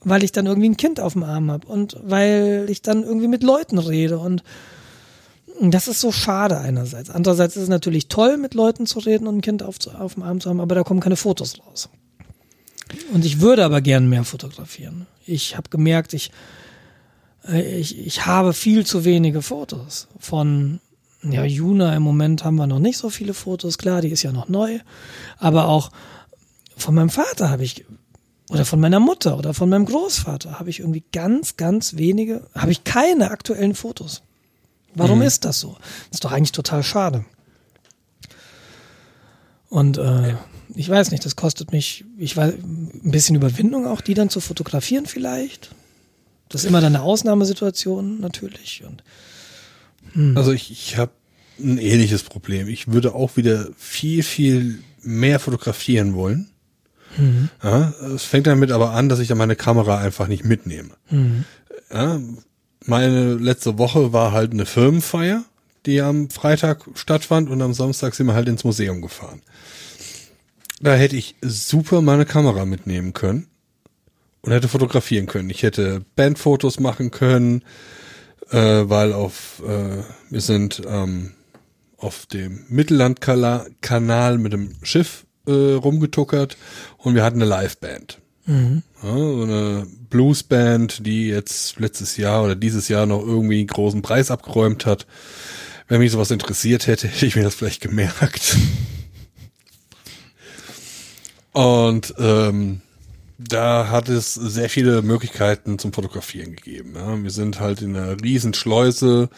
weil 0.00 0.22
ich 0.22 0.32
dann 0.32 0.46
irgendwie 0.46 0.68
ein 0.68 0.76
Kind 0.76 1.00
auf 1.00 1.14
dem 1.14 1.22
Arm 1.22 1.50
habe 1.50 1.66
und 1.66 1.96
weil 2.02 2.66
ich 2.68 2.82
dann 2.82 3.02
irgendwie 3.02 3.28
mit 3.28 3.42
Leuten 3.42 3.78
rede 3.78 4.18
und 4.18 4.42
das 5.60 5.88
ist 5.88 6.00
so 6.00 6.12
schade 6.12 6.58
einerseits. 6.58 7.10
Andererseits 7.10 7.56
ist 7.56 7.64
es 7.64 7.68
natürlich 7.68 8.08
toll, 8.08 8.36
mit 8.36 8.54
Leuten 8.54 8.86
zu 8.86 9.00
reden 9.00 9.26
und 9.26 9.38
ein 9.38 9.40
Kind 9.40 9.62
auf, 9.62 9.76
auf 9.98 10.14
dem 10.14 10.22
Arm 10.22 10.40
zu 10.40 10.50
haben, 10.50 10.60
aber 10.60 10.74
da 10.74 10.84
kommen 10.84 11.00
keine 11.00 11.16
Fotos 11.16 11.58
raus. 11.66 11.88
Und 13.12 13.24
ich 13.24 13.40
würde 13.40 13.64
aber 13.64 13.80
gern 13.80 14.08
mehr 14.08 14.24
fotografieren. 14.24 15.06
Ich 15.26 15.56
habe 15.56 15.68
gemerkt, 15.68 16.14
ich 16.14 16.30
ich, 17.52 17.98
ich 17.98 18.26
habe 18.26 18.52
viel 18.52 18.84
zu 18.84 19.04
wenige 19.04 19.42
Fotos 19.42 20.08
von 20.18 20.80
ja, 21.22 21.44
Juna 21.44 21.96
im 21.96 22.02
Moment 22.02 22.44
haben 22.44 22.56
wir 22.56 22.66
noch 22.66 22.78
nicht 22.78 22.98
so 22.98 23.10
viele 23.10 23.34
Fotos, 23.34 23.78
klar, 23.78 24.02
die 24.02 24.10
ist 24.10 24.22
ja 24.22 24.32
noch 24.32 24.48
neu, 24.48 24.78
aber 25.38 25.68
auch 25.68 25.90
von 26.76 26.94
meinem 26.94 27.10
Vater 27.10 27.50
habe 27.50 27.64
ich 27.64 27.84
oder 28.50 28.64
von 28.64 28.80
meiner 28.80 29.00
Mutter 29.00 29.36
oder 29.36 29.52
von 29.52 29.68
meinem 29.68 29.84
Großvater 29.84 30.58
habe 30.58 30.70
ich 30.70 30.80
irgendwie 30.80 31.04
ganz, 31.12 31.56
ganz 31.56 31.96
wenige, 31.96 32.46
habe 32.54 32.72
ich 32.72 32.84
keine 32.84 33.30
aktuellen 33.30 33.74
Fotos. 33.74 34.22
Warum 34.94 35.18
mhm. 35.18 35.26
ist 35.26 35.44
das 35.44 35.60
so? 35.60 35.76
Das 35.78 36.16
ist 36.16 36.24
doch 36.24 36.32
eigentlich 36.32 36.52
total 36.52 36.82
schade. 36.82 37.26
Und 39.68 39.98
äh, 39.98 40.34
ich 40.74 40.88
weiß 40.88 41.10
nicht, 41.10 41.26
das 41.26 41.36
kostet 41.36 41.72
mich, 41.72 42.06
ich 42.16 42.36
weiß, 42.36 42.54
ein 42.54 43.10
bisschen 43.10 43.36
Überwindung 43.36 43.86
auch, 43.86 44.00
die 44.00 44.14
dann 44.14 44.30
zu 44.30 44.40
fotografieren 44.40 45.04
vielleicht. 45.04 45.74
Das 46.48 46.62
ist 46.62 46.68
immer 46.68 46.80
dann 46.80 46.94
eine 46.94 47.04
Ausnahmesituation 47.04 48.20
natürlich. 48.20 48.82
Und, 48.86 49.02
hm. 50.12 50.36
Also 50.36 50.52
ich, 50.52 50.70
ich 50.70 50.96
habe 50.96 51.12
ein 51.58 51.78
ähnliches 51.78 52.22
Problem. 52.22 52.68
Ich 52.68 52.88
würde 52.88 53.14
auch 53.14 53.36
wieder 53.36 53.68
viel, 53.76 54.22
viel 54.22 54.78
mehr 55.02 55.40
fotografieren 55.40 56.14
wollen. 56.14 56.50
Mhm. 57.16 57.48
Ja, 57.62 57.92
es 58.14 58.24
fängt 58.24 58.46
damit 58.46 58.70
aber 58.70 58.92
an, 58.92 59.08
dass 59.08 59.18
ich 59.18 59.28
dann 59.28 59.38
meine 59.38 59.56
Kamera 59.56 59.98
einfach 59.98 60.28
nicht 60.28 60.44
mitnehme. 60.44 60.90
Mhm. 61.10 61.44
Ja, 61.92 62.20
meine 62.84 63.34
letzte 63.34 63.78
Woche 63.78 64.12
war 64.12 64.32
halt 64.32 64.52
eine 64.52 64.66
Firmenfeier, 64.66 65.44
die 65.86 66.00
am 66.00 66.30
Freitag 66.30 66.84
stattfand 66.94 67.50
und 67.50 67.60
am 67.62 67.74
Samstag 67.74 68.14
sind 68.14 68.26
wir 68.26 68.34
halt 68.34 68.48
ins 68.48 68.64
Museum 68.64 69.00
gefahren. 69.00 69.42
Da 70.80 70.94
hätte 70.94 71.16
ich 71.16 71.34
super 71.42 72.02
meine 72.02 72.24
Kamera 72.24 72.64
mitnehmen 72.64 73.12
können 73.12 73.48
und 74.48 74.54
hätte 74.54 74.68
fotografieren 74.68 75.26
können. 75.26 75.50
Ich 75.50 75.62
hätte 75.62 76.00
Bandfotos 76.16 76.80
machen 76.80 77.10
können, 77.10 77.62
äh, 78.50 78.56
weil 78.56 79.12
auf 79.12 79.62
äh, 79.66 80.02
wir 80.30 80.40
sind 80.40 80.80
ähm, 80.88 81.34
auf 81.98 82.24
dem 82.24 82.64
Mittellandkanal 82.70 84.38
mit 84.38 84.54
dem 84.54 84.76
Schiff 84.82 85.26
äh, 85.46 85.74
rumgetuckert 85.74 86.56
und 86.96 87.14
wir 87.14 87.24
hatten 87.24 87.42
eine 87.42 87.50
Liveband. 87.50 88.20
Mhm. 88.46 88.82
Ja, 89.02 89.14
so 89.14 89.42
eine 89.42 89.86
Bluesband, 90.08 91.04
die 91.04 91.28
jetzt 91.28 91.78
letztes 91.78 92.16
Jahr 92.16 92.42
oder 92.42 92.56
dieses 92.56 92.88
Jahr 92.88 93.04
noch 93.04 93.20
irgendwie 93.20 93.58
einen 93.58 93.66
großen 93.66 94.00
Preis 94.00 94.30
abgeräumt 94.30 94.86
hat. 94.86 95.06
Wenn 95.88 95.98
mich 96.00 96.12
sowas 96.12 96.30
interessiert 96.30 96.86
hätte, 96.86 97.06
hätte 97.08 97.26
ich 97.26 97.36
mir 97.36 97.42
das 97.42 97.54
vielleicht 97.54 97.82
gemerkt. 97.82 98.56
Und 101.52 102.14
ähm, 102.18 102.80
da 103.38 103.88
hat 103.88 104.08
es 104.08 104.34
sehr 104.34 104.68
viele 104.68 105.02
Möglichkeiten 105.02 105.78
zum 105.78 105.92
Fotografieren 105.92 106.56
gegeben. 106.56 106.94
Ja. 106.96 107.22
Wir 107.22 107.30
sind 107.30 107.60
halt 107.60 107.82
in 107.82 107.96
einer 107.96 108.20
riesen 108.20 108.52
Schleuse 108.52 109.30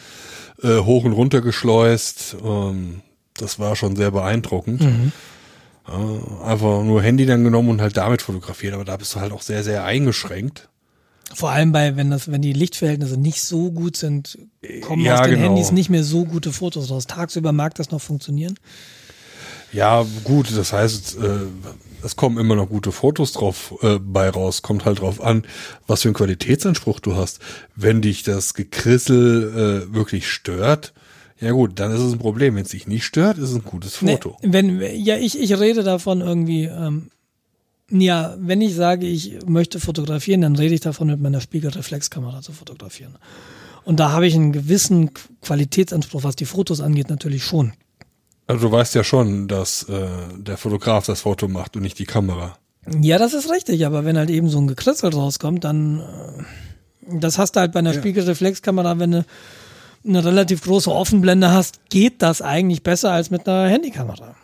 äh, 0.61 0.79
hoch 0.79 1.03
und 1.03 1.13
runter 1.13 1.41
geschleust. 1.41 2.35
Ähm, 2.43 3.01
das 3.35 3.59
war 3.59 3.75
schon 3.75 3.95
sehr 3.95 4.11
beeindruckend. 4.11 4.81
Mhm. 4.81 5.11
Ja, 5.87 6.45
einfach 6.45 6.83
nur 6.83 7.01
Handy 7.01 7.25
dann 7.25 7.43
genommen 7.43 7.69
und 7.69 7.81
halt 7.81 7.97
damit 7.97 8.21
fotografiert, 8.21 8.73
aber 8.73 8.85
da 8.85 8.97
bist 8.97 9.15
du 9.15 9.19
halt 9.19 9.31
auch 9.31 9.41
sehr, 9.41 9.63
sehr 9.63 9.83
eingeschränkt. 9.83 10.69
Vor 11.33 11.51
allem 11.51 11.71
bei, 11.71 11.95
wenn 11.95 12.09
das, 12.11 12.29
wenn 12.29 12.41
die 12.41 12.53
Lichtverhältnisse 12.53 13.17
nicht 13.17 13.41
so 13.41 13.71
gut 13.71 13.95
sind, 13.95 14.37
kommen 14.81 15.03
ja, 15.03 15.15
aus 15.15 15.21
den 15.21 15.35
genau. 15.35 15.47
Handys 15.47 15.71
nicht 15.71 15.89
mehr 15.89 16.03
so 16.03 16.25
gute 16.25 16.51
Fotos 16.51 16.89
raus. 16.89 17.07
Tagsüber 17.07 17.51
mag 17.51 17.75
das 17.75 17.89
noch 17.91 18.01
funktionieren. 18.01 18.55
Ja, 19.71 20.05
gut, 20.23 20.55
das 20.55 20.73
heißt, 20.73 21.17
äh, 21.17 21.39
es 22.03 22.15
kommen 22.15 22.37
immer 22.37 22.55
noch 22.55 22.69
gute 22.69 22.91
Fotos 22.91 23.33
drauf 23.33 23.73
äh, 23.81 23.99
bei 23.99 24.29
raus. 24.29 24.61
Kommt 24.61 24.85
halt 24.85 24.99
drauf 24.99 25.21
an, 25.21 25.43
was 25.87 26.01
für 26.01 26.09
einen 26.09 26.15
Qualitätsanspruch 26.15 26.99
du 26.99 27.15
hast. 27.15 27.39
Wenn 27.75 28.01
dich 28.01 28.23
das 28.23 28.53
Gekrissel 28.53 29.87
äh, 29.89 29.93
wirklich 29.93 30.29
stört, 30.29 30.93
ja 31.39 31.51
gut, 31.51 31.79
dann 31.79 31.91
ist 31.91 32.01
es 32.01 32.13
ein 32.13 32.19
Problem. 32.19 32.55
Wenn 32.55 32.63
es 32.63 32.69
dich 32.69 32.87
nicht 32.87 33.03
stört, 33.03 33.37
ist 33.37 33.49
es 33.49 33.55
ein 33.55 33.63
gutes 33.63 33.97
Foto. 33.97 34.37
Nee, 34.41 34.53
wenn, 34.53 34.81
ja, 34.95 35.17
ich, 35.17 35.39
ich 35.39 35.57
rede 35.59 35.83
davon 35.83 36.21
irgendwie, 36.21 36.65
ähm, 36.65 37.09
ja, 37.89 38.35
wenn 38.39 38.61
ich 38.61 38.75
sage, 38.75 39.07
ich 39.07 39.39
möchte 39.47 39.79
fotografieren, 39.79 40.41
dann 40.41 40.55
rede 40.55 40.75
ich 40.75 40.81
davon, 40.81 41.07
mit 41.07 41.19
meiner 41.19 41.41
Spiegelreflexkamera 41.41 42.41
zu 42.41 42.53
fotografieren. 42.53 43.17
Und 43.83 43.99
da 43.99 44.11
habe 44.11 44.27
ich 44.27 44.35
einen 44.35 44.51
gewissen 44.51 45.11
Qualitätsanspruch, 45.41 46.23
was 46.23 46.35
die 46.35 46.45
Fotos 46.45 46.79
angeht, 46.79 47.09
natürlich 47.09 47.43
schon. 47.43 47.73
Also 48.47 48.67
du 48.67 48.71
weißt 48.73 48.95
ja 48.95 49.03
schon, 49.03 49.47
dass 49.47 49.83
äh, 49.83 50.07
der 50.37 50.57
Fotograf 50.57 51.05
das 51.05 51.21
Foto 51.21 51.47
macht 51.47 51.75
und 51.75 51.83
nicht 51.83 51.99
die 51.99 52.05
Kamera. 52.05 52.57
Ja, 53.01 53.17
das 53.17 53.33
ist 53.33 53.49
richtig, 53.51 53.85
aber 53.85 54.05
wenn 54.05 54.17
halt 54.17 54.29
eben 54.29 54.49
so 54.49 54.59
ein 54.59 54.67
Gekritzel 54.67 55.13
rauskommt, 55.13 55.63
dann 55.63 55.99
äh, 55.99 56.43
das 57.19 57.37
hast 57.37 57.55
du 57.55 57.59
halt 57.59 57.71
bei 57.71 57.79
einer 57.79 57.93
ja. 57.93 57.99
Spiegelreflexkamera, 57.99 58.99
wenn 58.99 59.11
du 59.11 59.25
eine 60.03 60.25
relativ 60.25 60.63
große 60.63 60.91
Offenblende 60.91 61.51
hast, 61.51 61.89
geht 61.89 62.21
das 62.21 62.41
eigentlich 62.41 62.83
besser 62.83 63.11
als 63.11 63.29
mit 63.29 63.47
einer 63.47 63.69
Handykamera. 63.69 64.35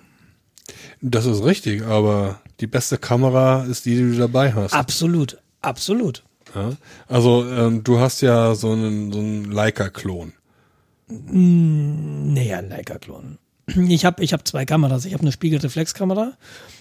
Das 1.02 1.26
ist 1.26 1.44
richtig, 1.44 1.84
aber 1.84 2.42
die 2.60 2.68
beste 2.68 2.98
Kamera 2.98 3.64
ist 3.66 3.86
die, 3.86 3.96
die 3.96 4.12
du 4.12 4.18
dabei 4.18 4.54
hast. 4.54 4.74
Absolut, 4.74 5.38
absolut. 5.62 6.24
Ja, 6.56 6.72
also 7.08 7.46
ähm, 7.46 7.84
du 7.84 8.00
hast 8.00 8.22
ja 8.22 8.56
so 8.56 8.72
einen, 8.72 9.12
so 9.12 9.20
einen 9.20 9.46
Leica-Klon. 9.46 10.34
Nee, 11.08 12.54
ein 12.54 12.70
Leica-Klon. 12.70 13.38
Ich 13.76 14.06
habe 14.06 14.24
ich 14.24 14.34
hab 14.34 14.48
zwei 14.48 14.66
Kameras. 14.66 15.06
Ich 15.06 15.14
habe 15.14 15.24
eine 15.24 15.32
Spiegelreflexkamera 15.32 16.34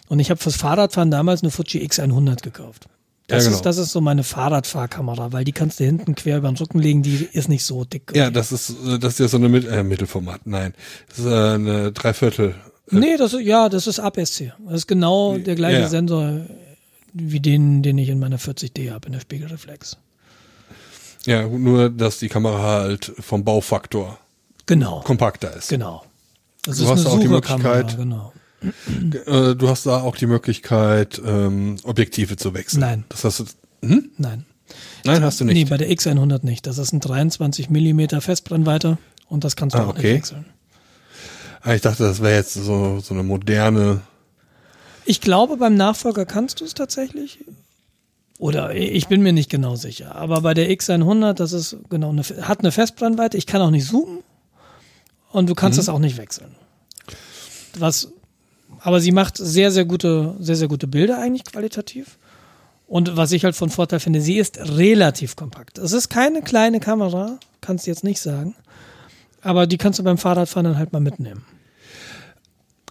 und 0.09 0.21
ich 0.21 0.31
habe 0.31 0.41
fürs 0.41 0.57
Fahrradfahren 0.57 1.11
damals 1.11 1.43
eine 1.43 1.51
Fuji 1.51 1.85
X100 1.85 2.43
gekauft. 2.43 2.89
Das, 3.27 3.43
ja, 3.43 3.49
genau. 3.51 3.57
ist, 3.57 3.67
das 3.67 3.79
ist 3.79 3.91
so 3.91 4.01
meine 4.01 4.23
Fahrradfahrkamera, 4.23 5.33
weil 5.33 5.45
die 5.45 5.51
kannst 5.51 5.81
du 5.81 5.85
hinten 5.85 6.15
quer 6.15 6.39
über 6.39 6.49
den 6.49 6.57
Rücken 6.57 6.79
legen, 6.79 7.03
die 7.03 7.29
ist 7.33 7.49
nicht 7.49 7.65
so 7.65 7.85
dick. 7.85 8.13
Ja, 8.15 8.31
das 8.31 8.53
ist, 8.53 8.73
das 9.01 9.15
ist 9.15 9.19
ja 9.19 9.29
so 9.29 9.37
eine 9.37 9.49
Mit 9.49 9.67
äh, 9.67 9.83
Mittelformat. 9.83 10.43
Nein, 10.47 10.75
das 11.09 11.19
ist 11.19 11.27
äh, 11.27 11.55
eine 11.55 11.91
Dreiviertel. 11.91 12.55
Äh, 12.93 12.95
nee, 12.95 13.17
das 13.17 13.35
ist, 13.35 13.43
ja, 13.43 13.69
das 13.69 13.89
ist 13.89 13.99
APS-C. 13.99 14.53
Das 14.67 14.75
ist 14.75 14.87
genau 14.87 15.39
der 15.39 15.57
gleiche 15.57 15.81
ja. 15.81 15.89
Sensor 15.89 16.47
wie 17.13 17.41
den, 17.41 17.83
den 17.83 17.99
ich 17.99 18.11
in 18.11 18.21
meiner 18.21 18.39
40D 18.39 18.93
habe, 18.93 19.07
in 19.07 19.15
der 19.15 19.21
Spiegelreflex. 19.21 19.97
Ja, 21.25 21.49
nur, 21.49 21.91
dass 21.91 22.19
die 22.19 22.29
Kamera 22.29 22.63
halt 22.63 23.13
vom 23.19 23.43
Baufaktor 23.43 24.19
genau. 24.67 25.01
kompakter 25.01 25.57
ist. 25.57 25.69
Genau. 25.69 26.05
Das 26.67 26.79
du 26.79 26.89
hast 26.89 27.07
auch 27.07 27.21
die 27.21 27.29
Möglichkeit, 27.29 27.97
genau. 27.97 28.33
Äh, 29.27 29.55
du 29.55 29.69
hast 29.69 29.87
da 29.87 30.01
auch 30.01 30.17
die 30.17 30.27
Möglichkeit, 30.27 31.21
ähm, 31.25 31.77
Objektive 31.85 32.37
zu 32.37 32.55
wechseln. 32.55 32.81
Nein. 32.81 33.05
Das 33.09 33.25
hast 33.25 33.41
du. 33.41 33.45
Hm? 33.83 34.11
Nein. 34.19 34.47
Nein, 35.05 35.23
hast 35.23 35.41
du 35.41 35.45
nicht. 35.45 35.55
Nee, 35.55 35.65
bei 35.65 35.77
der 35.77 35.91
X100 35.91 36.45
nicht. 36.45 36.67
Das 36.67 36.79
ist 36.79 36.93
ein 36.93 37.01
23 37.01 37.71
Millimeter 37.71 38.21
Festbrennweite 38.21 38.99
und 39.29 39.45
das 39.45 39.57
kannst 39.57 39.77
du 39.77 39.81
ah, 39.81 39.85
auch 39.85 39.89
okay. 39.91 40.15
nicht 40.15 40.23
wechseln. 40.23 40.47
Ah, 41.63 41.75
ich 41.75 41.83
dachte, 41.83 42.03
das 42.03 42.21
wäre 42.21 42.35
jetzt 42.35 42.55
so, 42.55 43.01
so 43.01 43.15
eine 43.15 43.23
moderne. 43.23 44.01
Ich 45.05 45.21
glaube, 45.21 45.57
beim 45.57 45.75
Nachfolger 45.75 46.27
kannst 46.27 46.61
du 46.61 46.65
es 46.65 46.75
tatsächlich. 46.75 47.45
Oder 48.39 48.75
ich 48.75 49.09
bin 49.09 49.23
mir 49.23 49.33
nicht 49.33 49.51
genau 49.51 49.77
sicher. 49.77 50.15
Aber 50.15 50.43
bei 50.43 50.53
der 50.53 50.71
X100, 50.71 51.35
das 51.35 51.53
ist 51.53 51.77
genau 51.89 52.11
eine, 52.11 52.23
hat 52.23 52.61
eine 52.61 52.73
Festbrennweite. 52.73 53.37
Ich 53.37 53.47
kann 53.47 53.63
auch 53.63 53.71
nicht 53.71 53.87
zoomen. 53.87 54.19
Und 55.37 55.51
du 55.51 55.55
kannst 55.55 55.79
es 55.79 55.89
mhm. 55.89 55.95
auch 55.95 55.99
nicht 55.99 56.17
wechseln. 56.17 56.55
Was 57.79 58.09
aber 58.81 59.01
sie 59.01 59.13
macht 59.13 59.37
sehr, 59.37 59.71
sehr 59.71 59.85
gute, 59.85 60.35
sehr, 60.41 60.57
sehr 60.57 60.69
gute 60.69 60.87
Bilder 60.87 61.21
eigentlich 61.21 61.45
qualitativ. 61.45 62.19
Und 62.87 63.19
was 63.19 63.33
ich 63.33 63.45
halt 63.45 63.55
von 63.55 63.69
Vorteil 63.69 64.01
finde, 64.01 64.23
sie 64.23 64.39
ist 64.39 64.59
relativ 64.59 65.37
kompakt. 65.37 65.77
Es 65.77 65.93
ist 65.93 66.09
keine 66.09 66.41
kleine 66.41 66.81
Kamera, 66.81 67.39
kannst 67.61 67.87
du 67.87 67.91
jetzt 67.91 68.03
nicht 68.03 68.21
sagen. 68.21 68.55
Aber 69.43 69.67
die 69.67 69.77
kannst 69.77 69.99
du 69.99 70.05
beim 70.05 70.17
Fahrradfahren 70.17 70.65
dann 70.65 70.79
halt 70.79 70.95
mal 70.95 71.01
mitnehmen. 71.01 71.45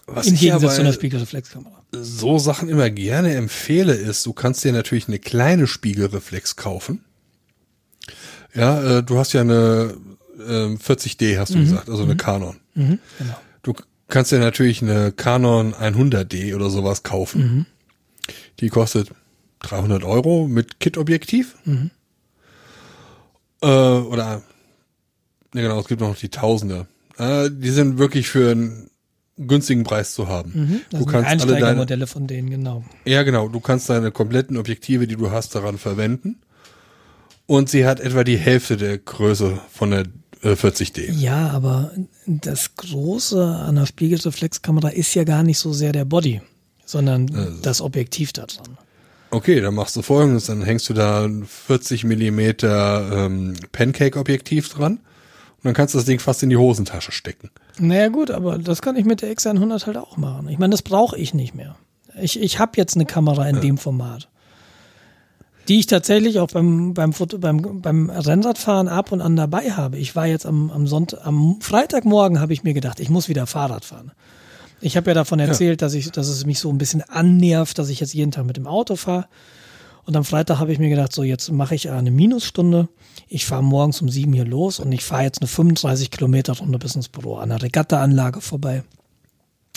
Was 0.05 0.27
Im 0.27 0.35
Gegensatz 0.35 0.75
zu 0.75 0.81
einer 0.81 0.93
Spiegelreflexkamera. 0.93 1.81
So 1.93 2.37
Sachen 2.37 2.69
immer 2.69 2.91
gerne 2.91 3.33
empfehle 3.33 3.93
ist, 3.93 4.23
du 4.25 4.33
kannst 4.33 4.63
dir 4.63 4.71
natürlich 4.71 5.07
eine 5.07 5.17
kleine 5.17 5.65
Spiegelreflex 5.65 6.57
kaufen. 6.57 7.03
Ja, 8.53 8.99
äh, 8.99 9.03
du 9.03 9.17
hast 9.17 9.33
ja 9.33 9.41
eine 9.41 9.97
äh, 10.47 10.75
40D, 10.75 11.37
hast 11.37 11.53
du 11.53 11.57
mhm. 11.57 11.63
gesagt, 11.63 11.89
also 11.89 12.03
eine 12.03 12.13
mhm. 12.13 12.17
Canon. 12.17 12.55
Mhm, 12.75 12.99
genau. 13.17 13.39
Du 13.63 13.73
kannst 14.07 14.31
dir 14.31 14.39
natürlich 14.39 14.81
eine 14.81 15.11
Canon 15.11 15.73
100D 15.73 16.55
oder 16.55 16.69
sowas 16.69 17.03
kaufen. 17.03 17.41
Mhm. 17.41 17.65
Die 18.59 18.69
kostet 18.69 19.09
300 19.59 20.03
Euro 20.03 20.47
mit 20.47 20.79
Kit-Objektiv. 20.79 21.55
Mhm. 21.65 21.91
Äh, 23.61 23.67
oder, 23.67 24.43
ne 25.53 25.61
genau, 25.61 25.79
es 25.79 25.87
gibt 25.87 26.01
noch 26.01 26.15
die 26.15 26.29
Tausende. 26.29 26.87
Äh, 27.17 27.49
die 27.51 27.69
sind 27.69 27.97
wirklich 27.97 28.27
für 28.27 28.51
einen 28.51 28.89
günstigen 29.37 29.83
Preis 29.83 30.13
zu 30.13 30.27
haben. 30.27 30.51
Mhm, 30.53 30.81
das 30.89 30.99
du 30.99 31.05
kannst 31.05 31.29
alle 31.29 31.59
deine 31.59 31.77
Modelle 31.77 32.07
von 32.07 32.27
denen, 32.27 32.49
genau. 32.49 32.83
Ja, 33.05 33.23
genau. 33.23 33.47
Du 33.49 33.59
kannst 33.59 33.89
deine 33.89 34.11
kompletten 34.11 34.57
Objektive, 34.57 35.07
die 35.07 35.15
du 35.15 35.31
hast, 35.31 35.55
daran 35.55 35.77
verwenden. 35.77 36.37
Und 37.47 37.69
sie 37.69 37.85
hat 37.85 37.99
etwa 37.99 38.23
die 38.23 38.37
Hälfte 38.37 38.77
der 38.77 38.97
Größe 38.97 39.59
von 39.71 39.91
der 39.91 40.05
40D. 40.53 40.99
Äh, 40.99 41.11
ja, 41.11 41.49
aber 41.49 41.91
das 42.25 42.75
Große 42.75 43.43
an 43.43 43.75
der 43.75 43.85
Spiegelreflexkamera 43.85 44.89
ist 44.89 45.13
ja 45.15 45.23
gar 45.23 45.43
nicht 45.43 45.59
so 45.59 45.73
sehr 45.73 45.91
der 45.91 46.05
Body, 46.05 46.41
sondern 46.85 47.33
also. 47.35 47.61
das 47.61 47.81
Objektiv 47.81 48.33
da 48.33 48.45
dran. 48.45 48.77
Okay, 49.31 49.59
dann 49.59 49.73
machst 49.75 49.95
du 49.95 50.01
folgendes, 50.01 50.45
dann 50.45 50.61
hängst 50.61 50.87
du 50.87 50.93
da 50.93 51.25
ein 51.25 51.45
40 51.45 52.03
Millimeter 52.05 53.25
ähm, 53.25 53.55
Pancake-Objektiv 53.71 54.69
dran 54.69 54.93
und 54.93 55.63
dann 55.63 55.73
kannst 55.73 55.93
du 55.93 55.97
das 55.97 56.05
Ding 56.05 56.19
fast 56.19 56.43
in 56.43 56.49
die 56.49 56.57
Hosentasche 56.57 57.11
stecken. 57.11 57.49
Naja 57.79 58.07
gut, 58.09 58.31
aber 58.31 58.57
das 58.57 58.81
kann 58.81 58.95
ich 58.95 59.05
mit 59.05 59.21
der 59.21 59.35
X100 59.35 59.87
halt 59.87 59.97
auch 59.97 60.15
machen. 60.17 60.47
Ich 60.47 60.59
meine, 60.59 60.71
das 60.71 60.83
brauche 60.83 61.17
ich 61.17 61.33
nicht 61.33 61.55
mehr. 61.55 61.75
Ich, 62.21 62.39
ich 62.39 62.59
habe 62.59 62.73
jetzt 62.77 62.95
eine 62.95 63.05
Kamera 63.05 63.49
in 63.49 63.55
ja. 63.55 63.61
dem 63.61 63.77
Format 63.77 64.29
die 65.67 65.79
ich 65.79 65.87
tatsächlich 65.87 66.39
auch 66.39 66.47
beim, 66.47 66.93
beim, 66.93 67.13
Foto, 67.13 67.37
beim, 67.37 67.81
beim 67.81 68.09
Rennradfahren 68.09 68.87
ab 68.87 69.11
und 69.11 69.21
an 69.21 69.35
dabei 69.35 69.71
habe. 69.71 69.97
Ich 69.97 70.15
war 70.15 70.27
jetzt 70.27 70.45
am, 70.45 70.69
am 70.71 70.87
Sonntag, 70.87 71.25
am 71.25 71.59
Freitagmorgen 71.61 72.39
habe 72.39 72.53
ich 72.53 72.63
mir 72.63 72.73
gedacht, 72.73 72.99
ich 72.99 73.09
muss 73.09 73.29
wieder 73.29 73.47
Fahrrad 73.47 73.85
fahren. 73.85 74.11
Ich 74.81 74.97
habe 74.97 75.09
ja 75.09 75.13
davon 75.13 75.39
erzählt, 75.39 75.81
ja. 75.81 75.85
dass 75.85 75.93
ich, 75.93 76.11
dass 76.11 76.27
es 76.27 76.45
mich 76.45 76.59
so 76.59 76.69
ein 76.69 76.77
bisschen 76.77 77.01
annervt, 77.01 77.79
dass 77.79 77.89
ich 77.89 77.99
jetzt 77.99 78.13
jeden 78.13 78.31
Tag 78.31 78.45
mit 78.45 78.57
dem 78.57 78.67
Auto 78.67 78.95
fahre. 78.95 79.25
Und 80.05 80.15
am 80.15 80.23
Freitag 80.23 80.59
habe 80.59 80.71
ich 80.71 80.77
mir 80.77 80.89
gedacht, 80.89 81.13
so 81.13 81.23
jetzt 81.23 81.51
mache 81.51 81.73
ich 81.73 81.89
eine 81.89 82.11
Minusstunde. 82.11 82.87
Ich 83.27 83.45
fahre 83.45 83.63
morgens 83.63 84.01
um 84.01 84.09
sieben 84.09 84.33
hier 84.33 84.45
los 84.45 84.79
und 84.79 84.91
ich 84.91 85.03
fahre 85.03 85.23
jetzt 85.23 85.41
eine 85.41 85.47
35 85.47 86.11
Kilometer 86.11 86.53
Runde 86.53 86.77
bis 86.77 86.95
ins 86.95 87.09
Büro 87.09 87.37
an 87.37 87.49
der 87.49 87.63
Regattaanlage 87.63 88.41
vorbei. 88.41 88.83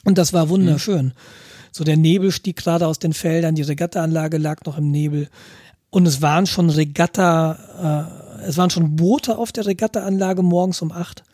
Und 0.04 0.18
das 0.18 0.32
war 0.32 0.50
wunderschön. 0.50 1.06
Mhm. 1.06 1.12
So 1.72 1.84
der 1.84 1.96
Nebel 1.96 2.32
stieg 2.32 2.56
gerade 2.56 2.86
aus 2.86 2.98
den 2.98 3.12
Feldern, 3.12 3.54
die 3.54 3.62
Regattaanlage 3.62 4.36
lag 4.38 4.64
noch 4.66 4.76
im 4.78 4.90
Nebel. 4.90 5.28
Und 5.90 6.06
es 6.06 6.20
waren 6.20 6.46
schon 6.46 6.70
Regatta, 6.70 8.38
äh, 8.40 8.44
es 8.44 8.56
waren 8.56 8.70
schon 8.70 8.96
Boote 8.96 9.38
auf 9.38 9.52
der 9.52 9.66
Regattaanlage 9.66 10.42
morgens 10.42 10.82
um 10.82 10.92
acht. 10.92 11.24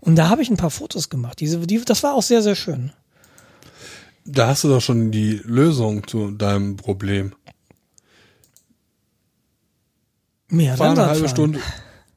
Und 0.00 0.16
da 0.16 0.28
habe 0.28 0.42
ich 0.42 0.50
ein 0.50 0.56
paar 0.56 0.70
Fotos 0.70 1.08
gemacht. 1.08 1.38
Diese, 1.40 1.60
die, 1.60 1.80
das 1.84 2.02
war 2.02 2.14
auch 2.14 2.22
sehr, 2.22 2.42
sehr 2.42 2.56
schön. 2.56 2.92
Da 4.24 4.48
hast 4.48 4.64
du 4.64 4.68
doch 4.68 4.80
schon 4.80 5.10
die 5.10 5.40
Lösung 5.44 6.06
zu 6.06 6.32
deinem 6.32 6.76
Problem. 6.76 7.34
Mehr 10.48 10.76
Fahren 10.76 10.98
eine 10.98 11.08
halbe 11.08 11.28
Stunde. 11.28 11.60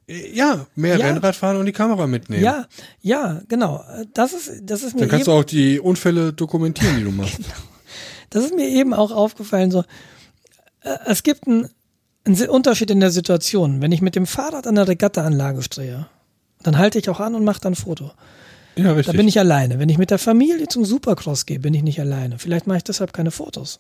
Ja, 0.08 0.68
mehr 0.76 0.98
ja. 0.98 1.06
Rennrad 1.08 1.36
fahren 1.36 1.58
und 1.58 1.66
die 1.66 1.72
Kamera 1.72 2.06
mitnehmen. 2.06 2.44
Ja, 2.44 2.68
ja, 3.02 3.42
genau. 3.48 3.84
Das 4.14 4.34
ist, 4.34 4.62
das 4.64 4.84
ist 4.84 4.94
mir. 4.94 5.02
Dann 5.02 5.10
kannst 5.10 5.28
du 5.28 5.32
auch 5.32 5.44
die 5.44 5.80
Unfälle 5.80 6.32
dokumentieren, 6.32 6.98
die 6.98 7.04
du 7.04 7.12
machst. 7.12 7.38
genau. 7.38 7.50
Das 8.30 8.44
ist 8.46 8.56
mir 8.56 8.68
eben 8.68 8.94
auch 8.94 9.12
aufgefallen. 9.12 9.72
So, 9.72 9.84
es 11.06 11.24
gibt 11.24 11.48
einen, 11.48 11.70
einen 12.26 12.50
Unterschied 12.50 12.92
in 12.92 13.00
der 13.00 13.12
Situation. 13.12 13.82
Wenn 13.82 13.92
ich 13.92 14.02
mit 14.02 14.16
dem 14.16 14.26
Fahrrad 14.26 14.68
an 14.68 14.76
der 14.76 14.88
Regattaanlage 14.88 15.62
stehe, 15.64 16.08
dann 16.64 16.78
halte 16.78 17.00
ich 17.00 17.10
auch 17.10 17.20
an 17.20 17.36
und 17.36 17.44
mache 17.44 17.62
dann 17.62 17.74
ein 17.74 17.76
Foto. 17.76 18.12
Ja, 18.76 18.92
richtig. 18.92 19.14
Da 19.14 19.18
bin 19.18 19.28
ich 19.28 19.40
alleine. 19.40 19.80
Wenn 19.80 19.90
ich 19.90 19.98
mit 19.98 20.12
der 20.12 20.20
Familie 20.20 20.68
zum 20.68 20.86
Supercross 20.86 21.46
gehe, 21.46 21.60
bin 21.60 21.74
ich 21.74 21.84
nicht 21.84 22.00
alleine. 22.00 22.40
Vielleicht 22.40 22.68
mache 22.68 22.78
ich 22.78 22.84
deshalb 22.84 23.14
keine 23.14 23.32
Fotos. 23.32 23.80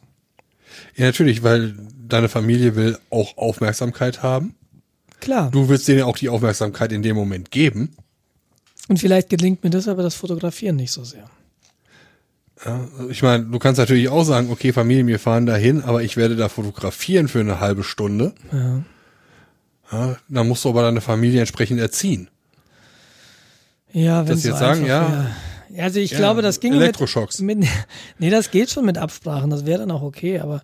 Ja, 0.95 1.05
natürlich, 1.05 1.43
weil 1.43 1.75
deine 2.07 2.29
Familie 2.29 2.75
will 2.75 2.97
auch 3.09 3.37
Aufmerksamkeit 3.37 4.23
haben. 4.23 4.55
Klar. 5.19 5.51
Du 5.51 5.69
willst 5.69 5.87
denen 5.87 6.03
auch 6.03 6.17
die 6.17 6.29
Aufmerksamkeit 6.29 6.91
in 6.91 7.01
dem 7.01 7.15
Moment 7.15 7.51
geben. 7.51 7.95
Und 8.87 8.99
vielleicht 8.99 9.29
gelingt 9.29 9.63
mir 9.63 9.69
deshalb 9.69 9.97
das 9.97 10.15
Fotografieren 10.15 10.75
nicht 10.75 10.91
so 10.91 11.03
sehr. 11.03 11.29
Ja, 12.65 12.79
ich 13.09 13.21
meine, 13.21 13.45
du 13.45 13.59
kannst 13.59 13.77
natürlich 13.77 14.09
auch 14.09 14.23
sagen, 14.23 14.49
okay, 14.51 14.73
Familie, 14.73 15.05
wir 15.05 15.19
fahren 15.19 15.45
dahin, 15.45 15.83
aber 15.83 16.01
ich 16.01 16.17
werde 16.17 16.35
da 16.35 16.49
fotografieren 16.49 17.27
für 17.27 17.39
eine 17.39 17.59
halbe 17.59 17.83
Stunde. 17.83 18.33
Ja. 18.51 18.81
Ja, 19.91 20.17
dann 20.27 20.47
musst 20.47 20.65
du 20.65 20.69
aber 20.69 20.81
deine 20.81 21.01
Familie 21.01 21.39
entsprechend 21.39 21.79
erziehen. 21.79 22.27
Ja, 23.93 24.27
wenn 24.27 24.33
das 24.33 24.43
jetzt 24.43 24.59
sagen, 24.59 24.85
ja. 24.85 25.29
ja. 25.69 25.83
Also 25.83 25.99
ich 25.99 26.11
ja, 26.11 26.17
glaube, 26.17 26.41
das 26.41 26.59
ging 26.59 26.73
Elektroschocks. 26.73 27.39
Mit, 27.39 27.59
mit, 27.59 27.69
nee, 28.19 28.29
das 28.29 28.49
geht 28.49 28.71
schon 28.71 28.85
mit 28.85 28.97
Absprachen, 28.97 29.49
das 29.49 29.65
wäre 29.65 29.79
dann 29.79 29.91
auch 29.91 30.01
okay, 30.01 30.39
aber 30.39 30.63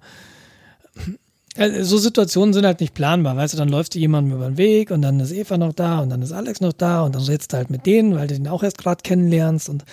äh, 1.56 1.84
so 1.84 1.98
Situationen 1.98 2.54
sind 2.54 2.66
halt 2.66 2.80
nicht 2.80 2.94
planbar, 2.94 3.36
weißt 3.36 3.54
du, 3.54 3.58
dann 3.58 3.70
läufst 3.70 3.94
du 3.94 4.00
jemandem 4.00 4.36
über 4.36 4.48
den 4.48 4.58
Weg 4.58 4.90
und 4.90 5.02
dann 5.02 5.20
ist 5.20 5.32
Eva 5.32 5.58
noch 5.58 5.74
da 5.74 6.00
und 6.00 6.10
dann 6.10 6.22
ist 6.22 6.32
Alex 6.32 6.62
noch 6.62 6.74
da 6.74 7.04
und 7.04 7.14
dann 7.14 7.22
redest 7.22 7.54
du 7.54 7.58
halt 7.58 7.70
mit 7.70 7.86
denen, 7.86 8.16
weil 8.16 8.28
du 8.28 8.34
den 8.34 8.48
auch 8.48 8.64
erst 8.64 8.78
gerade 8.78 9.02
kennenlernst 9.04 9.70
und 9.70 9.86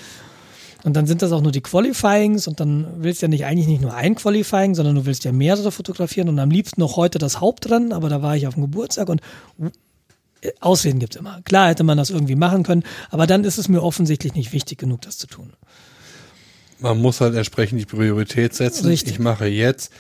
und 0.88 0.94
dann 0.94 1.06
sind 1.06 1.20
das 1.20 1.32
auch 1.32 1.42
nur 1.42 1.52
die 1.52 1.60
Qualifyings 1.60 2.48
und 2.48 2.60
dann 2.60 2.86
willst 2.96 3.20
du 3.20 3.26
ja 3.26 3.28
nicht 3.28 3.44
eigentlich 3.44 3.66
nicht 3.66 3.82
nur 3.82 3.92
ein 3.92 4.14
Qualifying, 4.14 4.74
sondern 4.74 4.94
du 4.94 5.04
willst 5.04 5.22
ja 5.22 5.32
mehrere 5.32 5.70
fotografieren 5.70 6.30
und 6.30 6.38
am 6.38 6.50
liebsten 6.50 6.80
noch 6.80 6.96
heute 6.96 7.18
das 7.18 7.42
Hauptrennen, 7.42 7.92
aber 7.92 8.08
da 8.08 8.22
war 8.22 8.36
ich 8.36 8.46
auf 8.46 8.54
dem 8.54 8.62
Geburtstag 8.62 9.10
und 9.10 9.20
äh, 10.40 10.50
Ausreden 10.60 10.98
gibt's 10.98 11.16
immer. 11.16 11.42
Klar 11.42 11.68
hätte 11.68 11.84
man 11.84 11.98
das 11.98 12.08
irgendwie 12.08 12.36
machen 12.36 12.62
können, 12.62 12.84
aber 13.10 13.26
dann 13.26 13.44
ist 13.44 13.58
es 13.58 13.68
mir 13.68 13.82
offensichtlich 13.82 14.32
nicht 14.32 14.54
wichtig 14.54 14.78
genug, 14.78 15.02
das 15.02 15.18
zu 15.18 15.26
tun. 15.26 15.52
Man 16.78 17.02
muss 17.02 17.20
halt 17.20 17.34
entsprechend 17.34 17.82
die 17.82 17.84
Priorität 17.84 18.54
setzen. 18.54 18.86
Richtig. 18.86 19.12
Ich 19.12 19.18
mache 19.18 19.44
jetzt 19.44 19.92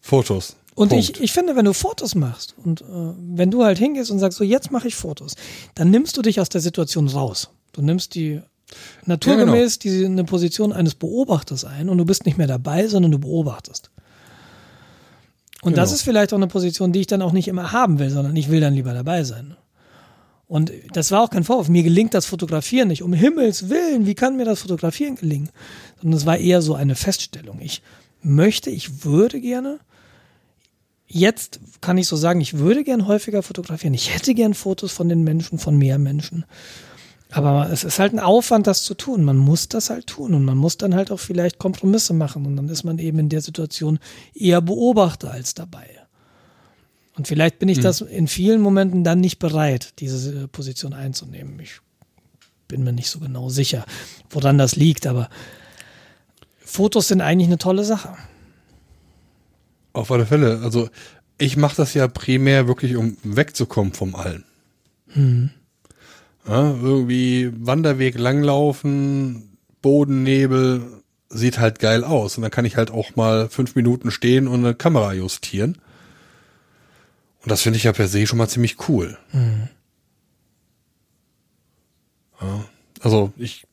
Fotos. 0.00 0.54
Und 0.76 0.92
ich, 0.92 1.20
ich 1.20 1.32
finde, 1.32 1.56
wenn 1.56 1.64
du 1.64 1.72
Fotos 1.72 2.14
machst 2.14 2.54
und 2.62 2.82
äh, 2.82 2.84
wenn 2.84 3.50
du 3.50 3.64
halt 3.64 3.78
hingehst 3.78 4.12
und 4.12 4.20
sagst, 4.20 4.38
so 4.38 4.44
jetzt 4.44 4.70
mache 4.70 4.86
ich 4.86 4.94
Fotos, 4.94 5.34
dann 5.74 5.90
nimmst 5.90 6.16
du 6.16 6.22
dich 6.22 6.38
aus 6.38 6.48
der 6.48 6.60
Situation 6.60 7.08
raus. 7.08 7.50
Du 7.72 7.82
nimmst 7.82 8.14
die 8.14 8.40
naturgemäß 9.04 9.78
ja, 9.82 9.90
genau. 9.90 9.98
die, 9.98 10.06
eine 10.06 10.24
Position 10.24 10.72
eines 10.72 10.94
Beobachters 10.94 11.64
ein 11.64 11.88
und 11.88 11.98
du 11.98 12.04
bist 12.04 12.26
nicht 12.26 12.38
mehr 12.38 12.46
dabei, 12.46 12.88
sondern 12.88 13.12
du 13.12 13.18
beobachtest. 13.18 13.90
Und 15.62 15.72
genau. 15.72 15.82
das 15.82 15.92
ist 15.92 16.02
vielleicht 16.02 16.32
auch 16.32 16.38
eine 16.38 16.46
Position, 16.46 16.92
die 16.92 17.00
ich 17.00 17.06
dann 17.06 17.22
auch 17.22 17.32
nicht 17.32 17.48
immer 17.48 17.72
haben 17.72 17.98
will, 17.98 18.10
sondern 18.10 18.36
ich 18.36 18.50
will 18.50 18.60
dann 18.60 18.74
lieber 18.74 18.92
dabei 18.94 19.24
sein. 19.24 19.56
Und 20.48 20.70
das 20.92 21.10
war 21.10 21.22
auch 21.22 21.30
kein 21.30 21.44
Vorwurf. 21.44 21.68
Mir 21.68 21.82
gelingt 21.82 22.14
das 22.14 22.26
Fotografieren 22.26 22.88
nicht. 22.88 23.02
Um 23.02 23.12
Himmels 23.12 23.68
Willen, 23.68 24.06
wie 24.06 24.14
kann 24.14 24.36
mir 24.36 24.44
das 24.44 24.60
Fotografieren 24.60 25.16
gelingen? 25.16 25.48
Sondern 26.00 26.16
es 26.16 26.26
war 26.26 26.38
eher 26.38 26.62
so 26.62 26.74
eine 26.74 26.94
Feststellung. 26.94 27.60
Ich 27.60 27.82
möchte, 28.22 28.70
ich 28.70 29.04
würde 29.04 29.40
gerne, 29.40 29.80
jetzt 31.08 31.60
kann 31.80 31.98
ich 31.98 32.06
so 32.06 32.14
sagen, 32.14 32.40
ich 32.40 32.58
würde 32.58 32.84
gern 32.84 33.08
häufiger 33.08 33.42
fotografieren. 33.42 33.94
Ich 33.94 34.14
hätte 34.14 34.34
gern 34.34 34.54
Fotos 34.54 34.92
von 34.92 35.08
den 35.08 35.24
Menschen, 35.24 35.58
von 35.58 35.76
mehr 35.76 35.98
Menschen. 35.98 36.44
Aber 37.30 37.70
es 37.70 37.84
ist 37.84 37.98
halt 37.98 38.12
ein 38.12 38.20
Aufwand, 38.20 38.66
das 38.66 38.84
zu 38.84 38.94
tun. 38.94 39.24
Man 39.24 39.36
muss 39.36 39.68
das 39.68 39.90
halt 39.90 40.06
tun 40.06 40.34
und 40.34 40.44
man 40.44 40.56
muss 40.56 40.78
dann 40.78 40.94
halt 40.94 41.10
auch 41.10 41.18
vielleicht 41.20 41.58
Kompromisse 41.58 42.14
machen 42.14 42.46
und 42.46 42.56
dann 42.56 42.68
ist 42.68 42.84
man 42.84 42.98
eben 42.98 43.18
in 43.18 43.28
der 43.28 43.40
Situation 43.40 43.98
eher 44.34 44.60
Beobachter 44.60 45.32
als 45.32 45.54
dabei. 45.54 45.88
Und 47.16 47.26
vielleicht 47.26 47.58
bin 47.58 47.68
ich 47.68 47.78
mhm. 47.78 47.82
das 47.82 48.00
in 48.00 48.28
vielen 48.28 48.60
Momenten 48.60 49.02
dann 49.02 49.20
nicht 49.20 49.38
bereit, 49.38 49.94
diese 49.98 50.44
äh, 50.44 50.48
Position 50.48 50.92
einzunehmen. 50.92 51.58
Ich 51.60 51.80
bin 52.68 52.84
mir 52.84 52.92
nicht 52.92 53.10
so 53.10 53.18
genau 53.18 53.48
sicher, 53.48 53.84
woran 54.30 54.58
das 54.58 54.76
liegt, 54.76 55.06
aber 55.06 55.28
Fotos 56.58 57.08
sind 57.08 57.20
eigentlich 57.20 57.48
eine 57.48 57.58
tolle 57.58 57.84
Sache. 57.84 58.16
Auf 59.92 60.10
alle 60.10 60.26
Fälle. 60.26 60.60
Also 60.62 60.90
ich 61.38 61.56
mache 61.56 61.76
das 61.76 61.94
ja 61.94 62.06
primär 62.06 62.68
wirklich, 62.68 62.96
um 62.96 63.16
wegzukommen 63.22 63.92
vom 63.94 64.14
Allen. 64.14 64.44
Mhm. 65.14 65.50
Ja, 66.48 66.70
irgendwie 66.70 67.50
Wanderweg 67.58 68.18
langlaufen, 68.18 69.58
Bodennebel, 69.82 71.02
sieht 71.28 71.58
halt 71.58 71.80
geil 71.80 72.04
aus. 72.04 72.36
Und 72.36 72.42
dann 72.42 72.50
kann 72.50 72.64
ich 72.64 72.76
halt 72.76 72.90
auch 72.90 73.16
mal 73.16 73.48
fünf 73.48 73.74
Minuten 73.74 74.10
stehen 74.10 74.46
und 74.46 74.64
eine 74.64 74.74
Kamera 74.74 75.12
justieren. 75.12 75.78
Und 77.42 77.50
das 77.50 77.62
finde 77.62 77.78
ich 77.78 77.84
ja 77.84 77.92
per 77.92 78.08
se 78.08 78.26
schon 78.26 78.38
mal 78.38 78.48
ziemlich 78.48 78.88
cool. 78.88 79.18
Mhm. 79.32 79.68
Ja, 82.40 82.64
also 83.00 83.32
ich, 83.36 83.66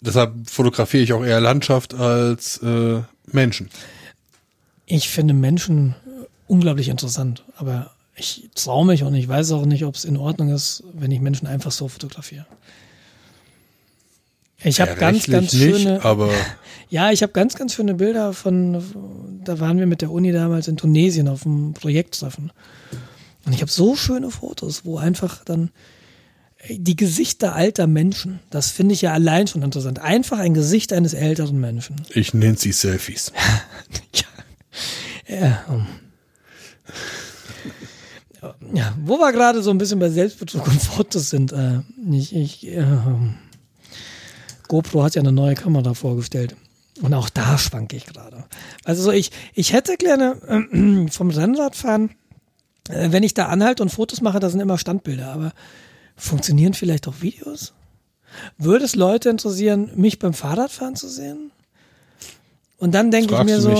deshalb 0.00 0.48
fotografiere 0.48 1.02
ich 1.02 1.12
auch 1.12 1.24
eher 1.24 1.40
Landschaft 1.40 1.94
als 1.94 2.58
äh, 2.58 3.02
Menschen. 3.26 3.70
Ich 4.86 5.08
finde 5.08 5.34
Menschen 5.34 5.94
unglaublich 6.46 6.88
interessant, 6.88 7.44
aber 7.56 7.93
ich 8.16 8.50
traue 8.54 8.86
mich 8.86 9.02
und 9.02 9.14
ich 9.14 9.28
weiß 9.28 9.52
auch 9.52 9.66
nicht, 9.66 9.84
ob 9.84 9.94
es 9.96 10.04
in 10.04 10.16
Ordnung 10.16 10.50
ist, 10.50 10.84
wenn 10.92 11.10
ich 11.10 11.20
Menschen 11.20 11.46
einfach 11.46 11.72
so 11.72 11.88
fotografiere. 11.88 12.46
Ich 14.62 14.80
habe 14.80 14.92
ja, 14.92 14.96
ganz, 14.96 15.26
ganz 15.26 15.52
schöne. 15.52 15.94
Nicht, 15.94 16.04
aber 16.04 16.32
ja, 16.88 17.10
ich 17.10 17.22
habe 17.22 17.32
ganz, 17.32 17.54
ganz 17.54 17.74
schöne 17.74 17.94
Bilder 17.94 18.32
von. 18.32 19.40
Da 19.44 19.60
waren 19.60 19.78
wir 19.78 19.86
mit 19.86 20.00
der 20.00 20.10
Uni 20.10 20.32
damals 20.32 20.68
in 20.68 20.76
Tunesien 20.76 21.28
auf 21.28 21.44
einem 21.44 21.74
Projekttreffen. 21.74 22.50
Und 23.44 23.52
ich 23.52 23.60
habe 23.60 23.70
so 23.70 23.94
schöne 23.94 24.30
Fotos, 24.30 24.86
wo 24.86 24.96
einfach 24.96 25.44
dann 25.44 25.70
die 26.68 26.96
Gesichter 26.96 27.54
alter 27.54 27.86
Menschen, 27.86 28.40
das 28.48 28.70
finde 28.70 28.94
ich 28.94 29.02
ja 29.02 29.12
allein 29.12 29.46
schon 29.46 29.62
interessant. 29.62 29.98
Einfach 29.98 30.38
ein 30.38 30.54
Gesicht 30.54 30.94
eines 30.94 31.12
älteren 31.12 31.60
Menschen. 31.60 31.96
Ich 32.14 32.32
nenne 32.32 32.56
sie 32.56 32.72
Selfies. 32.72 33.32
ja. 35.28 35.36
ja. 35.36 35.86
Ja, 38.72 38.94
wo 39.04 39.18
wir 39.18 39.32
gerade 39.32 39.62
so 39.62 39.70
ein 39.70 39.78
bisschen 39.78 39.98
bei 39.98 40.10
Selbstbetrug 40.10 40.66
und 40.66 40.82
Fotos 40.82 41.30
sind, 41.30 41.52
äh, 41.52 41.80
ich, 42.10 42.34
ich, 42.34 42.66
äh, 42.66 42.84
GoPro 44.68 45.02
hat 45.02 45.14
ja 45.14 45.22
eine 45.22 45.32
neue 45.32 45.54
Kamera 45.54 45.94
vorgestellt. 45.94 46.56
Und 47.02 47.12
auch 47.14 47.28
da 47.28 47.58
schwanke 47.58 47.96
ich 47.96 48.06
gerade. 48.06 48.44
Also 48.84 49.02
so, 49.02 49.10
ich, 49.10 49.30
ich 49.54 49.72
hätte 49.72 49.96
gerne 49.96 50.36
äh, 50.46 51.10
vom 51.10 51.30
Rennradfahren, 51.30 52.10
äh, 52.88 53.10
wenn 53.10 53.22
ich 53.22 53.34
da 53.34 53.46
anhalte 53.46 53.82
und 53.82 53.88
Fotos 53.90 54.20
mache, 54.20 54.40
da 54.40 54.48
sind 54.48 54.60
immer 54.60 54.78
Standbilder, 54.78 55.32
aber 55.32 55.52
funktionieren 56.16 56.74
vielleicht 56.74 57.08
auch 57.08 57.20
Videos? 57.20 57.72
Würde 58.58 58.84
es 58.84 58.94
Leute 58.94 59.28
interessieren, 59.28 59.90
mich 59.96 60.18
beim 60.18 60.34
Fahrradfahren 60.34 60.96
zu 60.96 61.08
sehen? 61.08 61.50
Und 62.78 62.94
dann 62.94 63.10
denke 63.10 63.34
ich 63.34 63.44
mir 63.44 63.60
so, 63.60 63.70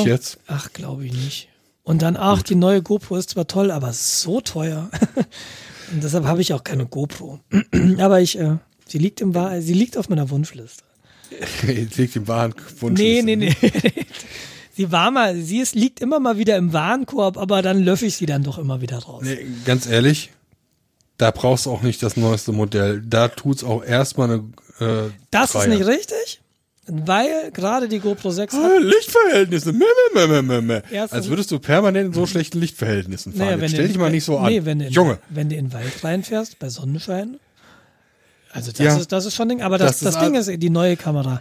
ach, 0.47 0.73
glaube 0.73 1.07
ich 1.07 1.12
nicht. 1.12 1.49
Und 1.85 2.01
dann, 2.01 2.16
ach, 2.16 2.43
die 2.43 2.55
neue 2.55 2.82
GoPro 2.82 3.16
ist 3.16 3.31
zwar 3.31 3.47
toll, 3.47 3.70
aber 3.70 3.93
so 3.93 4.40
teuer. 4.40 4.90
Und 5.93 6.02
deshalb 6.02 6.24
habe 6.24 6.40
ich 6.40 6.55
auch 6.55 6.65
keine 6.65 6.86
GoPro. 6.86 7.40
aber 7.98 8.20
ich, 8.20 8.39
äh, 8.39 8.56
sie 8.86 8.98
liegt 8.98 9.20
im 9.20 9.35
Wahr, 9.35 9.61
sie 9.61 9.74
liegt 9.74 9.98
auf 9.98 10.09
meiner 10.09 10.31
Wunschliste. 10.31 10.82
sie 11.61 11.89
liegt 11.97 12.16
im 12.16 12.27
wahren 12.27 12.55
Wunschliste. 12.81 13.24
Nee, 13.27 13.36
nee, 13.36 13.36
nee. 13.36 13.55
sie 14.73 14.90
war 14.90 15.11
mal, 15.11 15.36
sie 15.36 15.59
ist, 15.59 15.74
liegt 15.74 16.01
immer 16.01 16.20
mal 16.20 16.39
wieder 16.39 16.56
im 16.56 16.73
Warenkorb, 16.73 17.36
aber 17.36 17.61
dann 17.61 17.82
löffe 17.82 18.06
ich 18.06 18.16
sie 18.16 18.27
dann 18.27 18.43
doch 18.43 18.56
immer 18.56 18.81
wieder 18.81 18.98
raus. 18.98 19.23
Nee, 19.23 19.47
ganz 19.66 19.86
ehrlich, 19.86 20.31
da 21.19 21.31
brauchst 21.31 21.66
du 21.66 21.70
auch 21.70 21.82
nicht 21.82 22.02
das 22.02 22.16
neueste 22.16 22.52
Modell. 22.52 23.02
Da 23.02 23.28
tut's 23.28 23.62
auch 23.62 23.85
erstmal 23.85 24.31
eine. 24.31 24.44
Äh, 24.81 25.11
das 25.31 25.55
Reihe. 25.55 25.65
ist 25.65 25.78
nicht 25.78 25.86
richtig? 25.86 26.40
Weil 26.86 27.51
gerade 27.52 27.89
die 27.89 27.98
GoPro 27.98 28.31
6 28.31 28.55
hat 28.55 28.82
Lichtverhältnisse. 28.82 29.73
Mäh, 29.73 29.85
mäh, 30.15 30.43
mäh, 30.43 30.61
mäh, 30.61 30.82
Als 31.11 31.28
würdest 31.28 31.51
du 31.51 31.59
permanent 31.59 32.09
in 32.09 32.12
so 32.12 32.27
schlechten 32.27 32.61
Lichtverhältnissen 32.61 33.32
fahren. 33.32 33.47
Naja, 33.47 33.61
wenn 33.61 33.69
Stell 33.70 33.89
dich 33.89 33.98
mal 33.98 34.11
nicht 34.11 34.24
so 34.24 34.39
an. 34.39 34.52
Nee, 34.52 34.65
wenn 34.65 34.81
du 34.81 34.86
in, 34.86 34.93
Junge. 34.93 35.19
Wenn 35.31 35.48
du 35.48 35.56
in 35.56 35.66
den 35.66 35.73
Wald 35.73 36.05
reinfährst, 36.05 36.59
bei 36.59 36.69
Sonnenschein. 36.69 37.39
Also 38.52 38.70
das 38.70 38.78
ja, 38.78 38.97
ist 38.97 39.11
das 39.11 39.27
ist 39.27 39.35
schon 39.35 39.48
Ding, 39.48 39.62
aber 39.62 39.78
das, 39.78 39.98
das, 39.98 40.15
das 40.15 40.23
Ding 40.23 40.36
ist 40.36 40.48
die 40.62 40.70
neue 40.70 40.97
Kamera, 40.97 41.40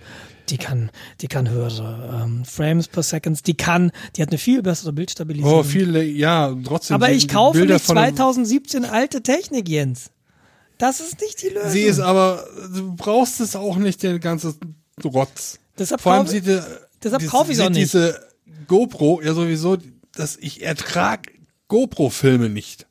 die 0.49 0.57
kann 0.57 0.89
die 1.21 1.27
kann 1.27 1.47
höhere 1.47 2.23
ähm, 2.23 2.43
Frames 2.43 2.87
per 2.87 3.03
Second, 3.03 3.45
die 3.45 3.53
kann, 3.55 3.91
die 4.15 4.23
hat 4.23 4.29
eine 4.29 4.39
viel 4.39 4.63
bessere 4.63 4.93
Bildstabilität. 4.93 5.45
Oh, 5.45 5.61
viele 5.61 6.03
ja, 6.03 6.55
trotzdem. 6.65 6.95
Aber 6.95 7.11
ich 7.11 7.27
kaufe 7.27 7.59
Bilder 7.59 7.75
nicht 7.75 7.85
2017 7.85 8.85
alte 8.85 9.21
Technik, 9.21 9.69
Jens. 9.69 10.09
Das 10.79 10.99
ist 10.99 11.21
nicht 11.21 11.43
die 11.43 11.49
Lösung. 11.49 11.69
Sie 11.69 11.83
ist 11.83 11.99
aber, 11.99 12.47
du 12.75 12.95
brauchst 12.95 13.39
es 13.41 13.55
auch 13.55 13.77
nicht 13.77 14.01
den 14.01 14.19
ganzen 14.19 14.72
Rotz. 15.03 15.59
Deshalb 15.77 16.01
Vor 16.01 16.13
allem 16.13 16.27
sieht, 16.27 16.45
deshalb 17.03 17.27
kaufe 17.27 17.51
ich 17.51 17.61
auch 17.61 17.69
nicht. 17.69 17.81
diese 17.81 18.19
GoPro 18.67 19.21
ja 19.21 19.33
sowieso, 19.33 19.77
dass 20.15 20.37
ich 20.37 20.61
ertrag 20.61 21.31
GoPro-Filme 21.67 22.49
nicht. 22.49 22.85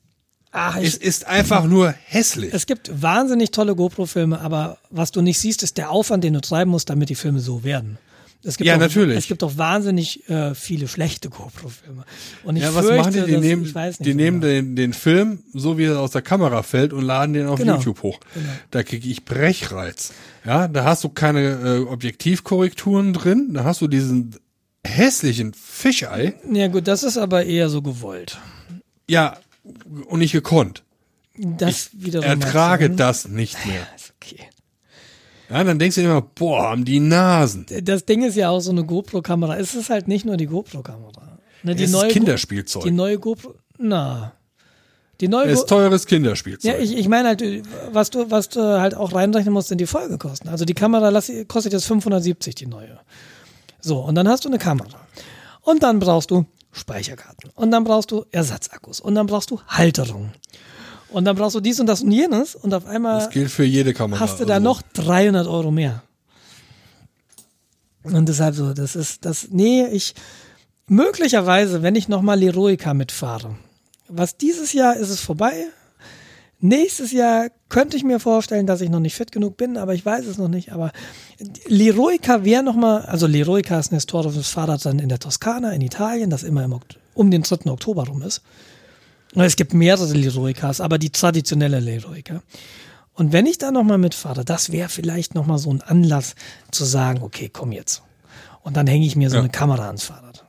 Ach, 0.51 0.77
es 0.77 0.97
ist 0.97 1.27
einfach 1.27 1.65
nur 1.65 1.93
hässlich. 1.93 2.53
Es 2.53 2.67
gibt 2.67 2.91
wahnsinnig 3.01 3.53
tolle 3.53 3.75
GoPro-Filme, 3.75 4.41
aber 4.41 4.79
was 4.91 5.11
du 5.11 5.23
nicht 5.23 5.39
siehst, 5.39 5.63
ist 5.63 5.79
der 5.79 5.91
Aufwand, 5.91 6.25
den 6.25 6.35
du 6.35 6.41
treiben 6.41 6.71
musst, 6.71 6.91
damit 6.91 7.09
die 7.09 7.15
Filme 7.15 7.41
so 7.41 7.65
werden. 7.65 7.99
Es 8.45 8.57
gibt 8.57 8.67
ja, 8.67 8.75
auch, 8.75 8.81
natürlich. 8.81 9.19
Es 9.19 9.27
gibt 9.27 9.45
auch 9.45 9.57
wahnsinnig 9.57 10.29
äh, 10.29 10.55
viele 10.55 10.89
schlechte 10.89 11.31
GoPro-Filme. 11.31 12.05
Und 12.43 12.57
ich 12.57 12.63
ja, 12.63 12.75
was 12.75 12.87
fürchte, 12.87 12.99
machen 12.99 13.13
die? 13.13 13.25
Die 13.25 13.33
dass, 13.33 13.41
nehmen, 13.41 13.75
die 14.01 14.15
nehmen 14.15 14.41
genau. 14.41 14.53
den, 14.53 14.77
den 14.77 14.93
Film, 14.93 15.45
so 15.53 15.79
wie 15.79 15.85
er 15.85 16.01
aus 16.01 16.11
der 16.11 16.23
Kamera 16.23 16.63
fällt, 16.63 16.93
und 16.93 17.03
laden 17.05 17.35
den 17.35 17.47
auf 17.47 17.61
genau. 17.61 17.77
YouTube 17.77 18.03
hoch. 18.03 18.19
Genau. 18.35 18.47
Da 18.71 18.83
kriege 18.83 19.09
ich 19.09 19.25
Brechreiz. 19.25 20.13
Ja, 20.45 20.67
da 20.67 20.85
hast 20.85 21.05
du 21.05 21.09
keine 21.09 21.41
äh, 21.41 21.79
Objektivkorrekturen 21.89 23.13
drin, 23.13 23.51
da 23.55 23.65
hast 23.65 23.81
du 23.81 23.87
diesen 23.87 24.35
hässlichen 24.85 25.55
Fischei. 25.55 26.35
Ja 26.53 26.67
gut, 26.67 26.89
das 26.89 27.05
ist 27.05 27.19
aber 27.19 27.45
eher 27.45 27.69
so 27.69 27.83
gewollt. 27.83 28.39
Ja, 29.09 29.37
und 30.07 30.19
nicht 30.19 30.33
gekonnt. 30.33 30.83
Das 31.37 31.91
ich 31.93 32.05
wiederum 32.05 32.27
ertrage 32.27 32.91
das 32.91 33.29
nicht 33.29 33.65
mehr. 33.67 33.87
Ja, 35.53 35.63
dann 35.65 35.79
denkst 35.79 35.97
du 35.97 36.01
dir 36.01 36.09
immer, 36.09 36.23
boah, 36.23 36.71
haben 36.71 36.85
die 36.85 36.99
Nasen. 36.99 37.67
Das 37.83 38.07
Ding 38.07 38.23
ist 38.23 38.37
ja 38.37 38.49
auch 38.49 38.61
so 38.61 38.71
eine 38.71 38.85
GoPro-Kamera. 38.85 39.59
Es 39.59 39.75
ist 39.75 39.91
halt 39.91 40.09
nicht 40.09 40.25
nur 40.25 40.37
die 40.39 40.47
GoPro-Kamera. 40.47 41.39
Ne, 41.63 41.75
die 41.75 41.85
es 41.85 41.93
neue 41.93 42.07
ist 42.07 42.13
Kinderspielzeug. 42.15 42.83
die 42.85 42.91
neue 42.91 43.19
GoPro, 43.19 43.55
na, 43.79 44.33
Die 45.21 45.29
neue 45.29 45.51
ist 45.51 45.67
teures 45.67 46.07
Kinderspielzeug. 46.07 46.73
Ja, 46.73 46.79
ich, 46.79 46.97
ich 46.97 47.09
meine 47.09 47.29
halt, 47.29 47.45
was 47.93 48.11
du, 48.11 48.31
was 48.31 48.49
du 48.49 48.81
halt 48.81 48.97
auch 48.97 49.15
reinrechnen 49.15 49.53
musst, 49.53 49.69
sind 49.69 49.81
die 49.81 49.87
Folgekosten. 49.87 50.49
Also 50.49 50.65
die 50.65 50.75
Kamera 50.75 51.13
kostet 51.47 51.73
jetzt 51.73 51.85
570, 51.85 52.55
die 52.55 52.67
neue. 52.67 52.99
So, 53.81 53.99
und 53.99 54.15
dann 54.15 54.29
hast 54.29 54.45
du 54.45 54.49
eine 54.49 54.59
Kamera. 54.59 55.07
Und 55.61 55.83
dann 55.83 55.99
brauchst 55.99 56.31
du 56.31 56.47
Speicherkarten. 56.73 57.51
Und 57.55 57.71
dann 57.71 57.85
brauchst 57.85 58.11
du 58.11 58.25
Ersatzakkus. 58.31 59.01
Und 59.01 59.15
dann 59.15 59.27
brauchst 59.27 59.51
du 59.51 59.61
Halterungen. 59.69 60.33
Und 61.13 61.25
dann 61.25 61.37
brauchst 61.37 61.55
du 61.55 61.61
dies 61.61 61.79
und 61.79 61.87
das 61.87 62.03
und 62.03 62.11
jenes. 62.11 62.55
Und 62.55 62.73
auf 62.75 62.87
einmal. 62.87 63.21
Das 63.21 63.31
gilt 63.31 63.51
für 63.51 63.65
jede 63.65 63.93
Kamera. 63.93 64.21
Hast 64.21 64.41
du 64.41 64.45
da 64.45 64.55
also. 64.55 64.65
noch 64.65 64.83
300 64.95 65.47
Euro 65.47 65.71
mehr. 65.71 66.03
Und 68.03 68.29
deshalb 68.29 68.55
so, 68.55 68.73
das 68.73 68.97
ist, 68.97 69.25
das, 69.25 69.49
nee, 69.51 69.87
ich, 69.87 70.15
möglicherweise, 70.87 71.83
wenn 71.83 71.95
ich 71.95 72.09
nochmal 72.09 72.39
Leroica 72.39 72.95
mitfahre, 72.95 73.55
was 74.09 74.37
dieses 74.37 74.73
Jahr 74.73 74.97
ist 74.97 75.11
es 75.11 75.21
vorbei. 75.21 75.67
Nächstes 76.65 77.11
Jahr 77.11 77.49
könnte 77.69 77.97
ich 77.97 78.05
mir 78.05 78.21
vorstellen, 78.21 78.67
dass 78.67 78.81
ich 78.81 78.91
noch 78.91 79.01
nicht 79.01 79.17
fit 79.17 79.33
genug 79.33 79.57
bin, 79.57 79.77
aber 79.77 79.95
ich 79.95 80.05
weiß 80.05 80.27
es 80.27 80.39
noch 80.39 80.49
nicht. 80.49 80.73
Aber 80.73 80.93
Leroica 81.67 82.45
wäre 82.45 82.63
nochmal, 82.63 83.03
also 83.03 83.27
Leroica 83.27 83.81
ist 83.81 83.91
ein 83.91 83.97
historisches 83.97 84.49
Fahrrad 84.49 84.85
dann 84.85 85.01
in 85.01 85.09
der 85.09 85.19
Toskana, 85.19 85.73
in 85.73 85.81
Italien, 85.81 86.31
das 86.31 86.45
immer 86.45 86.65
im, 86.65 86.79
um 87.15 87.31
den 87.33 87.43
3. 87.43 87.71
Oktober 87.71 88.07
rum 88.07 88.23
ist. 88.23 88.43
Es 89.35 89.57
gibt 89.57 89.73
mehrere 89.75 90.13
Leroicas, 90.13 90.81
aber 90.81 90.99
die 90.99 91.11
traditionelle 91.11 91.81
Leroica. 91.81 92.43
Und 93.15 93.33
wenn 93.33 93.47
ich 93.47 93.59
da 93.59 93.71
nochmal 93.71 93.99
mitfahre, 93.99 94.45
das 94.45 94.73
wäre 94.73 94.89
vielleicht 94.89 95.35
nochmal 95.35 95.59
so 95.59 95.73
ein 95.73 95.83
Anlass 95.83 96.35
zu 96.71 96.85
sagen, 96.85 97.23
okay, 97.23 97.51
komm 97.53 97.73
jetzt. 97.73 98.03
Und 98.63 98.77
dann 98.77 98.87
hänge 98.87 99.07
ich 99.07 99.17
mir 99.17 99.29
so 99.31 99.37
ja. 99.37 99.43
eine 99.43 99.51
Kamera 99.51 99.87
ans 99.87 100.05
Fahrrad. 100.05 100.45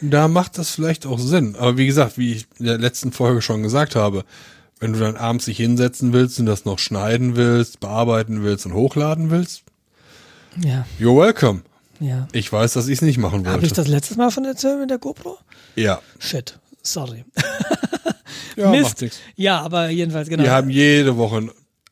Da 0.00 0.28
macht 0.28 0.58
das 0.58 0.70
vielleicht 0.70 1.06
auch 1.06 1.18
Sinn. 1.18 1.56
Aber 1.56 1.76
wie 1.76 1.86
gesagt, 1.86 2.18
wie 2.18 2.32
ich 2.34 2.46
in 2.58 2.66
der 2.66 2.78
letzten 2.78 3.10
Folge 3.10 3.42
schon 3.42 3.62
gesagt 3.62 3.96
habe, 3.96 4.24
wenn 4.78 4.92
du 4.92 5.00
dann 5.00 5.16
abends 5.16 5.46
dich 5.46 5.56
hinsetzen 5.56 6.12
willst 6.12 6.38
und 6.38 6.46
das 6.46 6.64
noch 6.64 6.78
schneiden 6.78 7.34
willst, 7.34 7.80
bearbeiten 7.80 8.44
willst 8.44 8.66
und 8.66 8.74
hochladen 8.74 9.30
willst, 9.30 9.62
ja. 10.62 10.86
you're 11.00 11.20
welcome. 11.20 11.62
Ja. 11.98 12.28
Ich 12.32 12.52
weiß, 12.52 12.74
dass 12.74 12.86
ich 12.86 12.98
es 12.98 13.02
nicht 13.02 13.18
machen 13.18 13.40
wollte. 13.40 13.50
Habe 13.50 13.66
ich 13.66 13.72
das 13.72 13.88
letztes 13.88 14.16
Mal 14.16 14.30
von 14.30 14.44
erzählt 14.44 14.78
mit 14.78 14.90
der 14.90 14.98
GoPro? 14.98 15.36
Ja. 15.74 16.00
Shit. 16.20 16.57
Sorry. 16.82 17.24
ja, 18.56 18.70
Mist. 18.70 18.82
macht 18.82 19.00
nichts. 19.02 19.20
Ja, 19.36 19.60
aber 19.60 19.88
jedenfalls, 19.90 20.28
genau. 20.28 20.42
Wir 20.42 20.52
haben 20.52 20.70
jede 20.70 21.16
Woche, 21.16 21.48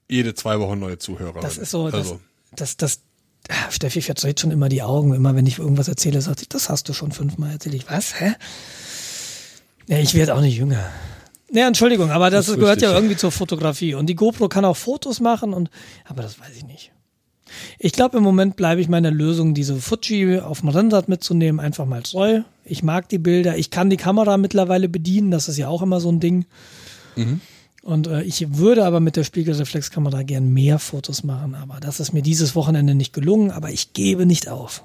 jede 0.08 0.34
zwei 0.34 0.58
Wochen 0.60 0.78
neue 0.78 0.98
Zuhörer. 0.98 1.40
Das 1.40 1.58
ist 1.58 1.70
so, 1.70 1.86
also. 1.86 2.20
das, 2.52 2.76
das, 2.76 2.76
das, 2.76 3.00
ah, 3.48 3.70
Steffi 3.70 4.02
verdreht 4.02 4.40
schon 4.40 4.50
immer 4.50 4.68
die 4.68 4.82
Augen. 4.82 5.14
Immer 5.14 5.34
wenn 5.34 5.46
ich 5.46 5.58
irgendwas 5.58 5.88
erzähle, 5.88 6.20
sagt 6.20 6.40
sie, 6.40 6.46
das 6.48 6.68
hast 6.68 6.88
du 6.88 6.92
schon 6.92 7.12
fünfmal 7.12 7.52
erzählt. 7.52 7.74
Ich, 7.74 7.90
was, 7.90 8.20
hä? 8.20 8.34
Ja, 9.86 9.98
ich 9.98 10.14
werde 10.14 10.34
auch 10.34 10.40
nicht 10.40 10.56
jünger. 10.56 10.90
Ja, 11.52 11.68
Entschuldigung, 11.68 12.10
aber 12.10 12.28
das, 12.30 12.46
das 12.46 12.56
gehört 12.56 12.82
ja 12.82 12.92
irgendwie 12.92 13.16
zur 13.16 13.30
Fotografie. 13.30 13.94
Und 13.94 14.06
die 14.06 14.16
GoPro 14.16 14.48
kann 14.48 14.64
auch 14.64 14.76
Fotos 14.76 15.20
machen 15.20 15.52
und, 15.52 15.70
aber 16.04 16.22
das 16.22 16.40
weiß 16.40 16.56
ich 16.56 16.64
nicht. 16.64 16.92
Ich 17.78 17.92
glaube, 17.92 18.18
im 18.18 18.24
Moment 18.24 18.56
bleibe 18.56 18.80
ich 18.80 18.88
meiner 18.88 19.10
Lösung, 19.10 19.54
diese 19.54 19.76
Fuji 19.76 20.40
auf 20.40 20.60
dem 20.60 20.68
Rennrad 20.68 21.08
mitzunehmen, 21.08 21.60
einfach 21.60 21.86
mal 21.86 22.02
treu. 22.02 22.42
Ich 22.64 22.82
mag 22.82 23.08
die 23.08 23.18
Bilder. 23.18 23.56
Ich 23.56 23.70
kann 23.70 23.90
die 23.90 23.96
Kamera 23.96 24.36
mittlerweile 24.36 24.88
bedienen. 24.88 25.30
Das 25.30 25.48
ist 25.48 25.56
ja 25.56 25.68
auch 25.68 25.82
immer 25.82 26.00
so 26.00 26.10
ein 26.10 26.20
Ding. 26.20 26.46
Mhm. 27.14 27.40
Und 27.82 28.08
äh, 28.08 28.22
ich 28.22 28.56
würde 28.56 28.84
aber 28.84 28.98
mit 28.98 29.14
der 29.16 29.22
Spiegelreflexkamera 29.22 30.24
gern 30.24 30.52
mehr 30.52 30.80
Fotos 30.80 31.22
machen. 31.22 31.54
Aber 31.54 31.78
das 31.78 32.00
ist 32.00 32.12
mir 32.12 32.22
dieses 32.22 32.56
Wochenende 32.56 32.96
nicht 32.96 33.12
gelungen. 33.12 33.52
Aber 33.52 33.70
ich 33.70 33.92
gebe 33.92 34.26
nicht 34.26 34.48
auf. 34.48 34.82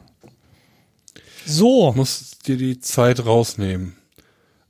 So. 1.46 1.92
Du 1.92 1.98
musst 1.98 2.48
dir 2.48 2.58
die 2.58 2.80
Zeit 2.80 3.26
rausnehmen. 3.26 3.96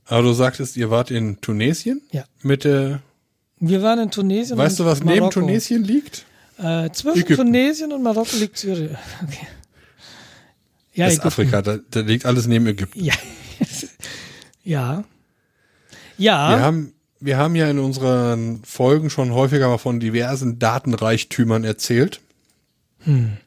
Aber 0.06 0.22
du 0.22 0.32
sagtest, 0.32 0.76
ihr 0.76 0.90
wart 0.90 1.10
in 1.10 1.40
Tunesien? 1.40 2.00
Ja. 2.10 2.24
Mit 2.42 2.64
der. 2.64 3.02
Wir 3.60 3.82
waren 3.82 3.98
in 3.98 4.10
Tunesien. 4.10 4.58
Weißt 4.58 4.80
du, 4.80 4.84
was 4.86 5.00
Marokko. 5.00 5.20
neben 5.20 5.30
Tunesien 5.30 5.84
liegt? 5.84 6.24
Äh, 6.58 6.90
zwischen 6.90 7.20
Ägypten. 7.20 7.46
Tunesien 7.46 7.92
und 7.92 8.02
Marokko 8.02 8.36
liegt 8.36 8.58
Syrien. 8.58 8.96
Okay. 9.22 9.46
Ja, 10.94 11.06
Afrika, 11.06 11.62
da, 11.62 11.78
da, 11.90 12.00
liegt 12.00 12.26
alles 12.26 12.46
neben 12.46 12.66
Ägypten. 12.66 13.02
Ja. 13.02 13.14
ja. 14.62 15.04
Ja. 16.18 16.50
Wir 16.50 16.60
haben, 16.60 16.92
wir 17.20 17.36
haben 17.38 17.54
ja 17.54 17.70
in 17.70 17.78
unseren 17.78 18.62
Folgen 18.64 19.08
schon 19.08 19.32
häufiger 19.32 19.68
mal 19.68 19.78
von 19.78 20.00
diversen 20.00 20.58
Datenreichtümern 20.58 21.64
erzählt. 21.64 22.20
Hm. 23.00 23.38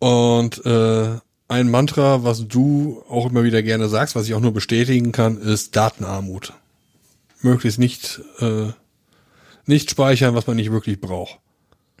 Und 0.00 0.64
äh, 0.64 1.18
ein 1.48 1.70
Mantra, 1.70 2.24
was 2.24 2.48
du 2.48 3.02
auch 3.08 3.30
immer 3.30 3.44
wieder 3.44 3.62
gerne 3.62 3.88
sagst, 3.88 4.16
was 4.16 4.26
ich 4.26 4.34
auch 4.34 4.40
nur 4.40 4.54
bestätigen 4.54 5.12
kann, 5.12 5.38
ist 5.38 5.76
Datenarmut. 5.76 6.52
Möglichst 7.42 7.78
nicht, 7.78 8.20
äh, 8.40 8.68
nicht 9.70 9.90
speichern, 9.90 10.34
was 10.34 10.46
man 10.46 10.56
nicht 10.56 10.70
wirklich 10.70 11.00
braucht. 11.00 11.38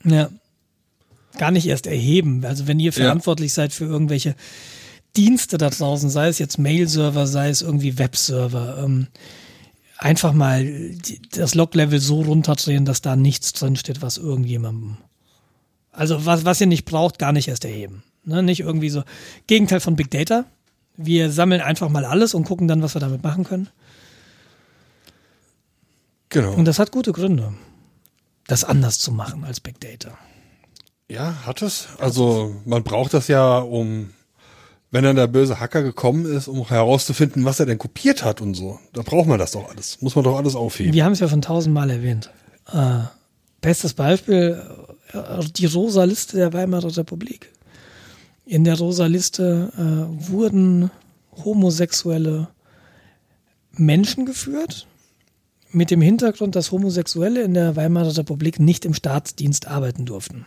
Ja. 0.04 0.28
Gar 1.38 1.52
nicht 1.52 1.66
erst 1.66 1.86
erheben. 1.86 2.44
Also 2.44 2.66
wenn 2.66 2.80
ihr 2.80 2.92
verantwortlich 2.92 3.52
ja. 3.52 3.54
seid 3.54 3.72
für 3.72 3.84
irgendwelche 3.86 4.34
Dienste 5.16 5.58
da 5.58 5.70
draußen, 5.70 6.10
sei 6.10 6.28
es 6.28 6.38
jetzt 6.38 6.58
Mail-Server, 6.58 7.26
sei 7.26 7.48
es 7.48 7.62
irgendwie 7.62 7.98
Webserver, 7.98 8.82
ähm, 8.84 9.06
einfach 9.98 10.32
mal 10.32 10.96
das 11.32 11.54
Log-Level 11.54 12.00
so 12.00 12.22
runterdrehen, 12.22 12.84
dass 12.84 13.00
da 13.00 13.16
nichts 13.16 13.52
drinsteht, 13.52 14.02
was 14.02 14.18
irgendjemandem. 14.18 14.98
Also 15.92 16.24
was, 16.26 16.44
was 16.44 16.60
ihr 16.60 16.66
nicht 16.66 16.84
braucht, 16.84 17.18
gar 17.18 17.32
nicht 17.32 17.48
erst 17.48 17.64
erheben. 17.64 18.02
Ne, 18.24 18.42
nicht 18.42 18.60
irgendwie 18.60 18.90
so. 18.90 19.02
Gegenteil 19.46 19.80
von 19.80 19.96
Big 19.96 20.10
Data. 20.10 20.44
Wir 20.96 21.30
sammeln 21.30 21.60
einfach 21.60 21.88
mal 21.88 22.04
alles 22.04 22.34
und 22.34 22.44
gucken 22.44 22.68
dann, 22.68 22.82
was 22.82 22.94
wir 22.94 23.00
damit 23.00 23.22
machen 23.22 23.44
können. 23.44 23.68
Genau. 26.30 26.54
Und 26.54 26.64
das 26.64 26.78
hat 26.78 26.92
gute 26.92 27.12
Gründe, 27.12 27.52
das 28.46 28.64
anders 28.64 28.98
zu 28.98 29.12
machen 29.12 29.44
als 29.44 29.60
Big 29.60 29.80
Data. 29.80 30.16
Ja, 31.08 31.44
hat 31.44 31.60
es. 31.60 31.88
Also 31.98 32.54
man 32.64 32.84
braucht 32.84 33.12
das 33.14 33.26
ja, 33.26 33.58
um, 33.58 34.10
wenn 34.92 35.02
dann 35.02 35.16
der 35.16 35.26
böse 35.26 35.58
Hacker 35.58 35.82
gekommen 35.82 36.24
ist, 36.24 36.46
um 36.46 36.66
herauszufinden, 36.68 37.44
was 37.44 37.58
er 37.58 37.66
denn 37.66 37.78
kopiert 37.78 38.22
hat 38.22 38.40
und 38.40 38.54
so. 38.54 38.78
Da 38.92 39.02
braucht 39.02 39.26
man 39.26 39.40
das 39.40 39.50
doch 39.50 39.68
alles. 39.68 40.00
Muss 40.00 40.14
man 40.14 40.24
doch 40.24 40.36
alles 40.36 40.54
aufheben. 40.54 40.92
Wir 40.92 41.04
haben 41.04 41.12
es 41.12 41.20
ja 41.20 41.28
schon 41.28 41.42
tausendmal 41.42 41.90
erwähnt. 41.90 42.30
Äh, 42.72 43.00
bestes 43.60 43.94
Beispiel, 43.94 44.62
äh, 45.12 45.44
die 45.56 45.66
rosa 45.66 46.04
Liste 46.04 46.36
der 46.36 46.52
Weimarer 46.52 46.96
Republik. 46.96 47.50
In 48.46 48.62
der 48.62 48.78
rosa 48.78 49.06
Liste 49.06 49.72
äh, 49.76 50.30
wurden 50.30 50.92
homosexuelle 51.44 52.48
Menschen 53.72 54.26
geführt, 54.26 54.86
mit 55.72 55.90
dem 55.90 56.00
Hintergrund, 56.00 56.56
dass 56.56 56.72
Homosexuelle 56.72 57.42
in 57.42 57.54
der 57.54 57.76
Weimarer 57.76 58.16
Republik 58.16 58.60
nicht 58.60 58.84
im 58.84 58.94
Staatsdienst 58.94 59.68
arbeiten 59.68 60.04
durften. 60.04 60.46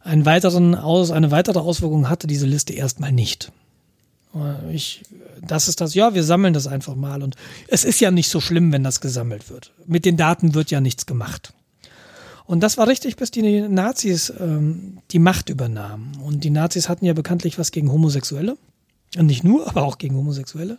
Einen 0.00 0.24
weiteren 0.24 0.74
Aus, 0.74 1.10
eine 1.10 1.30
weitere 1.30 1.58
Auswirkung 1.58 2.08
hatte 2.08 2.26
diese 2.26 2.46
Liste 2.46 2.72
erstmal 2.72 3.12
nicht. 3.12 3.52
Äh, 4.34 4.74
ich, 4.74 5.02
das 5.46 5.68
ist 5.68 5.80
das, 5.80 5.94
ja, 5.94 6.14
wir 6.14 6.24
sammeln 6.24 6.54
das 6.54 6.66
einfach 6.66 6.94
mal. 6.94 7.22
Und 7.22 7.36
es 7.66 7.84
ist 7.84 8.00
ja 8.00 8.10
nicht 8.10 8.28
so 8.28 8.40
schlimm, 8.40 8.72
wenn 8.72 8.84
das 8.84 9.00
gesammelt 9.00 9.50
wird. 9.50 9.72
Mit 9.86 10.04
den 10.04 10.16
Daten 10.16 10.54
wird 10.54 10.70
ja 10.70 10.80
nichts 10.80 11.06
gemacht. 11.06 11.52
Und 12.46 12.60
das 12.60 12.78
war 12.78 12.88
richtig, 12.88 13.16
bis 13.16 13.30
die 13.30 13.60
Nazis 13.68 14.32
ähm, 14.40 14.98
die 15.10 15.18
Macht 15.18 15.50
übernahmen. 15.50 16.16
Und 16.24 16.44
die 16.44 16.50
Nazis 16.50 16.88
hatten 16.88 17.04
ja 17.04 17.12
bekanntlich 17.12 17.58
was 17.58 17.72
gegen 17.72 17.92
Homosexuelle. 17.92 18.56
Und 19.16 19.26
nicht 19.26 19.44
nur, 19.44 19.68
aber 19.68 19.82
auch 19.82 19.98
gegen 19.98 20.16
Homosexuelle. 20.16 20.78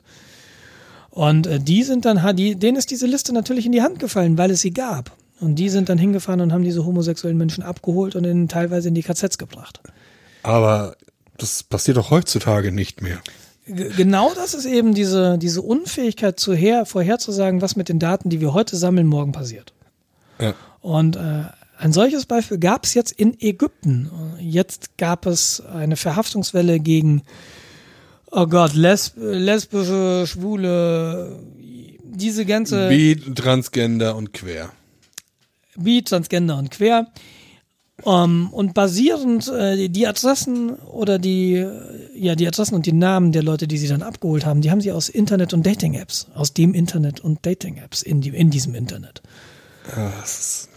Und 1.12 1.48
äh, 1.48 1.60
die 1.60 1.84
sind 1.84 2.06
dann, 2.06 2.36
die, 2.36 2.56
denen 2.56 2.78
ist 2.78 2.92
diese 2.92 3.08
Liste 3.08 3.34
natürlich 3.34 3.66
in 3.66 3.72
die 3.72 3.82
Hand 3.82 4.00
gefallen, 4.00 4.38
weil 4.38 4.52
es 4.52 4.62
sie 4.62 4.72
gab. 4.72 5.12
Und 5.40 5.56
die 5.56 5.70
sind 5.70 5.90
dann 5.90 5.98
hingefahren 5.98 6.42
und 6.42 6.52
haben 6.52 6.64
diese 6.64 6.86
homosexuellen 6.86 7.38
Menschen 7.38 7.64
abgeholt 7.64 8.16
und 8.16 8.26
in, 8.26 8.48
teilweise 8.48 8.90
in 8.90 8.94
die 8.94 9.04
KZs 9.04 9.38
gebracht. 9.38 9.80
Aber 10.44 10.96
das 11.38 11.64
passiert 11.64 11.98
doch 11.98 12.12
heutzutage 12.12 12.72
nicht 12.72 13.02
mehr. 13.02 13.20
G 13.66 13.90
genau 13.96 14.34
das 14.34 14.54
ist 14.54 14.66
eben 14.66 14.94
diese, 14.94 15.38
diese 15.38 15.62
Unfähigkeit 15.62 16.40
zu 16.40 16.54
her, 16.54 16.86
vorherzusagen, 16.86 17.62
was 17.62 17.76
mit 17.76 17.88
den 17.88 18.00
Daten, 18.00 18.30
die 18.30 18.42
wir 18.42 18.54
heute 18.54 18.76
sammeln, 18.76 19.08
morgen 19.08 19.32
passiert. 19.32 19.74
Ja. 20.40 20.54
Und 20.82 21.16
äh, 21.16 21.44
ein 21.78 21.94
solches 21.94 22.26
Beispiel 22.26 22.58
gab 22.58 22.86
es 22.86 22.94
jetzt 22.94 23.14
in 23.14 23.40
Ägypten. 23.40 24.12
Jetzt 24.40 24.98
gab 24.98 25.26
es 25.26 25.62
eine 25.62 25.96
Verhaftungswelle 25.96 26.80
gegen, 26.80 27.22
oh 28.32 28.48
Gott, 28.48 28.74
lesb 28.74 29.18
lesbische, 29.18 30.26
schwule, 30.28 31.40
diese 32.04 32.46
ganze. 32.46 32.90
Bi, 32.90 33.16
Transgender 33.36 34.16
und 34.16 34.34
quer. 34.34 34.72
Bi, 35.76 36.02
Transgender 36.04 36.58
und 36.58 36.72
quer. 36.72 37.08
Um, 38.04 38.54
und 38.54 38.74
basierend 38.74 39.50
äh, 39.50 39.90
die 39.90 40.08
Adressen 40.08 40.76
oder 40.76 41.20
die, 41.20 41.66
ja, 42.16 42.36
die 42.36 42.48
Adressen 42.48 42.76
und 42.76 42.86
die 42.86 42.94
Namen 42.94 43.34
der 43.34 43.44
Leute, 43.44 43.68
die 43.68 43.78
sie 43.78 43.90
dann 43.90 44.04
abgeholt 44.04 44.46
haben, 44.46 44.62
die 44.62 44.72
haben 44.72 44.80
sie 44.80 44.94
aus 44.94 45.10
Internet 45.10 45.54
und 45.54 45.66
Dating-Apps, 45.66 46.28
aus 46.34 46.54
dem 46.54 46.74
Internet 46.74 47.20
und 47.20 47.46
Dating-Apps 47.46 48.02
in, 48.02 48.22
die, 48.22 48.30
in 48.30 48.52
diesem 48.52 48.74
Internet. 48.74 49.22
Ja, 49.94 50.14
das 50.22 50.40
ist 50.40 50.69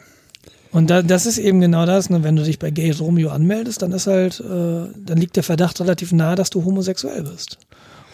und 0.72 0.88
da, 0.88 1.02
das 1.02 1.26
ist 1.26 1.38
eben 1.38 1.60
genau 1.60 1.84
das, 1.86 2.08
ne? 2.10 2.24
wenn 2.24 2.36
du 2.36 2.42
dich 2.42 2.58
bei 2.58 2.70
Gay 2.70 2.90
Romeo 2.92 3.30
anmeldest, 3.30 3.82
dann 3.82 3.92
ist 3.92 4.06
halt, 4.06 4.40
äh, 4.40 4.44
dann 4.44 5.18
liegt 5.18 5.36
der 5.36 5.42
Verdacht 5.42 5.80
relativ 5.80 6.12
nahe, 6.12 6.34
dass 6.34 6.50
du 6.50 6.64
homosexuell 6.64 7.22
bist. 7.22 7.58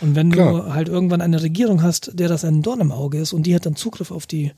Und 0.00 0.14
wenn 0.14 0.32
Klar. 0.32 0.52
du 0.52 0.74
halt 0.74 0.88
irgendwann 0.88 1.20
eine 1.20 1.42
Regierung 1.42 1.82
hast, 1.82 2.10
der 2.14 2.28
das 2.28 2.44
ein 2.44 2.62
Dorn 2.62 2.80
im 2.80 2.92
Auge 2.92 3.18
ist 3.18 3.32
und 3.32 3.44
die 3.44 3.54
hat 3.54 3.66
dann 3.66 3.76
Zugriff 3.76 4.10
auf 4.10 4.26
die 4.26 4.52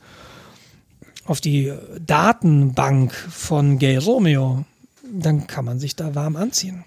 auf 1.27 1.41
die 1.41 1.73
Datenbank 2.05 3.13
von 3.13 3.79
Gay 3.79 3.99
Romeo, 3.99 4.65
dann 5.13 5.47
kann 5.47 5.65
man 5.65 5.79
sich 5.79 5.95
da 5.95 6.15
warm 6.15 6.35
anziehen. 6.35 6.83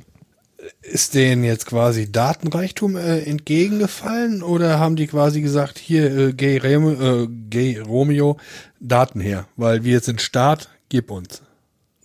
Ist 0.82 1.14
denen 1.14 1.44
jetzt 1.44 1.66
quasi 1.66 2.12
Datenreichtum 2.12 2.98
äh, 2.98 3.20
entgegengefallen 3.20 4.44
oder 4.44 4.80
haben 4.80 4.96
die 4.96 5.08
quasi 5.08 5.42
gesagt, 5.42 5.78
hier 5.78 6.18
äh, 6.18 6.34
Gay, 6.34 6.58
Remo, 6.58 6.92
äh, 6.92 7.28
Gay 7.50 7.80
Romeo, 7.80 8.38
Daten 8.80 9.20
her, 9.20 9.46
weil 9.56 9.84
wir 9.84 9.94
jetzt 9.94 10.06
sind 10.06 10.22
Staat, 10.22 10.70
gib 10.94 11.10
uns. 11.10 11.42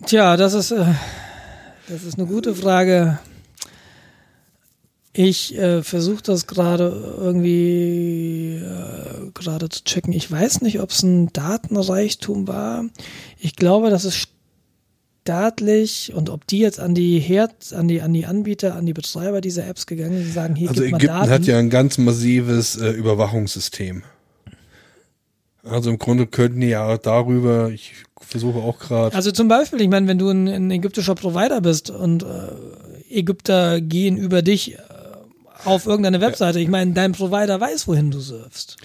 Tja, 0.03 0.35
das 0.35 0.55
ist, 0.55 0.71
äh, 0.71 0.83
das 1.87 2.03
ist 2.03 2.17
eine 2.17 2.25
gute 2.25 2.55
Frage. 2.55 3.19
Ich 5.13 5.55
äh, 5.55 5.83
versuche 5.83 6.23
das 6.23 6.47
gerade 6.47 7.15
irgendwie 7.19 8.55
äh, 8.55 9.29
gerade 9.35 9.69
zu 9.69 9.83
checken. 9.83 10.11
Ich 10.11 10.31
weiß 10.31 10.61
nicht, 10.61 10.79
ob 10.79 10.89
es 10.89 11.03
ein 11.03 11.31
Datenreichtum 11.33 12.47
war. 12.47 12.85
Ich 13.37 13.55
glaube, 13.55 13.91
das 13.91 14.05
ist 14.05 14.27
staatlich 15.21 16.11
und 16.15 16.31
ob 16.31 16.47
die 16.47 16.57
jetzt 16.57 16.79
an 16.79 16.95
die 16.95 17.19
Herd, 17.19 17.71
an 17.73 17.87
die, 17.87 18.01
an 18.01 18.11
die 18.11 18.25
Anbieter, 18.25 18.73
an 18.73 18.87
die 18.87 18.93
Betreiber 18.93 19.39
dieser 19.39 19.67
Apps 19.67 19.85
gegangen 19.85 20.23
sind, 20.23 20.33
sagen, 20.33 20.55
hier 20.55 20.69
Also 20.69 20.81
Ägypten 20.81 21.05
Daten. 21.05 21.29
hat 21.29 21.45
ja 21.45 21.59
ein 21.59 21.69
ganz 21.69 21.99
massives 21.99 22.75
äh, 22.75 22.89
Überwachungssystem. 22.89 24.01
Also 25.63 25.91
im 25.91 25.99
Grunde 25.99 26.25
könnten 26.25 26.61
die 26.61 26.69
ja 26.69 26.97
darüber, 26.97 27.69
ich 27.69 27.93
versuche 28.19 28.59
auch 28.59 28.79
gerade. 28.79 29.15
Also 29.15 29.31
zum 29.31 29.47
Beispiel, 29.47 29.81
ich 29.81 29.89
meine, 29.89 30.07
wenn 30.07 30.17
du 30.17 30.29
ein, 30.29 30.47
ein 30.47 30.71
ägyptischer 30.71 31.15
Provider 31.15 31.61
bist 31.61 31.89
und 31.89 32.23
äh, 32.23 32.27
Ägypter 33.09 33.81
gehen 33.81 34.17
über 34.17 34.41
dich 34.41 34.75
äh, 34.75 34.79
auf 35.65 35.85
irgendeine 35.85 36.21
Webseite. 36.21 36.59
Ich 36.59 36.69
meine, 36.69 36.93
dein 36.93 37.11
Provider 37.11 37.59
weiß, 37.59 37.87
wohin 37.87 38.11
du 38.11 38.19
surfst. 38.19 38.77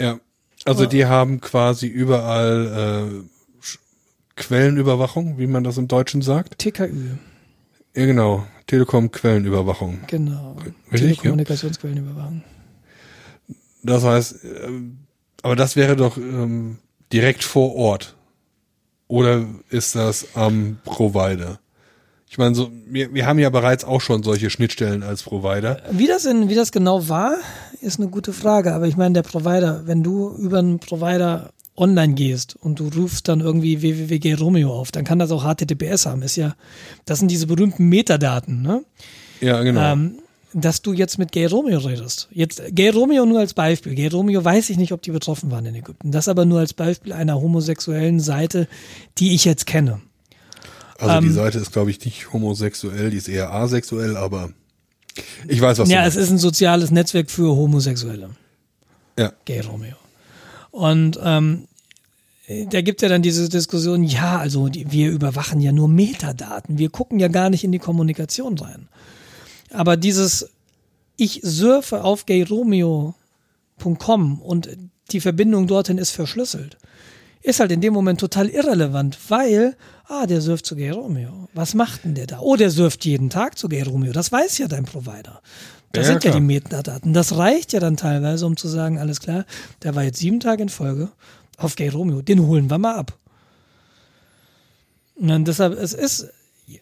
Ja. 0.00 0.20
Also 0.64 0.84
oh. 0.84 0.86
die 0.86 1.06
haben 1.06 1.40
quasi 1.40 1.86
überall 1.86 3.06
äh, 3.08 3.26
Quellenüberwachung, 4.36 5.38
wie 5.38 5.46
man 5.46 5.64
das 5.64 5.78
im 5.78 5.88
Deutschen 5.88 6.22
sagt. 6.22 6.58
TKÜ. 6.58 7.16
Ja, 7.94 8.04
genau. 8.06 8.46
Telekom-Quellenüberwachung. 8.66 10.00
Genau. 10.08 10.56
Richtig, 10.92 11.18
Telekommunikationsquellenüberwachung. 11.20 12.42
Das 13.82 14.04
heißt, 14.04 14.44
äh, 14.44 14.70
aber 15.42 15.56
das 15.56 15.76
wäre 15.76 15.96
doch 15.96 16.16
ähm, 16.16 16.78
direkt 17.12 17.44
vor 17.44 17.74
Ort. 17.76 18.15
Oder 19.08 19.46
ist 19.70 19.94
das 19.94 20.26
am 20.34 20.78
Provider? 20.84 21.58
Ich 22.28 22.38
meine, 22.38 22.54
so, 22.54 22.70
wir, 22.86 23.14
wir 23.14 23.26
haben 23.26 23.38
ja 23.38 23.50
bereits 23.50 23.84
auch 23.84 24.00
schon 24.00 24.22
solche 24.22 24.50
Schnittstellen 24.50 25.02
als 25.02 25.22
Provider. 25.22 25.80
Wie 25.92 26.08
das, 26.08 26.24
in, 26.24 26.48
wie 26.48 26.54
das 26.54 26.72
genau 26.72 27.08
war, 27.08 27.36
ist 27.80 28.00
eine 28.00 28.08
gute 28.08 28.32
Frage. 28.32 28.74
Aber 28.74 28.88
ich 28.88 28.96
meine, 28.96 29.14
der 29.14 29.22
Provider, 29.22 29.82
wenn 29.86 30.02
du 30.02 30.34
über 30.36 30.58
einen 30.58 30.80
Provider 30.80 31.50
online 31.76 32.14
gehst 32.14 32.56
und 32.56 32.80
du 32.80 32.88
rufst 32.88 33.28
dann 33.28 33.40
irgendwie 33.40 33.80
www 33.80 34.34
Romeo 34.34 34.72
auf, 34.72 34.90
dann 34.90 35.04
kann 35.04 35.18
das 35.18 35.30
auch 35.30 35.44
HTTPS 35.44 36.06
haben. 36.06 36.22
Ist 36.22 36.36
ja, 36.36 36.56
das 37.04 37.20
sind 37.20 37.30
diese 37.30 37.46
berühmten 37.46 37.88
Metadaten, 37.88 38.62
ne? 38.62 38.82
Ja, 39.40 39.62
genau. 39.62 39.92
Ähm, 39.92 40.18
dass 40.60 40.80
du 40.80 40.94
jetzt 40.94 41.18
mit 41.18 41.32
Gay 41.32 41.44
Romeo 41.46 41.78
redest. 41.78 42.28
Jetzt 42.32 42.62
Gay 42.70 42.88
Romeo 42.88 43.26
nur 43.26 43.40
als 43.40 43.52
Beispiel. 43.52 43.94
Gay 43.94 44.08
Romeo 44.08 44.42
weiß 44.42 44.70
ich 44.70 44.78
nicht, 44.78 44.92
ob 44.92 45.02
die 45.02 45.10
betroffen 45.10 45.50
waren 45.50 45.66
in 45.66 45.74
Ägypten. 45.74 46.12
Das 46.12 46.28
aber 46.28 46.46
nur 46.46 46.60
als 46.60 46.72
Beispiel 46.72 47.12
einer 47.12 47.40
homosexuellen 47.40 48.20
Seite, 48.20 48.66
die 49.18 49.34
ich 49.34 49.44
jetzt 49.44 49.66
kenne. 49.66 50.00
Also 50.98 51.16
ähm, 51.16 51.24
die 51.24 51.30
Seite 51.30 51.58
ist, 51.58 51.72
glaube 51.72 51.90
ich, 51.90 52.02
nicht 52.04 52.32
homosexuell, 52.32 53.10
die 53.10 53.18
ist 53.18 53.28
eher 53.28 53.52
asexuell, 53.52 54.16
aber 54.16 54.50
ich 55.46 55.60
weiß, 55.60 55.78
was 55.78 55.90
ja, 55.90 55.98
du 55.98 56.02
Ja, 56.02 56.08
es 56.08 56.16
ist 56.16 56.30
ein 56.30 56.38
soziales 56.38 56.90
Netzwerk 56.90 57.30
für 57.30 57.54
Homosexuelle. 57.54 58.30
Ja. 59.18 59.32
Gay 59.44 59.60
Romeo. 59.60 59.96
Und 60.70 61.18
ähm, 61.22 61.68
da 62.70 62.80
gibt 62.80 63.02
ja 63.02 63.08
dann 63.08 63.22
diese 63.22 63.48
Diskussion, 63.50 64.04
ja, 64.04 64.38
also 64.38 64.68
die, 64.68 64.90
wir 64.90 65.10
überwachen 65.10 65.60
ja 65.60 65.72
nur 65.72 65.88
Metadaten, 65.88 66.78
wir 66.78 66.88
gucken 66.88 67.18
ja 67.18 67.28
gar 67.28 67.50
nicht 67.50 67.64
in 67.64 67.72
die 67.72 67.78
Kommunikation 67.78 68.56
rein. 68.58 68.88
Aber 69.70 69.96
dieses, 69.96 70.50
ich 71.16 71.40
surfe 71.42 72.04
auf 72.04 72.26
gayromeo.com 72.26 73.14
und 74.40 74.68
die 75.12 75.20
Verbindung 75.20 75.66
dorthin 75.66 75.98
ist 75.98 76.10
verschlüsselt 76.10 76.78
ist 77.46 77.60
halt 77.60 77.70
in 77.70 77.80
dem 77.80 77.94
Moment 77.94 78.18
total 78.18 78.48
irrelevant, 78.48 79.16
weil, 79.28 79.76
ah, 80.08 80.26
der 80.26 80.40
surft 80.40 80.66
zu 80.66 80.74
Gay 80.74 80.90
Romeo. 80.90 81.48
Was 81.54 81.74
macht 81.74 82.04
denn 82.04 82.16
der 82.16 82.26
da? 82.26 82.40
Oh, 82.40 82.56
der 82.56 82.70
surft 82.70 83.04
jeden 83.04 83.30
Tag 83.30 83.56
zu 83.56 83.68
Gay 83.68 83.82
Romeo. 83.82 84.12
Das 84.12 84.32
weiß 84.32 84.58
ja 84.58 84.66
dein 84.66 84.84
Provider. 84.84 85.40
Da 85.92 86.00
ja, 86.00 86.06
sind 86.06 86.20
klar. 86.20 86.34
ja 86.34 86.40
die 86.40 86.44
Metadaten. 86.44 87.12
Das 87.12 87.36
reicht 87.36 87.72
ja 87.72 87.78
dann 87.78 87.96
teilweise, 87.96 88.44
um 88.46 88.56
zu 88.56 88.66
sagen, 88.66 88.98
alles 88.98 89.20
klar, 89.20 89.46
der 89.84 89.94
war 89.94 90.02
jetzt 90.02 90.18
sieben 90.18 90.40
Tage 90.40 90.62
in 90.62 90.68
Folge 90.68 91.10
auf 91.56 91.76
Gay 91.76 91.88
Romeo. 91.88 92.20
Den 92.20 92.44
holen 92.44 92.68
wir 92.68 92.78
mal 92.78 92.96
ab. 92.96 93.16
Und 95.14 95.46
deshalb, 95.46 95.78
es 95.78 95.94
ist, 95.94 96.28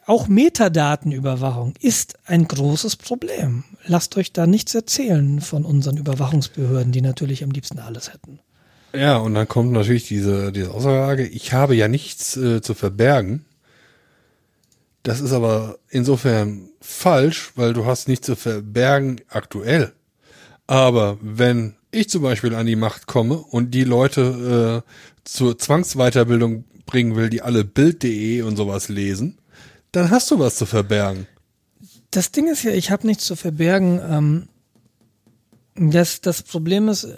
auch 0.07 0.29
Metadatenüberwachung 0.29 1.75
ist 1.81 2.15
ein 2.25 2.49
großes 2.49 2.97
Problem. 2.97 3.65
Lasst 3.87 4.17
euch 4.17 4.33
da 4.33 4.47
nichts 4.47 4.75
erzählen 4.75 5.41
von 5.41 5.65
unseren 5.65 5.97
Überwachungsbehörden, 5.97 6.93
die 6.93 7.03
natürlich 7.03 7.45
am 7.45 7.51
liebsten 7.51 7.79
alles 7.79 8.13
hätten. 8.13 8.41
Ja, 8.95 9.17
und 9.17 9.35
dann 9.35 9.49
kommt 9.49 9.73
natürlich 9.73 10.07
diese, 10.07 10.53
diese 10.53 10.71
Aussage, 10.71 11.27
ich 11.27 11.53
habe 11.53 11.75
ja 11.75 11.89
nichts 11.89 12.37
äh, 12.37 12.63
zu 12.63 12.75
verbergen. 12.75 13.45
Das 15.03 15.21
ist 15.21 15.33
aber 15.33 15.79
insofern 15.91 16.71
falsch, 16.81 17.53
weil 17.57 17.75
du 17.75 17.85
hast 17.85 18.09
nichts 18.09 18.27
zu 18.27 18.37
verbergen 18.37 19.21
aktuell. 19.29 19.93
Aber 20.67 21.19
wenn 21.21 21.75
ich 21.91 22.09
zum 22.09 22.23
Beispiel 22.23 22.55
an 22.55 22.67
die 22.67 22.77
Macht 22.77 23.07
komme 23.07 23.37
und 23.37 23.73
die 23.73 23.85
Leute 23.85 24.83
äh, 24.85 24.91
zur 25.25 25.59
Zwangsweiterbildung 25.59 26.65
bringen 26.87 27.17
will, 27.17 27.29
die 27.29 27.43
alle 27.43 27.65
Bild.de 27.65 28.43
und 28.43 28.57
sowas 28.57 28.89
lesen, 28.89 29.39
dann 29.95 30.11
hast 30.11 30.31
du 30.31 30.39
was 30.39 30.57
zu 30.57 30.67
verbergen. 30.67 31.27
Das 32.11 32.33
Ding 32.33 32.49
ist 32.49 32.63
ja, 32.63 32.73
ich 32.73 32.91
habe 32.91 33.07
nichts 33.07 33.25
zu 33.25 33.37
verbergen. 33.37 34.01
Ähm, 34.09 34.49
das, 35.75 36.21
das 36.21 36.43
Problem 36.43 36.89
ist, 36.89 37.09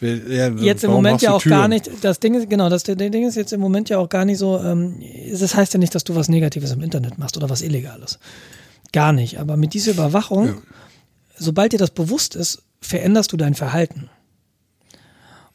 ja, 0.00 0.48
jetzt 0.48 0.84
im 0.84 0.92
Moment 0.92 1.22
ja 1.22 1.32
auch 1.32 1.42
Türen? 1.42 1.58
gar 1.58 1.68
nicht, 1.68 1.90
das 2.02 2.20
Ding 2.20 2.34
ist, 2.34 2.48
genau, 2.48 2.68
das 2.68 2.84
Ding 2.84 3.26
ist 3.26 3.34
jetzt 3.34 3.52
im 3.52 3.60
Moment 3.60 3.88
ja 3.88 3.98
auch 3.98 4.08
gar 4.08 4.24
nicht 4.24 4.38
so, 4.38 4.58
ähm, 4.58 5.02
das 5.30 5.54
heißt 5.54 5.74
ja 5.74 5.80
nicht, 5.80 5.94
dass 5.94 6.04
du 6.04 6.14
was 6.14 6.28
Negatives 6.28 6.70
im 6.70 6.82
Internet 6.82 7.18
machst 7.18 7.36
oder 7.36 7.50
was 7.50 7.62
Illegales. 7.62 8.18
Gar 8.92 9.12
nicht. 9.12 9.40
Aber 9.40 9.56
mit 9.56 9.74
dieser 9.74 9.92
Überwachung, 9.92 10.46
ja. 10.46 10.54
sobald 11.36 11.72
dir 11.72 11.78
das 11.78 11.90
bewusst 11.90 12.36
ist, 12.36 12.62
veränderst 12.80 13.32
du 13.32 13.36
dein 13.36 13.54
Verhalten. 13.54 14.08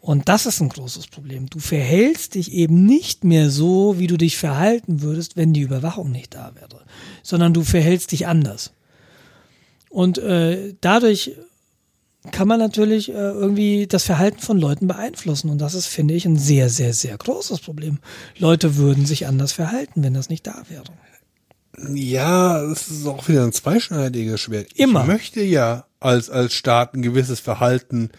Und 0.03 0.27
das 0.27 0.45
ist 0.45 0.59
ein 0.59 0.67
großes 0.67 1.07
Problem. 1.07 1.49
Du 1.49 1.59
verhältst 1.59 2.35
dich 2.35 2.51
eben 2.51 2.85
nicht 2.85 3.23
mehr 3.23 3.49
so, 3.49 3.99
wie 3.99 4.07
du 4.07 4.17
dich 4.17 4.35
verhalten 4.35 5.01
würdest, 5.01 5.37
wenn 5.37 5.53
die 5.53 5.61
Überwachung 5.61 6.11
nicht 6.11 6.33
da 6.33 6.51
wäre, 6.55 6.83
sondern 7.23 7.53
du 7.53 7.63
verhältst 7.63 8.11
dich 8.11 8.27
anders. 8.27 8.73
Und 9.89 10.17
äh, 10.17 10.75
dadurch 10.81 11.37
kann 12.31 12.49
man 12.49 12.59
natürlich 12.59 13.11
äh, 13.11 13.13
irgendwie 13.13 13.87
das 13.87 14.03
Verhalten 14.03 14.39
von 14.39 14.57
Leuten 14.57 14.87
beeinflussen. 14.87 15.49
Und 15.49 15.59
das 15.59 15.73
ist, 15.73 15.87
finde 15.87 16.15
ich, 16.15 16.25
ein 16.25 16.37
sehr, 16.37 16.69
sehr, 16.69 16.93
sehr 16.93 17.17
großes 17.17 17.61
Problem. 17.61 17.99
Leute 18.37 18.75
würden 18.75 19.05
sich 19.05 19.25
anders 19.25 19.53
verhalten, 19.53 20.03
wenn 20.03 20.13
das 20.13 20.27
nicht 20.27 20.45
da 20.45 20.63
wäre. 20.67 20.83
Ja, 21.93 22.61
das 22.61 22.89
ist 22.89 23.07
auch 23.07 23.25
wieder 23.29 23.45
ein 23.45 23.53
zweischneidiges 23.53 24.41
Schwert. 24.41 24.73
Immer. 24.73 25.03
Ich 25.03 25.07
möchte 25.07 25.41
ja 25.41 25.85
als, 26.01 26.29
als 26.29 26.55
Staat 26.55 26.93
ein 26.93 27.03
gewisses 27.03 27.39
Verhalten 27.39 28.09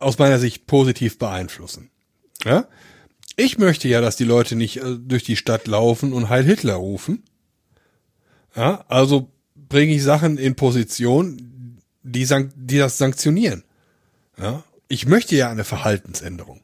aus 0.00 0.18
meiner 0.18 0.38
Sicht 0.38 0.66
positiv 0.66 1.18
beeinflussen. 1.18 1.90
Ja? 2.44 2.66
Ich 3.36 3.58
möchte 3.58 3.88
ja, 3.88 4.00
dass 4.00 4.16
die 4.16 4.24
Leute 4.24 4.56
nicht 4.56 4.78
äh, 4.78 4.96
durch 4.98 5.22
die 5.22 5.36
Stadt 5.36 5.66
laufen 5.66 6.12
und 6.12 6.28
Heil 6.28 6.44
Hitler 6.44 6.74
rufen. 6.74 7.22
Ja, 8.56 8.84
also 8.88 9.30
bringe 9.54 9.94
ich 9.94 10.02
Sachen 10.02 10.36
in 10.36 10.56
Position, 10.56 11.78
die, 12.02 12.26
die 12.56 12.78
das 12.78 12.98
sanktionieren. 12.98 13.64
Ja? 14.38 14.64
Ich 14.88 15.06
möchte 15.06 15.36
ja 15.36 15.50
eine 15.50 15.64
Verhaltensänderung. 15.64 16.60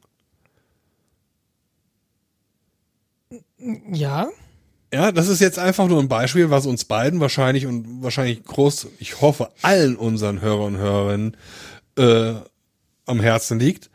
Ja. 3.91 4.27
Ja, 4.93 5.11
das 5.11 5.27
ist 5.27 5.41
jetzt 5.41 5.59
einfach 5.59 5.87
nur 5.87 5.99
ein 5.99 6.07
Beispiel, 6.07 6.49
was 6.49 6.65
uns 6.65 6.85
beiden 6.85 7.19
wahrscheinlich 7.19 7.65
und 7.65 8.01
wahrscheinlich 8.01 8.43
groß, 8.43 8.87
ich 8.99 9.21
hoffe, 9.21 9.49
allen 9.61 9.95
unseren 9.95 10.41
Hörern 10.41 10.75
und 10.75 10.77
Hörerinnen 10.77 11.37
äh, 11.97 12.35
am 13.07 13.19
Herzen 13.19 13.59
liegt, 13.59 13.89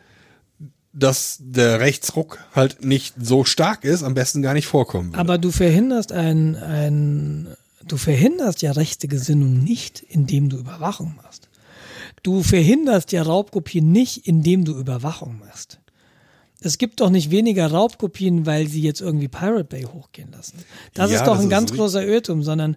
dass 0.93 1.39
der 1.40 1.80
Rechtsruck 1.80 2.39
halt 2.55 2.84
nicht 2.84 3.14
so 3.18 3.44
stark 3.44 3.84
ist, 3.84 4.02
am 4.02 4.14
besten 4.14 4.43
gar 4.43 4.52
nicht 4.52 4.66
vorkommen 4.66 5.10
würde. 5.10 5.18
Aber 5.18 5.39
du 5.39 5.51
verhinderst 5.51 6.12
ein, 6.12 6.56
ein 6.56 7.56
Du 7.86 7.97
verhinderst 7.97 8.62
ja 8.62 8.72
rechte 8.72 9.09
Gesinnung 9.09 9.62
nicht, 9.62 10.01
indem 10.01 10.48
du 10.48 10.56
Überwachung 10.56 11.14
machst. 11.16 11.48
Du 12.22 12.43
verhinderst 12.43 13.12
ja 13.12 13.22
Raubkopien 13.22 13.90
nicht, 13.90 14.26
indem 14.26 14.64
du 14.64 14.72
Überwachung 14.72 15.39
machst. 15.40 15.80
Es 16.60 16.78
gibt 16.78 17.01
doch 17.01 17.10
nicht 17.10 17.30
weniger 17.32 17.66
Raubkopien, 17.66 18.47
weil 18.47 18.68
sie 18.68 18.82
jetzt 18.82 19.01
irgendwie 19.01 19.26
Pirate 19.26 19.64
Bay 19.64 19.82
hochgehen 19.82 20.30
lassen. 20.30 20.59
Das 20.94 21.10
ja, 21.10 21.16
ist 21.18 21.26
doch 21.26 21.34
das 21.34 21.43
ein 21.43 21.51
ganz 21.51 21.72
großer 21.72 22.06
Irrtum, 22.06 22.44
sondern 22.44 22.76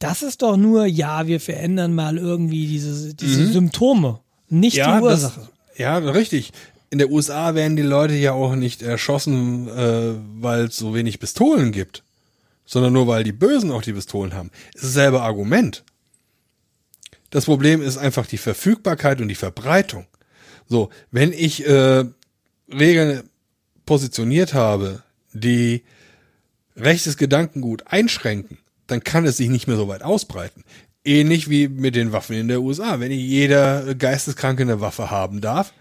das 0.00 0.22
ist 0.22 0.42
doch 0.42 0.56
nur, 0.56 0.86
ja, 0.86 1.28
wir 1.28 1.38
verändern 1.38 1.94
mal 1.94 2.18
irgendwie 2.18 2.66
diese, 2.66 3.14
diese 3.14 3.42
mhm. 3.42 3.52
Symptome, 3.52 4.20
nicht 4.48 4.76
ja, 4.76 4.98
die 4.98 5.04
Ursache. 5.04 5.40
Das, 5.40 5.78
ja, 5.78 5.98
richtig. 5.98 6.52
In 6.90 6.98
der 6.98 7.10
USA 7.10 7.54
werden 7.54 7.76
die 7.76 7.82
Leute 7.82 8.14
ja 8.14 8.32
auch 8.32 8.54
nicht 8.54 8.82
erschossen, 8.82 9.68
äh, 9.68 10.14
weil 10.40 10.66
es 10.66 10.76
so 10.76 10.94
wenig 10.94 11.18
Pistolen 11.18 11.72
gibt, 11.72 12.04
sondern 12.64 12.92
nur 12.92 13.06
weil 13.06 13.24
die 13.24 13.32
Bösen 13.32 13.70
auch 13.72 13.82
die 13.82 13.92
Pistolen 13.92 14.34
haben. 14.34 14.50
Es 14.74 14.82
ist 14.82 14.96
dasselbe 14.96 15.22
Argument. 15.22 15.84
Das 17.30 17.46
Problem 17.46 17.82
ist 17.82 17.98
einfach 17.98 18.26
die 18.26 18.38
Verfügbarkeit 18.38 19.20
und 19.20 19.28
die 19.28 19.34
Verbreitung. 19.34 20.06
So, 20.68 20.90
wenn 21.10 21.32
ich 21.32 21.66
äh, 21.66 22.04
Regeln 22.68 23.28
positioniert 23.84 24.54
habe, 24.54 25.02
die 25.32 25.82
rechtes 26.76 27.16
Gedankengut 27.16 27.86
einschränken, 27.86 28.58
dann 28.86 29.02
kann 29.02 29.26
es 29.26 29.36
sich 29.36 29.48
nicht 29.48 29.66
mehr 29.66 29.76
so 29.76 29.88
weit 29.88 30.02
ausbreiten. 30.02 30.64
Ähnlich 31.06 31.48
wie 31.48 31.68
mit 31.68 31.94
den 31.94 32.12
Waffen 32.12 32.36
in 32.36 32.48
der 32.48 32.60
USA. 32.60 33.00
Wenn 33.00 33.12
jeder 33.12 33.94
Geisteskranke 33.94 34.62
eine 34.62 34.80
Waffe 34.80 35.10
haben 35.10 35.40
darf, 35.40 35.72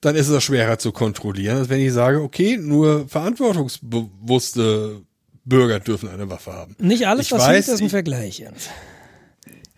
dann 0.00 0.16
ist 0.16 0.28
es 0.28 0.42
schwerer 0.42 0.78
zu 0.78 0.92
kontrollieren, 0.92 1.58
als 1.58 1.68
wenn 1.68 1.80
ich 1.80 1.92
sage, 1.92 2.20
okay, 2.20 2.56
nur 2.56 3.08
verantwortungsbewusste 3.08 5.02
Bürger 5.44 5.80
dürfen 5.80 6.08
eine 6.08 6.28
Waffe 6.30 6.52
haben. 6.52 6.76
Nicht 6.78 7.06
alles, 7.06 7.26
ich 7.26 7.32
was 7.32 7.42
weiß, 7.42 7.68
ist 7.68 7.82
ein 7.82 7.90
Vergleich. 7.90 8.42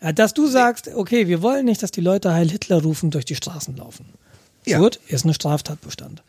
Dass 0.00 0.34
du 0.34 0.46
sagst, 0.46 0.88
okay, 0.94 1.26
wir 1.26 1.42
wollen 1.42 1.64
nicht, 1.64 1.82
dass 1.82 1.90
die 1.90 2.00
Leute 2.00 2.32
Heil 2.32 2.48
Hitler 2.48 2.82
rufen 2.82 3.10
durch 3.10 3.24
die 3.24 3.34
Straßen 3.34 3.76
laufen. 3.76 4.06
Ja. 4.64 4.78
Gut, 4.78 5.00
ist 5.08 5.24
eine 5.24 5.34
Straftatbestand. 5.34 6.22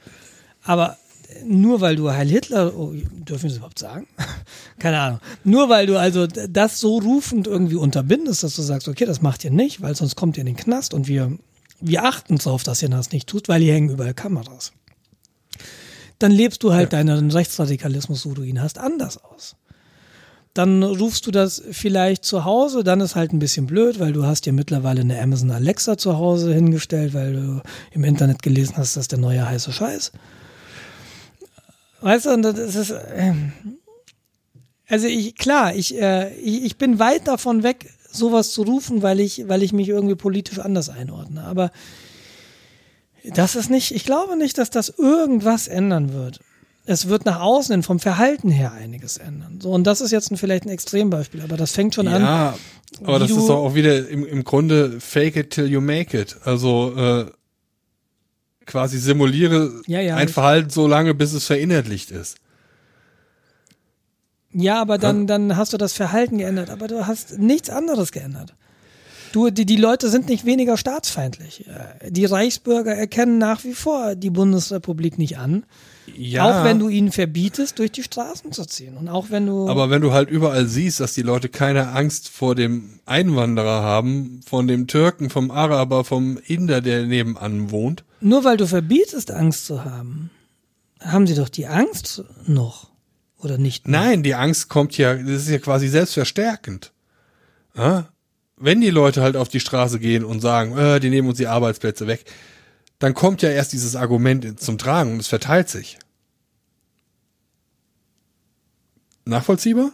Aber 0.63 0.97
nur 1.45 1.81
weil 1.81 1.95
du 1.95 2.09
Heil 2.11 2.27
Hitler, 2.27 2.75
oh, 2.77 2.93
dürfen 2.93 3.43
wir 3.43 3.49
das 3.49 3.57
überhaupt 3.57 3.79
sagen? 3.79 4.07
Keine 4.79 4.99
Ahnung. 4.99 5.19
Nur 5.43 5.69
weil 5.69 5.85
du 5.85 5.99
also 5.99 6.27
das 6.27 6.79
so 6.79 6.97
rufend 6.99 7.47
irgendwie 7.47 7.75
unterbindest, 7.75 8.43
dass 8.43 8.55
du 8.55 8.61
sagst, 8.61 8.87
okay, 8.87 9.05
das 9.05 9.21
macht 9.21 9.43
ihr 9.43 9.51
nicht, 9.51 9.81
weil 9.81 9.95
sonst 9.95 10.15
kommt 10.15 10.37
ihr 10.37 10.41
in 10.41 10.47
den 10.47 10.55
Knast 10.55 10.93
und 10.93 11.07
wir, 11.07 11.37
wir 11.81 12.05
achten 12.05 12.37
darauf, 12.37 12.63
dass 12.63 12.81
ihr 12.81 12.89
das 12.89 13.11
nicht 13.11 13.27
tut, 13.27 13.49
weil 13.49 13.61
hier 13.61 13.73
hängen 13.73 13.89
überall 13.89 14.13
Kameras. 14.13 14.71
Dann 16.19 16.31
lebst 16.31 16.63
du 16.63 16.73
halt 16.73 16.93
ja. 16.93 17.03
deinen 17.03 17.29
Rechtsradikalismus, 17.31 18.21
so 18.21 18.33
du 18.33 18.43
ihn 18.43 18.61
hast, 18.61 18.79
anders 18.79 19.23
aus. 19.23 19.55
Dann 20.53 20.81
rufst 20.81 21.27
du 21.27 21.31
das 21.31 21.61
vielleicht 21.71 22.25
zu 22.25 22.43
Hause, 22.43 22.83
dann 22.83 22.99
ist 22.99 23.15
halt 23.15 23.31
ein 23.31 23.37
bisschen 23.37 23.67
blöd, 23.67 23.99
weil 23.99 24.11
du 24.11 24.25
hast 24.25 24.47
ja 24.47 24.53
mittlerweile 24.53 25.01
eine 25.01 25.21
Amazon 25.21 25.51
Alexa 25.51 25.99
zu 25.99 26.17
Hause 26.17 26.51
hingestellt, 26.51 27.13
weil 27.13 27.33
du 27.33 27.61
im 27.91 28.03
Internet 28.03 28.41
gelesen 28.41 28.75
hast, 28.77 28.97
dass 28.97 29.07
der 29.07 29.19
neue 29.19 29.47
heiße 29.47 29.71
Scheiß. 29.71 30.13
Weißt 32.01 32.25
du, 32.25 32.41
das 32.41 32.75
ist, 32.75 32.91
äh, 32.91 33.33
also 34.87 35.07
ich, 35.07 35.35
klar, 35.35 35.75
ich, 35.75 35.99
äh, 35.99 36.33
ich, 36.35 36.63
ich 36.63 36.77
bin 36.77 36.99
weit 36.99 37.27
davon 37.27 37.63
weg, 37.63 37.89
sowas 38.11 38.51
zu 38.51 38.63
rufen, 38.63 39.01
weil 39.01 39.19
ich, 39.19 39.47
weil 39.47 39.63
ich 39.63 39.73
mich 39.73 39.89
irgendwie 39.89 40.15
politisch 40.15 40.59
anders 40.59 40.89
einordne. 40.89 41.43
Aber 41.43 41.71
das 43.23 43.55
ist 43.55 43.69
nicht, 43.69 43.91
ich 43.91 44.05
glaube 44.05 44.37
nicht, 44.37 44.57
dass 44.57 44.69
das 44.69 44.93
irgendwas 44.97 45.67
ändern 45.67 46.13
wird. 46.13 46.39
Es 46.85 47.09
wird 47.09 47.25
nach 47.25 47.41
außen 47.41 47.73
hin 47.73 47.83
vom 47.83 47.99
Verhalten 47.99 48.49
her 48.49 48.71
einiges 48.71 49.17
ändern. 49.17 49.59
So, 49.61 49.71
und 49.71 49.85
das 49.85 49.99
ist 49.99 50.11
jetzt 50.11 50.31
ein, 50.31 50.37
vielleicht 50.37 50.65
ein 50.65 50.69
Extrembeispiel, 50.69 51.41
aber 51.41 51.57
das 51.57 51.73
fängt 51.73 51.93
schon 51.95 52.05
ja, 52.05 52.13
an. 52.13 52.21
Ja, 52.21 52.57
aber 53.03 53.19
das 53.19 53.29
ist 53.29 53.49
doch 53.49 53.57
auch 53.57 53.75
wieder 53.75 54.07
im, 54.07 54.25
im 54.25 54.45
Grunde 54.45 55.01
fake 55.01 55.35
it 55.35 55.49
till 55.49 55.67
you 55.67 55.81
make 55.81 56.17
it. 56.17 56.37
Also 56.45 56.93
äh, 56.95 57.25
quasi 58.67 58.99
simuliere 58.99 59.81
ja, 59.87 60.01
ja, 60.01 60.15
ein 60.15 60.29
Verhalten 60.29 60.69
so 60.69 60.85
lange, 60.85 61.15
bis 61.15 61.33
es 61.33 61.45
verinnerlicht 61.45 62.11
ist. 62.11 62.37
Ja, 64.53 64.81
aber 64.81 64.97
dann, 64.97 65.27
dann 65.27 65.57
hast 65.57 65.73
du 65.73 65.77
das 65.77 65.93
Verhalten 65.93 66.37
geändert, 66.37 66.69
aber 66.69 66.87
du 66.87 67.07
hast 67.07 67.37
nichts 67.39 67.69
anderes 67.69 68.11
geändert. 68.11 68.53
Du, 69.31 69.49
die, 69.49 69.65
die 69.65 69.75
Leute 69.75 70.09
sind 70.09 70.29
nicht 70.29 70.45
weniger 70.45 70.77
staatsfeindlich. 70.77 71.65
Die 72.07 72.25
Reichsbürger 72.25 72.95
erkennen 72.95 73.37
nach 73.37 73.63
wie 73.63 73.73
vor 73.73 74.15
die 74.15 74.29
Bundesrepublik 74.29 75.17
nicht 75.17 75.37
an. 75.37 75.65
Ja. 76.15 76.45
Auch 76.61 76.63
wenn 76.63 76.79
du 76.79 76.89
ihnen 76.89 77.11
verbietest, 77.11 77.79
durch 77.79 77.91
die 77.91 78.03
Straßen 78.03 78.51
zu 78.51 78.65
ziehen. 78.65 78.97
Und 78.97 79.07
auch 79.07 79.29
wenn 79.29 79.45
du. 79.45 79.67
Aber 79.67 79.89
wenn 79.89 80.01
du 80.01 80.13
halt 80.13 80.29
überall 80.29 80.65
siehst, 80.65 80.99
dass 80.99 81.13
die 81.13 81.21
Leute 81.21 81.49
keine 81.49 81.89
Angst 81.89 82.29
vor 82.29 82.55
dem 82.55 82.99
Einwanderer 83.05 83.81
haben, 83.81 84.41
von 84.45 84.67
dem 84.67 84.87
Türken, 84.87 85.29
vom 85.29 85.51
Araber, 85.51 86.03
vom 86.03 86.37
Inder, 86.45 86.81
der 86.81 87.05
nebenan 87.05 87.71
wohnt. 87.71 88.03
Nur 88.21 88.43
weil 88.43 88.57
du 88.57 88.67
verbietest, 88.67 89.31
Angst 89.31 89.65
zu 89.65 89.83
haben, 89.83 90.31
haben 91.01 91.27
sie 91.27 91.35
doch 91.35 91.49
die 91.49 91.67
Angst 91.67 92.23
noch. 92.45 92.89
Oder 93.39 93.57
nicht? 93.57 93.87
Mehr? 93.87 94.01
Nein, 94.01 94.23
die 94.23 94.35
Angst 94.35 94.69
kommt 94.69 94.97
ja, 94.97 95.13
das 95.13 95.43
ist 95.43 95.49
ja 95.49 95.59
quasi 95.59 95.87
selbstverstärkend. 95.87 96.91
Ja? 97.75 98.09
Wenn 98.55 98.81
die 98.81 98.89
Leute 98.89 99.21
halt 99.21 99.37
auf 99.37 99.49
die 99.49 99.59
Straße 99.59 99.99
gehen 99.99 100.25
und 100.25 100.39
sagen, 100.39 100.75
äh, 100.75 100.99
die 100.99 101.11
nehmen 101.11 101.29
uns 101.29 101.37
die 101.37 101.47
Arbeitsplätze 101.47 102.07
weg, 102.07 102.25
dann 102.99 103.13
kommt 103.13 103.41
ja 103.41 103.49
erst 103.49 103.73
dieses 103.73 103.95
Argument 103.95 104.59
zum 104.59 104.77
Tragen 104.77 105.13
und 105.13 105.19
es 105.19 105.27
verteilt 105.27 105.69
sich. 105.69 105.97
Nachvollziehbar? 109.25 109.91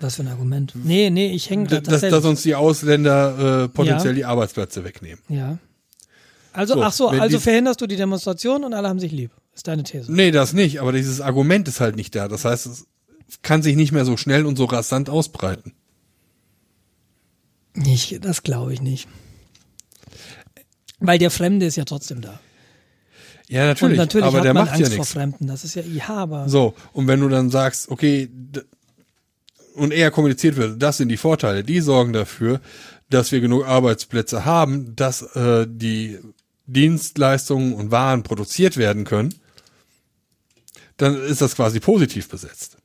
Was 0.00 0.16
für 0.16 0.22
ein 0.22 0.28
Argument? 0.28 0.72
Nee, 0.74 1.10
nee, 1.10 1.32
ich 1.32 1.50
hänge 1.50 1.66
gerade. 1.66 1.82
Dass, 1.82 2.00
dass 2.00 2.24
uns 2.24 2.42
die 2.42 2.54
Ausländer 2.54 3.64
äh, 3.64 3.68
potenziell 3.68 4.12
ja. 4.12 4.16
die 4.16 4.24
Arbeitsplätze 4.24 4.84
wegnehmen. 4.84 5.20
Ja. 5.28 5.58
Also, 6.52 6.74
so, 6.74 6.82
ach 6.82 6.92
so, 6.92 7.08
also 7.08 7.38
verhinderst 7.38 7.80
du 7.80 7.86
die 7.86 7.96
Demonstration 7.96 8.64
und 8.64 8.74
alle 8.74 8.88
haben 8.88 8.98
sich 8.98 9.12
lieb. 9.12 9.30
Ist 9.54 9.68
deine 9.68 9.82
These. 9.82 10.12
Nee, 10.12 10.30
das 10.30 10.52
nicht, 10.52 10.80
aber 10.80 10.92
dieses 10.92 11.20
Argument 11.20 11.68
ist 11.68 11.80
halt 11.80 11.96
nicht 11.96 12.14
da. 12.14 12.28
Das 12.28 12.44
heißt, 12.44 12.66
es 12.66 12.86
kann 13.42 13.62
sich 13.62 13.76
nicht 13.76 13.92
mehr 13.92 14.04
so 14.04 14.16
schnell 14.16 14.46
und 14.46 14.56
so 14.56 14.64
rasant 14.64 15.10
ausbreiten. 15.10 15.74
Ich, 17.74 18.18
das 18.20 18.42
glaube 18.42 18.72
ich 18.72 18.80
nicht. 18.80 19.08
Weil 21.00 21.18
der 21.18 21.30
Fremde 21.30 21.66
ist 21.66 21.76
ja 21.76 21.84
trotzdem 21.84 22.20
da. 22.20 22.40
Ja, 23.48 23.66
natürlich. 23.66 23.92
Und 23.92 23.96
natürlich 23.96 24.26
aber 24.26 24.40
der 24.40 24.54
macht 24.54 24.72
Angst 24.72 24.80
ja 24.80 24.88
nichts. 24.88 24.96
vor 24.96 25.06
Fremden. 25.06 25.46
Das 25.46 25.64
ist 25.64 25.74
ja, 25.74 25.82
ja, 25.82 26.08
aber. 26.08 26.48
So. 26.48 26.74
Und 26.92 27.06
wenn 27.06 27.20
du 27.20 27.28
dann 27.28 27.50
sagst, 27.50 27.90
okay, 27.90 28.28
und 29.74 29.92
eher 29.92 30.10
kommuniziert 30.10 30.56
wird, 30.56 30.82
das 30.82 30.98
sind 30.98 31.08
die 31.08 31.16
Vorteile, 31.16 31.64
die 31.64 31.80
sorgen 31.80 32.12
dafür, 32.12 32.60
dass 33.10 33.32
wir 33.32 33.40
genug 33.40 33.66
Arbeitsplätze 33.66 34.44
haben, 34.44 34.94
dass 34.96 35.22
äh, 35.34 35.66
die 35.68 36.18
Dienstleistungen 36.66 37.72
und 37.72 37.90
Waren 37.90 38.22
produziert 38.22 38.76
werden 38.76 39.04
können, 39.04 39.34
dann 40.98 41.16
ist 41.16 41.40
das 41.40 41.56
quasi 41.56 41.80
positiv 41.80 42.28
besetzt. 42.28 42.76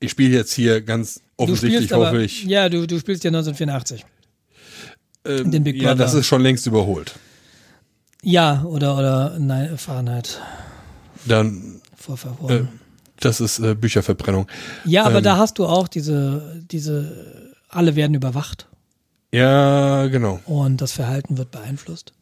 Ich 0.00 0.10
spiele 0.10 0.36
jetzt 0.36 0.52
hier 0.52 0.82
ganz 0.82 1.20
offensichtlich, 1.36 1.92
hoffe 1.92 2.22
ich. 2.22 2.44
Ja, 2.44 2.68
du, 2.68 2.86
du 2.86 2.98
spielst 2.98 3.24
ja 3.24 3.28
1984. 3.28 4.04
Ähm, 5.24 5.50
den 5.50 5.64
Big 5.64 5.76
Brother. 5.76 5.90
Ja, 5.90 5.94
das 5.94 6.14
ist 6.14 6.26
schon 6.26 6.42
längst 6.42 6.66
überholt. 6.66 7.14
Ja, 8.22 8.62
oder, 8.64 8.96
oder 8.96 9.36
nein, 9.38 9.76
Fahrenheit. 9.78 10.40
Dann. 11.26 11.80
Äh, 12.48 12.62
das 13.20 13.40
ist 13.40 13.60
äh, 13.60 13.74
Bücherverbrennung. 13.74 14.48
Ja, 14.84 15.04
aber 15.04 15.18
ähm, 15.18 15.24
da 15.24 15.36
hast 15.36 15.58
du 15.58 15.66
auch 15.66 15.86
diese, 15.86 16.62
diese, 16.70 17.52
alle 17.68 17.94
werden 17.94 18.14
überwacht. 18.14 18.66
Ja, 19.32 20.08
genau. 20.08 20.40
Und 20.46 20.80
das 20.80 20.92
Verhalten 20.92 21.38
wird 21.38 21.50
beeinflusst. 21.52 22.12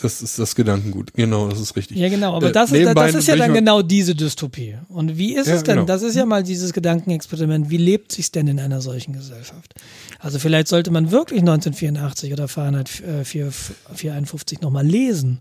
Das 0.00 0.22
ist 0.22 0.38
das 0.38 0.54
Gedankengut. 0.54 1.12
Genau, 1.14 1.48
das 1.48 1.60
ist 1.60 1.74
richtig. 1.74 1.96
Ja, 1.96 2.08
genau. 2.08 2.34
Aber 2.34 2.48
äh, 2.48 2.52
das, 2.52 2.70
ist, 2.70 2.86
das 2.94 3.14
ist 3.14 3.26
ja 3.26 3.36
dann 3.36 3.52
genau 3.52 3.82
diese 3.82 4.14
Dystopie. 4.14 4.76
Und 4.88 5.18
wie 5.18 5.34
ist 5.34 5.48
ja, 5.48 5.54
es 5.54 5.64
denn? 5.64 5.76
Genau. 5.76 5.86
Das 5.86 6.02
ist 6.02 6.14
ja 6.14 6.24
mal 6.24 6.44
dieses 6.44 6.72
Gedankenexperiment. 6.72 7.68
Wie 7.70 7.78
lebt 7.78 8.12
sich 8.12 8.30
denn 8.30 8.46
in 8.46 8.60
einer 8.60 8.80
solchen 8.80 9.12
Gesellschaft? 9.12 9.74
Also 10.20 10.38
vielleicht 10.38 10.68
sollte 10.68 10.90
man 10.92 11.10
wirklich 11.10 11.40
1984 11.40 12.32
oder 12.32 12.46
Fahrenheit 12.46 12.88
451 12.88 14.60
nochmal 14.60 14.86
lesen, 14.86 15.40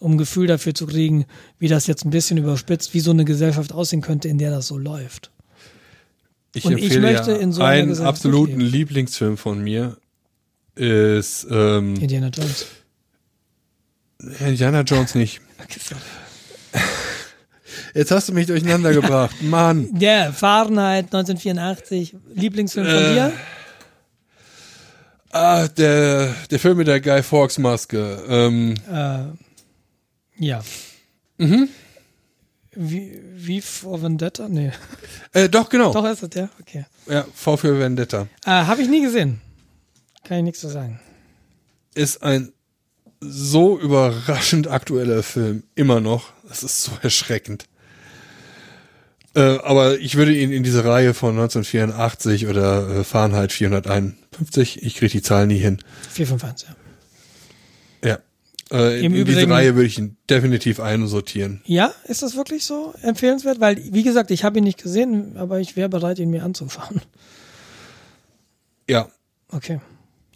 um 0.00 0.12
ein 0.12 0.18
Gefühl 0.18 0.46
dafür 0.46 0.74
zu 0.74 0.86
kriegen, 0.86 1.24
wie 1.58 1.68
das 1.68 1.86
jetzt 1.86 2.04
ein 2.04 2.10
bisschen 2.10 2.36
überspitzt, 2.36 2.92
wie 2.92 3.00
so 3.00 3.10
eine 3.10 3.24
Gesellschaft 3.24 3.72
aussehen 3.72 4.02
könnte, 4.02 4.28
in 4.28 4.36
der 4.36 4.50
das 4.50 4.66
so 4.66 4.76
läuft. 4.76 5.30
Ich 6.54 6.64
Und 6.66 6.78
ich 6.78 6.98
möchte 6.98 7.32
ja 7.32 7.36
in 7.38 7.52
so 7.52 7.62
einen 7.62 7.98
absoluten 8.00 8.60
Lieblingsfilm 8.60 9.36
von 9.36 9.62
mir 9.62 9.96
ist 10.74 11.46
ähm, 11.50 11.96
Indiana 11.96 12.28
Jones. 12.28 12.66
Indiana 14.20 14.80
Jones 14.82 15.14
nicht. 15.14 15.40
Jetzt 17.94 18.10
hast 18.10 18.28
du 18.28 18.32
mich 18.32 18.46
durcheinander 18.46 18.92
gebracht, 18.92 19.42
Mann. 19.42 19.88
Der 19.98 20.32
Fahrenheit 20.32 21.06
1984, 21.06 22.16
Lieblingsfilm 22.34 22.86
von 22.86 22.94
äh, 22.94 23.12
dir? 23.12 23.32
Ah, 25.30 25.68
der, 25.68 26.34
der 26.50 26.58
Film 26.58 26.78
mit 26.78 26.86
der 26.86 27.00
Guy 27.00 27.22
Fawkes 27.22 27.58
Maske. 27.58 28.22
Ähm. 28.28 28.74
Äh, 28.90 29.24
ja. 30.38 30.62
Mhm. 31.36 31.68
Wie, 32.72 33.20
wie 33.34 33.60
vor 33.60 34.00
Vendetta? 34.02 34.48
Nee. 34.48 34.72
Äh, 35.32 35.48
doch, 35.48 35.68
genau. 35.68 35.92
Doch 35.92 36.06
ist 36.06 36.22
es, 36.22 36.30
ja? 36.34 36.48
Okay. 36.60 36.86
Ja, 37.06 37.26
V 37.34 37.56
für 37.56 37.78
Vendetta. 37.78 38.26
Äh, 38.46 38.50
Habe 38.50 38.82
ich 38.82 38.88
nie 38.88 39.02
gesehen. 39.02 39.40
Kann 40.24 40.38
ich 40.38 40.44
nichts 40.44 40.60
zu 40.60 40.68
sagen. 40.68 40.98
Ist 41.94 42.22
ein 42.22 42.52
so 43.20 43.78
überraschend 43.78 44.68
aktueller 44.68 45.22
Film. 45.22 45.62
Immer 45.74 46.00
noch. 46.00 46.32
Das 46.48 46.62
ist 46.62 46.82
so 46.82 46.92
erschreckend. 47.02 47.64
Äh, 49.34 49.58
aber 49.62 49.98
ich 49.98 50.16
würde 50.16 50.34
ihn 50.34 50.50
in 50.50 50.62
diese 50.62 50.84
Reihe 50.84 51.14
von 51.14 51.30
1984 51.30 52.46
oder 52.46 52.88
äh, 52.88 53.04
Fahrenheit 53.04 53.52
451, 53.52 54.82
ich 54.82 54.96
kriege 54.96 55.12
die 55.12 55.22
Zahl 55.22 55.46
nie 55.46 55.58
hin. 55.58 55.78
451, 56.10 56.68
ja. 56.68 56.74
Ja. 58.10 58.18
Äh, 58.70 59.04
in, 59.04 59.14
in 59.14 59.24
diese 59.24 59.48
Reihe 59.48 59.74
würde 59.74 59.86
ich 59.86 59.98
ihn 59.98 60.16
definitiv 60.28 60.80
einsortieren. 60.80 61.62
Ja, 61.66 61.92
ist 62.04 62.22
das 62.22 62.36
wirklich 62.36 62.64
so 62.64 62.94
empfehlenswert? 63.02 63.60
Weil, 63.60 63.80
wie 63.92 64.02
gesagt, 64.02 64.30
ich 64.30 64.44
habe 64.44 64.58
ihn 64.58 64.64
nicht 64.64 64.82
gesehen, 64.82 65.36
aber 65.36 65.60
ich 65.60 65.76
wäre 65.76 65.88
bereit, 65.88 66.18
ihn 66.18 66.30
mir 66.30 66.42
anzuschauen. 66.42 67.00
Ja. 68.88 69.08
Okay. 69.50 69.80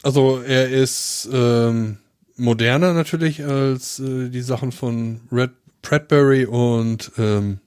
Also 0.03 0.43
er 0.43 0.69
ist 0.69 1.29
ähm, 1.33 1.99
moderner 2.43 2.93
natürlich 2.93 3.45
als 3.45 4.01
äh, 4.01 4.29
die 4.29 4.43
Sachen 4.43 4.73
von 4.73 5.21
Red 5.31 5.53
Bradbury 5.81 6.45
und 6.45 7.13
ähm, 7.17 7.61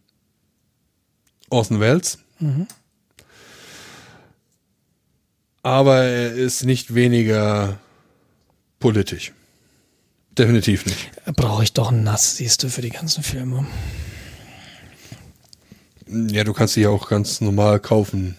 Orson 1.50 1.80
Welles. 1.80 2.20
Mhm. 2.40 2.68
Aber 5.64 6.04
er 6.04 6.34
ist 6.34 6.64
nicht 6.64 6.94
weniger 6.94 7.80
politisch. 8.80 9.34
Definitiv 10.38 10.86
nicht. 10.86 11.10
Brauche 11.36 11.64
ich 11.64 11.74
doch 11.74 11.92
ein 11.92 12.04
Nass, 12.04 12.38
siehst 12.38 12.62
du, 12.62 12.70
für 12.70 12.82
die 12.82 12.90
ganzen 12.90 13.24
Filme. 13.24 13.66
Ja, 16.08 16.44
du 16.44 16.54
kannst 16.54 16.74
sie 16.76 16.82
ja 16.82 16.90
auch 16.90 17.10
ganz 17.10 17.42
normal 17.42 17.80
kaufen. 17.80 18.36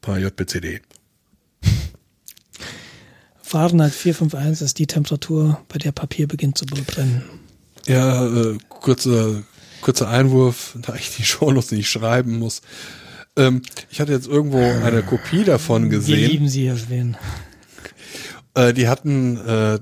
Paar 0.00 0.18
JBCD. 0.18 0.82
Fahrenheit 3.54 3.92
451 3.92 4.64
ist 4.64 4.78
die 4.80 4.88
Temperatur, 4.88 5.60
bei 5.68 5.78
der 5.78 5.92
Papier 5.92 6.26
beginnt 6.26 6.58
zu 6.58 6.66
brennen. 6.66 7.22
Ja, 7.86 8.26
äh, 8.26 8.58
kurzer, 8.68 9.44
kurzer 9.80 10.08
Einwurf, 10.08 10.76
da 10.82 10.96
ich 10.96 11.14
die 11.14 11.22
Shownotes 11.22 11.70
nicht 11.70 11.88
schreiben 11.88 12.40
muss. 12.40 12.62
Ähm, 13.36 13.62
ich 13.92 14.00
hatte 14.00 14.10
jetzt 14.10 14.26
irgendwo 14.26 14.58
eine 14.58 15.04
Kopie 15.04 15.44
davon 15.44 15.88
gesehen. 15.88 16.18
Wir 16.18 16.26
lieben 16.26 16.48
sie, 16.48 16.66
Herr 16.66 16.76
Schwen. 16.76 17.16
Äh, 18.54 18.72
die 18.72 18.88
hatten 18.88 19.36
äh, 19.36 19.78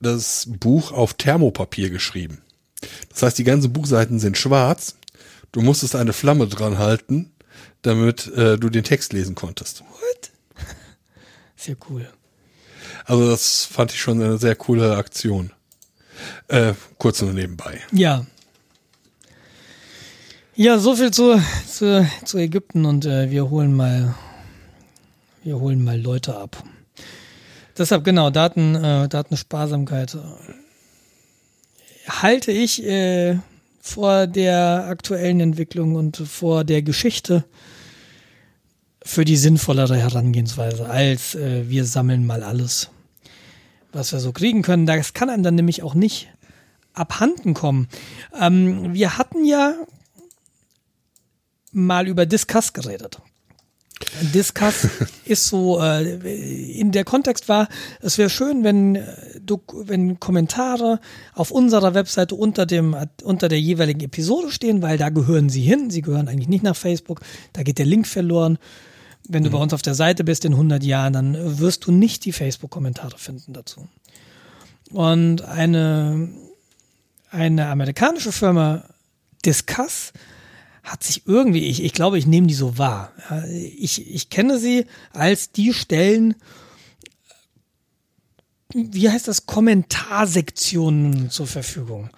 das 0.00 0.46
Buch 0.46 0.92
auf 0.92 1.14
Thermopapier 1.14 1.88
geschrieben. 1.88 2.42
Das 3.08 3.22
heißt, 3.22 3.38
die 3.38 3.44
ganzen 3.44 3.72
Buchseiten 3.72 4.18
sind 4.18 4.36
schwarz. 4.36 4.96
Du 5.52 5.62
musstest 5.62 5.96
eine 5.96 6.12
Flamme 6.12 6.48
dran 6.48 6.76
halten, 6.76 7.32
damit 7.80 8.26
äh, 8.36 8.58
du 8.58 8.68
den 8.68 8.84
Text 8.84 9.14
lesen 9.14 9.34
konntest. 9.34 9.80
What? 9.80 10.32
Sehr 11.56 11.76
cool. 11.88 12.06
Also 13.04 13.28
das 13.28 13.64
fand 13.64 13.92
ich 13.92 14.00
schon 14.00 14.22
eine 14.22 14.38
sehr 14.38 14.56
coole 14.56 14.96
Aktion. 14.96 15.52
Äh, 16.48 16.74
kurz 16.98 17.20
nur 17.20 17.32
nebenbei. 17.32 17.80
Ja. 17.92 18.26
Ja, 20.56 20.78
so 20.78 20.94
viel 20.94 21.10
zu, 21.10 21.42
zu, 21.68 22.08
zu 22.24 22.38
Ägypten 22.38 22.84
und 22.84 23.04
äh, 23.06 23.30
wir 23.30 23.50
holen 23.50 23.74
mal, 23.74 24.14
wir 25.42 25.58
holen 25.58 25.82
mal 25.82 26.00
Leute 26.00 26.36
ab. 26.36 26.62
Deshalb 27.76 28.04
genau, 28.04 28.30
Daten, 28.30 28.76
äh, 28.76 29.08
Datensparsamkeit 29.08 30.16
halte 32.08 32.52
ich 32.52 32.84
äh, 32.84 33.38
vor 33.80 34.26
der 34.26 34.86
aktuellen 34.88 35.40
Entwicklung 35.40 35.96
und 35.96 36.16
vor 36.16 36.64
der 36.64 36.82
Geschichte 36.82 37.44
für 39.04 39.24
die 39.24 39.36
sinnvollere 39.36 39.96
Herangehensweise, 39.96 40.88
als 40.88 41.34
äh, 41.34 41.68
wir 41.68 41.84
sammeln 41.84 42.26
mal 42.26 42.42
alles, 42.42 42.90
was 43.94 44.12
wir 44.12 44.20
so 44.20 44.32
kriegen 44.32 44.62
können. 44.62 44.86
Das 44.86 45.12
kann 45.12 45.30
einem 45.30 45.42
dann 45.42 45.54
nämlich 45.54 45.82
auch 45.82 45.94
nicht 45.94 46.28
abhanden 46.92 47.54
kommen. 47.54 47.88
Ähm, 48.38 48.94
wir 48.94 49.18
hatten 49.18 49.44
ja 49.44 49.74
mal 51.72 52.06
über 52.06 52.26
Discuss 52.26 52.72
geredet. 52.72 53.20
Discuss 54.34 54.88
ist 55.24 55.46
so, 55.48 55.80
äh, 55.80 56.78
in 56.78 56.92
der 56.92 57.04
Kontext 57.04 57.48
war, 57.48 57.68
es 58.00 58.18
wäre 58.18 58.30
schön, 58.30 58.64
wenn, 58.64 58.96
äh, 58.96 59.04
du, 59.40 59.60
wenn 59.72 60.20
Kommentare 60.20 61.00
auf 61.34 61.50
unserer 61.50 61.94
Webseite 61.94 62.34
unter, 62.34 62.66
dem, 62.66 62.96
unter 63.22 63.48
der 63.48 63.60
jeweiligen 63.60 64.00
Episode 64.00 64.50
stehen, 64.50 64.82
weil 64.82 64.98
da 64.98 65.10
gehören 65.10 65.48
sie 65.48 65.62
hin. 65.62 65.90
Sie 65.90 66.02
gehören 66.02 66.28
eigentlich 66.28 66.48
nicht 66.48 66.64
nach 66.64 66.76
Facebook. 66.76 67.20
Da 67.52 67.62
geht 67.62 67.78
der 67.78 67.86
Link 67.86 68.06
verloren. 68.06 68.58
Wenn 69.28 69.42
du 69.42 69.48
mhm. 69.48 69.54
bei 69.54 69.58
uns 69.58 69.72
auf 69.72 69.82
der 69.82 69.94
Seite 69.94 70.24
bist 70.24 70.44
in 70.44 70.52
100 70.52 70.82
Jahren, 70.82 71.12
dann 71.12 71.58
wirst 71.58 71.86
du 71.86 71.92
nicht 71.92 72.24
die 72.24 72.32
Facebook-Kommentare 72.32 73.18
finden 73.18 73.52
dazu. 73.52 73.88
Und 74.90 75.42
eine, 75.42 76.28
eine 77.30 77.66
amerikanische 77.68 78.32
Firma, 78.32 78.84
Discuss, 79.44 80.12
hat 80.82 81.02
sich 81.02 81.26
irgendwie, 81.26 81.64
ich, 81.64 81.82
ich 81.82 81.94
glaube, 81.94 82.18
ich 82.18 82.26
nehme 82.26 82.46
die 82.46 82.54
so 82.54 82.76
wahr. 82.76 83.12
Ich, 83.50 84.14
ich 84.14 84.28
kenne 84.28 84.58
sie 84.58 84.86
als 85.12 85.50
die 85.50 85.72
Stellen, 85.72 86.34
wie 88.74 89.08
heißt 89.08 89.26
das, 89.26 89.46
Kommentarsektionen 89.46 91.30
zur 91.30 91.46
Verfügung. 91.46 92.10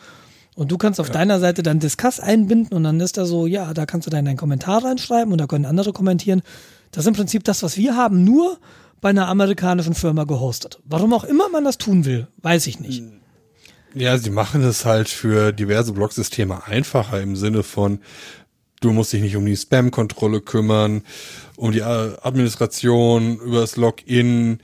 Und 0.56 0.72
du 0.72 0.78
kannst 0.78 0.98
auf 0.98 1.08
ja. 1.08 1.12
deiner 1.12 1.38
Seite 1.38 1.62
dann 1.62 1.78
Discuss 1.78 2.18
einbinden 2.18 2.76
und 2.76 2.82
dann 2.82 2.98
ist 2.98 3.18
da 3.18 3.26
so, 3.26 3.46
ja, 3.46 3.72
da 3.72 3.86
kannst 3.86 4.06
du 4.06 4.10
dann 4.10 4.24
deinen 4.24 4.38
Kommentar 4.38 4.82
reinschreiben 4.84 5.30
und 5.30 5.38
da 5.38 5.46
können 5.46 5.66
andere 5.66 5.92
kommentieren. 5.92 6.42
Das 6.90 7.04
ist 7.04 7.08
im 7.08 7.14
Prinzip 7.14 7.44
das, 7.44 7.62
was 7.62 7.76
wir 7.76 7.96
haben, 7.96 8.24
nur 8.24 8.58
bei 9.00 9.10
einer 9.10 9.28
amerikanischen 9.28 9.94
Firma 9.94 10.24
gehostet. 10.24 10.80
Warum 10.84 11.12
auch 11.12 11.24
immer 11.24 11.48
man 11.48 11.64
das 11.64 11.78
tun 11.78 12.04
will, 12.04 12.28
weiß 12.42 12.66
ich 12.66 12.80
nicht. 12.80 13.02
Ja, 13.94 14.18
sie 14.18 14.30
machen 14.30 14.62
es 14.62 14.84
halt 14.84 15.08
für 15.08 15.52
diverse 15.52 15.92
Blogsysteme 15.92 16.66
einfacher 16.66 17.20
im 17.20 17.36
Sinne 17.36 17.62
von, 17.62 18.00
Du 18.80 18.92
musst 18.92 19.12
dich 19.12 19.22
nicht 19.22 19.36
um 19.36 19.46
die 19.46 19.56
Spam-Kontrolle 19.56 20.40
kümmern, 20.40 21.02
um 21.56 21.72
die 21.72 21.82
Administration, 21.82 23.38
über 23.38 23.60
das 23.60 23.76
Login 23.76 24.58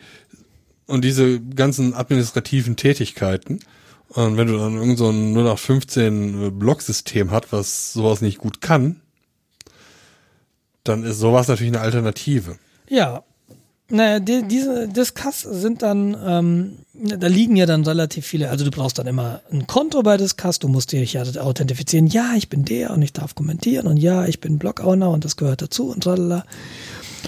und 0.87 1.05
diese 1.05 1.41
ganzen 1.41 1.95
administrativen 1.95 2.77
Tätigkeiten. 2.77 3.61
Und 4.09 4.37
wenn 4.37 4.49
du 4.49 4.59
dann 4.59 4.77
irgend 4.77 4.99
so 4.99 5.09
ein 5.09 5.33
0815 5.33 6.59
Blog-System 6.59 7.31
hat, 7.31 7.53
was 7.53 7.95
sowas 7.95 8.21
nicht 8.21 8.39
gut 8.39 8.61
kann, 8.61 9.01
dann 10.85 11.05
ist 11.05 11.19
sowas 11.19 11.49
natürlich 11.49 11.73
eine 11.73 11.81
Alternative. 11.81 12.57
Ja, 12.89 13.25
naja, 13.93 14.21
die, 14.21 14.43
diese 14.49 14.89
Discuss 14.89 15.43
sind 15.43 15.83
dann, 15.83 16.17
ähm, 16.25 16.79
da 16.95 17.27
liegen 17.27 17.57
ja 17.57 17.67
dann 17.67 17.85
relativ 17.85 18.27
viele, 18.27 18.49
also 18.49 18.65
du 18.65 18.71
brauchst 18.71 18.99
dann 18.99 19.07
immer 19.07 19.43
ein 19.53 19.67
Konto 19.67 20.03
bei 20.03 20.17
Discuss, 20.17 20.59
du 20.59 20.69
musst 20.69 20.93
dich 20.93 21.13
ja 21.13 21.23
authentifizieren, 21.23 22.07
ja, 22.07 22.33
ich 22.35 22.49
bin 22.49 22.65
der 22.65 22.93
und 22.93 23.03
ich 23.03 23.13
darf 23.13 23.35
kommentieren 23.35 23.87
und 23.87 23.99
ja, 23.99 24.25
ich 24.25 24.41
bin 24.41 24.59
Blog-Owner 24.59 25.11
und 25.11 25.27
das 25.27 25.37
gehört 25.37 25.61
dazu 25.61 25.91
und 25.91 26.05
tralala. 26.05 26.47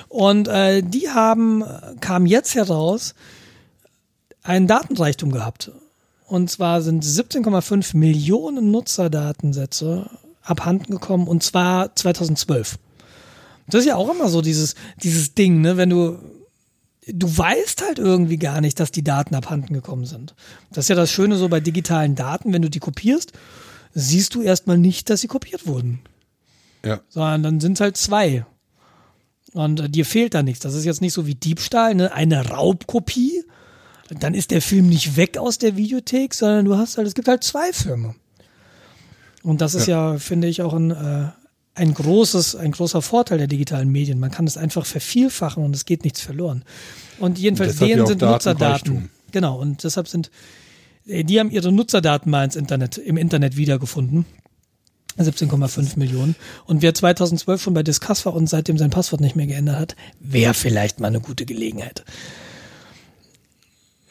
Und 0.08 0.48
äh, 0.48 0.82
die 0.82 1.10
haben, 1.10 1.64
kam 2.00 2.24
jetzt 2.24 2.54
heraus, 2.54 3.14
einen 4.42 4.66
Datenreichtum 4.66 5.32
gehabt. 5.32 5.70
Und 6.26 6.50
zwar 6.50 6.80
sind 6.80 7.04
17,5 7.04 7.94
Millionen 7.94 8.70
Nutzerdatensätze 8.70 10.08
abhanden 10.42 10.92
gekommen 10.92 11.28
und 11.28 11.42
zwar 11.42 11.94
2012. 11.94 12.78
Das 13.68 13.80
ist 13.80 13.86
ja 13.86 13.96
auch 13.96 14.10
immer 14.10 14.28
so 14.28 14.42
dieses, 14.42 14.74
dieses 15.02 15.34
Ding, 15.34 15.60
ne, 15.60 15.76
wenn 15.76 15.90
du, 15.90 16.18
du 17.06 17.38
weißt 17.38 17.82
halt 17.82 17.98
irgendwie 17.98 18.36
gar 18.36 18.60
nicht, 18.60 18.78
dass 18.80 18.90
die 18.90 19.04
Daten 19.04 19.34
abhanden 19.34 19.74
gekommen 19.74 20.04
sind. 20.04 20.34
Das 20.70 20.84
ist 20.84 20.88
ja 20.90 20.96
das 20.96 21.10
Schöne 21.10 21.36
so 21.36 21.48
bei 21.48 21.60
digitalen 21.60 22.14
Daten, 22.14 22.52
wenn 22.52 22.62
du 22.62 22.70
die 22.70 22.80
kopierst, 22.80 23.32
siehst 23.94 24.34
du 24.34 24.42
erstmal 24.42 24.78
nicht, 24.78 25.08
dass 25.08 25.20
sie 25.20 25.28
kopiert 25.28 25.66
wurden. 25.66 26.00
Ja. 26.84 27.00
Sondern 27.08 27.42
dann 27.42 27.60
sind 27.60 27.74
es 27.74 27.80
halt 27.80 27.96
zwei. 27.96 28.44
Und 29.52 29.80
äh, 29.80 29.88
dir 29.88 30.04
fehlt 30.04 30.34
da 30.34 30.42
nichts. 30.42 30.60
Das 30.60 30.74
ist 30.74 30.84
jetzt 30.84 31.00
nicht 31.00 31.14
so 31.14 31.26
wie 31.26 31.34
Diebstahl, 31.34 31.94
ne? 31.94 32.12
eine 32.12 32.48
Raubkopie. 32.48 33.44
Dann 34.10 34.34
ist 34.34 34.50
der 34.50 34.60
Film 34.60 34.88
nicht 34.88 35.16
weg 35.16 35.38
aus 35.38 35.58
der 35.58 35.76
Videothek, 35.76 36.34
sondern 36.34 36.66
du 36.66 36.76
hast 36.76 36.98
halt, 36.98 37.06
es 37.06 37.14
gibt 37.14 37.28
halt 37.28 37.42
zwei 37.42 37.72
Filme. 37.72 38.14
Und 39.42 39.60
das 39.60 39.74
ist 39.74 39.86
ja, 39.86 40.12
ja 40.12 40.18
finde 40.18 40.48
ich, 40.48 40.60
auch 40.60 40.74
ein, 40.74 40.90
äh, 40.90 41.28
ein 41.74 41.92
großes, 41.92 42.56
ein 42.56 42.72
großer 42.72 43.02
Vorteil 43.02 43.38
der 43.38 43.46
digitalen 43.46 43.90
Medien. 43.90 44.20
Man 44.20 44.30
kann 44.30 44.46
es 44.46 44.56
einfach 44.56 44.86
vervielfachen 44.86 45.64
und 45.64 45.74
es 45.74 45.84
geht 45.84 46.04
nichts 46.04 46.20
verloren. 46.20 46.64
Und 47.18 47.38
jedenfalls 47.38 47.76
denen 47.76 48.06
sind 48.06 48.20
Nutzerdaten. 48.20 49.10
Genau. 49.32 49.58
Und 49.58 49.82
deshalb 49.82 50.06
sind, 50.06 50.30
äh, 51.06 51.24
die 51.24 51.40
haben 51.40 51.50
ihre 51.50 51.72
Nutzerdaten 51.72 52.30
mal 52.30 52.44
ins 52.44 52.56
Internet, 52.56 52.98
im 52.98 53.16
Internet 53.16 53.56
wiedergefunden. 53.56 54.24
17,5 55.18 55.96
Millionen. 55.96 56.34
Und 56.66 56.82
wer 56.82 56.92
2012 56.92 57.62
schon 57.62 57.74
bei 57.74 57.84
Discuss 57.84 58.26
war 58.26 58.34
und 58.34 58.48
seitdem 58.48 58.78
sein 58.78 58.90
Passwort 58.90 59.20
nicht 59.20 59.36
mehr 59.36 59.46
geändert 59.46 59.78
hat, 59.78 59.96
wäre 60.18 60.54
vielleicht 60.54 60.98
mal 60.98 61.08
eine 61.08 61.20
gute 61.20 61.46
Gelegenheit. 61.46 62.04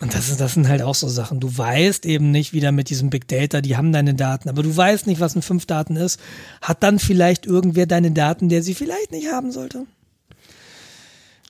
Und 0.04 0.14
das, 0.14 0.28
ist, 0.28 0.42
das 0.42 0.56
sind 0.56 0.68
halt 0.68 0.82
auch 0.82 0.96
so 0.96 1.08
Sachen. 1.08 1.40
Du 1.40 1.58
weißt 1.58 2.06
eben 2.06 2.30
nicht, 2.30 2.52
wieder 2.52 2.74
mit 2.74 2.90
diesem 2.90 3.10
Big 3.10 3.26
Data, 3.30 3.62
die 3.62 3.78
haben 3.78 3.94
deine 3.94 4.14
Daten, 4.14 4.50
aber 4.50 4.62
du 4.62 4.76
weißt 4.76 5.08
nicht, 5.08 5.22
was 5.22 5.34
ein 5.34 5.42
fünf 5.42 5.66
Daten 5.66 5.96
ist. 5.96 6.20
Hat 6.62 6.84
dann 6.84 7.00
vielleicht 7.00 7.46
irgendwer 7.46 7.86
deine 7.86 8.12
Daten, 8.12 8.50
der 8.50 8.64
sie 8.64 8.74
vielleicht 8.74 9.14
nicht 9.14 9.32
haben 9.32 9.54
sollte? 9.54 9.86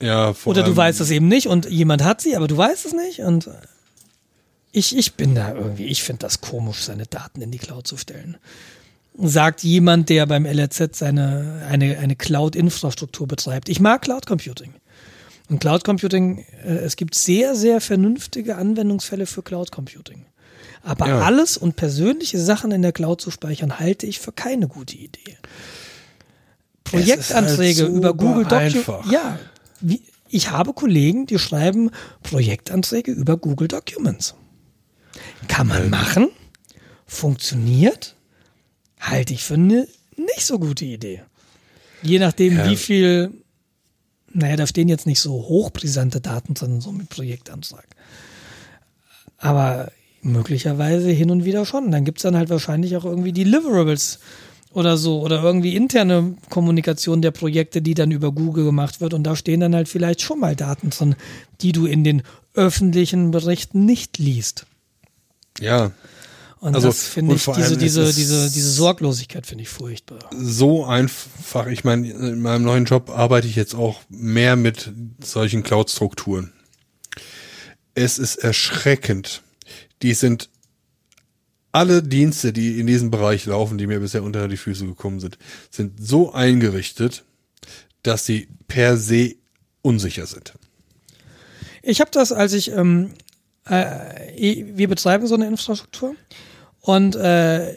Ja, 0.00 0.34
vor 0.34 0.52
Oder 0.52 0.62
du 0.62 0.76
weißt 0.76 1.00
es 1.00 1.10
eben 1.10 1.26
nicht 1.26 1.48
und 1.48 1.68
jemand 1.68 2.04
hat 2.04 2.20
sie, 2.20 2.36
aber 2.36 2.46
du 2.46 2.56
weißt 2.56 2.86
es 2.86 2.92
nicht. 2.92 3.20
Und 3.22 3.50
ich, 4.70 4.96
ich 4.96 5.14
bin 5.14 5.34
da 5.34 5.52
irgendwie, 5.52 5.86
ich 5.86 6.04
finde 6.04 6.20
das 6.20 6.40
komisch, 6.40 6.82
seine 6.84 7.06
Daten 7.06 7.42
in 7.42 7.50
die 7.50 7.58
Cloud 7.58 7.88
zu 7.88 7.96
stellen. 7.96 8.36
sagt 9.18 9.64
jemand, 9.64 10.10
der 10.10 10.26
beim 10.26 10.46
LRZ 10.46 10.94
seine, 10.96 11.66
eine, 11.68 11.98
eine 11.98 12.14
Cloud-Infrastruktur 12.14 13.26
betreibt. 13.26 13.68
Ich 13.68 13.80
mag 13.80 14.02
Cloud 14.02 14.26
Computing. 14.26 14.74
Und 15.50 15.60
Cloud 15.60 15.84
Computing, 15.84 16.44
äh, 16.64 16.76
es 16.76 16.96
gibt 16.96 17.14
sehr, 17.14 17.54
sehr 17.54 17.80
vernünftige 17.80 18.56
Anwendungsfälle 18.56 19.26
für 19.26 19.42
Cloud 19.42 19.72
Computing. 19.72 20.26
Aber 20.82 21.08
ja. 21.08 21.20
alles 21.20 21.56
und 21.56 21.76
persönliche 21.76 22.38
Sachen 22.38 22.70
in 22.70 22.82
der 22.82 22.92
Cloud 22.92 23.20
zu 23.20 23.30
speichern, 23.30 23.78
halte 23.78 24.06
ich 24.06 24.20
für 24.20 24.32
keine 24.32 24.68
gute 24.68 24.96
Idee. 24.96 25.38
Projektanträge 26.84 27.84
halt 27.84 27.92
über 27.92 28.14
Google 28.14 28.44
Documents. 28.44 29.10
Ja, 29.10 29.38
wie, 29.80 30.02
ich 30.28 30.50
habe 30.50 30.72
Kollegen, 30.72 31.26
die 31.26 31.38
schreiben 31.38 31.90
Projektanträge 32.22 33.12
über 33.12 33.36
Google 33.36 33.68
Documents. 33.68 34.34
Kann 35.48 35.68
man 35.68 35.90
machen, 35.90 36.28
funktioniert, 37.06 38.16
halte 39.00 39.32
ich 39.32 39.44
für 39.44 39.54
eine 39.54 39.86
nicht 40.16 40.44
so 40.44 40.58
gute 40.58 40.84
Idee. 40.84 41.22
Je 42.02 42.18
nachdem, 42.18 42.56
ja. 42.56 42.68
wie 42.68 42.76
viel, 42.76 43.32
naja, 44.34 44.56
da 44.56 44.66
stehen 44.66 44.88
jetzt 44.88 45.06
nicht 45.06 45.20
so 45.20 45.32
hochbrisante 45.32 46.20
Daten, 46.20 46.56
sondern 46.56 46.80
so 46.80 46.92
mit 46.92 47.08
Projektantrag. 47.08 47.86
Aber 49.38 49.90
möglicherweise 50.22 51.10
hin 51.10 51.30
und 51.30 51.44
wieder 51.44 51.64
schon. 51.64 51.90
Dann 51.90 52.04
gibt 52.04 52.18
es 52.18 52.22
dann 52.22 52.36
halt 52.36 52.50
wahrscheinlich 52.50 52.96
auch 52.96 53.04
irgendwie 53.04 53.32
Deliverables 53.32 54.18
oder 54.72 54.96
so 54.96 55.20
oder 55.20 55.42
irgendwie 55.42 55.76
interne 55.76 56.36
Kommunikation 56.50 57.22
der 57.22 57.30
Projekte, 57.30 57.80
die 57.80 57.94
dann 57.94 58.10
über 58.10 58.32
Google 58.32 58.64
gemacht 58.64 59.00
wird 59.00 59.14
und 59.14 59.22
da 59.22 59.36
stehen 59.36 59.60
dann 59.60 59.74
halt 59.74 59.88
vielleicht 59.88 60.20
schon 60.20 60.40
mal 60.40 60.56
Daten 60.56 60.90
drin, 60.90 61.14
die 61.60 61.72
du 61.72 61.86
in 61.86 62.02
den 62.02 62.22
öffentlichen 62.54 63.30
Berichten 63.30 63.84
nicht 63.84 64.18
liest. 64.18 64.66
Ja. 65.60 65.92
Und 66.64 66.74
also, 66.74 66.88
das 66.88 67.06
finde 67.06 67.34
ich, 67.34 67.44
diese, 67.44 67.76
diese, 67.76 68.10
diese, 68.10 68.50
diese 68.50 68.70
Sorglosigkeit 68.70 69.46
finde 69.46 69.64
ich 69.64 69.68
furchtbar. 69.68 70.30
So 70.34 70.86
einfach, 70.86 71.66
ich 71.66 71.84
meine, 71.84 72.10
in 72.10 72.40
meinem 72.40 72.64
neuen 72.64 72.86
Job 72.86 73.10
arbeite 73.10 73.46
ich 73.46 73.54
jetzt 73.54 73.74
auch 73.74 74.00
mehr 74.08 74.56
mit 74.56 74.90
solchen 75.22 75.62
Cloud-Strukturen. 75.62 76.54
Es 77.94 78.18
ist 78.18 78.36
erschreckend. 78.36 79.42
Die 80.00 80.14
sind 80.14 80.48
alle 81.70 82.02
Dienste, 82.02 82.54
die 82.54 82.80
in 82.80 82.86
diesem 82.86 83.10
Bereich 83.10 83.44
laufen, 83.44 83.76
die 83.76 83.86
mir 83.86 84.00
bisher 84.00 84.22
unter 84.22 84.48
die 84.48 84.56
Füße 84.56 84.86
gekommen 84.86 85.20
sind, 85.20 85.36
sind 85.70 86.02
so 86.02 86.32
eingerichtet, 86.32 87.24
dass 88.02 88.24
sie 88.24 88.48
per 88.68 88.96
se 88.96 89.34
unsicher 89.82 90.24
sind. 90.24 90.54
Ich 91.82 92.00
habe 92.00 92.10
das, 92.10 92.32
als 92.32 92.54
ich, 92.54 92.70
ähm, 92.70 93.10
äh, 93.66 94.64
wir 94.74 94.88
betreiben 94.88 95.26
so 95.26 95.34
eine 95.34 95.46
Infrastruktur 95.46 96.16
und 96.84 97.16
äh, 97.16 97.72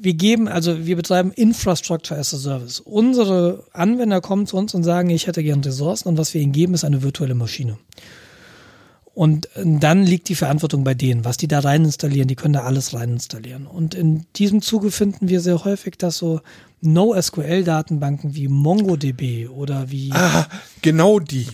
wir 0.00 0.14
geben, 0.14 0.48
also 0.48 0.86
wir 0.86 0.96
betreiben 0.96 1.30
Infrastructure 1.30 2.18
as 2.18 2.34
a 2.34 2.36
Service. 2.36 2.80
Unsere 2.80 3.62
Anwender 3.72 4.20
kommen 4.20 4.48
zu 4.48 4.56
uns 4.56 4.74
und 4.74 4.82
sagen, 4.82 5.08
ich 5.10 5.28
hätte 5.28 5.40
gern 5.44 5.60
Ressourcen 5.60 6.08
und 6.08 6.18
was 6.18 6.34
wir 6.34 6.40
ihnen 6.40 6.50
geben, 6.50 6.74
ist 6.74 6.84
eine 6.84 7.04
virtuelle 7.04 7.36
Maschine. 7.36 7.78
Und 9.14 9.48
dann 9.54 10.02
liegt 10.02 10.28
die 10.28 10.34
Verantwortung 10.34 10.82
bei 10.82 10.94
denen, 10.94 11.24
was 11.24 11.36
die 11.36 11.46
da 11.46 11.60
rein 11.60 11.84
installieren, 11.84 12.26
die 12.26 12.34
können 12.34 12.54
da 12.54 12.64
alles 12.64 12.92
rein 12.92 13.12
installieren. 13.12 13.68
Und 13.68 13.94
in 13.94 14.26
diesem 14.34 14.62
Zuge 14.62 14.90
finden 14.90 15.28
wir 15.28 15.40
sehr 15.40 15.64
häufig, 15.64 15.96
dass 15.96 16.18
so 16.18 16.40
NoSQL-Datenbanken 16.80 18.34
wie 18.34 18.48
MongoDB 18.48 19.48
oder 19.48 19.92
wie. 19.92 20.10
Ah, 20.12 20.46
genau 20.82 21.20
die. 21.20 21.46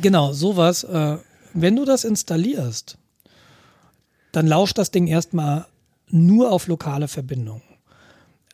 Genau, 0.00 0.32
sowas. 0.32 0.84
Äh, 0.84 1.16
wenn 1.54 1.74
du 1.74 1.84
das 1.84 2.04
installierst, 2.04 2.98
dann 4.36 4.46
lauscht 4.46 4.76
das 4.76 4.90
Ding 4.90 5.06
erstmal 5.06 5.64
nur 6.08 6.52
auf 6.52 6.66
lokale 6.66 7.08
Verbindungen. 7.08 7.62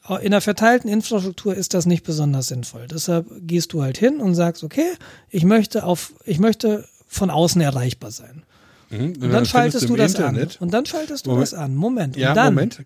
In 0.09 0.26
einer 0.26 0.40
verteilten 0.40 0.88
Infrastruktur 0.88 1.56
ist 1.56 1.74
das 1.74 1.86
nicht 1.86 2.04
besonders 2.04 2.46
sinnvoll. 2.48 2.86
Deshalb 2.86 3.26
gehst 3.40 3.72
du 3.72 3.82
halt 3.82 3.98
hin 3.98 4.20
und 4.20 4.36
sagst, 4.36 4.62
okay, 4.62 4.92
ich 5.28 5.44
möchte 5.44 5.84
auf, 5.84 6.12
ich 6.24 6.38
möchte 6.38 6.88
von 7.09 7.30
außen 7.30 7.60
erreichbar 7.60 8.12
sein. 8.12 8.44
Mhm, 8.90 8.98
und, 8.98 9.22
und, 9.24 9.30
dann, 9.30 9.44
schaltest 9.44 9.88
du 9.88 9.96
das 9.96 10.14
Internet. 10.14 10.59
an. 10.60 10.66
Und 10.66 10.72
dann 10.72 10.86
schaltest 10.86 11.26
du 11.26 11.30
Moment. 11.30 11.52
das 11.52 11.54
an. 11.59 11.74
Moment. 11.74 12.16
Und 12.16 12.22
ja, 12.22 12.34
dann, 12.34 12.54
Moment. 12.54 12.84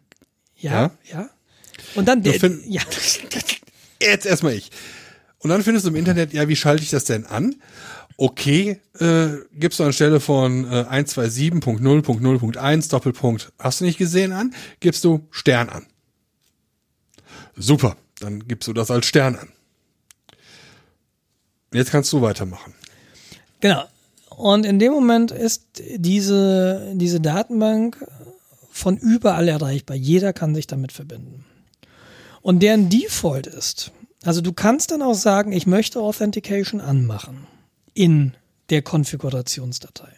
Ja, 0.57 0.73
ja. 0.73 0.91
ja. 1.13 1.31
Und 1.97 2.09
dann, 2.09 2.23
der, 2.23 2.35
ja. 2.67 2.83
Jetzt 4.01 4.25
erstmal 4.25 4.55
ich. 4.55 4.71
Und 5.39 5.51
dann 5.51 5.63
findest 5.63 5.85
du 5.85 5.91
im 5.91 5.97
Internet, 5.97 6.33
ja, 6.33 6.49
wie 6.49 6.57
schalte 6.57 6.83
ich 6.83 6.91
das 6.91 7.05
denn 7.05 7.27
an? 7.27 7.57
Okay, 8.19 8.81
äh, 8.99 9.29
gibst 9.53 9.79
du 9.79 9.85
anstelle 9.85 10.21
von 10.21 10.65
äh, 10.65 10.85
127.0.0.1 10.85 12.91
Doppelpunkt, 12.91 13.53
hast 13.59 13.81
du 13.81 13.85
nicht 13.85 13.99
gesehen 13.99 14.33
an, 14.33 14.55
gibst 14.81 15.05
du 15.05 15.27
Stern 15.31 15.69
an. 15.69 15.85
Super, 17.57 17.99
dann 18.21 18.49
gibst 18.49 18.69
du 18.69 18.73
das 18.73 18.91
als 18.91 19.05
Stern 19.05 19.37
an. 19.37 19.51
Jetzt 21.75 21.91
kannst 21.91 22.11
du 22.15 22.23
weitermachen. 22.23 22.73
Genau. 23.61 23.85
Und 24.31 24.65
in 24.65 24.79
dem 24.79 24.93
Moment 24.93 25.31
ist 25.31 25.83
diese, 25.97 26.95
diese 26.95 27.21
Datenbank 27.21 28.03
von 28.71 28.97
überall 28.97 29.49
erreichbar. 29.49 29.97
Jeder 29.97 30.33
kann 30.33 30.55
sich 30.55 30.67
damit 30.67 30.93
verbinden. 30.93 31.45
Und 32.41 32.63
deren 32.63 32.89
Default 32.89 33.47
ist, 33.47 33.93
also 34.25 34.41
du 34.41 34.55
kannst 34.55 34.91
dann 34.91 35.03
auch 35.03 35.15
sagen, 35.15 35.53
ich 35.53 35.67
möchte 35.67 36.01
Authentication 36.01 36.81
anmachen 36.81 37.47
in 37.97 38.37
der 38.71 38.83
Konfigurationsdatei. 38.83 40.13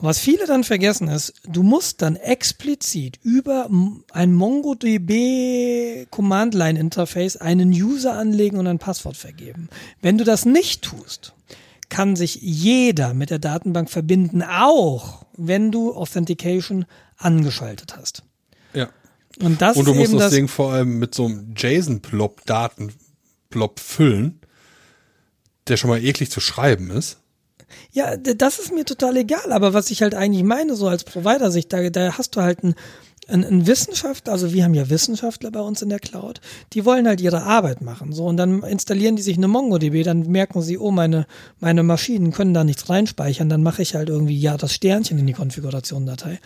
Was 0.00 0.20
viele 0.20 0.46
dann 0.46 0.62
vergessen 0.62 1.08
ist, 1.08 1.34
du 1.44 1.64
musst 1.64 2.02
dann 2.02 2.14
explizit 2.14 3.18
über 3.24 3.68
ein 4.12 4.32
MongoDB 4.32 6.06
Command 6.10 6.54
Line 6.54 6.78
Interface 6.78 7.36
einen 7.36 7.70
User 7.70 8.14
anlegen 8.14 8.58
und 8.58 8.68
ein 8.68 8.78
Passwort 8.78 9.16
vergeben. 9.16 9.68
Wenn 10.00 10.16
du 10.16 10.22
das 10.22 10.44
nicht 10.44 10.82
tust, 10.82 11.34
kann 11.88 12.14
sich 12.14 12.36
jeder 12.36 13.12
mit 13.12 13.30
der 13.30 13.40
Datenbank 13.40 13.90
verbinden, 13.90 14.42
auch 14.42 15.26
wenn 15.36 15.72
du 15.72 15.94
Authentication 15.94 16.84
angeschaltet 17.16 17.96
hast. 17.96 18.22
Ja. 18.74 18.90
Und, 19.42 19.60
das 19.60 19.76
Und 19.76 19.86
du 19.86 19.94
musst 19.94 20.14
das, 20.14 20.32
Ding 20.32 20.46
vor 20.46 20.72
allem 20.72 21.00
mit 21.00 21.12
so 21.14 21.24
einem 21.24 21.54
JSON-Plop, 21.56 22.44
Datenplop 22.44 23.80
füllen, 23.80 24.40
der 25.68 25.76
schon 25.76 25.90
mal 25.90 26.02
eklig 26.02 26.30
zu 26.30 26.40
schreiben 26.40 26.90
ist. 26.90 27.18
Ja, 27.92 28.16
das 28.16 28.58
ist 28.58 28.72
mir 28.72 28.84
total 28.84 29.16
egal, 29.16 29.52
aber 29.52 29.74
was 29.74 29.90
ich 29.90 30.02
halt 30.02 30.14
eigentlich 30.14 30.44
meine, 30.44 30.74
so 30.74 30.88
als 30.88 31.04
Provider-Sicht, 31.04 31.72
da, 31.72 31.90
da 31.90 32.16
hast 32.16 32.36
du 32.36 32.40
halt 32.40 32.62
ein, 32.64 32.74
ein, 33.28 33.44
ein 33.44 33.66
Wissenschaftler, 33.66 34.32
also 34.32 34.52
wir 34.52 34.64
haben 34.64 34.74
ja 34.74 34.88
Wissenschaftler 34.88 35.50
bei 35.50 35.60
uns 35.60 35.82
in 35.82 35.90
der 35.90 35.98
Cloud, 35.98 36.40
die 36.72 36.84
wollen 36.84 37.06
halt 37.06 37.20
ihre 37.20 37.42
Arbeit 37.42 37.82
machen. 37.82 38.12
So, 38.12 38.24
und 38.24 38.38
dann 38.38 38.62
installieren 38.62 39.16
die 39.16 39.22
sich 39.22 39.36
eine 39.36 39.48
MongoDB, 39.48 40.02
dann 40.02 40.30
merken 40.30 40.62
sie, 40.62 40.78
oh, 40.78 40.90
meine, 40.90 41.26
meine 41.60 41.82
Maschinen 41.82 42.32
können 42.32 42.54
da 42.54 42.64
nichts 42.64 42.88
reinspeichern, 42.88 43.48
dann 43.48 43.62
mache 43.62 43.82
ich 43.82 43.94
halt 43.94 44.08
irgendwie 44.08 44.38
ja 44.38 44.56
das 44.56 44.72
Sternchen 44.72 45.18
in 45.18 45.26
die 45.26 45.34
Konfiguration-Datei. 45.34 46.40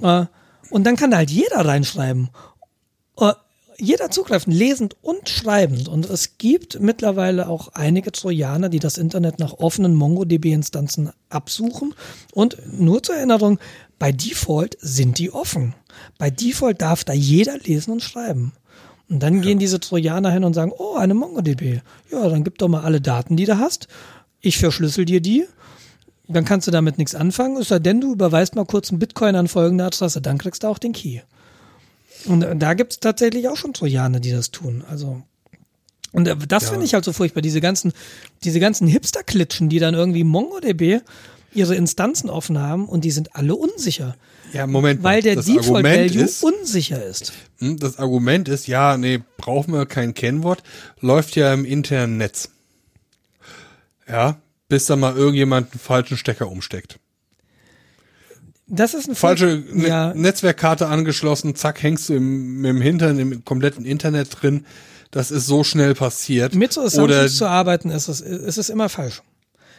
Äh, 0.00 0.26
und 0.70 0.84
dann 0.84 0.96
kann 0.96 1.10
da 1.10 1.18
halt 1.18 1.30
jeder 1.30 1.64
reinschreiben. 1.64 2.30
Äh, 3.18 3.32
jeder 3.78 4.10
zugreifen, 4.10 4.52
lesend 4.52 4.96
und 5.02 5.28
schreibend. 5.28 5.88
Und 5.88 6.08
es 6.08 6.38
gibt 6.38 6.80
mittlerweile 6.80 7.48
auch 7.48 7.68
einige 7.68 8.12
Trojaner, 8.12 8.68
die 8.68 8.78
das 8.78 8.98
Internet 8.98 9.38
nach 9.38 9.54
offenen 9.54 9.94
MongoDB-Instanzen 9.94 11.10
absuchen. 11.28 11.94
Und 12.32 12.58
nur 12.72 13.02
zur 13.02 13.16
Erinnerung, 13.16 13.58
bei 13.98 14.12
Default 14.12 14.76
sind 14.80 15.18
die 15.18 15.32
offen. 15.32 15.74
Bei 16.18 16.30
Default 16.30 16.80
darf 16.82 17.04
da 17.04 17.12
jeder 17.12 17.58
lesen 17.58 17.92
und 17.92 18.02
schreiben. 18.02 18.52
Und 19.08 19.22
dann 19.22 19.36
ja. 19.36 19.42
gehen 19.42 19.58
diese 19.58 19.80
Trojaner 19.80 20.30
hin 20.30 20.44
und 20.44 20.54
sagen, 20.54 20.72
oh, 20.76 20.94
eine 20.96 21.14
MongoDB. 21.14 21.80
Ja, 22.10 22.28
dann 22.28 22.44
gib 22.44 22.58
doch 22.58 22.68
mal 22.68 22.82
alle 22.82 23.00
Daten, 23.00 23.36
die 23.36 23.44
du 23.44 23.58
hast. 23.58 23.88
Ich 24.40 24.58
verschlüssel 24.58 25.04
dir 25.04 25.20
die. 25.20 25.46
Dann 26.26 26.44
kannst 26.44 26.66
du 26.66 26.70
damit 26.70 26.96
nichts 26.96 27.14
anfangen. 27.14 27.58
Es 27.58 27.68
sei 27.68 27.78
denn, 27.78 28.00
du 28.00 28.12
überweist 28.12 28.54
mal 28.54 28.64
kurz 28.64 28.90
einen 28.90 28.98
Bitcoin 28.98 29.36
an 29.36 29.48
folgende 29.48 29.84
Adresse. 29.84 30.22
Dann 30.22 30.38
kriegst 30.38 30.62
du 30.62 30.68
auch 30.68 30.78
den 30.78 30.92
Key. 30.92 31.20
Und 32.26 32.46
da 32.58 32.74
gibt 32.74 32.92
es 32.92 33.00
tatsächlich 33.00 33.48
auch 33.48 33.56
schon 33.56 33.74
Trojaner, 33.74 34.20
die 34.20 34.30
das 34.30 34.50
tun. 34.50 34.84
Also 34.88 35.22
und 36.14 36.28
äh, 36.28 36.36
das 36.36 36.64
ja. 36.64 36.70
finde 36.70 36.86
ich 36.86 36.94
halt 36.94 37.04
so 37.04 37.12
furchtbar, 37.12 37.42
diese 37.42 37.60
ganzen, 37.60 37.92
diese 38.44 38.60
ganzen 38.60 38.86
Hipster-Klitschen, 38.86 39.68
die 39.68 39.80
dann 39.80 39.94
irgendwie 39.94 40.24
MongoDB 40.24 41.02
ihre 41.52 41.74
Instanzen 41.74 42.30
offen 42.30 42.58
haben 42.58 42.88
und 42.88 43.04
die 43.04 43.10
sind 43.10 43.36
alle 43.36 43.54
unsicher. 43.54 44.16
Ja, 44.52 44.66
Moment. 44.66 45.02
Weil 45.02 45.22
der 45.22 45.36
Default 45.36 45.84
Value 45.84 46.22
ist, 46.22 46.42
unsicher 46.42 47.04
ist. 47.04 47.32
Hm, 47.58 47.78
das 47.78 47.98
Argument 47.98 48.48
ist, 48.48 48.68
ja, 48.68 48.96
nee, 48.96 49.20
brauchen 49.36 49.74
wir 49.74 49.86
kein 49.86 50.14
Kennwort, 50.14 50.62
läuft 51.00 51.34
ja 51.36 51.52
im 51.52 51.64
internen 51.64 52.16
Netz. 52.16 52.50
Ja, 54.08 54.40
bis 54.68 54.84
da 54.84 54.96
mal 54.96 55.16
irgendjemand 55.16 55.72
einen 55.72 55.80
falschen 55.80 56.16
Stecker 56.16 56.48
umsteckt. 56.48 56.98
Das 58.66 58.94
ist 58.94 59.06
eine 59.06 59.14
falsche 59.14 59.62
ne 59.72 59.88
ja. 59.88 60.14
Netzwerkkarte 60.14 60.86
angeschlossen, 60.86 61.54
zack, 61.54 61.82
hängst 61.82 62.08
du 62.08 62.14
im, 62.14 62.64
im 62.64 62.80
Hintern, 62.80 63.18
im 63.18 63.44
kompletten 63.44 63.84
Internet 63.84 64.28
drin. 64.40 64.64
Das 65.10 65.30
ist 65.30 65.46
so 65.46 65.64
schnell 65.64 65.94
passiert. 65.94 66.54
Mit 66.54 66.72
so 66.72 66.80
Assumptions 66.80 67.36
zu 67.36 67.46
arbeiten, 67.46 67.90
ist 67.90 68.08
es, 68.08 68.20
ist 68.20 68.56
es 68.56 68.68
immer 68.70 68.88
falsch. 68.88 69.22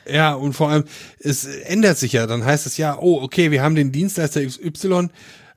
Ja, 0.08 0.34
und 0.36 0.54
vor 0.54 0.70
allem, 0.70 0.84
es 1.20 1.46
ändert 1.46 1.98
sich 1.98 2.14
ja. 2.14 2.28
Dann 2.28 2.46
heißt 2.46 2.68
es 2.68 2.78
ja, 2.78 2.98
oh, 2.98 3.22
okay, 3.22 3.52
wir 3.52 3.64
haben 3.64 3.76
den 3.76 3.92
Dienstleister 3.92 4.46
XY 4.46 5.10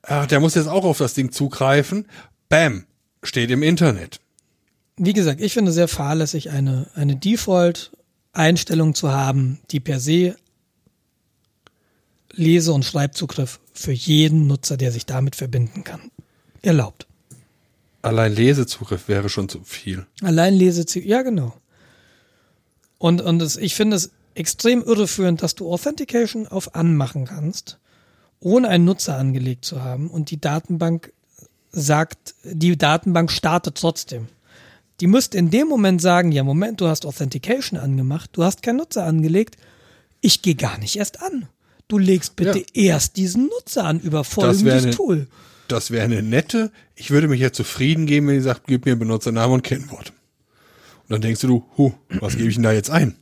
ach, 0.02 0.26
der 0.26 0.40
muss 0.40 0.55
jetzt 0.55 0.68
auch 0.68 0.84
auf 0.84 0.98
das 0.98 1.14
Ding 1.14 1.32
zugreifen. 1.32 2.06
Bam, 2.48 2.84
steht 3.22 3.50
im 3.50 3.62
Internet. 3.62 4.20
Wie 4.96 5.12
gesagt, 5.12 5.40
ich 5.40 5.52
finde 5.52 5.72
sehr 5.72 5.88
fahrlässig, 5.88 6.50
eine, 6.50 6.88
eine 6.94 7.16
Default-Einstellung 7.16 8.94
zu 8.94 9.12
haben, 9.12 9.60
die 9.70 9.80
per 9.80 10.00
se 10.00 10.36
Lese- 12.39 12.73
und 12.73 12.85
Schreibzugriff 12.85 13.60
für 13.73 13.93
jeden 13.93 14.47
Nutzer, 14.47 14.77
der 14.77 14.93
sich 14.93 15.06
damit 15.06 15.36
verbinden 15.36 15.85
kann, 15.85 16.10
erlaubt. 16.62 17.06
Allein 18.01 18.32
Lesezugriff 18.32 19.09
wäre 19.09 19.28
schon 19.28 19.48
zu 19.48 19.60
viel. 19.65 20.06
Allein 20.23 20.55
Lesezugriff, 20.55 21.09
ja 21.09 21.23
genau. 21.23 21.55
Und, 22.98 23.20
und 23.20 23.43
es, 23.43 23.56
ich 23.56 23.74
finde 23.74 23.97
es 23.97 24.12
extrem 24.35 24.82
irreführend, 24.82 25.43
dass 25.43 25.56
du 25.56 25.70
Authentication 25.73 26.47
auf 26.47 26.74
anmachen 26.74 27.27
kannst, 27.27 27.78
ohne 28.40 28.69
einen 28.69 28.85
Nutzer 28.85 29.16
angelegt 29.16 29.65
zu 29.65 29.82
haben 29.82 30.09
und 30.09 30.31
die 30.31 30.40
Datenbank 30.40 31.12
sagt, 31.73 32.35
die 32.44 32.78
Datenbank 32.78 33.32
startet 33.32 33.77
trotzdem. 33.77 34.28
Die 35.01 35.06
müsste 35.06 35.39
in 35.39 35.51
dem 35.51 35.69
Moment 35.69 36.01
sagen, 36.01 36.32
ja 36.32 36.44
Moment, 36.44 36.81
du 36.81 36.86
hast 36.86 37.05
Authentication 37.05 37.78
angemacht, 37.78 38.31
du 38.32 38.44
hast 38.44 38.62
keinen 38.62 38.77
Nutzer 38.77 39.05
angelegt, 39.05 39.56
ich 40.20 40.43
gehe 40.43 40.55
gar 40.55 40.78
nicht 40.78 40.97
erst 40.97 41.20
an. 41.23 41.48
Du 41.89 41.98
legst 41.98 42.36
bitte 42.36 42.59
ja. 42.59 42.93
erst 42.93 43.16
diesen 43.16 43.47
Nutzer 43.47 43.85
an 43.85 43.98
über 44.01 44.23
folgendes 44.24 44.94
Tool. 44.94 45.27
Das 45.69 45.90
wäre 45.90 46.05
eine 46.05 46.23
nette, 46.23 46.70
ich 46.94 47.10
würde 47.10 47.28
mich 47.28 47.40
ja 47.40 47.52
zufrieden 47.52 48.06
geben, 48.06 48.28
wenn 48.28 48.36
die 48.36 48.40
sagt, 48.40 48.66
gib 48.66 48.86
mir 48.86 48.97
Benutzernamen 48.97 49.55
und 49.55 49.62
Kennwort. 49.62 50.12
Und 51.02 51.10
dann 51.12 51.20
denkst 51.20 51.40
du, 51.43 51.65
hu, 51.77 51.93
was 52.20 52.36
gebe 52.36 52.48
ich 52.48 52.55
denn 52.55 52.62
da 52.62 52.73
jetzt 52.73 52.90
ein? 52.90 53.16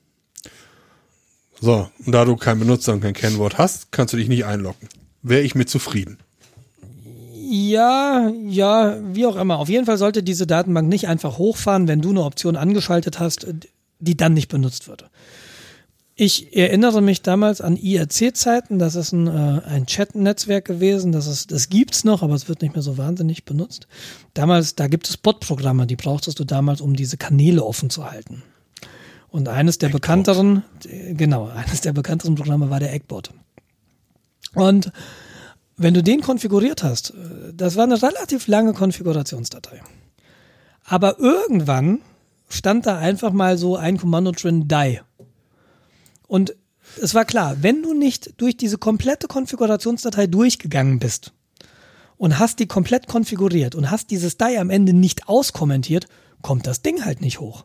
So, 1.60 1.88
und 2.04 2.12
da 2.12 2.24
du 2.24 2.36
keinen 2.36 2.60
Benutzer 2.60 2.92
und 2.92 3.00
kein 3.00 3.14
Kennwort 3.14 3.58
hast, 3.58 3.90
kannst 3.92 4.12
du 4.12 4.16
dich 4.16 4.28
nicht 4.28 4.44
einloggen. 4.44 4.88
Wäre 5.22 5.42
ich 5.42 5.54
mit 5.54 5.70
zufrieden. 5.70 6.18
Ja, 7.32 8.32
ja, 8.46 8.98
wie 9.14 9.26
auch 9.26 9.36
immer. 9.36 9.58
Auf 9.58 9.68
jeden 9.68 9.86
Fall 9.86 9.98
sollte 9.98 10.22
diese 10.22 10.46
Datenbank 10.46 10.88
nicht 10.88 11.06
einfach 11.06 11.38
hochfahren, 11.38 11.88
wenn 11.88 12.00
du 12.00 12.10
eine 12.10 12.24
Option 12.24 12.56
angeschaltet 12.56 13.20
hast, 13.20 13.46
die 14.00 14.16
dann 14.16 14.34
nicht 14.34 14.48
benutzt 14.48 14.88
wird. 14.88 15.08
Ich 16.18 16.56
erinnere 16.56 17.02
mich 17.02 17.20
damals 17.20 17.60
an 17.60 17.76
IRC-Zeiten. 17.76 18.78
Das 18.78 18.94
ist 18.94 19.12
ein, 19.12 19.26
äh, 19.26 19.60
ein 19.66 19.84
Chat-Netzwerk 19.84 20.64
gewesen. 20.64 21.12
Das, 21.12 21.26
ist, 21.26 21.52
das 21.52 21.68
gibt's 21.68 22.04
noch, 22.04 22.22
aber 22.22 22.34
es 22.34 22.48
wird 22.48 22.62
nicht 22.62 22.74
mehr 22.74 22.82
so 22.82 22.96
wahnsinnig 22.96 23.44
benutzt. 23.44 23.86
Damals, 24.32 24.74
da 24.74 24.86
gibt 24.86 25.06
es 25.10 25.18
Bot-Programme, 25.18 25.86
die 25.86 25.96
brauchtest 25.96 26.38
du 26.38 26.44
damals, 26.44 26.80
um 26.80 26.96
diese 26.96 27.18
Kanäle 27.18 27.62
offen 27.62 27.90
zu 27.90 28.10
halten. 28.10 28.42
Und 29.28 29.48
eines 29.48 29.76
der 29.76 29.88
Eggbot. 29.88 30.00
bekannteren, 30.00 30.62
genau, 31.10 31.48
eines 31.48 31.82
der 31.82 31.92
bekannteren 31.92 32.34
Programme 32.34 32.70
war 32.70 32.80
der 32.80 32.94
Eggbot. 32.94 33.30
Und 34.54 34.90
wenn 35.76 35.92
du 35.92 36.02
den 36.02 36.22
konfiguriert 36.22 36.82
hast, 36.82 37.12
das 37.52 37.76
war 37.76 37.84
eine 37.84 38.00
relativ 38.00 38.46
lange 38.46 38.72
Konfigurationsdatei. 38.72 39.82
Aber 40.82 41.18
irgendwann 41.18 42.00
stand 42.48 42.86
da 42.86 42.96
einfach 42.96 43.32
mal 43.32 43.58
so 43.58 43.76
ein 43.76 43.98
Kommando 43.98 44.32
drin, 44.32 44.66
die. 44.66 45.00
Und 46.26 46.54
es 47.00 47.14
war 47.14 47.24
klar, 47.24 47.56
wenn 47.62 47.82
du 47.82 47.94
nicht 47.94 48.40
durch 48.40 48.56
diese 48.56 48.78
komplette 48.78 49.26
Konfigurationsdatei 49.26 50.26
durchgegangen 50.26 50.98
bist 50.98 51.32
und 52.16 52.38
hast 52.38 52.58
die 52.58 52.66
komplett 52.66 53.06
konfiguriert 53.06 53.74
und 53.74 53.90
hast 53.90 54.10
dieses 54.10 54.36
die 54.36 54.58
am 54.58 54.70
Ende 54.70 54.92
nicht 54.92 55.28
auskommentiert, 55.28 56.06
kommt 56.42 56.66
das 56.66 56.82
Ding 56.82 57.04
halt 57.04 57.20
nicht 57.20 57.40
hoch. 57.40 57.64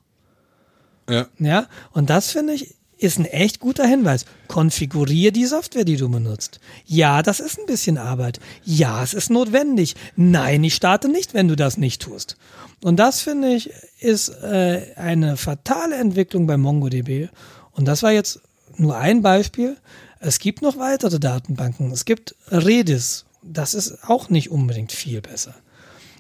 Ja. 1.10 1.28
Ja, 1.40 1.68
und 1.92 2.10
das 2.10 2.32
finde 2.32 2.54
ich 2.54 2.76
ist 3.02 3.18
ein 3.18 3.26
echt 3.26 3.60
guter 3.60 3.86
Hinweis. 3.86 4.26
Konfigurier 4.48 5.32
die 5.32 5.46
Software, 5.46 5.86
die 5.86 5.98
du 5.98 6.08
benutzt. 6.08 6.60
Ja, 6.86 7.24
das 7.24 7.40
ist 7.40 7.58
ein 7.58 7.66
bisschen 7.66 7.98
Arbeit. 7.98 8.40
Ja, 8.64 9.02
es 9.02 9.16
ist 9.16 9.32
notwendig. 9.32 9.96
Nein, 10.16 10.64
ich 10.64 10.76
starte 10.76 11.10
nicht, 11.10 11.34
wenn 11.34 11.48
du 11.48 11.56
das 11.56 11.78
nicht 11.78 12.04
tust. 12.04 12.38
Und 12.84 12.98
das 12.98 13.22
finde 13.22 13.56
ich 13.56 13.72
ist 14.00 14.30
äh, 14.30 14.94
eine 14.96 15.36
fatale 15.36 15.96
Entwicklung 15.96 16.46
bei 16.46 16.58
MongoDB. 16.58 17.30
Und 17.72 17.86
das 17.88 18.04
war 18.04 18.12
jetzt 18.12 18.40
nur 18.78 18.98
ein 18.98 19.22
Beispiel. 19.22 19.78
Es 20.20 20.40
gibt 20.40 20.62
noch 20.62 20.78
weitere 20.78 21.20
Datenbanken. 21.20 21.92
Es 21.92 22.06
gibt 22.06 22.36
Redis. 22.50 23.26
Das 23.44 23.74
ist 23.74 24.08
auch 24.08 24.30
nicht 24.30 24.52
unbedingt 24.52 24.92
viel 24.92 25.22
besser. 25.22 25.56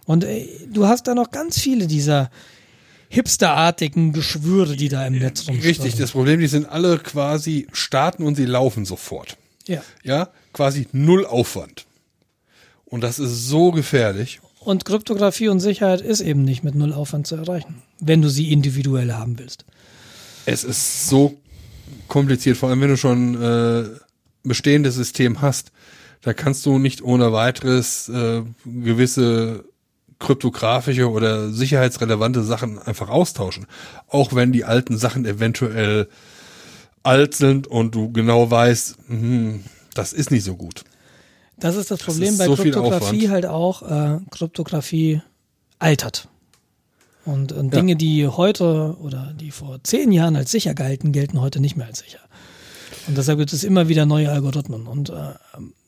Und 0.05 0.23
äh, 0.23 0.47
du 0.67 0.87
hast 0.87 1.07
da 1.07 1.15
noch 1.15 1.31
ganz 1.31 1.59
viele 1.59 1.87
dieser 1.87 2.31
hipsterartigen 3.09 4.13
Geschwüre, 4.13 4.75
die 4.75 4.89
da 4.89 5.05
im 5.05 5.19
Netz 5.19 5.47
rumstehen. 5.47 5.61
Richtig, 5.61 5.95
das 5.95 6.11
Problem, 6.11 6.39
die 6.39 6.47
sind 6.47 6.67
alle 6.67 6.97
quasi 6.97 7.67
starten 7.73 8.23
und 8.23 8.35
sie 8.35 8.45
laufen 8.45 8.85
sofort. 8.85 9.37
Ja. 9.67 9.83
Ja, 10.03 10.29
quasi 10.53 10.87
null 10.93 11.25
Aufwand. 11.25 11.85
Und 12.85 13.01
das 13.01 13.19
ist 13.19 13.47
so 13.47 13.71
gefährlich. 13.71 14.39
Und 14.59 14.85
Kryptographie 14.85 15.49
und 15.49 15.59
Sicherheit 15.59 16.01
ist 16.01 16.21
eben 16.21 16.43
nicht 16.43 16.63
mit 16.63 16.75
null 16.75 16.93
Aufwand 16.93 17.27
zu 17.27 17.35
erreichen, 17.35 17.81
wenn 17.99 18.21
du 18.21 18.29
sie 18.29 18.51
individuell 18.51 19.13
haben 19.13 19.39
willst. 19.39 19.65
Es 20.45 20.63
ist 20.63 21.07
so 21.07 21.37
kompliziert, 22.11 22.57
vor 22.57 22.69
allem 22.69 22.81
wenn 22.81 22.89
du 22.89 22.97
schon 22.97 23.41
äh, 23.41 23.85
bestehendes 24.43 24.95
System 24.95 25.41
hast. 25.41 25.71
Da 26.21 26.33
kannst 26.33 26.65
du 26.65 26.77
nicht 26.77 27.01
ohne 27.01 27.31
weiteres 27.31 28.09
äh, 28.09 28.43
gewisse 28.65 29.63
kryptografische 30.19 31.09
oder 31.09 31.49
sicherheitsrelevante 31.49 32.43
Sachen 32.43 32.77
einfach 32.79 33.09
austauschen. 33.09 33.65
Auch 34.09 34.35
wenn 34.35 34.51
die 34.51 34.65
alten 34.65 34.97
Sachen 34.97 35.25
eventuell 35.25 36.09
alt 37.01 37.33
sind 37.33 37.65
und 37.65 37.95
du 37.95 38.11
genau 38.11 38.51
weißt, 38.51 38.97
mh, 39.07 39.59
das 39.93 40.11
ist 40.11 40.31
nicht 40.31 40.43
so 40.43 40.57
gut. 40.57 40.83
Das 41.57 41.77
ist 41.77 41.91
das 41.91 42.01
Problem 42.03 42.37
das 42.37 42.39
bei 42.39 42.45
so 42.45 42.55
Kryptographie 42.55 43.29
halt 43.29 43.45
auch. 43.45 43.83
Äh, 43.83 44.19
Kryptographie 44.31 45.21
altert. 45.79 46.27
Und, 47.25 47.51
und 47.51 47.73
Dinge, 47.73 47.91
ja. 47.91 47.97
die 47.97 48.27
heute 48.27 48.97
oder 48.99 49.33
die 49.39 49.51
vor 49.51 49.79
zehn 49.83 50.11
Jahren 50.11 50.35
als 50.35 50.51
sicher 50.51 50.73
galten, 50.73 51.11
gelten 51.11 51.39
heute 51.39 51.59
nicht 51.59 51.75
mehr 51.75 51.87
als 51.87 51.99
sicher. 51.99 52.19
Und 53.07 53.17
deshalb 53.17 53.39
gibt 53.39 53.53
es 53.53 53.63
immer 53.63 53.87
wieder 53.87 54.05
neue 54.05 54.31
Algorithmen. 54.31 54.87
Und 54.87 55.09
äh, 55.09 55.33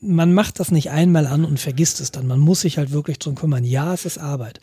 man 0.02 0.34
macht 0.34 0.60
das 0.60 0.72
nicht 0.72 0.92
einmal 0.92 1.28
an 1.28 1.46
und 1.46 1.60
vergisst 1.60 2.02
es 2.02 2.12
dann. 2.12 2.28
Man 2.28 2.40
muss 2.40 2.62
sich 2.62 2.78
halt 2.78 2.92
wirklich 2.92 3.20
drum 3.20 3.36
kümmern. 3.36 3.64
Ja, 3.64 3.94
es 3.94 4.06
ist 4.06 4.18
Arbeit. 4.18 4.60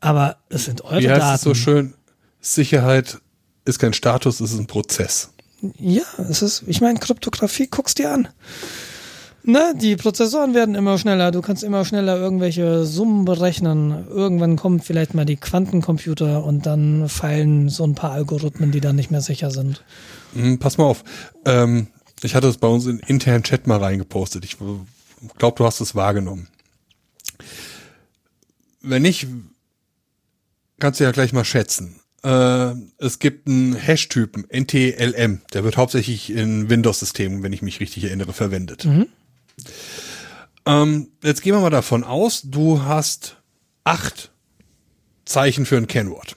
Aber 0.00 0.36
es 0.48 0.64
sind 0.64 0.82
eure 0.82 1.00
Wie 1.00 1.08
heißt 1.08 1.20
Daten. 1.20 1.34
Es 1.36 1.42
so 1.42 1.54
schön, 1.54 1.94
Sicherheit 2.40 3.18
ist 3.64 3.78
kein 3.78 3.92
Status, 3.92 4.40
es 4.40 4.52
ist 4.52 4.58
ein 4.58 4.66
Prozess. 4.66 5.30
Ja, 5.78 6.02
es 6.28 6.42
ist, 6.42 6.64
ich 6.66 6.80
meine, 6.80 6.98
Kryptographie, 6.98 7.68
guckst 7.68 7.98
dir 7.98 8.12
an. 8.12 8.28
Ne, 9.44 9.74
die 9.76 9.96
Prozessoren 9.96 10.54
werden 10.54 10.76
immer 10.76 10.98
schneller, 10.98 11.32
du 11.32 11.40
kannst 11.40 11.64
immer 11.64 11.84
schneller 11.84 12.16
irgendwelche 12.16 12.84
Summen 12.84 13.24
berechnen. 13.24 14.06
Irgendwann 14.08 14.56
kommen 14.56 14.80
vielleicht 14.80 15.14
mal 15.14 15.24
die 15.24 15.36
Quantencomputer 15.36 16.44
und 16.44 16.64
dann 16.64 17.08
fallen 17.08 17.68
so 17.68 17.84
ein 17.84 17.96
paar 17.96 18.12
Algorithmen, 18.12 18.70
die 18.70 18.80
dann 18.80 18.94
nicht 18.94 19.10
mehr 19.10 19.20
sicher 19.20 19.50
sind. 19.50 19.82
Hm, 20.34 20.58
pass 20.58 20.78
mal 20.78 20.84
auf. 20.84 21.02
Ähm, 21.44 21.88
ich 22.22 22.36
hatte 22.36 22.46
es 22.46 22.58
bei 22.58 22.68
uns 22.68 22.86
in 22.86 23.00
internen 23.00 23.42
Chat 23.42 23.66
mal 23.66 23.78
reingepostet. 23.78 24.44
Ich 24.44 24.58
glaube, 24.58 25.56
du 25.56 25.64
hast 25.64 25.80
es 25.80 25.96
wahrgenommen. 25.96 26.46
Wenn 28.80 29.02
nicht, 29.02 29.26
kannst 30.78 31.00
du 31.00 31.04
ja 31.04 31.10
gleich 31.10 31.32
mal 31.32 31.44
schätzen. 31.44 32.00
Äh, 32.22 32.74
es 32.98 33.18
gibt 33.18 33.48
einen 33.48 33.74
Hash-Typen, 33.74 34.46
NTLM, 34.48 35.40
der 35.52 35.64
wird 35.64 35.76
hauptsächlich 35.76 36.30
in 36.30 36.70
Windows-Systemen, 36.70 37.42
wenn 37.42 37.52
ich 37.52 37.62
mich 37.62 37.80
richtig 37.80 38.04
erinnere, 38.04 38.32
verwendet. 38.32 38.84
Mhm. 38.84 39.08
Ähm, 40.64 41.08
jetzt 41.22 41.42
gehen 41.42 41.54
wir 41.54 41.60
mal 41.60 41.70
davon 41.70 42.04
aus, 42.04 42.42
du 42.44 42.82
hast 42.82 43.36
acht 43.84 44.30
Zeichen 45.24 45.66
für 45.66 45.76
ein 45.76 45.88
Kennwort. 45.88 46.36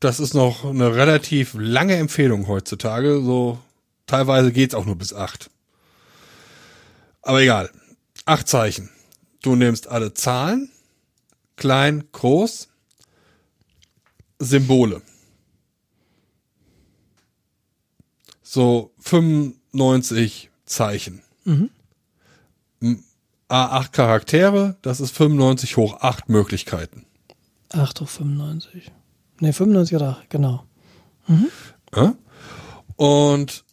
Das 0.00 0.18
ist 0.18 0.34
noch 0.34 0.64
eine 0.64 0.94
relativ 0.94 1.54
lange 1.58 1.96
Empfehlung 1.96 2.48
heutzutage. 2.48 3.22
So 3.22 3.58
teilweise 4.06 4.52
geht's 4.52 4.74
auch 4.74 4.86
nur 4.86 4.96
bis 4.96 5.12
acht. 5.12 5.50
Aber 7.22 7.40
egal. 7.42 7.70
Acht 8.24 8.48
Zeichen. 8.48 8.90
Du 9.42 9.56
nimmst 9.56 9.88
alle 9.88 10.12
Zahlen, 10.14 10.70
klein, 11.56 12.04
groß, 12.12 12.68
Symbole. 14.38 15.02
So 18.42 18.92
95 19.00 20.50
Zeichen. 20.64 21.22
Mhm. 21.44 21.70
A8 23.48 23.92
Charaktere, 23.92 24.76
das 24.82 25.00
ist 25.00 25.16
95 25.16 25.76
hoch 25.76 26.00
8 26.00 26.28
Möglichkeiten. 26.28 27.04
8 27.70 28.00
hoch 28.00 28.08
95. 28.08 28.90
Ne, 29.40 29.52
95 29.52 29.96
oder 29.96 30.08
8, 30.10 30.30
genau. 30.30 30.64
Mhm. 31.26 31.48
Ja? 31.94 32.14
Und 32.96 33.64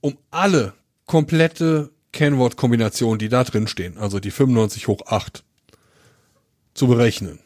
um 0.00 0.16
alle 0.30 0.74
komplette 1.06 1.90
Kennwortkombinationen, 2.12 3.18
die 3.18 3.28
da 3.28 3.44
drin 3.44 3.66
stehen, 3.66 3.98
also 3.98 4.20
die 4.20 4.30
95 4.30 4.88
hoch 4.88 5.06
8, 5.06 5.44
zu 6.74 6.86
berechnen, 6.86 7.40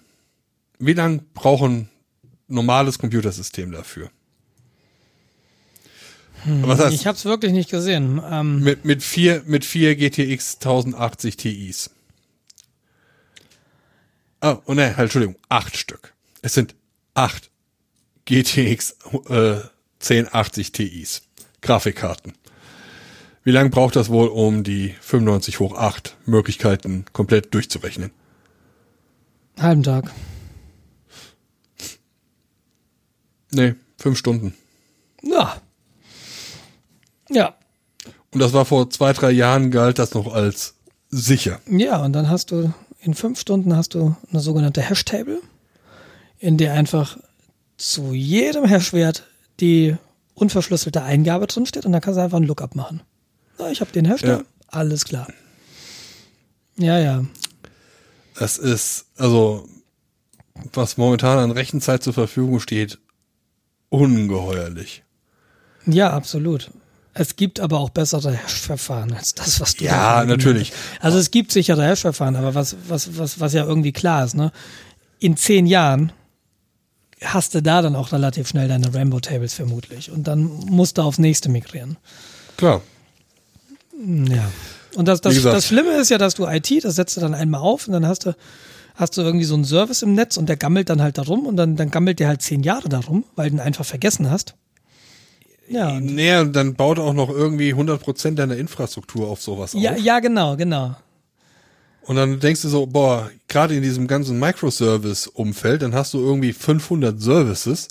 wie 0.79 0.93
lang 0.93 1.23
braucht 1.33 1.63
ein 1.63 1.89
normales 2.49 2.99
Computersystem 2.99 3.73
dafür? 3.73 4.11
Hm, 6.45 6.63
Was 6.67 6.81
heißt, 6.81 6.95
ich 6.95 7.07
habe 7.07 7.17
es 7.17 7.25
wirklich 7.25 7.53
nicht 7.53 7.71
gesehen. 7.71 8.21
Ähm, 8.29 8.61
mit, 8.61 8.85
mit, 8.85 9.03
vier, 9.03 9.43
mit 9.47 9.65
vier 9.65 9.97
GTX 9.97 10.57
1080 10.57 11.37
Ti's. 11.37 11.91
Oh, 14.41 14.57
oh 14.67 14.75
ne, 14.75 14.89
halt, 14.97 15.07
Entschuldigung, 15.07 15.37
acht 15.49 15.77
Stück. 15.77 16.15
Es 16.43 16.55
sind 16.55 16.75
acht 17.15 17.51
GTX 18.25 18.97
äh, 19.29 19.61
1080 20.01 20.73
Ti's. 20.73 21.23
Grafikkarten. 21.61 22.33
Wie 23.45 23.53
lange 23.53 23.71
braucht 23.71 23.95
das 23.95 24.09
wohl, 24.09 24.29
um 24.29 24.65
die 24.65 24.95
95 25.01 25.61
hoch 25.61 25.75
8 25.77 26.17
Möglichkeiten 26.27 27.05
komplett 27.13 27.55
durchzurechnen? 27.55 28.11
Halben 29.61 29.85
Tag. 29.85 30.11
Nee, 33.53 33.75
fünf 33.97 34.19
Stunden. 34.19 34.55
Ja. 35.23 35.62
Ja. 37.33 37.55
Und 38.31 38.41
das 38.41 38.53
war 38.53 38.65
vor 38.65 38.91
zwei, 38.91 39.13
drei 39.13 39.31
Jahren 39.31 39.71
galt 39.71 39.99
das 39.99 40.15
noch 40.15 40.33
als 40.33 40.75
sicher. 41.11 41.61
Ja, 41.69 42.03
und 42.03 42.13
dann 42.13 42.29
hast 42.29 42.51
du 42.51 42.73
in 43.01 43.15
fünf 43.15 43.41
Stunden 43.41 43.77
hast 43.77 43.95
du 43.95 44.17
eine 44.31 44.41
sogenannte 44.41 44.81
Hash-Table, 44.81 45.41
in 46.39 46.57
der 46.57 46.73
einfach 46.73 47.19
zu 47.77 48.13
jedem 48.13 48.65
Hashwert 48.65 49.25
die 49.61 49.97
unverschlüsselte 50.35 51.03
Eingabe 51.03 51.47
drinsteht 51.47 51.85
und 51.85 51.93
dann 51.93 52.01
kannst 52.01 52.19
du 52.19 52.23
einfach 52.23 52.39
einen 52.39 52.47
Lookup 52.47 52.75
machen. 52.75 53.03
Na, 53.59 53.71
ich 53.71 53.81
habe 53.81 53.93
den 53.93 54.07
Hash 54.07 54.23
ja. 54.23 54.43
alles 54.69 55.05
klar. 55.05 55.27
Ja, 56.77 56.99
ja. 56.99 57.25
Das 58.39 58.57
ist, 58.57 59.07
also, 59.17 59.69
was 60.73 60.97
momentan 60.97 61.39
an 61.39 61.51
Rechenzeit 61.51 62.03
zur 62.03 62.13
Verfügung 62.13 62.61
steht, 62.61 62.99
ungeheuerlich. 63.91 65.03
Ja, 65.87 66.11
absolut. 66.11 66.71
Es 67.15 67.37
gibt 67.37 67.61
aber 67.61 67.79
auch 67.81 67.91
bessere 67.91 68.33
Hash-Verfahren 68.33 69.13
als 69.13 69.35
das, 69.35 69.61
was 69.61 69.77
du 69.77 69.85
Ja, 69.85 70.25
natürlich. 70.25 70.73
Also 71.01 71.19
es 71.19 71.31
gibt 71.31 71.53
sichere 71.53 71.85
Hash-Verfahren, 71.85 72.37
aber 72.37 72.55
was, 72.55 72.77
was, 72.89 73.19
was, 73.19 73.39
was 73.39 73.53
ja 73.53 73.65
irgendwie 73.65 73.93
klar 73.93 74.25
ist, 74.25 74.35
ne? 74.35 74.51
In 75.19 75.37
zehn 75.37 75.67
Jahren 75.67 76.13
hast 77.25 77.55
du 77.55 77.63
da 77.63 77.83
dann 77.83 77.97
auch 77.97 78.13
relativ 78.13 78.49
schnell 78.49 78.69
deine 78.69 78.93
Rainbow-Tables 78.93 79.55
vermutlich. 79.55 80.11
Und 80.11 80.27
dann 80.27 80.45
musst 80.45 80.99
du 80.99 81.03
aufs 81.03 81.19
nächste 81.19 81.49
migrieren. 81.49 81.97
Klar. 82.57 82.81
Ja. 84.05 84.51
Und 84.95 85.07
das, 85.07 85.21
das, 85.21 85.41
das 85.43 85.67
Schlimme 85.67 85.93
ist 85.93 86.11
ja, 86.11 86.19
dass 86.19 86.35
du 86.35 86.47
IT, 86.47 86.85
das 86.85 86.97
setzt 86.97 87.17
du 87.17 87.21
dann 87.21 87.35
einmal 87.35 87.61
auf 87.61 87.87
und 87.87 87.93
dann 87.93 88.07
hast 88.07 88.27
du, 88.27 88.35
hast 88.95 89.17
du 89.17 89.23
irgendwie 89.23 89.45
so 89.45 89.55
einen 89.55 89.65
Service 89.65 90.03
im 90.03 90.15
Netz 90.15 90.37
und 90.37 90.49
der 90.49 90.57
gammelt 90.57 90.91
dann 90.91 91.01
halt 91.01 91.19
darum 91.19 91.47
und 91.47 91.57
dann, 91.57 91.77
dann 91.77 91.91
gammelt 91.91 92.19
der 92.19 92.29
halt 92.29 92.43
zehn 92.43 92.63
Jahre 92.63 92.89
darum, 92.89 93.25
weil 93.37 93.51
du 93.51 93.57
ihn 93.57 93.61
einfach 93.61 93.85
vergessen 93.85 94.31
hast. 94.31 94.55
Ja. 95.69 95.99
Nee, 96.01 96.37
und 96.39 96.55
dann 96.55 96.75
baut 96.75 96.99
auch 96.99 97.15
noch 97.15 97.31
irgendwie 97.31 97.73
100% 97.73 98.35
deiner 98.35 98.57
Infrastruktur 98.57 99.29
auf 99.29 99.41
sowas 99.41 99.73
ja, 99.75 99.93
auf. 99.93 99.99
Ja, 99.99 100.21
genau, 100.21 100.57
genau. 100.57 100.97
Und 102.03 102.17
dann 102.17 102.41
denkst 102.41 102.63
du 102.63 102.69
so, 102.69 102.87
boah, 102.87 103.31
gerade 103.49 103.77
in 103.77 103.83
diesem 103.83 104.09
ganzen 104.09 104.39
Microservice-Umfeld, 104.39 105.83
dann 105.83 105.95
hast 105.95 106.15
du 106.15 106.19
irgendwie 106.19 106.53
500 106.53 107.21
Services, 107.21 107.89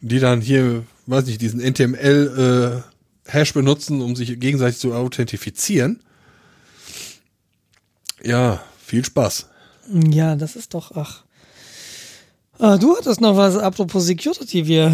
die 0.00 0.18
dann 0.18 0.40
hier, 0.40 0.84
weiß 1.06 1.26
nicht, 1.26 1.42
diesen 1.42 1.60
NTML-Hash 1.60 3.50
äh, 3.50 3.54
benutzen, 3.54 4.00
um 4.00 4.16
sich 4.16 4.40
gegenseitig 4.40 4.78
zu 4.78 4.94
authentifizieren. 4.94 6.02
Ja, 8.22 8.62
viel 8.82 9.04
Spaß. 9.04 9.46
Ja, 10.10 10.36
das 10.36 10.56
ist 10.56 10.72
doch, 10.72 10.92
ach. 10.94 11.24
Ah, 12.58 12.76
du 12.76 12.96
hattest 12.96 13.20
noch 13.20 13.36
was, 13.36 13.56
apropos 13.56 14.06
Security, 14.06 14.66
wir, 14.66 14.92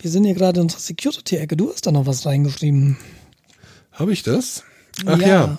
wir 0.00 0.10
sind 0.10 0.24
hier 0.24 0.34
gerade 0.34 0.60
in 0.60 0.64
unserer 0.64 0.80
Security-Ecke, 0.80 1.56
du 1.56 1.70
hast 1.70 1.86
da 1.86 1.92
noch 1.92 2.06
was 2.06 2.24
reingeschrieben. 2.26 2.96
Habe 3.92 4.12
ich 4.12 4.22
das? 4.22 4.64
Ach 5.06 5.18
ja. 5.18 5.26
ja. 5.26 5.58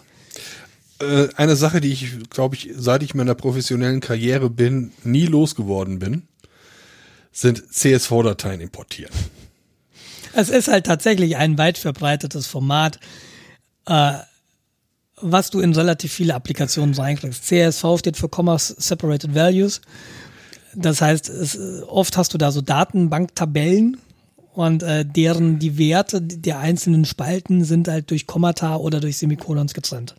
Äh, 1.01 1.29
eine 1.35 1.55
Sache, 1.55 1.79
die 1.79 1.91
ich, 1.91 2.29
glaube 2.29 2.55
ich, 2.55 2.69
seit 2.75 3.03
ich 3.03 3.13
meiner 3.13 3.35
professionellen 3.35 3.99
Karriere 3.99 4.49
bin, 4.49 4.91
nie 5.03 5.25
losgeworden 5.25 5.99
bin, 5.99 6.23
sind 7.31 7.73
CSV-Dateien 7.73 8.61
importieren. 8.61 9.13
Es 10.33 10.49
ist 10.49 10.67
halt 10.67 10.85
tatsächlich 10.85 11.37
ein 11.37 11.57
weit 11.57 11.77
verbreitetes 11.77 12.47
Format, 12.47 12.99
äh, 13.85 14.13
was 15.17 15.51
du 15.51 15.59
in 15.59 15.73
relativ 15.73 16.11
viele 16.11 16.33
Applikationen 16.33 16.95
reinkriegst. 16.95 17.45
CSV 17.45 17.99
steht 17.99 18.17
für 18.17 18.29
Commerce 18.33 18.75
Separated 18.77 19.35
Values. 19.35 19.81
Das 20.73 21.01
heißt, 21.01 21.29
es, 21.29 21.59
oft 21.87 22.17
hast 22.17 22.33
du 22.33 22.37
da 22.37 22.51
so 22.51 22.61
Datenbanktabellen 22.61 23.97
und 24.53 24.83
äh, 24.83 25.05
deren 25.05 25.59
die 25.59 25.77
Werte 25.77 26.21
der 26.21 26.59
einzelnen 26.59 27.05
Spalten 27.05 27.63
sind 27.63 27.87
halt 27.87 28.11
durch 28.11 28.27
Kommata 28.27 28.75
oder 28.75 28.99
durch 28.99 29.17
Semikolons 29.17 29.73
getrennt. 29.73 30.15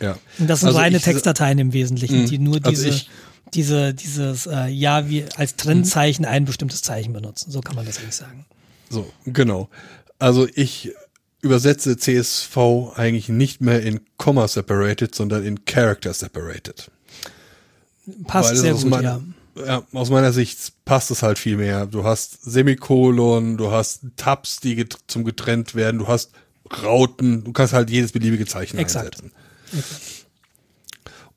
Ja. 0.00 0.18
Und 0.38 0.48
das 0.48 0.60
sind 0.60 0.68
also 0.68 0.78
reine 0.78 0.96
ich, 0.98 1.02
Textdateien 1.02 1.58
im 1.58 1.72
Wesentlichen, 1.72 2.22
mh, 2.22 2.28
die 2.28 2.38
nur 2.38 2.56
also 2.56 2.70
diese, 2.70 2.88
ich, 2.88 3.10
diese, 3.54 3.94
dieses, 3.94 4.46
äh, 4.46 4.68
ja, 4.68 5.08
wie 5.08 5.24
als 5.36 5.56
Trennzeichen 5.56 6.24
ein 6.24 6.44
bestimmtes 6.44 6.82
Zeichen 6.82 7.12
benutzen. 7.12 7.50
So 7.50 7.60
kann 7.60 7.76
man 7.76 7.86
das 7.86 7.98
eigentlich 7.98 8.14
sagen. 8.14 8.46
So, 8.90 9.10
genau. 9.24 9.68
Also 10.18 10.48
ich 10.54 10.92
übersetze 11.40 11.96
CSV 11.96 12.56
eigentlich 12.96 13.28
nicht 13.28 13.60
mehr 13.60 13.82
in 13.82 14.00
Comma 14.16 14.48
separated, 14.48 15.14
sondern 15.14 15.44
in 15.44 15.64
Character 15.64 16.12
separated. 16.12 16.90
Passt 18.26 18.56
sehr 18.56 18.74
gut, 18.74 18.84
mein, 18.86 19.02
ja. 19.02 19.20
Ja. 19.64 19.82
Aus 19.92 20.10
meiner 20.10 20.32
Sicht 20.32 20.72
passt 20.84 21.10
es 21.10 21.22
halt 21.22 21.38
viel 21.38 21.56
mehr. 21.56 21.86
Du 21.86 22.04
hast 22.04 22.42
Semikolon, 22.44 23.56
du 23.56 23.70
hast 23.70 24.00
Tabs, 24.16 24.60
die 24.60 24.76
get 24.76 24.96
zum 25.06 25.24
getrennt 25.24 25.74
werden, 25.74 25.98
du 25.98 26.08
hast 26.08 26.32
Rauten, 26.82 27.44
du 27.44 27.52
kannst 27.52 27.72
halt 27.72 27.90
jedes 27.90 28.12
beliebige 28.12 28.46
Zeichen 28.46 28.78
Exakt. 28.78 29.16
einsetzen. 29.16 29.32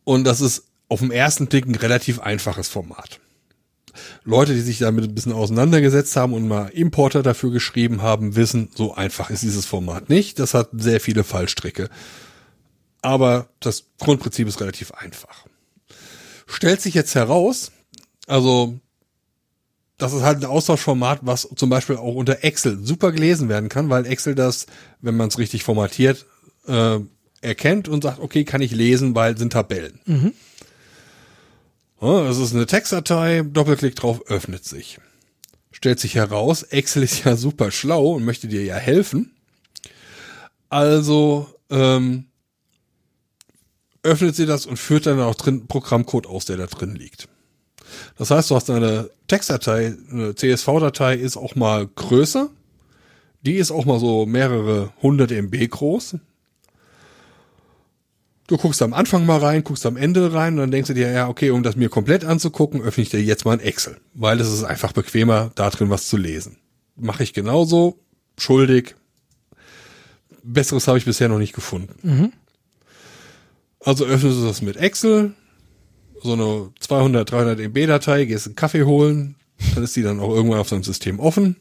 Und 0.03 0.23
das 0.23 0.41
ist 0.41 0.63
auf 0.87 0.99
dem 0.99 1.11
ersten 1.11 1.47
Blick 1.47 1.65
ein 1.65 1.75
relativ 1.75 2.19
einfaches 2.19 2.67
Format. 2.67 3.19
Leute, 4.23 4.53
die 4.53 4.61
sich 4.61 4.79
damit 4.79 5.03
ein 5.03 5.15
bisschen 5.15 5.33
auseinandergesetzt 5.33 6.15
haben 6.15 6.33
und 6.33 6.47
mal 6.47 6.69
Importer 6.69 7.23
dafür 7.23 7.51
geschrieben 7.51 8.01
haben, 8.01 8.35
wissen, 8.35 8.69
so 8.75 8.93
einfach 8.93 9.29
ist 9.29 9.43
dieses 9.43 9.65
Format 9.65 10.09
nicht. 10.09 10.39
Das 10.39 10.53
hat 10.53 10.69
sehr 10.73 10.99
viele 10.99 11.23
Fallstricke. 11.23 11.89
Aber 13.01 13.49
das 13.59 13.85
Grundprinzip 13.99 14.47
ist 14.47 14.61
relativ 14.61 14.91
einfach. 14.91 15.45
Stellt 16.47 16.81
sich 16.81 16.93
jetzt 16.93 17.15
heraus, 17.15 17.71
also 18.29 18.79
das 19.97 20.13
ist 20.13 20.21
halt 20.21 20.37
ein 20.37 20.45
Austauschformat, 20.45 21.21
was 21.23 21.49
zum 21.55 21.69
Beispiel 21.69 21.97
auch 21.97 22.15
unter 22.15 22.43
Excel 22.43 22.79
super 22.81 23.11
gelesen 23.11 23.49
werden 23.49 23.69
kann, 23.69 23.89
weil 23.89 24.05
Excel 24.05 24.35
das, 24.35 24.67
wenn 25.01 25.17
man 25.17 25.27
es 25.27 25.39
richtig 25.39 25.63
formatiert, 25.63 26.25
äh, 26.67 26.99
erkennt 27.41 27.87
und 27.87 28.03
sagt, 28.03 28.19
okay, 28.19 28.45
kann 28.45 28.61
ich 28.61 28.71
lesen, 28.71 29.15
weil 29.15 29.37
sind 29.37 29.53
Tabellen. 29.53 29.99
Mhm. 30.05 30.33
Ja, 32.01 32.23
das 32.23 32.37
ist 32.37 32.53
eine 32.53 32.65
Textdatei, 32.65 33.43
Doppelklick 33.45 33.95
drauf, 33.95 34.21
öffnet 34.27 34.63
sich. 34.63 34.99
Stellt 35.71 35.99
sich 35.99 36.15
heraus, 36.15 36.63
Excel 36.63 37.03
ist 37.03 37.23
ja 37.25 37.35
super 37.35 37.71
schlau 37.71 38.13
und 38.13 38.25
möchte 38.25 38.47
dir 38.47 38.63
ja 38.63 38.75
helfen. 38.75 39.33
Also 40.69 41.47
ähm, 41.71 42.25
öffnet 44.03 44.35
sie 44.35 44.45
das 44.45 44.67
und 44.67 44.77
führt 44.77 45.07
dann 45.07 45.19
auch 45.19 45.35
drin 45.35 45.67
Programmcode 45.67 46.27
aus, 46.27 46.45
der 46.45 46.57
da 46.57 46.67
drin 46.67 46.95
liegt. 46.95 47.27
Das 48.17 48.31
heißt, 48.31 48.51
du 48.51 48.55
hast 48.55 48.69
eine 48.69 49.09
Textdatei, 49.27 49.95
eine 50.11 50.35
CSV-Datei 50.35 51.15
ist 51.15 51.37
auch 51.37 51.55
mal 51.55 51.87
größer. 51.87 52.49
Die 53.41 53.55
ist 53.55 53.71
auch 53.71 53.85
mal 53.85 53.99
so 53.99 54.25
mehrere 54.25 54.91
hundert 55.01 55.31
MB 55.31 55.69
groß. 55.69 56.17
Du 58.47 58.57
guckst 58.57 58.81
am 58.81 58.93
Anfang 58.93 59.27
mal 59.27 59.37
rein, 59.37 59.63
guckst 59.63 59.85
am 59.85 59.95
Ende 59.95 60.33
rein 60.33 60.53
und 60.53 60.59
dann 60.59 60.71
denkst 60.71 60.87
du 60.87 60.95
dir, 60.95 61.11
ja, 61.11 61.27
okay, 61.27 61.51
um 61.51 61.61
das 61.61 61.75
mir 61.75 61.87
komplett 61.87 62.25
anzugucken, 62.25 62.81
öffne 62.81 63.03
ich 63.03 63.09
dir 63.09 63.21
jetzt 63.21 63.45
mal 63.45 63.51
ein 63.51 63.59
Excel, 63.59 63.97
weil 64.15 64.41
es 64.41 64.51
ist 64.51 64.63
einfach 64.63 64.91
bequemer, 64.91 65.51
da 65.53 65.69
drin 65.69 65.91
was 65.91 66.07
zu 66.07 66.17
lesen. 66.17 66.57
Mache 66.95 67.21
ich 67.21 67.33
genauso, 67.33 67.99
schuldig. 68.39 68.95
Besseres 70.41 70.87
habe 70.87 70.97
ich 70.97 71.05
bisher 71.05 71.29
noch 71.29 71.37
nicht 71.37 71.53
gefunden. 71.53 71.93
Mhm. 72.01 72.33
Also 73.81 74.05
öffnest 74.05 74.39
du 74.39 74.45
das 74.45 74.63
mit 74.63 74.77
Excel, 74.77 75.33
so 76.21 76.33
eine 76.33 76.71
200, 76.79 77.31
300 77.31 77.59
MB 77.59 77.87
Datei, 77.87 78.25
gehst 78.25 78.47
einen 78.47 78.55
Kaffee 78.55 78.83
holen, 78.83 79.35
dann 79.75 79.83
ist 79.83 79.95
die 79.95 80.03
dann 80.03 80.19
auch 80.19 80.33
irgendwann 80.33 80.59
auf 80.59 80.69
deinem 80.69 80.83
System 80.83 81.19
offen. 81.19 81.55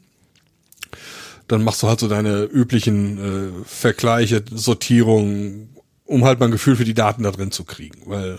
Dann 1.47 1.65
machst 1.65 1.83
du 1.83 1.89
halt 1.89 2.01
so 2.01 2.09
deine 2.09 2.43
üblichen 2.45 3.19
äh, 3.19 3.65
Vergleiche, 3.65 4.45
Sortierungen, 4.51 5.77
um 6.05 6.25
halt 6.25 6.41
mal 6.41 6.47
ein 6.47 6.53
Gefühl 6.53 6.77
für 6.77 6.85
die 6.85 6.95
Daten 6.95 7.23
da 7.23 7.31
drin 7.31 7.51
zu 7.51 7.65
kriegen. 7.65 8.03
Weil 8.07 8.39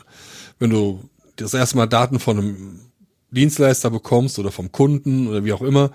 wenn 0.60 0.70
du 0.70 1.10
das 1.36 1.54
erste 1.54 1.78
Mal 1.78 1.88
Daten 1.88 2.20
von 2.20 2.38
einem 2.38 2.80
Dienstleister 3.32 3.90
bekommst 3.90 4.40
oder 4.40 4.52
vom 4.52 4.72
Kunden 4.72 5.28
oder 5.28 5.44
wie 5.44 5.54
auch 5.54 5.62
immer, 5.62 5.92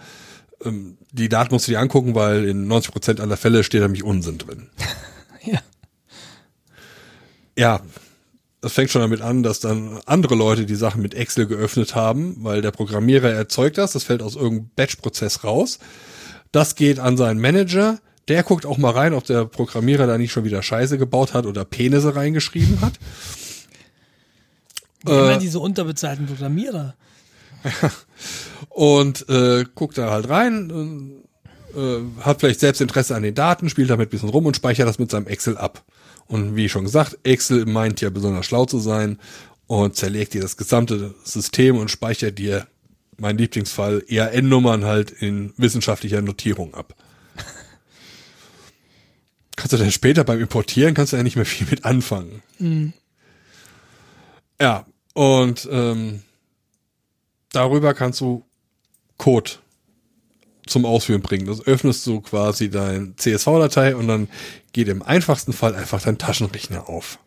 ähm, 0.64 0.98
die 1.12 1.28
Daten 1.28 1.54
musst 1.54 1.68
du 1.68 1.72
dir 1.72 1.80
angucken, 1.80 2.14
weil 2.14 2.44
in 2.44 2.66
90 2.66 2.92
Prozent 2.92 3.20
aller 3.20 3.36
Fälle 3.36 3.64
steht 3.64 3.80
da 3.80 3.86
nämlich 3.86 4.04
Unsinn 4.04 4.38
drin. 4.38 4.68
ja. 5.44 5.60
Ja, 7.56 7.80
das 8.64 8.72
fängt 8.72 8.90
schon 8.90 9.02
damit 9.02 9.20
an, 9.20 9.42
dass 9.42 9.60
dann 9.60 10.00
andere 10.06 10.34
Leute 10.34 10.64
die 10.64 10.74
Sachen 10.74 11.02
mit 11.02 11.12
Excel 11.12 11.46
geöffnet 11.46 11.94
haben, 11.94 12.36
weil 12.38 12.62
der 12.62 12.70
Programmierer 12.70 13.28
erzeugt 13.30 13.76
das, 13.76 13.92
das 13.92 14.04
fällt 14.04 14.22
aus 14.22 14.36
irgendeinem 14.36 14.70
Batch-Prozess 14.74 15.44
raus. 15.44 15.78
Das 16.50 16.74
geht 16.74 16.98
an 16.98 17.18
seinen 17.18 17.42
Manager, 17.42 17.98
Der 18.28 18.42
guckt 18.42 18.64
auch 18.64 18.78
mal 18.78 18.92
rein, 18.92 19.12
ob 19.12 19.24
der 19.24 19.44
Programmierer 19.44 20.06
da 20.06 20.16
nicht 20.16 20.32
schon 20.32 20.44
wieder 20.44 20.62
Scheiße 20.62 20.96
gebaut 20.96 21.34
hat 21.34 21.44
oder 21.44 21.66
Penisse 21.66 22.16
reingeschrieben 22.16 22.80
hat. 22.80 22.94
Immer 25.04 25.32
äh, 25.32 25.38
diese 25.38 25.58
unterbezahlten 25.58 26.24
Programmierer. 26.24 26.94
und 28.70 29.28
äh, 29.28 29.66
guckt 29.74 29.98
da 29.98 30.10
halt 30.10 30.30
rein, 30.30 31.22
äh, 31.76 32.22
hat 32.22 32.40
vielleicht 32.40 32.60
selbst 32.60 32.80
Interesse 32.80 33.14
an 33.14 33.24
den 33.24 33.34
Daten, 33.34 33.68
spielt 33.68 33.90
damit 33.90 34.08
ein 34.08 34.10
bisschen 34.10 34.30
rum 34.30 34.46
und 34.46 34.56
speichert 34.56 34.88
das 34.88 34.98
mit 34.98 35.10
seinem 35.10 35.26
Excel 35.26 35.58
ab. 35.58 35.84
Und 36.26 36.56
wie 36.56 36.68
schon 36.68 36.84
gesagt, 36.84 37.18
Excel 37.22 37.66
meint 37.66 38.00
ja 38.00 38.10
besonders 38.10 38.46
schlau 38.46 38.64
zu 38.64 38.78
sein 38.78 39.18
und 39.66 39.96
zerlegt 39.96 40.34
dir 40.34 40.42
das 40.42 40.56
gesamte 40.56 41.14
System 41.24 41.76
und 41.76 41.90
speichert 41.90 42.38
dir, 42.38 42.66
mein 43.16 43.38
Lieblingsfall, 43.38 44.02
ERN-Nummern 44.08 44.84
halt 44.84 45.10
in 45.10 45.52
wissenschaftlicher 45.56 46.20
Notierung 46.20 46.74
ab. 46.74 46.94
kannst 49.56 49.72
du 49.72 49.76
dann 49.76 49.92
später 49.92 50.24
beim 50.24 50.40
Importieren, 50.40 50.94
kannst 50.94 51.12
du 51.12 51.16
ja 51.16 51.22
nicht 51.22 51.36
mehr 51.36 51.46
viel 51.46 51.66
mit 51.70 51.84
anfangen. 51.84 52.42
Mhm. 52.58 52.92
Ja, 54.60 54.86
und 55.12 55.68
ähm, 55.70 56.22
darüber 57.52 57.94
kannst 57.94 58.20
du 58.20 58.44
Code 59.16 59.52
zum 60.66 60.84
Ausführen 60.86 61.22
bringen. 61.22 61.46
Das 61.46 61.66
öffnest 61.66 62.06
du 62.06 62.20
quasi 62.20 62.70
dein 62.70 63.14
CSV-Datei 63.16 63.96
und 63.96 64.08
dann 64.08 64.28
geht 64.72 64.88
im 64.88 65.02
einfachsten 65.02 65.52
Fall 65.52 65.74
einfach 65.74 66.02
dein 66.02 66.18
Taschenrechner 66.18 66.88
auf. 66.88 67.18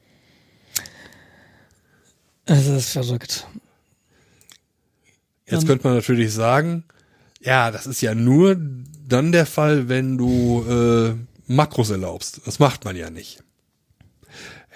Es 2.45 2.67
ist 2.67 2.91
verrückt. 2.91 3.47
Jetzt 5.49 5.65
könnte 5.65 5.87
man 5.87 5.95
natürlich 5.95 6.33
sagen, 6.33 6.83
ja, 7.41 7.71
das 7.71 7.87
ist 7.87 8.01
ja 8.01 8.15
nur 8.15 8.57
dann 9.07 9.31
der 9.31 9.45
Fall, 9.45 9.87
wenn 9.87 10.17
du 10.17 10.65
äh, 10.67 11.15
Makros 11.51 11.89
erlaubst. 11.89 12.41
Das 12.45 12.59
macht 12.59 12.83
man 12.83 12.95
ja 12.95 13.09
nicht. 13.09 13.43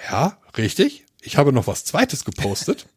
Ja, 0.09 0.37
richtig. 0.57 1.05
Ich 1.21 1.37
habe 1.37 1.51
noch 1.53 1.67
was 1.67 1.83
Zweites 1.85 2.25
gepostet. 2.25 2.87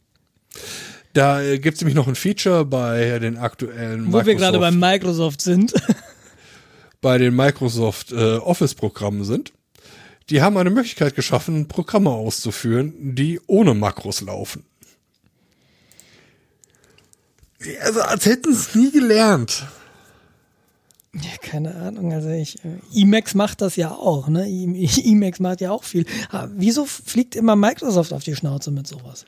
Da 1.14 1.40
äh, 1.40 1.58
gibt 1.58 1.76
es 1.76 1.80
nämlich 1.80 1.94
noch 1.94 2.08
ein 2.08 2.16
Feature 2.16 2.64
bei 2.64 3.18
den 3.20 3.38
aktuellen 3.38 4.06
Wo 4.06 4.18
Microsoft, 4.18 4.26
wir 4.26 4.34
gerade 4.34 4.58
beim 4.58 4.78
Microsoft 4.78 5.40
sind. 5.40 5.72
bei 7.00 7.18
den 7.18 7.34
Microsoft 7.34 8.12
äh, 8.12 8.36
Office-Programmen 8.36 9.24
sind. 9.24 9.52
Die 10.30 10.42
haben 10.42 10.56
eine 10.56 10.70
Möglichkeit 10.70 11.14
geschaffen, 11.14 11.68
Programme 11.68 12.10
auszuführen, 12.10 13.14
die 13.14 13.40
ohne 13.46 13.74
Makros 13.74 14.22
laufen. 14.22 14.64
Also 17.80 18.00
als 18.00 18.26
hätten 18.26 18.52
sie 18.52 18.60
es 18.60 18.74
nie 18.74 18.90
gelernt. 18.90 19.66
Ja, 21.12 21.36
keine 21.40 21.76
Ahnung. 21.76 22.12
Also 22.12 22.28
ich, 22.30 22.58
äh, 22.64 22.78
Emacs 22.92 23.34
macht 23.34 23.60
das 23.60 23.76
ja 23.76 23.92
auch, 23.92 24.28
ne? 24.28 24.46
Emacs 25.04 25.38
macht 25.38 25.60
ja 25.60 25.70
auch 25.70 25.84
viel. 25.84 26.06
Aber 26.30 26.50
wieso 26.56 26.86
fliegt 26.86 27.36
immer 27.36 27.54
Microsoft 27.54 28.12
auf 28.12 28.24
die 28.24 28.34
Schnauze 28.34 28.72
mit 28.72 28.88
sowas? 28.88 29.26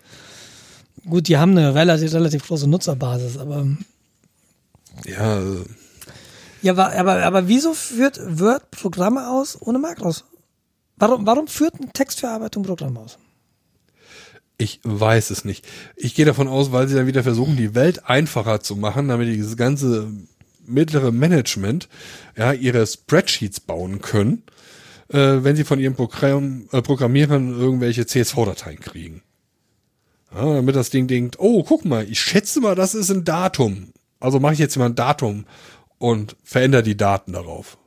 Gut, 1.04 1.28
die 1.28 1.36
haben 1.36 1.52
eine 1.52 1.74
relativ, 1.74 2.12
relativ 2.12 2.46
große 2.46 2.68
Nutzerbasis, 2.68 3.38
aber. 3.38 3.66
Ja. 5.04 5.40
Äh. 5.40 5.64
Ja, 6.62 6.72
aber, 6.72 6.92
aber, 6.92 7.22
aber 7.22 7.48
wieso 7.48 7.74
führt 7.74 8.18
Word 8.40 8.70
Programme 8.70 9.28
aus 9.28 9.60
ohne 9.60 9.78
Makros? 9.78 10.24
Warum, 10.96 11.26
warum 11.26 11.46
führt 11.46 11.74
eine 11.74 11.92
Textverarbeitung 11.92 12.62
Programme 12.62 13.00
aus? 13.00 13.18
Ich 14.58 14.80
weiß 14.82 15.30
es 15.30 15.44
nicht. 15.44 15.66
Ich 15.96 16.14
gehe 16.14 16.24
davon 16.24 16.48
aus, 16.48 16.72
weil 16.72 16.88
sie 16.88 16.94
dann 16.94 17.06
wieder 17.06 17.22
versuchen, 17.22 17.56
die 17.56 17.74
Welt 17.74 18.08
einfacher 18.08 18.60
zu 18.60 18.74
machen, 18.74 19.08
damit 19.08 19.28
dieses 19.28 19.56
ganze 19.56 20.08
mittlere 20.66 21.12
Management 21.12 21.88
ja 22.36 22.52
ihre 22.52 22.86
Spreadsheets 22.86 23.60
bauen 23.60 24.00
können, 24.00 24.42
äh, 25.08 25.38
wenn 25.42 25.56
sie 25.56 25.64
von 25.64 25.78
ihren 25.78 25.94
Programm, 25.94 26.68
äh, 26.72 26.80
Programmierern 26.80 27.50
irgendwelche 27.50 28.06
CSV-Dateien 28.06 28.80
kriegen. 28.80 29.22
Ja, 30.34 30.54
damit 30.54 30.76
das 30.76 30.90
Ding 30.90 31.06
denkt, 31.06 31.36
oh, 31.38 31.62
guck 31.62 31.84
mal, 31.84 32.04
ich 32.08 32.20
schätze 32.20 32.60
mal, 32.60 32.74
das 32.74 32.94
ist 32.94 33.10
ein 33.10 33.24
Datum. 33.24 33.92
Also 34.20 34.40
mache 34.40 34.54
ich 34.54 34.58
jetzt 34.58 34.76
mal 34.76 34.86
ein 34.86 34.94
Datum 34.94 35.46
und 35.98 36.36
verändere 36.42 36.82
die 36.82 36.96
Daten 36.96 37.32
darauf. 37.32 37.78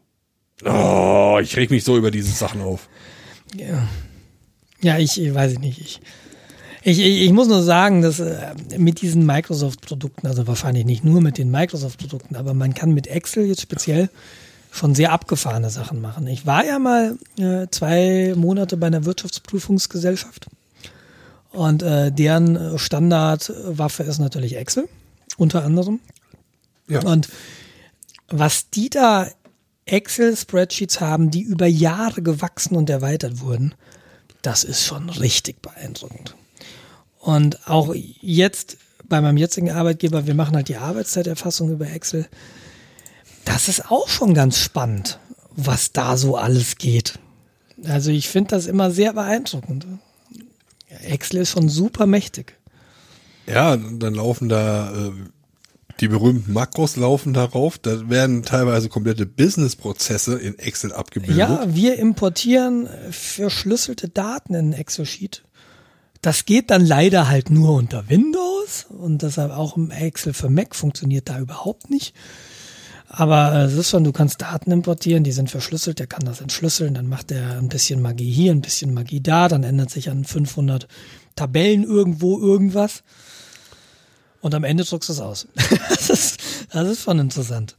Oh, 0.65 1.39
ich 1.41 1.55
reg 1.55 1.71
mich 1.71 1.83
so 1.83 1.97
über 1.97 2.11
diese 2.11 2.31
Sachen 2.31 2.61
auf. 2.61 2.89
Ja. 3.55 3.87
Ja, 4.81 4.97
ich, 4.97 5.21
ich 5.21 5.33
weiß 5.33 5.59
nicht. 5.59 5.79
Ich, 5.79 6.99
ich, 6.99 6.99
ich, 6.99 7.31
muss 7.33 7.49
nur 7.49 7.61
sagen, 7.61 8.01
dass 8.01 8.19
äh, 8.19 8.53
mit 8.77 9.01
diesen 9.01 9.25
Microsoft-Produkten, 9.25 10.27
also 10.27 10.47
wahrscheinlich 10.47 10.85
nicht 10.85 11.03
nur 11.03 11.21
mit 11.21 11.37
den 11.37 11.51
Microsoft-Produkten, 11.51 12.35
aber 12.35 12.53
man 12.53 12.73
kann 12.73 12.93
mit 12.93 13.07
Excel 13.07 13.45
jetzt 13.45 13.61
speziell 13.61 14.09
schon 14.71 14.95
sehr 14.95 15.11
abgefahrene 15.11 15.69
Sachen 15.69 15.99
machen. 15.99 16.27
Ich 16.27 16.45
war 16.45 16.65
ja 16.65 16.79
mal 16.79 17.17
äh, 17.37 17.67
zwei 17.71 18.33
Monate 18.35 18.77
bei 18.77 18.87
einer 18.87 19.03
Wirtschaftsprüfungsgesellschaft 19.03 20.47
und 21.51 21.83
äh, 21.83 22.11
deren 22.11 22.77
Standardwaffe 22.77 24.03
ist 24.03 24.19
natürlich 24.19 24.55
Excel, 24.55 24.87
unter 25.37 25.63
anderem. 25.63 25.99
Ja. 26.87 27.03
Und 27.03 27.29
was 28.27 28.69
die 28.69 28.89
da 28.89 29.27
Excel-Spreadsheets 29.85 31.01
haben, 31.01 31.31
die 31.31 31.41
über 31.41 31.65
Jahre 31.65 32.21
gewachsen 32.21 32.75
und 32.75 32.89
erweitert 32.89 33.41
wurden, 33.41 33.73
das 34.41 34.63
ist 34.63 34.85
schon 34.85 35.09
richtig 35.09 35.61
beeindruckend. 35.61 36.35
Und 37.19 37.67
auch 37.67 37.93
jetzt 37.93 38.77
bei 39.07 39.19
meinem 39.21 39.37
jetzigen 39.37 39.71
Arbeitgeber, 39.71 40.27
wir 40.27 40.35
machen 40.35 40.55
halt 40.55 40.69
die 40.69 40.77
Arbeitszeiterfassung 40.77 41.71
über 41.71 41.89
Excel. 41.89 42.27
Das 43.45 43.67
ist 43.67 43.89
auch 43.91 44.07
schon 44.07 44.33
ganz 44.33 44.57
spannend, 44.57 45.19
was 45.55 45.91
da 45.91 46.15
so 46.15 46.37
alles 46.37 46.77
geht. 46.77 47.17
Also 47.85 48.11
ich 48.11 48.29
finde 48.29 48.51
das 48.51 48.67
immer 48.67 48.91
sehr 48.91 49.13
beeindruckend. 49.13 49.87
Excel 51.03 51.41
ist 51.41 51.51
schon 51.51 51.69
super 51.69 52.05
mächtig. 52.05 52.55
Ja, 53.47 53.75
dann 53.77 54.13
laufen 54.13 54.49
da 54.49 54.91
äh, 54.91 55.11
die 55.99 56.07
berühmten 56.07 56.53
Makros 56.53 56.95
laufen 56.95 57.33
darauf. 57.33 57.77
Da 57.77 58.09
werden 58.09 58.43
teilweise 58.43 58.89
komplette 58.89 59.25
Business-Prozesse 59.25 60.37
in 60.37 60.57
Excel 60.57 60.93
abgebildet. 60.93 61.37
Ja, 61.37 61.63
wir 61.67 61.97
importieren 61.97 62.87
verschlüsselte 63.11 64.07
Daten 64.07 64.53
in 64.53 64.73
Excel-Sheet. 64.73 65.43
Das 66.21 66.45
geht 66.45 66.69
dann 66.69 66.85
leider 66.85 67.29
halt 67.29 67.49
nur 67.49 67.75
unter 67.75 68.09
Windows 68.09 68.87
und 68.89 69.21
deshalb 69.21 69.51
auch 69.51 69.77
im 69.77 69.91
Excel 69.91 70.33
für 70.33 70.49
Mac 70.49 70.75
funktioniert 70.75 71.29
da 71.29 71.39
überhaupt 71.39 71.89
nicht. 71.89 72.13
Aber 73.11 73.53
äh, 73.53 73.63
es 73.63 73.73
ist 73.73 73.89
schon, 73.89 74.03
du 74.03 74.11
kannst 74.11 74.39
Daten 74.41 74.71
importieren, 74.71 75.23
die 75.23 75.31
sind 75.31 75.49
verschlüsselt, 75.49 75.97
der 75.97 76.05
kann 76.05 76.25
das 76.25 76.41
entschlüsseln, 76.41 76.93
dann 76.93 77.07
macht 77.07 77.31
er 77.31 77.57
ein 77.57 77.67
bisschen 77.67 78.03
Magie 78.03 78.31
hier, 78.31 78.51
ein 78.51 78.61
bisschen 78.61 78.93
Magie 78.93 79.19
da, 79.19 79.47
dann 79.47 79.63
ändert 79.63 79.89
sich 79.89 80.11
an 80.11 80.23
500 80.23 80.87
Tabellen 81.35 81.83
irgendwo 81.83 82.39
irgendwas. 82.39 83.03
Und 84.41 84.53
am 84.53 84.63
Ende 84.63 84.83
druckst 84.83 85.09
du 85.09 85.13
es 85.13 85.19
aus. 85.19 85.47
das, 85.89 86.09
ist, 86.11 86.39
das 86.71 86.87
ist 86.87 87.01
schon 87.01 87.17
interessant. 87.17 87.77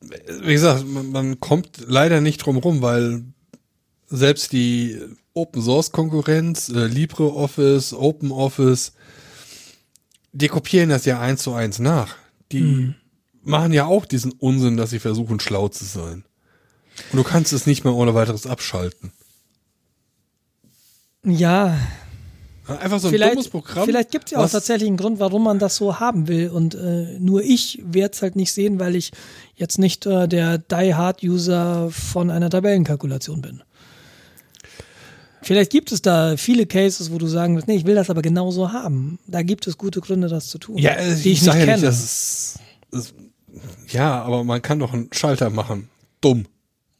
Wie 0.00 0.52
gesagt, 0.52 0.86
man, 0.86 1.10
man 1.10 1.40
kommt 1.40 1.80
leider 1.86 2.20
nicht 2.20 2.38
drum 2.38 2.58
rum, 2.58 2.80
weil 2.80 3.24
selbst 4.06 4.52
die 4.52 5.00
Open 5.34 5.60
Source 5.60 5.90
Konkurrenz, 5.90 6.68
äh, 6.68 6.86
LibreOffice, 6.86 7.92
OpenOffice, 7.92 8.92
die 10.32 10.48
kopieren 10.48 10.90
das 10.90 11.04
ja 11.06 11.18
eins 11.18 11.42
zu 11.42 11.54
eins 11.54 11.80
nach. 11.80 12.14
Die 12.52 12.60
mhm. 12.60 12.94
machen 13.42 13.72
ja 13.72 13.86
auch 13.86 14.04
diesen 14.04 14.32
Unsinn, 14.32 14.76
dass 14.76 14.90
sie 14.90 14.98
versuchen, 14.98 15.40
schlau 15.40 15.68
zu 15.68 15.84
sein. 15.84 16.24
Und 17.12 17.18
du 17.18 17.24
kannst 17.24 17.52
es 17.52 17.66
nicht 17.66 17.84
mehr 17.84 17.94
ohne 17.94 18.14
weiteres 18.14 18.46
abschalten. 18.46 19.12
Ja. 21.24 21.78
Einfach 22.66 22.98
so 22.98 23.08
ein 23.08 23.12
vielleicht, 23.12 23.34
dummes 23.34 23.48
Programm. 23.48 23.84
Vielleicht 23.84 24.10
gibt 24.10 24.26
es 24.26 24.30
ja 24.32 24.38
auch 24.38 24.48
tatsächlich 24.48 24.88
einen 24.88 24.96
Grund, 24.96 25.18
warum 25.18 25.44
man 25.44 25.58
das 25.58 25.76
so 25.76 26.00
haben 26.00 26.28
will. 26.28 26.48
Und 26.48 26.74
äh, 26.74 27.18
nur 27.18 27.42
ich 27.42 27.82
werde 27.84 28.14
es 28.14 28.22
halt 28.22 28.36
nicht 28.36 28.52
sehen, 28.52 28.78
weil 28.78 28.96
ich 28.96 29.10
jetzt 29.54 29.78
nicht 29.78 30.06
äh, 30.06 30.26
der 30.26 30.58
Die-Hard-User 30.58 31.90
von 31.90 32.30
einer 32.30 32.48
Tabellenkalkulation 32.48 33.42
bin. 33.42 33.62
Vielleicht 35.44 35.70
gibt 35.70 35.92
es 35.92 36.02
da 36.02 36.36
viele 36.36 36.66
Cases, 36.66 37.12
wo 37.12 37.18
du 37.18 37.26
sagen 37.26 37.56
wirst, 37.56 37.68
nee, 37.68 37.76
ich 37.76 37.84
will 37.84 37.94
das 37.94 38.10
aber 38.10 38.22
genauso 38.22 38.72
haben. 38.72 39.18
Da 39.26 39.42
gibt 39.42 39.66
es 39.66 39.76
gute 39.76 40.00
Gründe, 40.00 40.28
das 40.28 40.48
zu 40.48 40.58
tun. 40.58 40.78
Ja, 40.78 40.96
die 40.96 41.12
ich, 41.12 41.26
ich 41.26 41.42
nicht 41.42 41.46
ja 41.46 41.52
kenne. 41.52 41.72
Nicht, 41.72 41.84
das 41.84 42.58
ist, 42.90 43.14
ja, 43.88 44.22
aber 44.22 44.44
man 44.44 44.62
kann 44.62 44.78
doch 44.78 44.92
einen 44.92 45.08
Schalter 45.12 45.50
machen. 45.50 45.88
Dumm. 46.20 46.46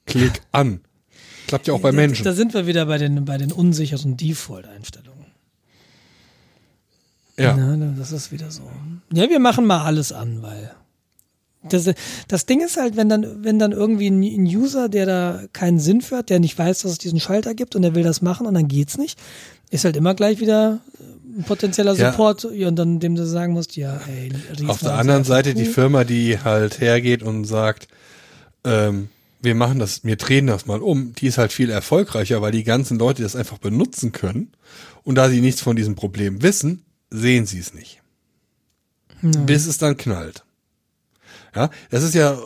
Klick 0.07 0.43
an. 0.53 0.81
Klappt 1.47 1.67
ja 1.67 1.75
auch 1.75 1.81
bei 1.81 1.93
Menschen. 1.93 2.25
Da, 2.25 2.31
da 2.31 2.37
sind 2.37 2.55
wir 2.55 2.67
wieder 2.67 2.87
bei 2.87 2.99
den, 2.99 3.25
bei 3.25 3.39
den 3.39 3.53
unsicheren 3.53 4.17
Default-Einstellungen. 4.17 5.27
Ja. 7.37 7.57
ja. 7.57 7.77
Das 7.99 8.13
ist 8.13 8.31
wieder 8.31 8.51
so. 8.51 8.63
Ja, 9.13 9.29
wir 9.29 9.41
machen 9.41 9.67
mal 9.67 9.85
alles 9.85 10.13
an, 10.13 10.43
weil 10.43 10.75
das, 11.69 11.91
das 12.29 12.47
Ding 12.47 12.61
ist 12.61 12.77
halt, 12.77 12.97
wenn 12.97 13.09
dann, 13.09 13.45
wenn 13.45 13.59
dann 13.59 13.73
irgendwie 13.73 14.09
ein, 14.09 14.23
ein, 14.23 14.47
User, 14.47 14.89
der 14.89 15.07
da 15.07 15.43
keinen 15.53 15.79
Sinn 15.79 16.01
für 16.01 16.19
hat, 16.19 16.31
der 16.31 16.41
nicht 16.41 16.59
weiß, 16.59 16.81
dass 16.81 16.93
es 16.93 16.99
diesen 16.99 17.21
Schalter 17.21 17.55
gibt 17.55 17.75
und 17.75 17.83
der 17.83 17.95
will 17.95 18.03
das 18.03 18.23
machen 18.23 18.47
und 18.47 18.55
dann 18.55 18.69
geht's 18.69 18.99
nicht, 18.99 19.19
ist 19.71 19.85
halt 19.85 19.97
immer 19.97 20.15
gleich 20.15 20.41
wieder 20.41 20.81
ein 21.37 21.45
potenzieller 21.45 21.97
Support 21.97 22.47
ja. 22.53 22.69
und 22.69 22.77
dann 22.77 23.01
dem 23.01 23.17
du 23.17 23.27
sagen 23.27 23.55
musst, 23.55 23.77
ja, 23.77 24.01
ey, 24.07 24.31
Auf 24.69 24.81
der 24.81 24.95
anderen 24.95 25.25
Seite 25.25 25.51
cool. 25.51 25.55
die 25.57 25.65
Firma, 25.65 26.05
die 26.05 26.39
halt 26.39 26.81
hergeht 26.81 27.23
und 27.23 27.45
sagt, 27.45 27.89
ähm, 28.65 29.09
wir 29.41 29.55
machen 29.55 29.79
das, 29.79 30.05
wir 30.05 30.17
drehen 30.17 30.47
das 30.47 30.67
mal 30.67 30.81
um, 30.81 31.13
die 31.15 31.27
ist 31.27 31.39
halt 31.39 31.53
viel 31.53 31.71
erfolgreicher, 31.71 32.41
weil 32.41 32.53
die 32.53 32.65
ganzen 32.65 32.99
Leute 32.99 33.23
das 33.23 33.37
einfach 33.37 33.59
benutzen 33.59 34.13
können. 34.13 34.53
Und 35.03 35.17
da 35.17 35.29
sie 35.29 35.41
nichts 35.41 35.61
von 35.61 35.77
diesem 35.77 35.97
Problem 35.97 36.43
wissen, 36.43 36.85
sehen 37.11 37.47
sie 37.47 37.59
es 37.59 37.75
nicht. 37.75 38.01
Hm. 39.21 39.47
Bis 39.47 39.67
es 39.67 39.79
dann 39.79 39.97
knallt. 39.97 40.45
Ja, 41.55 41.71
das 41.91 42.03
ist 42.03 42.15
ja 42.15 42.39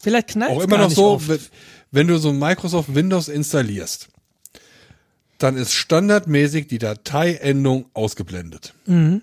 Vielleicht 0.00 0.28
knallt 0.28 0.50
auch 0.50 0.62
immer 0.62 0.78
noch 0.78 0.90
so, 0.90 1.20
wenn, 1.28 1.40
wenn 1.90 2.08
du 2.08 2.18
so 2.18 2.32
Microsoft 2.32 2.94
Windows 2.94 3.28
installierst, 3.28 4.08
dann 5.38 5.56
ist 5.56 5.72
standardmäßig 5.72 6.66
die 6.66 6.78
Dateiendung 6.78 7.86
ausgeblendet. 7.94 8.74
Mhm. 8.86 9.22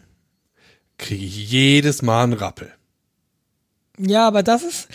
Kriege 0.97 1.25
ich 1.25 1.51
jedes 1.51 2.01
Mal 2.01 2.23
einen 2.23 2.33
Rappel. 2.33 2.71
Ja, 3.97 4.27
aber 4.27 4.41
das 4.43 4.63
ist, 4.63 4.87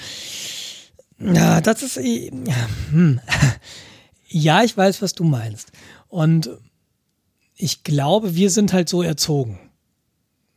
ja, 1.18 1.60
das 1.60 1.82
ist, 1.82 1.96
ja, 1.96 2.68
hm. 2.90 3.20
ja, 4.28 4.62
ich 4.62 4.76
weiß, 4.76 5.02
was 5.02 5.12
du 5.12 5.24
meinst. 5.24 5.72
Und 6.08 6.50
ich 7.56 7.84
glaube, 7.84 8.34
wir 8.34 8.50
sind 8.50 8.72
halt 8.72 8.88
so 8.88 9.02
erzogen. 9.02 9.65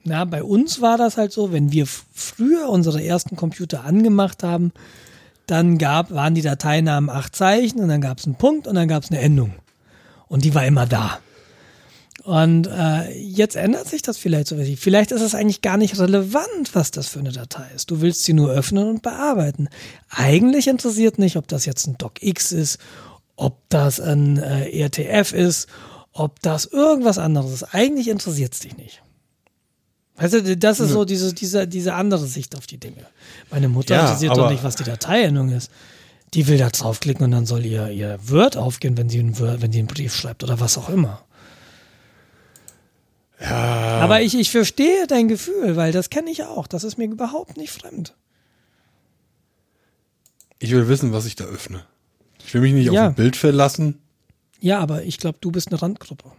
Na, 0.10 0.26
bei 0.26 0.44
uns 0.44 0.82
war 0.82 0.98
das 0.98 1.18
halt 1.18 1.32
so, 1.32 1.52
wenn 1.52 1.72
wir 1.72 1.86
früher 1.86 2.68
unsere 2.68 3.04
ersten 3.04 3.36
Computer 3.36 3.84
angemacht 3.84 4.42
haben, 4.42 4.72
dann 5.46 5.78
gab, 5.78 6.10
waren 6.10 6.34
die 6.34 6.42
Dateinamen 6.42 7.12
acht 7.12 7.36
Zeichen 7.36 7.80
und 7.80 7.90
dann 7.90 8.02
gab 8.02 8.18
es 8.18 8.26
einen 8.26 8.34
Punkt 8.34 8.66
und 8.66 8.74
dann 8.74 8.88
gab 8.88 9.04
es 9.04 9.12
eine 9.12 9.20
Endung. 9.20 9.54
Und 10.28 10.46
die 10.46 10.56
war 10.56 10.66
immer 10.66 10.88
da. 10.88 11.20
Und 12.24 12.66
äh, 12.66 13.20
jetzt 13.20 13.56
ändert 13.56 13.88
sich 13.88 14.02
das 14.02 14.18
vielleicht 14.18 14.48
so. 14.48 14.58
Vielleicht 14.78 15.12
ist 15.12 15.22
es 15.22 15.36
eigentlich 15.36 15.62
gar 15.62 15.78
nicht 15.78 16.00
relevant, 16.00 16.74
was 16.74 16.90
das 16.90 17.08
für 17.08 17.20
eine 17.20 17.32
Datei 17.32 17.68
ist. 17.76 17.92
Du 17.92 18.02
willst 18.02 18.24
sie 18.24 18.34
nur 18.34 18.50
öffnen 18.50 18.88
und 18.88 19.04
bearbeiten. 19.04 19.70
Eigentlich 20.10 20.68
interessiert 20.68 21.20
nicht, 21.20 21.36
ob 21.36 21.48
das 21.48 21.66
jetzt 21.66 21.86
ein 21.86 22.00
DocX 22.00 22.52
ist, 22.52 22.80
ob 23.36 23.60
das 23.70 24.00
ein 24.00 24.40
äh, 24.40 24.86
RTF 24.86 25.34
ist, 25.34 25.68
ob 26.14 26.42
das 26.42 26.66
irgendwas 26.66 27.20
anderes 27.20 27.54
ist. 27.54 27.76
Eigentlich 27.76 28.08
interessiert 28.08 28.56
es 28.56 28.62
dich 28.62 28.76
nicht. 28.76 29.04
Weißt 30.20 30.34
du, 30.34 30.58
das 30.58 30.82
ist 30.82 30.90
so 30.92 31.06
diese, 31.06 31.34
diese, 31.34 31.66
diese 31.66 31.94
andere 31.94 32.26
Sicht 32.28 32.56
auf 32.58 32.68
die 32.68 32.78
Dinge. 32.78 33.06
Meine 33.52 33.70
Mutter 33.70 33.96
ja, 33.96 34.02
interessiert 34.02 34.36
doch 34.36 34.52
nicht, 34.52 34.64
was 34.64 34.76
die 34.76 34.84
Dateiendung 34.84 35.50
ist. 35.50 35.72
Die 36.34 36.46
will 36.48 36.58
da 36.58 36.70
draufklicken 36.70 37.24
und 37.24 37.32
dann 37.32 37.46
soll 37.46 37.66
ihr, 37.66 37.90
ihr 37.90 38.20
Word 38.22 38.58
aufgehen, 38.58 38.98
wenn 38.98 39.10
sie, 39.10 39.20
einen 39.20 39.40
Word, 39.40 39.62
wenn 39.62 39.72
sie 39.72 39.80
einen 39.80 39.88
Brief 39.88 40.14
schreibt 40.14 40.44
oder 40.44 40.60
was 40.60 40.78
auch 40.78 40.90
immer. 40.90 41.24
Ja. 43.40 44.02
Aber 44.02 44.22
ich, 44.22 44.38
ich 44.38 44.52
verstehe 44.52 45.08
dein 45.08 45.30
Gefühl, 45.30 45.78
weil 45.78 45.94
das 45.94 46.10
kenne 46.10 46.30
ich 46.30 46.44
auch. 46.44 46.68
Das 46.68 46.84
ist 46.84 46.98
mir 46.98 47.06
überhaupt 47.06 47.56
nicht 47.56 47.72
fremd. 47.72 48.14
Ich 50.60 50.72
will 50.72 50.90
wissen, 50.90 51.14
was 51.14 51.26
ich 51.26 51.38
da 51.38 51.46
öffne. 51.46 51.86
Ich 52.46 52.54
will 52.54 52.62
mich 52.62 52.74
nicht 52.74 52.92
ja. 52.92 53.04
auf 53.04 53.10
ein 53.10 53.16
Bild 53.16 53.38
verlassen. 53.38 54.00
Ja, 54.60 54.80
aber 54.80 55.04
ich 55.04 55.18
glaube, 55.18 55.38
du 55.40 55.52
bist 55.52 55.70
eine 55.70 55.82
Randgruppe. 55.82 56.32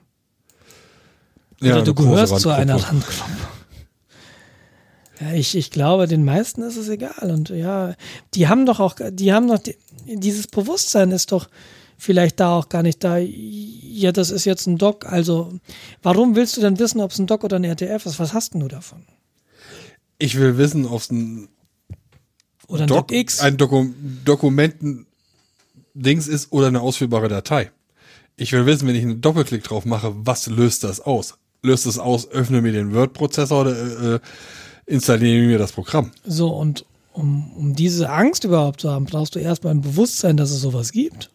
Oder 1.62 1.76
ja, 1.78 1.80
du 1.80 1.94
gehörst 1.94 2.40
zu 2.40 2.50
einer 2.50 2.74
Randgruppe. 2.76 3.59
Ich, 5.34 5.54
ich 5.54 5.70
glaube, 5.70 6.06
den 6.06 6.24
meisten 6.24 6.62
ist 6.62 6.76
es 6.76 6.88
egal. 6.88 7.30
Und 7.30 7.50
ja, 7.50 7.94
die 8.34 8.48
haben 8.48 8.64
doch 8.64 8.80
auch, 8.80 8.96
die 9.10 9.32
haben 9.32 9.48
doch, 9.48 9.58
die, 9.58 9.76
dieses 10.06 10.46
Bewusstsein 10.46 11.10
ist 11.10 11.32
doch 11.32 11.48
vielleicht 11.98 12.40
da 12.40 12.56
auch 12.56 12.68
gar 12.68 12.82
nicht 12.82 13.04
da. 13.04 13.18
Ja, 13.18 14.12
das 14.12 14.30
ist 14.30 14.46
jetzt 14.46 14.66
ein 14.66 14.78
Doc. 14.78 15.06
Also, 15.06 15.52
warum 16.02 16.36
willst 16.36 16.56
du 16.56 16.62
denn 16.62 16.78
wissen, 16.78 17.00
ob 17.00 17.10
es 17.10 17.18
ein 17.18 17.26
Doc 17.26 17.44
oder 17.44 17.56
ein 17.56 17.64
RTF 17.64 18.06
ist? 18.06 18.18
Was 18.18 18.32
hast 18.32 18.54
denn 18.54 18.60
du 18.60 18.68
davon? 18.68 19.04
Ich 20.18 20.36
will 20.36 20.56
wissen, 20.56 20.86
ob 20.86 21.00
es 21.00 21.10
ein 21.10 21.48
oder 22.66 22.82
ein 22.82 22.88
Doc, 22.88 23.08
Doc 23.08 23.12
X 23.12 23.40
ein 23.40 23.56
Doku 23.56 23.88
Dokumenten-Dings 24.24 26.28
ist 26.28 26.52
oder 26.52 26.68
eine 26.68 26.80
ausführbare 26.80 27.28
Datei. 27.28 27.70
Ich 28.36 28.52
will 28.52 28.64
wissen, 28.64 28.88
wenn 28.88 28.94
ich 28.94 29.02
einen 29.02 29.20
Doppelklick 29.20 29.64
drauf 29.64 29.84
mache, 29.84 30.14
was 30.14 30.46
löst 30.46 30.84
das 30.84 31.00
aus? 31.00 31.34
Löst 31.62 31.84
es 31.84 31.98
aus, 31.98 32.30
öffne 32.30 32.62
mir 32.62 32.72
den 32.72 32.94
Word-Prozessor 32.94 33.60
oder 33.60 34.14
äh, 34.14 34.20
installiere 34.90 35.46
mir 35.46 35.58
das 35.58 35.72
Programm. 35.72 36.10
So, 36.26 36.48
und 36.48 36.84
um, 37.12 37.52
um 37.56 37.74
diese 37.74 38.10
Angst 38.10 38.44
überhaupt 38.44 38.80
zu 38.80 38.90
haben, 38.90 39.04
brauchst 39.04 39.34
du 39.34 39.38
erstmal 39.38 39.74
ein 39.74 39.80
Bewusstsein, 39.80 40.36
dass 40.36 40.50
es 40.50 40.60
sowas 40.60 40.92
gibt. 40.92 41.30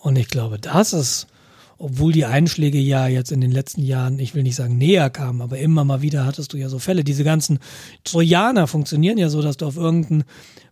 Und 0.00 0.16
ich 0.16 0.28
glaube, 0.28 0.58
das 0.58 0.92
ist, 0.92 1.26
obwohl 1.78 2.12
die 2.12 2.24
Einschläge 2.24 2.78
ja 2.78 3.06
jetzt 3.06 3.32
in 3.32 3.40
den 3.40 3.50
letzten 3.50 3.82
Jahren, 3.82 4.18
ich 4.18 4.34
will 4.34 4.42
nicht 4.42 4.56
sagen 4.56 4.78
näher 4.78 5.10
kamen, 5.10 5.42
aber 5.42 5.58
immer 5.58 5.84
mal 5.84 6.02
wieder 6.02 6.24
hattest 6.24 6.52
du 6.52 6.56
ja 6.56 6.68
so 6.68 6.78
Fälle. 6.78 7.04
Diese 7.04 7.24
ganzen 7.24 7.58
Trojaner 8.04 8.66
funktionieren 8.66 9.18
ja 9.18 9.28
so, 9.28 9.42
dass 9.42 9.56
du 9.56 9.66
auf 9.66 9.76
irgendeinen 9.76 10.24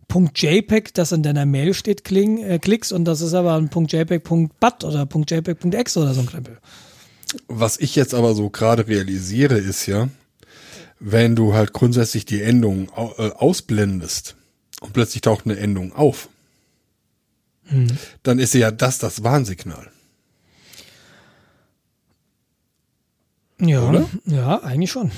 Punkt 0.07 0.39
JPEG, 0.41 0.93
das 0.93 1.11
in 1.11 1.23
deiner 1.23 1.45
Mail 1.45 1.73
steht, 1.73 2.03
kling, 2.03 2.37
äh, 2.43 2.59
klickst 2.59 2.93
und 2.93 3.05
das 3.05 3.21
ist 3.21 3.33
aber 3.33 3.55
ein 3.55 3.69
Punkt 3.69 3.91
JPEG 3.91 4.23
Punkt 4.23 4.59
.bat 4.59 4.83
oder 4.83 5.05
Punkt 5.05 5.31
JPEG 5.31 5.59
Punkt 5.59 5.75
.exe 5.75 5.99
oder 5.99 6.13
so 6.13 6.21
ein 6.21 6.27
Krempel. 6.27 6.59
Was 7.47 7.77
ich 7.79 7.95
jetzt 7.95 8.13
aber 8.13 8.35
so 8.35 8.49
gerade 8.49 8.87
realisiere, 8.87 9.57
ist 9.57 9.87
ja, 9.87 10.09
wenn 10.99 11.35
du 11.35 11.53
halt 11.53 11.73
grundsätzlich 11.73 12.25
die 12.25 12.41
Endung 12.41 12.89
äh, 12.95 13.29
ausblendest 13.31 14.35
und 14.81 14.93
plötzlich 14.93 15.21
taucht 15.21 15.45
eine 15.45 15.57
Endung 15.57 15.93
auf, 15.93 16.29
hm. 17.65 17.87
dann 18.23 18.39
ist 18.39 18.53
ja 18.53 18.71
das 18.71 18.99
das 18.99 19.23
Warnsignal. 19.23 19.91
Ja, 23.59 23.87
Oder? 23.87 24.09
ja, 24.25 24.61
eigentlich 24.63 24.91
schon. 24.91 25.11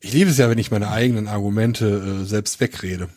Ich 0.00 0.12
liebe 0.12 0.30
es 0.30 0.38
ja, 0.38 0.48
wenn 0.48 0.58
ich 0.58 0.70
meine 0.70 0.90
eigenen 0.90 1.26
Argumente 1.26 2.22
äh, 2.22 2.24
selbst 2.24 2.60
wegrede. 2.60 3.08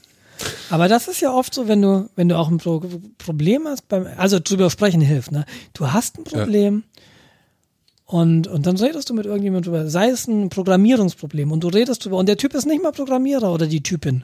Aber 0.69 0.87
das 0.87 1.07
ist 1.07 1.19
ja 1.19 1.31
oft 1.31 1.53
so, 1.53 1.67
wenn 1.67 1.81
du, 1.81 2.09
wenn 2.15 2.29
du 2.29 2.37
auch 2.37 2.49
ein 2.49 2.57
Pro 2.57 2.81
Problem 3.17 3.67
hast, 3.67 3.87
beim, 3.87 4.07
also 4.17 4.39
drüber 4.39 4.69
sprechen 4.69 5.01
hilft, 5.01 5.31
ne? 5.31 5.45
Du 5.73 5.91
hast 5.91 6.17
ein 6.17 6.23
Problem. 6.23 6.83
Und, 8.09 8.47
und 8.47 8.65
dann 8.65 8.75
redest 8.75 9.11
du 9.11 9.13
mit 9.13 9.27
irgendjemandem 9.27 9.71
drüber, 9.71 9.87
sei 9.87 10.09
es 10.09 10.27
ein 10.27 10.49
Programmierungsproblem 10.49 11.51
und 11.51 11.63
du 11.63 11.67
redest 11.67 12.03
drüber 12.03 12.17
und 12.17 12.25
der 12.25 12.37
Typ 12.37 12.55
ist 12.55 12.65
nicht 12.65 12.81
mal 12.81 12.91
Programmierer 12.91 13.53
oder 13.53 13.67
die 13.67 13.83
Typin. 13.83 14.23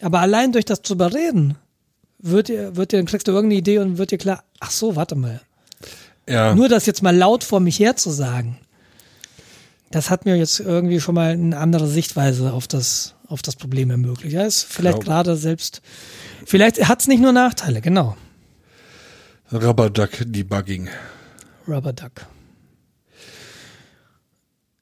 Aber 0.00 0.20
allein 0.20 0.52
durch 0.52 0.64
das 0.64 0.80
drüber 0.80 1.12
reden, 1.12 1.58
wird 2.18 2.48
dir, 2.48 2.74
wird 2.74 2.92
dir, 2.92 2.96
dann 2.96 3.04
kriegst 3.04 3.28
du 3.28 3.32
irgendeine 3.32 3.58
Idee 3.58 3.80
und 3.80 3.98
wird 3.98 4.12
dir 4.12 4.16
klar, 4.16 4.44
ach 4.60 4.70
so, 4.70 4.96
warte 4.96 5.14
mal. 5.14 5.42
Ja. 6.26 6.54
Nur 6.54 6.70
das 6.70 6.86
jetzt 6.86 7.02
mal 7.02 7.14
laut 7.14 7.44
vor 7.44 7.60
mich 7.60 7.78
her 7.78 7.96
zu 7.96 8.08
sagen, 8.08 8.56
das 9.90 10.08
hat 10.08 10.24
mir 10.24 10.36
jetzt 10.36 10.58
irgendwie 10.60 10.98
schon 10.98 11.14
mal 11.14 11.32
eine 11.32 11.58
andere 11.58 11.86
Sichtweise 11.86 12.54
auf 12.54 12.66
das, 12.66 13.14
auf 13.26 13.42
das 13.42 13.56
Problem 13.56 13.90
ermöglicht. 13.90 14.32
Ja, 14.32 14.46
ist 14.46 14.62
vielleicht 14.62 15.04
gerade 15.04 15.36
selbst, 15.36 15.82
vielleicht 16.46 16.88
hat 16.88 17.02
es 17.02 17.08
nicht 17.08 17.20
nur 17.20 17.32
Nachteile, 17.32 17.82
genau. 17.82 18.16
Rubber 19.52 19.90
Duck 19.90 20.12
Debugging. 20.18 20.88
Rubber 21.68 21.92
Duck. 21.92 22.26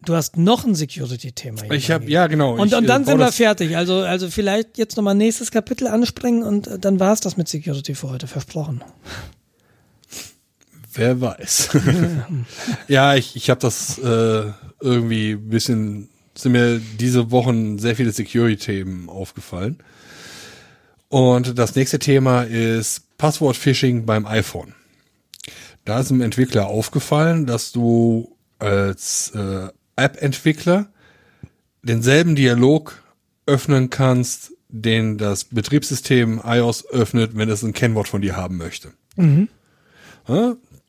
Du 0.06 0.14
hast 0.14 0.36
noch 0.36 0.64
ein 0.64 0.76
Security-Thema. 0.76 1.70
Ich 1.72 1.90
habe 1.90 2.08
ja 2.08 2.28
genau. 2.28 2.54
Und, 2.54 2.68
ich, 2.68 2.74
und 2.74 2.86
dann 2.86 3.02
äh, 3.02 3.06
sind 3.06 3.18
wir 3.18 3.32
fertig. 3.32 3.76
Also 3.76 3.96
also 3.96 4.30
vielleicht 4.30 4.78
jetzt 4.78 4.96
nochmal 4.96 5.16
nächstes 5.16 5.50
Kapitel 5.50 5.88
anspringen 5.88 6.44
und 6.44 6.68
äh, 6.68 6.78
dann 6.78 7.00
war 7.00 7.12
es 7.12 7.20
das 7.20 7.36
mit 7.36 7.48
Security 7.48 7.94
für 7.94 8.08
heute 8.10 8.28
versprochen. 8.28 8.82
Wer 10.94 11.20
weiß. 11.20 11.70
ja, 12.88 13.16
ich 13.16 13.34
ich 13.34 13.50
habe 13.50 13.60
das 13.60 13.98
äh, 13.98 14.52
irgendwie 14.80 15.32
ein 15.32 15.48
bisschen 15.48 16.08
sind 16.36 16.52
mir 16.52 16.80
diese 17.00 17.30
Wochen 17.32 17.78
sehr 17.78 17.96
viele 17.96 18.12
Security-Themen 18.12 19.08
aufgefallen. 19.08 19.78
Und 21.08 21.58
das 21.58 21.74
nächste 21.74 21.98
Thema 21.98 22.42
ist 22.42 23.16
Passwort-Phishing 23.18 24.06
beim 24.06 24.26
iPhone. 24.26 24.74
Da 25.84 26.00
ist 26.00 26.10
einem 26.10 26.20
Entwickler 26.20 26.66
aufgefallen, 26.66 27.46
dass 27.46 27.72
du 27.72 28.36
als 28.58 29.30
äh, 29.30 29.68
App-Entwickler 29.96 30.88
denselben 31.82 32.36
Dialog 32.36 33.02
öffnen 33.46 33.90
kannst, 33.90 34.52
den 34.68 35.18
das 35.18 35.44
Betriebssystem 35.44 36.40
iOS 36.44 36.88
öffnet, 36.90 37.36
wenn 37.36 37.48
es 37.48 37.62
ein 37.62 37.72
Kennwort 37.72 38.08
von 38.08 38.20
dir 38.20 38.36
haben 38.36 38.56
möchte. 38.56 38.92
Mhm. 39.16 39.48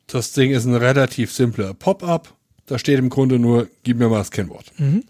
Das 0.06 0.32
Ding 0.32 0.50
ist 0.50 0.64
ein 0.64 0.74
relativ 0.74 1.32
simpler 1.32 1.74
Pop-up. 1.74 2.34
Da 2.66 2.78
steht 2.78 2.98
im 2.98 3.08
Grunde 3.08 3.38
nur, 3.38 3.68
gib 3.84 3.98
mir 3.98 4.08
mal 4.08 4.18
das 4.18 4.30
Kennwort. 4.30 4.72
Mhm. 4.78 5.04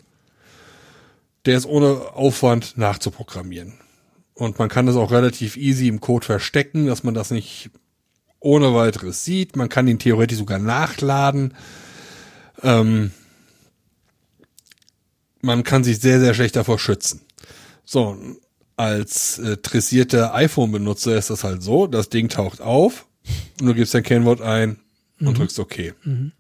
Der 1.46 1.56
ist 1.56 1.66
ohne 1.66 2.12
Aufwand 2.14 2.76
nachzuprogrammieren. 2.76 3.74
Und 4.34 4.58
man 4.58 4.68
kann 4.68 4.86
das 4.86 4.96
auch 4.96 5.10
relativ 5.10 5.56
easy 5.56 5.88
im 5.88 6.00
Code 6.00 6.26
verstecken, 6.26 6.86
dass 6.86 7.02
man 7.02 7.14
das 7.14 7.30
nicht 7.30 7.70
ohne 8.38 8.74
weiteres 8.74 9.24
sieht. 9.24 9.56
Man 9.56 9.68
kann 9.68 9.88
ihn 9.88 9.98
theoretisch 9.98 10.38
sogar 10.38 10.58
nachladen. 10.58 11.54
Ähm, 12.62 13.12
man 15.40 15.64
kann 15.64 15.84
sich 15.84 16.00
sehr, 16.00 16.20
sehr 16.20 16.34
schlecht 16.34 16.56
davor 16.56 16.78
schützen. 16.78 17.20
So, 17.84 18.16
als 18.76 19.38
äh, 19.38 19.56
dressierter 19.56 20.34
iPhone-Benutzer 20.34 21.16
ist 21.16 21.30
das 21.30 21.44
halt 21.44 21.62
so, 21.62 21.86
das 21.86 22.10
Ding 22.10 22.28
taucht 22.28 22.60
auf 22.60 23.06
und 23.60 23.66
du 23.66 23.74
gibst 23.74 23.94
dein 23.94 24.02
Kennwort 24.02 24.40
ein 24.40 24.78
und 25.20 25.30
mhm. 25.30 25.34
drückst 25.34 25.58
OK. 25.58 25.94
Mhm. 26.04 26.32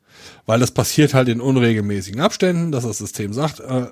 Weil 0.46 0.60
das 0.60 0.70
passiert 0.70 1.14
halt 1.14 1.28
in 1.28 1.40
unregelmäßigen 1.40 2.20
Abständen, 2.20 2.72
dass 2.72 2.84
das 2.84 2.98
System 2.98 3.32
sagt, 3.32 3.60
äh, 3.60 3.86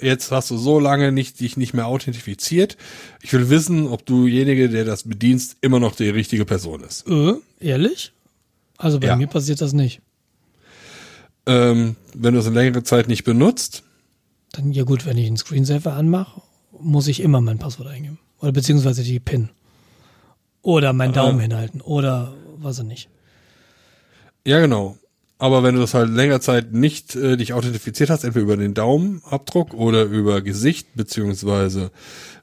jetzt 0.00 0.30
hast 0.32 0.50
du 0.50 0.56
so 0.56 0.80
lange 0.80 1.12
nicht, 1.12 1.40
dich 1.40 1.56
nicht 1.56 1.74
mehr 1.74 1.86
authentifiziert. 1.86 2.76
Ich 3.22 3.32
will 3.32 3.48
wissen, 3.50 3.86
ob 3.86 4.04
dujenige, 4.06 4.68
der 4.68 4.84
das 4.84 5.04
bedienst, 5.04 5.56
immer 5.60 5.80
noch 5.80 5.94
die 5.94 6.08
richtige 6.08 6.44
Person 6.44 6.82
ist. 6.82 7.06
Äh, 7.08 7.34
ehrlich? 7.60 8.12
Also 8.76 8.98
bei 8.98 9.08
Ja. 9.08 9.16
mir 9.16 9.28
passiert 9.28 9.60
das 9.60 9.72
nicht. 9.72 10.00
Ähm, 11.46 11.96
wenn 12.14 12.34
du 12.34 12.40
es 12.40 12.46
eine 12.46 12.56
längere 12.56 12.82
Zeit 12.82 13.06
nicht 13.08 13.24
benutzt, 13.24 13.84
Dann, 14.54 14.72
ja 14.72 14.84
gut, 14.84 15.04
wenn 15.04 15.18
ich 15.18 15.26
einen 15.26 15.36
Screensaver 15.36 15.94
anmache, 15.94 16.40
muss 16.78 17.08
ich 17.08 17.20
immer 17.20 17.40
mein 17.40 17.58
Passwort 17.58 17.88
eingeben. 17.88 18.18
Oder 18.40 18.52
beziehungsweise 18.52 19.02
die 19.02 19.20
PIN. 19.20 19.50
Oder 20.62 20.92
meinen 20.92 21.12
Daumen 21.12 21.40
hinhalten. 21.40 21.80
Oder 21.80 22.34
was 22.56 22.80
auch 22.80 22.84
nicht. 22.84 23.08
ja 24.46 24.60
genau. 24.60 24.96
Aber 25.38 25.62
wenn 25.64 25.74
du 25.74 25.80
das 25.80 25.94
halt 25.94 26.10
länger 26.10 26.40
Zeit 26.40 26.72
nicht 26.72 27.16
äh, 27.16 27.36
dich 27.36 27.52
authentifiziert 27.52 28.08
hast, 28.08 28.22
entweder 28.22 28.44
über 28.44 28.56
den 28.56 28.72
Daumenabdruck 28.72 29.74
oder 29.74 30.04
über 30.04 30.40
Gesicht 30.40 30.94
beziehungsweise 30.94 31.90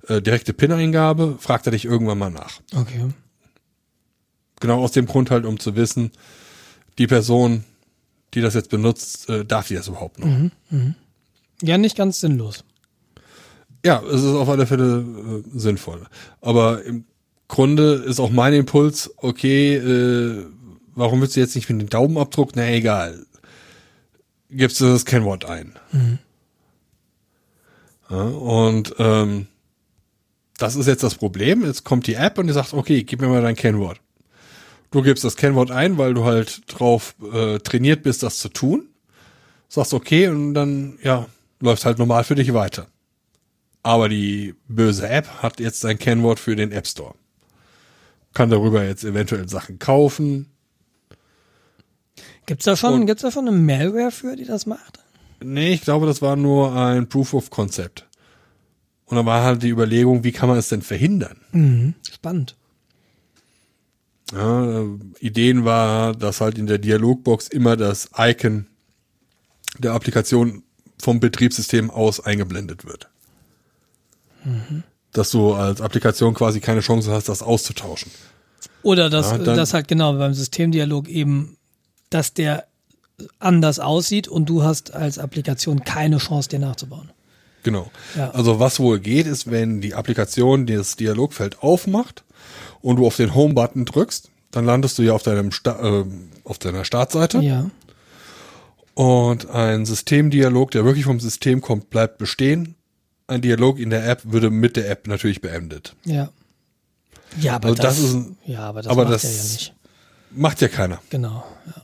äh, 0.08 0.22
direkte 0.22 0.54
PIN-Eingabe, 0.54 1.38
fragt 1.40 1.66
er 1.68 1.72
dich 1.72 1.86
irgendwann 1.86 2.18
mal 2.20 2.30
nach. 2.30 2.60
Okay. 2.76 3.08
Genau 4.60 4.84
aus 4.84 4.92
dem 4.92 5.06
Grund 5.08 5.32
halt, 5.32 5.46
um 5.46 5.60
zu 5.60 5.76
wissen, 5.76 6.12
die 6.98 7.08
Person, 7.08 7.64
die 8.34 8.42
das 8.42 8.54
jetzt 8.54 8.70
benutzt, 8.70 9.30
äh, 9.30 9.46
darf 9.46 9.70
die 9.70 9.76
das 9.76 9.88
überhaupt 9.88 10.20
noch. 10.20 10.28
Ja, 11.62 11.78
nicht 11.78 11.98
ganz 11.98 12.20
sinnlos. 12.20 12.64
Ja, 13.86 14.02
es 14.04 14.22
ist 14.22 14.34
auf 14.34 14.50
alle 14.50 14.68
Fälle 14.68 15.44
äh, 15.46 15.58
sinnvoll. 15.58 16.06
Aber 16.40 16.84
im 16.84 17.06
Grunde 17.48 17.94
ist 17.94 18.20
auch 18.20 18.30
mein 18.30 18.54
Impuls, 18.54 19.12
okay, 19.18 19.76
äh, 19.76 20.46
warum 20.96 21.22
willst 21.22 21.36
du 21.36 21.40
jetzt 21.40 21.56
nicht 21.56 21.70
mit 21.70 21.82
dem 21.82 21.90
Daumenabdruck? 21.90 22.52
Na 22.56 22.70
egal. 22.70 23.26
Gibst 24.50 24.82
du 24.82 24.86
das 24.86 25.06
Kennwort 25.06 25.46
ein. 25.46 25.76
Ja, 28.10 28.24
und 28.24 28.94
ähm, 29.00 29.48
das 30.58 30.76
ist 30.76 30.88
jetzt 30.88 31.04
das 31.04 31.16
Problem. 31.16 31.66
Jetzt 31.66 31.86
kommt 31.86 32.06
die 32.06 32.16
App 32.16 32.38
und 32.38 32.48
die 32.48 32.54
sagt, 32.54 32.74
okay, 32.74 33.04
gib 33.04 33.22
mir 33.22 33.30
mal 33.30 33.42
dein 33.42 33.56
Kennwort. 33.56 34.00
Du 34.92 35.02
gibst 35.02 35.24
das 35.24 35.38
Kennwort 35.38 35.72
ein, 35.72 35.98
weil 35.98 36.14
du 36.14 36.26
halt 36.26 36.64
drauf 36.68 37.16
äh, 37.34 37.60
trainiert 37.60 38.04
bist, 38.04 38.24
das 38.24 38.40
zu 38.40 38.50
tun. 38.50 38.90
Sagst 39.70 39.94
okay 39.94 40.28
und 40.28 40.54
dann, 40.54 41.00
ja, 41.02 41.28
läuft 41.62 41.86
halt 41.86 41.98
normal 42.00 42.24
für 42.24 42.36
dich 42.36 42.54
weiter. 42.54 42.88
Aber 43.84 44.10
die 44.10 44.54
böse 44.68 45.08
App 45.10 45.28
hat 45.42 45.60
jetzt 45.60 45.84
ein 45.86 45.98
Kennwort 45.98 46.40
für 46.40 46.56
den 46.56 46.72
App 46.72 46.86
Store. 46.86 47.16
Kann 48.34 48.50
darüber 48.50 48.84
jetzt 48.84 49.04
eventuell 49.04 49.50
Sachen 49.50 49.80
kaufen. 49.80 50.48
Gibt's 52.46 52.66
da 52.66 52.76
schon, 52.76 52.94
Und- 52.94 53.06
gibt's 53.08 53.24
da 53.24 53.32
schon 53.32 53.48
eine 53.48 53.58
Malware 53.58 54.12
für, 54.12 54.36
die 54.36 54.46
das 54.46 54.66
macht? 54.66 55.00
Nee, 55.44 55.74
ich 55.74 55.82
glaube, 55.82 56.06
das 56.06 56.22
war 56.22 56.36
nur 56.36 56.76
ein 56.76 57.10
Proof 57.10 57.34
of 57.34 57.50
Concept. 57.50 58.08
Und 59.06 59.18
da 59.18 59.26
war 59.26 59.44
halt 59.44 59.64
die 59.64 59.70
Überlegung, 59.70 60.24
wie 60.24 60.32
kann 60.32 60.48
man 60.50 60.58
es 60.58 60.70
denn 60.70 60.82
verhindern? 60.82 61.42
Mhm. 61.52 61.96
Spannend. 62.10 62.56
Ja, 64.32 64.82
äh, 64.82 64.86
Ideen 65.20 65.66
war, 65.66 66.14
dass 66.16 66.40
halt 66.40 66.58
in 66.58 66.68
der 66.68 66.78
Dialogbox 66.78 67.48
immer 67.50 67.76
das 67.76 68.10
Icon 68.18 68.68
der 69.80 69.94
Applikation 69.94 70.64
vom 71.02 71.20
Betriebssystem 71.20 71.90
aus 71.92 72.20
eingeblendet 72.20 72.86
wird. 72.86 73.10
Dass 75.12 75.32
du 75.32 75.54
als 75.54 75.82
Applikation 75.82 76.34
quasi 76.34 76.60
keine 76.60 76.82
Chance 76.82 77.12
hast, 77.12 77.30
das 77.30 77.44
auszutauschen. 77.44 78.12
Oder 78.84 79.10
dass 79.10 79.32
Ja, 79.32 79.38
das 79.38 79.74
halt 79.74 79.88
genau 79.88 80.14
beim 80.14 80.34
Systemdialog 80.34 81.08
eben, 81.08 81.58
dass 82.10 82.34
der 82.34 82.66
anders 83.40 83.80
aussieht 83.80 84.28
und 84.28 84.50
du 84.50 84.64
hast 84.64 84.94
als 84.94 85.20
Applikation 85.20 85.84
keine 85.84 86.18
Chance, 86.18 86.50
den 86.50 86.62
nachzubauen. 86.62 87.12
Genau. 87.64 87.92
Ja. 88.16 88.32
Also 88.32 88.60
was 88.60 88.80
wohl 88.80 89.00
geht, 89.00 89.28
ist, 89.28 89.52
wenn 89.52 89.82
die 89.82 89.94
Applikation 89.94 90.66
das 90.66 90.96
Dialogfeld 90.96 91.62
aufmacht 91.62 92.24
und 92.82 92.96
du 92.96 93.06
auf 93.06 93.18
den 93.18 93.36
Home-Button 93.36 93.86
drückst, 93.86 94.30
dann 94.50 94.66
landest 94.66 94.98
du 94.98 95.04
ja 95.04 95.14
auf 95.14 95.24
deinem 95.24 95.52
Sta 95.52 95.80
äh, 96.02 96.06
auf 96.44 96.58
deiner 96.58 96.84
Startseite 96.84 97.40
Ja. 97.40 97.70
Und 98.94 99.50
ein 99.50 99.86
Systemdialog, 99.86 100.72
der 100.72 100.84
wirklich 100.86 101.06
vom 101.06 101.20
System 101.20 101.62
kommt, 101.62 101.90
bleibt 101.90 102.18
bestehen. 102.18 102.76
Ein 103.28 103.42
Dialog 103.42 103.80
in 103.80 103.90
der 103.90 104.08
App 104.10 104.22
würde 104.26 104.50
mit 104.50 104.76
der 104.76 104.90
App 104.90 105.08
natürlich 105.08 105.42
beendet. 105.42 105.96
Ja. 106.06 106.30
Ja, 107.40 107.56
aber 107.56 107.70
Also 107.70 107.82
das, 107.82 107.96
das 107.98 108.04
ist 108.10 108.14
ein- 108.16 108.38
ja, 108.46 108.60
aber 108.60 108.82
das 108.82 108.92
aber 108.92 109.04
macht 109.04 109.14
das- 109.14 109.24
ja 109.24 109.54
nicht. 109.54 109.74
Macht 110.32 110.62
ja 110.62 110.68
keiner. 110.68 111.00
Genau. 111.10 111.44
Ja. 111.68 111.84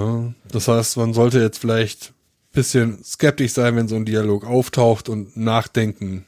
Ja, 0.00 0.34
das 0.52 0.68
heißt, 0.68 0.96
man 0.98 1.14
sollte 1.14 1.40
jetzt 1.40 1.58
vielleicht 1.58 2.12
bisschen 2.52 3.02
skeptisch 3.04 3.52
sein, 3.52 3.76
wenn 3.76 3.88
so 3.88 3.96
ein 3.96 4.04
Dialog 4.04 4.44
auftaucht 4.46 5.08
und 5.08 5.36
nachdenken. 5.36 6.24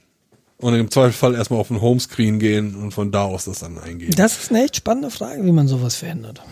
Und 0.58 0.74
im 0.74 0.90
Zweifelsfall 0.90 1.34
erstmal 1.34 1.58
auf 1.60 1.68
den 1.68 1.80
Homescreen 1.80 2.38
gehen 2.38 2.74
und 2.76 2.92
von 2.92 3.10
da 3.10 3.24
aus 3.24 3.46
das 3.46 3.60
dann 3.60 3.78
eingeben. 3.78 4.14
Das 4.14 4.38
ist 4.38 4.50
eine 4.50 4.64
echt 4.64 4.76
spannende 4.76 5.10
Frage, 5.10 5.44
wie 5.44 5.52
man 5.52 5.66
sowas 5.68 5.96
verändert. 5.96 6.42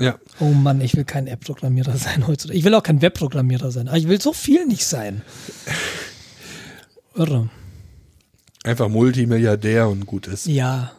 Ja. 0.00 0.18
Oh 0.40 0.46
Mann, 0.46 0.80
ich 0.80 0.96
will 0.96 1.04
kein 1.04 1.26
App-Programmierer 1.26 1.96
sein 1.96 2.26
heutzutage. 2.26 2.58
Ich 2.58 2.64
will 2.64 2.74
auch 2.74 2.82
kein 2.82 3.02
Web-Programmierer 3.02 3.70
sein. 3.70 3.86
Aber 3.86 3.98
ich 3.98 4.08
will 4.08 4.20
so 4.20 4.32
viel 4.32 4.66
nicht 4.66 4.86
sein. 4.86 5.22
Irre. 7.14 7.50
Einfach 8.64 8.88
Multimilliardär 8.88 9.88
und 9.88 10.06
gut 10.06 10.26
ist. 10.26 10.46
Ja. 10.46 10.92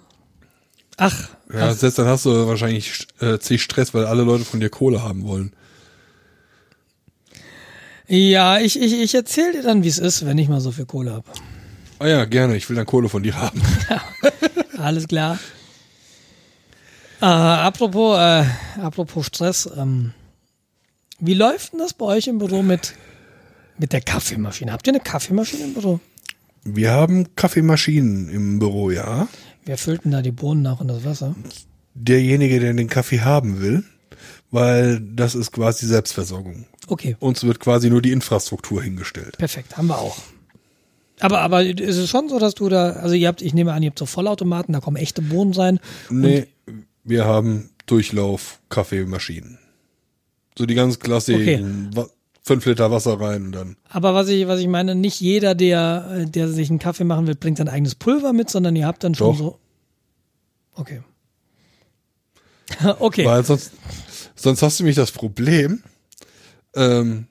Ach, 0.98 1.30
Ja, 1.52 1.74
selbst 1.74 1.98
dann 1.98 2.06
hast 2.06 2.26
du 2.26 2.48
wahrscheinlich 2.48 3.08
äh, 3.20 3.40
zig 3.40 3.64
Stress, 3.64 3.94
weil 3.96 4.06
alle 4.06 4.22
Leute 4.22 4.46
von 4.46 4.60
dir 4.60 4.70
Kohle 4.70 5.02
haben 5.02 5.24
wollen. 5.24 5.52
ja, 8.08 8.60
ich, 8.60 8.80
ich, 8.80 8.94
ich 8.94 9.16
erzähle 9.16 9.54
dir 9.54 9.64
dann, 9.64 9.84
wie 9.84 9.88
es 9.88 9.98
ist, 9.98 10.26
wenn 10.26 10.38
ich 10.38 10.48
mal 10.48 10.62
so 10.62 10.72
viel 10.72 10.86
Kohle 10.86 11.12
habe. 11.14 11.26
Ah 11.98 12.08
ja, 12.08 12.26
gerne, 12.26 12.56
ich 12.56 12.70
will 12.70 12.76
dann 12.76 12.86
Kohle 12.86 13.10
von 13.10 13.24
dir 13.24 13.36
haben. 13.36 13.62
Alles 14.78 15.08
klar. 15.08 15.40
Äh, 17.22 17.25
apropos, 17.25 18.17
äh, 18.17 18.45
apropos 18.82 19.27
Stress, 19.27 19.69
ähm, 19.77 20.14
wie 21.19 21.35
läuft 21.35 21.74
denn 21.74 21.80
das 21.80 21.93
bei 21.93 22.06
euch 22.06 22.27
im 22.27 22.40
Büro 22.40 22.64
mit, 22.64 22.95
mit 23.77 23.93
der 23.93 24.01
Kaffeemaschine? 24.01 24.72
Habt 24.72 24.88
ihr 24.88 24.93
eine 24.93 25.01
Kaffeemaschine 25.03 25.66
im 25.66 25.74
Büro? 25.74 26.00
Wir 26.64 26.91
haben 26.91 27.35
Kaffeemaschinen 27.35 28.30
im 28.30 28.59
Büro, 28.59 28.91
ja. 28.91 29.27
Wer 29.66 29.77
füllt 29.77 30.06
denn 30.06 30.11
da 30.11 30.22
die 30.22 30.32
Bohnen 30.32 30.64
nach 30.64 30.80
und 30.80 30.88
das 30.88 31.06
Wasser? 31.06 31.35
Derjenige, 31.93 32.59
der 32.59 32.74
den 32.74 32.88
Kaffee 32.90 33.22
haben 33.22 33.61
will, 33.61 33.83
weil 34.50 35.00
das 35.00 35.35
ist 35.35 35.51
quasi 35.51 35.85
Selbstversorgung. 35.85 36.66
Okay, 36.88 37.16
Uns 37.19 37.43
wird 37.43 37.59
quasi 37.59 37.90
nur 37.90 38.01
die 38.01 38.11
Infrastruktur 38.11 38.82
hingestellt. 38.82 39.38
perfekt, 39.38 39.77
haben 39.77 39.88
wir 39.88 40.00
auch. 40.00 40.17
Aber, 41.19 41.41
aber 41.41 41.64
ist 41.64 41.98
es 41.98 42.09
schon 42.09 42.30
so, 42.30 42.40
dass 42.40 42.56
du 42.56 42.67
da, 42.67 42.93
also 42.93 43.14
ihr 43.14 43.27
habt, 43.27 43.43
ich 43.43 43.53
nehme 43.53 43.74
an, 43.74 43.83
ihr 43.83 43.91
habt 43.91 44.00
so 44.00 44.08
Vollautomaten, 44.08 44.74
da 44.74 44.80
kommen 44.80 44.98
echte 44.98 45.22
Bohnen 45.22 45.53
rein. 45.53 45.80
Nee, 46.09 46.48
wir 47.04 47.26
haben 47.26 47.70
Durchlauf 47.86 48.60
Kaffeemaschinen. 48.70 49.60
So 50.58 50.66
die 50.66 50.76
ganz 50.76 51.00
klassischen, 51.00 51.96
wa- 51.96 52.10
fünf 52.44 52.66
Liter 52.66 52.92
Wasser 52.92 53.20
rein 53.20 53.46
und 53.48 53.52
dann. 53.54 53.78
Aber 53.90 54.14
was 54.14 54.28
ich, 54.30 54.48
was 54.48 54.60
ich 54.60 54.68
meine, 54.68 54.96
nicht 54.96 55.20
jeder, 55.22 55.56
der, 55.56 56.26
der 56.26 56.48
sich 56.50 56.70
einen 56.70 56.80
Kaffee 56.80 57.04
machen 57.04 57.28
will, 57.28 57.36
bringt 57.36 57.58
sein 57.58 57.70
eigenes 57.70 57.96
Pulver 57.96 58.34
mit, 58.34 58.50
sondern 58.50 58.76
ihr 58.76 58.86
habt 58.88 59.04
dann 59.04 59.16
schon 59.16 59.32
Doch. 59.32 59.38
so. 59.38 59.60
Okay. 60.76 61.02
okay. 63.00 63.26
Weil 63.26 63.44
sonst, 63.44 63.72
sonst 64.36 64.62
hast 64.62 64.80
du 64.80 64.84
nämlich 64.84 64.96
das 64.96 65.12
Problem, 65.12 65.84
ähm, 66.76 67.28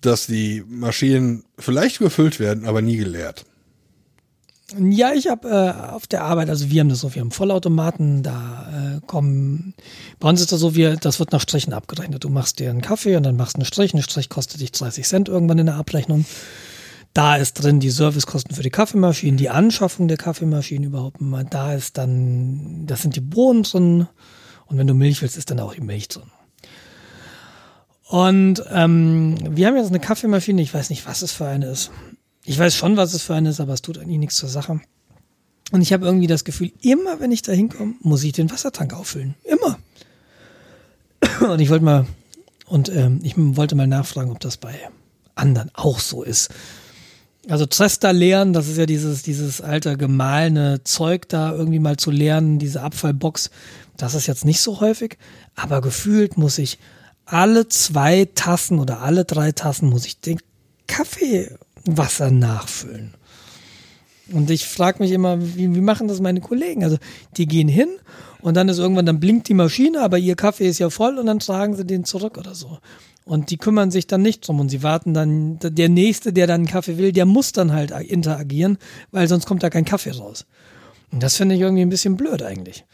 dass 0.00 0.26
die 0.26 0.64
Maschinen 0.66 1.44
vielleicht 1.58 1.98
gefüllt 1.98 2.40
werden, 2.40 2.66
aber 2.66 2.82
nie 2.82 2.96
geleert. 2.96 3.44
Ja, 4.78 5.12
ich 5.12 5.28
habe 5.28 5.48
äh, 5.48 5.90
auf 5.92 6.06
der 6.06 6.24
Arbeit, 6.24 6.48
also 6.48 6.70
wir 6.70 6.80
haben 6.80 6.88
das 6.88 7.00
so, 7.00 7.14
wir 7.14 7.20
haben 7.20 7.30
Vollautomaten, 7.30 8.22
da 8.22 8.96
äh, 8.96 9.00
kommen, 9.06 9.74
bei 10.18 10.28
uns 10.28 10.40
ist 10.40 10.52
das 10.52 10.60
so, 10.60 10.74
wir, 10.74 10.96
das 10.96 11.18
wird 11.18 11.32
nach 11.32 11.40
Strichen 11.40 11.72
abgerechnet. 11.72 12.24
Du 12.24 12.28
machst 12.28 12.58
dir 12.58 12.70
einen 12.70 12.80
Kaffee 12.80 13.16
und 13.16 13.22
dann 13.24 13.36
machst 13.36 13.56
du 13.56 13.58
einen 13.58 13.66
Strich, 13.66 13.94
ein 13.94 14.02
Strich 14.02 14.28
kostet 14.28 14.60
dich 14.60 14.72
30 14.72 15.06
Cent 15.06 15.28
irgendwann 15.28 15.58
in 15.58 15.66
der 15.66 15.76
Abrechnung. 15.76 16.24
Da 17.14 17.36
ist 17.36 17.54
drin 17.54 17.80
die 17.80 17.90
Servicekosten 17.90 18.56
für 18.56 18.62
die 18.62 18.70
Kaffeemaschinen, 18.70 19.36
die 19.36 19.50
Anschaffung 19.50 20.08
der 20.08 20.16
Kaffeemaschinen 20.16 20.84
überhaupt 20.84 21.20
mal. 21.20 21.44
Da 21.44 21.74
ist 21.74 21.98
dann, 21.98 22.86
das 22.86 23.02
sind 23.02 23.16
die 23.16 23.20
Bohnen 23.20 23.64
drin 23.64 24.06
und 24.66 24.78
wenn 24.78 24.86
du 24.86 24.94
Milch 24.94 25.20
willst, 25.20 25.36
ist 25.36 25.50
dann 25.50 25.60
auch 25.60 25.74
die 25.74 25.82
Milch 25.82 26.08
drin. 26.08 26.30
Und 28.08 28.62
ähm, 28.70 29.36
wir 29.56 29.66
haben 29.66 29.76
jetzt 29.76 29.88
eine 29.88 30.00
Kaffeemaschine, 30.00 30.60
ich 30.62 30.72
weiß 30.72 30.90
nicht, 30.90 31.06
was 31.06 31.22
es 31.22 31.32
für 31.32 31.46
eine 31.46 31.66
ist. 31.66 31.90
Ich 32.44 32.58
weiß 32.58 32.74
schon, 32.74 32.96
was 32.96 33.14
es 33.14 33.22
für 33.22 33.34
eine 33.34 33.50
ist, 33.50 33.60
aber 33.60 33.72
es 33.72 33.82
tut 33.82 33.98
eigentlich 33.98 34.18
nichts 34.18 34.36
zur 34.36 34.48
Sache. 34.48 34.80
Und 35.70 35.80
ich 35.80 35.92
habe 35.92 36.04
irgendwie 36.04 36.26
das 36.26 36.44
Gefühl, 36.44 36.72
immer 36.82 37.20
wenn 37.20 37.32
ich 37.32 37.42
da 37.42 37.52
hinkomme, 37.52 37.94
muss 38.00 38.24
ich 38.24 38.32
den 38.32 38.50
Wassertank 38.50 38.92
auffüllen. 38.94 39.34
Immer. 39.44 39.78
Und 41.52 41.60
ich 41.60 41.70
wollte 41.70 41.84
mal, 41.84 42.06
und 42.66 42.88
ähm, 42.88 43.20
ich 43.22 43.34
wollte 43.36 43.74
mal 43.74 43.86
nachfragen, 43.86 44.30
ob 44.30 44.40
das 44.40 44.56
bei 44.56 44.74
anderen 45.34 45.70
auch 45.74 45.98
so 45.98 46.22
ist. 46.22 46.50
Also 47.48 47.66
Trester 47.66 48.12
leeren, 48.12 48.52
das 48.52 48.68
ist 48.68 48.78
ja 48.78 48.86
dieses, 48.86 49.22
dieses 49.22 49.60
alte 49.60 49.96
gemahlene 49.96 50.84
Zeug 50.84 51.28
da 51.28 51.52
irgendwie 51.52 51.80
mal 51.80 51.96
zu 51.96 52.10
leeren, 52.10 52.58
diese 52.58 52.82
Abfallbox. 52.82 53.50
Das 53.96 54.14
ist 54.14 54.26
jetzt 54.26 54.44
nicht 54.44 54.60
so 54.60 54.80
häufig, 54.80 55.18
aber 55.54 55.80
gefühlt 55.80 56.38
muss 56.38 56.58
ich 56.58 56.78
alle 57.24 57.68
zwei 57.68 58.28
Tassen 58.34 58.78
oder 58.78 59.00
alle 59.00 59.24
drei 59.24 59.52
Tassen 59.52 59.88
muss 59.88 60.06
ich 60.06 60.20
den 60.20 60.38
Kaffeewasser 61.84 62.30
nachfüllen. 62.30 63.14
Und 64.32 64.50
ich 64.50 64.66
frage 64.66 65.02
mich 65.02 65.12
immer, 65.12 65.40
wie, 65.40 65.74
wie 65.74 65.80
machen 65.80 66.08
das 66.08 66.20
meine 66.20 66.40
Kollegen? 66.40 66.84
Also 66.84 66.96
die 67.36 67.46
gehen 67.46 67.68
hin 67.68 67.88
und 68.40 68.56
dann 68.56 68.68
ist 68.68 68.78
irgendwann, 68.78 69.06
dann 69.06 69.20
blinkt 69.20 69.48
die 69.48 69.54
Maschine, 69.54 70.00
aber 70.00 70.18
ihr 70.18 70.36
Kaffee 70.36 70.68
ist 70.68 70.78
ja 70.78 70.90
voll 70.90 71.18
und 71.18 71.26
dann 71.26 71.38
tragen 71.38 71.76
sie 71.76 71.84
den 71.84 72.04
zurück 72.04 72.38
oder 72.38 72.54
so. 72.54 72.78
Und 73.24 73.50
die 73.50 73.56
kümmern 73.56 73.90
sich 73.90 74.06
dann 74.06 74.22
nicht 74.22 74.46
drum 74.46 74.58
und 74.58 74.68
sie 74.68 74.82
warten 74.82 75.14
dann, 75.14 75.58
der 75.62 75.88
Nächste, 75.88 76.32
der 76.32 76.46
dann 76.46 76.62
einen 76.62 76.66
Kaffee 76.66 76.98
will, 76.98 77.12
der 77.12 77.26
muss 77.26 77.52
dann 77.52 77.72
halt 77.72 77.90
interagieren, 77.90 78.78
weil 79.10 79.28
sonst 79.28 79.46
kommt 79.46 79.62
da 79.62 79.70
kein 79.70 79.84
Kaffee 79.84 80.10
raus. 80.10 80.46
Und 81.12 81.22
das 81.22 81.36
finde 81.36 81.54
ich 81.54 81.60
irgendwie 81.60 81.82
ein 81.82 81.90
bisschen 81.90 82.16
blöd 82.16 82.42
eigentlich. 82.42 82.84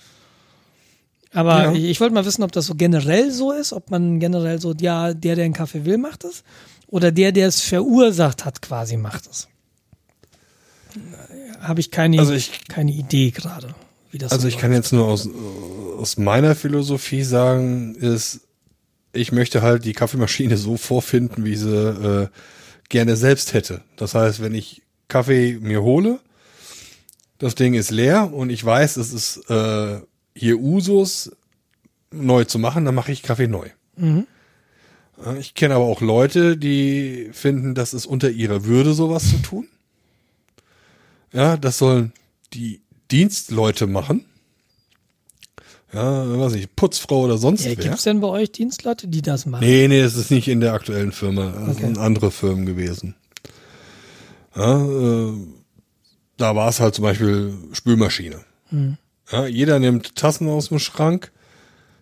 Aber 1.32 1.64
ja. 1.64 1.72
ich, 1.72 1.84
ich 1.84 2.00
wollte 2.00 2.14
mal 2.14 2.24
wissen, 2.24 2.42
ob 2.42 2.52
das 2.52 2.66
so 2.66 2.74
generell 2.74 3.30
so 3.30 3.52
ist, 3.52 3.72
ob 3.72 3.90
man 3.90 4.18
generell 4.18 4.60
so, 4.60 4.74
ja, 4.80 5.14
der, 5.14 5.36
der 5.36 5.44
einen 5.44 5.54
Kaffee 5.54 5.84
will, 5.84 5.98
macht 5.98 6.24
es. 6.24 6.42
Oder 6.88 7.12
der, 7.12 7.32
der 7.32 7.48
es 7.48 7.60
verursacht 7.60 8.44
hat, 8.44 8.62
quasi 8.62 8.96
macht 8.96 9.28
es. 9.30 9.48
Habe 11.60 11.80
ich 11.80 11.90
keine, 11.90 12.18
also 12.18 12.32
ich, 12.32 12.66
keine 12.68 12.92
Idee 12.92 13.30
gerade, 13.30 13.74
wie 14.10 14.18
das 14.18 14.32
Also 14.32 14.42
so 14.42 14.48
ich 14.48 14.54
läuft. 14.54 14.62
kann 14.62 14.72
jetzt 14.72 14.92
nur 14.92 15.06
aus, 15.06 15.28
aus 15.98 16.16
meiner 16.16 16.54
Philosophie 16.54 17.22
sagen, 17.22 17.94
ist, 17.94 18.40
ich 19.12 19.32
möchte 19.32 19.60
halt 19.62 19.84
die 19.84 19.92
Kaffeemaschine 19.92 20.56
so 20.56 20.76
vorfinden, 20.76 21.44
wie 21.44 21.56
sie 21.56 21.68
äh, 21.70 22.28
gerne 22.88 23.16
selbst 23.16 23.52
hätte. 23.52 23.82
Das 23.96 24.14
heißt, 24.14 24.40
wenn 24.40 24.54
ich 24.54 24.82
Kaffee 25.08 25.58
mir 25.60 25.82
hole, 25.82 26.20
das 27.38 27.54
Ding 27.54 27.74
ist 27.74 27.90
leer 27.90 28.32
und 28.32 28.50
ich 28.50 28.64
weiß, 28.64 28.96
es 28.96 29.12
ist 29.12 29.50
äh, 29.50 30.00
hier 30.34 30.58
Usus 30.58 31.32
neu 32.10 32.44
zu 32.44 32.58
machen, 32.58 32.84
dann 32.84 32.94
mache 32.94 33.12
ich 33.12 33.22
Kaffee 33.22 33.48
neu. 33.48 33.68
Mhm. 33.96 34.26
Ich 35.38 35.54
kenne 35.54 35.74
aber 35.74 35.84
auch 35.84 36.00
Leute, 36.00 36.56
die 36.56 37.30
finden, 37.32 37.74
das 37.74 37.92
ist 37.92 38.06
unter 38.06 38.30
ihrer 38.30 38.64
Würde, 38.64 38.94
sowas 38.94 39.28
zu 39.28 39.38
tun. 39.38 39.68
Ja, 41.32 41.56
das 41.56 41.78
sollen 41.78 42.12
die 42.52 42.80
Dienstleute 43.10 43.86
machen. 43.86 44.24
Ja, 45.92 46.38
weiß 46.38 46.54
ich, 46.54 46.74
Putzfrau 46.76 47.24
oder 47.24 47.38
sonst 47.38 47.64
ja, 47.64 47.70
wer. 47.70 47.76
Gibt 47.76 47.94
es 47.94 48.02
denn 48.02 48.20
bei 48.20 48.28
euch 48.28 48.52
Dienstleute, 48.52 49.08
die 49.08 49.22
das 49.22 49.46
machen? 49.46 49.64
Nee, 49.64 49.88
nee, 49.88 50.00
es 50.00 50.16
ist 50.16 50.30
nicht 50.30 50.48
in 50.48 50.60
der 50.60 50.74
aktuellen 50.74 51.12
Firma. 51.12 51.50
Das 51.50 51.76
okay. 51.76 51.86
sind 51.86 51.98
andere 51.98 52.30
Firmen 52.30 52.66
gewesen. 52.66 53.14
Ja, 54.54 54.84
äh, 54.84 55.32
da 56.36 56.54
war 56.54 56.68
es 56.68 56.80
halt 56.80 56.94
zum 56.94 57.04
Beispiel 57.04 57.54
Spülmaschine. 57.72 58.40
Hm. 58.68 58.98
Ja, 59.32 59.46
jeder 59.46 59.78
nimmt 59.78 60.14
Tassen 60.14 60.48
aus 60.48 60.68
dem 60.68 60.78
Schrank, 60.78 61.32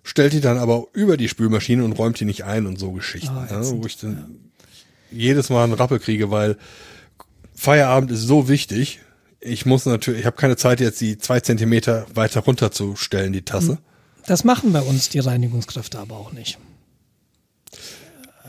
stellt 0.07 0.33
die 0.33 0.41
dann 0.41 0.57
aber 0.57 0.87
über 0.93 1.17
die 1.17 1.29
Spülmaschine 1.29 1.85
und 1.85 1.93
räumt 1.93 2.21
die 2.21 2.25
nicht 2.25 2.45
ein 2.45 2.67
und 2.67 2.79
so 2.79 2.93
Geschichten. 2.93 3.37
Oh, 3.37 3.53
ja, 3.53 3.71
wo 3.71 3.85
ich 3.87 3.99
dann 3.99 4.41
ja. 5.11 5.19
jedes 5.19 5.51
Mal 5.51 5.65
einen 5.65 5.73
Rappel 5.73 5.99
kriege, 5.99 6.31
weil 6.31 6.57
Feierabend 7.57 8.13
ist 8.13 8.21
so 8.21 8.49
wichtig. 8.49 9.01
Ich 9.41 9.67
muss 9.67 9.85
natürlich, 9.85 10.21
ich 10.21 10.27
habe 10.27 10.37
keine 10.37 10.57
Zeit 10.57 10.79
jetzt 10.79 11.01
die 11.01 11.19
zwei 11.19 11.41
Zentimeter 11.41 12.07
weiter 12.15 12.41
runterzustellen, 12.41 13.33
die 13.33 13.43
Tasse. 13.43 13.73
Hm. 13.73 13.79
Das 14.27 14.45
machen 14.45 14.73
bei 14.73 14.81
uns 14.81 15.09
die 15.09 15.19
Reinigungskräfte 15.19 15.99
aber 15.99 16.17
auch 16.17 16.33
nicht. 16.33 16.59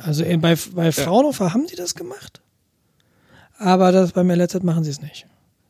Also 0.03 0.23
bei, 0.23 0.55
bei 0.75 0.91
Fraunhofer 0.91 1.45
ja. 1.45 1.53
haben 1.53 1.67
sie 1.67 1.75
das 1.75 1.95
gemacht, 1.95 2.39
aber 3.57 3.91
das 3.91 4.11
beim 4.11 4.29
LZ 4.29 4.63
machen 4.63 4.83
sie 4.83 4.91
es 4.91 5.01
nicht. 5.01 5.25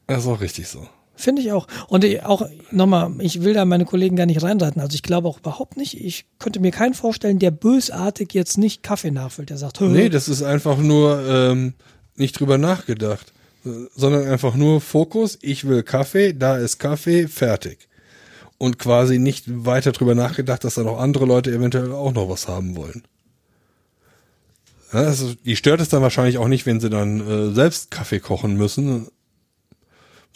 Das 0.07 0.23
ist 0.23 0.27
auch 0.27 0.41
richtig 0.41 0.67
so. 0.67 0.87
Finde 1.17 1.41
ich 1.41 1.51
auch. 1.51 1.67
Und 1.87 2.05
auch 2.23 2.47
nochmal, 2.71 3.11
ich 3.19 3.41
will 3.41 3.53
da 3.53 3.65
meine 3.65 3.85
Kollegen 3.85 4.15
gar 4.15 4.27
nicht 4.27 4.43
reinreiten. 4.43 4.79
Also 4.79 4.93
ich 4.93 5.01
glaube 5.01 5.27
auch 5.27 5.39
überhaupt 5.39 5.75
nicht. 5.75 5.99
Ich 5.99 6.25
könnte 6.37 6.59
mir 6.59 6.71
keinen 6.71 6.93
vorstellen, 6.93 7.39
der 7.39 7.51
bösartig 7.51 8.33
jetzt 8.33 8.57
nicht 8.57 8.83
Kaffee 8.83 9.09
nachfüllt. 9.09 9.49
Der 9.49 9.57
sagt, 9.57 9.79
Hö. 9.79 9.89
nee, 9.89 10.09
das 10.09 10.29
ist 10.29 10.43
einfach 10.43 10.77
nur 10.77 11.27
ähm, 11.27 11.73
nicht 12.15 12.39
drüber 12.39 12.59
nachgedacht, 12.59 13.33
sondern 13.95 14.27
einfach 14.27 14.55
nur 14.55 14.79
Fokus. 14.79 15.39
Ich 15.41 15.67
will 15.67 15.81
Kaffee, 15.81 16.33
da 16.33 16.57
ist 16.57 16.77
Kaffee, 16.77 17.27
fertig. 17.27 17.87
Und 18.59 18.77
quasi 18.77 19.17
nicht 19.17 19.45
weiter 19.47 19.91
drüber 19.91 20.13
nachgedacht, 20.13 20.63
dass 20.63 20.75
da 20.75 20.83
noch 20.83 20.99
andere 20.99 21.25
Leute 21.25 21.51
eventuell 21.51 21.91
auch 21.91 22.13
noch 22.13 22.29
was 22.29 22.47
haben 22.47 22.75
wollen. 22.75 23.03
Also, 24.91 25.33
die 25.33 25.55
stört 25.55 25.81
es 25.81 25.89
dann 25.89 26.01
wahrscheinlich 26.01 26.37
auch 26.37 26.47
nicht, 26.47 26.65
wenn 26.65 26.79
sie 26.79 26.89
dann 26.89 27.19
äh, 27.19 27.53
selbst 27.53 27.91
Kaffee 27.91 28.19
kochen 28.19 28.55
müssen, 28.55 29.07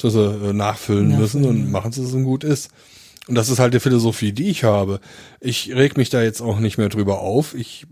dass 0.01 0.13
sie 0.13 0.49
äh, 0.49 0.53
nachfüllen 0.53 1.11
ja, 1.11 1.17
müssen 1.17 1.45
und 1.45 1.71
machen 1.71 1.91
sie 1.91 2.03
es 2.03 2.09
so 2.09 2.19
gut 2.19 2.43
ist. 2.43 2.69
Und 3.27 3.35
das 3.35 3.49
ist 3.49 3.59
halt 3.59 3.73
die 3.73 3.79
Philosophie, 3.79 4.31
die 4.31 4.49
ich 4.49 4.63
habe. 4.63 4.99
Ich 5.39 5.73
reg 5.73 5.95
mich 5.95 6.09
da 6.09 6.21
jetzt 6.21 6.41
auch 6.41 6.59
nicht 6.59 6.77
mehr 6.77 6.89
drüber 6.89 7.19
auf. 7.19 7.53
Ich 7.53 7.85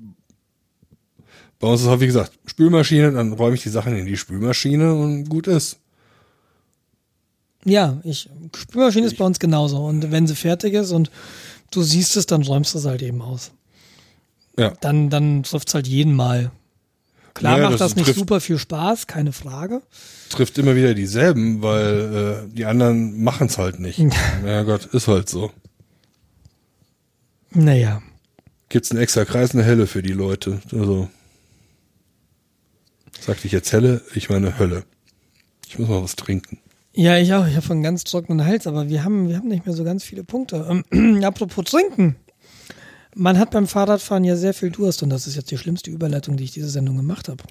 bei 1.59 1.67
uns 1.67 1.81
ist 1.81 1.88
halt, 1.88 1.99
wie 1.99 2.07
gesagt, 2.07 2.31
Spülmaschine, 2.45 3.11
dann 3.11 3.33
räume 3.33 3.55
ich 3.55 3.63
die 3.63 3.69
Sachen 3.69 3.95
in 3.95 4.05
die 4.05 4.15
Spülmaschine 4.15 4.93
und 4.93 5.27
gut 5.27 5.47
ist. 5.47 5.77
Ja, 7.65 7.99
ich, 8.05 8.29
Spülmaschine 8.55 9.07
ich, 9.07 9.13
ist 9.13 9.19
bei 9.19 9.25
uns 9.25 9.39
genauso. 9.39 9.83
Und 9.85 10.09
wenn 10.11 10.25
sie 10.25 10.35
fertig 10.35 10.73
ist 10.73 10.91
und 10.91 11.11
du 11.71 11.83
siehst 11.83 12.15
es, 12.15 12.25
dann 12.25 12.43
räumst 12.43 12.73
du 12.73 12.77
es 12.77 12.85
halt 12.85 13.01
eben 13.01 13.21
aus. 13.21 13.51
Ja. 14.57 14.73
Dann, 14.79 15.09
dann 15.09 15.43
trifft 15.43 15.67
es 15.67 15.73
halt 15.73 15.88
jeden 15.88 16.13
Mal. 16.15 16.51
Klar 17.40 17.58
ja, 17.58 17.69
macht 17.69 17.80
das, 17.80 17.93
das 17.93 17.95
nicht 17.95 18.18
super 18.18 18.42
viel 18.42 18.58
Spaß, 18.58 19.08
keine 19.08 19.32
Frage. 19.32 19.82
Trifft 20.30 20.58
immer 20.58 20.76
wieder 20.76 20.93
dieselben, 20.93 21.61
weil 21.61 22.48
äh, 22.51 22.53
die 22.53 22.66
anderen 22.66 23.24
machen 23.24 23.48
es 23.48 23.58
halt 23.58 23.80
nicht. 23.80 23.98
ja 24.45 24.64
Gott, 24.64 24.88
ist 24.88 25.08
halt 25.08 25.30
so. 25.30 25.50
Naja. 27.51 28.01
Gibt's 28.68 28.92
einen 28.92 29.00
extra 29.00 29.24
Kreis, 29.24 29.53
eine 29.53 29.64
Helle 29.64 29.88
für 29.88 30.03
die 30.03 30.11
Leute. 30.11 30.59
Also. 30.74 31.08
Sagte 33.22 33.48
ich 33.48 33.53
jetzt 33.53 33.72
Helle, 33.72 34.01
ich 34.16 34.30
meine 34.30 34.59
Hölle. 34.59 34.84
Ich 35.66 35.80
muss 35.80 35.88
mal 35.88 36.03
was 36.03 36.18
trinken. 36.18 36.59
Ja, 36.92 37.18
ich 37.18 37.34
auch. 37.34 37.48
Ich 37.48 37.56
habe 37.56 37.69
einen 37.69 37.84
ganz 37.84 38.03
trockenen 38.03 38.45
Hals, 38.45 38.68
aber 38.68 38.90
wir 38.90 39.06
haben, 39.06 39.30
wir 39.30 39.38
haben 39.38 39.48
nicht 39.48 39.66
mehr 39.66 39.76
so 39.76 39.85
ganz 39.85 40.03
viele 40.03 40.26
Punkte. 40.26 40.84
Ähm, 40.92 41.24
apropos 41.24 41.64
trinken. 41.64 42.18
Man 43.19 43.38
hat 43.38 43.51
beim 43.51 43.67
Fahrradfahren 43.67 44.23
ja 44.23 44.35
sehr 44.38 44.53
viel 44.53 44.72
Durst 44.72 45.03
und 45.03 45.09
das 45.09 45.27
ist 45.27 45.35
jetzt 45.35 45.51
die 45.51 45.57
schlimmste 45.57 45.91
Überleitung, 45.91 46.38
die 46.38 46.45
ich 46.45 46.51
diese 46.51 46.69
Sendung 46.69 46.95
gemacht 46.95 47.27
habe. 47.27 47.43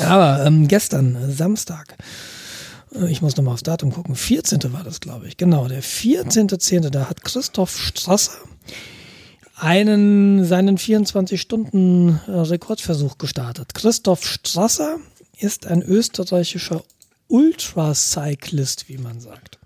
Aber 0.00 0.46
ähm, 0.46 0.66
gestern, 0.66 1.14
äh, 1.14 1.30
Samstag, 1.30 1.94
äh, 2.94 3.10
ich 3.10 3.20
muss 3.20 3.36
nochmal 3.36 3.52
aufs 3.52 3.64
Datum 3.64 3.92
gucken, 3.92 4.16
14. 4.16 4.72
war 4.72 4.82
das, 4.82 5.00
glaube 5.00 5.28
ich. 5.28 5.36
Genau, 5.36 5.68
der 5.68 5.82
14.10., 5.82 6.88
da 6.88 7.10
hat 7.10 7.22
Christoph 7.22 7.76
Strasser 7.76 8.32
einen 9.56 10.46
seinen 10.46 10.78
24-Stunden-Rekordversuch 10.78 13.12
äh, 13.12 13.18
gestartet. 13.18 13.74
Christoph 13.74 14.24
Strasser 14.24 14.96
ist 15.38 15.66
ein 15.66 15.82
österreichischer 15.82 16.82
Ultracyclist, 17.28 18.88
wie 18.88 18.96
man 18.96 19.20
sagt. 19.20 19.58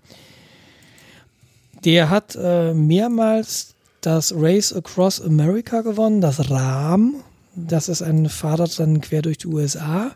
Der 1.85 2.09
hat 2.09 2.35
äh, 2.35 2.73
mehrmals 2.73 3.75
das 4.01 4.33
Race 4.35 4.73
Across 4.73 5.21
America 5.21 5.81
gewonnen, 5.81 6.21
das 6.21 6.49
RAM. 6.49 7.15
Das 7.55 7.89
ist 7.89 8.01
ein 8.01 8.29
Fahrradrennen 8.29 9.01
quer 9.01 9.21
durch 9.21 9.37
die 9.37 9.47
USA. 9.47 10.11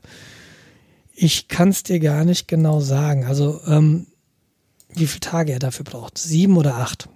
Ich 1.14 1.48
kann 1.48 1.70
es 1.70 1.84
dir 1.84 2.00
gar 2.00 2.26
nicht 2.26 2.48
genau 2.48 2.80
sagen. 2.80 3.26
Also, 3.26 3.62
ähm, 3.68 4.08
wie 4.90 5.08
viele 5.08 5.20
Tage 5.20 5.52
er 5.54 5.60
dafür 5.60 5.86
braucht. 5.86 6.18
Sieben 6.18 6.58
oder 6.58 6.76
acht. 6.78 7.10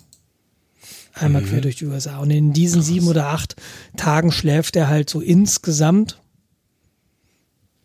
Einmal 1.13 1.41
mhm. 1.41 1.47
quer 1.47 1.61
durch 1.61 1.77
die 1.77 1.85
USA. 1.85 2.19
Und 2.19 2.31
in 2.31 2.53
diesen 2.53 2.79
Krass. 2.79 2.87
sieben 2.87 3.07
oder 3.07 3.27
acht 3.27 3.55
Tagen 3.97 4.31
schläft 4.31 4.75
er 4.75 4.87
halt 4.87 5.09
so 5.09 5.21
insgesamt 5.21 6.21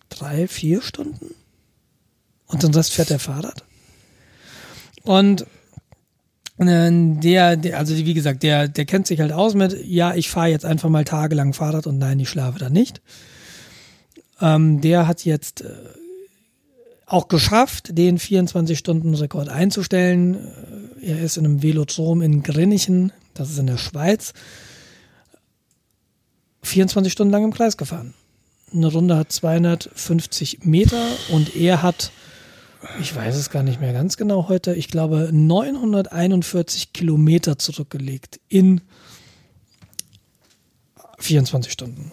drei, 0.08 0.46
vier 0.48 0.82
Stunden. 0.82 1.34
Und 2.46 2.62
den 2.62 2.74
Rest 2.74 2.92
fährt 2.92 3.10
er 3.10 3.18
Fahrrad. 3.18 3.64
Und 5.02 5.46
der, 6.58 7.56
der, 7.56 7.78
also 7.78 7.96
wie 7.96 8.14
gesagt, 8.14 8.42
der, 8.42 8.68
der 8.68 8.84
kennt 8.84 9.06
sich 9.06 9.20
halt 9.20 9.32
aus 9.32 9.54
mit, 9.54 9.84
ja, 9.84 10.14
ich 10.14 10.28
fahre 10.28 10.48
jetzt 10.48 10.64
einfach 10.64 10.88
mal 10.88 11.04
tagelang 11.04 11.52
Fahrrad 11.52 11.86
und 11.86 11.98
nein, 11.98 12.20
ich 12.20 12.28
schlafe 12.28 12.58
da 12.58 12.70
nicht. 12.70 13.00
Ähm, 14.40 14.80
der 14.80 15.08
hat 15.08 15.24
jetzt 15.24 15.62
äh, 15.62 15.70
auch 17.06 17.28
geschafft, 17.28 17.96
den 17.98 18.18
24-Stunden-Rekord 18.18 19.48
einzustellen. 19.48 20.36
Äh, 21.00 21.10
er 21.10 21.22
ist 21.22 21.36
in 21.36 21.44
einem 21.44 21.62
Velodrom 21.62 22.22
in 22.22 22.42
Grinnichen, 22.42 23.12
das 23.34 23.50
ist 23.50 23.58
in 23.58 23.66
der 23.66 23.78
Schweiz, 23.78 24.32
24 26.62 27.12
Stunden 27.12 27.32
lang 27.32 27.44
im 27.44 27.52
Kreis 27.52 27.76
gefahren. 27.76 28.14
Eine 28.72 28.86
Runde 28.86 29.16
hat 29.16 29.30
250 29.30 30.64
Meter 30.64 31.04
und 31.30 31.54
er 31.56 31.82
hat 31.82 32.10
ich 33.00 33.14
weiß 33.14 33.36
es 33.36 33.50
gar 33.50 33.62
nicht 33.62 33.80
mehr 33.80 33.92
ganz 33.92 34.16
genau 34.16 34.48
heute, 34.48 34.74
ich 34.74 34.88
glaube 34.88 35.28
941 35.32 36.92
Kilometer 36.92 37.56
zurückgelegt 37.58 38.40
in 38.48 38.80
24 41.18 41.72
Stunden. 41.72 42.10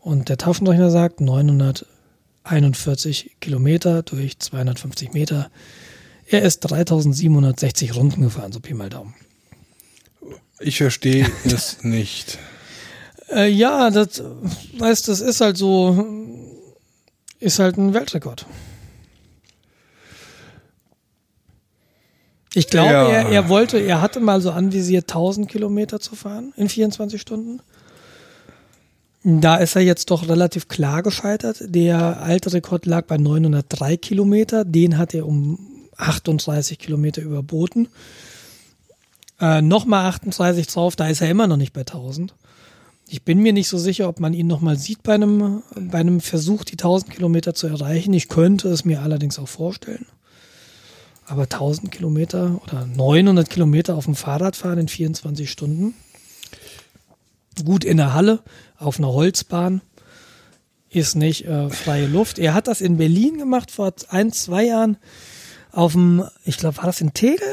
Und 0.00 0.28
der 0.28 0.38
Taufenrechner 0.38 0.90
sagt 0.90 1.20
941 1.20 3.36
Kilometer 3.40 4.02
durch 4.02 4.38
250 4.38 5.12
Meter. 5.12 5.50
Er 6.26 6.42
ist 6.42 6.60
3760 6.60 7.94
Runden 7.94 8.22
gefahren, 8.22 8.52
so 8.52 8.60
Pi 8.60 8.74
mal 8.74 8.90
Daumen. 8.90 9.14
Ich 10.60 10.78
verstehe 10.78 11.26
es 11.44 11.82
nicht. 11.82 12.38
Äh, 13.30 13.48
ja, 13.48 13.90
das, 13.90 14.22
weißt, 14.78 15.08
das 15.08 15.20
ist 15.20 15.40
halt 15.40 15.56
so 15.56 16.24
ist 17.44 17.58
halt 17.58 17.76
ein 17.76 17.92
Weltrekord. 17.92 18.46
Ich 22.54 22.68
glaube, 22.68 22.92
ja. 22.92 23.08
er, 23.08 23.28
er 23.28 23.48
wollte, 23.48 23.78
er 23.78 24.00
hatte 24.00 24.20
mal 24.20 24.40
so 24.40 24.50
anvisiert, 24.50 25.04
1000 25.04 25.48
Kilometer 25.48 26.00
zu 26.00 26.14
fahren 26.14 26.52
in 26.56 26.68
24 26.68 27.20
Stunden. 27.20 27.60
Da 29.24 29.56
ist 29.56 29.74
er 29.74 29.82
jetzt 29.82 30.10
doch 30.10 30.28
relativ 30.28 30.68
klar 30.68 31.02
gescheitert. 31.02 31.62
Der 31.62 32.20
alte 32.20 32.52
Rekord 32.52 32.84
lag 32.84 33.06
bei 33.06 33.16
903 33.16 33.96
Kilometer. 33.96 34.64
Den 34.66 34.98
hat 34.98 35.14
er 35.14 35.26
um 35.26 35.58
38 35.96 36.78
Kilometer 36.78 37.22
überboten. 37.22 37.88
Äh, 39.40 39.62
Nochmal 39.62 40.06
38 40.06 40.66
drauf, 40.66 40.94
da 40.94 41.08
ist 41.08 41.22
er 41.22 41.30
immer 41.30 41.46
noch 41.46 41.56
nicht 41.56 41.72
bei 41.72 41.80
1000. 41.80 42.34
Ich 43.08 43.22
bin 43.22 43.38
mir 43.38 43.52
nicht 43.52 43.68
so 43.68 43.78
sicher, 43.78 44.08
ob 44.08 44.20
man 44.20 44.34
ihn 44.34 44.46
nochmal 44.46 44.76
sieht 44.76 45.02
bei 45.02 45.14
einem, 45.14 45.62
bei 45.74 45.98
einem 45.98 46.20
Versuch, 46.20 46.64
die 46.64 46.72
1000 46.74 47.10
Kilometer 47.10 47.54
zu 47.54 47.66
erreichen. 47.66 48.12
Ich 48.12 48.28
könnte 48.28 48.68
es 48.68 48.84
mir 48.84 49.02
allerdings 49.02 49.38
auch 49.38 49.48
vorstellen. 49.48 50.06
Aber 51.26 51.42
1000 51.42 51.90
Kilometer 51.90 52.60
oder 52.62 52.86
900 52.86 53.48
Kilometer 53.48 53.94
auf 53.94 54.04
dem 54.04 54.14
Fahrrad 54.14 54.56
fahren 54.56 54.78
in 54.78 54.88
24 54.88 55.50
Stunden. 55.50 55.94
Gut 57.64 57.84
in 57.84 57.96
der 57.96 58.14
Halle, 58.14 58.40
auf 58.76 58.98
einer 58.98 59.12
Holzbahn, 59.12 59.80
ist 60.90 61.16
nicht 61.16 61.46
äh, 61.46 61.70
freie 61.70 62.06
Luft. 62.06 62.38
Er 62.38 62.54
hat 62.54 62.68
das 62.68 62.80
in 62.80 62.96
Berlin 62.96 63.38
gemacht 63.38 63.70
vor 63.70 63.92
ein, 64.08 64.32
zwei 64.32 64.64
Jahren 64.64 64.96
auf 65.72 65.92
dem, 65.92 66.24
ich 66.44 66.56
glaube, 66.56 66.76
war 66.78 66.86
das 66.86 67.00
in 67.00 67.14
Tegel? 67.14 67.48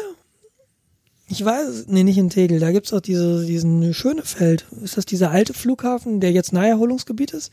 Ich 1.27 1.43
weiß, 1.43 1.85
nee, 1.87 2.03
nicht 2.03 2.17
in 2.17 2.29
Tegel. 2.29 2.59
Da 2.59 2.71
gibt's 2.71 2.93
auch 2.93 3.01
diese, 3.01 3.45
diesen 3.45 3.93
Schönefeld. 3.93 4.65
Ist 4.83 4.97
das 4.97 5.05
dieser 5.05 5.31
alte 5.31 5.53
Flughafen, 5.53 6.19
der 6.19 6.31
jetzt 6.31 6.53
Naherholungsgebiet 6.53 7.31
ist? 7.31 7.51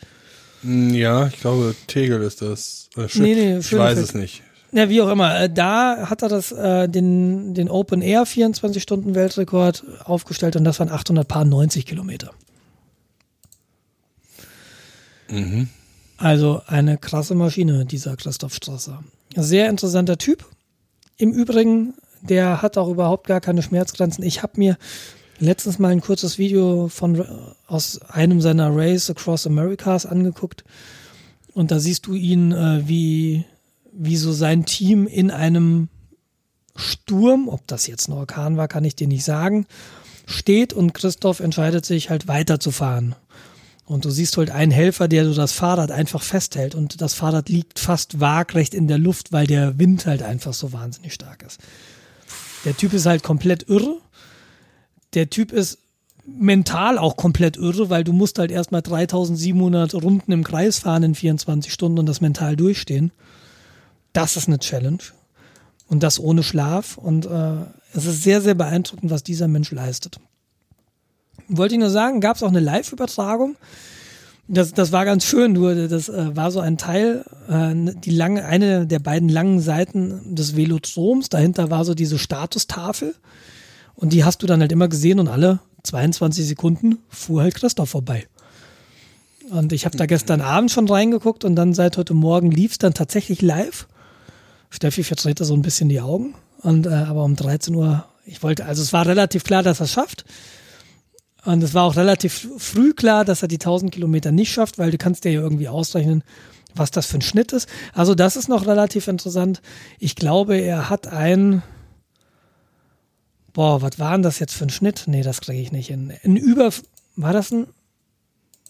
Hm, 0.62 0.92
ja, 0.94 1.28
ich 1.28 1.40
glaube, 1.40 1.74
Tegel 1.86 2.22
ist 2.22 2.42
das. 2.42 2.90
Äh, 2.96 3.06
nee, 3.14 3.34
nee, 3.34 3.58
ich 3.58 3.72
weiß 3.72 3.98
es 3.98 4.14
nicht. 4.14 4.42
Ja, 4.72 4.88
wie 4.88 5.00
auch 5.00 5.08
immer. 5.08 5.40
Äh, 5.40 5.50
da 5.52 6.10
hat 6.10 6.22
er 6.22 6.28
das, 6.28 6.52
äh, 6.52 6.88
den, 6.88 7.54
den 7.54 7.70
Open 7.70 8.02
Air 8.02 8.26
24 8.26 8.82
Stunden 8.82 9.14
Weltrekord 9.14 9.84
aufgestellt 10.04 10.56
und 10.56 10.64
das 10.64 10.78
waren 10.78 10.90
890 10.90 11.86
Kilometer. 11.86 12.30
Mhm. 15.30 15.68
Also 16.18 16.62
eine 16.66 16.98
krasse 16.98 17.34
Maschine, 17.34 17.86
dieser 17.86 18.16
Christoph 18.16 18.54
Strasser. 18.54 19.04
Sehr 19.36 19.68
interessanter 19.68 20.18
Typ. 20.18 20.44
Im 21.16 21.32
Übrigen, 21.32 21.94
der 22.22 22.60
hat 22.60 22.76
auch 22.76 22.88
überhaupt 22.88 23.26
gar 23.26 23.40
keine 23.40 23.62
Schmerzgrenzen. 23.62 24.24
Ich 24.24 24.42
habe 24.42 24.54
mir 24.56 24.76
letztens 25.38 25.78
mal 25.78 25.92
ein 25.92 26.00
kurzes 26.00 26.38
Video 26.38 26.88
von 26.88 27.24
aus 27.66 28.00
einem 28.02 28.40
seiner 28.40 28.74
Race 28.74 29.08
Across 29.08 29.46
Americas 29.46 30.06
angeguckt 30.06 30.64
und 31.54 31.70
da 31.70 31.78
siehst 31.78 32.06
du 32.06 32.14
ihn, 32.14 32.52
äh, 32.52 32.82
wie 32.86 33.44
wie 33.98 34.16
so 34.16 34.32
sein 34.32 34.64
Team 34.64 35.06
in 35.06 35.30
einem 35.30 35.88
Sturm, 36.76 37.48
ob 37.48 37.66
das 37.66 37.88
jetzt 37.88 38.08
ein 38.08 38.12
Orkan 38.12 38.56
war, 38.56 38.68
kann 38.68 38.84
ich 38.84 38.94
dir 38.94 39.08
nicht 39.08 39.24
sagen, 39.24 39.66
steht 40.26 40.72
und 40.72 40.94
Christoph 40.94 41.40
entscheidet 41.40 41.84
sich 41.84 42.08
halt 42.08 42.28
weiterzufahren. 42.28 43.16
Und 43.86 44.04
du 44.04 44.10
siehst 44.10 44.36
halt 44.36 44.50
einen 44.50 44.70
Helfer, 44.70 45.08
der 45.08 45.24
so 45.24 45.34
das 45.34 45.52
Fahrrad 45.52 45.90
einfach 45.90 46.22
festhält 46.22 46.74
und 46.74 47.00
das 47.00 47.14
Fahrrad 47.14 47.48
liegt 47.48 47.78
fast 47.80 48.20
waagrecht 48.20 48.74
in 48.74 48.86
der 48.86 48.98
Luft, 48.98 49.32
weil 49.32 49.46
der 49.46 49.78
Wind 49.78 50.06
halt 50.06 50.22
einfach 50.22 50.54
so 50.54 50.72
wahnsinnig 50.72 51.14
stark 51.14 51.42
ist. 51.42 51.58
Der 52.64 52.76
Typ 52.76 52.92
ist 52.92 53.06
halt 53.06 53.22
komplett 53.22 53.68
irre. 53.68 53.96
Der 55.14 55.30
Typ 55.30 55.52
ist 55.52 55.78
mental 56.24 56.98
auch 56.98 57.16
komplett 57.16 57.56
irre, 57.56 57.90
weil 57.90 58.04
du 58.04 58.12
musst 58.12 58.38
halt 58.38 58.50
erstmal 58.52 58.82
3700 58.82 59.94
Runden 59.94 60.30
im 60.30 60.44
Kreis 60.44 60.78
fahren 60.78 61.02
in 61.02 61.14
24 61.14 61.72
Stunden 61.72 61.98
und 61.98 62.06
das 62.06 62.20
mental 62.20 62.54
durchstehen 62.54 63.10
das 64.12 64.36
ist 64.36 64.48
eine 64.48 64.58
Challenge. 64.58 64.98
Und 65.88 66.02
das 66.02 66.20
ohne 66.20 66.42
Schlaf. 66.42 66.98
Und 66.98 67.26
äh, 67.26 67.54
es 67.94 68.04
ist 68.04 68.22
sehr, 68.22 68.40
sehr 68.40 68.54
beeindruckend, 68.54 69.10
was 69.10 69.22
dieser 69.22 69.48
Mensch 69.48 69.70
leistet. 69.70 70.20
Wollte 71.48 71.74
ich 71.74 71.80
nur 71.80 71.90
sagen, 71.90 72.20
gab 72.20 72.36
es 72.36 72.42
auch 72.42 72.48
eine 72.48 72.60
Live-Übertragung. 72.60 73.56
Das, 74.48 74.72
das 74.72 74.92
war 74.92 75.04
ganz 75.04 75.24
schön, 75.24 75.52
nur 75.52 75.74
das 75.88 76.08
äh, 76.08 76.34
war 76.34 76.50
so 76.50 76.60
ein 76.60 76.78
Teil, 76.78 77.24
äh, 77.48 77.74
die 77.74 78.10
lange, 78.10 78.46
eine 78.46 78.86
der 78.86 78.98
beiden 78.98 79.28
langen 79.28 79.60
Seiten 79.60 80.34
des 80.34 80.56
Velodroms, 80.56 81.28
dahinter 81.28 81.70
war 81.70 81.84
so 81.84 81.94
diese 81.94 82.18
Statustafel 82.18 83.14
und 83.94 84.14
die 84.14 84.24
hast 84.24 84.42
du 84.42 84.46
dann 84.46 84.60
halt 84.60 84.72
immer 84.72 84.88
gesehen 84.88 85.20
und 85.20 85.28
alle 85.28 85.60
22 85.82 86.46
Sekunden 86.46 86.98
fuhr 87.10 87.42
halt 87.42 87.56
Christoph 87.56 87.90
vorbei. 87.90 88.26
Und 89.50 89.72
ich 89.72 89.84
habe 89.84 89.96
da 89.98 90.06
gestern 90.06 90.40
Abend 90.40 90.70
schon 90.70 90.88
reingeguckt 90.88 91.44
und 91.44 91.54
dann 91.54 91.74
seit 91.74 91.98
heute 91.98 92.14
Morgen 92.14 92.50
lief 92.50 92.72
es 92.72 92.78
dann 92.78 92.94
tatsächlich 92.94 93.42
live. 93.42 93.86
Steffi 94.70 95.04
verdreht 95.04 95.40
da 95.40 95.44
so 95.44 95.54
ein 95.54 95.62
bisschen 95.62 95.88
die 95.88 96.00
Augen. 96.00 96.34
Und 96.62 96.86
äh, 96.86 96.90
aber 96.90 97.24
um 97.24 97.36
13 97.36 97.74
Uhr, 97.74 98.04
ich 98.24 98.42
wollte, 98.42 98.64
also 98.64 98.82
es 98.82 98.92
war 98.92 99.06
relativ 99.06 99.44
klar, 99.44 99.62
dass 99.62 99.80
er 99.80 99.84
es 99.84 99.92
schafft. 99.92 100.24
Und 101.44 101.62
es 101.62 101.72
war 101.72 101.84
auch 101.84 101.96
relativ 101.96 102.48
früh 102.58 102.92
klar, 102.92 103.24
dass 103.24 103.42
er 103.42 103.48
die 103.48 103.56
1000 103.56 103.92
Kilometer 103.92 104.32
nicht 104.32 104.52
schafft, 104.52 104.78
weil 104.78 104.90
du 104.90 104.98
kannst 104.98 105.24
dir 105.24 105.32
ja 105.32 105.40
irgendwie 105.40 105.68
ausrechnen, 105.68 106.22
was 106.74 106.90
das 106.90 107.06
für 107.06 107.18
ein 107.18 107.22
Schnitt 107.22 107.52
ist. 107.52 107.68
Also 107.94 108.14
das 108.14 108.36
ist 108.36 108.48
noch 108.48 108.66
relativ 108.66 109.08
interessant. 109.08 109.62
Ich 109.98 110.16
glaube, 110.16 110.56
er 110.56 110.90
hat 110.90 111.06
ein, 111.06 111.62
boah, 113.52 113.80
was 113.80 113.98
war 113.98 114.12
denn 114.12 114.22
das 114.22 114.40
jetzt 114.40 114.54
für 114.54 114.64
ein 114.64 114.70
Schnitt? 114.70 115.04
Nee, 115.06 115.22
das 115.22 115.40
kriege 115.40 115.62
ich 115.62 115.72
nicht 115.72 115.88
hin. 115.88 116.12
Ein 116.22 116.36
über, 116.36 116.70
war 117.16 117.32
das 117.32 117.50
ein 117.50 117.68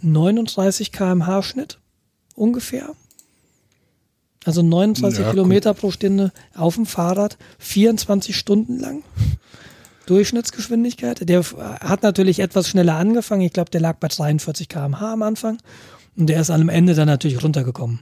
39 0.02 0.92
kmh 0.92 1.42
Schnitt? 1.42 1.78
Ungefähr? 2.34 2.94
Also 4.44 4.62
29 4.62 5.20
ja, 5.20 5.30
Kilometer 5.30 5.74
pro 5.74 5.90
Stunde 5.90 6.32
auf 6.54 6.76
dem 6.76 6.86
Fahrrad, 6.86 7.36
24 7.58 8.36
Stunden 8.36 8.78
lang. 8.78 9.02
Durchschnittsgeschwindigkeit. 10.06 11.28
Der 11.28 11.44
hat 11.80 12.02
natürlich 12.02 12.38
etwas 12.40 12.68
schneller 12.68 12.94
angefangen. 12.94 13.42
Ich 13.42 13.52
glaube, 13.52 13.70
der 13.70 13.82
lag 13.82 13.98
bei 13.98 14.08
43 14.08 14.68
km/h 14.68 15.12
am 15.12 15.22
Anfang. 15.22 15.58
Und 16.16 16.28
der 16.28 16.40
ist 16.40 16.50
am 16.50 16.70
Ende 16.70 16.94
dann 16.94 17.08
natürlich 17.08 17.42
runtergekommen. 17.42 18.00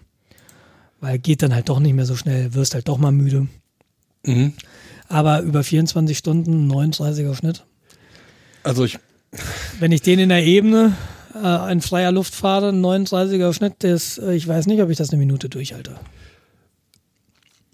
Weil 1.01 1.19
geht 1.19 1.43
dann 1.43 1.53
halt 1.53 1.69
doch 1.69 1.81
nicht 1.81 1.95
mehr 1.95 2.07
so 2.07 2.15
schnell, 2.15 2.55
wirst 2.55 2.75
halt 2.75 2.89
doch 2.89 2.99
mal 2.99 3.11
müde. 3.11 3.49
Mhm. 4.25 4.53
Aber 5.09 5.41
über 5.41 5.65
24 5.65 6.17
Stunden, 6.17 6.71
39er 6.71 7.35
Schnitt. 7.35 7.65
Also 8.63 8.85
ich. 8.85 8.99
Wenn 9.81 9.93
ich 9.93 10.03
den 10.03 10.21
in 10.21 10.29
der 10.29 10.45
Ebene 10.45 10.95
äh, 11.35 11.73
in 11.73 11.81
freier 11.81 12.13
Luft 12.13 12.35
fahre, 12.35 12.71
39er 12.71 13.53
Schnitt, 13.53 13.75
das, 13.81 14.19
äh, 14.19 14.35
ich 14.35 14.47
weiß 14.47 14.67
nicht, 14.67 14.81
ob 14.81 14.91
ich 14.91 14.97
das 14.97 15.11
eine 15.11 15.19
Minute 15.19 15.49
durchhalte 15.49 15.97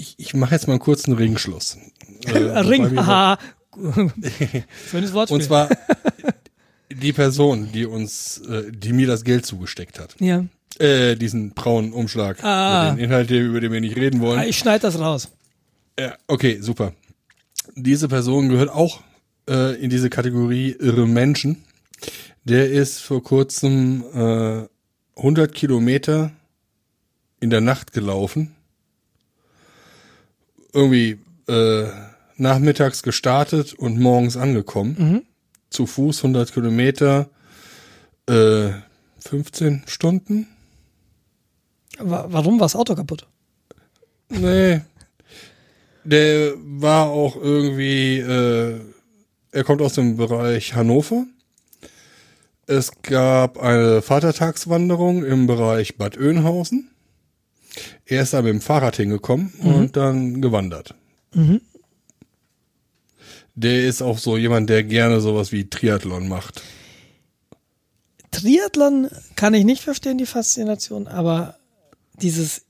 ich, 0.02 0.14
ich 0.18 0.34
mache 0.34 0.54
jetzt 0.54 0.66
mal 0.66 0.74
einen 0.74 0.80
kurzen 0.80 1.14
Ringschluss. 1.14 1.78
Äh, 2.24 2.36
Ring, 2.60 2.96
aha. 2.98 3.36
Schönes 4.90 5.12
Wortspiel. 5.12 5.34
Und 5.34 5.42
zwar 5.42 5.68
die 6.88 7.12
Person, 7.12 7.72
die 7.72 7.84
uns, 7.84 8.38
äh, 8.48 8.70
die 8.70 8.92
mir 8.92 9.08
das 9.08 9.24
Geld 9.24 9.44
zugesteckt 9.44 9.98
hat. 9.98 10.14
Ja. 10.20 10.44
Äh, 10.78 11.16
diesen 11.16 11.50
braunen 11.50 11.92
Umschlag. 11.92 12.44
Ah. 12.44 12.92
Den 12.92 13.06
Inhalt, 13.06 13.28
über 13.32 13.60
den 13.60 13.72
wir 13.72 13.80
nicht 13.80 13.96
reden 13.96 14.20
wollen. 14.20 14.38
Ah, 14.38 14.44
ich 14.44 14.56
schneide 14.56 14.82
das 14.82 15.00
raus. 15.00 15.30
Ja, 15.98 16.16
okay, 16.28 16.60
super. 16.60 16.92
Diese 17.74 18.06
Person 18.06 18.50
gehört 18.50 18.70
auch 18.70 19.00
äh, 19.50 19.74
in 19.82 19.90
diese 19.90 20.10
Kategorie 20.10 20.76
irre 20.78 21.08
Menschen. 21.08 21.64
Der 22.44 22.70
ist 22.70 23.00
vor 23.00 23.24
kurzem 23.24 24.04
äh, 24.14 24.68
100 25.16 25.52
Kilometer 25.52 26.30
in 27.40 27.50
der 27.50 27.62
Nacht 27.62 27.92
gelaufen 27.92 28.54
irgendwie 30.72 31.18
äh, 31.48 31.86
nachmittags 32.36 33.02
gestartet 33.02 33.74
und 33.74 33.98
morgens 33.98 34.36
angekommen. 34.36 34.96
Mhm. 34.98 35.22
Zu 35.70 35.86
Fuß 35.86 36.18
100 36.18 36.52
Kilometer, 36.52 37.30
äh, 38.28 38.70
15 39.20 39.84
Stunden. 39.86 40.48
Warum 41.98 42.58
war 42.58 42.66
das 42.66 42.76
Auto 42.76 42.94
kaputt? 42.94 43.26
Nee. 44.28 44.80
Der 46.04 46.54
war 46.56 47.06
auch 47.06 47.36
irgendwie, 47.36 48.18
äh, 48.18 48.80
er 49.52 49.64
kommt 49.64 49.82
aus 49.82 49.94
dem 49.94 50.16
Bereich 50.16 50.74
Hannover. 50.74 51.26
Es 52.66 52.90
gab 53.02 53.58
eine 53.58 54.02
Vatertagswanderung 54.02 55.24
im 55.24 55.46
Bereich 55.46 55.96
Bad 55.96 56.16
Oeynhausen. 56.16 56.91
Er 58.06 58.22
ist 58.22 58.32
da 58.32 58.42
mit 58.42 58.50
dem 58.50 58.60
Fahrrad 58.60 58.96
hingekommen 58.96 59.52
mhm. 59.58 59.74
und 59.74 59.96
dann 59.96 60.42
gewandert. 60.42 60.94
Mhm. 61.32 61.60
Der 63.54 63.86
ist 63.86 64.02
auch 64.02 64.18
so 64.18 64.36
jemand, 64.36 64.70
der 64.70 64.82
gerne 64.82 65.20
sowas 65.20 65.52
wie 65.52 65.68
Triathlon 65.68 66.28
macht. 66.28 66.62
Triathlon 68.30 69.08
kann 69.36 69.54
ich 69.54 69.64
nicht 69.64 69.82
verstehen, 69.82 70.18
die 70.18 70.26
Faszination, 70.26 71.06
aber 71.06 71.56
dieses, 72.20 72.62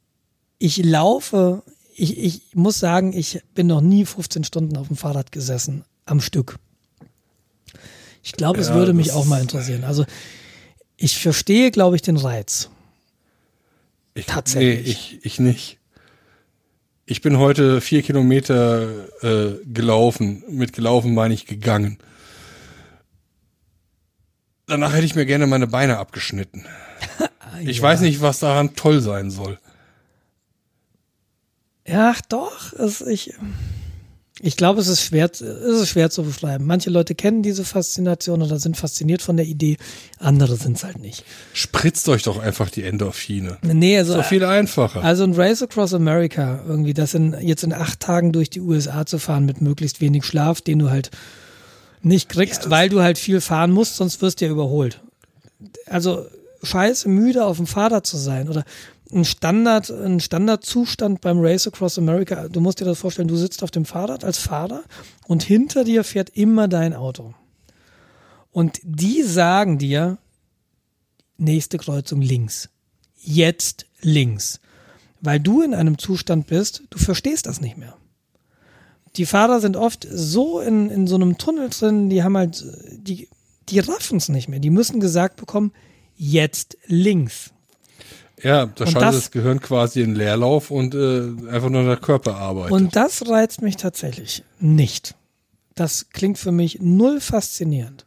ich 0.58 0.78
laufe, 0.84 1.62
ich, 1.94 2.18
ich 2.18 2.42
muss 2.55 2.81
sagen, 2.81 3.12
ich 3.12 3.40
bin 3.55 3.68
noch 3.68 3.81
nie 3.81 4.05
15 4.05 4.44
Stunden 4.44 4.76
auf 4.76 4.89
dem 4.89 4.97
Fahrrad 4.97 5.31
gesessen, 5.31 5.84
am 6.05 6.20
Stück. 6.20 6.58
Ich 8.24 8.32
glaube, 8.32 8.60
es 8.60 8.68
ja, 8.68 8.74
würde 8.74 8.92
mich 8.92 9.12
auch 9.12 9.24
mal 9.24 9.40
interessieren. 9.40 9.84
Also 9.84 10.05
ich 10.97 11.18
verstehe, 11.18 11.70
glaube 11.70 11.97
ich, 11.97 12.02
den 12.02 12.16
Reiz. 12.16 12.70
Ich, 14.15 14.26
Tatsächlich. 14.26 14.84
Nee, 14.84 14.91
ich, 14.91 15.24
ich 15.24 15.41
nicht. 15.41 15.78
Ich 17.05 17.20
bin 17.20 17.39
heute 17.39 17.81
vier 17.81 18.02
Kilometer 18.02 18.89
äh, 19.23 19.58
gelaufen. 19.66 20.44
Mit 20.49 20.73
gelaufen 20.73 21.15
meine 21.15 21.34
ich 21.34 21.47
gegangen. 21.47 21.99
Danach 24.66 24.92
hätte 24.94 25.05
ich 25.05 25.15
mir 25.15 25.26
gerne 25.26 25.47
meine 25.47 25.66
Beine 25.66 25.99
abgeschnitten. 25.99 26.65
ich 27.60 27.78
ja. 27.78 27.82
weiß 27.82 28.02
nicht, 28.02 28.20
was 28.20 28.39
daran 28.39 28.74
toll 28.76 29.00
sein 29.00 29.31
soll. 29.31 29.58
Ja, 31.86 32.15
doch. 32.28 32.73
Es, 32.74 33.00
ich, 33.00 33.34
ich 34.45 34.57
glaube, 34.57 34.81
es 34.81 34.89
ist 34.89 35.03
schwer, 35.03 35.31
es 35.31 35.41
ist 35.41 35.89
schwer 35.89 36.11
zu 36.11 36.25
beschreiben. 36.25 36.67
Manche 36.67 36.91
Leute 36.91 37.15
kennen 37.15 37.43
diese 37.43 37.65
Faszination 37.65 38.43
oder 38.43 38.59
sind 38.59 38.77
fasziniert 38.77 39.23
von 39.23 39.37
der 39.37 39.47
Idee, 39.47 39.77
andere 40.19 40.57
sind 40.57 40.77
es 40.77 40.85
halt 40.85 40.99
nicht. 40.99 41.25
Spritzt 41.53 42.09
euch 42.09 42.25
doch 42.25 42.39
einfach 42.39 42.69
die 42.69 42.83
Endorphine. 42.83 43.59
Nee, 43.62 43.97
also. 43.97 44.15
Ist 44.15 44.19
doch 44.19 44.25
viel 44.27 44.45
einfacher. 44.45 45.05
Also 45.05 45.23
ein 45.23 45.35
Race 45.35 45.62
Across 45.62 45.95
America, 45.95 46.61
irgendwie, 46.67 46.93
das 46.93 47.15
in, 47.15 47.37
jetzt 47.41 47.62
in 47.62 47.73
acht 47.73 48.01
Tagen 48.01 48.33
durch 48.33 48.51
die 48.51 48.61
USA 48.61 49.07
zu 49.07 49.19
fahren 49.19 49.47
mit 49.47 49.61
möglichst 49.61 50.01
wenig 50.01 50.25
Schlaf, 50.25 50.61
den 50.61 50.81
du 50.81 50.91
halt 50.91 51.12
nicht 52.03 52.29
kriegst, 52.29 52.65
ja, 52.65 52.71
weil 52.71 52.89
du 52.89 53.01
halt 53.01 53.19
viel 53.19 53.41
fahren 53.41 53.71
musst, 53.71 53.95
sonst 53.95 54.21
wirst 54.23 54.41
du 54.41 54.47
ja 54.47 54.51
überholt. 54.51 55.01
Also, 55.87 56.27
scheiße 56.65 57.09
müde 57.09 57.45
auf 57.45 57.59
dem 57.59 57.69
Fahrrad 57.69 58.09
zu 58.09 58.17
sein 58.17 58.49
oder 58.49 58.65
ein 59.12 59.24
Standard, 59.24 59.91
ein 59.91 60.20
Standardzustand 60.20 61.20
beim 61.20 61.41
Race 61.41 61.66
Across 61.66 61.99
America. 61.99 62.49
Du 62.49 62.60
musst 62.60 62.81
dir 62.81 62.84
das 62.84 62.99
vorstellen, 62.99 63.28
du 63.28 63.36
sitzt 63.36 63.62
auf 63.62 63.70
dem 63.70 63.84
Fahrrad 63.84 64.24
als 64.24 64.39
Fahrer 64.39 64.82
und 65.26 65.42
hinter 65.42 65.84
dir 65.84 66.02
fährt 66.05 66.31
immer 66.31 66.68
dein 66.68 66.94
Auto. 66.94 67.34
Und 68.50 68.81
die 68.82 69.23
sagen 69.23 69.78
dir, 69.78 70.18
nächste 71.36 71.78
Kreuzung 71.78 72.20
links. 72.20 72.68
Jetzt 73.16 73.86
links. 74.00 74.60
Weil 75.20 75.41
du 75.41 75.62
in 75.62 75.74
einem 75.74 75.99
Zustand 75.99 76.47
bist, 76.47 76.82
du 76.91 76.99
verstehst 76.99 77.47
das 77.47 77.60
nicht 77.60 77.76
mehr. 77.76 77.97
Die 79.16 79.26
Fahrer 79.26 79.60
sind 79.60 79.76
oft 79.76 80.07
so 80.10 80.60
in, 80.60 80.91
in 80.91 81.07
so 81.07 81.16
einem 81.16 81.39
Tunnel 81.39 81.68
drin, 81.68 82.08
die 82.08 82.23
haben 82.23 82.36
halt, 82.36 82.65
die, 82.92 83.28
die 83.68 83.78
raffen 83.78 84.16
es 84.16 84.28
nicht 84.28 84.49
mehr. 84.49 84.58
Die 84.58 84.70
müssen 84.70 85.00
gesagt 85.00 85.36
bekommen, 85.36 85.73
jetzt 86.16 86.78
links. 86.86 87.52
Ja, 88.43 88.67
da 88.67 88.87
schaltet 88.87 89.03
das, 89.03 89.15
das, 89.15 89.31
Gehirn 89.31 89.61
quasi 89.61 90.03
in 90.03 90.15
Leerlauf 90.15 90.71
und 90.71 90.95
äh, 90.95 91.29
einfach 91.49 91.71
nur 91.71 91.85
der 91.85 91.97
Körper 91.97 92.37
arbeitet. 92.37 92.73
Und 92.73 92.97
das 92.97 93.29
reizt 93.29 93.62
mich 93.62 93.77
tatsächlich 93.77 94.43
nicht. 94.59 95.15
Das 95.75 96.11
klingt 96.11 96.39
für 96.39 96.53
mich 96.53 96.81
null 96.81 97.21
faszinierend. 97.21 98.05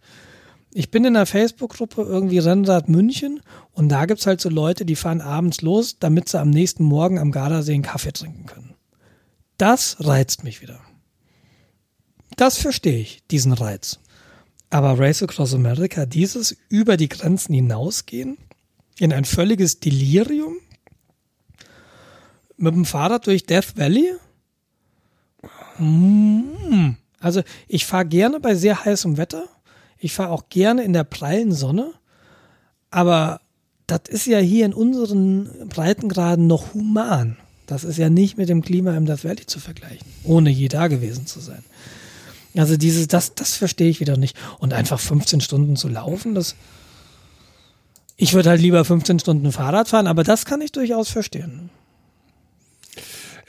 Ich 0.73 0.91
bin 0.91 1.05
in 1.05 1.15
einer 1.15 1.25
Facebook-Gruppe 1.25 2.01
irgendwie 2.01 2.39
Rennrad 2.39 2.89
München 2.89 3.41
und 3.71 3.87
da 3.87 4.05
gibt's 4.05 4.27
halt 4.27 4.41
so 4.41 4.49
Leute, 4.49 4.85
die 4.85 4.97
fahren 4.97 5.21
abends 5.21 5.61
los, 5.61 5.99
damit 5.99 6.27
sie 6.27 6.39
am 6.39 6.49
nächsten 6.49 6.83
Morgen 6.83 7.17
am 7.17 7.31
Gardasee 7.31 7.73
einen 7.73 7.83
Kaffee 7.83 8.11
trinken 8.11 8.45
können. 8.45 8.75
Das 9.57 9.95
reizt 10.01 10.43
mich 10.43 10.61
wieder. 10.61 10.81
Das 12.35 12.57
verstehe 12.57 12.99
ich, 12.99 13.23
diesen 13.31 13.53
Reiz. 13.53 13.99
Aber 14.69 14.99
Race 14.99 15.23
Across 15.23 15.53
America, 15.53 16.05
dieses 16.05 16.57
über 16.67 16.97
die 16.97 17.07
Grenzen 17.07 17.53
hinausgehen, 17.53 18.37
in 18.99 19.13
ein 19.13 19.25
völliges 19.25 19.79
Delirium 19.79 20.57
mit 22.57 22.73
dem 22.73 22.85
Fahrrad 22.85 23.27
durch 23.27 23.45
Death 23.45 23.77
Valley. 23.77 24.13
Mm. 25.77 26.95
Also 27.19 27.41
ich 27.67 27.85
fahre 27.85 28.05
gerne 28.05 28.39
bei 28.39 28.55
sehr 28.55 28.85
heißem 28.85 29.17
Wetter. 29.17 29.45
Ich 29.97 30.13
fahre 30.13 30.31
auch 30.31 30.49
gerne 30.49 30.83
in 30.83 30.93
der 30.93 31.03
prallen 31.03 31.51
Sonne. 31.51 31.93
Aber 32.91 33.41
das 33.87 34.01
ist 34.07 34.25
ja 34.25 34.39
hier 34.39 34.65
in 34.65 34.73
unseren 34.73 35.67
Breitengraden 35.67 36.47
noch 36.47 36.73
human. 36.73 37.37
Das 37.67 37.83
ist 37.83 37.97
ja 37.97 38.09
nicht 38.09 38.37
mit 38.37 38.47
dem 38.47 38.61
Klima 38.61 38.95
im 38.95 39.05
Death 39.05 39.23
Valley 39.23 39.45
zu 39.45 39.59
vergleichen, 39.59 40.07
ohne 40.23 40.49
je 40.49 40.67
da 40.67 40.87
gewesen 40.87 41.25
zu 41.25 41.39
sein. 41.39 41.63
Also 42.55 42.77
dieses, 42.77 43.07
das, 43.07 43.35
das 43.35 43.55
verstehe 43.55 43.89
ich 43.89 43.99
wieder 43.99 44.17
nicht. 44.17 44.37
Und 44.59 44.73
einfach 44.73 44.99
15 44.99 45.41
Stunden 45.41 45.75
zu 45.75 45.89
laufen, 45.89 46.35
das, 46.35 46.55
ich 48.17 48.33
würde 48.33 48.49
halt 48.49 48.61
lieber 48.61 48.83
15 48.85 49.19
Stunden 49.19 49.51
Fahrrad 49.51 49.89
fahren, 49.89 50.07
aber 50.07 50.23
das 50.23 50.45
kann 50.45 50.61
ich 50.61 50.71
durchaus 50.71 51.09
verstehen. 51.09 51.69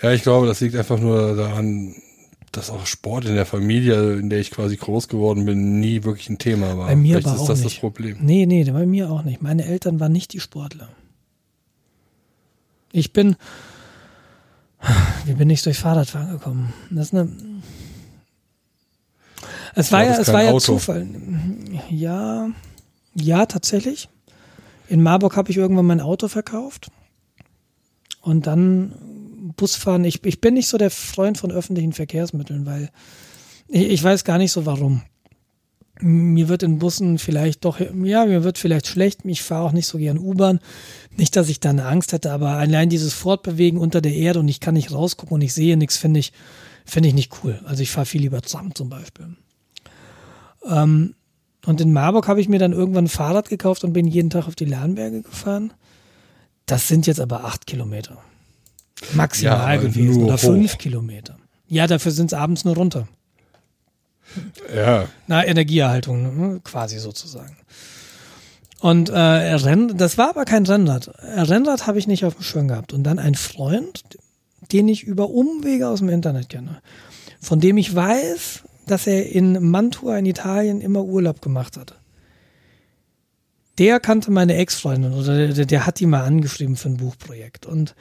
Ja, 0.03 0.13
ich 0.13 0.23
glaube, 0.23 0.47
das 0.47 0.61
liegt 0.61 0.77
einfach 0.77 0.99
nur 0.99 1.37
daran, 1.37 1.95
dass 2.53 2.71
auch 2.71 2.87
Sport 2.87 3.27
in 3.27 3.35
der 3.35 3.47
Familie, 3.47 4.15
in 4.15 4.31
der 4.31 4.41
ich 4.41 4.51
quasi 4.51 4.77
groß 4.77 5.09
geworden 5.09 5.45
bin, 5.45 5.81
nie 5.81 6.05
wirklich 6.05 6.29
ein 6.29 6.39
Thema 6.39 6.77
war. 6.77 6.87
Bei 6.89 6.97
mir 6.97 7.15
Vielleicht 7.15 7.27
aber 7.27 7.37
ist 7.37 7.43
auch 7.43 7.47
das 7.49 7.61
nicht. 7.61 7.77
das 7.77 7.81
Problem. 7.81 8.19
Nee, 8.21 8.47
nee, 8.47 8.65
bei 8.65 8.87
mir 8.87 9.11
auch 9.11 9.23
nicht. 9.23 9.43
Meine 9.43 9.65
Eltern 9.65 10.01
waren 10.01 10.13
nicht 10.13 10.33
die 10.33 10.41
Sportler. 10.41 10.89
Ich 12.93 13.13
bin, 13.13 13.37
wie 15.27 15.35
bin 15.35 15.51
ich 15.51 15.63
durch 15.63 15.79
Fahrradfahren 15.79 16.31
gekommen? 16.31 16.73
Das 16.91 17.09
ist 17.09 17.15
eine, 17.15 17.29
es 19.75 19.93
war, 19.93 20.05
ja, 20.05 20.17
es 20.19 20.33
war 20.33 20.43
ja 20.43 20.57
Zufall. 20.59 21.07
Ja, 21.91 22.49
ja, 23.15 23.47
tatsächlich. 23.47 24.09
In 24.89 25.03
Marburg 25.03 25.37
habe 25.37 25.51
ich 25.51 25.57
irgendwann 25.57 25.87
mein 25.87 26.01
Auto 26.01 26.29
verkauft 26.29 26.91
und 28.21 28.47
dann 28.47 28.95
Busfahren. 29.57 30.05
Ich, 30.05 30.25
ich 30.25 30.41
bin 30.41 30.55
nicht 30.55 30.69
so 30.69 30.79
der 30.79 30.91
Freund 30.91 31.39
von 31.39 31.51
öffentlichen 31.51 31.93
Verkehrsmitteln, 31.93 32.67
weil 32.67 32.91
ich, 33.69 33.89
ich 33.89 34.03
weiß 34.03 34.25
gar 34.25 34.39
nicht 34.39 34.53
so 34.53 34.67
warum. 34.67 35.03
Mir 35.99 36.49
wird 36.49 36.63
in 36.63 36.79
Bussen 36.79 37.19
vielleicht 37.19 37.65
doch, 37.65 37.81
ja, 37.81 38.27
mir 38.27 38.45
wird 38.45 38.59
vielleicht 38.59 38.87
schlecht. 38.87 39.21
Ich 39.25 39.43
fahre 39.43 39.65
auch 39.65 39.73
nicht 39.73 39.87
so 39.87 39.97
gern 39.97 40.19
U-Bahn. 40.19 40.61
Nicht, 41.17 41.37
dass 41.37 41.49
ich 41.49 41.59
da 41.59 41.71
eine 41.71 41.87
Angst 41.87 42.13
hätte, 42.13 42.33
aber 42.33 42.51
allein 42.51 42.91
dieses 42.91 43.15
Fortbewegen 43.15 43.81
unter 43.81 44.03
der 44.03 44.13
Erde 44.13 44.41
und 44.41 44.49
ich 44.49 44.61
kann 44.61 44.75
nicht 44.75 44.93
rausgucken 44.93 45.35
und 45.35 45.41
ich 45.41 45.55
sehe 45.55 45.77
nichts, 45.79 45.97
finde 45.97 46.21
ich, 46.21 46.33
finde 46.85 47.09
ich 47.09 47.15
nicht 47.15 47.33
cool. 47.43 47.61
Also 47.65 47.83
ich 47.83 47.91
fahre 47.91 48.05
viel 48.05 48.21
lieber 48.21 48.43
Tram 48.43 48.75
zum 48.75 48.91
Beispiel. 48.91 49.37
Ähm, 50.69 51.15
und 51.67 51.81
in 51.81 51.93
Marburg 51.93 52.29
habe 52.29 52.41
ich 52.41 52.49
mir 52.49 52.59
dann 52.59 52.73
irgendwann 52.73 53.05
ein 53.05 53.09
Fahrrad 53.09 53.49
gekauft 53.49 53.85
und 53.85 53.93
bin 53.93 54.07
jeden 54.07 54.31
Tag 54.31 54.47
auf 54.47 54.55
die 54.55 54.65
Lernberge 54.65 55.23
gefahren. 55.23 55.73
Das 56.65 56.89
sind 56.89 57.07
jetzt 57.07 57.21
aber 57.21 57.45
acht 57.45 57.67
Kilometer. 57.67 58.19
Maximal 59.15 59.77
ja, 59.77 59.83
gewesen. 59.83 60.25
Oder 60.25 60.39
fünf 60.39 60.75
hoch. 60.75 60.79
Kilometer. 60.79 61.37
Ja, 61.69 61.87
dafür 61.87 62.13
sind 62.13 62.33
es 62.33 62.39
abends 62.39 62.65
nur 62.65 62.77
runter. 62.77 63.09
Ja. 64.75 65.07
Na, 65.27 65.45
Energieerhaltung, 65.45 66.37
ne? 66.37 66.61
quasi 66.63 66.99
sozusagen. 66.99 67.57
Und 68.81 69.09
äh, 69.11 69.95
das 69.95 70.19
war 70.19 70.31
aber 70.31 70.45
kein 70.45 70.67
Rennrad. 70.67 71.11
Rennrad 71.23 71.87
habe 71.87 71.99
ich 71.99 72.07
nicht 72.07 72.25
auf 72.25 72.35
dem 72.35 72.43
Schirm 72.43 72.69
gehabt. 72.69 72.93
Und 72.93 73.05
dann 73.05 73.19
ein 73.19 73.35
Freund, 73.35 74.05
den 74.73 74.89
ich 74.89 75.05
über 75.05 75.31
Umwege 75.31 75.89
aus 75.89 76.01
dem 76.01 76.09
Internet 76.09 76.49
kenne, 76.49 76.81
von 77.41 77.61
dem 77.61 77.79
ich 77.79 77.95
weiß, 77.95 78.63
dass 78.87 79.07
er 79.07 79.31
in 79.31 79.71
Mantua 79.71 80.19
in 80.19 80.27
Italien 80.27 80.81
immer 80.81 81.05
Urlaub 81.05 81.43
gemacht 81.43 81.77
hat. 81.77 81.99
Der 83.79 84.01
kannte 84.01 84.31
meine 84.31 84.57
Ex-Freundin 84.57 85.13
oder 85.13 85.53
der, 85.53 85.67
der, 85.67 85.87
hat 85.87 86.01
die 86.01 86.07
mal 86.07 86.25
angeschrieben 86.25 86.77
für 86.77 86.89
ein 86.89 86.97
Buchprojekt. 86.97 87.67
Und, 87.67 87.95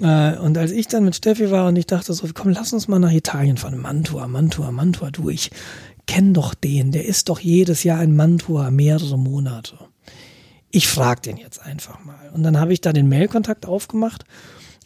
äh, 0.00 0.36
und 0.38 0.56
als 0.56 0.70
ich 0.70 0.88
dann 0.88 1.04
mit 1.04 1.16
Steffi 1.16 1.50
war 1.50 1.68
und 1.68 1.76
ich 1.76 1.86
dachte 1.86 2.14
so, 2.14 2.26
komm, 2.32 2.50
lass 2.50 2.72
uns 2.72 2.88
mal 2.88 2.98
nach 2.98 3.12
Italien 3.12 3.58
fahren. 3.58 3.78
Mantua, 3.78 4.26
Mantua, 4.26 4.70
Mantua, 4.70 5.10
du, 5.10 5.28
ich 5.28 5.50
kenn 6.06 6.32
doch 6.32 6.54
den, 6.54 6.92
der 6.92 7.04
ist 7.04 7.28
doch 7.28 7.40
jedes 7.40 7.84
Jahr 7.84 8.02
in 8.02 8.16
Mantua 8.16 8.70
mehrere 8.70 9.18
Monate. 9.18 9.78
Ich 10.70 10.88
frag 10.88 11.22
den 11.22 11.36
jetzt 11.36 11.60
einfach 11.60 12.02
mal. 12.04 12.30
Und 12.32 12.42
dann 12.42 12.58
habe 12.58 12.72
ich 12.72 12.80
da 12.80 12.94
den 12.94 13.08
Mailkontakt 13.08 13.66
aufgemacht 13.66 14.24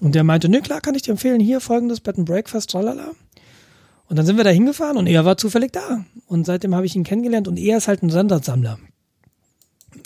und 0.00 0.14
der 0.16 0.24
meinte, 0.24 0.48
ne, 0.48 0.60
klar, 0.60 0.80
kann 0.80 0.96
ich 0.96 1.02
dir 1.02 1.12
empfehlen, 1.12 1.40
hier 1.40 1.60
folgendes 1.60 2.00
Bed 2.00 2.18
and 2.18 2.26
Breakfast, 2.26 2.70
tralala. 2.70 3.12
Und 4.08 4.16
dann 4.16 4.26
sind 4.26 4.36
wir 4.36 4.44
da 4.44 4.50
hingefahren 4.50 4.96
und 4.96 5.06
er 5.06 5.24
war 5.24 5.36
zufällig 5.36 5.72
da. 5.72 6.04
Und 6.26 6.46
seitdem 6.46 6.74
habe 6.74 6.86
ich 6.86 6.94
ihn 6.94 7.04
kennengelernt 7.04 7.48
und 7.48 7.56
er 7.56 7.78
ist 7.78 7.88
halt 7.88 8.02
ein 8.02 8.10
Sandersammler. 8.10 8.78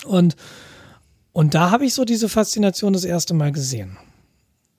Und, 0.07 0.37
und 1.33 1.55
da 1.55 1.71
habe 1.71 1.85
ich 1.85 1.95
so 1.95 2.05
diese 2.05 2.29
Faszination 2.29 2.93
das 2.93 3.05
erste 3.05 3.35
Mal 3.35 3.53
gesehen. 3.53 3.99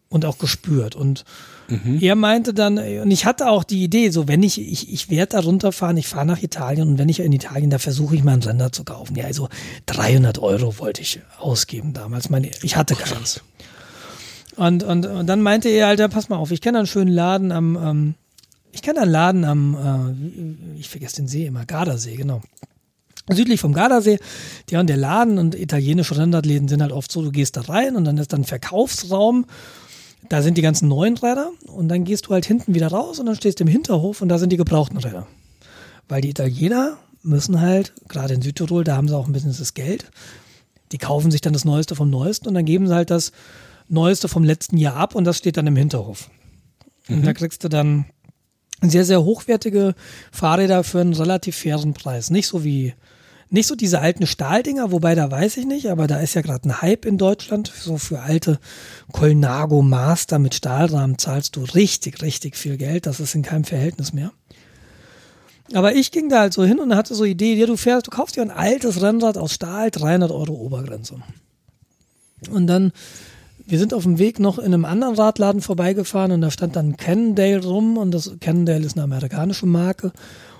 Und 0.09 0.25
auch 0.25 0.39
gespürt. 0.39 0.95
Und 0.95 1.23
mhm. 1.69 1.99
er 2.01 2.15
meinte 2.15 2.53
dann, 2.53 2.77
und 2.77 3.11
ich 3.11 3.25
hatte 3.25 3.49
auch 3.49 3.63
die 3.63 3.81
Idee, 3.81 4.09
so 4.09 4.27
wenn 4.27 4.43
ich, 4.43 4.59
ich, 4.59 4.91
ich 4.91 5.09
werde 5.09 5.37
da 5.37 5.39
runterfahren, 5.39 5.95
ich 5.95 6.07
fahre 6.07 6.25
nach 6.25 6.41
Italien 6.41 6.89
und 6.89 6.97
wenn 6.97 7.07
ich 7.07 7.21
in 7.21 7.31
Italien, 7.31 7.69
da 7.69 7.79
versuche 7.79 8.15
ich 8.15 8.23
mal 8.23 8.33
einen 8.33 8.41
Sender 8.41 8.73
zu 8.73 8.83
kaufen. 8.83 9.15
Ja, 9.15 9.25
also 9.25 9.47
300 9.85 10.39
Euro 10.39 10.79
wollte 10.79 11.01
ich 11.01 11.21
ausgeben 11.39 11.93
damals. 11.93 12.29
Meine, 12.29 12.51
ich 12.61 12.75
hatte 12.75 12.95
keins. 12.95 13.41
Und, 14.57 14.83
und, 14.83 15.05
und 15.05 15.27
dann 15.27 15.41
meinte 15.41 15.69
er, 15.69 15.87
Alter, 15.87 16.09
pass 16.09 16.27
mal 16.27 16.35
auf, 16.35 16.51
ich 16.51 16.59
kenne 16.59 16.79
einen 16.79 16.87
schönen 16.87 17.11
Laden 17.11 17.53
am, 17.53 17.77
ähm, 17.77 18.15
ich 18.71 18.81
kenne 18.81 19.01
einen 19.01 19.11
Laden 19.11 19.43
am, 19.45 20.15
äh, 20.75 20.79
ich 20.79 20.89
vergesse 20.89 21.17
den 21.17 21.27
See 21.27 21.45
immer, 21.45 21.65
Gardasee, 21.65 22.15
genau. 22.15 22.41
Südlich 23.29 23.59
vom 23.59 23.73
Gardasee, 23.73 24.19
der 24.69 24.79
und 24.79 24.87
der 24.87 24.97
Laden 24.97 25.37
und 25.37 25.55
italienische 25.55 26.17
Rennradläden 26.17 26.67
sind 26.67 26.81
halt 26.81 26.91
oft 26.91 27.11
so, 27.11 27.21
du 27.21 27.31
gehst 27.31 27.55
da 27.55 27.61
rein 27.61 27.95
und 27.95 28.05
dann 28.05 28.17
ist 28.17 28.33
dann 28.33 28.43
Verkaufsraum, 28.43 29.45
da 30.27 30.41
sind 30.41 30.57
die 30.57 30.61
ganzen 30.61 30.87
neuen 30.87 31.17
Räder 31.17 31.51
und 31.67 31.87
dann 31.87 32.03
gehst 32.03 32.27
du 32.27 32.31
halt 32.31 32.45
hinten 32.45 32.73
wieder 32.73 32.87
raus 32.87 33.19
und 33.19 33.25
dann 33.27 33.35
stehst 33.35 33.59
du 33.59 33.63
im 33.63 33.69
Hinterhof 33.69 34.21
und 34.21 34.29
da 34.29 34.37
sind 34.37 34.51
die 34.51 34.57
gebrauchten 34.57 34.97
Räder. 34.97 35.27
Weil 36.07 36.21
die 36.21 36.29
Italiener 36.29 36.97
müssen 37.23 37.61
halt, 37.61 37.93
gerade 38.07 38.33
in 38.33 38.41
Südtirol, 38.41 38.83
da 38.83 38.95
haben 38.95 39.07
sie 39.07 39.15
auch 39.15 39.27
ein 39.27 39.33
bisschen 39.33 39.55
das 39.55 39.73
Geld, 39.73 40.05
die 40.91 40.97
kaufen 40.97 41.31
sich 41.31 41.41
dann 41.41 41.53
das 41.53 41.65
Neueste 41.65 41.95
vom 41.95 42.09
Neuesten 42.09 42.47
und 42.47 42.53
dann 42.53 42.65
geben 42.65 42.87
sie 42.87 42.95
halt 42.95 43.11
das 43.11 43.31
neueste 43.87 44.27
vom 44.27 44.43
letzten 44.43 44.77
Jahr 44.77 44.95
ab 44.95 45.15
und 45.15 45.25
das 45.25 45.37
steht 45.37 45.57
dann 45.57 45.67
im 45.67 45.75
Hinterhof. 45.75 46.29
Mhm. 47.07 47.17
Und 47.17 47.25
da 47.25 47.33
kriegst 47.33 47.63
du 47.63 47.69
dann 47.69 48.05
sehr, 48.89 49.05
sehr 49.05 49.23
hochwertige 49.23 49.95
Fahrräder 50.31 50.83
für 50.83 51.01
einen 51.01 51.13
relativ 51.13 51.57
fairen 51.57 51.93
Preis. 51.93 52.29
Nicht 52.29 52.47
so 52.47 52.63
wie, 52.63 52.93
nicht 53.49 53.67
so 53.67 53.75
diese 53.75 53.99
alten 53.99 54.25
Stahldinger, 54.25 54.91
wobei 54.91 55.13
da 55.13 55.29
weiß 55.29 55.57
ich 55.57 55.65
nicht, 55.65 55.89
aber 55.89 56.07
da 56.07 56.19
ist 56.19 56.33
ja 56.33 56.41
gerade 56.41 56.67
ein 56.67 56.81
Hype 56.81 57.05
in 57.05 57.17
Deutschland. 57.17 57.71
So 57.75 57.97
für 57.97 58.21
alte 58.21 58.59
Colnago 59.11 59.81
Master 59.81 60.39
mit 60.39 60.55
Stahlrahmen 60.55 61.17
zahlst 61.17 61.55
du 61.55 61.63
richtig, 61.63 62.21
richtig 62.21 62.55
viel 62.55 62.77
Geld. 62.77 63.05
Das 63.05 63.19
ist 63.19 63.35
in 63.35 63.43
keinem 63.43 63.65
Verhältnis 63.65 64.13
mehr. 64.13 64.31
Aber 65.73 65.95
ich 65.95 66.11
ging 66.11 66.29
da 66.29 66.39
halt 66.39 66.53
so 66.53 66.65
hin 66.65 66.79
und 66.79 66.95
hatte 66.95 67.15
so 67.15 67.23
Idee, 67.23 67.53
ja, 67.53 67.65
du 67.65 67.77
fährst, 67.77 68.07
du 68.07 68.11
kaufst 68.11 68.35
dir 68.35 68.41
ein 68.41 68.51
altes 68.51 69.01
Rennrad 69.01 69.37
aus 69.37 69.53
Stahl, 69.53 69.91
300 69.91 70.31
Euro 70.31 70.53
Obergrenze. 70.53 71.21
Und 72.49 72.67
dann, 72.67 72.91
wir 73.71 73.79
sind 73.79 73.93
auf 73.93 74.03
dem 74.03 74.19
Weg 74.19 74.37
noch 74.37 74.59
in 74.59 74.65
einem 74.65 74.83
anderen 74.83 75.15
Radladen 75.15 75.61
vorbeigefahren 75.61 76.33
und 76.33 76.41
da 76.41 76.51
stand 76.51 76.75
dann 76.75 76.97
Cannondale 76.97 77.63
rum 77.63 77.95
und 77.95 78.11
das 78.11 78.33
Cannondale 78.41 78.85
ist 78.85 78.97
eine 78.97 79.05
amerikanische 79.05 79.65
Marke. 79.65 80.11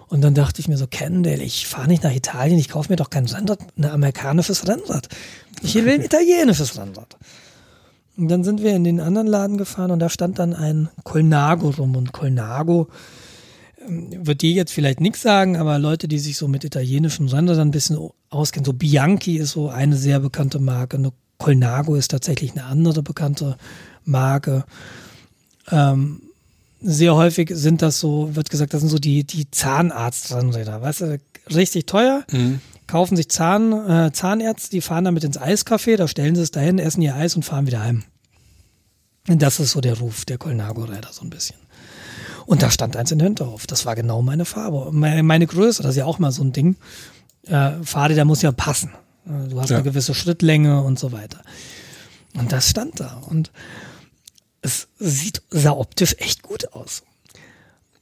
Und 0.07 0.22
dann 0.22 0.33
dachte 0.33 0.61
ich 0.61 0.69
mir 0.69 0.77
so, 0.77 0.88
Cannondale, 0.90 1.43
ich 1.43 1.67
fahre 1.67 1.90
nicht 1.90 2.03
nach 2.03 2.15
Italien, 2.15 2.57
ich 2.57 2.69
kaufe 2.69 2.90
mir 2.90 2.95
doch 2.95 3.09
kein 3.09 3.25
Rennrad, 3.25 3.59
ein 3.77 3.83
amerikanisches 3.83 4.65
Rennrad. 4.65 5.09
Ich 5.61 5.75
will 5.75 5.90
ein 5.90 6.03
italienisches 6.03 6.77
Rennrad. 6.77 7.17
Und 8.15 8.30
dann 8.30 8.45
sind 8.45 8.64
wir 8.64 8.73
in 8.73 8.85
den 8.85 9.01
anderen 9.01 9.27
Laden 9.27 9.57
gefahren 9.57 9.91
und 9.91 9.99
da 9.99 10.07
stand 10.07 10.40
dann 10.40 10.53
ein 10.53 10.88
Colnago 11.03 11.72
rum 11.72 11.98
und 11.98 12.14
Colnago 12.14 12.88
wird 13.88 14.41
dir 14.41 14.51
jetzt 14.51 14.72
vielleicht 14.72 15.01
nichts 15.01 15.22
sagen, 15.22 15.57
aber 15.57 15.80
Leute, 15.80 16.07
die 16.07 16.19
sich 16.19 16.38
so 16.38 16.48
mit 16.48 16.64
italienischen 16.64 17.27
Rändern 17.27 17.59
ein 17.59 17.72
bisschen 17.72 17.98
auskennen, 18.30 18.64
so 18.64 18.72
Bianchi 18.72 19.35
ist 19.35 19.51
so 19.51 19.67
eine 19.67 19.98
sehr 19.98 20.22
bekannte 20.22 20.59
Marke, 20.59 20.95
eine 20.95 21.11
Colnago 21.42 21.95
ist 21.95 22.11
tatsächlich 22.11 22.52
eine 22.52 22.66
andere 22.66 23.02
bekannte 23.02 23.58
Marke. 24.06 24.64
Ähm, 25.72 26.22
sehr 26.82 27.16
häufig 27.16 27.50
sind 27.53 27.82
das 27.82 28.00
so, 28.00 28.36
wird 28.36 28.52
gesagt, 28.52 28.76
das 28.76 28.82
sind 28.82 28.90
so 28.90 29.00
die, 29.00 29.24
die 29.24 29.50
Zahnarzt-Rennräder, 29.50 30.82
weißt 30.82 31.02
du, 31.02 31.20
richtig 31.53 31.88
teuer. 31.88 32.24
Mhm. 32.32 32.61
Kaufen 32.86 33.16
sich 33.16 33.30
Zahn, 33.30 33.72
äh, 33.72 34.11
Zahnärzte, 34.11 34.70
die 34.70 34.82
fahren 34.82 35.06
damit 35.06 35.24
ins 35.24 35.40
Eiscafé, 35.40 35.95
da 35.95 36.08
stellen 36.08 36.36
sie 36.36 36.44
es 36.44 36.52
dahin, 36.52 36.78
essen 36.78 37.02
ihr 37.02 37.16
Eis 37.16 37.36
und 37.36 37.44
fahren 37.44 37.66
wieder 37.66 37.84
heim. 37.84 38.03
Und 39.28 39.42
das 39.42 39.60
ist 39.60 39.72
so 39.72 39.82
der 39.82 39.98
Ruf 39.98 40.26
der 40.26 40.38
Colnago-Räder 40.38 41.10
so 41.11 41.24
ein 41.24 41.32
bisschen. 41.32 41.58
Und 42.45 42.61
da 42.61 42.70
stand 42.70 42.95
eins 42.95 43.11
in 43.11 43.20
Hinterhof. 43.20 43.66
Das 43.66 43.88
war 43.88 43.95
genau 43.95 44.22
meine 44.22 44.45
Farbe. 44.45 44.92
Meine, 44.92 45.24
meine 45.24 45.48
Größe, 45.48 45.82
das 45.82 45.92
ist 45.92 45.98
ja 45.98 46.06
auch 46.06 46.20
mal 46.20 46.32
so 46.32 46.44
ein 46.44 46.52
Ding. 46.52 46.76
Äh, 47.48 47.72
Fahrräder 47.84 48.26
muss 48.26 48.42
ja 48.42 48.52
passen. 48.52 48.92
Äh, 49.25 49.50
du 49.50 49.61
hast 49.61 49.69
ja. 49.69 49.77
eine 49.77 49.83
gewisse 49.83 50.14
Schrittlänge 50.14 50.82
und 50.82 51.00
so 51.00 51.11
weiter. 51.11 51.41
Und 52.33 52.51
das 52.51 52.69
stand 52.69 53.00
da. 53.00 53.22
Und 53.27 53.51
es 54.61 54.88
sieht, 55.00 55.41
sah 55.50 55.72
optisch 55.72 56.16
echt 56.19 56.43
gut 56.43 56.74
aus. 56.74 57.03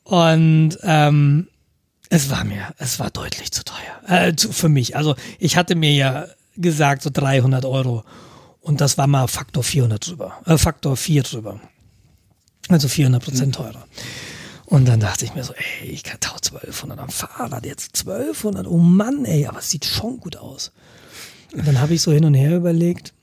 Und 0.03 0.77
ähm, 0.83 1.47
es 2.09 2.29
war 2.29 2.43
mir, 2.43 2.73
es 2.77 2.99
war 2.99 3.11
deutlich 3.11 3.51
zu 3.51 3.63
teuer. 3.63 4.01
Äh, 4.07 4.35
zu, 4.35 4.51
für 4.51 4.69
mich. 4.69 4.95
Also 4.95 5.15
ich 5.37 5.55
hatte 5.55 5.75
mir 5.75 5.93
ja 5.93 6.25
gesagt, 6.55 7.03
so 7.03 7.09
300 7.11 7.65
Euro. 7.65 8.03
Und 8.61 8.81
das 8.81 8.97
war 8.97 9.07
mal 9.07 9.27
Faktor 9.27 9.63
400 9.63 10.07
drüber. 10.07 10.39
Äh, 10.45 10.57
Faktor 10.57 10.97
4 10.97 11.23
drüber. 11.23 11.59
Also 12.67 12.87
400 12.87 13.23
Prozent 13.23 13.47
mhm. 13.47 13.63
teurer. 13.63 13.85
Und 14.65 14.87
dann 14.87 14.99
dachte 14.99 15.25
ich 15.25 15.33
mir 15.33 15.43
so, 15.43 15.53
ey, 15.53 15.89
ich 15.89 16.03
kann 16.03 16.17
1200 16.21 16.99
am 16.99 17.09
Fahrrad, 17.09 17.65
jetzt 17.65 17.97
1200, 17.99 18.67
oh 18.67 18.77
Mann, 18.77 19.25
ey, 19.25 19.47
aber 19.47 19.59
es 19.59 19.69
sieht 19.71 19.85
schon 19.85 20.19
gut 20.19 20.37
aus. 20.37 20.71
Und 21.53 21.67
dann 21.67 21.79
habe 21.79 21.93
ich 21.93 22.01
so 22.01 22.11
hin 22.11 22.25
und 22.25 22.33
her 22.33 22.55
überlegt 22.55 23.13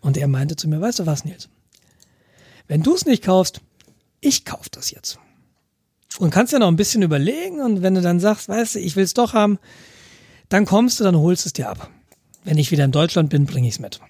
und 0.00 0.16
er 0.16 0.28
meinte 0.28 0.56
zu 0.56 0.68
mir, 0.68 0.80
weißt 0.80 1.00
du 1.00 1.06
was, 1.06 1.24
Nils? 1.24 1.48
Wenn 2.68 2.82
du 2.82 2.94
es 2.94 3.06
nicht 3.06 3.24
kaufst, 3.24 3.60
ich 4.20 4.44
kauf 4.44 4.68
das 4.68 4.90
jetzt. 4.90 5.18
Und 6.18 6.30
kannst 6.30 6.52
ja 6.52 6.58
noch 6.58 6.68
ein 6.68 6.76
bisschen 6.76 7.02
überlegen 7.02 7.60
und 7.60 7.82
wenn 7.82 7.94
du 7.94 8.02
dann 8.02 8.20
sagst, 8.20 8.48
weißt 8.48 8.74
du, 8.74 8.78
ich 8.80 8.96
will 8.96 9.04
es 9.04 9.14
doch 9.14 9.32
haben, 9.32 9.58
dann 10.48 10.66
kommst 10.66 11.00
du, 11.00 11.04
dann 11.04 11.16
holst 11.16 11.46
es 11.46 11.54
dir 11.54 11.70
ab. 11.70 11.90
Wenn 12.44 12.58
ich 12.58 12.70
wieder 12.70 12.84
in 12.84 12.92
Deutschland 12.92 13.30
bin, 13.30 13.46
bringe 13.46 13.68
ich 13.68 13.74
es 13.74 13.80
mit. 13.80 14.00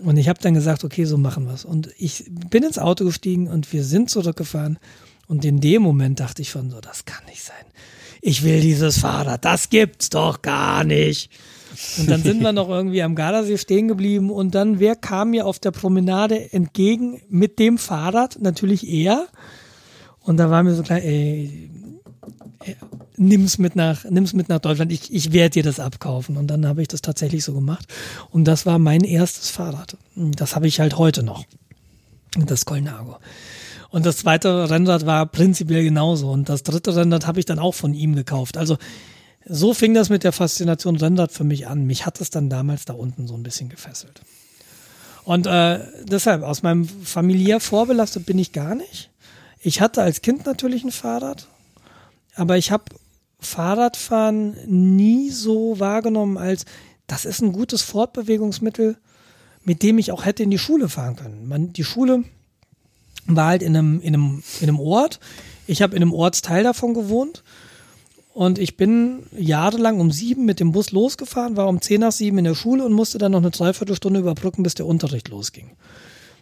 Und 0.00 0.16
ich 0.16 0.28
habe 0.28 0.40
dann 0.40 0.54
gesagt, 0.54 0.84
okay, 0.84 1.04
so 1.04 1.18
machen 1.18 1.44
wir 1.46 1.52
es. 1.52 1.64
Und 1.64 1.90
ich 1.98 2.24
bin 2.28 2.62
ins 2.62 2.78
Auto 2.78 3.04
gestiegen 3.04 3.48
und 3.48 3.70
wir 3.72 3.84
sind 3.84 4.08
zurückgefahren. 4.08 4.78
Und 5.26 5.44
in 5.44 5.60
dem 5.60 5.82
Moment 5.82 6.20
dachte 6.20 6.42
ich 6.42 6.48
schon 6.48 6.70
so, 6.70 6.80
das 6.80 7.04
kann 7.04 7.24
nicht 7.26 7.42
sein. 7.42 7.56
Ich 8.22 8.42
will 8.42 8.60
dieses 8.60 8.98
Fahrrad, 8.98 9.44
das 9.44 9.68
gibt's 9.68 10.08
doch 10.08 10.42
gar 10.42 10.84
nicht. 10.84 11.30
Und 11.98 12.10
dann 12.10 12.22
sind 12.22 12.42
wir 12.42 12.52
noch 12.52 12.68
irgendwie 12.68 13.02
am 13.02 13.14
Gardasee 13.14 13.58
stehen 13.58 13.88
geblieben 13.88 14.30
und 14.30 14.54
dann, 14.54 14.80
wer 14.80 14.96
kam 14.96 15.30
mir 15.30 15.46
auf 15.46 15.58
der 15.58 15.70
Promenade 15.70 16.52
entgegen 16.52 17.20
mit 17.28 17.58
dem 17.58 17.78
Fahrrad? 17.78 18.38
Natürlich 18.40 18.88
er. 18.88 19.26
Und 20.20 20.36
da 20.36 20.50
war 20.50 20.62
mir 20.62 20.74
so 20.74 20.82
klar, 20.82 21.00
ey, 21.00 21.70
nimm's 23.16 23.58
mit 23.58 23.76
nach, 23.76 24.04
nimm's 24.04 24.32
mit 24.32 24.48
nach 24.48 24.58
Deutschland. 24.58 24.92
Ich, 24.92 25.12
ich 25.12 25.32
werde 25.32 25.50
dir 25.50 25.62
das 25.62 25.80
abkaufen. 25.80 26.36
Und 26.36 26.48
dann 26.48 26.66
habe 26.66 26.82
ich 26.82 26.88
das 26.88 27.02
tatsächlich 27.02 27.44
so 27.44 27.52
gemacht. 27.52 27.86
Und 28.30 28.44
das 28.44 28.66
war 28.66 28.78
mein 28.78 29.02
erstes 29.04 29.50
Fahrrad. 29.50 29.96
Das 30.14 30.56
habe 30.56 30.66
ich 30.66 30.80
halt 30.80 30.98
heute 30.98 31.22
noch. 31.22 31.44
Das 32.36 32.64
Colnago. 32.64 33.16
Und 33.90 34.06
das 34.06 34.18
zweite 34.18 34.70
Rennrad 34.70 35.04
war 35.04 35.26
prinzipiell 35.26 35.82
genauso. 35.82 36.30
Und 36.30 36.48
das 36.48 36.62
dritte 36.62 36.94
Rennrad 36.94 37.26
habe 37.26 37.40
ich 37.40 37.46
dann 37.46 37.58
auch 37.58 37.74
von 37.74 37.92
ihm 37.92 38.14
gekauft. 38.14 38.56
Also 38.56 38.78
so 39.46 39.74
fing 39.74 39.94
das 39.94 40.10
mit 40.10 40.24
der 40.24 40.32
Faszination 40.32 40.96
Rennrad 40.96 41.32
für 41.32 41.44
mich 41.44 41.66
an. 41.66 41.84
Mich 41.84 42.06
hat 42.06 42.20
es 42.20 42.30
dann 42.30 42.50
damals 42.50 42.84
da 42.84 42.92
unten 42.92 43.26
so 43.26 43.34
ein 43.34 43.42
bisschen 43.42 43.68
gefesselt. 43.68 44.20
Und 45.24 45.46
äh, 45.46 45.80
deshalb, 46.04 46.42
aus 46.42 46.62
meinem 46.62 46.88
familiär 46.88 47.60
vorbelastet 47.60 48.26
bin 48.26 48.38
ich 48.38 48.52
gar 48.52 48.74
nicht. 48.74 49.10
Ich 49.62 49.80
hatte 49.80 50.02
als 50.02 50.22
Kind 50.22 50.46
natürlich 50.46 50.84
ein 50.84 50.90
Fahrrad, 50.90 51.46
aber 52.34 52.56
ich 52.56 52.70
habe 52.70 52.84
Fahrradfahren 53.38 54.56
nie 54.66 55.30
so 55.30 55.78
wahrgenommen 55.78 56.38
als, 56.38 56.64
das 57.06 57.24
ist 57.24 57.42
ein 57.42 57.52
gutes 57.52 57.82
Fortbewegungsmittel, 57.82 58.96
mit 59.64 59.82
dem 59.82 59.98
ich 59.98 60.12
auch 60.12 60.24
hätte 60.24 60.42
in 60.42 60.50
die 60.50 60.58
Schule 60.58 60.88
fahren 60.88 61.16
können. 61.16 61.46
Man, 61.48 61.72
die 61.72 61.84
Schule 61.84 62.24
war 63.26 63.48
halt 63.48 63.62
in 63.62 63.76
einem, 63.76 64.00
in 64.00 64.14
einem, 64.14 64.42
in 64.60 64.68
einem 64.68 64.80
Ort. 64.80 65.20
Ich 65.66 65.82
habe 65.82 65.94
in 65.94 66.02
einem 66.02 66.12
Ortsteil 66.12 66.64
davon 66.64 66.94
gewohnt. 66.94 67.42
Und 68.32 68.58
ich 68.58 68.76
bin 68.76 69.24
jahrelang 69.36 69.98
um 70.00 70.12
sieben 70.12 70.44
mit 70.44 70.60
dem 70.60 70.72
Bus 70.72 70.92
losgefahren, 70.92 71.56
war 71.56 71.68
um 71.68 71.80
zehn 71.80 72.00
nach 72.00 72.12
sieben 72.12 72.38
in 72.38 72.44
der 72.44 72.54
Schule 72.54 72.84
und 72.84 72.92
musste 72.92 73.18
dann 73.18 73.32
noch 73.32 73.40
eine 73.40 73.50
Dreiviertelstunde 73.50 74.20
überbrücken, 74.20 74.62
bis 74.62 74.74
der 74.74 74.86
Unterricht 74.86 75.28
losging. 75.28 75.70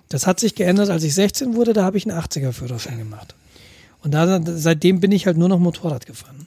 Das 0.09 0.27
hat 0.27 0.41
sich 0.41 0.55
geändert, 0.55 0.91
als 0.91 1.03
ich 1.03 1.15
16 1.15 1.55
wurde, 1.55 1.73
da 1.73 1.85
habe 1.85 1.97
ich 1.99 2.09
einen 2.09 2.19
80er-Führerschein 2.19 2.99
gemacht. 2.99 3.35
Und 4.03 4.13
da, 4.13 4.41
seitdem 4.45 5.01
bin 5.01 5.13
ich 5.13 5.27
halt 5.27 5.37
nur 5.37 5.49
noch 5.49 5.59
Motorrad 5.59 6.07
gefahren. 6.07 6.47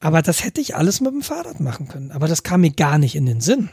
Aber 0.00 0.22
das 0.22 0.44
hätte 0.44 0.60
ich 0.60 0.74
alles 0.74 1.00
mit 1.00 1.12
dem 1.12 1.22
Fahrrad 1.22 1.60
machen 1.60 1.88
können. 1.88 2.10
Aber 2.10 2.26
das 2.26 2.42
kam 2.42 2.62
mir 2.62 2.72
gar 2.72 2.98
nicht 2.98 3.14
in 3.14 3.26
den 3.26 3.40
Sinn. 3.40 3.68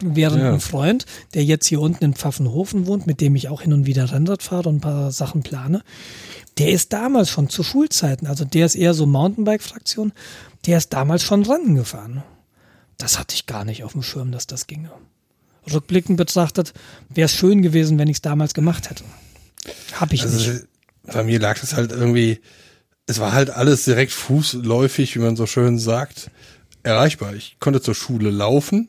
Während 0.00 0.42
ja. 0.42 0.52
ein 0.52 0.60
Freund, 0.60 1.06
der 1.34 1.44
jetzt 1.44 1.66
hier 1.66 1.80
unten 1.80 2.04
in 2.04 2.14
Pfaffenhofen 2.14 2.86
wohnt, 2.86 3.06
mit 3.06 3.20
dem 3.20 3.36
ich 3.36 3.48
auch 3.48 3.62
hin 3.62 3.72
und 3.72 3.86
wieder 3.86 4.12
Rennrad 4.12 4.42
fahre 4.42 4.68
und 4.68 4.76
ein 4.76 4.80
paar 4.80 5.12
Sachen 5.12 5.42
plane, 5.42 5.82
der 6.58 6.70
ist 6.70 6.92
damals 6.92 7.30
schon 7.30 7.48
zu 7.48 7.62
Schulzeiten, 7.62 8.26
also 8.26 8.44
der 8.44 8.66
ist 8.66 8.74
eher 8.74 8.94
so 8.94 9.06
Mountainbike-Fraktion, 9.06 10.12
der 10.66 10.78
ist 10.78 10.92
damals 10.92 11.22
schon 11.22 11.44
Rennen 11.44 11.74
gefahren. 11.74 12.22
Das 12.96 13.18
hatte 13.18 13.34
ich 13.34 13.46
gar 13.46 13.64
nicht 13.64 13.84
auf 13.84 13.92
dem 13.92 14.02
Schirm, 14.02 14.30
dass 14.32 14.46
das 14.46 14.66
ginge. 14.66 14.90
Rückblickend 15.72 16.16
betrachtet 16.16 16.74
wäre 17.08 17.26
es 17.26 17.34
schön 17.34 17.62
gewesen, 17.62 17.98
wenn 17.98 18.08
ich 18.08 18.18
es 18.18 18.22
damals 18.22 18.54
gemacht 18.54 18.90
hätte. 18.90 19.04
Hab 19.98 20.12
ich 20.12 20.22
also, 20.22 20.52
nicht 20.52 20.66
bei 21.06 21.22
mir 21.22 21.38
lag 21.38 21.60
das 21.60 21.74
halt 21.74 21.92
irgendwie, 21.92 22.40
es 23.06 23.20
war 23.20 23.32
halt 23.32 23.50
alles 23.50 23.84
direkt 23.84 24.12
fußläufig, 24.12 25.14
wie 25.14 25.20
man 25.20 25.36
so 25.36 25.46
schön 25.46 25.78
sagt, 25.78 26.30
erreichbar. 26.82 27.34
Ich 27.34 27.56
konnte 27.60 27.80
zur 27.80 27.94
Schule 27.94 28.30
laufen. 28.30 28.88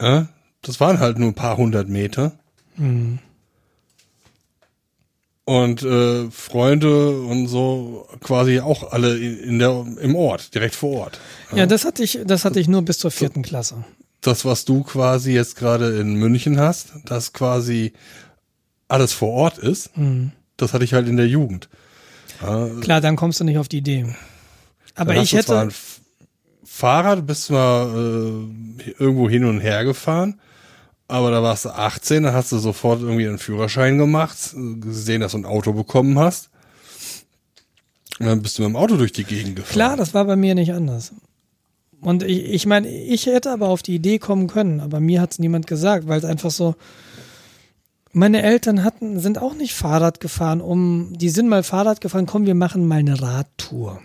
Ja, 0.00 0.28
das 0.62 0.80
waren 0.80 0.98
halt 0.98 1.18
nur 1.18 1.28
ein 1.28 1.34
paar 1.34 1.56
hundert 1.56 1.88
Meter. 1.88 2.38
Mhm. 2.76 3.18
Und 5.44 5.82
äh, 5.82 6.30
Freunde 6.30 7.22
und 7.22 7.48
so 7.48 8.06
quasi 8.20 8.60
auch 8.60 8.92
alle 8.92 9.18
in 9.18 9.58
der 9.58 9.84
im 10.00 10.14
Ort, 10.14 10.54
direkt 10.54 10.74
vor 10.74 11.00
Ort. 11.00 11.20
Ja, 11.50 11.58
ja 11.58 11.66
das 11.66 11.84
hatte 11.84 12.04
ich, 12.04 12.20
das 12.24 12.44
hatte 12.44 12.60
ich 12.60 12.68
nur 12.68 12.82
bis 12.82 12.98
zur 12.98 13.10
vierten 13.10 13.42
Klasse. 13.42 13.84
Das, 14.20 14.44
was 14.44 14.64
du 14.64 14.82
quasi 14.82 15.32
jetzt 15.32 15.56
gerade 15.56 15.98
in 15.98 16.14
München 16.14 16.60
hast, 16.60 16.92
das 17.06 17.32
quasi 17.32 17.92
alles 18.86 19.12
vor 19.12 19.32
Ort 19.32 19.58
ist. 19.58 19.96
Mhm. 19.96 20.32
Das 20.56 20.74
hatte 20.74 20.84
ich 20.84 20.92
halt 20.92 21.08
in 21.08 21.16
der 21.16 21.26
Jugend. 21.26 21.68
Klar, 22.80 23.00
dann 23.00 23.16
kommst 23.16 23.40
du 23.40 23.44
nicht 23.44 23.58
auf 23.58 23.68
die 23.68 23.78
Idee. 23.78 24.14
Aber 24.94 25.16
ich 25.16 25.32
hätte. 25.32 25.68
Fahrrad, 26.64 27.26
bist 27.26 27.50
mal 27.50 27.88
äh, 27.88 28.90
irgendwo 28.98 29.28
hin 29.28 29.44
und 29.44 29.60
her 29.60 29.84
gefahren, 29.84 30.40
aber 31.10 31.30
da 31.30 31.42
warst 31.42 31.64
du 31.64 31.70
18, 31.70 32.22
da 32.22 32.32
hast 32.32 32.52
du 32.52 32.58
sofort 32.58 33.00
irgendwie 33.00 33.26
einen 33.26 33.38
Führerschein 33.38 33.98
gemacht, 33.98 34.54
gesehen, 34.80 35.20
dass 35.20 35.32
du 35.32 35.38
ein 35.38 35.44
Auto 35.44 35.72
bekommen 35.72 36.18
hast. 36.18 36.50
Und 38.18 38.26
dann 38.26 38.42
bist 38.42 38.58
du 38.58 38.62
mit 38.62 38.70
dem 38.70 38.76
Auto 38.76 38.96
durch 38.96 39.12
die 39.12 39.24
Gegend 39.24 39.56
gefahren. 39.56 39.72
Klar, 39.72 39.96
das 39.96 40.14
war 40.14 40.24
bei 40.24 40.36
mir 40.36 40.54
nicht 40.54 40.72
anders. 40.72 41.12
Und 42.00 42.22
ich, 42.22 42.44
ich 42.44 42.66
meine, 42.66 42.88
ich 42.88 43.26
hätte 43.26 43.50
aber 43.50 43.68
auf 43.68 43.82
die 43.82 43.94
Idee 43.94 44.18
kommen 44.18 44.46
können, 44.46 44.80
aber 44.80 45.00
mir 45.00 45.20
hat 45.20 45.32
es 45.32 45.38
niemand 45.38 45.66
gesagt, 45.66 46.06
weil 46.08 46.18
es 46.18 46.24
einfach 46.24 46.50
so, 46.50 46.74
Meine 48.12 48.42
Eltern 48.42 48.82
hatten, 48.82 49.20
sind 49.20 49.38
auch 49.38 49.54
nicht 49.54 49.72
Fahrrad 49.74 50.18
gefahren, 50.18 50.60
um, 50.60 51.12
die 51.16 51.28
sind 51.28 51.48
mal 51.48 51.62
Fahrrad 51.62 52.00
gefahren, 52.00 52.26
komm, 52.26 52.44
wir 52.46 52.56
machen 52.56 52.88
mal 52.88 52.98
eine 52.98 53.20
Radtour. 53.20 54.00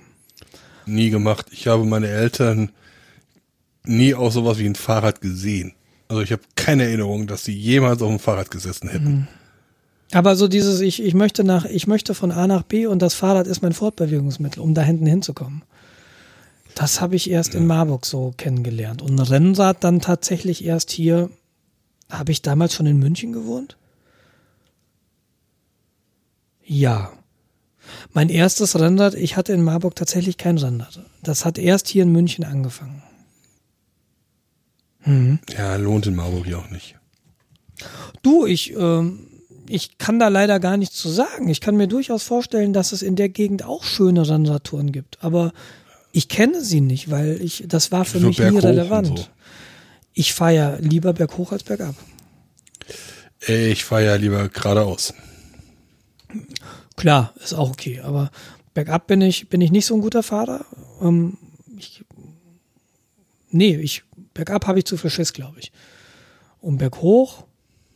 Nie 0.85 1.09
gemacht. 1.09 1.47
Ich 1.51 1.67
habe 1.67 1.85
meine 1.85 2.07
Eltern 2.07 2.71
nie 3.83 4.13
auch 4.13 4.31
sowas 4.31 4.59
wie 4.59 4.67
ein 4.67 4.75
Fahrrad 4.75 5.21
gesehen. 5.21 5.73
Also 6.07 6.21
ich 6.21 6.31
habe 6.31 6.43
keine 6.55 6.83
Erinnerung, 6.83 7.27
dass 7.27 7.45
sie 7.45 7.55
jemals 7.55 8.01
auf 8.01 8.09
dem 8.09 8.19
Fahrrad 8.19 8.51
gesessen 8.51 8.89
hätten. 8.89 9.11
Mhm. 9.11 9.27
Aber 10.11 10.35
so 10.35 10.47
dieses, 10.47 10.81
ich, 10.81 11.01
ich 11.01 11.13
möchte 11.13 11.43
nach, 11.43 11.65
ich 11.65 11.87
möchte 11.87 12.13
von 12.13 12.31
A 12.31 12.47
nach 12.47 12.63
B 12.63 12.85
und 12.85 13.01
das 13.01 13.15
Fahrrad 13.15 13.47
ist 13.47 13.61
mein 13.61 13.73
Fortbewegungsmittel, 13.73 14.61
um 14.61 14.73
da 14.73 14.81
hinten 14.81 15.07
hinzukommen. 15.07 15.63
Das 16.75 17.01
habe 17.01 17.15
ich 17.15 17.29
erst 17.29 17.53
ja. 17.53 17.59
in 17.59 17.67
Marburg 17.67 18.05
so 18.05 18.33
kennengelernt. 18.37 19.01
Und 19.01 19.15
ein 19.15 19.19
Rennrad 19.19 19.83
dann 19.83 20.01
tatsächlich 20.01 20.63
erst 20.63 20.91
hier, 20.91 21.29
habe 22.09 22.31
ich 22.31 22.41
damals 22.41 22.75
schon 22.75 22.85
in 22.85 22.99
München 22.99 23.33
gewohnt? 23.33 23.77
Ja. 26.63 27.11
Mein 28.13 28.29
erstes 28.29 28.77
Rennrad, 28.79 29.15
ich 29.15 29.37
hatte 29.37 29.53
in 29.53 29.63
Marburg 29.63 29.95
tatsächlich 29.95 30.37
kein 30.37 30.57
Rennrad. 30.57 31.01
Das 31.23 31.45
hat 31.45 31.57
erst 31.57 31.87
hier 31.87 32.03
in 32.03 32.11
München 32.11 32.43
angefangen. 32.43 33.01
Mhm. 35.05 35.39
Ja, 35.55 35.75
lohnt 35.75 36.07
in 36.07 36.15
Marburg 36.15 36.47
ja 36.47 36.57
auch 36.57 36.69
nicht. 36.69 36.95
Du, 38.21 38.45
ich, 38.45 38.75
ähm, 38.75 39.27
ich 39.67 39.97
kann 39.97 40.19
da 40.19 40.27
leider 40.27 40.59
gar 40.59 40.77
nichts 40.77 40.95
zu 40.95 41.09
sagen. 41.09 41.47
Ich 41.47 41.61
kann 41.61 41.77
mir 41.77 41.87
durchaus 41.87 42.23
vorstellen, 42.23 42.73
dass 42.73 42.91
es 42.91 43.01
in 43.01 43.15
der 43.15 43.29
Gegend 43.29 43.63
auch 43.63 43.83
schöne 43.83 44.27
Rennradtouren 44.27 44.91
gibt. 44.91 45.23
Aber 45.23 45.53
ich 46.11 46.29
kenne 46.29 46.61
sie 46.61 46.81
nicht, 46.81 47.11
weil 47.11 47.41
ich, 47.41 47.65
das 47.67 47.91
war 47.91 48.05
für 48.05 48.19
so 48.19 48.27
mich 48.27 48.39
nie 48.39 48.57
relevant. 48.57 49.19
So. 49.19 49.25
Ich 50.13 50.33
fahre 50.33 50.55
ja 50.55 50.75
lieber 50.77 51.13
berghoch 51.13 51.51
als 51.51 51.63
bergab. 51.63 51.95
Ich 53.47 53.83
fahre 53.83 54.05
ja 54.05 54.15
lieber 54.15 54.47
geradeaus. 54.49 55.13
Klar, 56.95 57.33
ist 57.43 57.53
auch 57.53 57.69
okay, 57.69 57.99
aber 57.99 58.31
bergab 58.73 59.07
bin 59.07 59.21
ich, 59.21 59.49
bin 59.49 59.61
ich 59.61 59.71
nicht 59.71 59.85
so 59.85 59.95
ein 59.95 60.01
guter 60.01 60.23
Fahrer. 60.23 60.65
Ähm, 61.01 61.37
ich, 61.77 62.05
nee, 63.49 63.75
ich, 63.75 64.03
bergab 64.35 64.67
habe 64.67 64.77
ich 64.77 64.85
zu 64.85 64.97
viel 64.97 65.09
Schiss, 65.09 65.33
glaube 65.33 65.59
ich. 65.59 65.71
Und 66.61 66.77
berghoch 66.77 67.45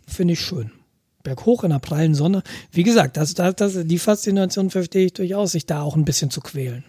finde 0.08 0.34
ich 0.34 0.42
schön. 0.42 0.72
Berghoch 1.22 1.64
in 1.64 1.70
der 1.70 1.80
prallen 1.80 2.16
Sonne. 2.16 2.42
Wie 2.72 2.84
gesagt, 2.84 3.18
das, 3.18 3.36
das, 3.36 3.56
das, 3.56 3.74
die 3.84 4.00
Faszination 4.00 4.72
verstehe 4.72 5.06
ich 5.06 5.14
durchaus, 5.14 5.52
sich 5.52 5.68
da 5.68 5.82
auch 5.82 5.96
ein 5.96 6.06
bisschen 6.06 6.32
zu 6.32 6.42
quälen. 6.42 6.84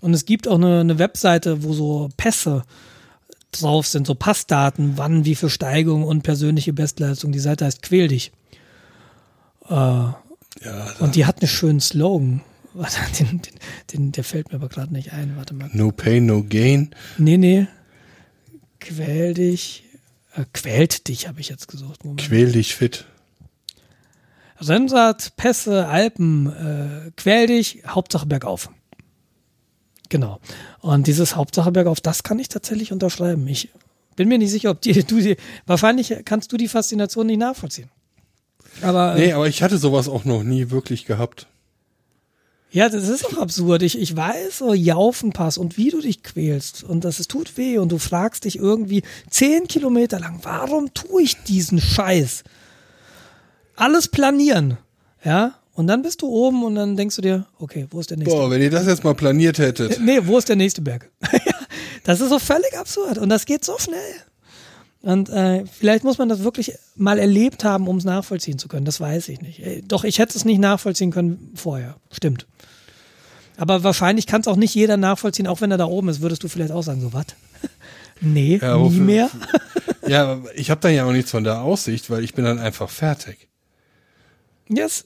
Und 0.00 0.14
es 0.14 0.26
gibt 0.26 0.46
auch 0.46 0.56
eine, 0.56 0.80
eine 0.80 0.98
Webseite, 0.98 1.64
wo 1.64 1.72
so 1.72 2.10
Pässe 2.16 2.62
drauf 3.52 3.86
sind, 3.86 4.06
so 4.06 4.14
Passdaten, 4.14 4.92
wann, 4.96 5.24
wie 5.24 5.34
viel 5.34 5.48
Steigung 5.48 6.04
und 6.04 6.22
persönliche 6.22 6.72
Bestleistung. 6.72 7.32
Die 7.32 7.38
Seite 7.38 7.64
heißt 7.64 7.82
Quäl 7.82 8.08
dich. 8.08 8.32
Äh, 9.68 9.72
ja, 9.72 10.14
und 11.00 11.14
die 11.14 11.24
hat 11.26 11.40
einen 11.40 11.48
schönen 11.48 11.80
Slogan. 11.80 12.42
Den, 13.20 13.40
den, 13.40 13.52
den, 13.92 14.12
der 14.12 14.24
fällt 14.24 14.48
mir 14.50 14.56
aber 14.56 14.68
gerade 14.68 14.92
nicht 14.92 15.12
ein. 15.12 15.36
Warte 15.36 15.54
mal. 15.54 15.70
No 15.72 15.92
pain, 15.92 16.26
no 16.26 16.42
gain. 16.42 16.90
Nee, 17.18 17.36
nee. 17.36 17.68
Quäl 18.84 19.34
dich. 19.34 19.84
Äh, 20.34 20.44
quält 20.52 21.08
dich, 21.08 21.26
habe 21.28 21.40
ich 21.40 21.48
jetzt 21.48 21.68
gesucht. 21.68 22.04
Moment. 22.04 22.20
Quäl 22.20 22.52
dich 22.52 22.74
fit. 22.74 23.06
Rennrad, 24.60 25.36
Pässe, 25.36 25.88
Alpen, 25.88 26.46
äh, 26.46 27.10
quäl 27.16 27.46
dich, 27.46 27.82
Hauptsache 27.86 28.26
bergauf. 28.26 28.70
Genau. 30.08 30.38
Und 30.80 31.06
dieses 31.06 31.34
Hauptsache 31.34 31.72
bergauf, 31.72 32.00
das 32.00 32.22
kann 32.22 32.38
ich 32.38 32.48
tatsächlich 32.48 32.92
unterschreiben. 32.92 33.48
Ich 33.48 33.70
bin 34.16 34.28
mir 34.28 34.38
nicht 34.38 34.50
sicher, 34.50 34.70
ob 34.70 34.80
die, 34.80 34.92
du 35.06 35.20
die, 35.20 35.36
wahrscheinlich 35.66 36.14
kannst 36.24 36.52
du 36.52 36.56
die 36.56 36.68
Faszination 36.68 37.26
nicht 37.26 37.38
nachvollziehen. 37.38 37.90
Aber. 38.82 39.14
Nee, 39.14 39.32
aber 39.32 39.48
ich 39.48 39.62
hatte 39.62 39.78
sowas 39.78 40.08
auch 40.08 40.24
noch 40.24 40.42
nie 40.42 40.70
wirklich 40.70 41.04
gehabt. 41.04 41.46
Ja, 42.74 42.88
das 42.88 43.08
ist 43.08 43.24
auch 43.24 43.38
absurd. 43.38 43.82
Ich, 43.82 43.96
ich 43.96 44.16
weiß, 44.16 44.58
so 44.58 44.74
Jaufenpass 44.74 45.58
und 45.58 45.76
wie 45.76 45.90
du 45.90 46.00
dich 46.00 46.24
quälst 46.24 46.82
und 46.82 47.04
das 47.04 47.20
es 47.20 47.28
tut 47.28 47.56
weh 47.56 47.78
und 47.78 47.92
du 47.92 47.98
fragst 47.98 48.46
dich 48.46 48.58
irgendwie 48.58 49.04
zehn 49.30 49.68
Kilometer 49.68 50.18
lang, 50.18 50.40
warum 50.42 50.92
tue 50.92 51.22
ich 51.22 51.36
diesen 51.44 51.80
Scheiß? 51.80 52.42
Alles 53.76 54.08
planieren. 54.08 54.76
Ja, 55.24 55.54
und 55.74 55.86
dann 55.86 56.02
bist 56.02 56.22
du 56.22 56.26
oben 56.26 56.64
und 56.64 56.74
dann 56.74 56.96
denkst 56.96 57.14
du 57.14 57.22
dir, 57.22 57.46
okay, 57.60 57.86
wo 57.90 58.00
ist 58.00 58.10
der 58.10 58.16
nächste? 58.16 58.36
Boah, 58.36 58.50
wenn 58.50 58.60
ihr 58.60 58.70
das 58.70 58.88
jetzt 58.88 59.04
mal 59.04 59.14
planiert 59.14 59.58
hättet. 59.58 60.00
Nee, 60.00 60.18
wo 60.24 60.36
ist 60.36 60.48
der 60.48 60.56
nächste 60.56 60.82
Berg? 60.82 61.12
das 62.02 62.20
ist 62.20 62.30
so 62.30 62.40
völlig 62.40 62.76
absurd 62.76 63.18
und 63.18 63.28
das 63.28 63.46
geht 63.46 63.64
so 63.64 63.78
schnell. 63.78 64.16
Und 65.04 65.28
äh, 65.28 65.64
vielleicht 65.66 66.02
muss 66.02 66.18
man 66.18 66.28
das 66.28 66.44
wirklich 66.44 66.72
mal 66.96 67.18
erlebt 67.18 67.62
haben, 67.62 67.88
um 67.88 67.98
es 67.98 68.04
nachvollziehen 68.04 68.58
zu 68.58 68.68
können. 68.68 68.86
Das 68.86 69.00
weiß 69.00 69.28
ich 69.28 69.40
nicht. 69.40 69.62
Doch, 69.90 70.04
ich 70.04 70.18
hätte 70.18 70.36
es 70.36 70.44
nicht 70.44 70.58
nachvollziehen 70.58 71.10
können 71.10 71.52
vorher. 71.54 71.96
Stimmt. 72.10 72.46
Aber 73.56 73.84
wahrscheinlich 73.84 74.26
kann 74.26 74.40
es 74.40 74.48
auch 74.48 74.56
nicht 74.56 74.74
jeder 74.74 74.96
nachvollziehen, 74.96 75.46
auch 75.46 75.60
wenn 75.60 75.70
er 75.70 75.78
da 75.78 75.84
oben 75.84 76.08
ist, 76.08 76.20
würdest 76.20 76.42
du 76.42 76.48
vielleicht 76.48 76.72
auch 76.72 76.82
sagen, 76.82 77.00
so 77.00 77.12
was? 77.12 77.26
nee, 78.20 78.58
ja, 78.60 78.76
nie 78.78 78.98
mehr. 78.98 79.30
ja, 80.08 80.40
ich 80.54 80.70
habe 80.70 80.80
dann 80.80 80.94
ja 80.94 81.04
auch 81.04 81.12
nichts 81.12 81.30
von 81.30 81.44
der 81.44 81.60
Aussicht, 81.60 82.10
weil 82.10 82.24
ich 82.24 82.34
bin 82.34 82.44
dann 82.44 82.58
einfach 82.58 82.90
fertig. 82.90 83.48
Yes, 84.68 85.04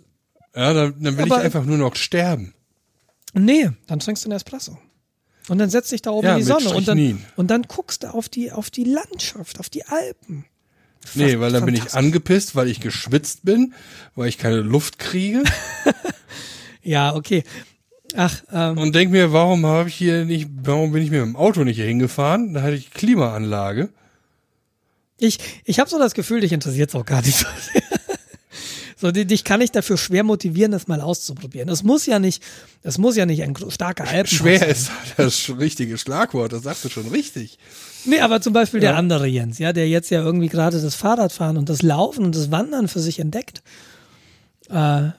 ja, 0.55 0.73
dann, 0.73 0.95
dann 1.01 1.17
will 1.17 1.25
Aber 1.25 1.39
ich 1.39 1.45
einfach 1.45 1.65
nur 1.65 1.79
noch 1.79 1.95
sterben. 1.95 2.55
Nee, 3.35 3.71
dann 3.87 3.99
trinkst 3.99 4.25
du 4.25 4.29
einen 4.29 4.37
Espresso. 4.37 4.79
Und 5.49 5.59
dann 5.59 5.71
setzt 5.71 5.91
dich 5.93 6.03
da 6.03 6.11
oben 6.11 6.27
ja, 6.27 6.33
in 6.35 6.39
die 6.39 6.45
Sonne 6.45 6.71
und 6.71 6.87
dann, 6.87 7.25
und 7.37 7.51
dann 7.51 7.63
guckst 7.63 8.03
du 8.03 8.13
auf 8.13 8.29
die, 8.29 8.53
auf 8.53 8.71
die 8.71 8.85
Landschaft, 8.85 9.59
auf 9.61 9.69
die 9.71 9.85
Alpen. 9.85 10.45
Fast 11.01 11.17
nee, 11.17 11.39
weil 11.41 11.53
dann 11.53 11.65
bin 11.65 11.75
ich 11.75 11.95
angepisst, 11.95 12.55
weil 12.55 12.69
ich 12.69 12.81
geschwitzt 12.81 13.45
bin, 13.45 13.73
weil 14.15 14.29
ich 14.29 14.37
keine 14.37 14.61
Luft 14.61 14.99
kriege. 14.99 15.43
ja, 16.83 17.15
okay. 17.15 17.45
Ach, 18.15 18.43
ähm, 18.53 18.79
und 18.79 18.95
denk 18.95 19.11
mir, 19.11 19.33
warum 19.33 19.65
habe 19.67 19.89
ich 19.89 19.95
hier 19.95 20.25
nicht, 20.25 20.49
warum 20.63 20.93
bin 20.93 21.03
ich 21.03 21.11
mir 21.11 21.25
mit 21.25 21.35
dem 21.35 21.37
Auto 21.37 21.65
nicht 21.65 21.77
hier 21.77 21.87
hingefahren? 21.87 22.53
Da 22.55 22.63
hatte 22.63 22.75
ich 22.75 22.91
Klimaanlage. 22.91 23.91
Ich, 25.19 25.39
ich 25.65 25.79
habe 25.79 25.91
so 25.91 25.99
das 25.99 26.15
Gefühl, 26.15 26.41
dich 26.41 26.53
interessiert 26.53 26.91
es 26.91 26.95
auch 26.95 27.05
gar 27.05 27.23
nicht 27.23 27.45
so 29.01 29.13
dich 29.13 29.45
kann 29.45 29.61
ich 29.61 29.71
dafür 29.71 29.97
schwer 29.97 30.25
motivieren, 30.25 30.73
das 30.73 30.89
mal 30.89 31.01
auszuprobieren. 31.01 31.69
Es 31.69 31.85
muss 31.85 32.07
ja 32.07 32.19
nicht, 32.19 32.43
es 32.83 32.99
muss 32.99 33.17
ja 33.17 33.27
nicht 33.27 33.43
ein 33.43 33.55
starker 33.69 34.09
Alpen 34.09 34.27
Schwer 34.27 34.59
sein. 34.59 34.71
ist 34.71 34.91
das 35.17 35.53
richtige 35.57 35.99
Schlagwort, 35.99 36.53
das 36.53 36.65
sagst 36.65 36.85
du 36.85 36.89
schon 36.89 37.07
richtig. 37.09 37.59
Nee, 38.05 38.21
aber 38.21 38.41
zum 38.41 38.53
Beispiel 38.53 38.83
ja. 38.83 38.91
der 38.91 38.99
andere 38.99 39.27
Jens, 39.27 39.59
ja, 39.59 39.73
der 39.73 39.89
jetzt 39.89 40.11
ja 40.11 40.23
irgendwie 40.23 40.49
gerade 40.49 40.81
das 40.81 40.95
Fahrradfahren 40.95 41.57
und 41.57 41.69
das 41.69 41.83
Laufen 41.83 42.25
und 42.25 42.35
das 42.35 42.51
Wandern 42.51 42.89
für 42.89 43.01
sich 43.01 43.21
entdeckt. 43.21 43.63
Äh, 44.69 45.11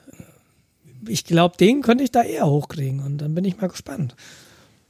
ich 1.07 1.23
glaube, 1.23 1.55
den 1.57 1.81
könnte 1.81 2.03
ich 2.03 2.11
da 2.11 2.23
eher 2.23 2.47
hochkriegen 2.47 2.99
und 3.01 3.19
dann 3.19 3.33
bin 3.33 3.45
ich 3.45 3.61
mal 3.61 3.67
gespannt. 3.67 4.15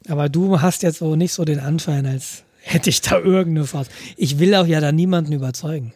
Aber 0.07 0.29
du 0.29 0.61
hast 0.61 0.81
jetzt 0.81 0.99
so 0.99 1.15
nicht 1.15 1.33
so 1.33 1.45
den 1.45 1.59
Anschein, 1.59 2.07
als 2.07 2.43
hätte 2.61 2.89
ich 2.89 3.01
da 3.01 3.19
irgendeine 3.23 3.67
Faust. 3.67 3.91
Ich 4.17 4.39
will 4.39 4.55
auch 4.55 4.65
ja 4.65 4.79
da 4.79 4.91
niemanden 4.91 5.33
überzeugen. 5.33 5.93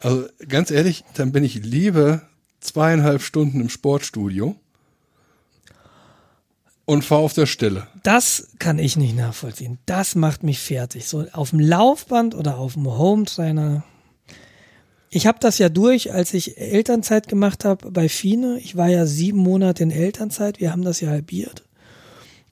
Also 0.00 0.26
ganz 0.46 0.70
ehrlich, 0.70 1.04
dann 1.14 1.32
bin 1.32 1.44
ich 1.44 1.54
lieber 1.54 2.22
zweieinhalb 2.60 3.22
Stunden 3.22 3.60
im 3.60 3.68
Sportstudio 3.68 4.56
und 6.84 7.04
fahre 7.04 7.22
auf 7.22 7.34
der 7.34 7.46
Stelle. 7.46 7.86
Das 8.02 8.48
kann 8.58 8.78
ich 8.78 8.96
nicht 8.96 9.16
nachvollziehen. 9.16 9.78
Das 9.86 10.14
macht 10.14 10.42
mich 10.42 10.58
fertig. 10.58 11.06
So 11.06 11.26
auf 11.32 11.50
dem 11.50 11.60
Laufband 11.60 12.34
oder 12.34 12.58
auf 12.58 12.74
dem 12.74 12.86
Hometrainer. 12.86 13.84
Ich 15.10 15.26
habe 15.26 15.38
das 15.40 15.58
ja 15.58 15.68
durch, 15.68 16.12
als 16.12 16.34
ich 16.34 16.58
Elternzeit 16.58 17.28
gemacht 17.28 17.64
habe 17.64 17.90
bei 17.90 18.08
Fine. 18.08 18.58
Ich 18.58 18.76
war 18.76 18.88
ja 18.88 19.06
sieben 19.06 19.38
Monate 19.38 19.82
in 19.82 19.90
Elternzeit. 19.90 20.60
Wir 20.60 20.72
haben 20.72 20.82
das 20.82 21.00
ja 21.00 21.10
halbiert. 21.10 21.64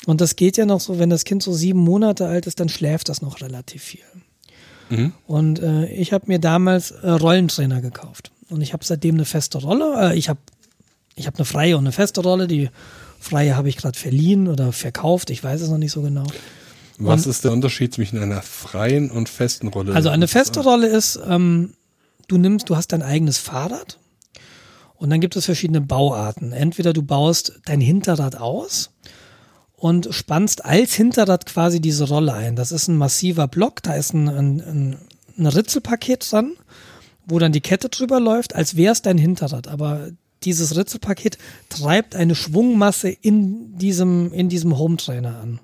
Und 0.05 0.20
das 0.20 0.36
geht 0.36 0.57
ja 0.57 0.66
noch 0.66 0.81
so, 0.81 0.99
wenn 0.99 1.10
das 1.10 1.25
Kind 1.25 1.42
so 1.42 1.52
sieben 1.52 1.81
Monate 1.81 2.26
alt 2.26 2.47
ist, 2.47 2.60
dann 2.60 2.68
schläft 2.68 3.08
das 3.08 3.23
noch 3.23 3.41
relativ 3.41 3.83
viel. 3.83 4.05
Mhm. 4.89 5.12
Und 5.26 5.60
äh, 5.60 5.86
ich 5.86 6.12
habe 6.12 6.26
mir 6.28 6.39
damals 6.39 6.90
äh, 6.90 7.10
Rollentrainer 7.10 7.81
gekauft. 7.81 8.31
Und 8.48 8.60
ich 8.60 8.73
habe 8.73 8.84
seitdem 8.84 9.16
eine 9.16 9.24
feste 9.24 9.58
Rolle. 9.58 10.12
Äh, 10.12 10.18
ich 10.18 10.28
habe 10.28 10.40
ich 11.15 11.26
hab 11.26 11.36
eine 11.36 11.44
freie 11.44 11.76
und 11.76 11.84
eine 11.84 11.92
feste 11.92 12.20
Rolle. 12.20 12.47
Die 12.47 12.70
freie 13.18 13.56
habe 13.56 13.68
ich 13.68 13.76
gerade 13.76 13.98
verliehen 13.98 14.48
oder 14.48 14.73
verkauft. 14.73 15.31
Ich 15.31 15.42
weiß 15.42 15.60
es 15.60 15.68
noch 15.70 15.78
nicht 15.78 15.92
so 15.92 16.02
genau. 16.02 16.26
Was 16.98 17.26
und, 17.26 17.31
ist 17.31 17.44
der 17.44 17.52
Unterschied 17.52 17.92
zwischen 17.92 18.18
einer 18.18 18.42
freien 18.42 19.10
und 19.10 19.28
festen 19.28 19.68
Rolle? 19.68 19.94
Also 19.94 20.08
eine 20.08 20.28
feste 20.28 20.60
Rolle 20.60 20.86
ist, 20.86 21.18
ähm, 21.28 21.74
du 22.28 22.39
nimmst, 22.39 22.70
du 22.70 22.76
hast 22.76 22.89
dein 22.89 23.02
eigenes 23.02 23.39
Fahrrad 23.39 23.98
und 24.94 25.10
dann 25.10 25.20
gibt 25.20 25.36
es 25.36 25.44
verschiedene 25.44 25.81
Bauarten. 25.81 26.52
Entweder 26.52 26.92
du 26.92 27.02
baust 27.02 27.60
dein 27.66 27.81
Hinterrad 27.81 28.36
aus 28.36 28.90
und 29.86 30.08
spannst 30.10 30.65
als 30.65 30.94
Hinterrad 30.94 31.47
quasi 31.47 31.81
diese 31.81 32.08
Rolle 32.08 32.32
ein. 32.34 32.56
Das 32.56 32.73
ist 32.73 32.89
ein 32.89 32.97
massiver 32.97 33.47
Block, 33.47 33.84
da 33.84 33.94
ist 33.94 34.15
ein, 34.15 34.28
ein, 34.28 34.97
ein 35.39 35.47
Ritzelpaket 35.47 36.32
dran, 36.32 36.55
wo 37.24 37.39
dann 37.39 37.52
die 37.52 37.60
Kette 37.60 37.89
drüber 37.89 38.18
läuft, 38.18 38.56
als 38.56 38.76
wäre 38.76 38.92
es 38.92 39.02
dein 39.02 39.16
Hinterrad. 39.16 39.68
Aber 39.68 40.08
dieses 40.42 40.76
Ritzelpaket 40.76 41.39
treibt 41.68 42.16
eine 42.16 42.34
Schwungmasse 42.34 43.10
in 43.10 43.78
diesem, 43.78 44.32
in 44.32 44.48
diesem 44.48 44.76
Home 44.76 44.97
Trainer 44.97 45.39
an. 45.40 45.60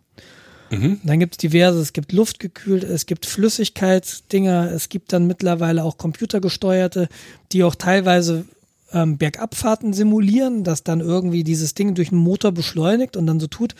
Mhm. 0.70 1.01
Dann 1.02 1.18
gibt 1.18 1.34
es 1.34 1.39
diverse, 1.39 1.81
es 1.81 1.92
gibt 1.92 2.12
luftgekühlt, 2.12 2.84
es 2.84 3.07
gibt 3.07 3.26
Flüssigkeitsdinger, 3.26 4.70
es 4.70 4.89
gibt 4.89 5.12
dann 5.12 5.26
mittlerweile 5.26 5.83
auch 5.83 5.99
computergesteuerte, 5.99 7.09
die 7.51 7.65
auch 7.65 7.75
teilweise 7.75 8.44
ähm, 8.92 9.18
Bergabfahrten 9.18 9.92
simulieren, 9.92 10.65
dass 10.65 10.84
dann 10.84 11.01
irgendwie 11.01 11.44
dieses 11.44 11.75
Ding 11.75 11.94
durch 11.94 12.12
einen 12.12 12.20
Motor 12.20 12.52
beschleunigt 12.52 13.17
und 13.17 13.26
dann 13.26 13.41
so 13.41 13.47
tut, 13.47 13.75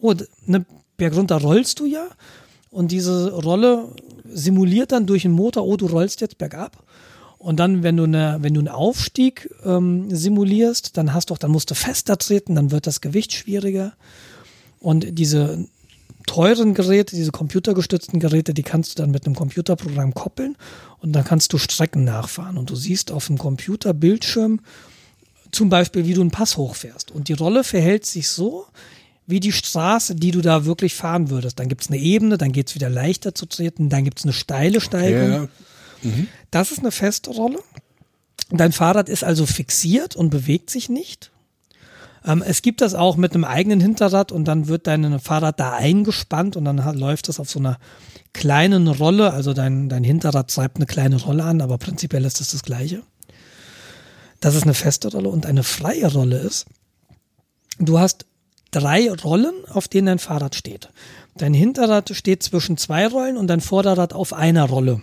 oh, 0.00 0.14
ne, 0.46 0.64
Berg 0.96 1.14
runter 1.14 1.36
rollst 1.36 1.80
du 1.80 1.86
ja 1.86 2.08
und 2.70 2.90
diese 2.90 3.32
Rolle 3.32 3.88
simuliert 4.30 4.92
dann 4.92 5.06
durch 5.06 5.22
den 5.22 5.32
Motor, 5.32 5.64
oh, 5.64 5.76
du 5.76 5.86
rollst 5.86 6.20
jetzt 6.20 6.38
bergab. 6.38 6.84
Und 7.38 7.60
dann, 7.60 7.84
wenn 7.84 7.96
du 7.96 8.04
eine, 8.04 8.38
wenn 8.40 8.54
du 8.54 8.60
einen 8.60 8.68
Aufstieg 8.68 9.48
ähm, 9.64 10.14
simulierst, 10.14 10.96
dann 10.96 11.14
hast 11.14 11.30
du 11.30 11.34
auch, 11.34 11.38
dann 11.38 11.52
musst 11.52 11.70
du 11.70 11.74
fester 11.74 12.18
treten, 12.18 12.56
dann 12.56 12.72
wird 12.72 12.86
das 12.86 13.00
Gewicht 13.00 13.32
schwieriger. 13.32 13.92
Und 14.80 15.18
diese 15.18 15.66
teuren 16.26 16.74
Geräte, 16.74 17.14
diese 17.14 17.30
computergestützten 17.30 18.18
Geräte, 18.18 18.54
die 18.54 18.64
kannst 18.64 18.98
du 18.98 19.02
dann 19.02 19.12
mit 19.12 19.24
einem 19.24 19.36
Computerprogramm 19.36 20.14
koppeln 20.14 20.56
und 21.00 21.12
dann 21.12 21.24
kannst 21.24 21.52
du 21.52 21.58
Strecken 21.58 22.04
nachfahren. 22.04 22.58
Und 22.58 22.70
du 22.70 22.76
siehst 22.76 23.12
auf 23.12 23.28
dem 23.28 23.38
Computerbildschirm 23.38 24.60
zum 25.52 25.68
Beispiel, 25.68 26.06
wie 26.06 26.14
du 26.14 26.20
einen 26.20 26.32
Pass 26.32 26.56
hochfährst. 26.56 27.12
Und 27.12 27.28
die 27.28 27.34
Rolle 27.34 27.62
verhält 27.64 28.04
sich 28.04 28.28
so, 28.28 28.66
wie 29.28 29.40
die 29.40 29.52
Straße, 29.52 30.14
die 30.14 30.30
du 30.30 30.40
da 30.40 30.64
wirklich 30.64 30.94
fahren 30.94 31.28
würdest. 31.28 31.60
Dann 31.60 31.68
gibt 31.68 31.82
es 31.82 31.90
eine 31.90 31.98
Ebene, 31.98 32.38
dann 32.38 32.50
geht 32.50 32.68
es 32.68 32.74
wieder 32.74 32.88
leichter 32.88 33.34
zu 33.34 33.44
treten, 33.44 33.90
dann 33.90 34.02
gibt 34.02 34.18
es 34.18 34.24
eine 34.24 34.32
steile 34.32 34.80
Steigung. 34.80 35.22
Okay, 35.22 35.48
ja. 36.02 36.10
mhm. 36.10 36.26
Das 36.50 36.72
ist 36.72 36.78
eine 36.78 36.90
feste 36.90 37.30
Rolle. 37.30 37.58
Dein 38.50 38.72
Fahrrad 38.72 39.10
ist 39.10 39.24
also 39.24 39.44
fixiert 39.44 40.16
und 40.16 40.30
bewegt 40.30 40.70
sich 40.70 40.88
nicht. 40.88 41.30
Ähm, 42.24 42.42
es 42.44 42.62
gibt 42.62 42.80
das 42.80 42.94
auch 42.94 43.16
mit 43.16 43.34
einem 43.34 43.44
eigenen 43.44 43.80
Hinterrad 43.80 44.32
und 44.32 44.46
dann 44.46 44.66
wird 44.66 44.86
dein 44.86 45.20
Fahrrad 45.20 45.60
da 45.60 45.74
eingespannt 45.74 46.56
und 46.56 46.64
dann 46.64 46.78
läuft 46.98 47.28
das 47.28 47.38
auf 47.38 47.50
so 47.50 47.58
einer 47.58 47.78
kleinen 48.32 48.88
Rolle. 48.88 49.34
Also 49.34 49.52
dein, 49.52 49.90
dein 49.90 50.04
Hinterrad 50.04 50.50
treibt 50.50 50.76
eine 50.76 50.86
kleine 50.86 51.20
Rolle 51.20 51.44
an, 51.44 51.60
aber 51.60 51.76
prinzipiell 51.76 52.24
ist 52.24 52.40
das 52.40 52.52
das 52.52 52.62
Gleiche. 52.62 53.02
Das 54.40 54.54
ist 54.54 54.62
eine 54.62 54.74
feste 54.74 55.12
Rolle 55.12 55.28
und 55.28 55.44
eine 55.44 55.64
freie 55.64 56.10
Rolle 56.10 56.38
ist, 56.38 56.64
du 57.78 57.98
hast 57.98 58.24
drei 58.70 59.10
Rollen, 59.10 59.54
auf 59.68 59.88
denen 59.88 60.06
dein 60.06 60.18
Fahrrad 60.18 60.54
steht. 60.54 60.90
Dein 61.36 61.54
Hinterrad 61.54 62.10
steht 62.14 62.42
zwischen 62.42 62.76
zwei 62.76 63.06
Rollen 63.06 63.36
und 63.36 63.46
dein 63.46 63.60
Vorderrad 63.60 64.12
auf 64.12 64.32
einer 64.32 64.64
Rolle. 64.64 65.00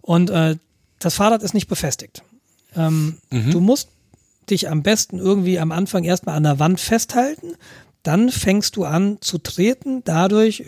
Und 0.00 0.30
äh, 0.30 0.56
das 0.98 1.14
Fahrrad 1.14 1.42
ist 1.42 1.54
nicht 1.54 1.68
befestigt. 1.68 2.22
Ähm, 2.76 3.18
mhm. 3.30 3.50
Du 3.50 3.60
musst 3.60 3.88
dich 4.50 4.68
am 4.68 4.82
besten 4.82 5.18
irgendwie 5.18 5.58
am 5.58 5.72
Anfang 5.72 6.04
erstmal 6.04 6.36
an 6.36 6.44
der 6.44 6.58
Wand 6.58 6.80
festhalten, 6.80 7.54
dann 8.02 8.30
fängst 8.30 8.76
du 8.76 8.84
an 8.84 9.18
zu 9.20 9.38
treten, 9.38 10.02
dadurch 10.04 10.64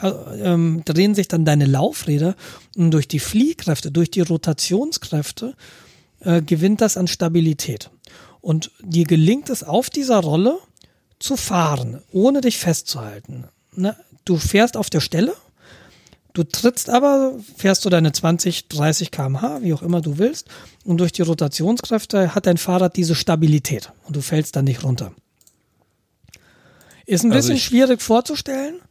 äh, 0.00 0.08
äh, 0.08 0.82
drehen 0.84 1.14
sich 1.14 1.28
dann 1.28 1.44
deine 1.44 1.66
Laufräder 1.66 2.34
und 2.76 2.90
durch 2.90 3.08
die 3.08 3.18
Fliehkräfte, 3.18 3.90
durch 3.90 4.10
die 4.10 4.22
Rotationskräfte 4.22 5.54
äh, 6.20 6.42
gewinnt 6.42 6.80
das 6.80 6.96
an 6.96 7.08
Stabilität. 7.08 7.90
Und 8.46 8.70
dir 8.80 9.04
gelingt 9.04 9.50
es 9.50 9.64
auf 9.64 9.90
dieser 9.90 10.20
Rolle 10.20 10.58
zu 11.18 11.36
fahren, 11.36 12.02
ohne 12.12 12.40
dich 12.40 12.58
festzuhalten. 12.58 13.48
Ne? 13.72 13.96
Du 14.24 14.36
fährst 14.36 14.76
auf 14.76 14.88
der 14.88 15.00
Stelle 15.00 15.34
Du 16.36 16.44
trittst 16.44 16.90
aber, 16.90 17.32
fährst 17.56 17.86
du 17.86 17.88
deine 17.88 18.12
20, 18.12 18.68
30 18.68 19.10
kmh, 19.10 19.60
wie 19.62 19.72
auch 19.72 19.80
immer 19.80 20.02
du 20.02 20.18
willst, 20.18 20.48
und 20.84 20.98
durch 20.98 21.10
die 21.10 21.22
Rotationskräfte 21.22 22.34
hat 22.34 22.44
dein 22.44 22.58
Fahrrad 22.58 22.94
diese 22.94 23.14
Stabilität 23.14 23.90
und 24.04 24.16
du 24.16 24.20
fällst 24.20 24.54
dann 24.54 24.66
nicht 24.66 24.84
runter. 24.84 25.14
Ist 27.06 27.24
ein 27.24 27.32
also 27.32 27.38
bisschen 27.38 27.56
ich, 27.56 27.64
schwierig 27.64 28.02
vorzustellen. 28.02 28.82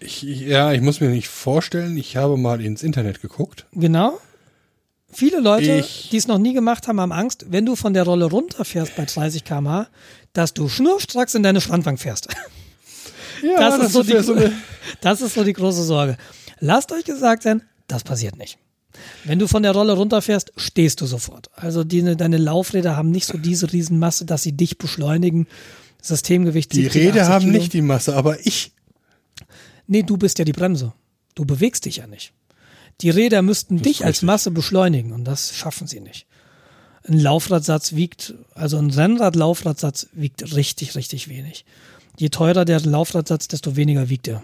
Ich, 0.00 0.22
ja, 0.22 0.72
ich 0.72 0.80
muss 0.80 1.02
mir 1.02 1.10
nicht 1.10 1.28
vorstellen, 1.28 1.98
ich 1.98 2.16
habe 2.16 2.38
mal 2.38 2.62
ins 2.62 2.82
Internet 2.82 3.20
geguckt. 3.20 3.66
Genau. 3.72 4.18
Viele 5.14 5.40
Leute, 5.40 5.84
die 6.10 6.16
es 6.16 6.26
noch 6.26 6.38
nie 6.38 6.52
gemacht 6.52 6.88
haben, 6.88 7.00
haben 7.00 7.12
Angst, 7.12 7.46
wenn 7.48 7.64
du 7.64 7.76
von 7.76 7.94
der 7.94 8.02
Rolle 8.02 8.26
runterfährst 8.26 8.96
bei 8.96 9.04
30 9.04 9.44
kmh, 9.44 9.88
dass 10.32 10.54
du 10.54 10.68
schnurstracks 10.68 11.34
in 11.34 11.42
deine 11.42 11.60
Strandbank 11.60 12.00
fährst. 12.00 12.28
Ja, 13.42 13.58
das, 13.58 13.76
das, 13.76 13.86
ist 13.86 13.92
so 13.92 14.02
die, 14.02 14.22
so 14.22 14.36
das 15.00 15.20
ist 15.20 15.34
so 15.34 15.44
die 15.44 15.52
große 15.52 15.82
Sorge. 15.82 16.16
Lasst 16.60 16.92
euch 16.92 17.04
gesagt 17.04 17.42
sein, 17.42 17.62
das 17.88 18.02
passiert 18.02 18.38
nicht. 18.38 18.58
Wenn 19.24 19.38
du 19.38 19.48
von 19.48 19.62
der 19.62 19.72
Rolle 19.72 19.92
runterfährst, 19.92 20.52
stehst 20.56 21.00
du 21.00 21.06
sofort. 21.06 21.50
Also 21.54 21.84
die, 21.84 22.16
deine 22.16 22.38
Laufräder 22.38 22.96
haben 22.96 23.10
nicht 23.10 23.26
so 23.26 23.36
diese 23.36 23.72
Riesenmasse, 23.72 24.24
dass 24.24 24.42
sie 24.42 24.52
dich 24.52 24.78
beschleunigen. 24.78 25.46
Systemgewicht. 26.00 26.72
Die 26.74 26.86
Räder 26.86 27.28
haben 27.28 27.46
Kilo. 27.46 27.58
nicht 27.58 27.72
die 27.72 27.82
Masse, 27.82 28.14
aber 28.14 28.44
ich. 28.46 28.72
Nee, 29.86 30.02
du 30.02 30.16
bist 30.16 30.38
ja 30.38 30.44
die 30.44 30.52
Bremse. 30.52 30.92
Du 31.34 31.44
bewegst 31.44 31.86
dich 31.86 31.96
ja 31.96 32.06
nicht. 32.06 32.32
Die 33.00 33.10
Räder 33.10 33.42
müssten 33.42 33.78
dich 33.78 33.86
richtig. 33.86 34.06
als 34.06 34.22
Masse 34.22 34.50
beschleunigen 34.50 35.12
und 35.12 35.24
das 35.24 35.54
schaffen 35.54 35.86
sie 35.86 36.00
nicht. 36.00 36.26
Ein 37.06 37.18
Laufradsatz 37.18 37.94
wiegt, 37.94 38.34
also 38.54 38.78
ein 38.78 38.90
Rennrad-Laufradsatz 38.90 40.08
wiegt 40.12 40.54
richtig, 40.54 40.94
richtig 40.94 41.28
wenig. 41.28 41.64
Je 42.16 42.30
teurer 42.30 42.64
der 42.64 42.80
Laufradsatz, 42.80 43.48
desto 43.48 43.76
weniger 43.76 44.08
wiegt 44.08 44.28
er. 44.28 44.42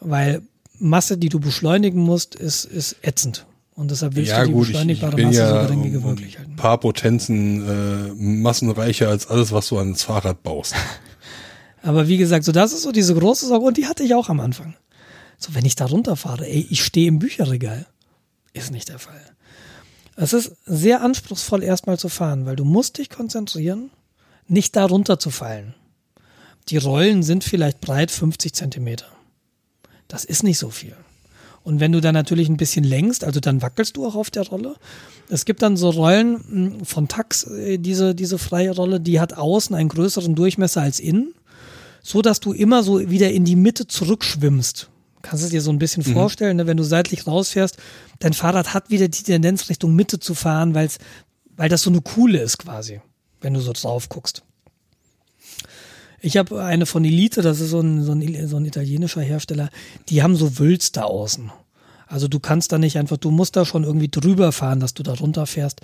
Weil 0.00 0.42
Masse, 0.78 1.18
die 1.18 1.28
du 1.28 1.40
beschleunigen 1.40 2.00
musst, 2.00 2.34
ist, 2.34 2.64
ist 2.64 2.96
ätzend. 3.02 3.44
Und 3.74 3.90
deshalb 3.90 4.16
willst 4.16 4.30
ja, 4.30 4.40
du 4.40 4.46
die 4.46 4.52
gut, 4.52 4.66
beschleunigbare 4.66 5.12
ich, 5.12 5.18
ich 5.18 5.24
Masse 5.26 5.38
ja 5.38 5.62
so 5.62 5.66
gering 5.66 5.84
wie 5.84 5.98
möglich 5.98 6.38
halten. 6.38 6.52
Ein 6.52 6.56
paar 6.56 6.78
Potenzen 6.78 7.68
äh, 7.68 8.14
massenreicher 8.14 9.08
als 9.08 9.28
alles, 9.28 9.52
was 9.52 9.68
du 9.68 9.78
ans 9.78 10.02
Fahrrad 10.02 10.42
baust. 10.42 10.74
Aber 11.82 12.08
wie 12.08 12.16
gesagt, 12.16 12.44
so 12.44 12.52
das 12.52 12.72
ist 12.72 12.82
so 12.82 12.92
diese 12.92 13.14
große 13.14 13.46
Sorge 13.46 13.66
und 13.66 13.76
die 13.76 13.86
hatte 13.86 14.02
ich 14.02 14.14
auch 14.14 14.28
am 14.28 14.40
Anfang. 14.40 14.74
So, 15.38 15.54
wenn 15.54 15.64
ich 15.64 15.76
da 15.76 15.86
runterfahre, 15.86 16.46
ey, 16.46 16.66
ich 16.68 16.84
stehe 16.84 17.08
im 17.08 17.20
Bücherregal. 17.20 17.86
Ist 18.52 18.72
nicht 18.72 18.88
der 18.88 18.98
Fall. 18.98 19.22
Es 20.16 20.32
ist 20.32 20.56
sehr 20.66 21.02
anspruchsvoll, 21.02 21.62
erstmal 21.62 21.98
zu 21.98 22.08
fahren, 22.08 22.44
weil 22.44 22.56
du 22.56 22.64
musst 22.64 22.98
dich 22.98 23.08
konzentrieren, 23.08 23.90
nicht 24.48 24.74
da 24.74 24.84
runter 24.84 25.20
zu 25.20 25.30
fallen. 25.30 25.74
Die 26.68 26.76
Rollen 26.76 27.22
sind 27.22 27.44
vielleicht 27.44 27.80
breit 27.80 28.10
50 28.10 28.52
Zentimeter. 28.52 29.06
Das 30.08 30.24
ist 30.24 30.42
nicht 30.42 30.58
so 30.58 30.70
viel. 30.70 30.96
Und 31.62 31.80
wenn 31.80 31.92
du 31.92 32.00
dann 32.00 32.14
natürlich 32.14 32.48
ein 32.48 32.56
bisschen 32.56 32.84
längst, 32.84 33.24
also 33.24 33.40
dann 33.40 33.62
wackelst 33.62 33.96
du 33.96 34.06
auch 34.06 34.16
auf 34.16 34.30
der 34.30 34.46
Rolle. 34.46 34.76
Es 35.28 35.44
gibt 35.44 35.62
dann 35.62 35.76
so 35.76 35.90
Rollen 35.90 36.42
hm, 36.48 36.84
von 36.84 37.08
Tax, 37.08 37.44
äh, 37.44 37.78
diese, 37.78 38.14
diese 38.14 38.38
freie 38.38 38.70
Rolle, 38.70 39.00
die 39.00 39.20
hat 39.20 39.34
außen 39.34 39.76
einen 39.76 39.88
größeren 39.88 40.34
Durchmesser 40.34 40.82
als 40.82 40.98
innen, 40.98 41.34
so 42.02 42.22
dass 42.22 42.40
du 42.40 42.52
immer 42.52 42.82
so 42.82 43.10
wieder 43.10 43.30
in 43.30 43.44
die 43.44 43.56
Mitte 43.56 43.86
zurückschwimmst. 43.86 44.88
Kannst 45.22 45.42
du 45.42 45.46
es 45.46 45.50
dir 45.50 45.60
so 45.60 45.70
ein 45.70 45.78
bisschen 45.78 46.04
mhm. 46.06 46.12
vorstellen, 46.12 46.56
ne? 46.56 46.66
wenn 46.66 46.76
du 46.76 46.84
seitlich 46.84 47.26
rausfährst, 47.26 47.76
dein 48.18 48.32
Fahrrad 48.32 48.74
hat 48.74 48.90
wieder 48.90 49.08
die 49.08 49.22
Tendenz 49.22 49.68
Richtung 49.68 49.94
Mitte 49.94 50.18
zu 50.20 50.34
fahren, 50.34 50.74
weil's, 50.74 50.98
weil 51.56 51.68
das 51.68 51.82
so 51.82 51.90
eine 51.90 52.00
Kuhle 52.00 52.40
ist 52.40 52.58
quasi, 52.58 53.00
wenn 53.40 53.54
du 53.54 53.60
so 53.60 53.72
drauf 53.72 54.08
guckst. 54.08 54.42
Ich 56.20 56.36
habe 56.36 56.64
eine 56.64 56.86
von 56.86 57.04
Elite, 57.04 57.42
das 57.42 57.60
ist 57.60 57.70
so 57.70 57.80
ein, 57.80 58.02
so, 58.02 58.12
ein, 58.12 58.48
so 58.48 58.56
ein 58.56 58.64
italienischer 58.64 59.22
Hersteller, 59.22 59.70
die 60.08 60.22
haben 60.22 60.34
so 60.34 60.58
Wülste 60.58 61.04
außen. 61.04 61.52
Also 62.08 62.26
du 62.26 62.40
kannst 62.40 62.72
da 62.72 62.78
nicht 62.78 62.96
einfach, 62.96 63.18
du 63.18 63.30
musst 63.30 63.54
da 63.54 63.66
schon 63.66 63.84
irgendwie 63.84 64.08
drüber 64.08 64.50
fahren, 64.50 64.80
dass 64.80 64.94
du 64.94 65.02
da 65.02 65.12
runterfährst. 65.12 65.82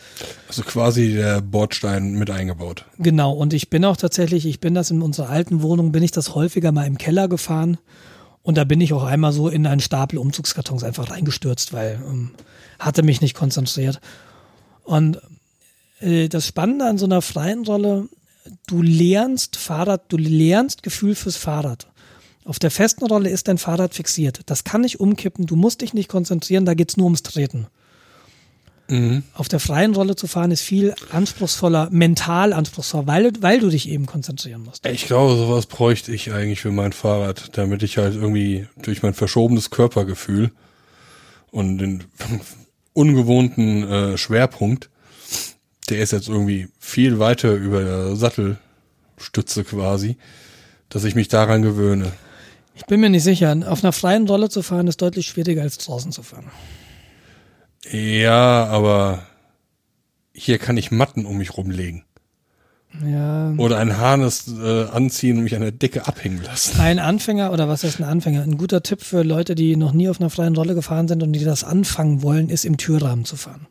Also 0.48 0.62
quasi 0.62 1.12
der 1.12 1.42
Bordstein 1.42 2.12
mit 2.14 2.30
eingebaut. 2.30 2.86
Genau, 2.98 3.32
und 3.32 3.52
ich 3.52 3.68
bin 3.68 3.84
auch 3.84 3.98
tatsächlich, 3.98 4.46
ich 4.46 4.58
bin 4.58 4.74
das 4.74 4.90
in 4.90 5.02
unserer 5.02 5.28
alten 5.28 5.60
Wohnung, 5.60 5.92
bin 5.92 6.02
ich 6.02 6.12
das 6.12 6.34
häufiger 6.34 6.72
mal 6.72 6.86
im 6.86 6.96
Keller 6.96 7.28
gefahren. 7.28 7.76
Und 8.44 8.56
da 8.56 8.62
bin 8.62 8.80
ich 8.80 8.92
auch 8.92 9.02
einmal 9.02 9.32
so 9.32 9.48
in 9.48 9.66
einen 9.66 9.80
Stapel 9.80 10.18
Umzugskartons 10.18 10.84
einfach 10.84 11.10
reingestürzt, 11.10 11.72
weil 11.72 12.00
ähm, 12.06 12.30
hatte 12.78 13.02
mich 13.02 13.20
nicht 13.20 13.34
konzentriert. 13.34 14.00
Und 14.84 15.20
äh, 16.00 16.28
das 16.28 16.46
Spannende 16.46 16.84
an 16.84 16.98
so 16.98 17.06
einer 17.06 17.22
freien 17.22 17.64
Rolle 17.64 18.08
du 18.66 18.82
lernst 18.82 19.56
Fahrrad, 19.56 20.02
du 20.08 20.16
lernst 20.16 20.82
Gefühl 20.82 21.14
fürs 21.14 21.36
Fahrrad. 21.36 21.86
Auf 22.44 22.58
der 22.58 22.70
festen 22.70 23.06
Rolle 23.06 23.30
ist 23.30 23.48
dein 23.48 23.58
Fahrrad 23.58 23.94
fixiert. 23.94 24.40
Das 24.46 24.64
kann 24.64 24.82
nicht 24.82 25.00
umkippen, 25.00 25.46
du 25.46 25.56
musst 25.56 25.80
dich 25.80 25.94
nicht 25.94 26.08
konzentrieren, 26.08 26.66
da 26.66 26.74
geht's 26.74 26.96
nur 26.96 27.06
ums 27.06 27.22
Treten. 27.22 27.66
Mhm. 28.88 29.22
Auf 29.34 29.48
der 29.48 29.60
freien 29.60 29.94
Rolle 29.94 30.14
zu 30.14 30.26
fahren 30.26 30.50
ist 30.50 30.60
viel 30.60 30.94
anspruchsvoller, 31.10 31.88
mental 31.90 32.52
anspruchsvoller, 32.52 33.06
weil, 33.06 33.32
weil 33.40 33.60
du 33.60 33.70
dich 33.70 33.88
eben 33.88 34.06
konzentrieren 34.06 34.62
musst. 34.62 34.86
Ich 34.86 35.06
glaube, 35.06 35.36
sowas 35.36 35.66
bräuchte 35.66 36.12
ich 36.12 36.32
eigentlich 36.32 36.60
für 36.60 36.72
mein 36.72 36.92
Fahrrad, 36.92 37.56
damit 37.56 37.82
ich 37.82 37.96
halt 37.98 38.14
irgendwie 38.14 38.66
durch 38.82 39.02
mein 39.02 39.14
verschobenes 39.14 39.70
Körpergefühl 39.70 40.50
und 41.50 41.78
den 41.78 42.04
ungewohnten 42.92 43.88
äh, 43.88 44.18
Schwerpunkt 44.18 44.90
der 45.88 45.98
ist 45.98 46.12
jetzt 46.12 46.28
irgendwie 46.28 46.68
viel 46.78 47.18
weiter 47.18 47.52
über 47.52 47.84
der 47.84 48.16
Sattelstütze 48.16 49.64
quasi, 49.64 50.16
dass 50.88 51.04
ich 51.04 51.14
mich 51.14 51.28
daran 51.28 51.62
gewöhne. 51.62 52.12
Ich 52.74 52.86
bin 52.86 53.00
mir 53.00 53.10
nicht 53.10 53.22
sicher. 53.22 53.56
Auf 53.68 53.84
einer 53.84 53.92
freien 53.92 54.26
Rolle 54.26 54.48
zu 54.48 54.62
fahren 54.62 54.88
ist 54.88 55.00
deutlich 55.02 55.26
schwieriger 55.26 55.62
als 55.62 55.78
draußen 55.78 56.10
zu 56.10 56.22
fahren. 56.22 56.50
Ja, 57.90 58.66
aber 58.66 59.26
hier 60.32 60.58
kann 60.58 60.76
ich 60.76 60.90
Matten 60.90 61.26
um 61.26 61.38
mich 61.38 61.56
rumlegen. 61.56 62.04
Ja. 63.04 63.52
Oder 63.56 63.78
ein 63.78 63.98
Harness 63.98 64.46
äh, 64.48 64.84
anziehen 64.84 65.38
und 65.38 65.44
mich 65.44 65.56
an 65.56 65.62
der 65.62 65.72
Decke 65.72 66.06
abhängen 66.06 66.42
lassen. 66.44 66.78
Ein 66.80 67.00
Anfänger 67.00 67.52
oder 67.52 67.68
was 67.68 67.82
heißt 67.82 67.98
ein 67.98 68.04
Anfänger? 68.04 68.42
Ein 68.42 68.56
guter 68.56 68.82
Tipp 68.82 69.02
für 69.02 69.22
Leute, 69.22 69.56
die 69.56 69.76
noch 69.76 69.92
nie 69.92 70.08
auf 70.08 70.20
einer 70.20 70.30
freien 70.30 70.54
Rolle 70.54 70.74
gefahren 70.74 71.08
sind 71.08 71.22
und 71.22 71.32
die 71.32 71.44
das 71.44 71.64
anfangen 71.64 72.22
wollen, 72.22 72.48
ist 72.50 72.64
im 72.64 72.76
Türrahmen 72.76 73.24
zu 73.24 73.36
fahren. 73.36 73.66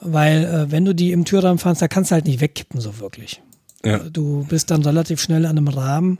Weil 0.00 0.44
äh, 0.44 0.70
wenn 0.70 0.84
du 0.84 0.94
die 0.94 1.12
im 1.12 1.24
Türrahmen 1.24 1.58
fahrst, 1.58 1.80
da 1.80 1.88
kannst 1.88 2.10
du 2.10 2.14
halt 2.14 2.26
nicht 2.26 2.40
wegkippen 2.40 2.80
so 2.80 2.98
wirklich. 2.98 3.42
Ja. 3.84 3.98
Du 3.98 4.44
bist 4.44 4.70
dann 4.70 4.82
relativ 4.82 5.20
schnell 5.22 5.46
an 5.46 5.56
einem 5.56 5.68
Rahmen 5.68 6.18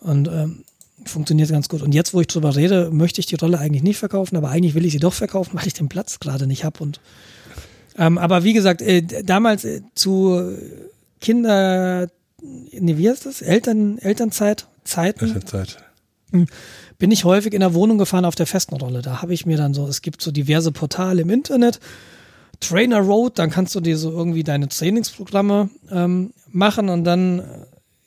und 0.00 0.28
ähm, 0.28 0.64
funktioniert 1.04 1.50
ganz 1.50 1.68
gut. 1.68 1.82
Und 1.82 1.92
jetzt, 1.92 2.14
wo 2.14 2.20
ich 2.20 2.26
drüber 2.26 2.56
rede, 2.56 2.90
möchte 2.90 3.20
ich 3.20 3.26
die 3.26 3.36
Rolle 3.36 3.58
eigentlich 3.58 3.82
nicht 3.82 3.98
verkaufen, 3.98 4.36
aber 4.36 4.50
eigentlich 4.50 4.74
will 4.74 4.84
ich 4.84 4.92
sie 4.92 4.98
doch 4.98 5.14
verkaufen, 5.14 5.52
weil 5.54 5.66
ich 5.66 5.74
den 5.74 5.88
Platz 5.88 6.20
gerade 6.20 6.46
nicht 6.46 6.64
habe 6.64 6.82
und 6.82 7.00
ähm, 7.98 8.18
aber 8.18 8.44
wie 8.44 8.52
gesagt, 8.52 8.82
äh, 8.82 9.02
damals 9.02 9.64
äh, 9.64 9.82
zu 9.94 10.56
Kinder, 11.20 12.08
nee, 12.40 12.96
wie 12.96 13.10
heißt 13.10 13.26
das? 13.26 13.42
Eltern, 13.42 13.98
Elternzeit, 13.98 14.66
Zeiten. 14.84 15.26
Elternzeit. 15.26 15.76
Bin 16.98 17.10
ich 17.10 17.24
häufig 17.24 17.52
in 17.52 17.60
der 17.60 17.74
Wohnung 17.74 17.98
gefahren 17.98 18.24
auf 18.24 18.36
der 18.36 18.46
festen 18.46 18.76
Rolle. 18.76 19.02
Da 19.02 19.20
habe 19.20 19.34
ich 19.34 19.46
mir 19.46 19.56
dann 19.56 19.74
so, 19.74 19.86
es 19.86 20.00
gibt 20.00 20.22
so 20.22 20.30
diverse 20.30 20.72
Portale 20.72 21.22
im 21.22 21.30
Internet. 21.30 21.80
Trainer 22.60 23.00
Road, 23.00 23.38
dann 23.38 23.50
kannst 23.50 23.74
du 23.74 23.80
dir 23.80 23.98
so 23.98 24.10
irgendwie 24.10 24.44
deine 24.44 24.68
Trainingsprogramme 24.68 25.70
ähm, 25.90 26.32
machen 26.50 26.88
und 26.88 27.04
dann 27.04 27.42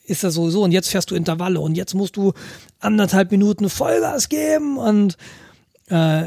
ist 0.05 0.23
das 0.23 0.33
sowieso 0.33 0.63
und 0.63 0.71
jetzt 0.71 0.89
fährst 0.89 1.11
du 1.11 1.15
Intervalle 1.15 1.59
und 1.59 1.75
jetzt 1.75 1.93
musst 1.93 2.15
du 2.17 2.33
anderthalb 2.79 3.31
Minuten 3.31 3.69
Vollgas 3.69 4.29
geben 4.29 4.77
und 4.77 5.17
äh, 5.89 6.23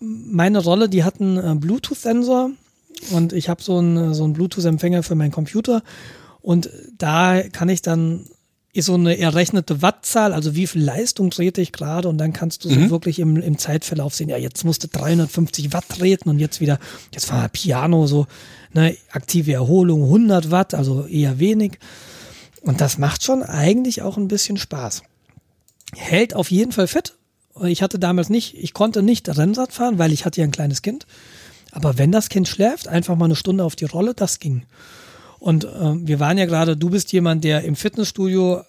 meine 0.00 0.58
Rolle, 0.58 0.88
die 0.88 1.04
hat 1.04 1.20
einen 1.20 1.36
äh, 1.38 1.54
Bluetooth-Sensor 1.56 2.50
und 3.10 3.32
ich 3.32 3.48
habe 3.48 3.62
so 3.62 3.78
einen, 3.78 4.14
so 4.14 4.24
einen 4.24 4.32
Bluetooth-Empfänger 4.32 5.02
für 5.02 5.14
meinen 5.14 5.32
Computer 5.32 5.82
und 6.40 6.70
da 6.96 7.42
kann 7.42 7.68
ich 7.68 7.82
dann 7.82 8.24
ist 8.74 8.86
so 8.86 8.94
eine 8.94 9.18
errechnete 9.18 9.82
Wattzahl, 9.82 10.32
also 10.32 10.54
wie 10.54 10.66
viel 10.66 10.84
Leistung 10.84 11.30
trete 11.30 11.60
ich 11.60 11.72
gerade 11.72 12.06
und 12.08 12.18
dann 12.18 12.32
kannst 12.32 12.64
du 12.64 12.68
so 12.68 12.76
Mhm. 12.78 12.90
wirklich 12.90 13.18
im, 13.18 13.36
im 13.36 13.58
Zeitverlauf 13.58 14.14
sehen, 14.14 14.28
ja, 14.28 14.36
jetzt 14.36 14.64
musste 14.64 14.88
350 14.88 15.72
Watt 15.72 15.88
treten 15.88 16.28
und 16.28 16.38
jetzt 16.38 16.60
wieder, 16.60 16.78
jetzt 17.12 17.32
war 17.32 17.48
Piano 17.48 18.06
so, 18.06 18.26
ne, 18.74 18.96
aktive 19.10 19.52
Erholung 19.54 20.04
100 20.04 20.50
Watt, 20.50 20.74
also 20.74 21.06
eher 21.06 21.38
wenig. 21.40 21.78
Und 22.62 22.80
das 22.80 22.98
macht 22.98 23.22
schon 23.24 23.42
eigentlich 23.42 24.02
auch 24.02 24.16
ein 24.16 24.28
bisschen 24.28 24.56
Spaß. 24.56 25.02
Hält 25.94 26.34
auf 26.34 26.50
jeden 26.50 26.72
Fall 26.72 26.88
fit. 26.88 27.14
Ich 27.64 27.82
hatte 27.82 27.98
damals 27.98 28.28
nicht, 28.28 28.56
ich 28.56 28.74
konnte 28.74 29.02
nicht 29.02 29.28
Rennrad 29.28 29.72
fahren, 29.72 29.98
weil 29.98 30.12
ich 30.12 30.24
hatte 30.24 30.40
ja 30.40 30.44
ein 30.46 30.52
kleines 30.52 30.82
Kind. 30.82 31.06
Aber 31.72 31.98
wenn 31.98 32.12
das 32.12 32.28
Kind 32.28 32.48
schläft, 32.48 32.88
einfach 32.88 33.16
mal 33.16 33.26
eine 33.26 33.36
Stunde 33.36 33.64
auf 33.64 33.76
die 33.76 33.84
Rolle, 33.84 34.14
das 34.14 34.38
ging. 34.38 34.62
Und 35.38 35.64
äh, 35.64 36.06
wir 36.06 36.20
waren 36.20 36.38
ja 36.38 36.46
gerade, 36.46 36.76
du 36.76 36.90
bist 36.90 37.12
jemand, 37.12 37.44
der 37.44 37.62
im 37.64 37.76
Fitnessstudio 37.76 38.62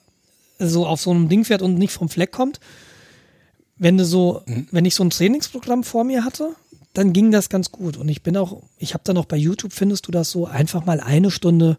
so 0.60 0.86
auf 0.86 1.02
so 1.02 1.12
einem 1.12 1.30
Ding 1.30 1.46
fährt 1.46 1.62
und 1.62 1.76
nicht 1.76 1.94
vom 1.94 2.10
Fleck 2.10 2.32
kommt. 2.32 2.60
Wenn 3.78 3.98
du 3.98 4.04
so, 4.04 4.44
wenn 4.72 4.86
ich 4.86 4.96
so 4.96 5.04
ein 5.04 5.10
Trainingsprogramm 5.10 5.84
vor 5.84 6.04
mir 6.04 6.26
hatte, 6.26 6.56
dann 6.94 7.14
ging 7.14 7.32
das 7.32 7.50
ganz 7.50 7.72
gut. 7.72 7.96
Und 7.96 8.10
ich 8.10 8.24
bin 8.24 8.36
auch, 8.36 8.62
ich 8.78 8.94
habe 8.94 9.04
dann 9.06 9.18
auch 9.18 9.26
bei 9.26 9.38
YouTube, 9.38 9.72
findest 9.72 10.08
du 10.08 10.12
das 10.12 10.32
so, 10.32 10.48
einfach 10.48 10.86
mal 10.86 11.00
eine 11.00 11.32
Stunde 11.32 11.78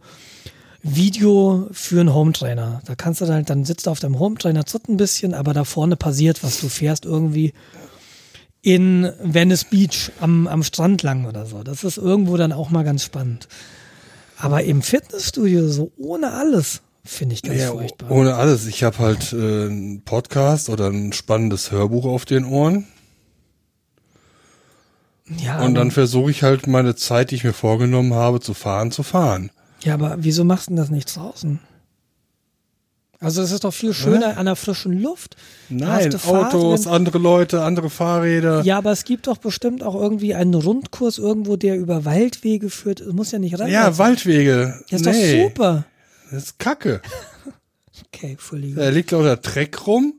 Video 0.82 1.68
für 1.72 2.00
einen 2.00 2.14
Hometrainer. 2.14 2.80
Da 2.86 2.94
kannst 2.94 3.20
du 3.20 3.26
dann, 3.26 3.44
dann 3.44 3.64
sitzt 3.64 3.86
du 3.86 3.90
auf 3.90 4.00
deinem 4.00 4.18
Hometrainer, 4.18 4.64
zitt 4.66 4.88
ein 4.88 4.96
bisschen, 4.96 5.34
aber 5.34 5.52
da 5.52 5.64
vorne 5.64 5.96
passiert 5.96 6.42
was. 6.42 6.60
Du 6.60 6.68
fährst 6.68 7.04
irgendwie 7.04 7.52
in 8.62 9.10
Venice 9.22 9.64
Beach 9.64 10.10
am, 10.20 10.46
am 10.46 10.62
Strand 10.62 11.02
lang 11.02 11.26
oder 11.26 11.46
so. 11.46 11.62
Das 11.62 11.84
ist 11.84 11.98
irgendwo 11.98 12.36
dann 12.36 12.52
auch 12.52 12.70
mal 12.70 12.82
ganz 12.84 13.04
spannend. 13.04 13.48
Aber 14.38 14.62
im 14.64 14.80
Fitnessstudio 14.82 15.68
so 15.68 15.92
ohne 15.98 16.32
alles 16.32 16.80
finde 17.04 17.34
ich 17.34 17.42
ganz 17.42 17.58
Ja, 17.60 17.72
furchtbar. 17.72 18.10
ohne 18.10 18.34
alles. 18.36 18.66
Ich 18.66 18.82
habe 18.82 18.98
halt 18.98 19.32
äh, 19.32 19.36
einen 19.36 20.02
Podcast 20.02 20.68
oder 20.70 20.88
ein 20.88 21.12
spannendes 21.12 21.70
Hörbuch 21.70 22.04
auf 22.06 22.24
den 22.24 22.44
Ohren. 22.44 22.86
ja, 25.42 25.62
Und 25.62 25.74
dann 25.74 25.90
versuche 25.90 26.30
ich 26.30 26.42
halt 26.42 26.66
meine 26.66 26.94
Zeit, 26.96 27.30
die 27.30 27.36
ich 27.36 27.44
mir 27.44 27.52
vorgenommen 27.52 28.14
habe, 28.14 28.40
zu 28.40 28.54
fahren, 28.54 28.90
zu 28.92 29.02
fahren. 29.02 29.50
Ja, 29.82 29.94
aber 29.94 30.16
wieso 30.18 30.44
machst 30.44 30.66
du 30.66 30.70
denn 30.70 30.76
das 30.76 30.90
nicht 30.90 31.14
draußen? 31.14 31.60
Also 33.22 33.42
es 33.42 33.52
ist 33.52 33.64
doch 33.64 33.74
viel 33.74 33.92
schöner 33.92 34.38
an 34.38 34.46
der 34.46 34.56
frischen 34.56 34.98
Luft. 34.98 35.36
Nein, 35.68 36.14
Autos, 36.24 36.86
andere 36.86 37.18
Leute, 37.18 37.62
andere 37.62 37.90
Fahrräder. 37.90 38.62
Ja, 38.62 38.78
aber 38.78 38.92
es 38.92 39.04
gibt 39.04 39.26
doch 39.26 39.36
bestimmt 39.36 39.82
auch 39.82 39.94
irgendwie 39.94 40.34
einen 40.34 40.54
Rundkurs 40.54 41.18
irgendwo, 41.18 41.56
der 41.56 41.76
über 41.76 42.06
Waldwege 42.06 42.70
führt. 42.70 43.00
Es 43.00 43.12
muss 43.12 43.30
ja 43.30 43.38
nicht 43.38 43.60
rein. 43.60 43.70
Ja, 43.70 43.98
Waldwege. 43.98 44.82
Das 44.90 45.02
ist 45.02 45.06
nee, 45.06 45.42
doch 45.42 45.48
super. 45.48 45.84
Das 46.30 46.44
ist 46.44 46.58
Kacke. 46.58 47.00
Okay, 48.12 48.32
Entschuldigung. 48.32 48.76
Da 48.76 48.88
liegt 48.88 49.12
lauter 49.12 49.36
Dreck 49.36 49.86
rum. 49.86 50.14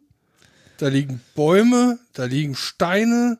Da 0.77 0.88
liegen 0.88 1.19
Bäume, 1.35 1.99
da 2.14 2.23
liegen 2.25 2.56
Steine, 2.56 3.38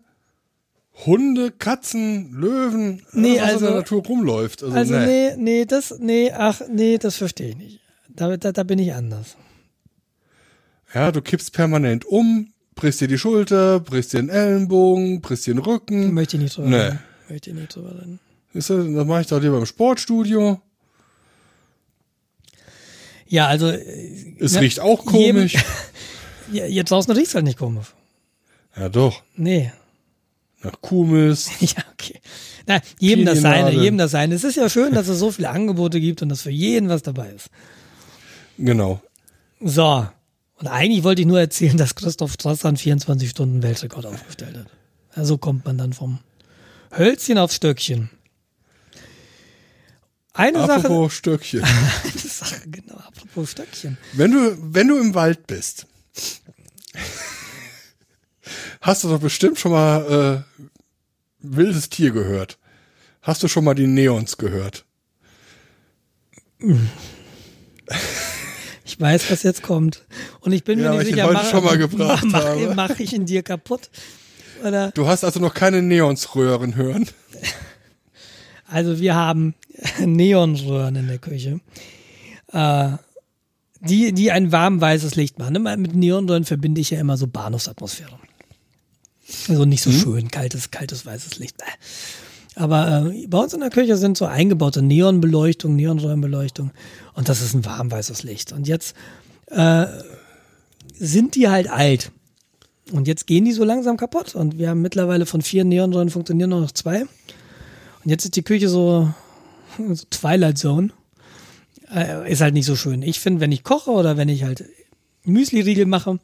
Hunde, 1.06 1.52
Katzen, 1.52 2.32
Löwen, 2.34 3.02
Nee, 3.14 3.40
alles, 3.40 3.42
was 3.42 3.48
in 3.50 3.54
also- 3.54 3.66
der 3.68 3.76
Natur 3.76 4.06
rumläuft. 4.06 4.64
Also, 4.64 4.76
Also 4.76 4.94
nee. 5.00 5.06
nee, 5.06 5.36
nee, 5.38 5.66
das, 5.66 5.96
nee, 6.00 6.32
ach, 6.32 6.62
nee, 6.70 6.98
das 6.98 7.16
verstehe 7.18 7.50
ich 7.50 7.58
nicht. 7.58 7.80
Da, 8.10 8.36
da, 8.38 8.52
da 8.52 8.64
bin 8.64 8.78
ich 8.80 8.94
anders. 8.94 9.36
Ja, 10.94 11.12
du 11.12 11.22
kippst 11.22 11.54
permanent 11.54 12.06
um, 12.06 12.52
brichst 12.76 13.00
dir 13.02 13.08
die 13.08 13.18
Schulter, 13.18 13.80
brichst 13.80 14.14
dir 14.14 14.18
den 14.20 14.30
Ellenbogen, 14.30 15.22
brichst 15.22 15.48
dir 15.48 15.54
den 15.54 15.64
Rücken. 15.64 16.14
Möchte 16.14 16.36
ich 16.38 16.44
nicht 16.44 16.58
drüber 16.58 16.70
Nee. 16.70 16.76
reden. 16.78 17.00
Möchte 17.30 17.50
ich 17.50 17.56
nicht 17.56 17.76
drüber 17.76 17.92
reden. 17.96 18.20
Siehst 18.54 18.70
du, 18.70 18.94
das 18.94 19.06
mache 19.08 19.22
ich 19.22 19.28
doch 19.28 19.42
lieber 19.42 19.58
im 19.58 19.66
Sportstudio. 19.66 20.62
Ja, 23.28 23.48
also. 23.48 23.68
äh, 23.70 24.36
Es 24.40 24.54
ne, 24.54 24.62
riecht 24.62 24.80
auch 24.80 25.12
jedem- 25.14 25.36
komisch. 25.38 25.56
Ja, 26.52 26.66
jetzt 26.66 26.92
draußen 26.92 27.14
riecht's 27.14 27.34
halt 27.34 27.46
nicht 27.46 27.58
komisch. 27.58 27.94
Ja, 28.76 28.90
doch. 28.90 29.24
Nee. 29.38 29.72
Nach 30.64 30.80
Kuhmist. 30.82 31.50
Ja, 31.62 31.84
okay. 31.94 32.20
Na, 32.68 32.80
jedem 33.00 33.26
das 33.26 33.42
seine, 33.42 33.72
jedem 33.72 33.98
das 33.98 34.12
seine. 34.12 34.36
Es 34.36 34.44
ist 34.44 34.56
ja 34.56 34.70
schön, 34.70 34.94
dass 34.94 35.08
es 35.08 35.20
so 35.20 35.32
viele 35.32 35.50
Angebote 35.50 36.00
gibt 36.00 36.22
und 36.22 36.30
dass 36.30 36.44
für 36.44 36.52
jeden 36.52 36.90
was 36.90 37.02
dabei 37.02 37.30
ist. 37.30 37.50
Genau. 38.58 39.02
So. 39.60 40.08
Und 40.58 40.68
eigentlich 40.68 41.04
wollte 41.04 41.22
ich 41.22 41.28
nur 41.28 41.40
erzählen, 41.40 41.76
dass 41.78 41.96
Christoph 41.96 42.34
Strasser 42.34 42.68
einen 42.68 42.78
24 42.78 43.30
Stunden 43.30 43.64
Weltrekord 43.64 44.06
aufgestellt 44.06 44.58
hat. 44.58 44.68
Also 45.14 45.38
kommt 45.38 45.66
man 45.66 45.78
dann 45.78 45.94
vom 45.94 46.20
Hölzchen 46.96 47.38
aufs 47.38 47.56
Stöckchen. 47.56 48.10
Eine 50.34 50.60
Sache, 50.60 50.74
Apropos 50.74 51.14
Stöckchen. 51.14 51.64
eine 52.04 52.12
Sache, 52.14 52.62
genau, 52.70 52.96
apropos 52.96 53.52
Stöckchen. 53.52 53.98
Wenn 54.14 54.32
du, 54.32 54.58
wenn 54.62 54.88
du 54.88 54.98
im 54.98 55.14
Wald 55.14 55.48
bist, 55.48 55.88
hast 58.82 59.04
du 59.04 59.10
doch 59.10 59.20
bestimmt 59.20 59.58
schon 59.60 59.72
mal 59.72 60.44
äh, 60.60 60.70
wildes 61.40 61.90
Tier 61.90 62.12
gehört. 62.12 62.58
Hast 63.22 63.42
du 63.44 63.48
schon 63.48 63.64
mal 63.64 63.76
die 63.76 63.88
Neons 63.88 64.38
gehört? 64.38 64.86
Ich 68.86 69.00
weiß, 69.00 69.32
was 69.32 69.44
jetzt 69.44 69.64
kommt. 69.64 70.04
Und 70.42 70.52
ich 70.52 70.64
bin 70.64 70.80
Ja, 70.80 70.92
mir 70.92 71.00
nicht 71.00 71.10
ich 71.10 71.16
sicher, 71.16 71.28
heute 71.28 71.46
schon 71.46 71.64
mal 71.64 71.78
gebracht 71.78 72.26
mach, 72.28 72.44
habe. 72.44 72.74
mach 72.76 73.00
ich 73.00 73.14
ihn 73.14 73.26
dir 73.26 73.44
kaputt? 73.44 73.90
Oder? 74.64 74.92
Du 74.92 75.08
hast 75.08 75.24
also 75.24 75.40
noch 75.40 75.54
keine 75.54 75.82
Neonsröhren 75.82 76.76
hören. 76.76 77.08
Also 78.68 79.00
wir 79.00 79.16
haben 79.16 79.56
Neonröhren 80.00 80.96
in 80.96 81.08
der 81.08 81.18
Küche, 81.18 81.60
äh, 82.54 82.90
die, 83.82 84.14
die 84.14 84.32
ein 84.32 84.52
warm 84.52 84.80
weißes 84.80 85.16
Licht 85.16 85.40
machen. 85.40 85.62
Mit 85.82 85.96
Neonröhren 85.96 86.46
verbinde 86.46 86.80
ich 86.82 86.92
ja 86.92 87.00
immer 87.00 87.18
so 87.18 87.28
Bahnhofsatmosphäre. 87.28 88.18
Also 89.50 89.66
nicht 89.66 89.82
so 89.84 89.90
Mhm. 89.90 90.00
schön, 90.00 90.32
kaltes, 90.32 90.72
kaltes 90.72 91.06
weißes 91.06 91.40
Licht. 91.40 91.56
Aber 92.56 93.12
äh, 93.14 93.28
bei 93.28 93.38
uns 93.38 93.54
in 93.54 93.62
der 93.62 93.70
Küche 93.70 93.96
sind 93.98 94.18
so 94.18 94.26
eingebaute 94.26 94.82
Neonbeleuchtung, 94.82 95.76
Neonröhrenbeleuchtung 95.76 96.72
und 97.14 97.30
das 97.30 97.42
ist 97.42 97.54
ein 97.54 97.66
warm 97.66 97.90
weißes 97.92 98.24
Licht. 98.24 98.52
Und 98.52 98.68
jetzt 98.68 98.96
äh, 99.48 99.86
sind 101.00 101.36
die 101.36 101.48
halt 101.50 101.70
alt. 101.70 102.12
Und 102.92 103.08
jetzt 103.08 103.26
gehen 103.26 103.46
die 103.46 103.54
so 103.54 103.64
langsam 103.64 103.96
kaputt. 103.96 104.36
Und 104.36 104.58
wir 104.58 104.70
haben 104.70 104.82
mittlerweile 104.82 105.26
von 105.26 105.42
vier 105.42 105.64
Neonröhren 105.64 106.10
funktionieren 106.10 106.50
nur 106.50 106.60
noch 106.62 106.72
zwei. 106.72 107.02
Und 107.04 108.10
jetzt 108.10 108.26
ist 108.26 108.36
die 108.36 108.44
Küche 108.44 108.68
so, 108.68 109.14
so 109.78 110.04
Twilight 110.10 110.58
Zone. 110.58 110.90
Äh, 111.94 112.30
ist 112.32 112.42
halt 112.42 112.54
nicht 112.54 112.66
so 112.66 112.76
schön. 112.76 113.02
Ich 113.02 113.20
finde, 113.22 113.40
wenn 113.40 113.52
ich 113.54 113.64
koche 113.64 113.92
oder 113.92 114.18
wenn 114.18 114.28
ich 114.30 114.44
halt 114.44 114.66
Müsli-Riegel 115.24 115.86
mache, 115.86 116.20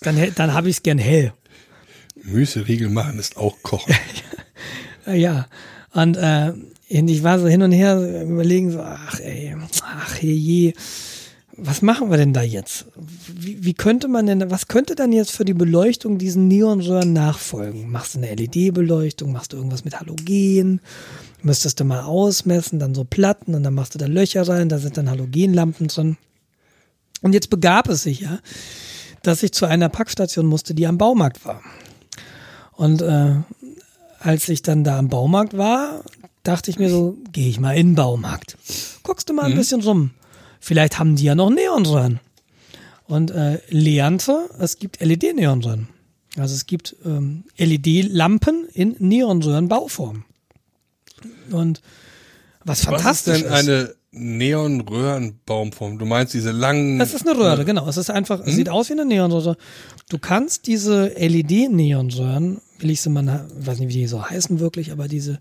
dann, 0.00 0.16
dann 0.34 0.54
habe 0.54 0.68
ich 0.68 0.76
es 0.78 0.82
gern 0.82 0.98
hell. 0.98 1.32
Müsli-Riegel 2.26 2.88
machen 2.88 3.18
ist 3.18 3.36
auch 3.36 3.56
Kochen. 3.62 3.94
Ja. 5.06 5.46
Und 5.92 6.16
äh, 6.16 6.52
ich 6.88 7.22
war 7.22 7.38
so 7.38 7.46
hin 7.46 7.62
und 7.62 7.70
her 7.70 8.24
überlegen, 8.24 8.72
so, 8.72 8.80
ach 8.80 9.20
ey, 9.20 9.54
ach 9.82 10.18
je, 10.20 10.74
was 11.56 11.80
machen 11.80 12.10
wir 12.10 12.18
denn 12.18 12.34
da 12.34 12.42
jetzt? 12.42 12.86
Wie, 13.32 13.64
wie 13.64 13.72
könnte 13.72 14.08
man 14.08 14.26
denn, 14.26 14.50
was 14.50 14.68
könnte 14.68 14.94
dann 14.94 15.12
jetzt 15.12 15.32
für 15.32 15.44
die 15.44 15.54
Beleuchtung 15.54 16.18
diesen 16.18 16.48
Neonröhren 16.48 17.12
nachfolgen? 17.12 17.90
Machst 17.90 18.14
du 18.14 18.18
eine 18.18 18.34
LED-Beleuchtung? 18.34 19.32
Machst 19.32 19.52
du 19.52 19.56
irgendwas 19.56 19.84
mit 19.84 19.98
Halogen? 19.98 20.80
Müsstest 21.42 21.80
du 21.80 21.84
mal 21.84 22.02
ausmessen, 22.02 22.78
dann 22.78 22.94
so 22.94 23.04
Platten 23.04 23.54
und 23.54 23.62
dann 23.62 23.74
machst 23.74 23.94
du 23.94 23.98
da 23.98 24.06
Löcher 24.06 24.46
rein, 24.46 24.68
da 24.68 24.78
sind 24.78 24.96
dann 24.96 25.08
Halogenlampen 25.08 25.88
drin. 25.88 26.16
Und 27.22 27.32
jetzt 27.32 27.48
begab 27.48 27.88
es 27.88 28.02
sich 28.02 28.20
ja, 28.20 28.40
dass 29.22 29.42
ich 29.42 29.52
zu 29.52 29.64
einer 29.66 29.88
Packstation 29.88 30.46
musste, 30.46 30.74
die 30.74 30.86
am 30.86 30.98
Baumarkt 30.98 31.44
war. 31.44 31.62
Und 32.76 33.02
äh, 33.02 33.34
als 34.20 34.48
ich 34.48 34.62
dann 34.62 34.84
da 34.84 34.98
am 34.98 35.08
Baumarkt 35.08 35.56
war, 35.56 36.02
dachte 36.42 36.70
ich 36.70 36.78
mir 36.78 36.90
so, 36.90 37.16
gehe 37.32 37.48
ich 37.48 37.58
mal 37.58 37.76
in 37.76 37.88
den 37.88 37.94
Baumarkt. 37.94 38.56
Guckst 39.02 39.28
du 39.28 39.34
mal 39.34 39.46
ein 39.46 39.52
mhm. 39.52 39.56
bisschen 39.56 39.82
rum. 39.82 40.10
Vielleicht 40.60 40.98
haben 40.98 41.16
die 41.16 41.24
ja 41.24 41.34
noch 41.34 41.50
Neonröhren. 41.50 42.20
Und 43.06 43.30
äh, 43.30 43.60
lernte, 43.68 44.48
es 44.58 44.78
gibt 44.78 45.00
LED-Neonröhren. 45.00 45.88
Also 46.36 46.54
es 46.54 46.66
gibt 46.66 46.96
ähm, 47.04 47.44
LED-Lampen 47.56 48.66
in 48.72 48.96
Neonröhren-Bauform. 48.98 50.24
Und 51.50 51.80
was 52.64 52.84
fantastisch 52.84 53.42
ist. 53.42 53.50
Was 53.50 53.60
ist 53.60 53.68
denn 53.68 53.76
eine 53.76 53.94
Neonröhrenbaumform? 54.16 55.98
Du 55.98 56.06
meinst 56.06 56.34
diese 56.34 56.50
langen. 56.50 57.00
Es 57.00 57.14
ist 57.14 57.28
eine 57.28 57.38
Röhre, 57.38 57.64
genau. 57.64 57.88
Es 57.88 57.96
ist 57.96 58.10
einfach, 58.10 58.44
hm? 58.44 58.52
sieht 58.52 58.68
aus 58.68 58.88
wie 58.88 58.94
eine 58.94 59.04
Neonröhre. 59.04 59.56
Du 60.08 60.18
kannst 60.18 60.66
diese 60.66 61.08
LED-Neonröhren, 61.08 62.60
will 62.78 62.90
ich 62.90 63.00
sie 63.00 63.10
mal, 63.10 63.46
weiß 63.58 63.78
nicht, 63.78 63.88
wie 63.88 64.00
die 64.00 64.06
so 64.06 64.28
heißen 64.28 64.60
wirklich, 64.60 64.92
aber 64.92 65.08
diese 65.08 65.38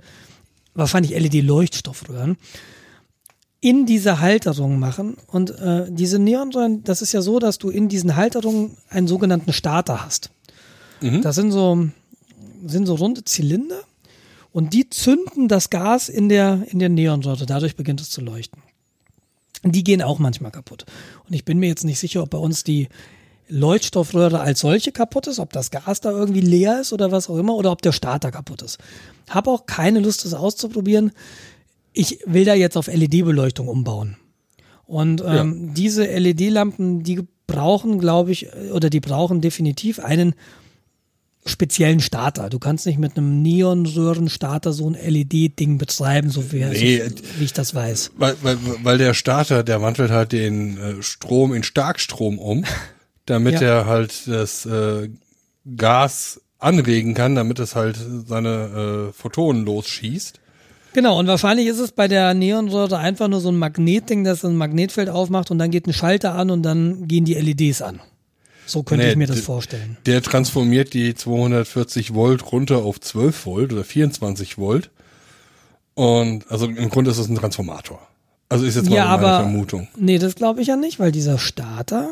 wahrscheinlich 0.73 1.11
LED-Leuchtstoffröhren, 1.11 2.37
in 3.61 3.85
diese 3.85 4.19
Halterung 4.19 4.77
machen. 4.77 5.17
Und 5.27 5.51
äh, 5.51 5.87
diese 5.89 6.19
Neonröhren, 6.19 6.83
das 6.83 7.01
ist 7.01 7.13
ja 7.13 7.21
so, 7.21 7.39
dass 7.39 7.57
du 7.57 7.69
in 7.69 7.89
diesen 7.89 8.15
Halterungen 8.15 8.77
einen 8.89 9.07
sogenannten 9.07 9.53
Starter 9.53 10.05
hast. 10.05 10.29
Mhm. 11.01 11.21
Das 11.21 11.35
sind 11.35 11.51
so, 11.51 11.87
sind 12.65 12.85
so 12.85 12.95
runde 12.95 13.23
Zylinder 13.23 13.81
und 14.55 14.71
die 14.71 14.89
zünden 14.89 15.49
das 15.49 15.69
Gas 15.69 16.07
in 16.07 16.29
der, 16.29 16.65
in 16.69 16.79
der 16.79 16.87
Neonröhre. 16.87 17.45
Dadurch 17.45 17.75
beginnt 17.75 17.99
es 17.99 18.09
zu 18.09 18.21
leuchten. 18.21 18.61
Die 19.65 19.83
gehen 19.83 20.01
auch 20.01 20.17
manchmal 20.17 20.51
kaputt. 20.51 20.85
Und 21.27 21.33
ich 21.33 21.43
bin 21.43 21.59
mir 21.59 21.67
jetzt 21.67 21.83
nicht 21.83 21.99
sicher, 21.99 22.23
ob 22.23 22.29
bei 22.29 22.37
uns 22.37 22.63
die 22.63 22.87
Leuchtstoffröhre 23.49 24.39
als 24.39 24.61
solche 24.61 24.93
kaputt 24.93 25.27
ist, 25.27 25.39
ob 25.39 25.51
das 25.51 25.71
Gas 25.71 25.99
da 25.99 26.11
irgendwie 26.11 26.39
leer 26.39 26.79
ist 26.79 26.93
oder 26.93 27.11
was 27.11 27.29
auch 27.29 27.35
immer, 27.37 27.53
oder 27.53 27.69
ob 27.69 27.81
der 27.81 27.91
Starter 27.91 28.31
kaputt 28.31 28.61
ist. 28.61 28.77
Habe 29.29 29.51
auch 29.51 29.65
keine 29.65 29.99
Lust, 29.99 30.23
das 30.23 30.33
auszuprobieren. 30.33 31.11
Ich 31.91 32.19
will 32.25 32.45
da 32.45 32.53
jetzt 32.53 32.77
auf 32.77 32.87
LED-Beleuchtung 32.87 33.67
umbauen. 33.67 34.15
Und 34.85 35.19
ähm, 35.19 35.67
ja. 35.67 35.73
diese 35.73 36.05
LED-Lampen, 36.05 37.03
die 37.03 37.27
brauchen, 37.45 37.99
glaube 37.99 38.31
ich, 38.31 38.53
oder 38.71 38.89
die 38.89 39.01
brauchen 39.01 39.41
definitiv 39.41 39.99
einen 39.99 40.33
speziellen 41.45 41.99
Starter. 41.99 42.49
Du 42.49 42.59
kannst 42.59 42.85
nicht 42.85 42.97
mit 42.97 43.17
einem 43.17 43.41
Neonröhrenstarter 43.41 44.73
so 44.73 44.89
ein 44.89 44.93
LED-Ding 44.95 45.77
betreiben, 45.77 46.29
so 46.29 46.51
wie, 46.51 46.65
nee, 46.65 47.01
so, 47.01 47.15
wie, 47.37 47.43
ich 47.43 47.53
das 47.53 47.75
weiß. 47.75 48.11
Weil, 48.17 48.35
weil, 48.41 48.57
weil 48.83 48.97
der 48.97 49.13
Starter, 49.13 49.63
der 49.63 49.81
wandelt 49.81 50.11
halt 50.11 50.31
den 50.31 50.77
äh, 50.77 51.03
Strom 51.03 51.53
in 51.53 51.63
Starkstrom 51.63 52.39
um, 52.39 52.65
damit 53.25 53.55
ja. 53.55 53.61
er 53.61 53.85
halt 53.85 54.27
das 54.27 54.65
äh, 54.65 55.09
Gas 55.77 56.41
anregen 56.57 57.13
kann, 57.13 57.35
damit 57.35 57.59
es 57.59 57.75
halt 57.75 57.99
seine 58.25 59.09
äh, 59.09 59.13
Photonen 59.13 59.65
losschießt. 59.65 60.39
Genau, 60.93 61.19
und 61.19 61.27
wahrscheinlich 61.27 61.67
ist 61.67 61.79
es 61.79 61.91
bei 61.91 62.07
der 62.07 62.33
Neonröhre 62.33 62.97
einfach 62.97 63.27
nur 63.27 63.41
so 63.41 63.49
ein 63.49 63.57
Magnetding, 63.57 64.23
das 64.23 64.45
ein 64.45 64.55
Magnetfeld 64.55 65.09
aufmacht 65.09 65.51
und 65.51 65.59
dann 65.59 65.69
geht 65.69 65.87
ein 65.87 65.93
Schalter 65.93 66.35
an 66.35 66.49
und 66.49 66.63
dann 66.63 67.07
gehen 67.07 67.25
die 67.25 67.33
LEDs 67.33 67.81
an. 67.81 67.99
So 68.65 68.83
könnte 68.83 69.05
nee, 69.05 69.11
ich 69.11 69.17
mir 69.17 69.27
das 69.27 69.41
vorstellen. 69.41 69.97
Der 70.05 70.21
transformiert 70.21 70.93
die 70.93 71.13
240 71.13 72.13
Volt 72.13 72.51
runter 72.51 72.77
auf 72.79 72.99
12 72.99 73.45
Volt 73.45 73.73
oder 73.73 73.83
24 73.83 74.57
Volt. 74.57 74.89
Und 75.93 76.49
also 76.51 76.65
im 76.65 76.89
Grunde 76.89 77.11
ist 77.11 77.17
es 77.17 77.29
ein 77.29 77.35
Transformator. 77.35 78.05
Also 78.49 78.65
ist 78.65 78.75
jetzt 78.75 78.89
mal 78.89 78.95
ja, 78.95 79.05
meine 79.05 79.27
aber, 79.27 79.39
Vermutung. 79.39 79.87
Nee, 79.95 80.17
das 80.17 80.35
glaube 80.35 80.61
ich 80.61 80.67
ja 80.67 80.75
nicht, 80.75 80.99
weil 80.99 81.11
dieser 81.11 81.37
Starter, 81.37 82.09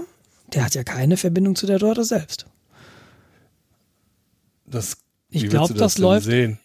der 0.54 0.66
hat 0.66 0.76
ja 0.76 0.84
keine 0.84 1.18
Verbindung 1.18 1.56
zu 1.56 1.66
der 1.66 1.82
Röhre 1.82 2.04
selbst. 2.04 2.46
Das, 4.66 4.98
ich 5.30 5.50
glaube, 5.50 5.74
das, 5.74 5.94
das 5.94 5.98
läuft. 6.00 6.26
Sehen? 6.26 6.60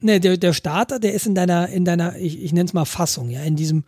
Nee, 0.00 0.18
der, 0.18 0.36
der 0.36 0.52
Starter, 0.52 0.98
der 0.98 1.14
ist 1.14 1.26
in 1.26 1.34
deiner, 1.34 1.68
in 1.68 1.84
deiner, 1.84 2.16
ich, 2.16 2.42
ich 2.42 2.52
nenne 2.52 2.66
es 2.66 2.72
mal 2.72 2.84
Fassung, 2.84 3.30
ja, 3.30 3.42
in 3.42 3.54
diesem 3.54 3.84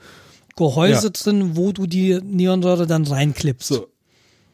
Gehäuse 0.54 1.08
ja. 1.08 1.10
drin, 1.10 1.56
wo 1.56 1.72
du 1.72 1.86
die 1.86 2.20
Neonröhre 2.22 2.86
dann 2.86 3.04
reinklippst. 3.04 3.68
So. 3.68 3.88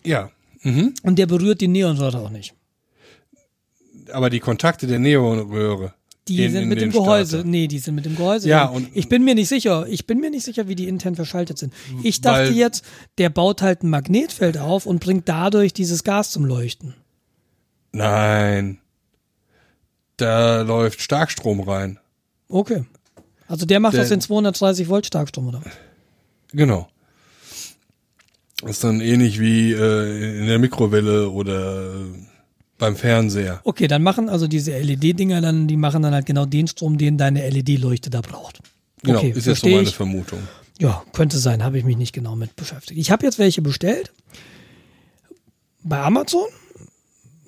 Ja. 0.04 0.30
Mhm. 0.62 0.94
Und 1.02 1.18
der 1.18 1.26
berührt 1.26 1.60
die 1.60 1.68
Neonröhre 1.68 2.18
auch 2.18 2.30
nicht. 2.30 2.54
Aber 4.12 4.30
die 4.30 4.40
Kontakte 4.40 4.86
der 4.86 4.98
Neonröhre. 4.98 5.94
Die 6.28 6.44
in, 6.44 6.52
sind 6.52 6.62
in 6.64 6.68
mit 6.68 6.80
dem 6.80 6.92
Gehäuse. 6.92 7.38
Starter. 7.38 7.48
Nee, 7.48 7.66
die 7.66 7.78
sind 7.78 7.94
mit 7.94 8.04
dem 8.04 8.16
Gehäuse. 8.16 8.48
Ja, 8.48 8.66
und 8.66 8.88
ich 8.94 9.08
bin 9.08 9.24
mir 9.24 9.34
nicht 9.34 9.48
sicher. 9.48 9.86
Ich 9.88 10.06
bin 10.06 10.20
mir 10.20 10.30
nicht 10.30 10.44
sicher, 10.44 10.68
wie 10.68 10.74
die 10.74 10.86
intern 10.86 11.16
verschaltet 11.16 11.58
sind. 11.58 11.72
Ich 12.02 12.20
dachte 12.20 12.52
jetzt, 12.52 12.84
der 13.18 13.30
baut 13.30 13.62
halt 13.62 13.82
ein 13.82 13.90
Magnetfeld 13.90 14.58
auf 14.58 14.86
und 14.86 15.00
bringt 15.00 15.28
dadurch 15.28 15.72
dieses 15.72 16.04
Gas 16.04 16.30
zum 16.30 16.44
Leuchten. 16.44 16.94
Nein. 17.92 18.78
Da 20.16 20.60
läuft 20.60 21.00
Starkstrom 21.00 21.60
rein. 21.60 21.98
Okay. 22.48 22.84
Also 23.48 23.66
der 23.66 23.80
macht 23.80 23.94
der, 23.94 24.02
aus 24.02 24.08
den 24.08 24.20
230 24.20 24.88
Volt 24.88 25.06
Starkstrom, 25.06 25.48
oder? 25.48 25.62
Genau. 26.52 26.88
Das 28.60 28.70
ist 28.70 28.84
dann 28.84 29.00
ähnlich 29.00 29.40
wie 29.40 29.72
äh, 29.72 30.40
in 30.40 30.46
der 30.46 30.58
Mikrowelle 30.58 31.30
oder 31.30 31.92
beim 32.78 32.96
Fernseher. 32.96 33.60
Okay, 33.64 33.86
dann 33.86 34.02
machen 34.02 34.28
also 34.28 34.46
diese 34.48 34.76
LED-Dinger 34.78 35.40
dann, 35.40 35.68
die 35.68 35.76
machen 35.76 36.02
dann 36.02 36.14
halt 36.14 36.26
genau 36.26 36.46
den 36.46 36.66
Strom, 36.66 36.98
den 36.98 37.18
deine 37.18 37.48
LED-Leuchte 37.48 38.10
da 38.10 38.20
braucht. 38.20 38.60
Genau, 39.02 39.18
okay, 39.18 39.32
ist 39.34 39.46
jetzt 39.46 39.60
so 39.60 39.68
meine 39.68 39.82
ich. 39.82 39.94
Vermutung. 39.94 40.40
Ja, 40.78 41.02
könnte 41.12 41.38
sein, 41.38 41.62
habe 41.62 41.78
ich 41.78 41.84
mich 41.84 41.96
nicht 41.96 42.12
genau 42.12 42.36
mit 42.36 42.56
beschäftigt. 42.56 42.98
Ich 42.98 43.10
habe 43.10 43.24
jetzt 43.24 43.38
welche 43.38 43.62
bestellt 43.62 44.12
bei 45.82 46.00
Amazon 46.00 46.46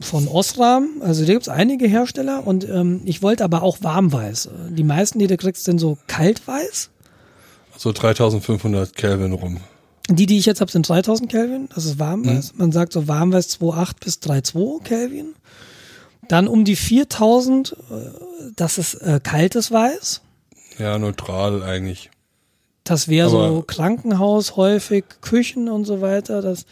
von 0.00 0.28
Osram. 0.28 1.00
Also 1.00 1.24
da 1.24 1.32
gibt 1.32 1.42
es 1.42 1.49
einige 1.49 1.86
Hersteller 1.86 2.47
und 2.47 2.68
ähm, 2.68 3.00
ich 3.05 3.23
wollte 3.23 3.44
aber 3.44 3.62
auch 3.62 3.78
warmweiß. 3.82 4.50
Die 4.70 4.84
meisten, 4.84 5.18
die 5.18 5.26
du 5.26 5.36
kriegst, 5.36 5.65
sind 5.65 5.78
so 5.78 5.99
kaltweiß. 6.07 6.91
So 7.76 7.92
3500 7.92 8.94
Kelvin 8.94 9.32
rum. 9.32 9.60
Die, 10.16 10.26
die 10.26 10.39
ich 10.39 10.47
jetzt 10.47 10.60
habe, 10.60 10.70
sind 10.70 10.89
3000 10.89 11.31
Kelvin. 11.31 11.68
Das 11.74 11.84
ist 11.84 11.99
warmweiß. 11.99 12.52
Mhm. 12.52 12.58
Man 12.58 12.73
sagt 12.73 12.92
so 12.92 13.08
warmweiß 13.08 13.60
2,8 13.60 13.92
bis 14.00 14.18
3,2 14.18 14.82
Kelvin. 14.82 15.34
Dann 16.28 16.49
um 16.49 16.65
die 16.65 16.76
4000, 16.76 17.73
äh, 17.73 17.94
das 18.57 18.78
ist 18.78 18.94
äh, 18.94 19.20
kaltes 19.23 19.70
Weiß. 19.70 20.23
Ja, 20.78 20.99
neutral 20.99 21.62
eigentlich. 21.62 22.10
Das 22.84 23.07
wäre 23.08 23.31
so 23.31 23.62
Krankenhaus 23.66 24.57
häufig, 24.57 25.05
Küchen 25.20 25.68
und 25.68 25.84
so 25.84 26.00
weiter. 26.00 26.42
Das, 26.42 26.66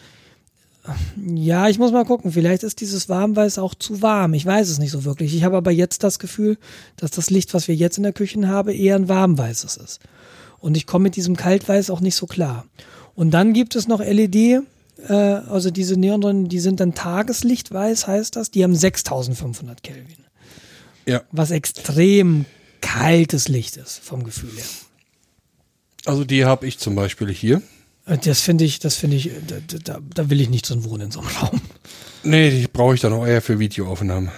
ja, 1.25 1.69
ich 1.69 1.79
muss 1.79 1.93
mal 1.93 2.05
gucken. 2.05 2.33
Vielleicht 2.33 2.65
ist 2.65 2.81
dieses 2.81 3.09
Warmweiß 3.09 3.59
auch 3.59 3.75
zu 3.75 4.03
warm. 4.03 4.35
Ich 4.35 4.45
weiß 4.45 4.69
es 4.71 4.79
nicht 4.79 4.91
so 4.91 5.05
wirklich. 5.05 5.35
Ich 5.35 5.45
habe 5.45 5.57
aber 5.57 5.71
jetzt 5.71 6.03
das 6.03 6.19
Gefühl, 6.19 6.59
dass 6.97 7.13
das 7.13 7.31
Licht, 7.31 7.55
was 7.55 7.69
wir 7.69 7.77
jetzt 7.77 7.97
in 7.97 8.03
der 8.03 8.13
Küche 8.13 8.49
haben, 8.49 8.71
eher 8.71 8.97
ein 8.97 9.09
warmweißes 9.09 9.77
ist. 9.77 10.01
Und 10.59 10.77
ich 10.77 10.87
komme 10.87 11.05
mit 11.05 11.17
diesem 11.17 11.37
Kaltweiß 11.37 11.91
auch 11.91 12.01
nicht 12.01 12.17
so 12.17 12.27
klar. 12.27 12.65
Und 13.15 13.33
dann 13.33 13.53
gibt 13.53 13.77
es 13.77 13.89
noch 13.89 14.01
LED, 14.01 14.63
äh, 15.09 15.13
also 15.13 15.71
diese 15.71 15.97
Neonröhren, 15.99 16.49
die 16.49 16.61
sind 16.61 16.81
dann 16.81 16.95
Tageslichtweiß, 16.95 18.07
heißt 18.07 18.37
das. 18.37 18.51
Die 18.51 18.65
haben 18.65 18.75
6500 18.75 19.83
Kelvin. 19.83 20.25
Ja. 21.07 21.23
Was 21.33 21.51
extrem 21.51 22.47
kaltes 22.81 23.49
Licht 23.49 23.77
ist, 23.77 23.99
vom 23.99 24.25
Gefühl 24.25 24.53
her. 24.57 24.65
Also 26.07 26.25
die 26.25 26.45
habe 26.45 26.67
ich 26.67 26.79
zum 26.79 26.95
Beispiel 26.95 27.33
hier. 27.33 27.63
Äh, 28.07 28.19
das 28.19 28.41
finde 28.41 28.65
ich, 28.65 28.79
das 28.79 28.97
finde 28.97 29.17
ich, 29.17 29.31
da, 29.47 29.57
da, 29.85 29.99
da, 30.15 30.31
will 30.31 30.41
ich 30.41 30.51
nicht 30.51 30.69
drin 30.69 30.85
wohnen 30.85 31.07
in 31.07 31.11
so 31.11 31.21
einem 31.21 31.29
Raum. 31.29 31.61
Nee, 32.23 32.51
die 32.51 32.67
brauche 32.67 32.95
ich 32.95 33.01
dann 33.01 33.13
auch 33.13 33.27
eher 33.27 33.43
für 33.43 33.59
Videoaufnahmen. 33.59 34.31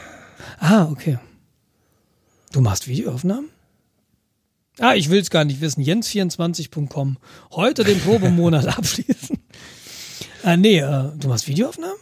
Ah, 0.58 0.88
okay. 0.90 1.18
Du 2.52 2.60
machst 2.60 2.86
Videoaufnahmen? 2.86 3.48
Ah, 4.78 4.94
ich 4.94 5.10
will 5.10 5.20
es 5.20 5.30
gar 5.30 5.44
nicht 5.44 5.60
wissen. 5.60 5.82
Jens24.com. 5.84 7.18
Heute 7.52 7.84
den 7.84 8.00
Probemonat 8.00 8.66
abschließen. 8.78 9.38
Ah, 10.42 10.56
nee, 10.56 10.78
äh, 10.78 11.10
du 11.18 11.28
machst 11.28 11.46
Videoaufnahmen? 11.46 11.96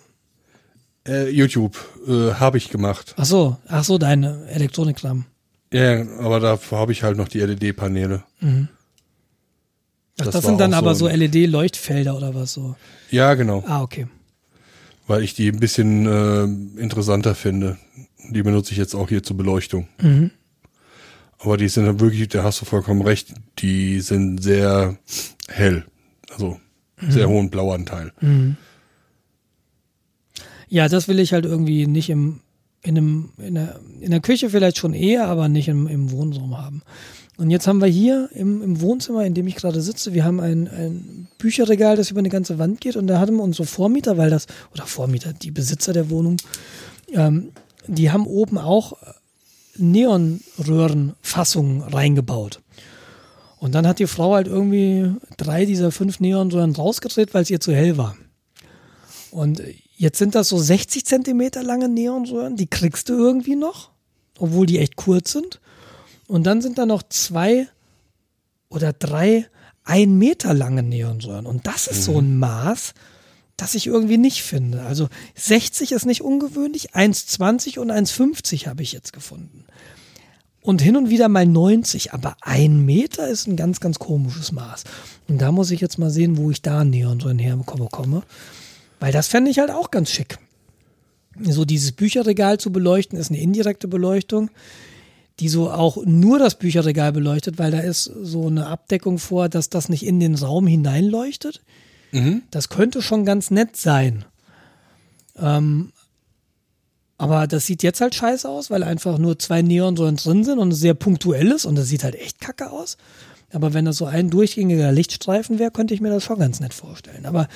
Äh, 1.07 1.31
YouTube 1.31 1.77
äh, 2.07 2.35
habe 2.35 2.59
ich 2.59 2.71
gemacht. 2.71 3.15
Ach 3.17 3.25
so, 3.25 3.57
ach 3.67 3.85
so, 3.85 3.99
deine 3.99 4.47
Elektronikkram. 4.49 5.25
Ja, 5.73 6.03
aber 6.19 6.41
dafür 6.41 6.79
habe 6.79 6.93
ich 6.93 7.03
halt 7.03 7.17
noch 7.17 7.29
die 7.29 7.41
LED-Paneele. 7.41 8.23
Mhm. 8.41 8.69
Ach, 10.21 10.25
das, 10.25 10.35
das 10.35 10.45
sind 10.45 10.61
dann 10.61 10.75
aber 10.75 10.95
so, 10.95 11.09
so 11.09 11.15
LED-Leuchtfelder 11.15 12.17
oder 12.17 12.35
was 12.35 12.53
so? 12.53 12.77
Ja, 13.11 13.35
genau. 13.35 13.65
Ah, 13.67 13.83
okay. 13.83 14.07
Weil 15.07 15.23
ich 15.23 15.35
die 15.35 15.49
ein 15.49 15.59
bisschen 15.59 16.07
äh, 16.07 16.81
interessanter 16.81 17.35
finde. 17.35 17.79
Die 18.31 18.43
benutze 18.43 18.73
ich 18.73 18.79
jetzt 18.79 18.95
auch 18.95 19.09
hier 19.09 19.23
zur 19.23 19.37
Beleuchtung. 19.37 19.89
Mhm. 20.01 20.31
Aber 21.43 21.57
die 21.57 21.69
sind 21.69 21.87
dann 21.87 22.01
wirklich, 22.01 22.29
da 22.29 22.45
hast 22.45 22.61
du 22.61 22.67
vollkommen 22.67 23.03
recht, 23.03 23.33
die 23.59 24.01
sind 24.01 24.43
sehr 24.43 24.99
hell. 25.49 25.87
Also 26.31 26.61
mhm. 27.01 27.11
sehr 27.11 27.29
hohen 27.29 27.51
Blauanteil. 27.51 28.13
Mhm. 28.21 28.57
Ja, 30.69 30.89
das 30.89 31.09
will 31.09 31.19
ich 31.19 31.33
halt 31.33 31.47
irgendwie 31.47 31.87
nicht 31.87 32.11
im, 32.11 32.41
in, 32.83 32.97
einem, 32.97 33.31
in, 33.39 33.55
der, 33.55 33.81
in 34.01 34.11
der 34.11 34.21
Küche 34.21 34.51
vielleicht 34.51 34.79
schon 34.79 34.95
eher, 34.95 35.27
aber 35.27 35.49
nicht 35.49 35.69
im, 35.69 35.87
im 35.87 36.11
Wohnraum 36.13 36.59
haben. 36.59 36.83
Und 37.39 37.49
jetzt 37.51 37.67
haben 37.67 37.81
wir 37.81 37.89
hier 37.89 38.29
im, 38.35 38.63
im 38.63 38.81
Wohnzimmer, 38.83 39.25
in 39.25 39.33
dem 39.33 39.47
ich 39.47 39.57
gerade 39.57 39.81
sitze, 39.81 40.13
wir 40.13 40.25
haben 40.25 40.41
ein, 40.41 40.69
ein 40.69 41.29
Bücherregal, 41.39 41.97
das 41.97 42.11
über 42.11 42.19
eine 42.19 42.29
ganze 42.29 42.59
Wand 42.59 42.83
geht 42.83 42.97
und 42.97 43.07
da 43.07 43.19
hatten 43.19 43.41
unsere 43.41 43.67
Vormieter, 43.67 44.19
weil 44.19 44.29
das, 44.29 44.47
oder 44.75 44.85
Vormieter, 44.85 45.33
die 45.33 45.51
Besitzer 45.51 45.95
der 45.95 46.11
Wohnung, 46.11 46.37
ähm, 47.15 47.53
die 47.87 48.11
haben 48.11 48.27
oben 48.27 48.59
auch 48.59 48.93
Neonröhrenfassungen 49.81 51.83
reingebaut. 51.83 52.61
Und 53.59 53.75
dann 53.75 53.87
hat 53.87 53.99
die 53.99 54.07
Frau 54.07 54.35
halt 54.35 54.47
irgendwie 54.47 55.15
drei 55.37 55.67
dieser 55.67 55.93
fünf 55.93 56.21
Neonröhren 56.21 56.75
rausgedreht, 56.75 57.35
weil 57.35 57.43
es 57.43 57.51
ihr 57.51 57.61
zu 57.61 57.75
hell 57.75 57.99
war. 57.99 58.17
Und 59.31 59.63
jetzt 59.97 60.19
sind 60.19 60.35
das 60.35 60.49
so 60.49 60.59
60 60.59 61.05
Zentimeter 61.05 61.63
lange 61.63 61.89
Neonröhren, 61.89 62.57
die 62.57 62.67
kriegst 62.67 63.09
du 63.09 63.15
irgendwie 63.15 63.57
noch, 63.57 63.91
obwohl 64.39 64.67
die 64.67 64.79
echt 64.79 64.97
kurz 64.97 65.33
sind. 65.33 65.61
Und 66.27 66.45
dann 66.45 66.63
sind 66.63 66.79
da 66.79 66.87
noch 66.87 67.03
zwei 67.03 67.69
oder 68.71 68.93
drei 68.93 69.47
ein 69.85 70.17
Meter 70.17 70.55
lange 70.55 70.83
Neonröhren. 70.83 71.47
Und 71.47 71.67
das 71.67 71.87
ist 71.87 72.01
mhm. 72.01 72.13
so 72.13 72.19
ein 72.19 72.39
Maß, 72.39 72.95
das 73.57 73.75
ich 73.75 73.87
irgendwie 73.87 74.19
nicht 74.19 74.43
finde. 74.43 74.83
Also 74.83 75.09
60 75.35 75.93
ist 75.93 76.07
nicht 76.07 76.23
ungewöhnlich, 76.23 76.95
1,20 76.95 77.79
und 77.79 77.93
1,50 77.93 78.67
habe 78.67 78.83
ich 78.83 78.93
jetzt 78.93 79.13
gefunden. 79.13 79.65
Und 80.63 80.83
hin 80.83 80.97
und 80.97 81.09
wieder 81.09 81.29
mal 81.29 81.47
90, 81.47 82.13
aber 82.13 82.37
ein 82.43 82.85
Meter 82.85 83.29
ist 83.29 83.47
ein 83.47 83.57
ganz, 83.57 83.81
ganz 83.81 83.99
komisches 83.99 84.53
Maß. 84.53 84.85
Und 85.29 85.39
da 85.41 85.53
muss 85.53 85.71
ich 85.71 85.81
jetzt 85.81 85.99
mal 85.99 86.11
sehen, 86.11 86.37
wo 86.37 86.51
ich 86.51 86.61
da 86.61 86.85
näher 86.85 87.09
und 87.09 87.23
so 87.23 87.31
herbekomme, 87.31 87.89
komme. 87.91 88.23
Weil 88.99 89.13
das 89.13 89.29
fände 89.29 89.51
ich 89.51 89.59
halt 89.59 89.71
auch 89.71 89.91
ganz 89.91 90.11
schick. 90.11 90.39
So 91.41 91.65
dieses 91.65 91.93
Bücherregal 91.93 92.59
zu 92.59 92.71
beleuchten, 92.71 93.19
ist 93.19 93.31
eine 93.31 93.41
indirekte 93.41 93.89
Beleuchtung, 93.89 94.51
die 95.39 95.49
so 95.49 95.71
auch 95.71 96.05
nur 96.05 96.39
das 96.39 96.57
Bücherregal 96.59 97.13
beleuchtet, 97.13 97.59
weil 97.59 97.71
da 97.71 97.81
ist 97.81 98.05
so 98.05 98.49
eine 98.49 98.67
Abdeckung 98.67 99.19
vor, 99.19 99.49
dass 99.49 99.71
das 99.71 99.89
nicht 99.89 100.05
in 100.05 100.21
den 100.21 100.35
Raum 100.35 100.67
hineinleuchtet. 100.67 101.63
Mhm. 102.13 102.43
Das 102.51 102.69
könnte 102.69 103.01
schon 103.01 103.25
ganz 103.25 103.51
nett 103.51 103.77
sein. 103.77 104.27
Ähm, 105.39 105.93
aber 107.21 107.47
das 107.47 107.67
sieht 107.67 107.83
jetzt 107.83 108.01
halt 108.01 108.15
scheiße 108.15 108.49
aus, 108.49 108.71
weil 108.71 108.83
einfach 108.83 109.19
nur 109.19 109.39
zwei 109.39 109.61
Neonsäulen 109.61 110.17
drin 110.17 110.43
sind 110.43 110.59
und 110.59 110.73
es 110.73 110.81
sehr 110.81 110.95
punktuell 110.95 111.49
ist 111.49 111.67
und 111.67 111.77
das 111.77 111.87
sieht 111.87 112.03
halt 112.03 112.15
echt 112.15 112.41
kacke 112.41 112.71
aus. 112.71 112.97
Aber 113.53 113.75
wenn 113.75 113.85
das 113.85 113.99
so 113.99 114.07
ein 114.07 114.31
durchgängiger 114.31 114.91
Lichtstreifen 114.91 115.59
wäre, 115.59 115.71
könnte 115.71 115.93
ich 115.93 116.01
mir 116.01 116.09
das 116.09 116.25
schon 116.25 116.39
ganz 116.39 116.61
nett 116.61 116.73
vorstellen. 116.73 117.27
Aber 117.27 117.47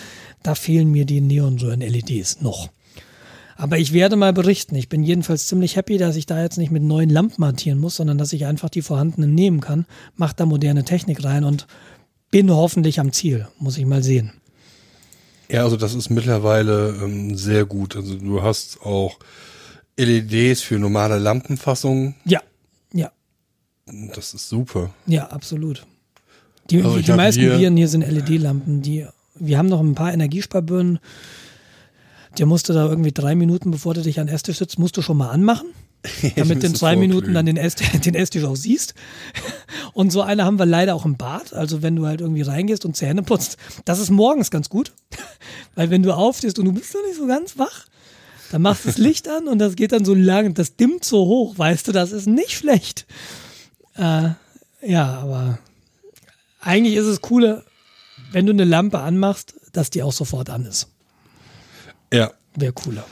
da 0.42 0.54
fehlen 0.54 0.90
mir 0.90 1.06
die 1.06 1.22
Neonsäulen-LEDs 1.22 2.42
noch. 2.42 2.68
Aber 3.56 3.78
ich 3.78 3.94
werde 3.94 4.16
mal 4.16 4.34
berichten. 4.34 4.74
Ich 4.74 4.90
bin 4.90 5.02
jedenfalls 5.02 5.46
ziemlich 5.46 5.76
happy, 5.76 5.96
dass 5.96 6.16
ich 6.16 6.26
da 6.26 6.42
jetzt 6.42 6.58
nicht 6.58 6.70
mit 6.70 6.82
neuen 6.82 7.08
Lampen 7.08 7.42
hantieren 7.42 7.78
muss, 7.78 7.96
sondern 7.96 8.18
dass 8.18 8.34
ich 8.34 8.44
einfach 8.44 8.68
die 8.68 8.82
vorhandenen 8.82 9.34
nehmen 9.34 9.60
kann, 9.60 9.86
mache 10.14 10.34
da 10.36 10.44
moderne 10.44 10.84
Technik 10.84 11.24
rein 11.24 11.42
und 11.42 11.66
bin 12.30 12.50
hoffentlich 12.50 13.00
am 13.00 13.12
Ziel. 13.12 13.48
Muss 13.58 13.78
ich 13.78 13.86
mal 13.86 14.02
sehen. 14.02 14.34
Ja, 15.48 15.62
also 15.62 15.78
das 15.78 15.94
ist 15.94 16.10
mittlerweile 16.10 16.98
ähm, 17.02 17.34
sehr 17.34 17.64
gut. 17.64 17.96
Also 17.96 18.16
du 18.16 18.42
hast 18.42 18.82
auch 18.82 19.18
LEDs 19.96 20.60
für 20.62 20.78
normale 20.78 21.18
Lampenfassungen. 21.18 22.14
Ja, 22.24 22.40
ja. 22.92 23.10
Das 24.14 24.34
ist 24.34 24.48
super. 24.48 24.90
Ja, 25.06 25.28
absolut. 25.28 25.86
Die, 26.70 26.82
also 26.82 26.98
die 27.00 27.12
meisten 27.12 27.40
hier, 27.40 27.58
Viren 27.58 27.76
hier 27.76 27.88
sind 27.88 28.06
LED-Lampen. 28.06 28.82
Die, 28.82 29.06
wir 29.34 29.58
haben 29.58 29.68
noch 29.68 29.80
ein 29.80 29.94
paar 29.94 30.12
Energiesparbirnen. 30.12 30.98
Der 32.38 32.46
musste 32.46 32.72
da 32.72 32.86
irgendwie 32.88 33.12
drei 33.12 33.34
Minuten, 33.34 33.70
bevor 33.70 33.94
du 33.94 34.02
dich 34.02 34.18
an 34.18 34.26
den 34.26 34.34
Esstisch 34.34 34.58
sitzt, 34.58 34.78
musst 34.78 34.96
du 34.96 35.02
schon 35.02 35.16
mal 35.16 35.30
anmachen. 35.30 35.66
damit 36.36 36.62
du 36.62 36.66
in 36.66 36.74
zwei 36.74 36.96
Minuten 36.96 37.32
dann 37.32 37.46
den, 37.46 37.56
Ess, 37.56 37.76
den 38.04 38.14
Esstisch 38.14 38.44
auch 38.44 38.56
siehst. 38.56 38.94
Und 39.92 40.10
so 40.10 40.22
eine 40.22 40.44
haben 40.44 40.58
wir 40.58 40.66
leider 40.66 40.94
auch 40.94 41.04
im 41.04 41.16
Bad. 41.16 41.54
Also 41.54 41.82
wenn 41.82 41.96
du 41.96 42.06
halt 42.06 42.20
irgendwie 42.20 42.42
reingehst 42.42 42.84
und 42.84 42.96
Zähne 42.96 43.22
putzt, 43.22 43.56
das 43.84 43.98
ist 43.98 44.10
morgens 44.10 44.50
ganz 44.50 44.68
gut. 44.68 44.92
Weil 45.74 45.90
wenn 45.90 46.02
du 46.02 46.12
aufstehst 46.12 46.58
und 46.58 46.66
du 46.66 46.72
bist 46.72 46.94
noch 46.94 47.02
nicht 47.02 47.16
so 47.16 47.26
ganz 47.26 47.58
wach, 47.58 47.86
dann 48.50 48.62
machst 48.62 48.84
du 48.84 48.88
das 48.88 48.96
Licht 48.98 49.28
an 49.28 49.46
und 49.48 49.58
das 49.58 49.76
geht 49.76 49.92
dann 49.92 50.04
so 50.04 50.14
lang, 50.14 50.54
das 50.54 50.76
dimmt 50.76 51.04
so 51.04 51.26
hoch, 51.26 51.58
weißt 51.58 51.86
du, 51.88 51.92
das 51.92 52.12
ist 52.12 52.26
nicht 52.26 52.52
schlecht. 52.52 53.06
Äh, 53.96 54.30
ja, 54.82 55.18
aber 55.18 55.58
eigentlich 56.60 56.96
ist 56.96 57.06
es 57.06 57.20
cooler, 57.20 57.64
wenn 58.32 58.46
du 58.46 58.52
eine 58.52 58.64
Lampe 58.64 58.98
anmachst, 59.00 59.54
dass 59.72 59.90
die 59.90 60.02
auch 60.02 60.12
sofort 60.12 60.50
an 60.50 60.66
ist. 60.66 60.88
Ja. 62.12 62.32
Wäre 62.54 62.72
cooler. 62.72 63.04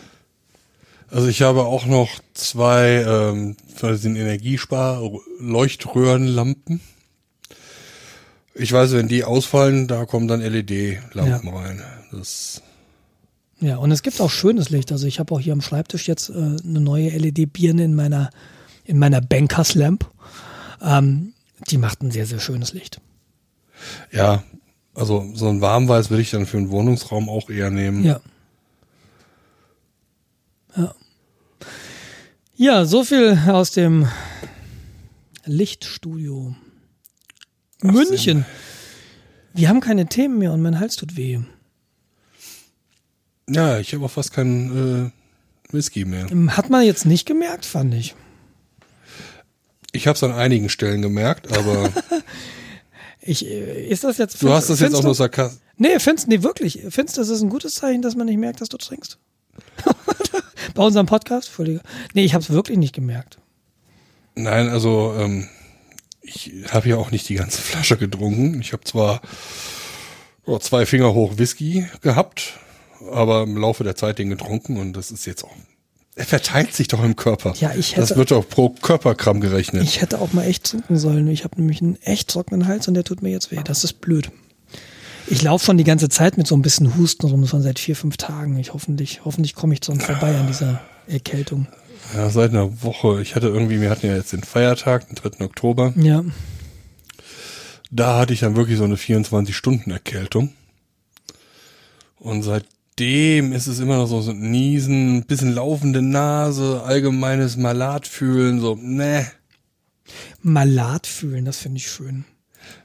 Also 1.11 1.28
ich 1.28 1.43
habe 1.43 1.65
auch 1.65 1.86
noch 1.86 2.09
zwei 2.33 3.05
ähm, 3.07 3.57
von 3.75 4.01
den 4.01 4.17
Energiespar-Leuchtröhrenlampen. 4.17 6.81
Ich 8.55 8.73
weiß, 8.73 8.93
wenn 8.93 9.09
die 9.09 9.25
ausfallen, 9.25 9.89
da 9.89 10.07
kommen 10.07 10.28
dann 10.28 10.41
LED-Lampen 10.41 11.49
ja. 11.49 11.55
rein. 11.55 11.83
Das 12.12 12.62
ja, 13.63 13.77
und 13.77 13.93
es 13.93 14.03
gibt 14.03 14.21
auch 14.21 14.31
schönes 14.31 14.71
Licht. 14.71 14.91
Also 14.91 15.07
ich 15.07 15.21
habe 15.21 15.33
auch 15.35 15.41
hier 15.41 15.53
am 15.53 15.61
Schreibtisch 15.61 16.09
jetzt 16.09 16.31
äh, 16.31 16.33
eine 16.33 16.81
neue 16.81 17.11
LED-Birne 17.11 17.85
in 17.85 17.95
meiner, 17.95 18.31
in 18.85 18.99
meiner 18.99 19.21
Bankers 19.21 19.75
Lamp. 19.75 20.11
Ähm, 20.83 21.33
die 21.71 21.79
macht 21.79 22.03
ein 22.03 22.11
sehr, 22.11 22.27
sehr 22.27 22.41
schönes 22.41 22.73
Licht. 22.73 23.01
Ja, 24.11 24.43
also 24.95 25.31
so 25.35 25.49
ein 25.49 25.61
Warmweiß 25.61 26.11
würde 26.11 26.23
ich 26.23 26.31
dann 26.33 26.47
für 26.47 26.59
einen 26.59 26.71
Wohnungsraum 26.71 27.29
auch 27.29 27.49
eher 27.51 27.71
nehmen. 27.71 28.05
Ja. 28.05 28.21
Ja. 30.77 30.95
Ja, 32.57 32.85
so 32.85 33.05
viel 33.05 33.39
aus 33.49 33.71
dem 33.71 34.09
Lichtstudio. 35.45 36.55
Ach, 37.85 37.93
München. 37.93 38.45
Wir 39.55 39.69
haben 39.69 39.81
keine 39.81 40.07
Themen 40.07 40.39
mehr 40.39 40.53
und 40.53 40.63
mein 40.63 40.81
Hals 40.81 40.97
tut 40.97 41.17
weh. 41.17 41.41
Ja, 43.55 43.79
ich 43.79 43.95
habe 43.95 44.05
auch 44.05 44.11
fast 44.11 44.33
keinen 44.33 45.07
äh, 45.07 45.73
Whisky 45.73 46.05
mehr. 46.05 46.31
Ähm, 46.31 46.57
hat 46.57 46.71
man 46.71 46.85
jetzt 46.85 47.07
nicht 47.07 47.27
gemerkt, 47.27 47.65
fand 47.65 47.95
ich. 47.95 48.15
Ich 49.93 50.07
habe 50.07 50.17
es 50.17 50.23
an 50.23 50.33
einigen 50.33 50.69
Stellen 50.69 51.03
gemerkt, 51.03 51.57
aber. 51.57 51.91
ich, 53.21 53.47
äh, 53.47 53.89
ist 53.89 54.05
das 54.05 54.19
jetzt. 54.19 54.43
Du 54.43 54.51
hast 54.51 54.71
das 54.71 54.81
jetzt 54.81 54.95
auch 54.95 55.03
nur 55.03 55.15
sarkastisch. 55.15 55.61
Nee, 55.77 55.99
findest, 55.99 56.29
nee, 56.29 56.43
wirklich. 56.43 56.81
Findest 56.91 57.17
du, 57.17 57.21
das 57.21 57.29
ist 57.29 57.43
ein 57.43 57.51
gutes 57.51 57.75
Zeichen, 57.75 58.03
dass 58.03 58.15
man 58.15 58.27
nicht 58.27 58.39
merkt, 58.39 58.61
dass 58.61 58.69
du 58.69 58.77
trinkst? 58.77 59.19
Bei 60.75 60.83
unserem 60.83 61.07
Podcast? 61.07 61.49
Entschuldige. 61.49 61.81
Nee, 62.15 62.25
ich 62.25 62.35
habe 62.35 62.43
es 62.43 62.51
wirklich 62.51 62.79
nicht 62.79 62.95
gemerkt. 62.95 63.39
Nein, 64.35 64.69
also 64.69 65.15
ähm, 65.19 65.49
ich 66.23 66.53
habe 66.71 66.89
ja 66.89 66.97
auch 66.97 67.11
nicht 67.11 67.29
die 67.29 67.35
ganze 67.35 67.61
Flasche 67.63 67.97
getrunken. 67.97 68.61
Ich 68.61 68.73
habe 68.73 68.85
zwar 68.85 69.21
oh, 70.47 70.59
zwei 70.59 70.87
Finger 70.87 71.13
hoch 71.15 71.39
Whisky 71.39 71.87
gehabt, 72.01 72.55
aber 73.11 73.43
im 73.43 73.57
Laufe 73.57 73.85
der 73.85 73.97
Zeit 73.97 74.19
den 74.19 74.31
getrunken 74.31 74.77
und 74.77 74.93
das 74.95 75.11
ist 75.11 75.27
jetzt 75.27 75.45
auch. 75.45 75.55
Er 76.15 76.27
verteilt 76.27 76.75
sich 76.75 76.89
doch 76.89 77.03
im 77.03 77.17
Körper. 77.17 77.55
Ja, 77.59 77.73
ich 77.75 77.93
hätte. 77.93 78.03
Das 78.03 78.17
wird 78.17 78.31
doch 78.33 78.47
pro 78.47 78.69
Körpergramm 78.69 79.41
gerechnet. 79.41 79.83
Ich 79.83 80.03
hätte 80.03 80.21
auch 80.21 80.35
mal 80.35 80.45
echt 80.45 80.65
trinken 80.65 80.99
sollen. 80.99 81.27
Ich 81.29 81.45
habe 81.45 81.57
nämlich 81.57 81.81
einen 81.81 81.97
echt 82.03 82.29
trockenen 82.29 82.67
Hals 82.67 82.87
und 82.87 82.95
der 82.95 83.05
tut 83.05 83.23
mir 83.23 83.31
jetzt 83.31 83.51
weh. 83.51 83.61
Das 83.65 83.83
ist 83.83 83.95
blöd. 84.03 84.31
Ich 85.27 85.43
laufe 85.43 85.65
schon 85.65 85.79
die 85.79 85.85
ganze 85.85 86.11
Zeit 86.11 86.37
mit 86.37 86.47
so 86.47 86.55
ein 86.55 86.63
bisschen 86.63 86.97
Husten 86.97 87.27
rum, 87.27 87.47
schon 87.47 87.63
seit 87.63 87.79
vier, 87.79 87.97
fünf 87.97 88.19
Tagen. 88.19 88.59
Ich 88.59 88.75
hoffentlich, 88.75 89.25
hoffentlich 89.25 89.55
komme 89.55 89.73
ich 89.73 89.81
sonst 89.83 90.05
vorbei 90.05 90.37
an 90.37 90.49
dieser 90.49 90.83
Erkältung. 91.07 91.69
Ja, 92.15 92.29
seit 92.29 92.51
einer 92.51 92.83
Woche. 92.83 93.23
Ich 93.23 93.35
hatte 93.35 93.49
irgendwie, 93.49 93.81
wir 93.81 93.89
hatten 93.89 94.07
ja 94.07 94.17
jetzt 94.17 94.33
den 94.33 94.43
Feiertag, 94.43 95.07
den 95.09 95.15
3. 95.15 95.45
Oktober. 95.45 95.95
Ja. 95.97 96.25
Da 97.91 98.19
hatte 98.19 98.35
ich 98.35 98.41
dann 98.41 98.57
wirklich 98.57 98.77
so 98.77 98.85
eine 98.85 98.97
24-Stunden-Erkältung. 98.97 100.53
Und 102.19 102.43
seit 102.43 102.67
dem 102.99 103.53
ist 103.53 103.67
es 103.67 103.79
immer 103.79 103.97
noch 103.97 104.07
so, 104.07 104.21
so 104.21 104.33
Niesen, 104.33 105.25
bisschen 105.25 105.53
laufende 105.53 106.03
Nase, 106.03 106.83
allgemeines 106.85 107.57
Malatfühlen, 107.57 108.61
so, 108.61 108.79
ne. 108.81 109.27
Malatfühlen, 110.43 111.45
das 111.45 111.59
finde 111.59 111.79
ich 111.79 111.91
schön. 111.91 112.25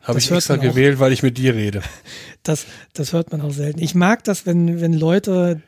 Habe 0.01 0.19
ich 0.19 0.31
extra 0.31 0.55
gewählt, 0.55 0.99
weil 0.99 1.11
ich 1.11 1.23
mit 1.23 1.37
dir 1.37 1.55
rede. 1.55 1.81
Das, 2.43 2.65
das 2.93 3.11
hört 3.11 3.33
man 3.33 3.41
auch 3.41 3.51
selten. 3.51 3.81
Ich 3.81 3.93
mag 3.93 4.23
das, 4.23 4.45
wenn, 4.45 4.79
wenn 4.79 4.93
Leute 4.93 5.61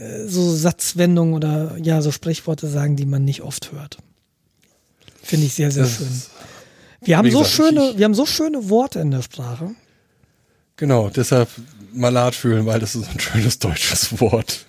äh, 0.00 0.26
so 0.26 0.56
Satzwendungen 0.56 1.34
oder 1.34 1.76
ja, 1.82 2.00
so 2.00 2.12
Sprichworte 2.12 2.66
sagen, 2.66 2.96
die 2.96 3.04
man 3.04 3.26
nicht 3.26 3.42
oft 3.42 3.72
hört. 3.72 3.98
Finde 5.22 5.44
ich 5.44 5.52
sehr, 5.52 5.70
sehr 5.70 5.82
das 5.82 5.96
schön. 5.96 6.22
Wir 7.02 7.18
haben 7.18 7.26
gesagt, 7.26 7.44
so 7.44 7.50
schöne, 7.50 7.90
ich, 7.90 7.98
wir 7.98 8.06
haben 8.06 8.14
so 8.14 8.24
schöne 8.24 8.70
Worte 8.70 9.00
in 9.00 9.10
der 9.10 9.20
Sprache. 9.20 9.74
Genau, 10.76 11.10
deshalb 11.10 11.50
Malat 11.94 12.34
fühlen, 12.34 12.66
weil 12.66 12.80
das 12.80 12.94
ist 12.94 13.08
ein 13.08 13.20
schönes 13.20 13.58
deutsches 13.58 14.20
Wort. 14.20 14.66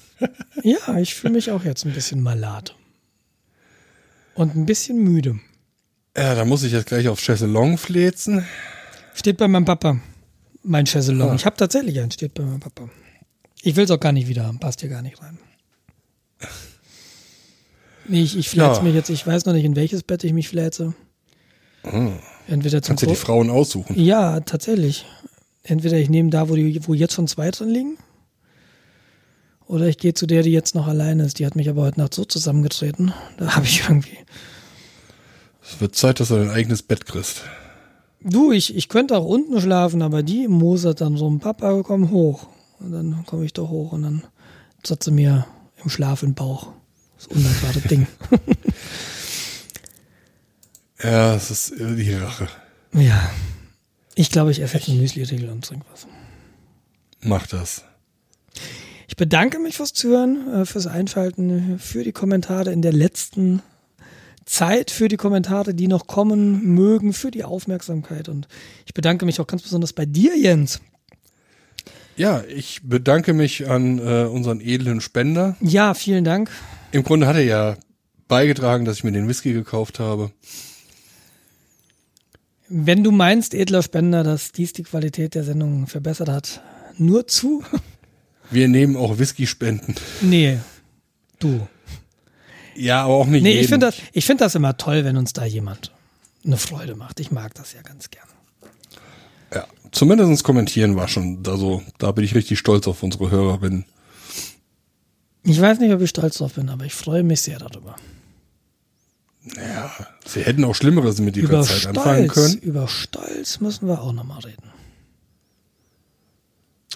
ja, 0.63 0.97
ich 0.97 1.15
fühle 1.15 1.33
mich 1.33 1.51
auch 1.51 1.63
jetzt 1.63 1.85
ein 1.85 1.93
bisschen 1.93 2.21
malat. 2.21 2.75
Und 4.35 4.55
ein 4.55 4.65
bisschen 4.65 4.97
müde. 4.97 5.39
Ja, 6.17 6.35
da 6.35 6.45
muss 6.45 6.63
ich 6.63 6.71
jetzt 6.71 6.87
gleich 6.87 7.07
auf 7.07 7.19
Chaiselong 7.19 7.77
flezen. 7.77 8.45
Steht 9.13 9.37
bei 9.37 9.47
meinem 9.47 9.65
Papa. 9.65 9.99
Mein 10.63 10.85
Chaiselong. 10.85 11.31
Ah. 11.31 11.35
Ich 11.35 11.45
habe 11.45 11.55
tatsächlich 11.57 11.99
einen, 11.99 12.11
steht 12.11 12.33
bei 12.33 12.43
meinem 12.43 12.59
Papa. 12.59 12.89
Ich 13.61 13.75
will 13.75 13.85
es 13.85 13.91
auch 13.91 13.99
gar 13.99 14.11
nicht 14.11 14.27
wieder 14.27 14.45
haben, 14.45 14.59
passt 14.59 14.81
hier 14.81 14.89
gar 14.89 15.01
nicht 15.01 15.21
rein. 15.21 15.37
Nee, 18.07 18.21
ich, 18.21 18.37
ich 18.37 18.49
fläze 18.49 18.77
ja. 18.77 18.81
mich 18.81 18.93
jetzt, 18.93 19.09
ich 19.09 19.25
weiß 19.25 19.45
noch 19.45 19.53
nicht, 19.53 19.65
in 19.65 19.75
welches 19.75 20.03
Bett 20.03 20.23
ich 20.23 20.33
mich 20.33 20.49
fläze. 20.49 20.93
Ah. 21.83 22.09
Entweder 22.47 22.81
zum 22.81 22.89
Kannst 22.95 23.03
du 23.03 23.07
die 23.07 23.15
Frauen 23.15 23.49
aussuchen? 23.49 23.99
Ja, 23.99 24.39
tatsächlich. 24.41 25.05
Entweder 25.67 25.97
ich 25.97 26.09
nehme 26.09 26.29
da, 26.29 26.47
wo, 26.47 26.55
die, 26.55 26.87
wo 26.87 26.93
jetzt 26.93 27.13
schon 27.13 27.27
zwei 27.27 27.49
drin 27.49 27.69
liegen. 27.69 27.97
Oder 29.67 29.87
ich 29.87 29.97
gehe 29.97 30.13
zu 30.13 30.27
der, 30.27 30.43
die 30.43 30.51
jetzt 30.51 30.75
noch 30.75 30.87
alleine 30.87 31.25
ist. 31.25 31.39
Die 31.39 31.45
hat 31.45 31.55
mich 31.55 31.69
aber 31.69 31.81
heute 31.81 31.99
Nacht 31.99 32.13
so 32.13 32.23
zusammengetreten. 32.23 33.13
Da 33.37 33.47
habe 33.55 33.65
ich 33.65 33.81
irgendwie. 33.81 34.17
Es 35.63 35.81
wird 35.81 35.95
Zeit, 35.95 36.19
dass 36.19 36.27
du 36.27 36.35
dein 36.35 36.51
eigenes 36.51 36.83
Bett 36.83 37.07
kriegst. 37.07 37.41
Du, 38.21 38.51
ich, 38.51 38.75
ich 38.75 38.89
könnte 38.89 39.17
auch 39.17 39.25
unten 39.25 39.59
schlafen, 39.59 40.03
aber 40.03 40.21
die 40.21 40.47
mosert 40.47 41.01
dann 41.01 41.17
so 41.17 41.29
ein 41.29 41.39
Papa, 41.39 41.81
komm 41.83 42.11
hoch. 42.11 42.47
Und 42.79 42.91
dann 42.91 43.25
komme 43.25 43.45
ich 43.45 43.53
doch 43.53 43.69
hoch 43.69 43.91
und 43.91 44.03
dann 44.03 44.23
zotzt 44.83 45.05
sie 45.05 45.11
mir 45.11 45.47
im 45.83 45.89
Schlaf 45.89 46.19
den 46.19 46.35
Bauch. 46.35 46.73
Das 47.17 47.27
undankbare 47.27 47.79
Ding. 47.81 48.07
ja, 51.03 51.35
es 51.35 51.49
ist 51.49 51.73
die 51.79 52.13
Rache. 52.13 52.49
Ja. 52.93 53.31
Ich 54.15 54.31
glaube, 54.31 54.51
ich 54.51 54.61
esse 54.61 54.77
jetzt 54.77 54.89
einen 54.89 55.01
Müsli-Riegel 55.01 55.49
und 55.49 55.65
trinke 55.65 55.85
was. 55.91 56.07
Mach 57.21 57.45
das. 57.47 57.83
Ich 59.07 59.17
bedanke 59.17 59.59
mich 59.59 59.77
fürs 59.77 59.93
Zuhören, 59.93 60.53
äh, 60.53 60.65
fürs 60.65 60.87
Einschalten, 60.87 61.79
für 61.79 62.03
die 62.03 62.11
Kommentare 62.13 62.71
in 62.71 62.81
der 62.81 62.93
letzten 62.93 63.61
Zeit, 64.45 64.91
für 64.91 65.07
die 65.07 65.17
Kommentare, 65.17 65.73
die 65.73 65.87
noch 65.87 66.07
kommen 66.07 66.63
mögen, 66.63 67.13
für 67.13 67.31
die 67.31 67.43
Aufmerksamkeit. 67.43 68.29
Und 68.29 68.47
ich 68.85 68.93
bedanke 68.93 69.25
mich 69.25 69.39
auch 69.39 69.47
ganz 69.47 69.63
besonders 69.63 69.93
bei 69.93 70.05
dir, 70.05 70.37
Jens. 70.37 70.79
Ja, 72.15 72.43
ich 72.47 72.81
bedanke 72.83 73.33
mich 73.33 73.67
an 73.69 73.99
äh, 73.99 74.25
unseren 74.25 74.61
edlen 74.61 75.01
Spender. 75.01 75.57
Ja, 75.59 75.93
vielen 75.93 76.23
Dank. 76.23 76.49
Im 76.91 77.03
Grunde 77.03 77.27
hat 77.27 77.35
er 77.35 77.43
ja 77.43 77.77
beigetragen, 78.27 78.85
dass 78.85 78.97
ich 78.97 79.03
mir 79.03 79.11
den 79.11 79.27
Whisky 79.27 79.51
gekauft 79.51 79.99
habe. 79.99 80.31
Wenn 82.67 83.03
du 83.03 83.11
meinst, 83.11 83.53
edler 83.53 83.83
Spender, 83.83 84.23
dass 84.23 84.51
dies 84.51 84.73
die 84.73 84.83
Qualität 84.83 85.35
der 85.35 85.43
Sendung 85.43 85.87
verbessert 85.87 86.29
hat, 86.29 86.61
nur 86.97 87.27
zu. 87.27 87.63
Wir 88.51 88.67
nehmen 88.67 88.95
auch 88.95 89.17
Whisky-Spenden. 89.17 89.95
Nee, 90.21 90.59
du. 91.39 91.67
Ja, 92.75 93.03
aber 93.03 93.13
auch 93.15 93.25
nicht 93.27 93.43
Nee, 93.43 93.51
jeden. 93.51 93.61
ich 93.63 93.69
finde 93.69 93.85
das, 93.87 93.95
ich 94.13 94.25
find 94.25 94.41
das 94.41 94.55
immer 94.55 94.77
toll, 94.77 95.03
wenn 95.05 95.17
uns 95.17 95.33
da 95.33 95.45
jemand 95.45 95.91
eine 96.45 96.57
Freude 96.57 96.95
macht. 96.95 97.19
Ich 97.19 97.31
mag 97.31 97.53
das 97.55 97.73
ja 97.73 97.81
ganz 97.81 98.09
gern. 98.11 98.27
Ja, 99.53 99.65
zumindest 99.91 100.43
kommentieren 100.43 100.95
war 100.95 101.07
schon 101.07 101.41
da 101.41 101.57
so, 101.57 101.81
da 101.97 102.11
bin 102.11 102.23
ich 102.25 102.35
richtig 102.35 102.59
stolz 102.59 102.87
auf 102.87 103.01
unsere 103.01 103.31
Hörerin. 103.31 103.85
Ich 105.43 105.59
weiß 105.61 105.79
nicht, 105.79 105.93
ob 105.93 106.01
ich 106.01 106.09
stolz 106.09 106.37
drauf 106.37 106.53
bin, 106.53 106.69
aber 106.69 106.85
ich 106.85 106.93
freue 106.93 107.23
mich 107.23 107.41
sehr 107.41 107.59
darüber. 107.59 107.95
Naja, 109.53 109.91
sie 110.25 110.41
hätten 110.41 110.63
auch 110.63 110.73
Schlimmeres 110.73 111.19
mit 111.19 111.37
ihrer 111.37 111.61
Zeit 111.61 111.77
Stolz, 111.77 111.97
anfangen 111.97 112.27
können. 112.27 112.57
Über 112.59 112.87
Stolz 112.87 113.59
müssen 113.59 113.87
wir 113.87 114.01
auch 114.01 114.13
nochmal 114.13 114.39
reden. 114.39 114.71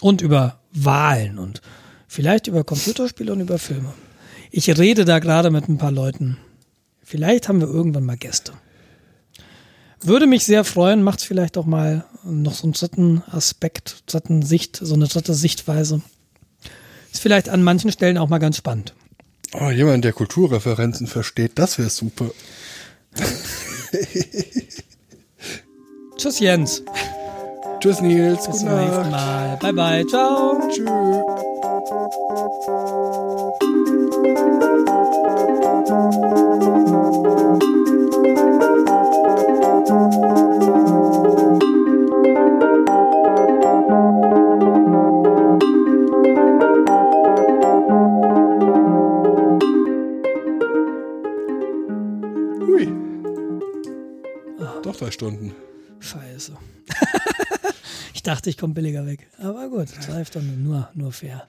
Und 0.00 0.20
über 0.20 0.60
Wahlen 0.72 1.38
und 1.38 1.60
vielleicht 2.08 2.48
über 2.48 2.64
Computerspiele 2.64 3.32
und 3.32 3.40
über 3.40 3.58
Filme. 3.58 3.92
Ich 4.50 4.68
rede 4.76 5.04
da 5.04 5.20
gerade 5.20 5.50
mit 5.50 5.68
ein 5.68 5.78
paar 5.78 5.92
Leuten. 5.92 6.38
Vielleicht 7.04 7.48
haben 7.48 7.60
wir 7.60 7.68
irgendwann 7.68 8.04
mal 8.04 8.16
Gäste. 8.16 8.52
Würde 10.02 10.26
mich 10.26 10.44
sehr 10.44 10.64
freuen, 10.64 11.02
macht 11.02 11.20
vielleicht 11.20 11.58
auch 11.58 11.66
mal 11.66 12.04
noch 12.24 12.54
so 12.54 12.64
einen 12.64 12.72
dritten 12.72 13.22
Aspekt, 13.30 14.02
dritten 14.06 14.42
Sicht, 14.42 14.78
so 14.82 14.94
eine 14.94 15.06
dritte 15.06 15.34
Sichtweise. 15.34 16.00
Ist 17.12 17.20
vielleicht 17.20 17.48
an 17.48 17.62
manchen 17.62 17.92
Stellen 17.92 18.18
auch 18.18 18.28
mal 18.28 18.38
ganz 18.38 18.56
spannend. 18.56 18.94
Oh, 19.52 19.70
jemand, 19.70 20.04
der 20.04 20.12
Kulturreferenzen 20.12 21.06
versteht, 21.08 21.52
das 21.56 21.78
wäre 21.78 21.90
super. 21.90 22.30
Tschüss, 26.16 26.38
Jens. 26.38 26.84
Tschüss, 27.80 28.00
Nils. 28.00 28.46
Bis 28.46 28.58
zum 28.58 28.76
nächsten 28.76 29.10
Mal. 29.10 29.56
Bye, 29.60 29.72
bye. 29.72 30.06
Ciao. 30.06 30.60
Tschüss. 30.70 30.88
Doch 54.90 54.96
drei 54.96 55.12
Stunden. 55.12 55.54
Scheiße. 56.00 56.56
ich 58.12 58.24
dachte, 58.24 58.50
ich 58.50 58.58
komme 58.58 58.74
billiger 58.74 59.06
weg. 59.06 59.28
Aber 59.38 59.68
gut, 59.68 59.86
drei 60.04 60.24
Stunden, 60.24 60.64
nur, 60.64 60.90
nur 60.94 61.12
fair. 61.12 61.48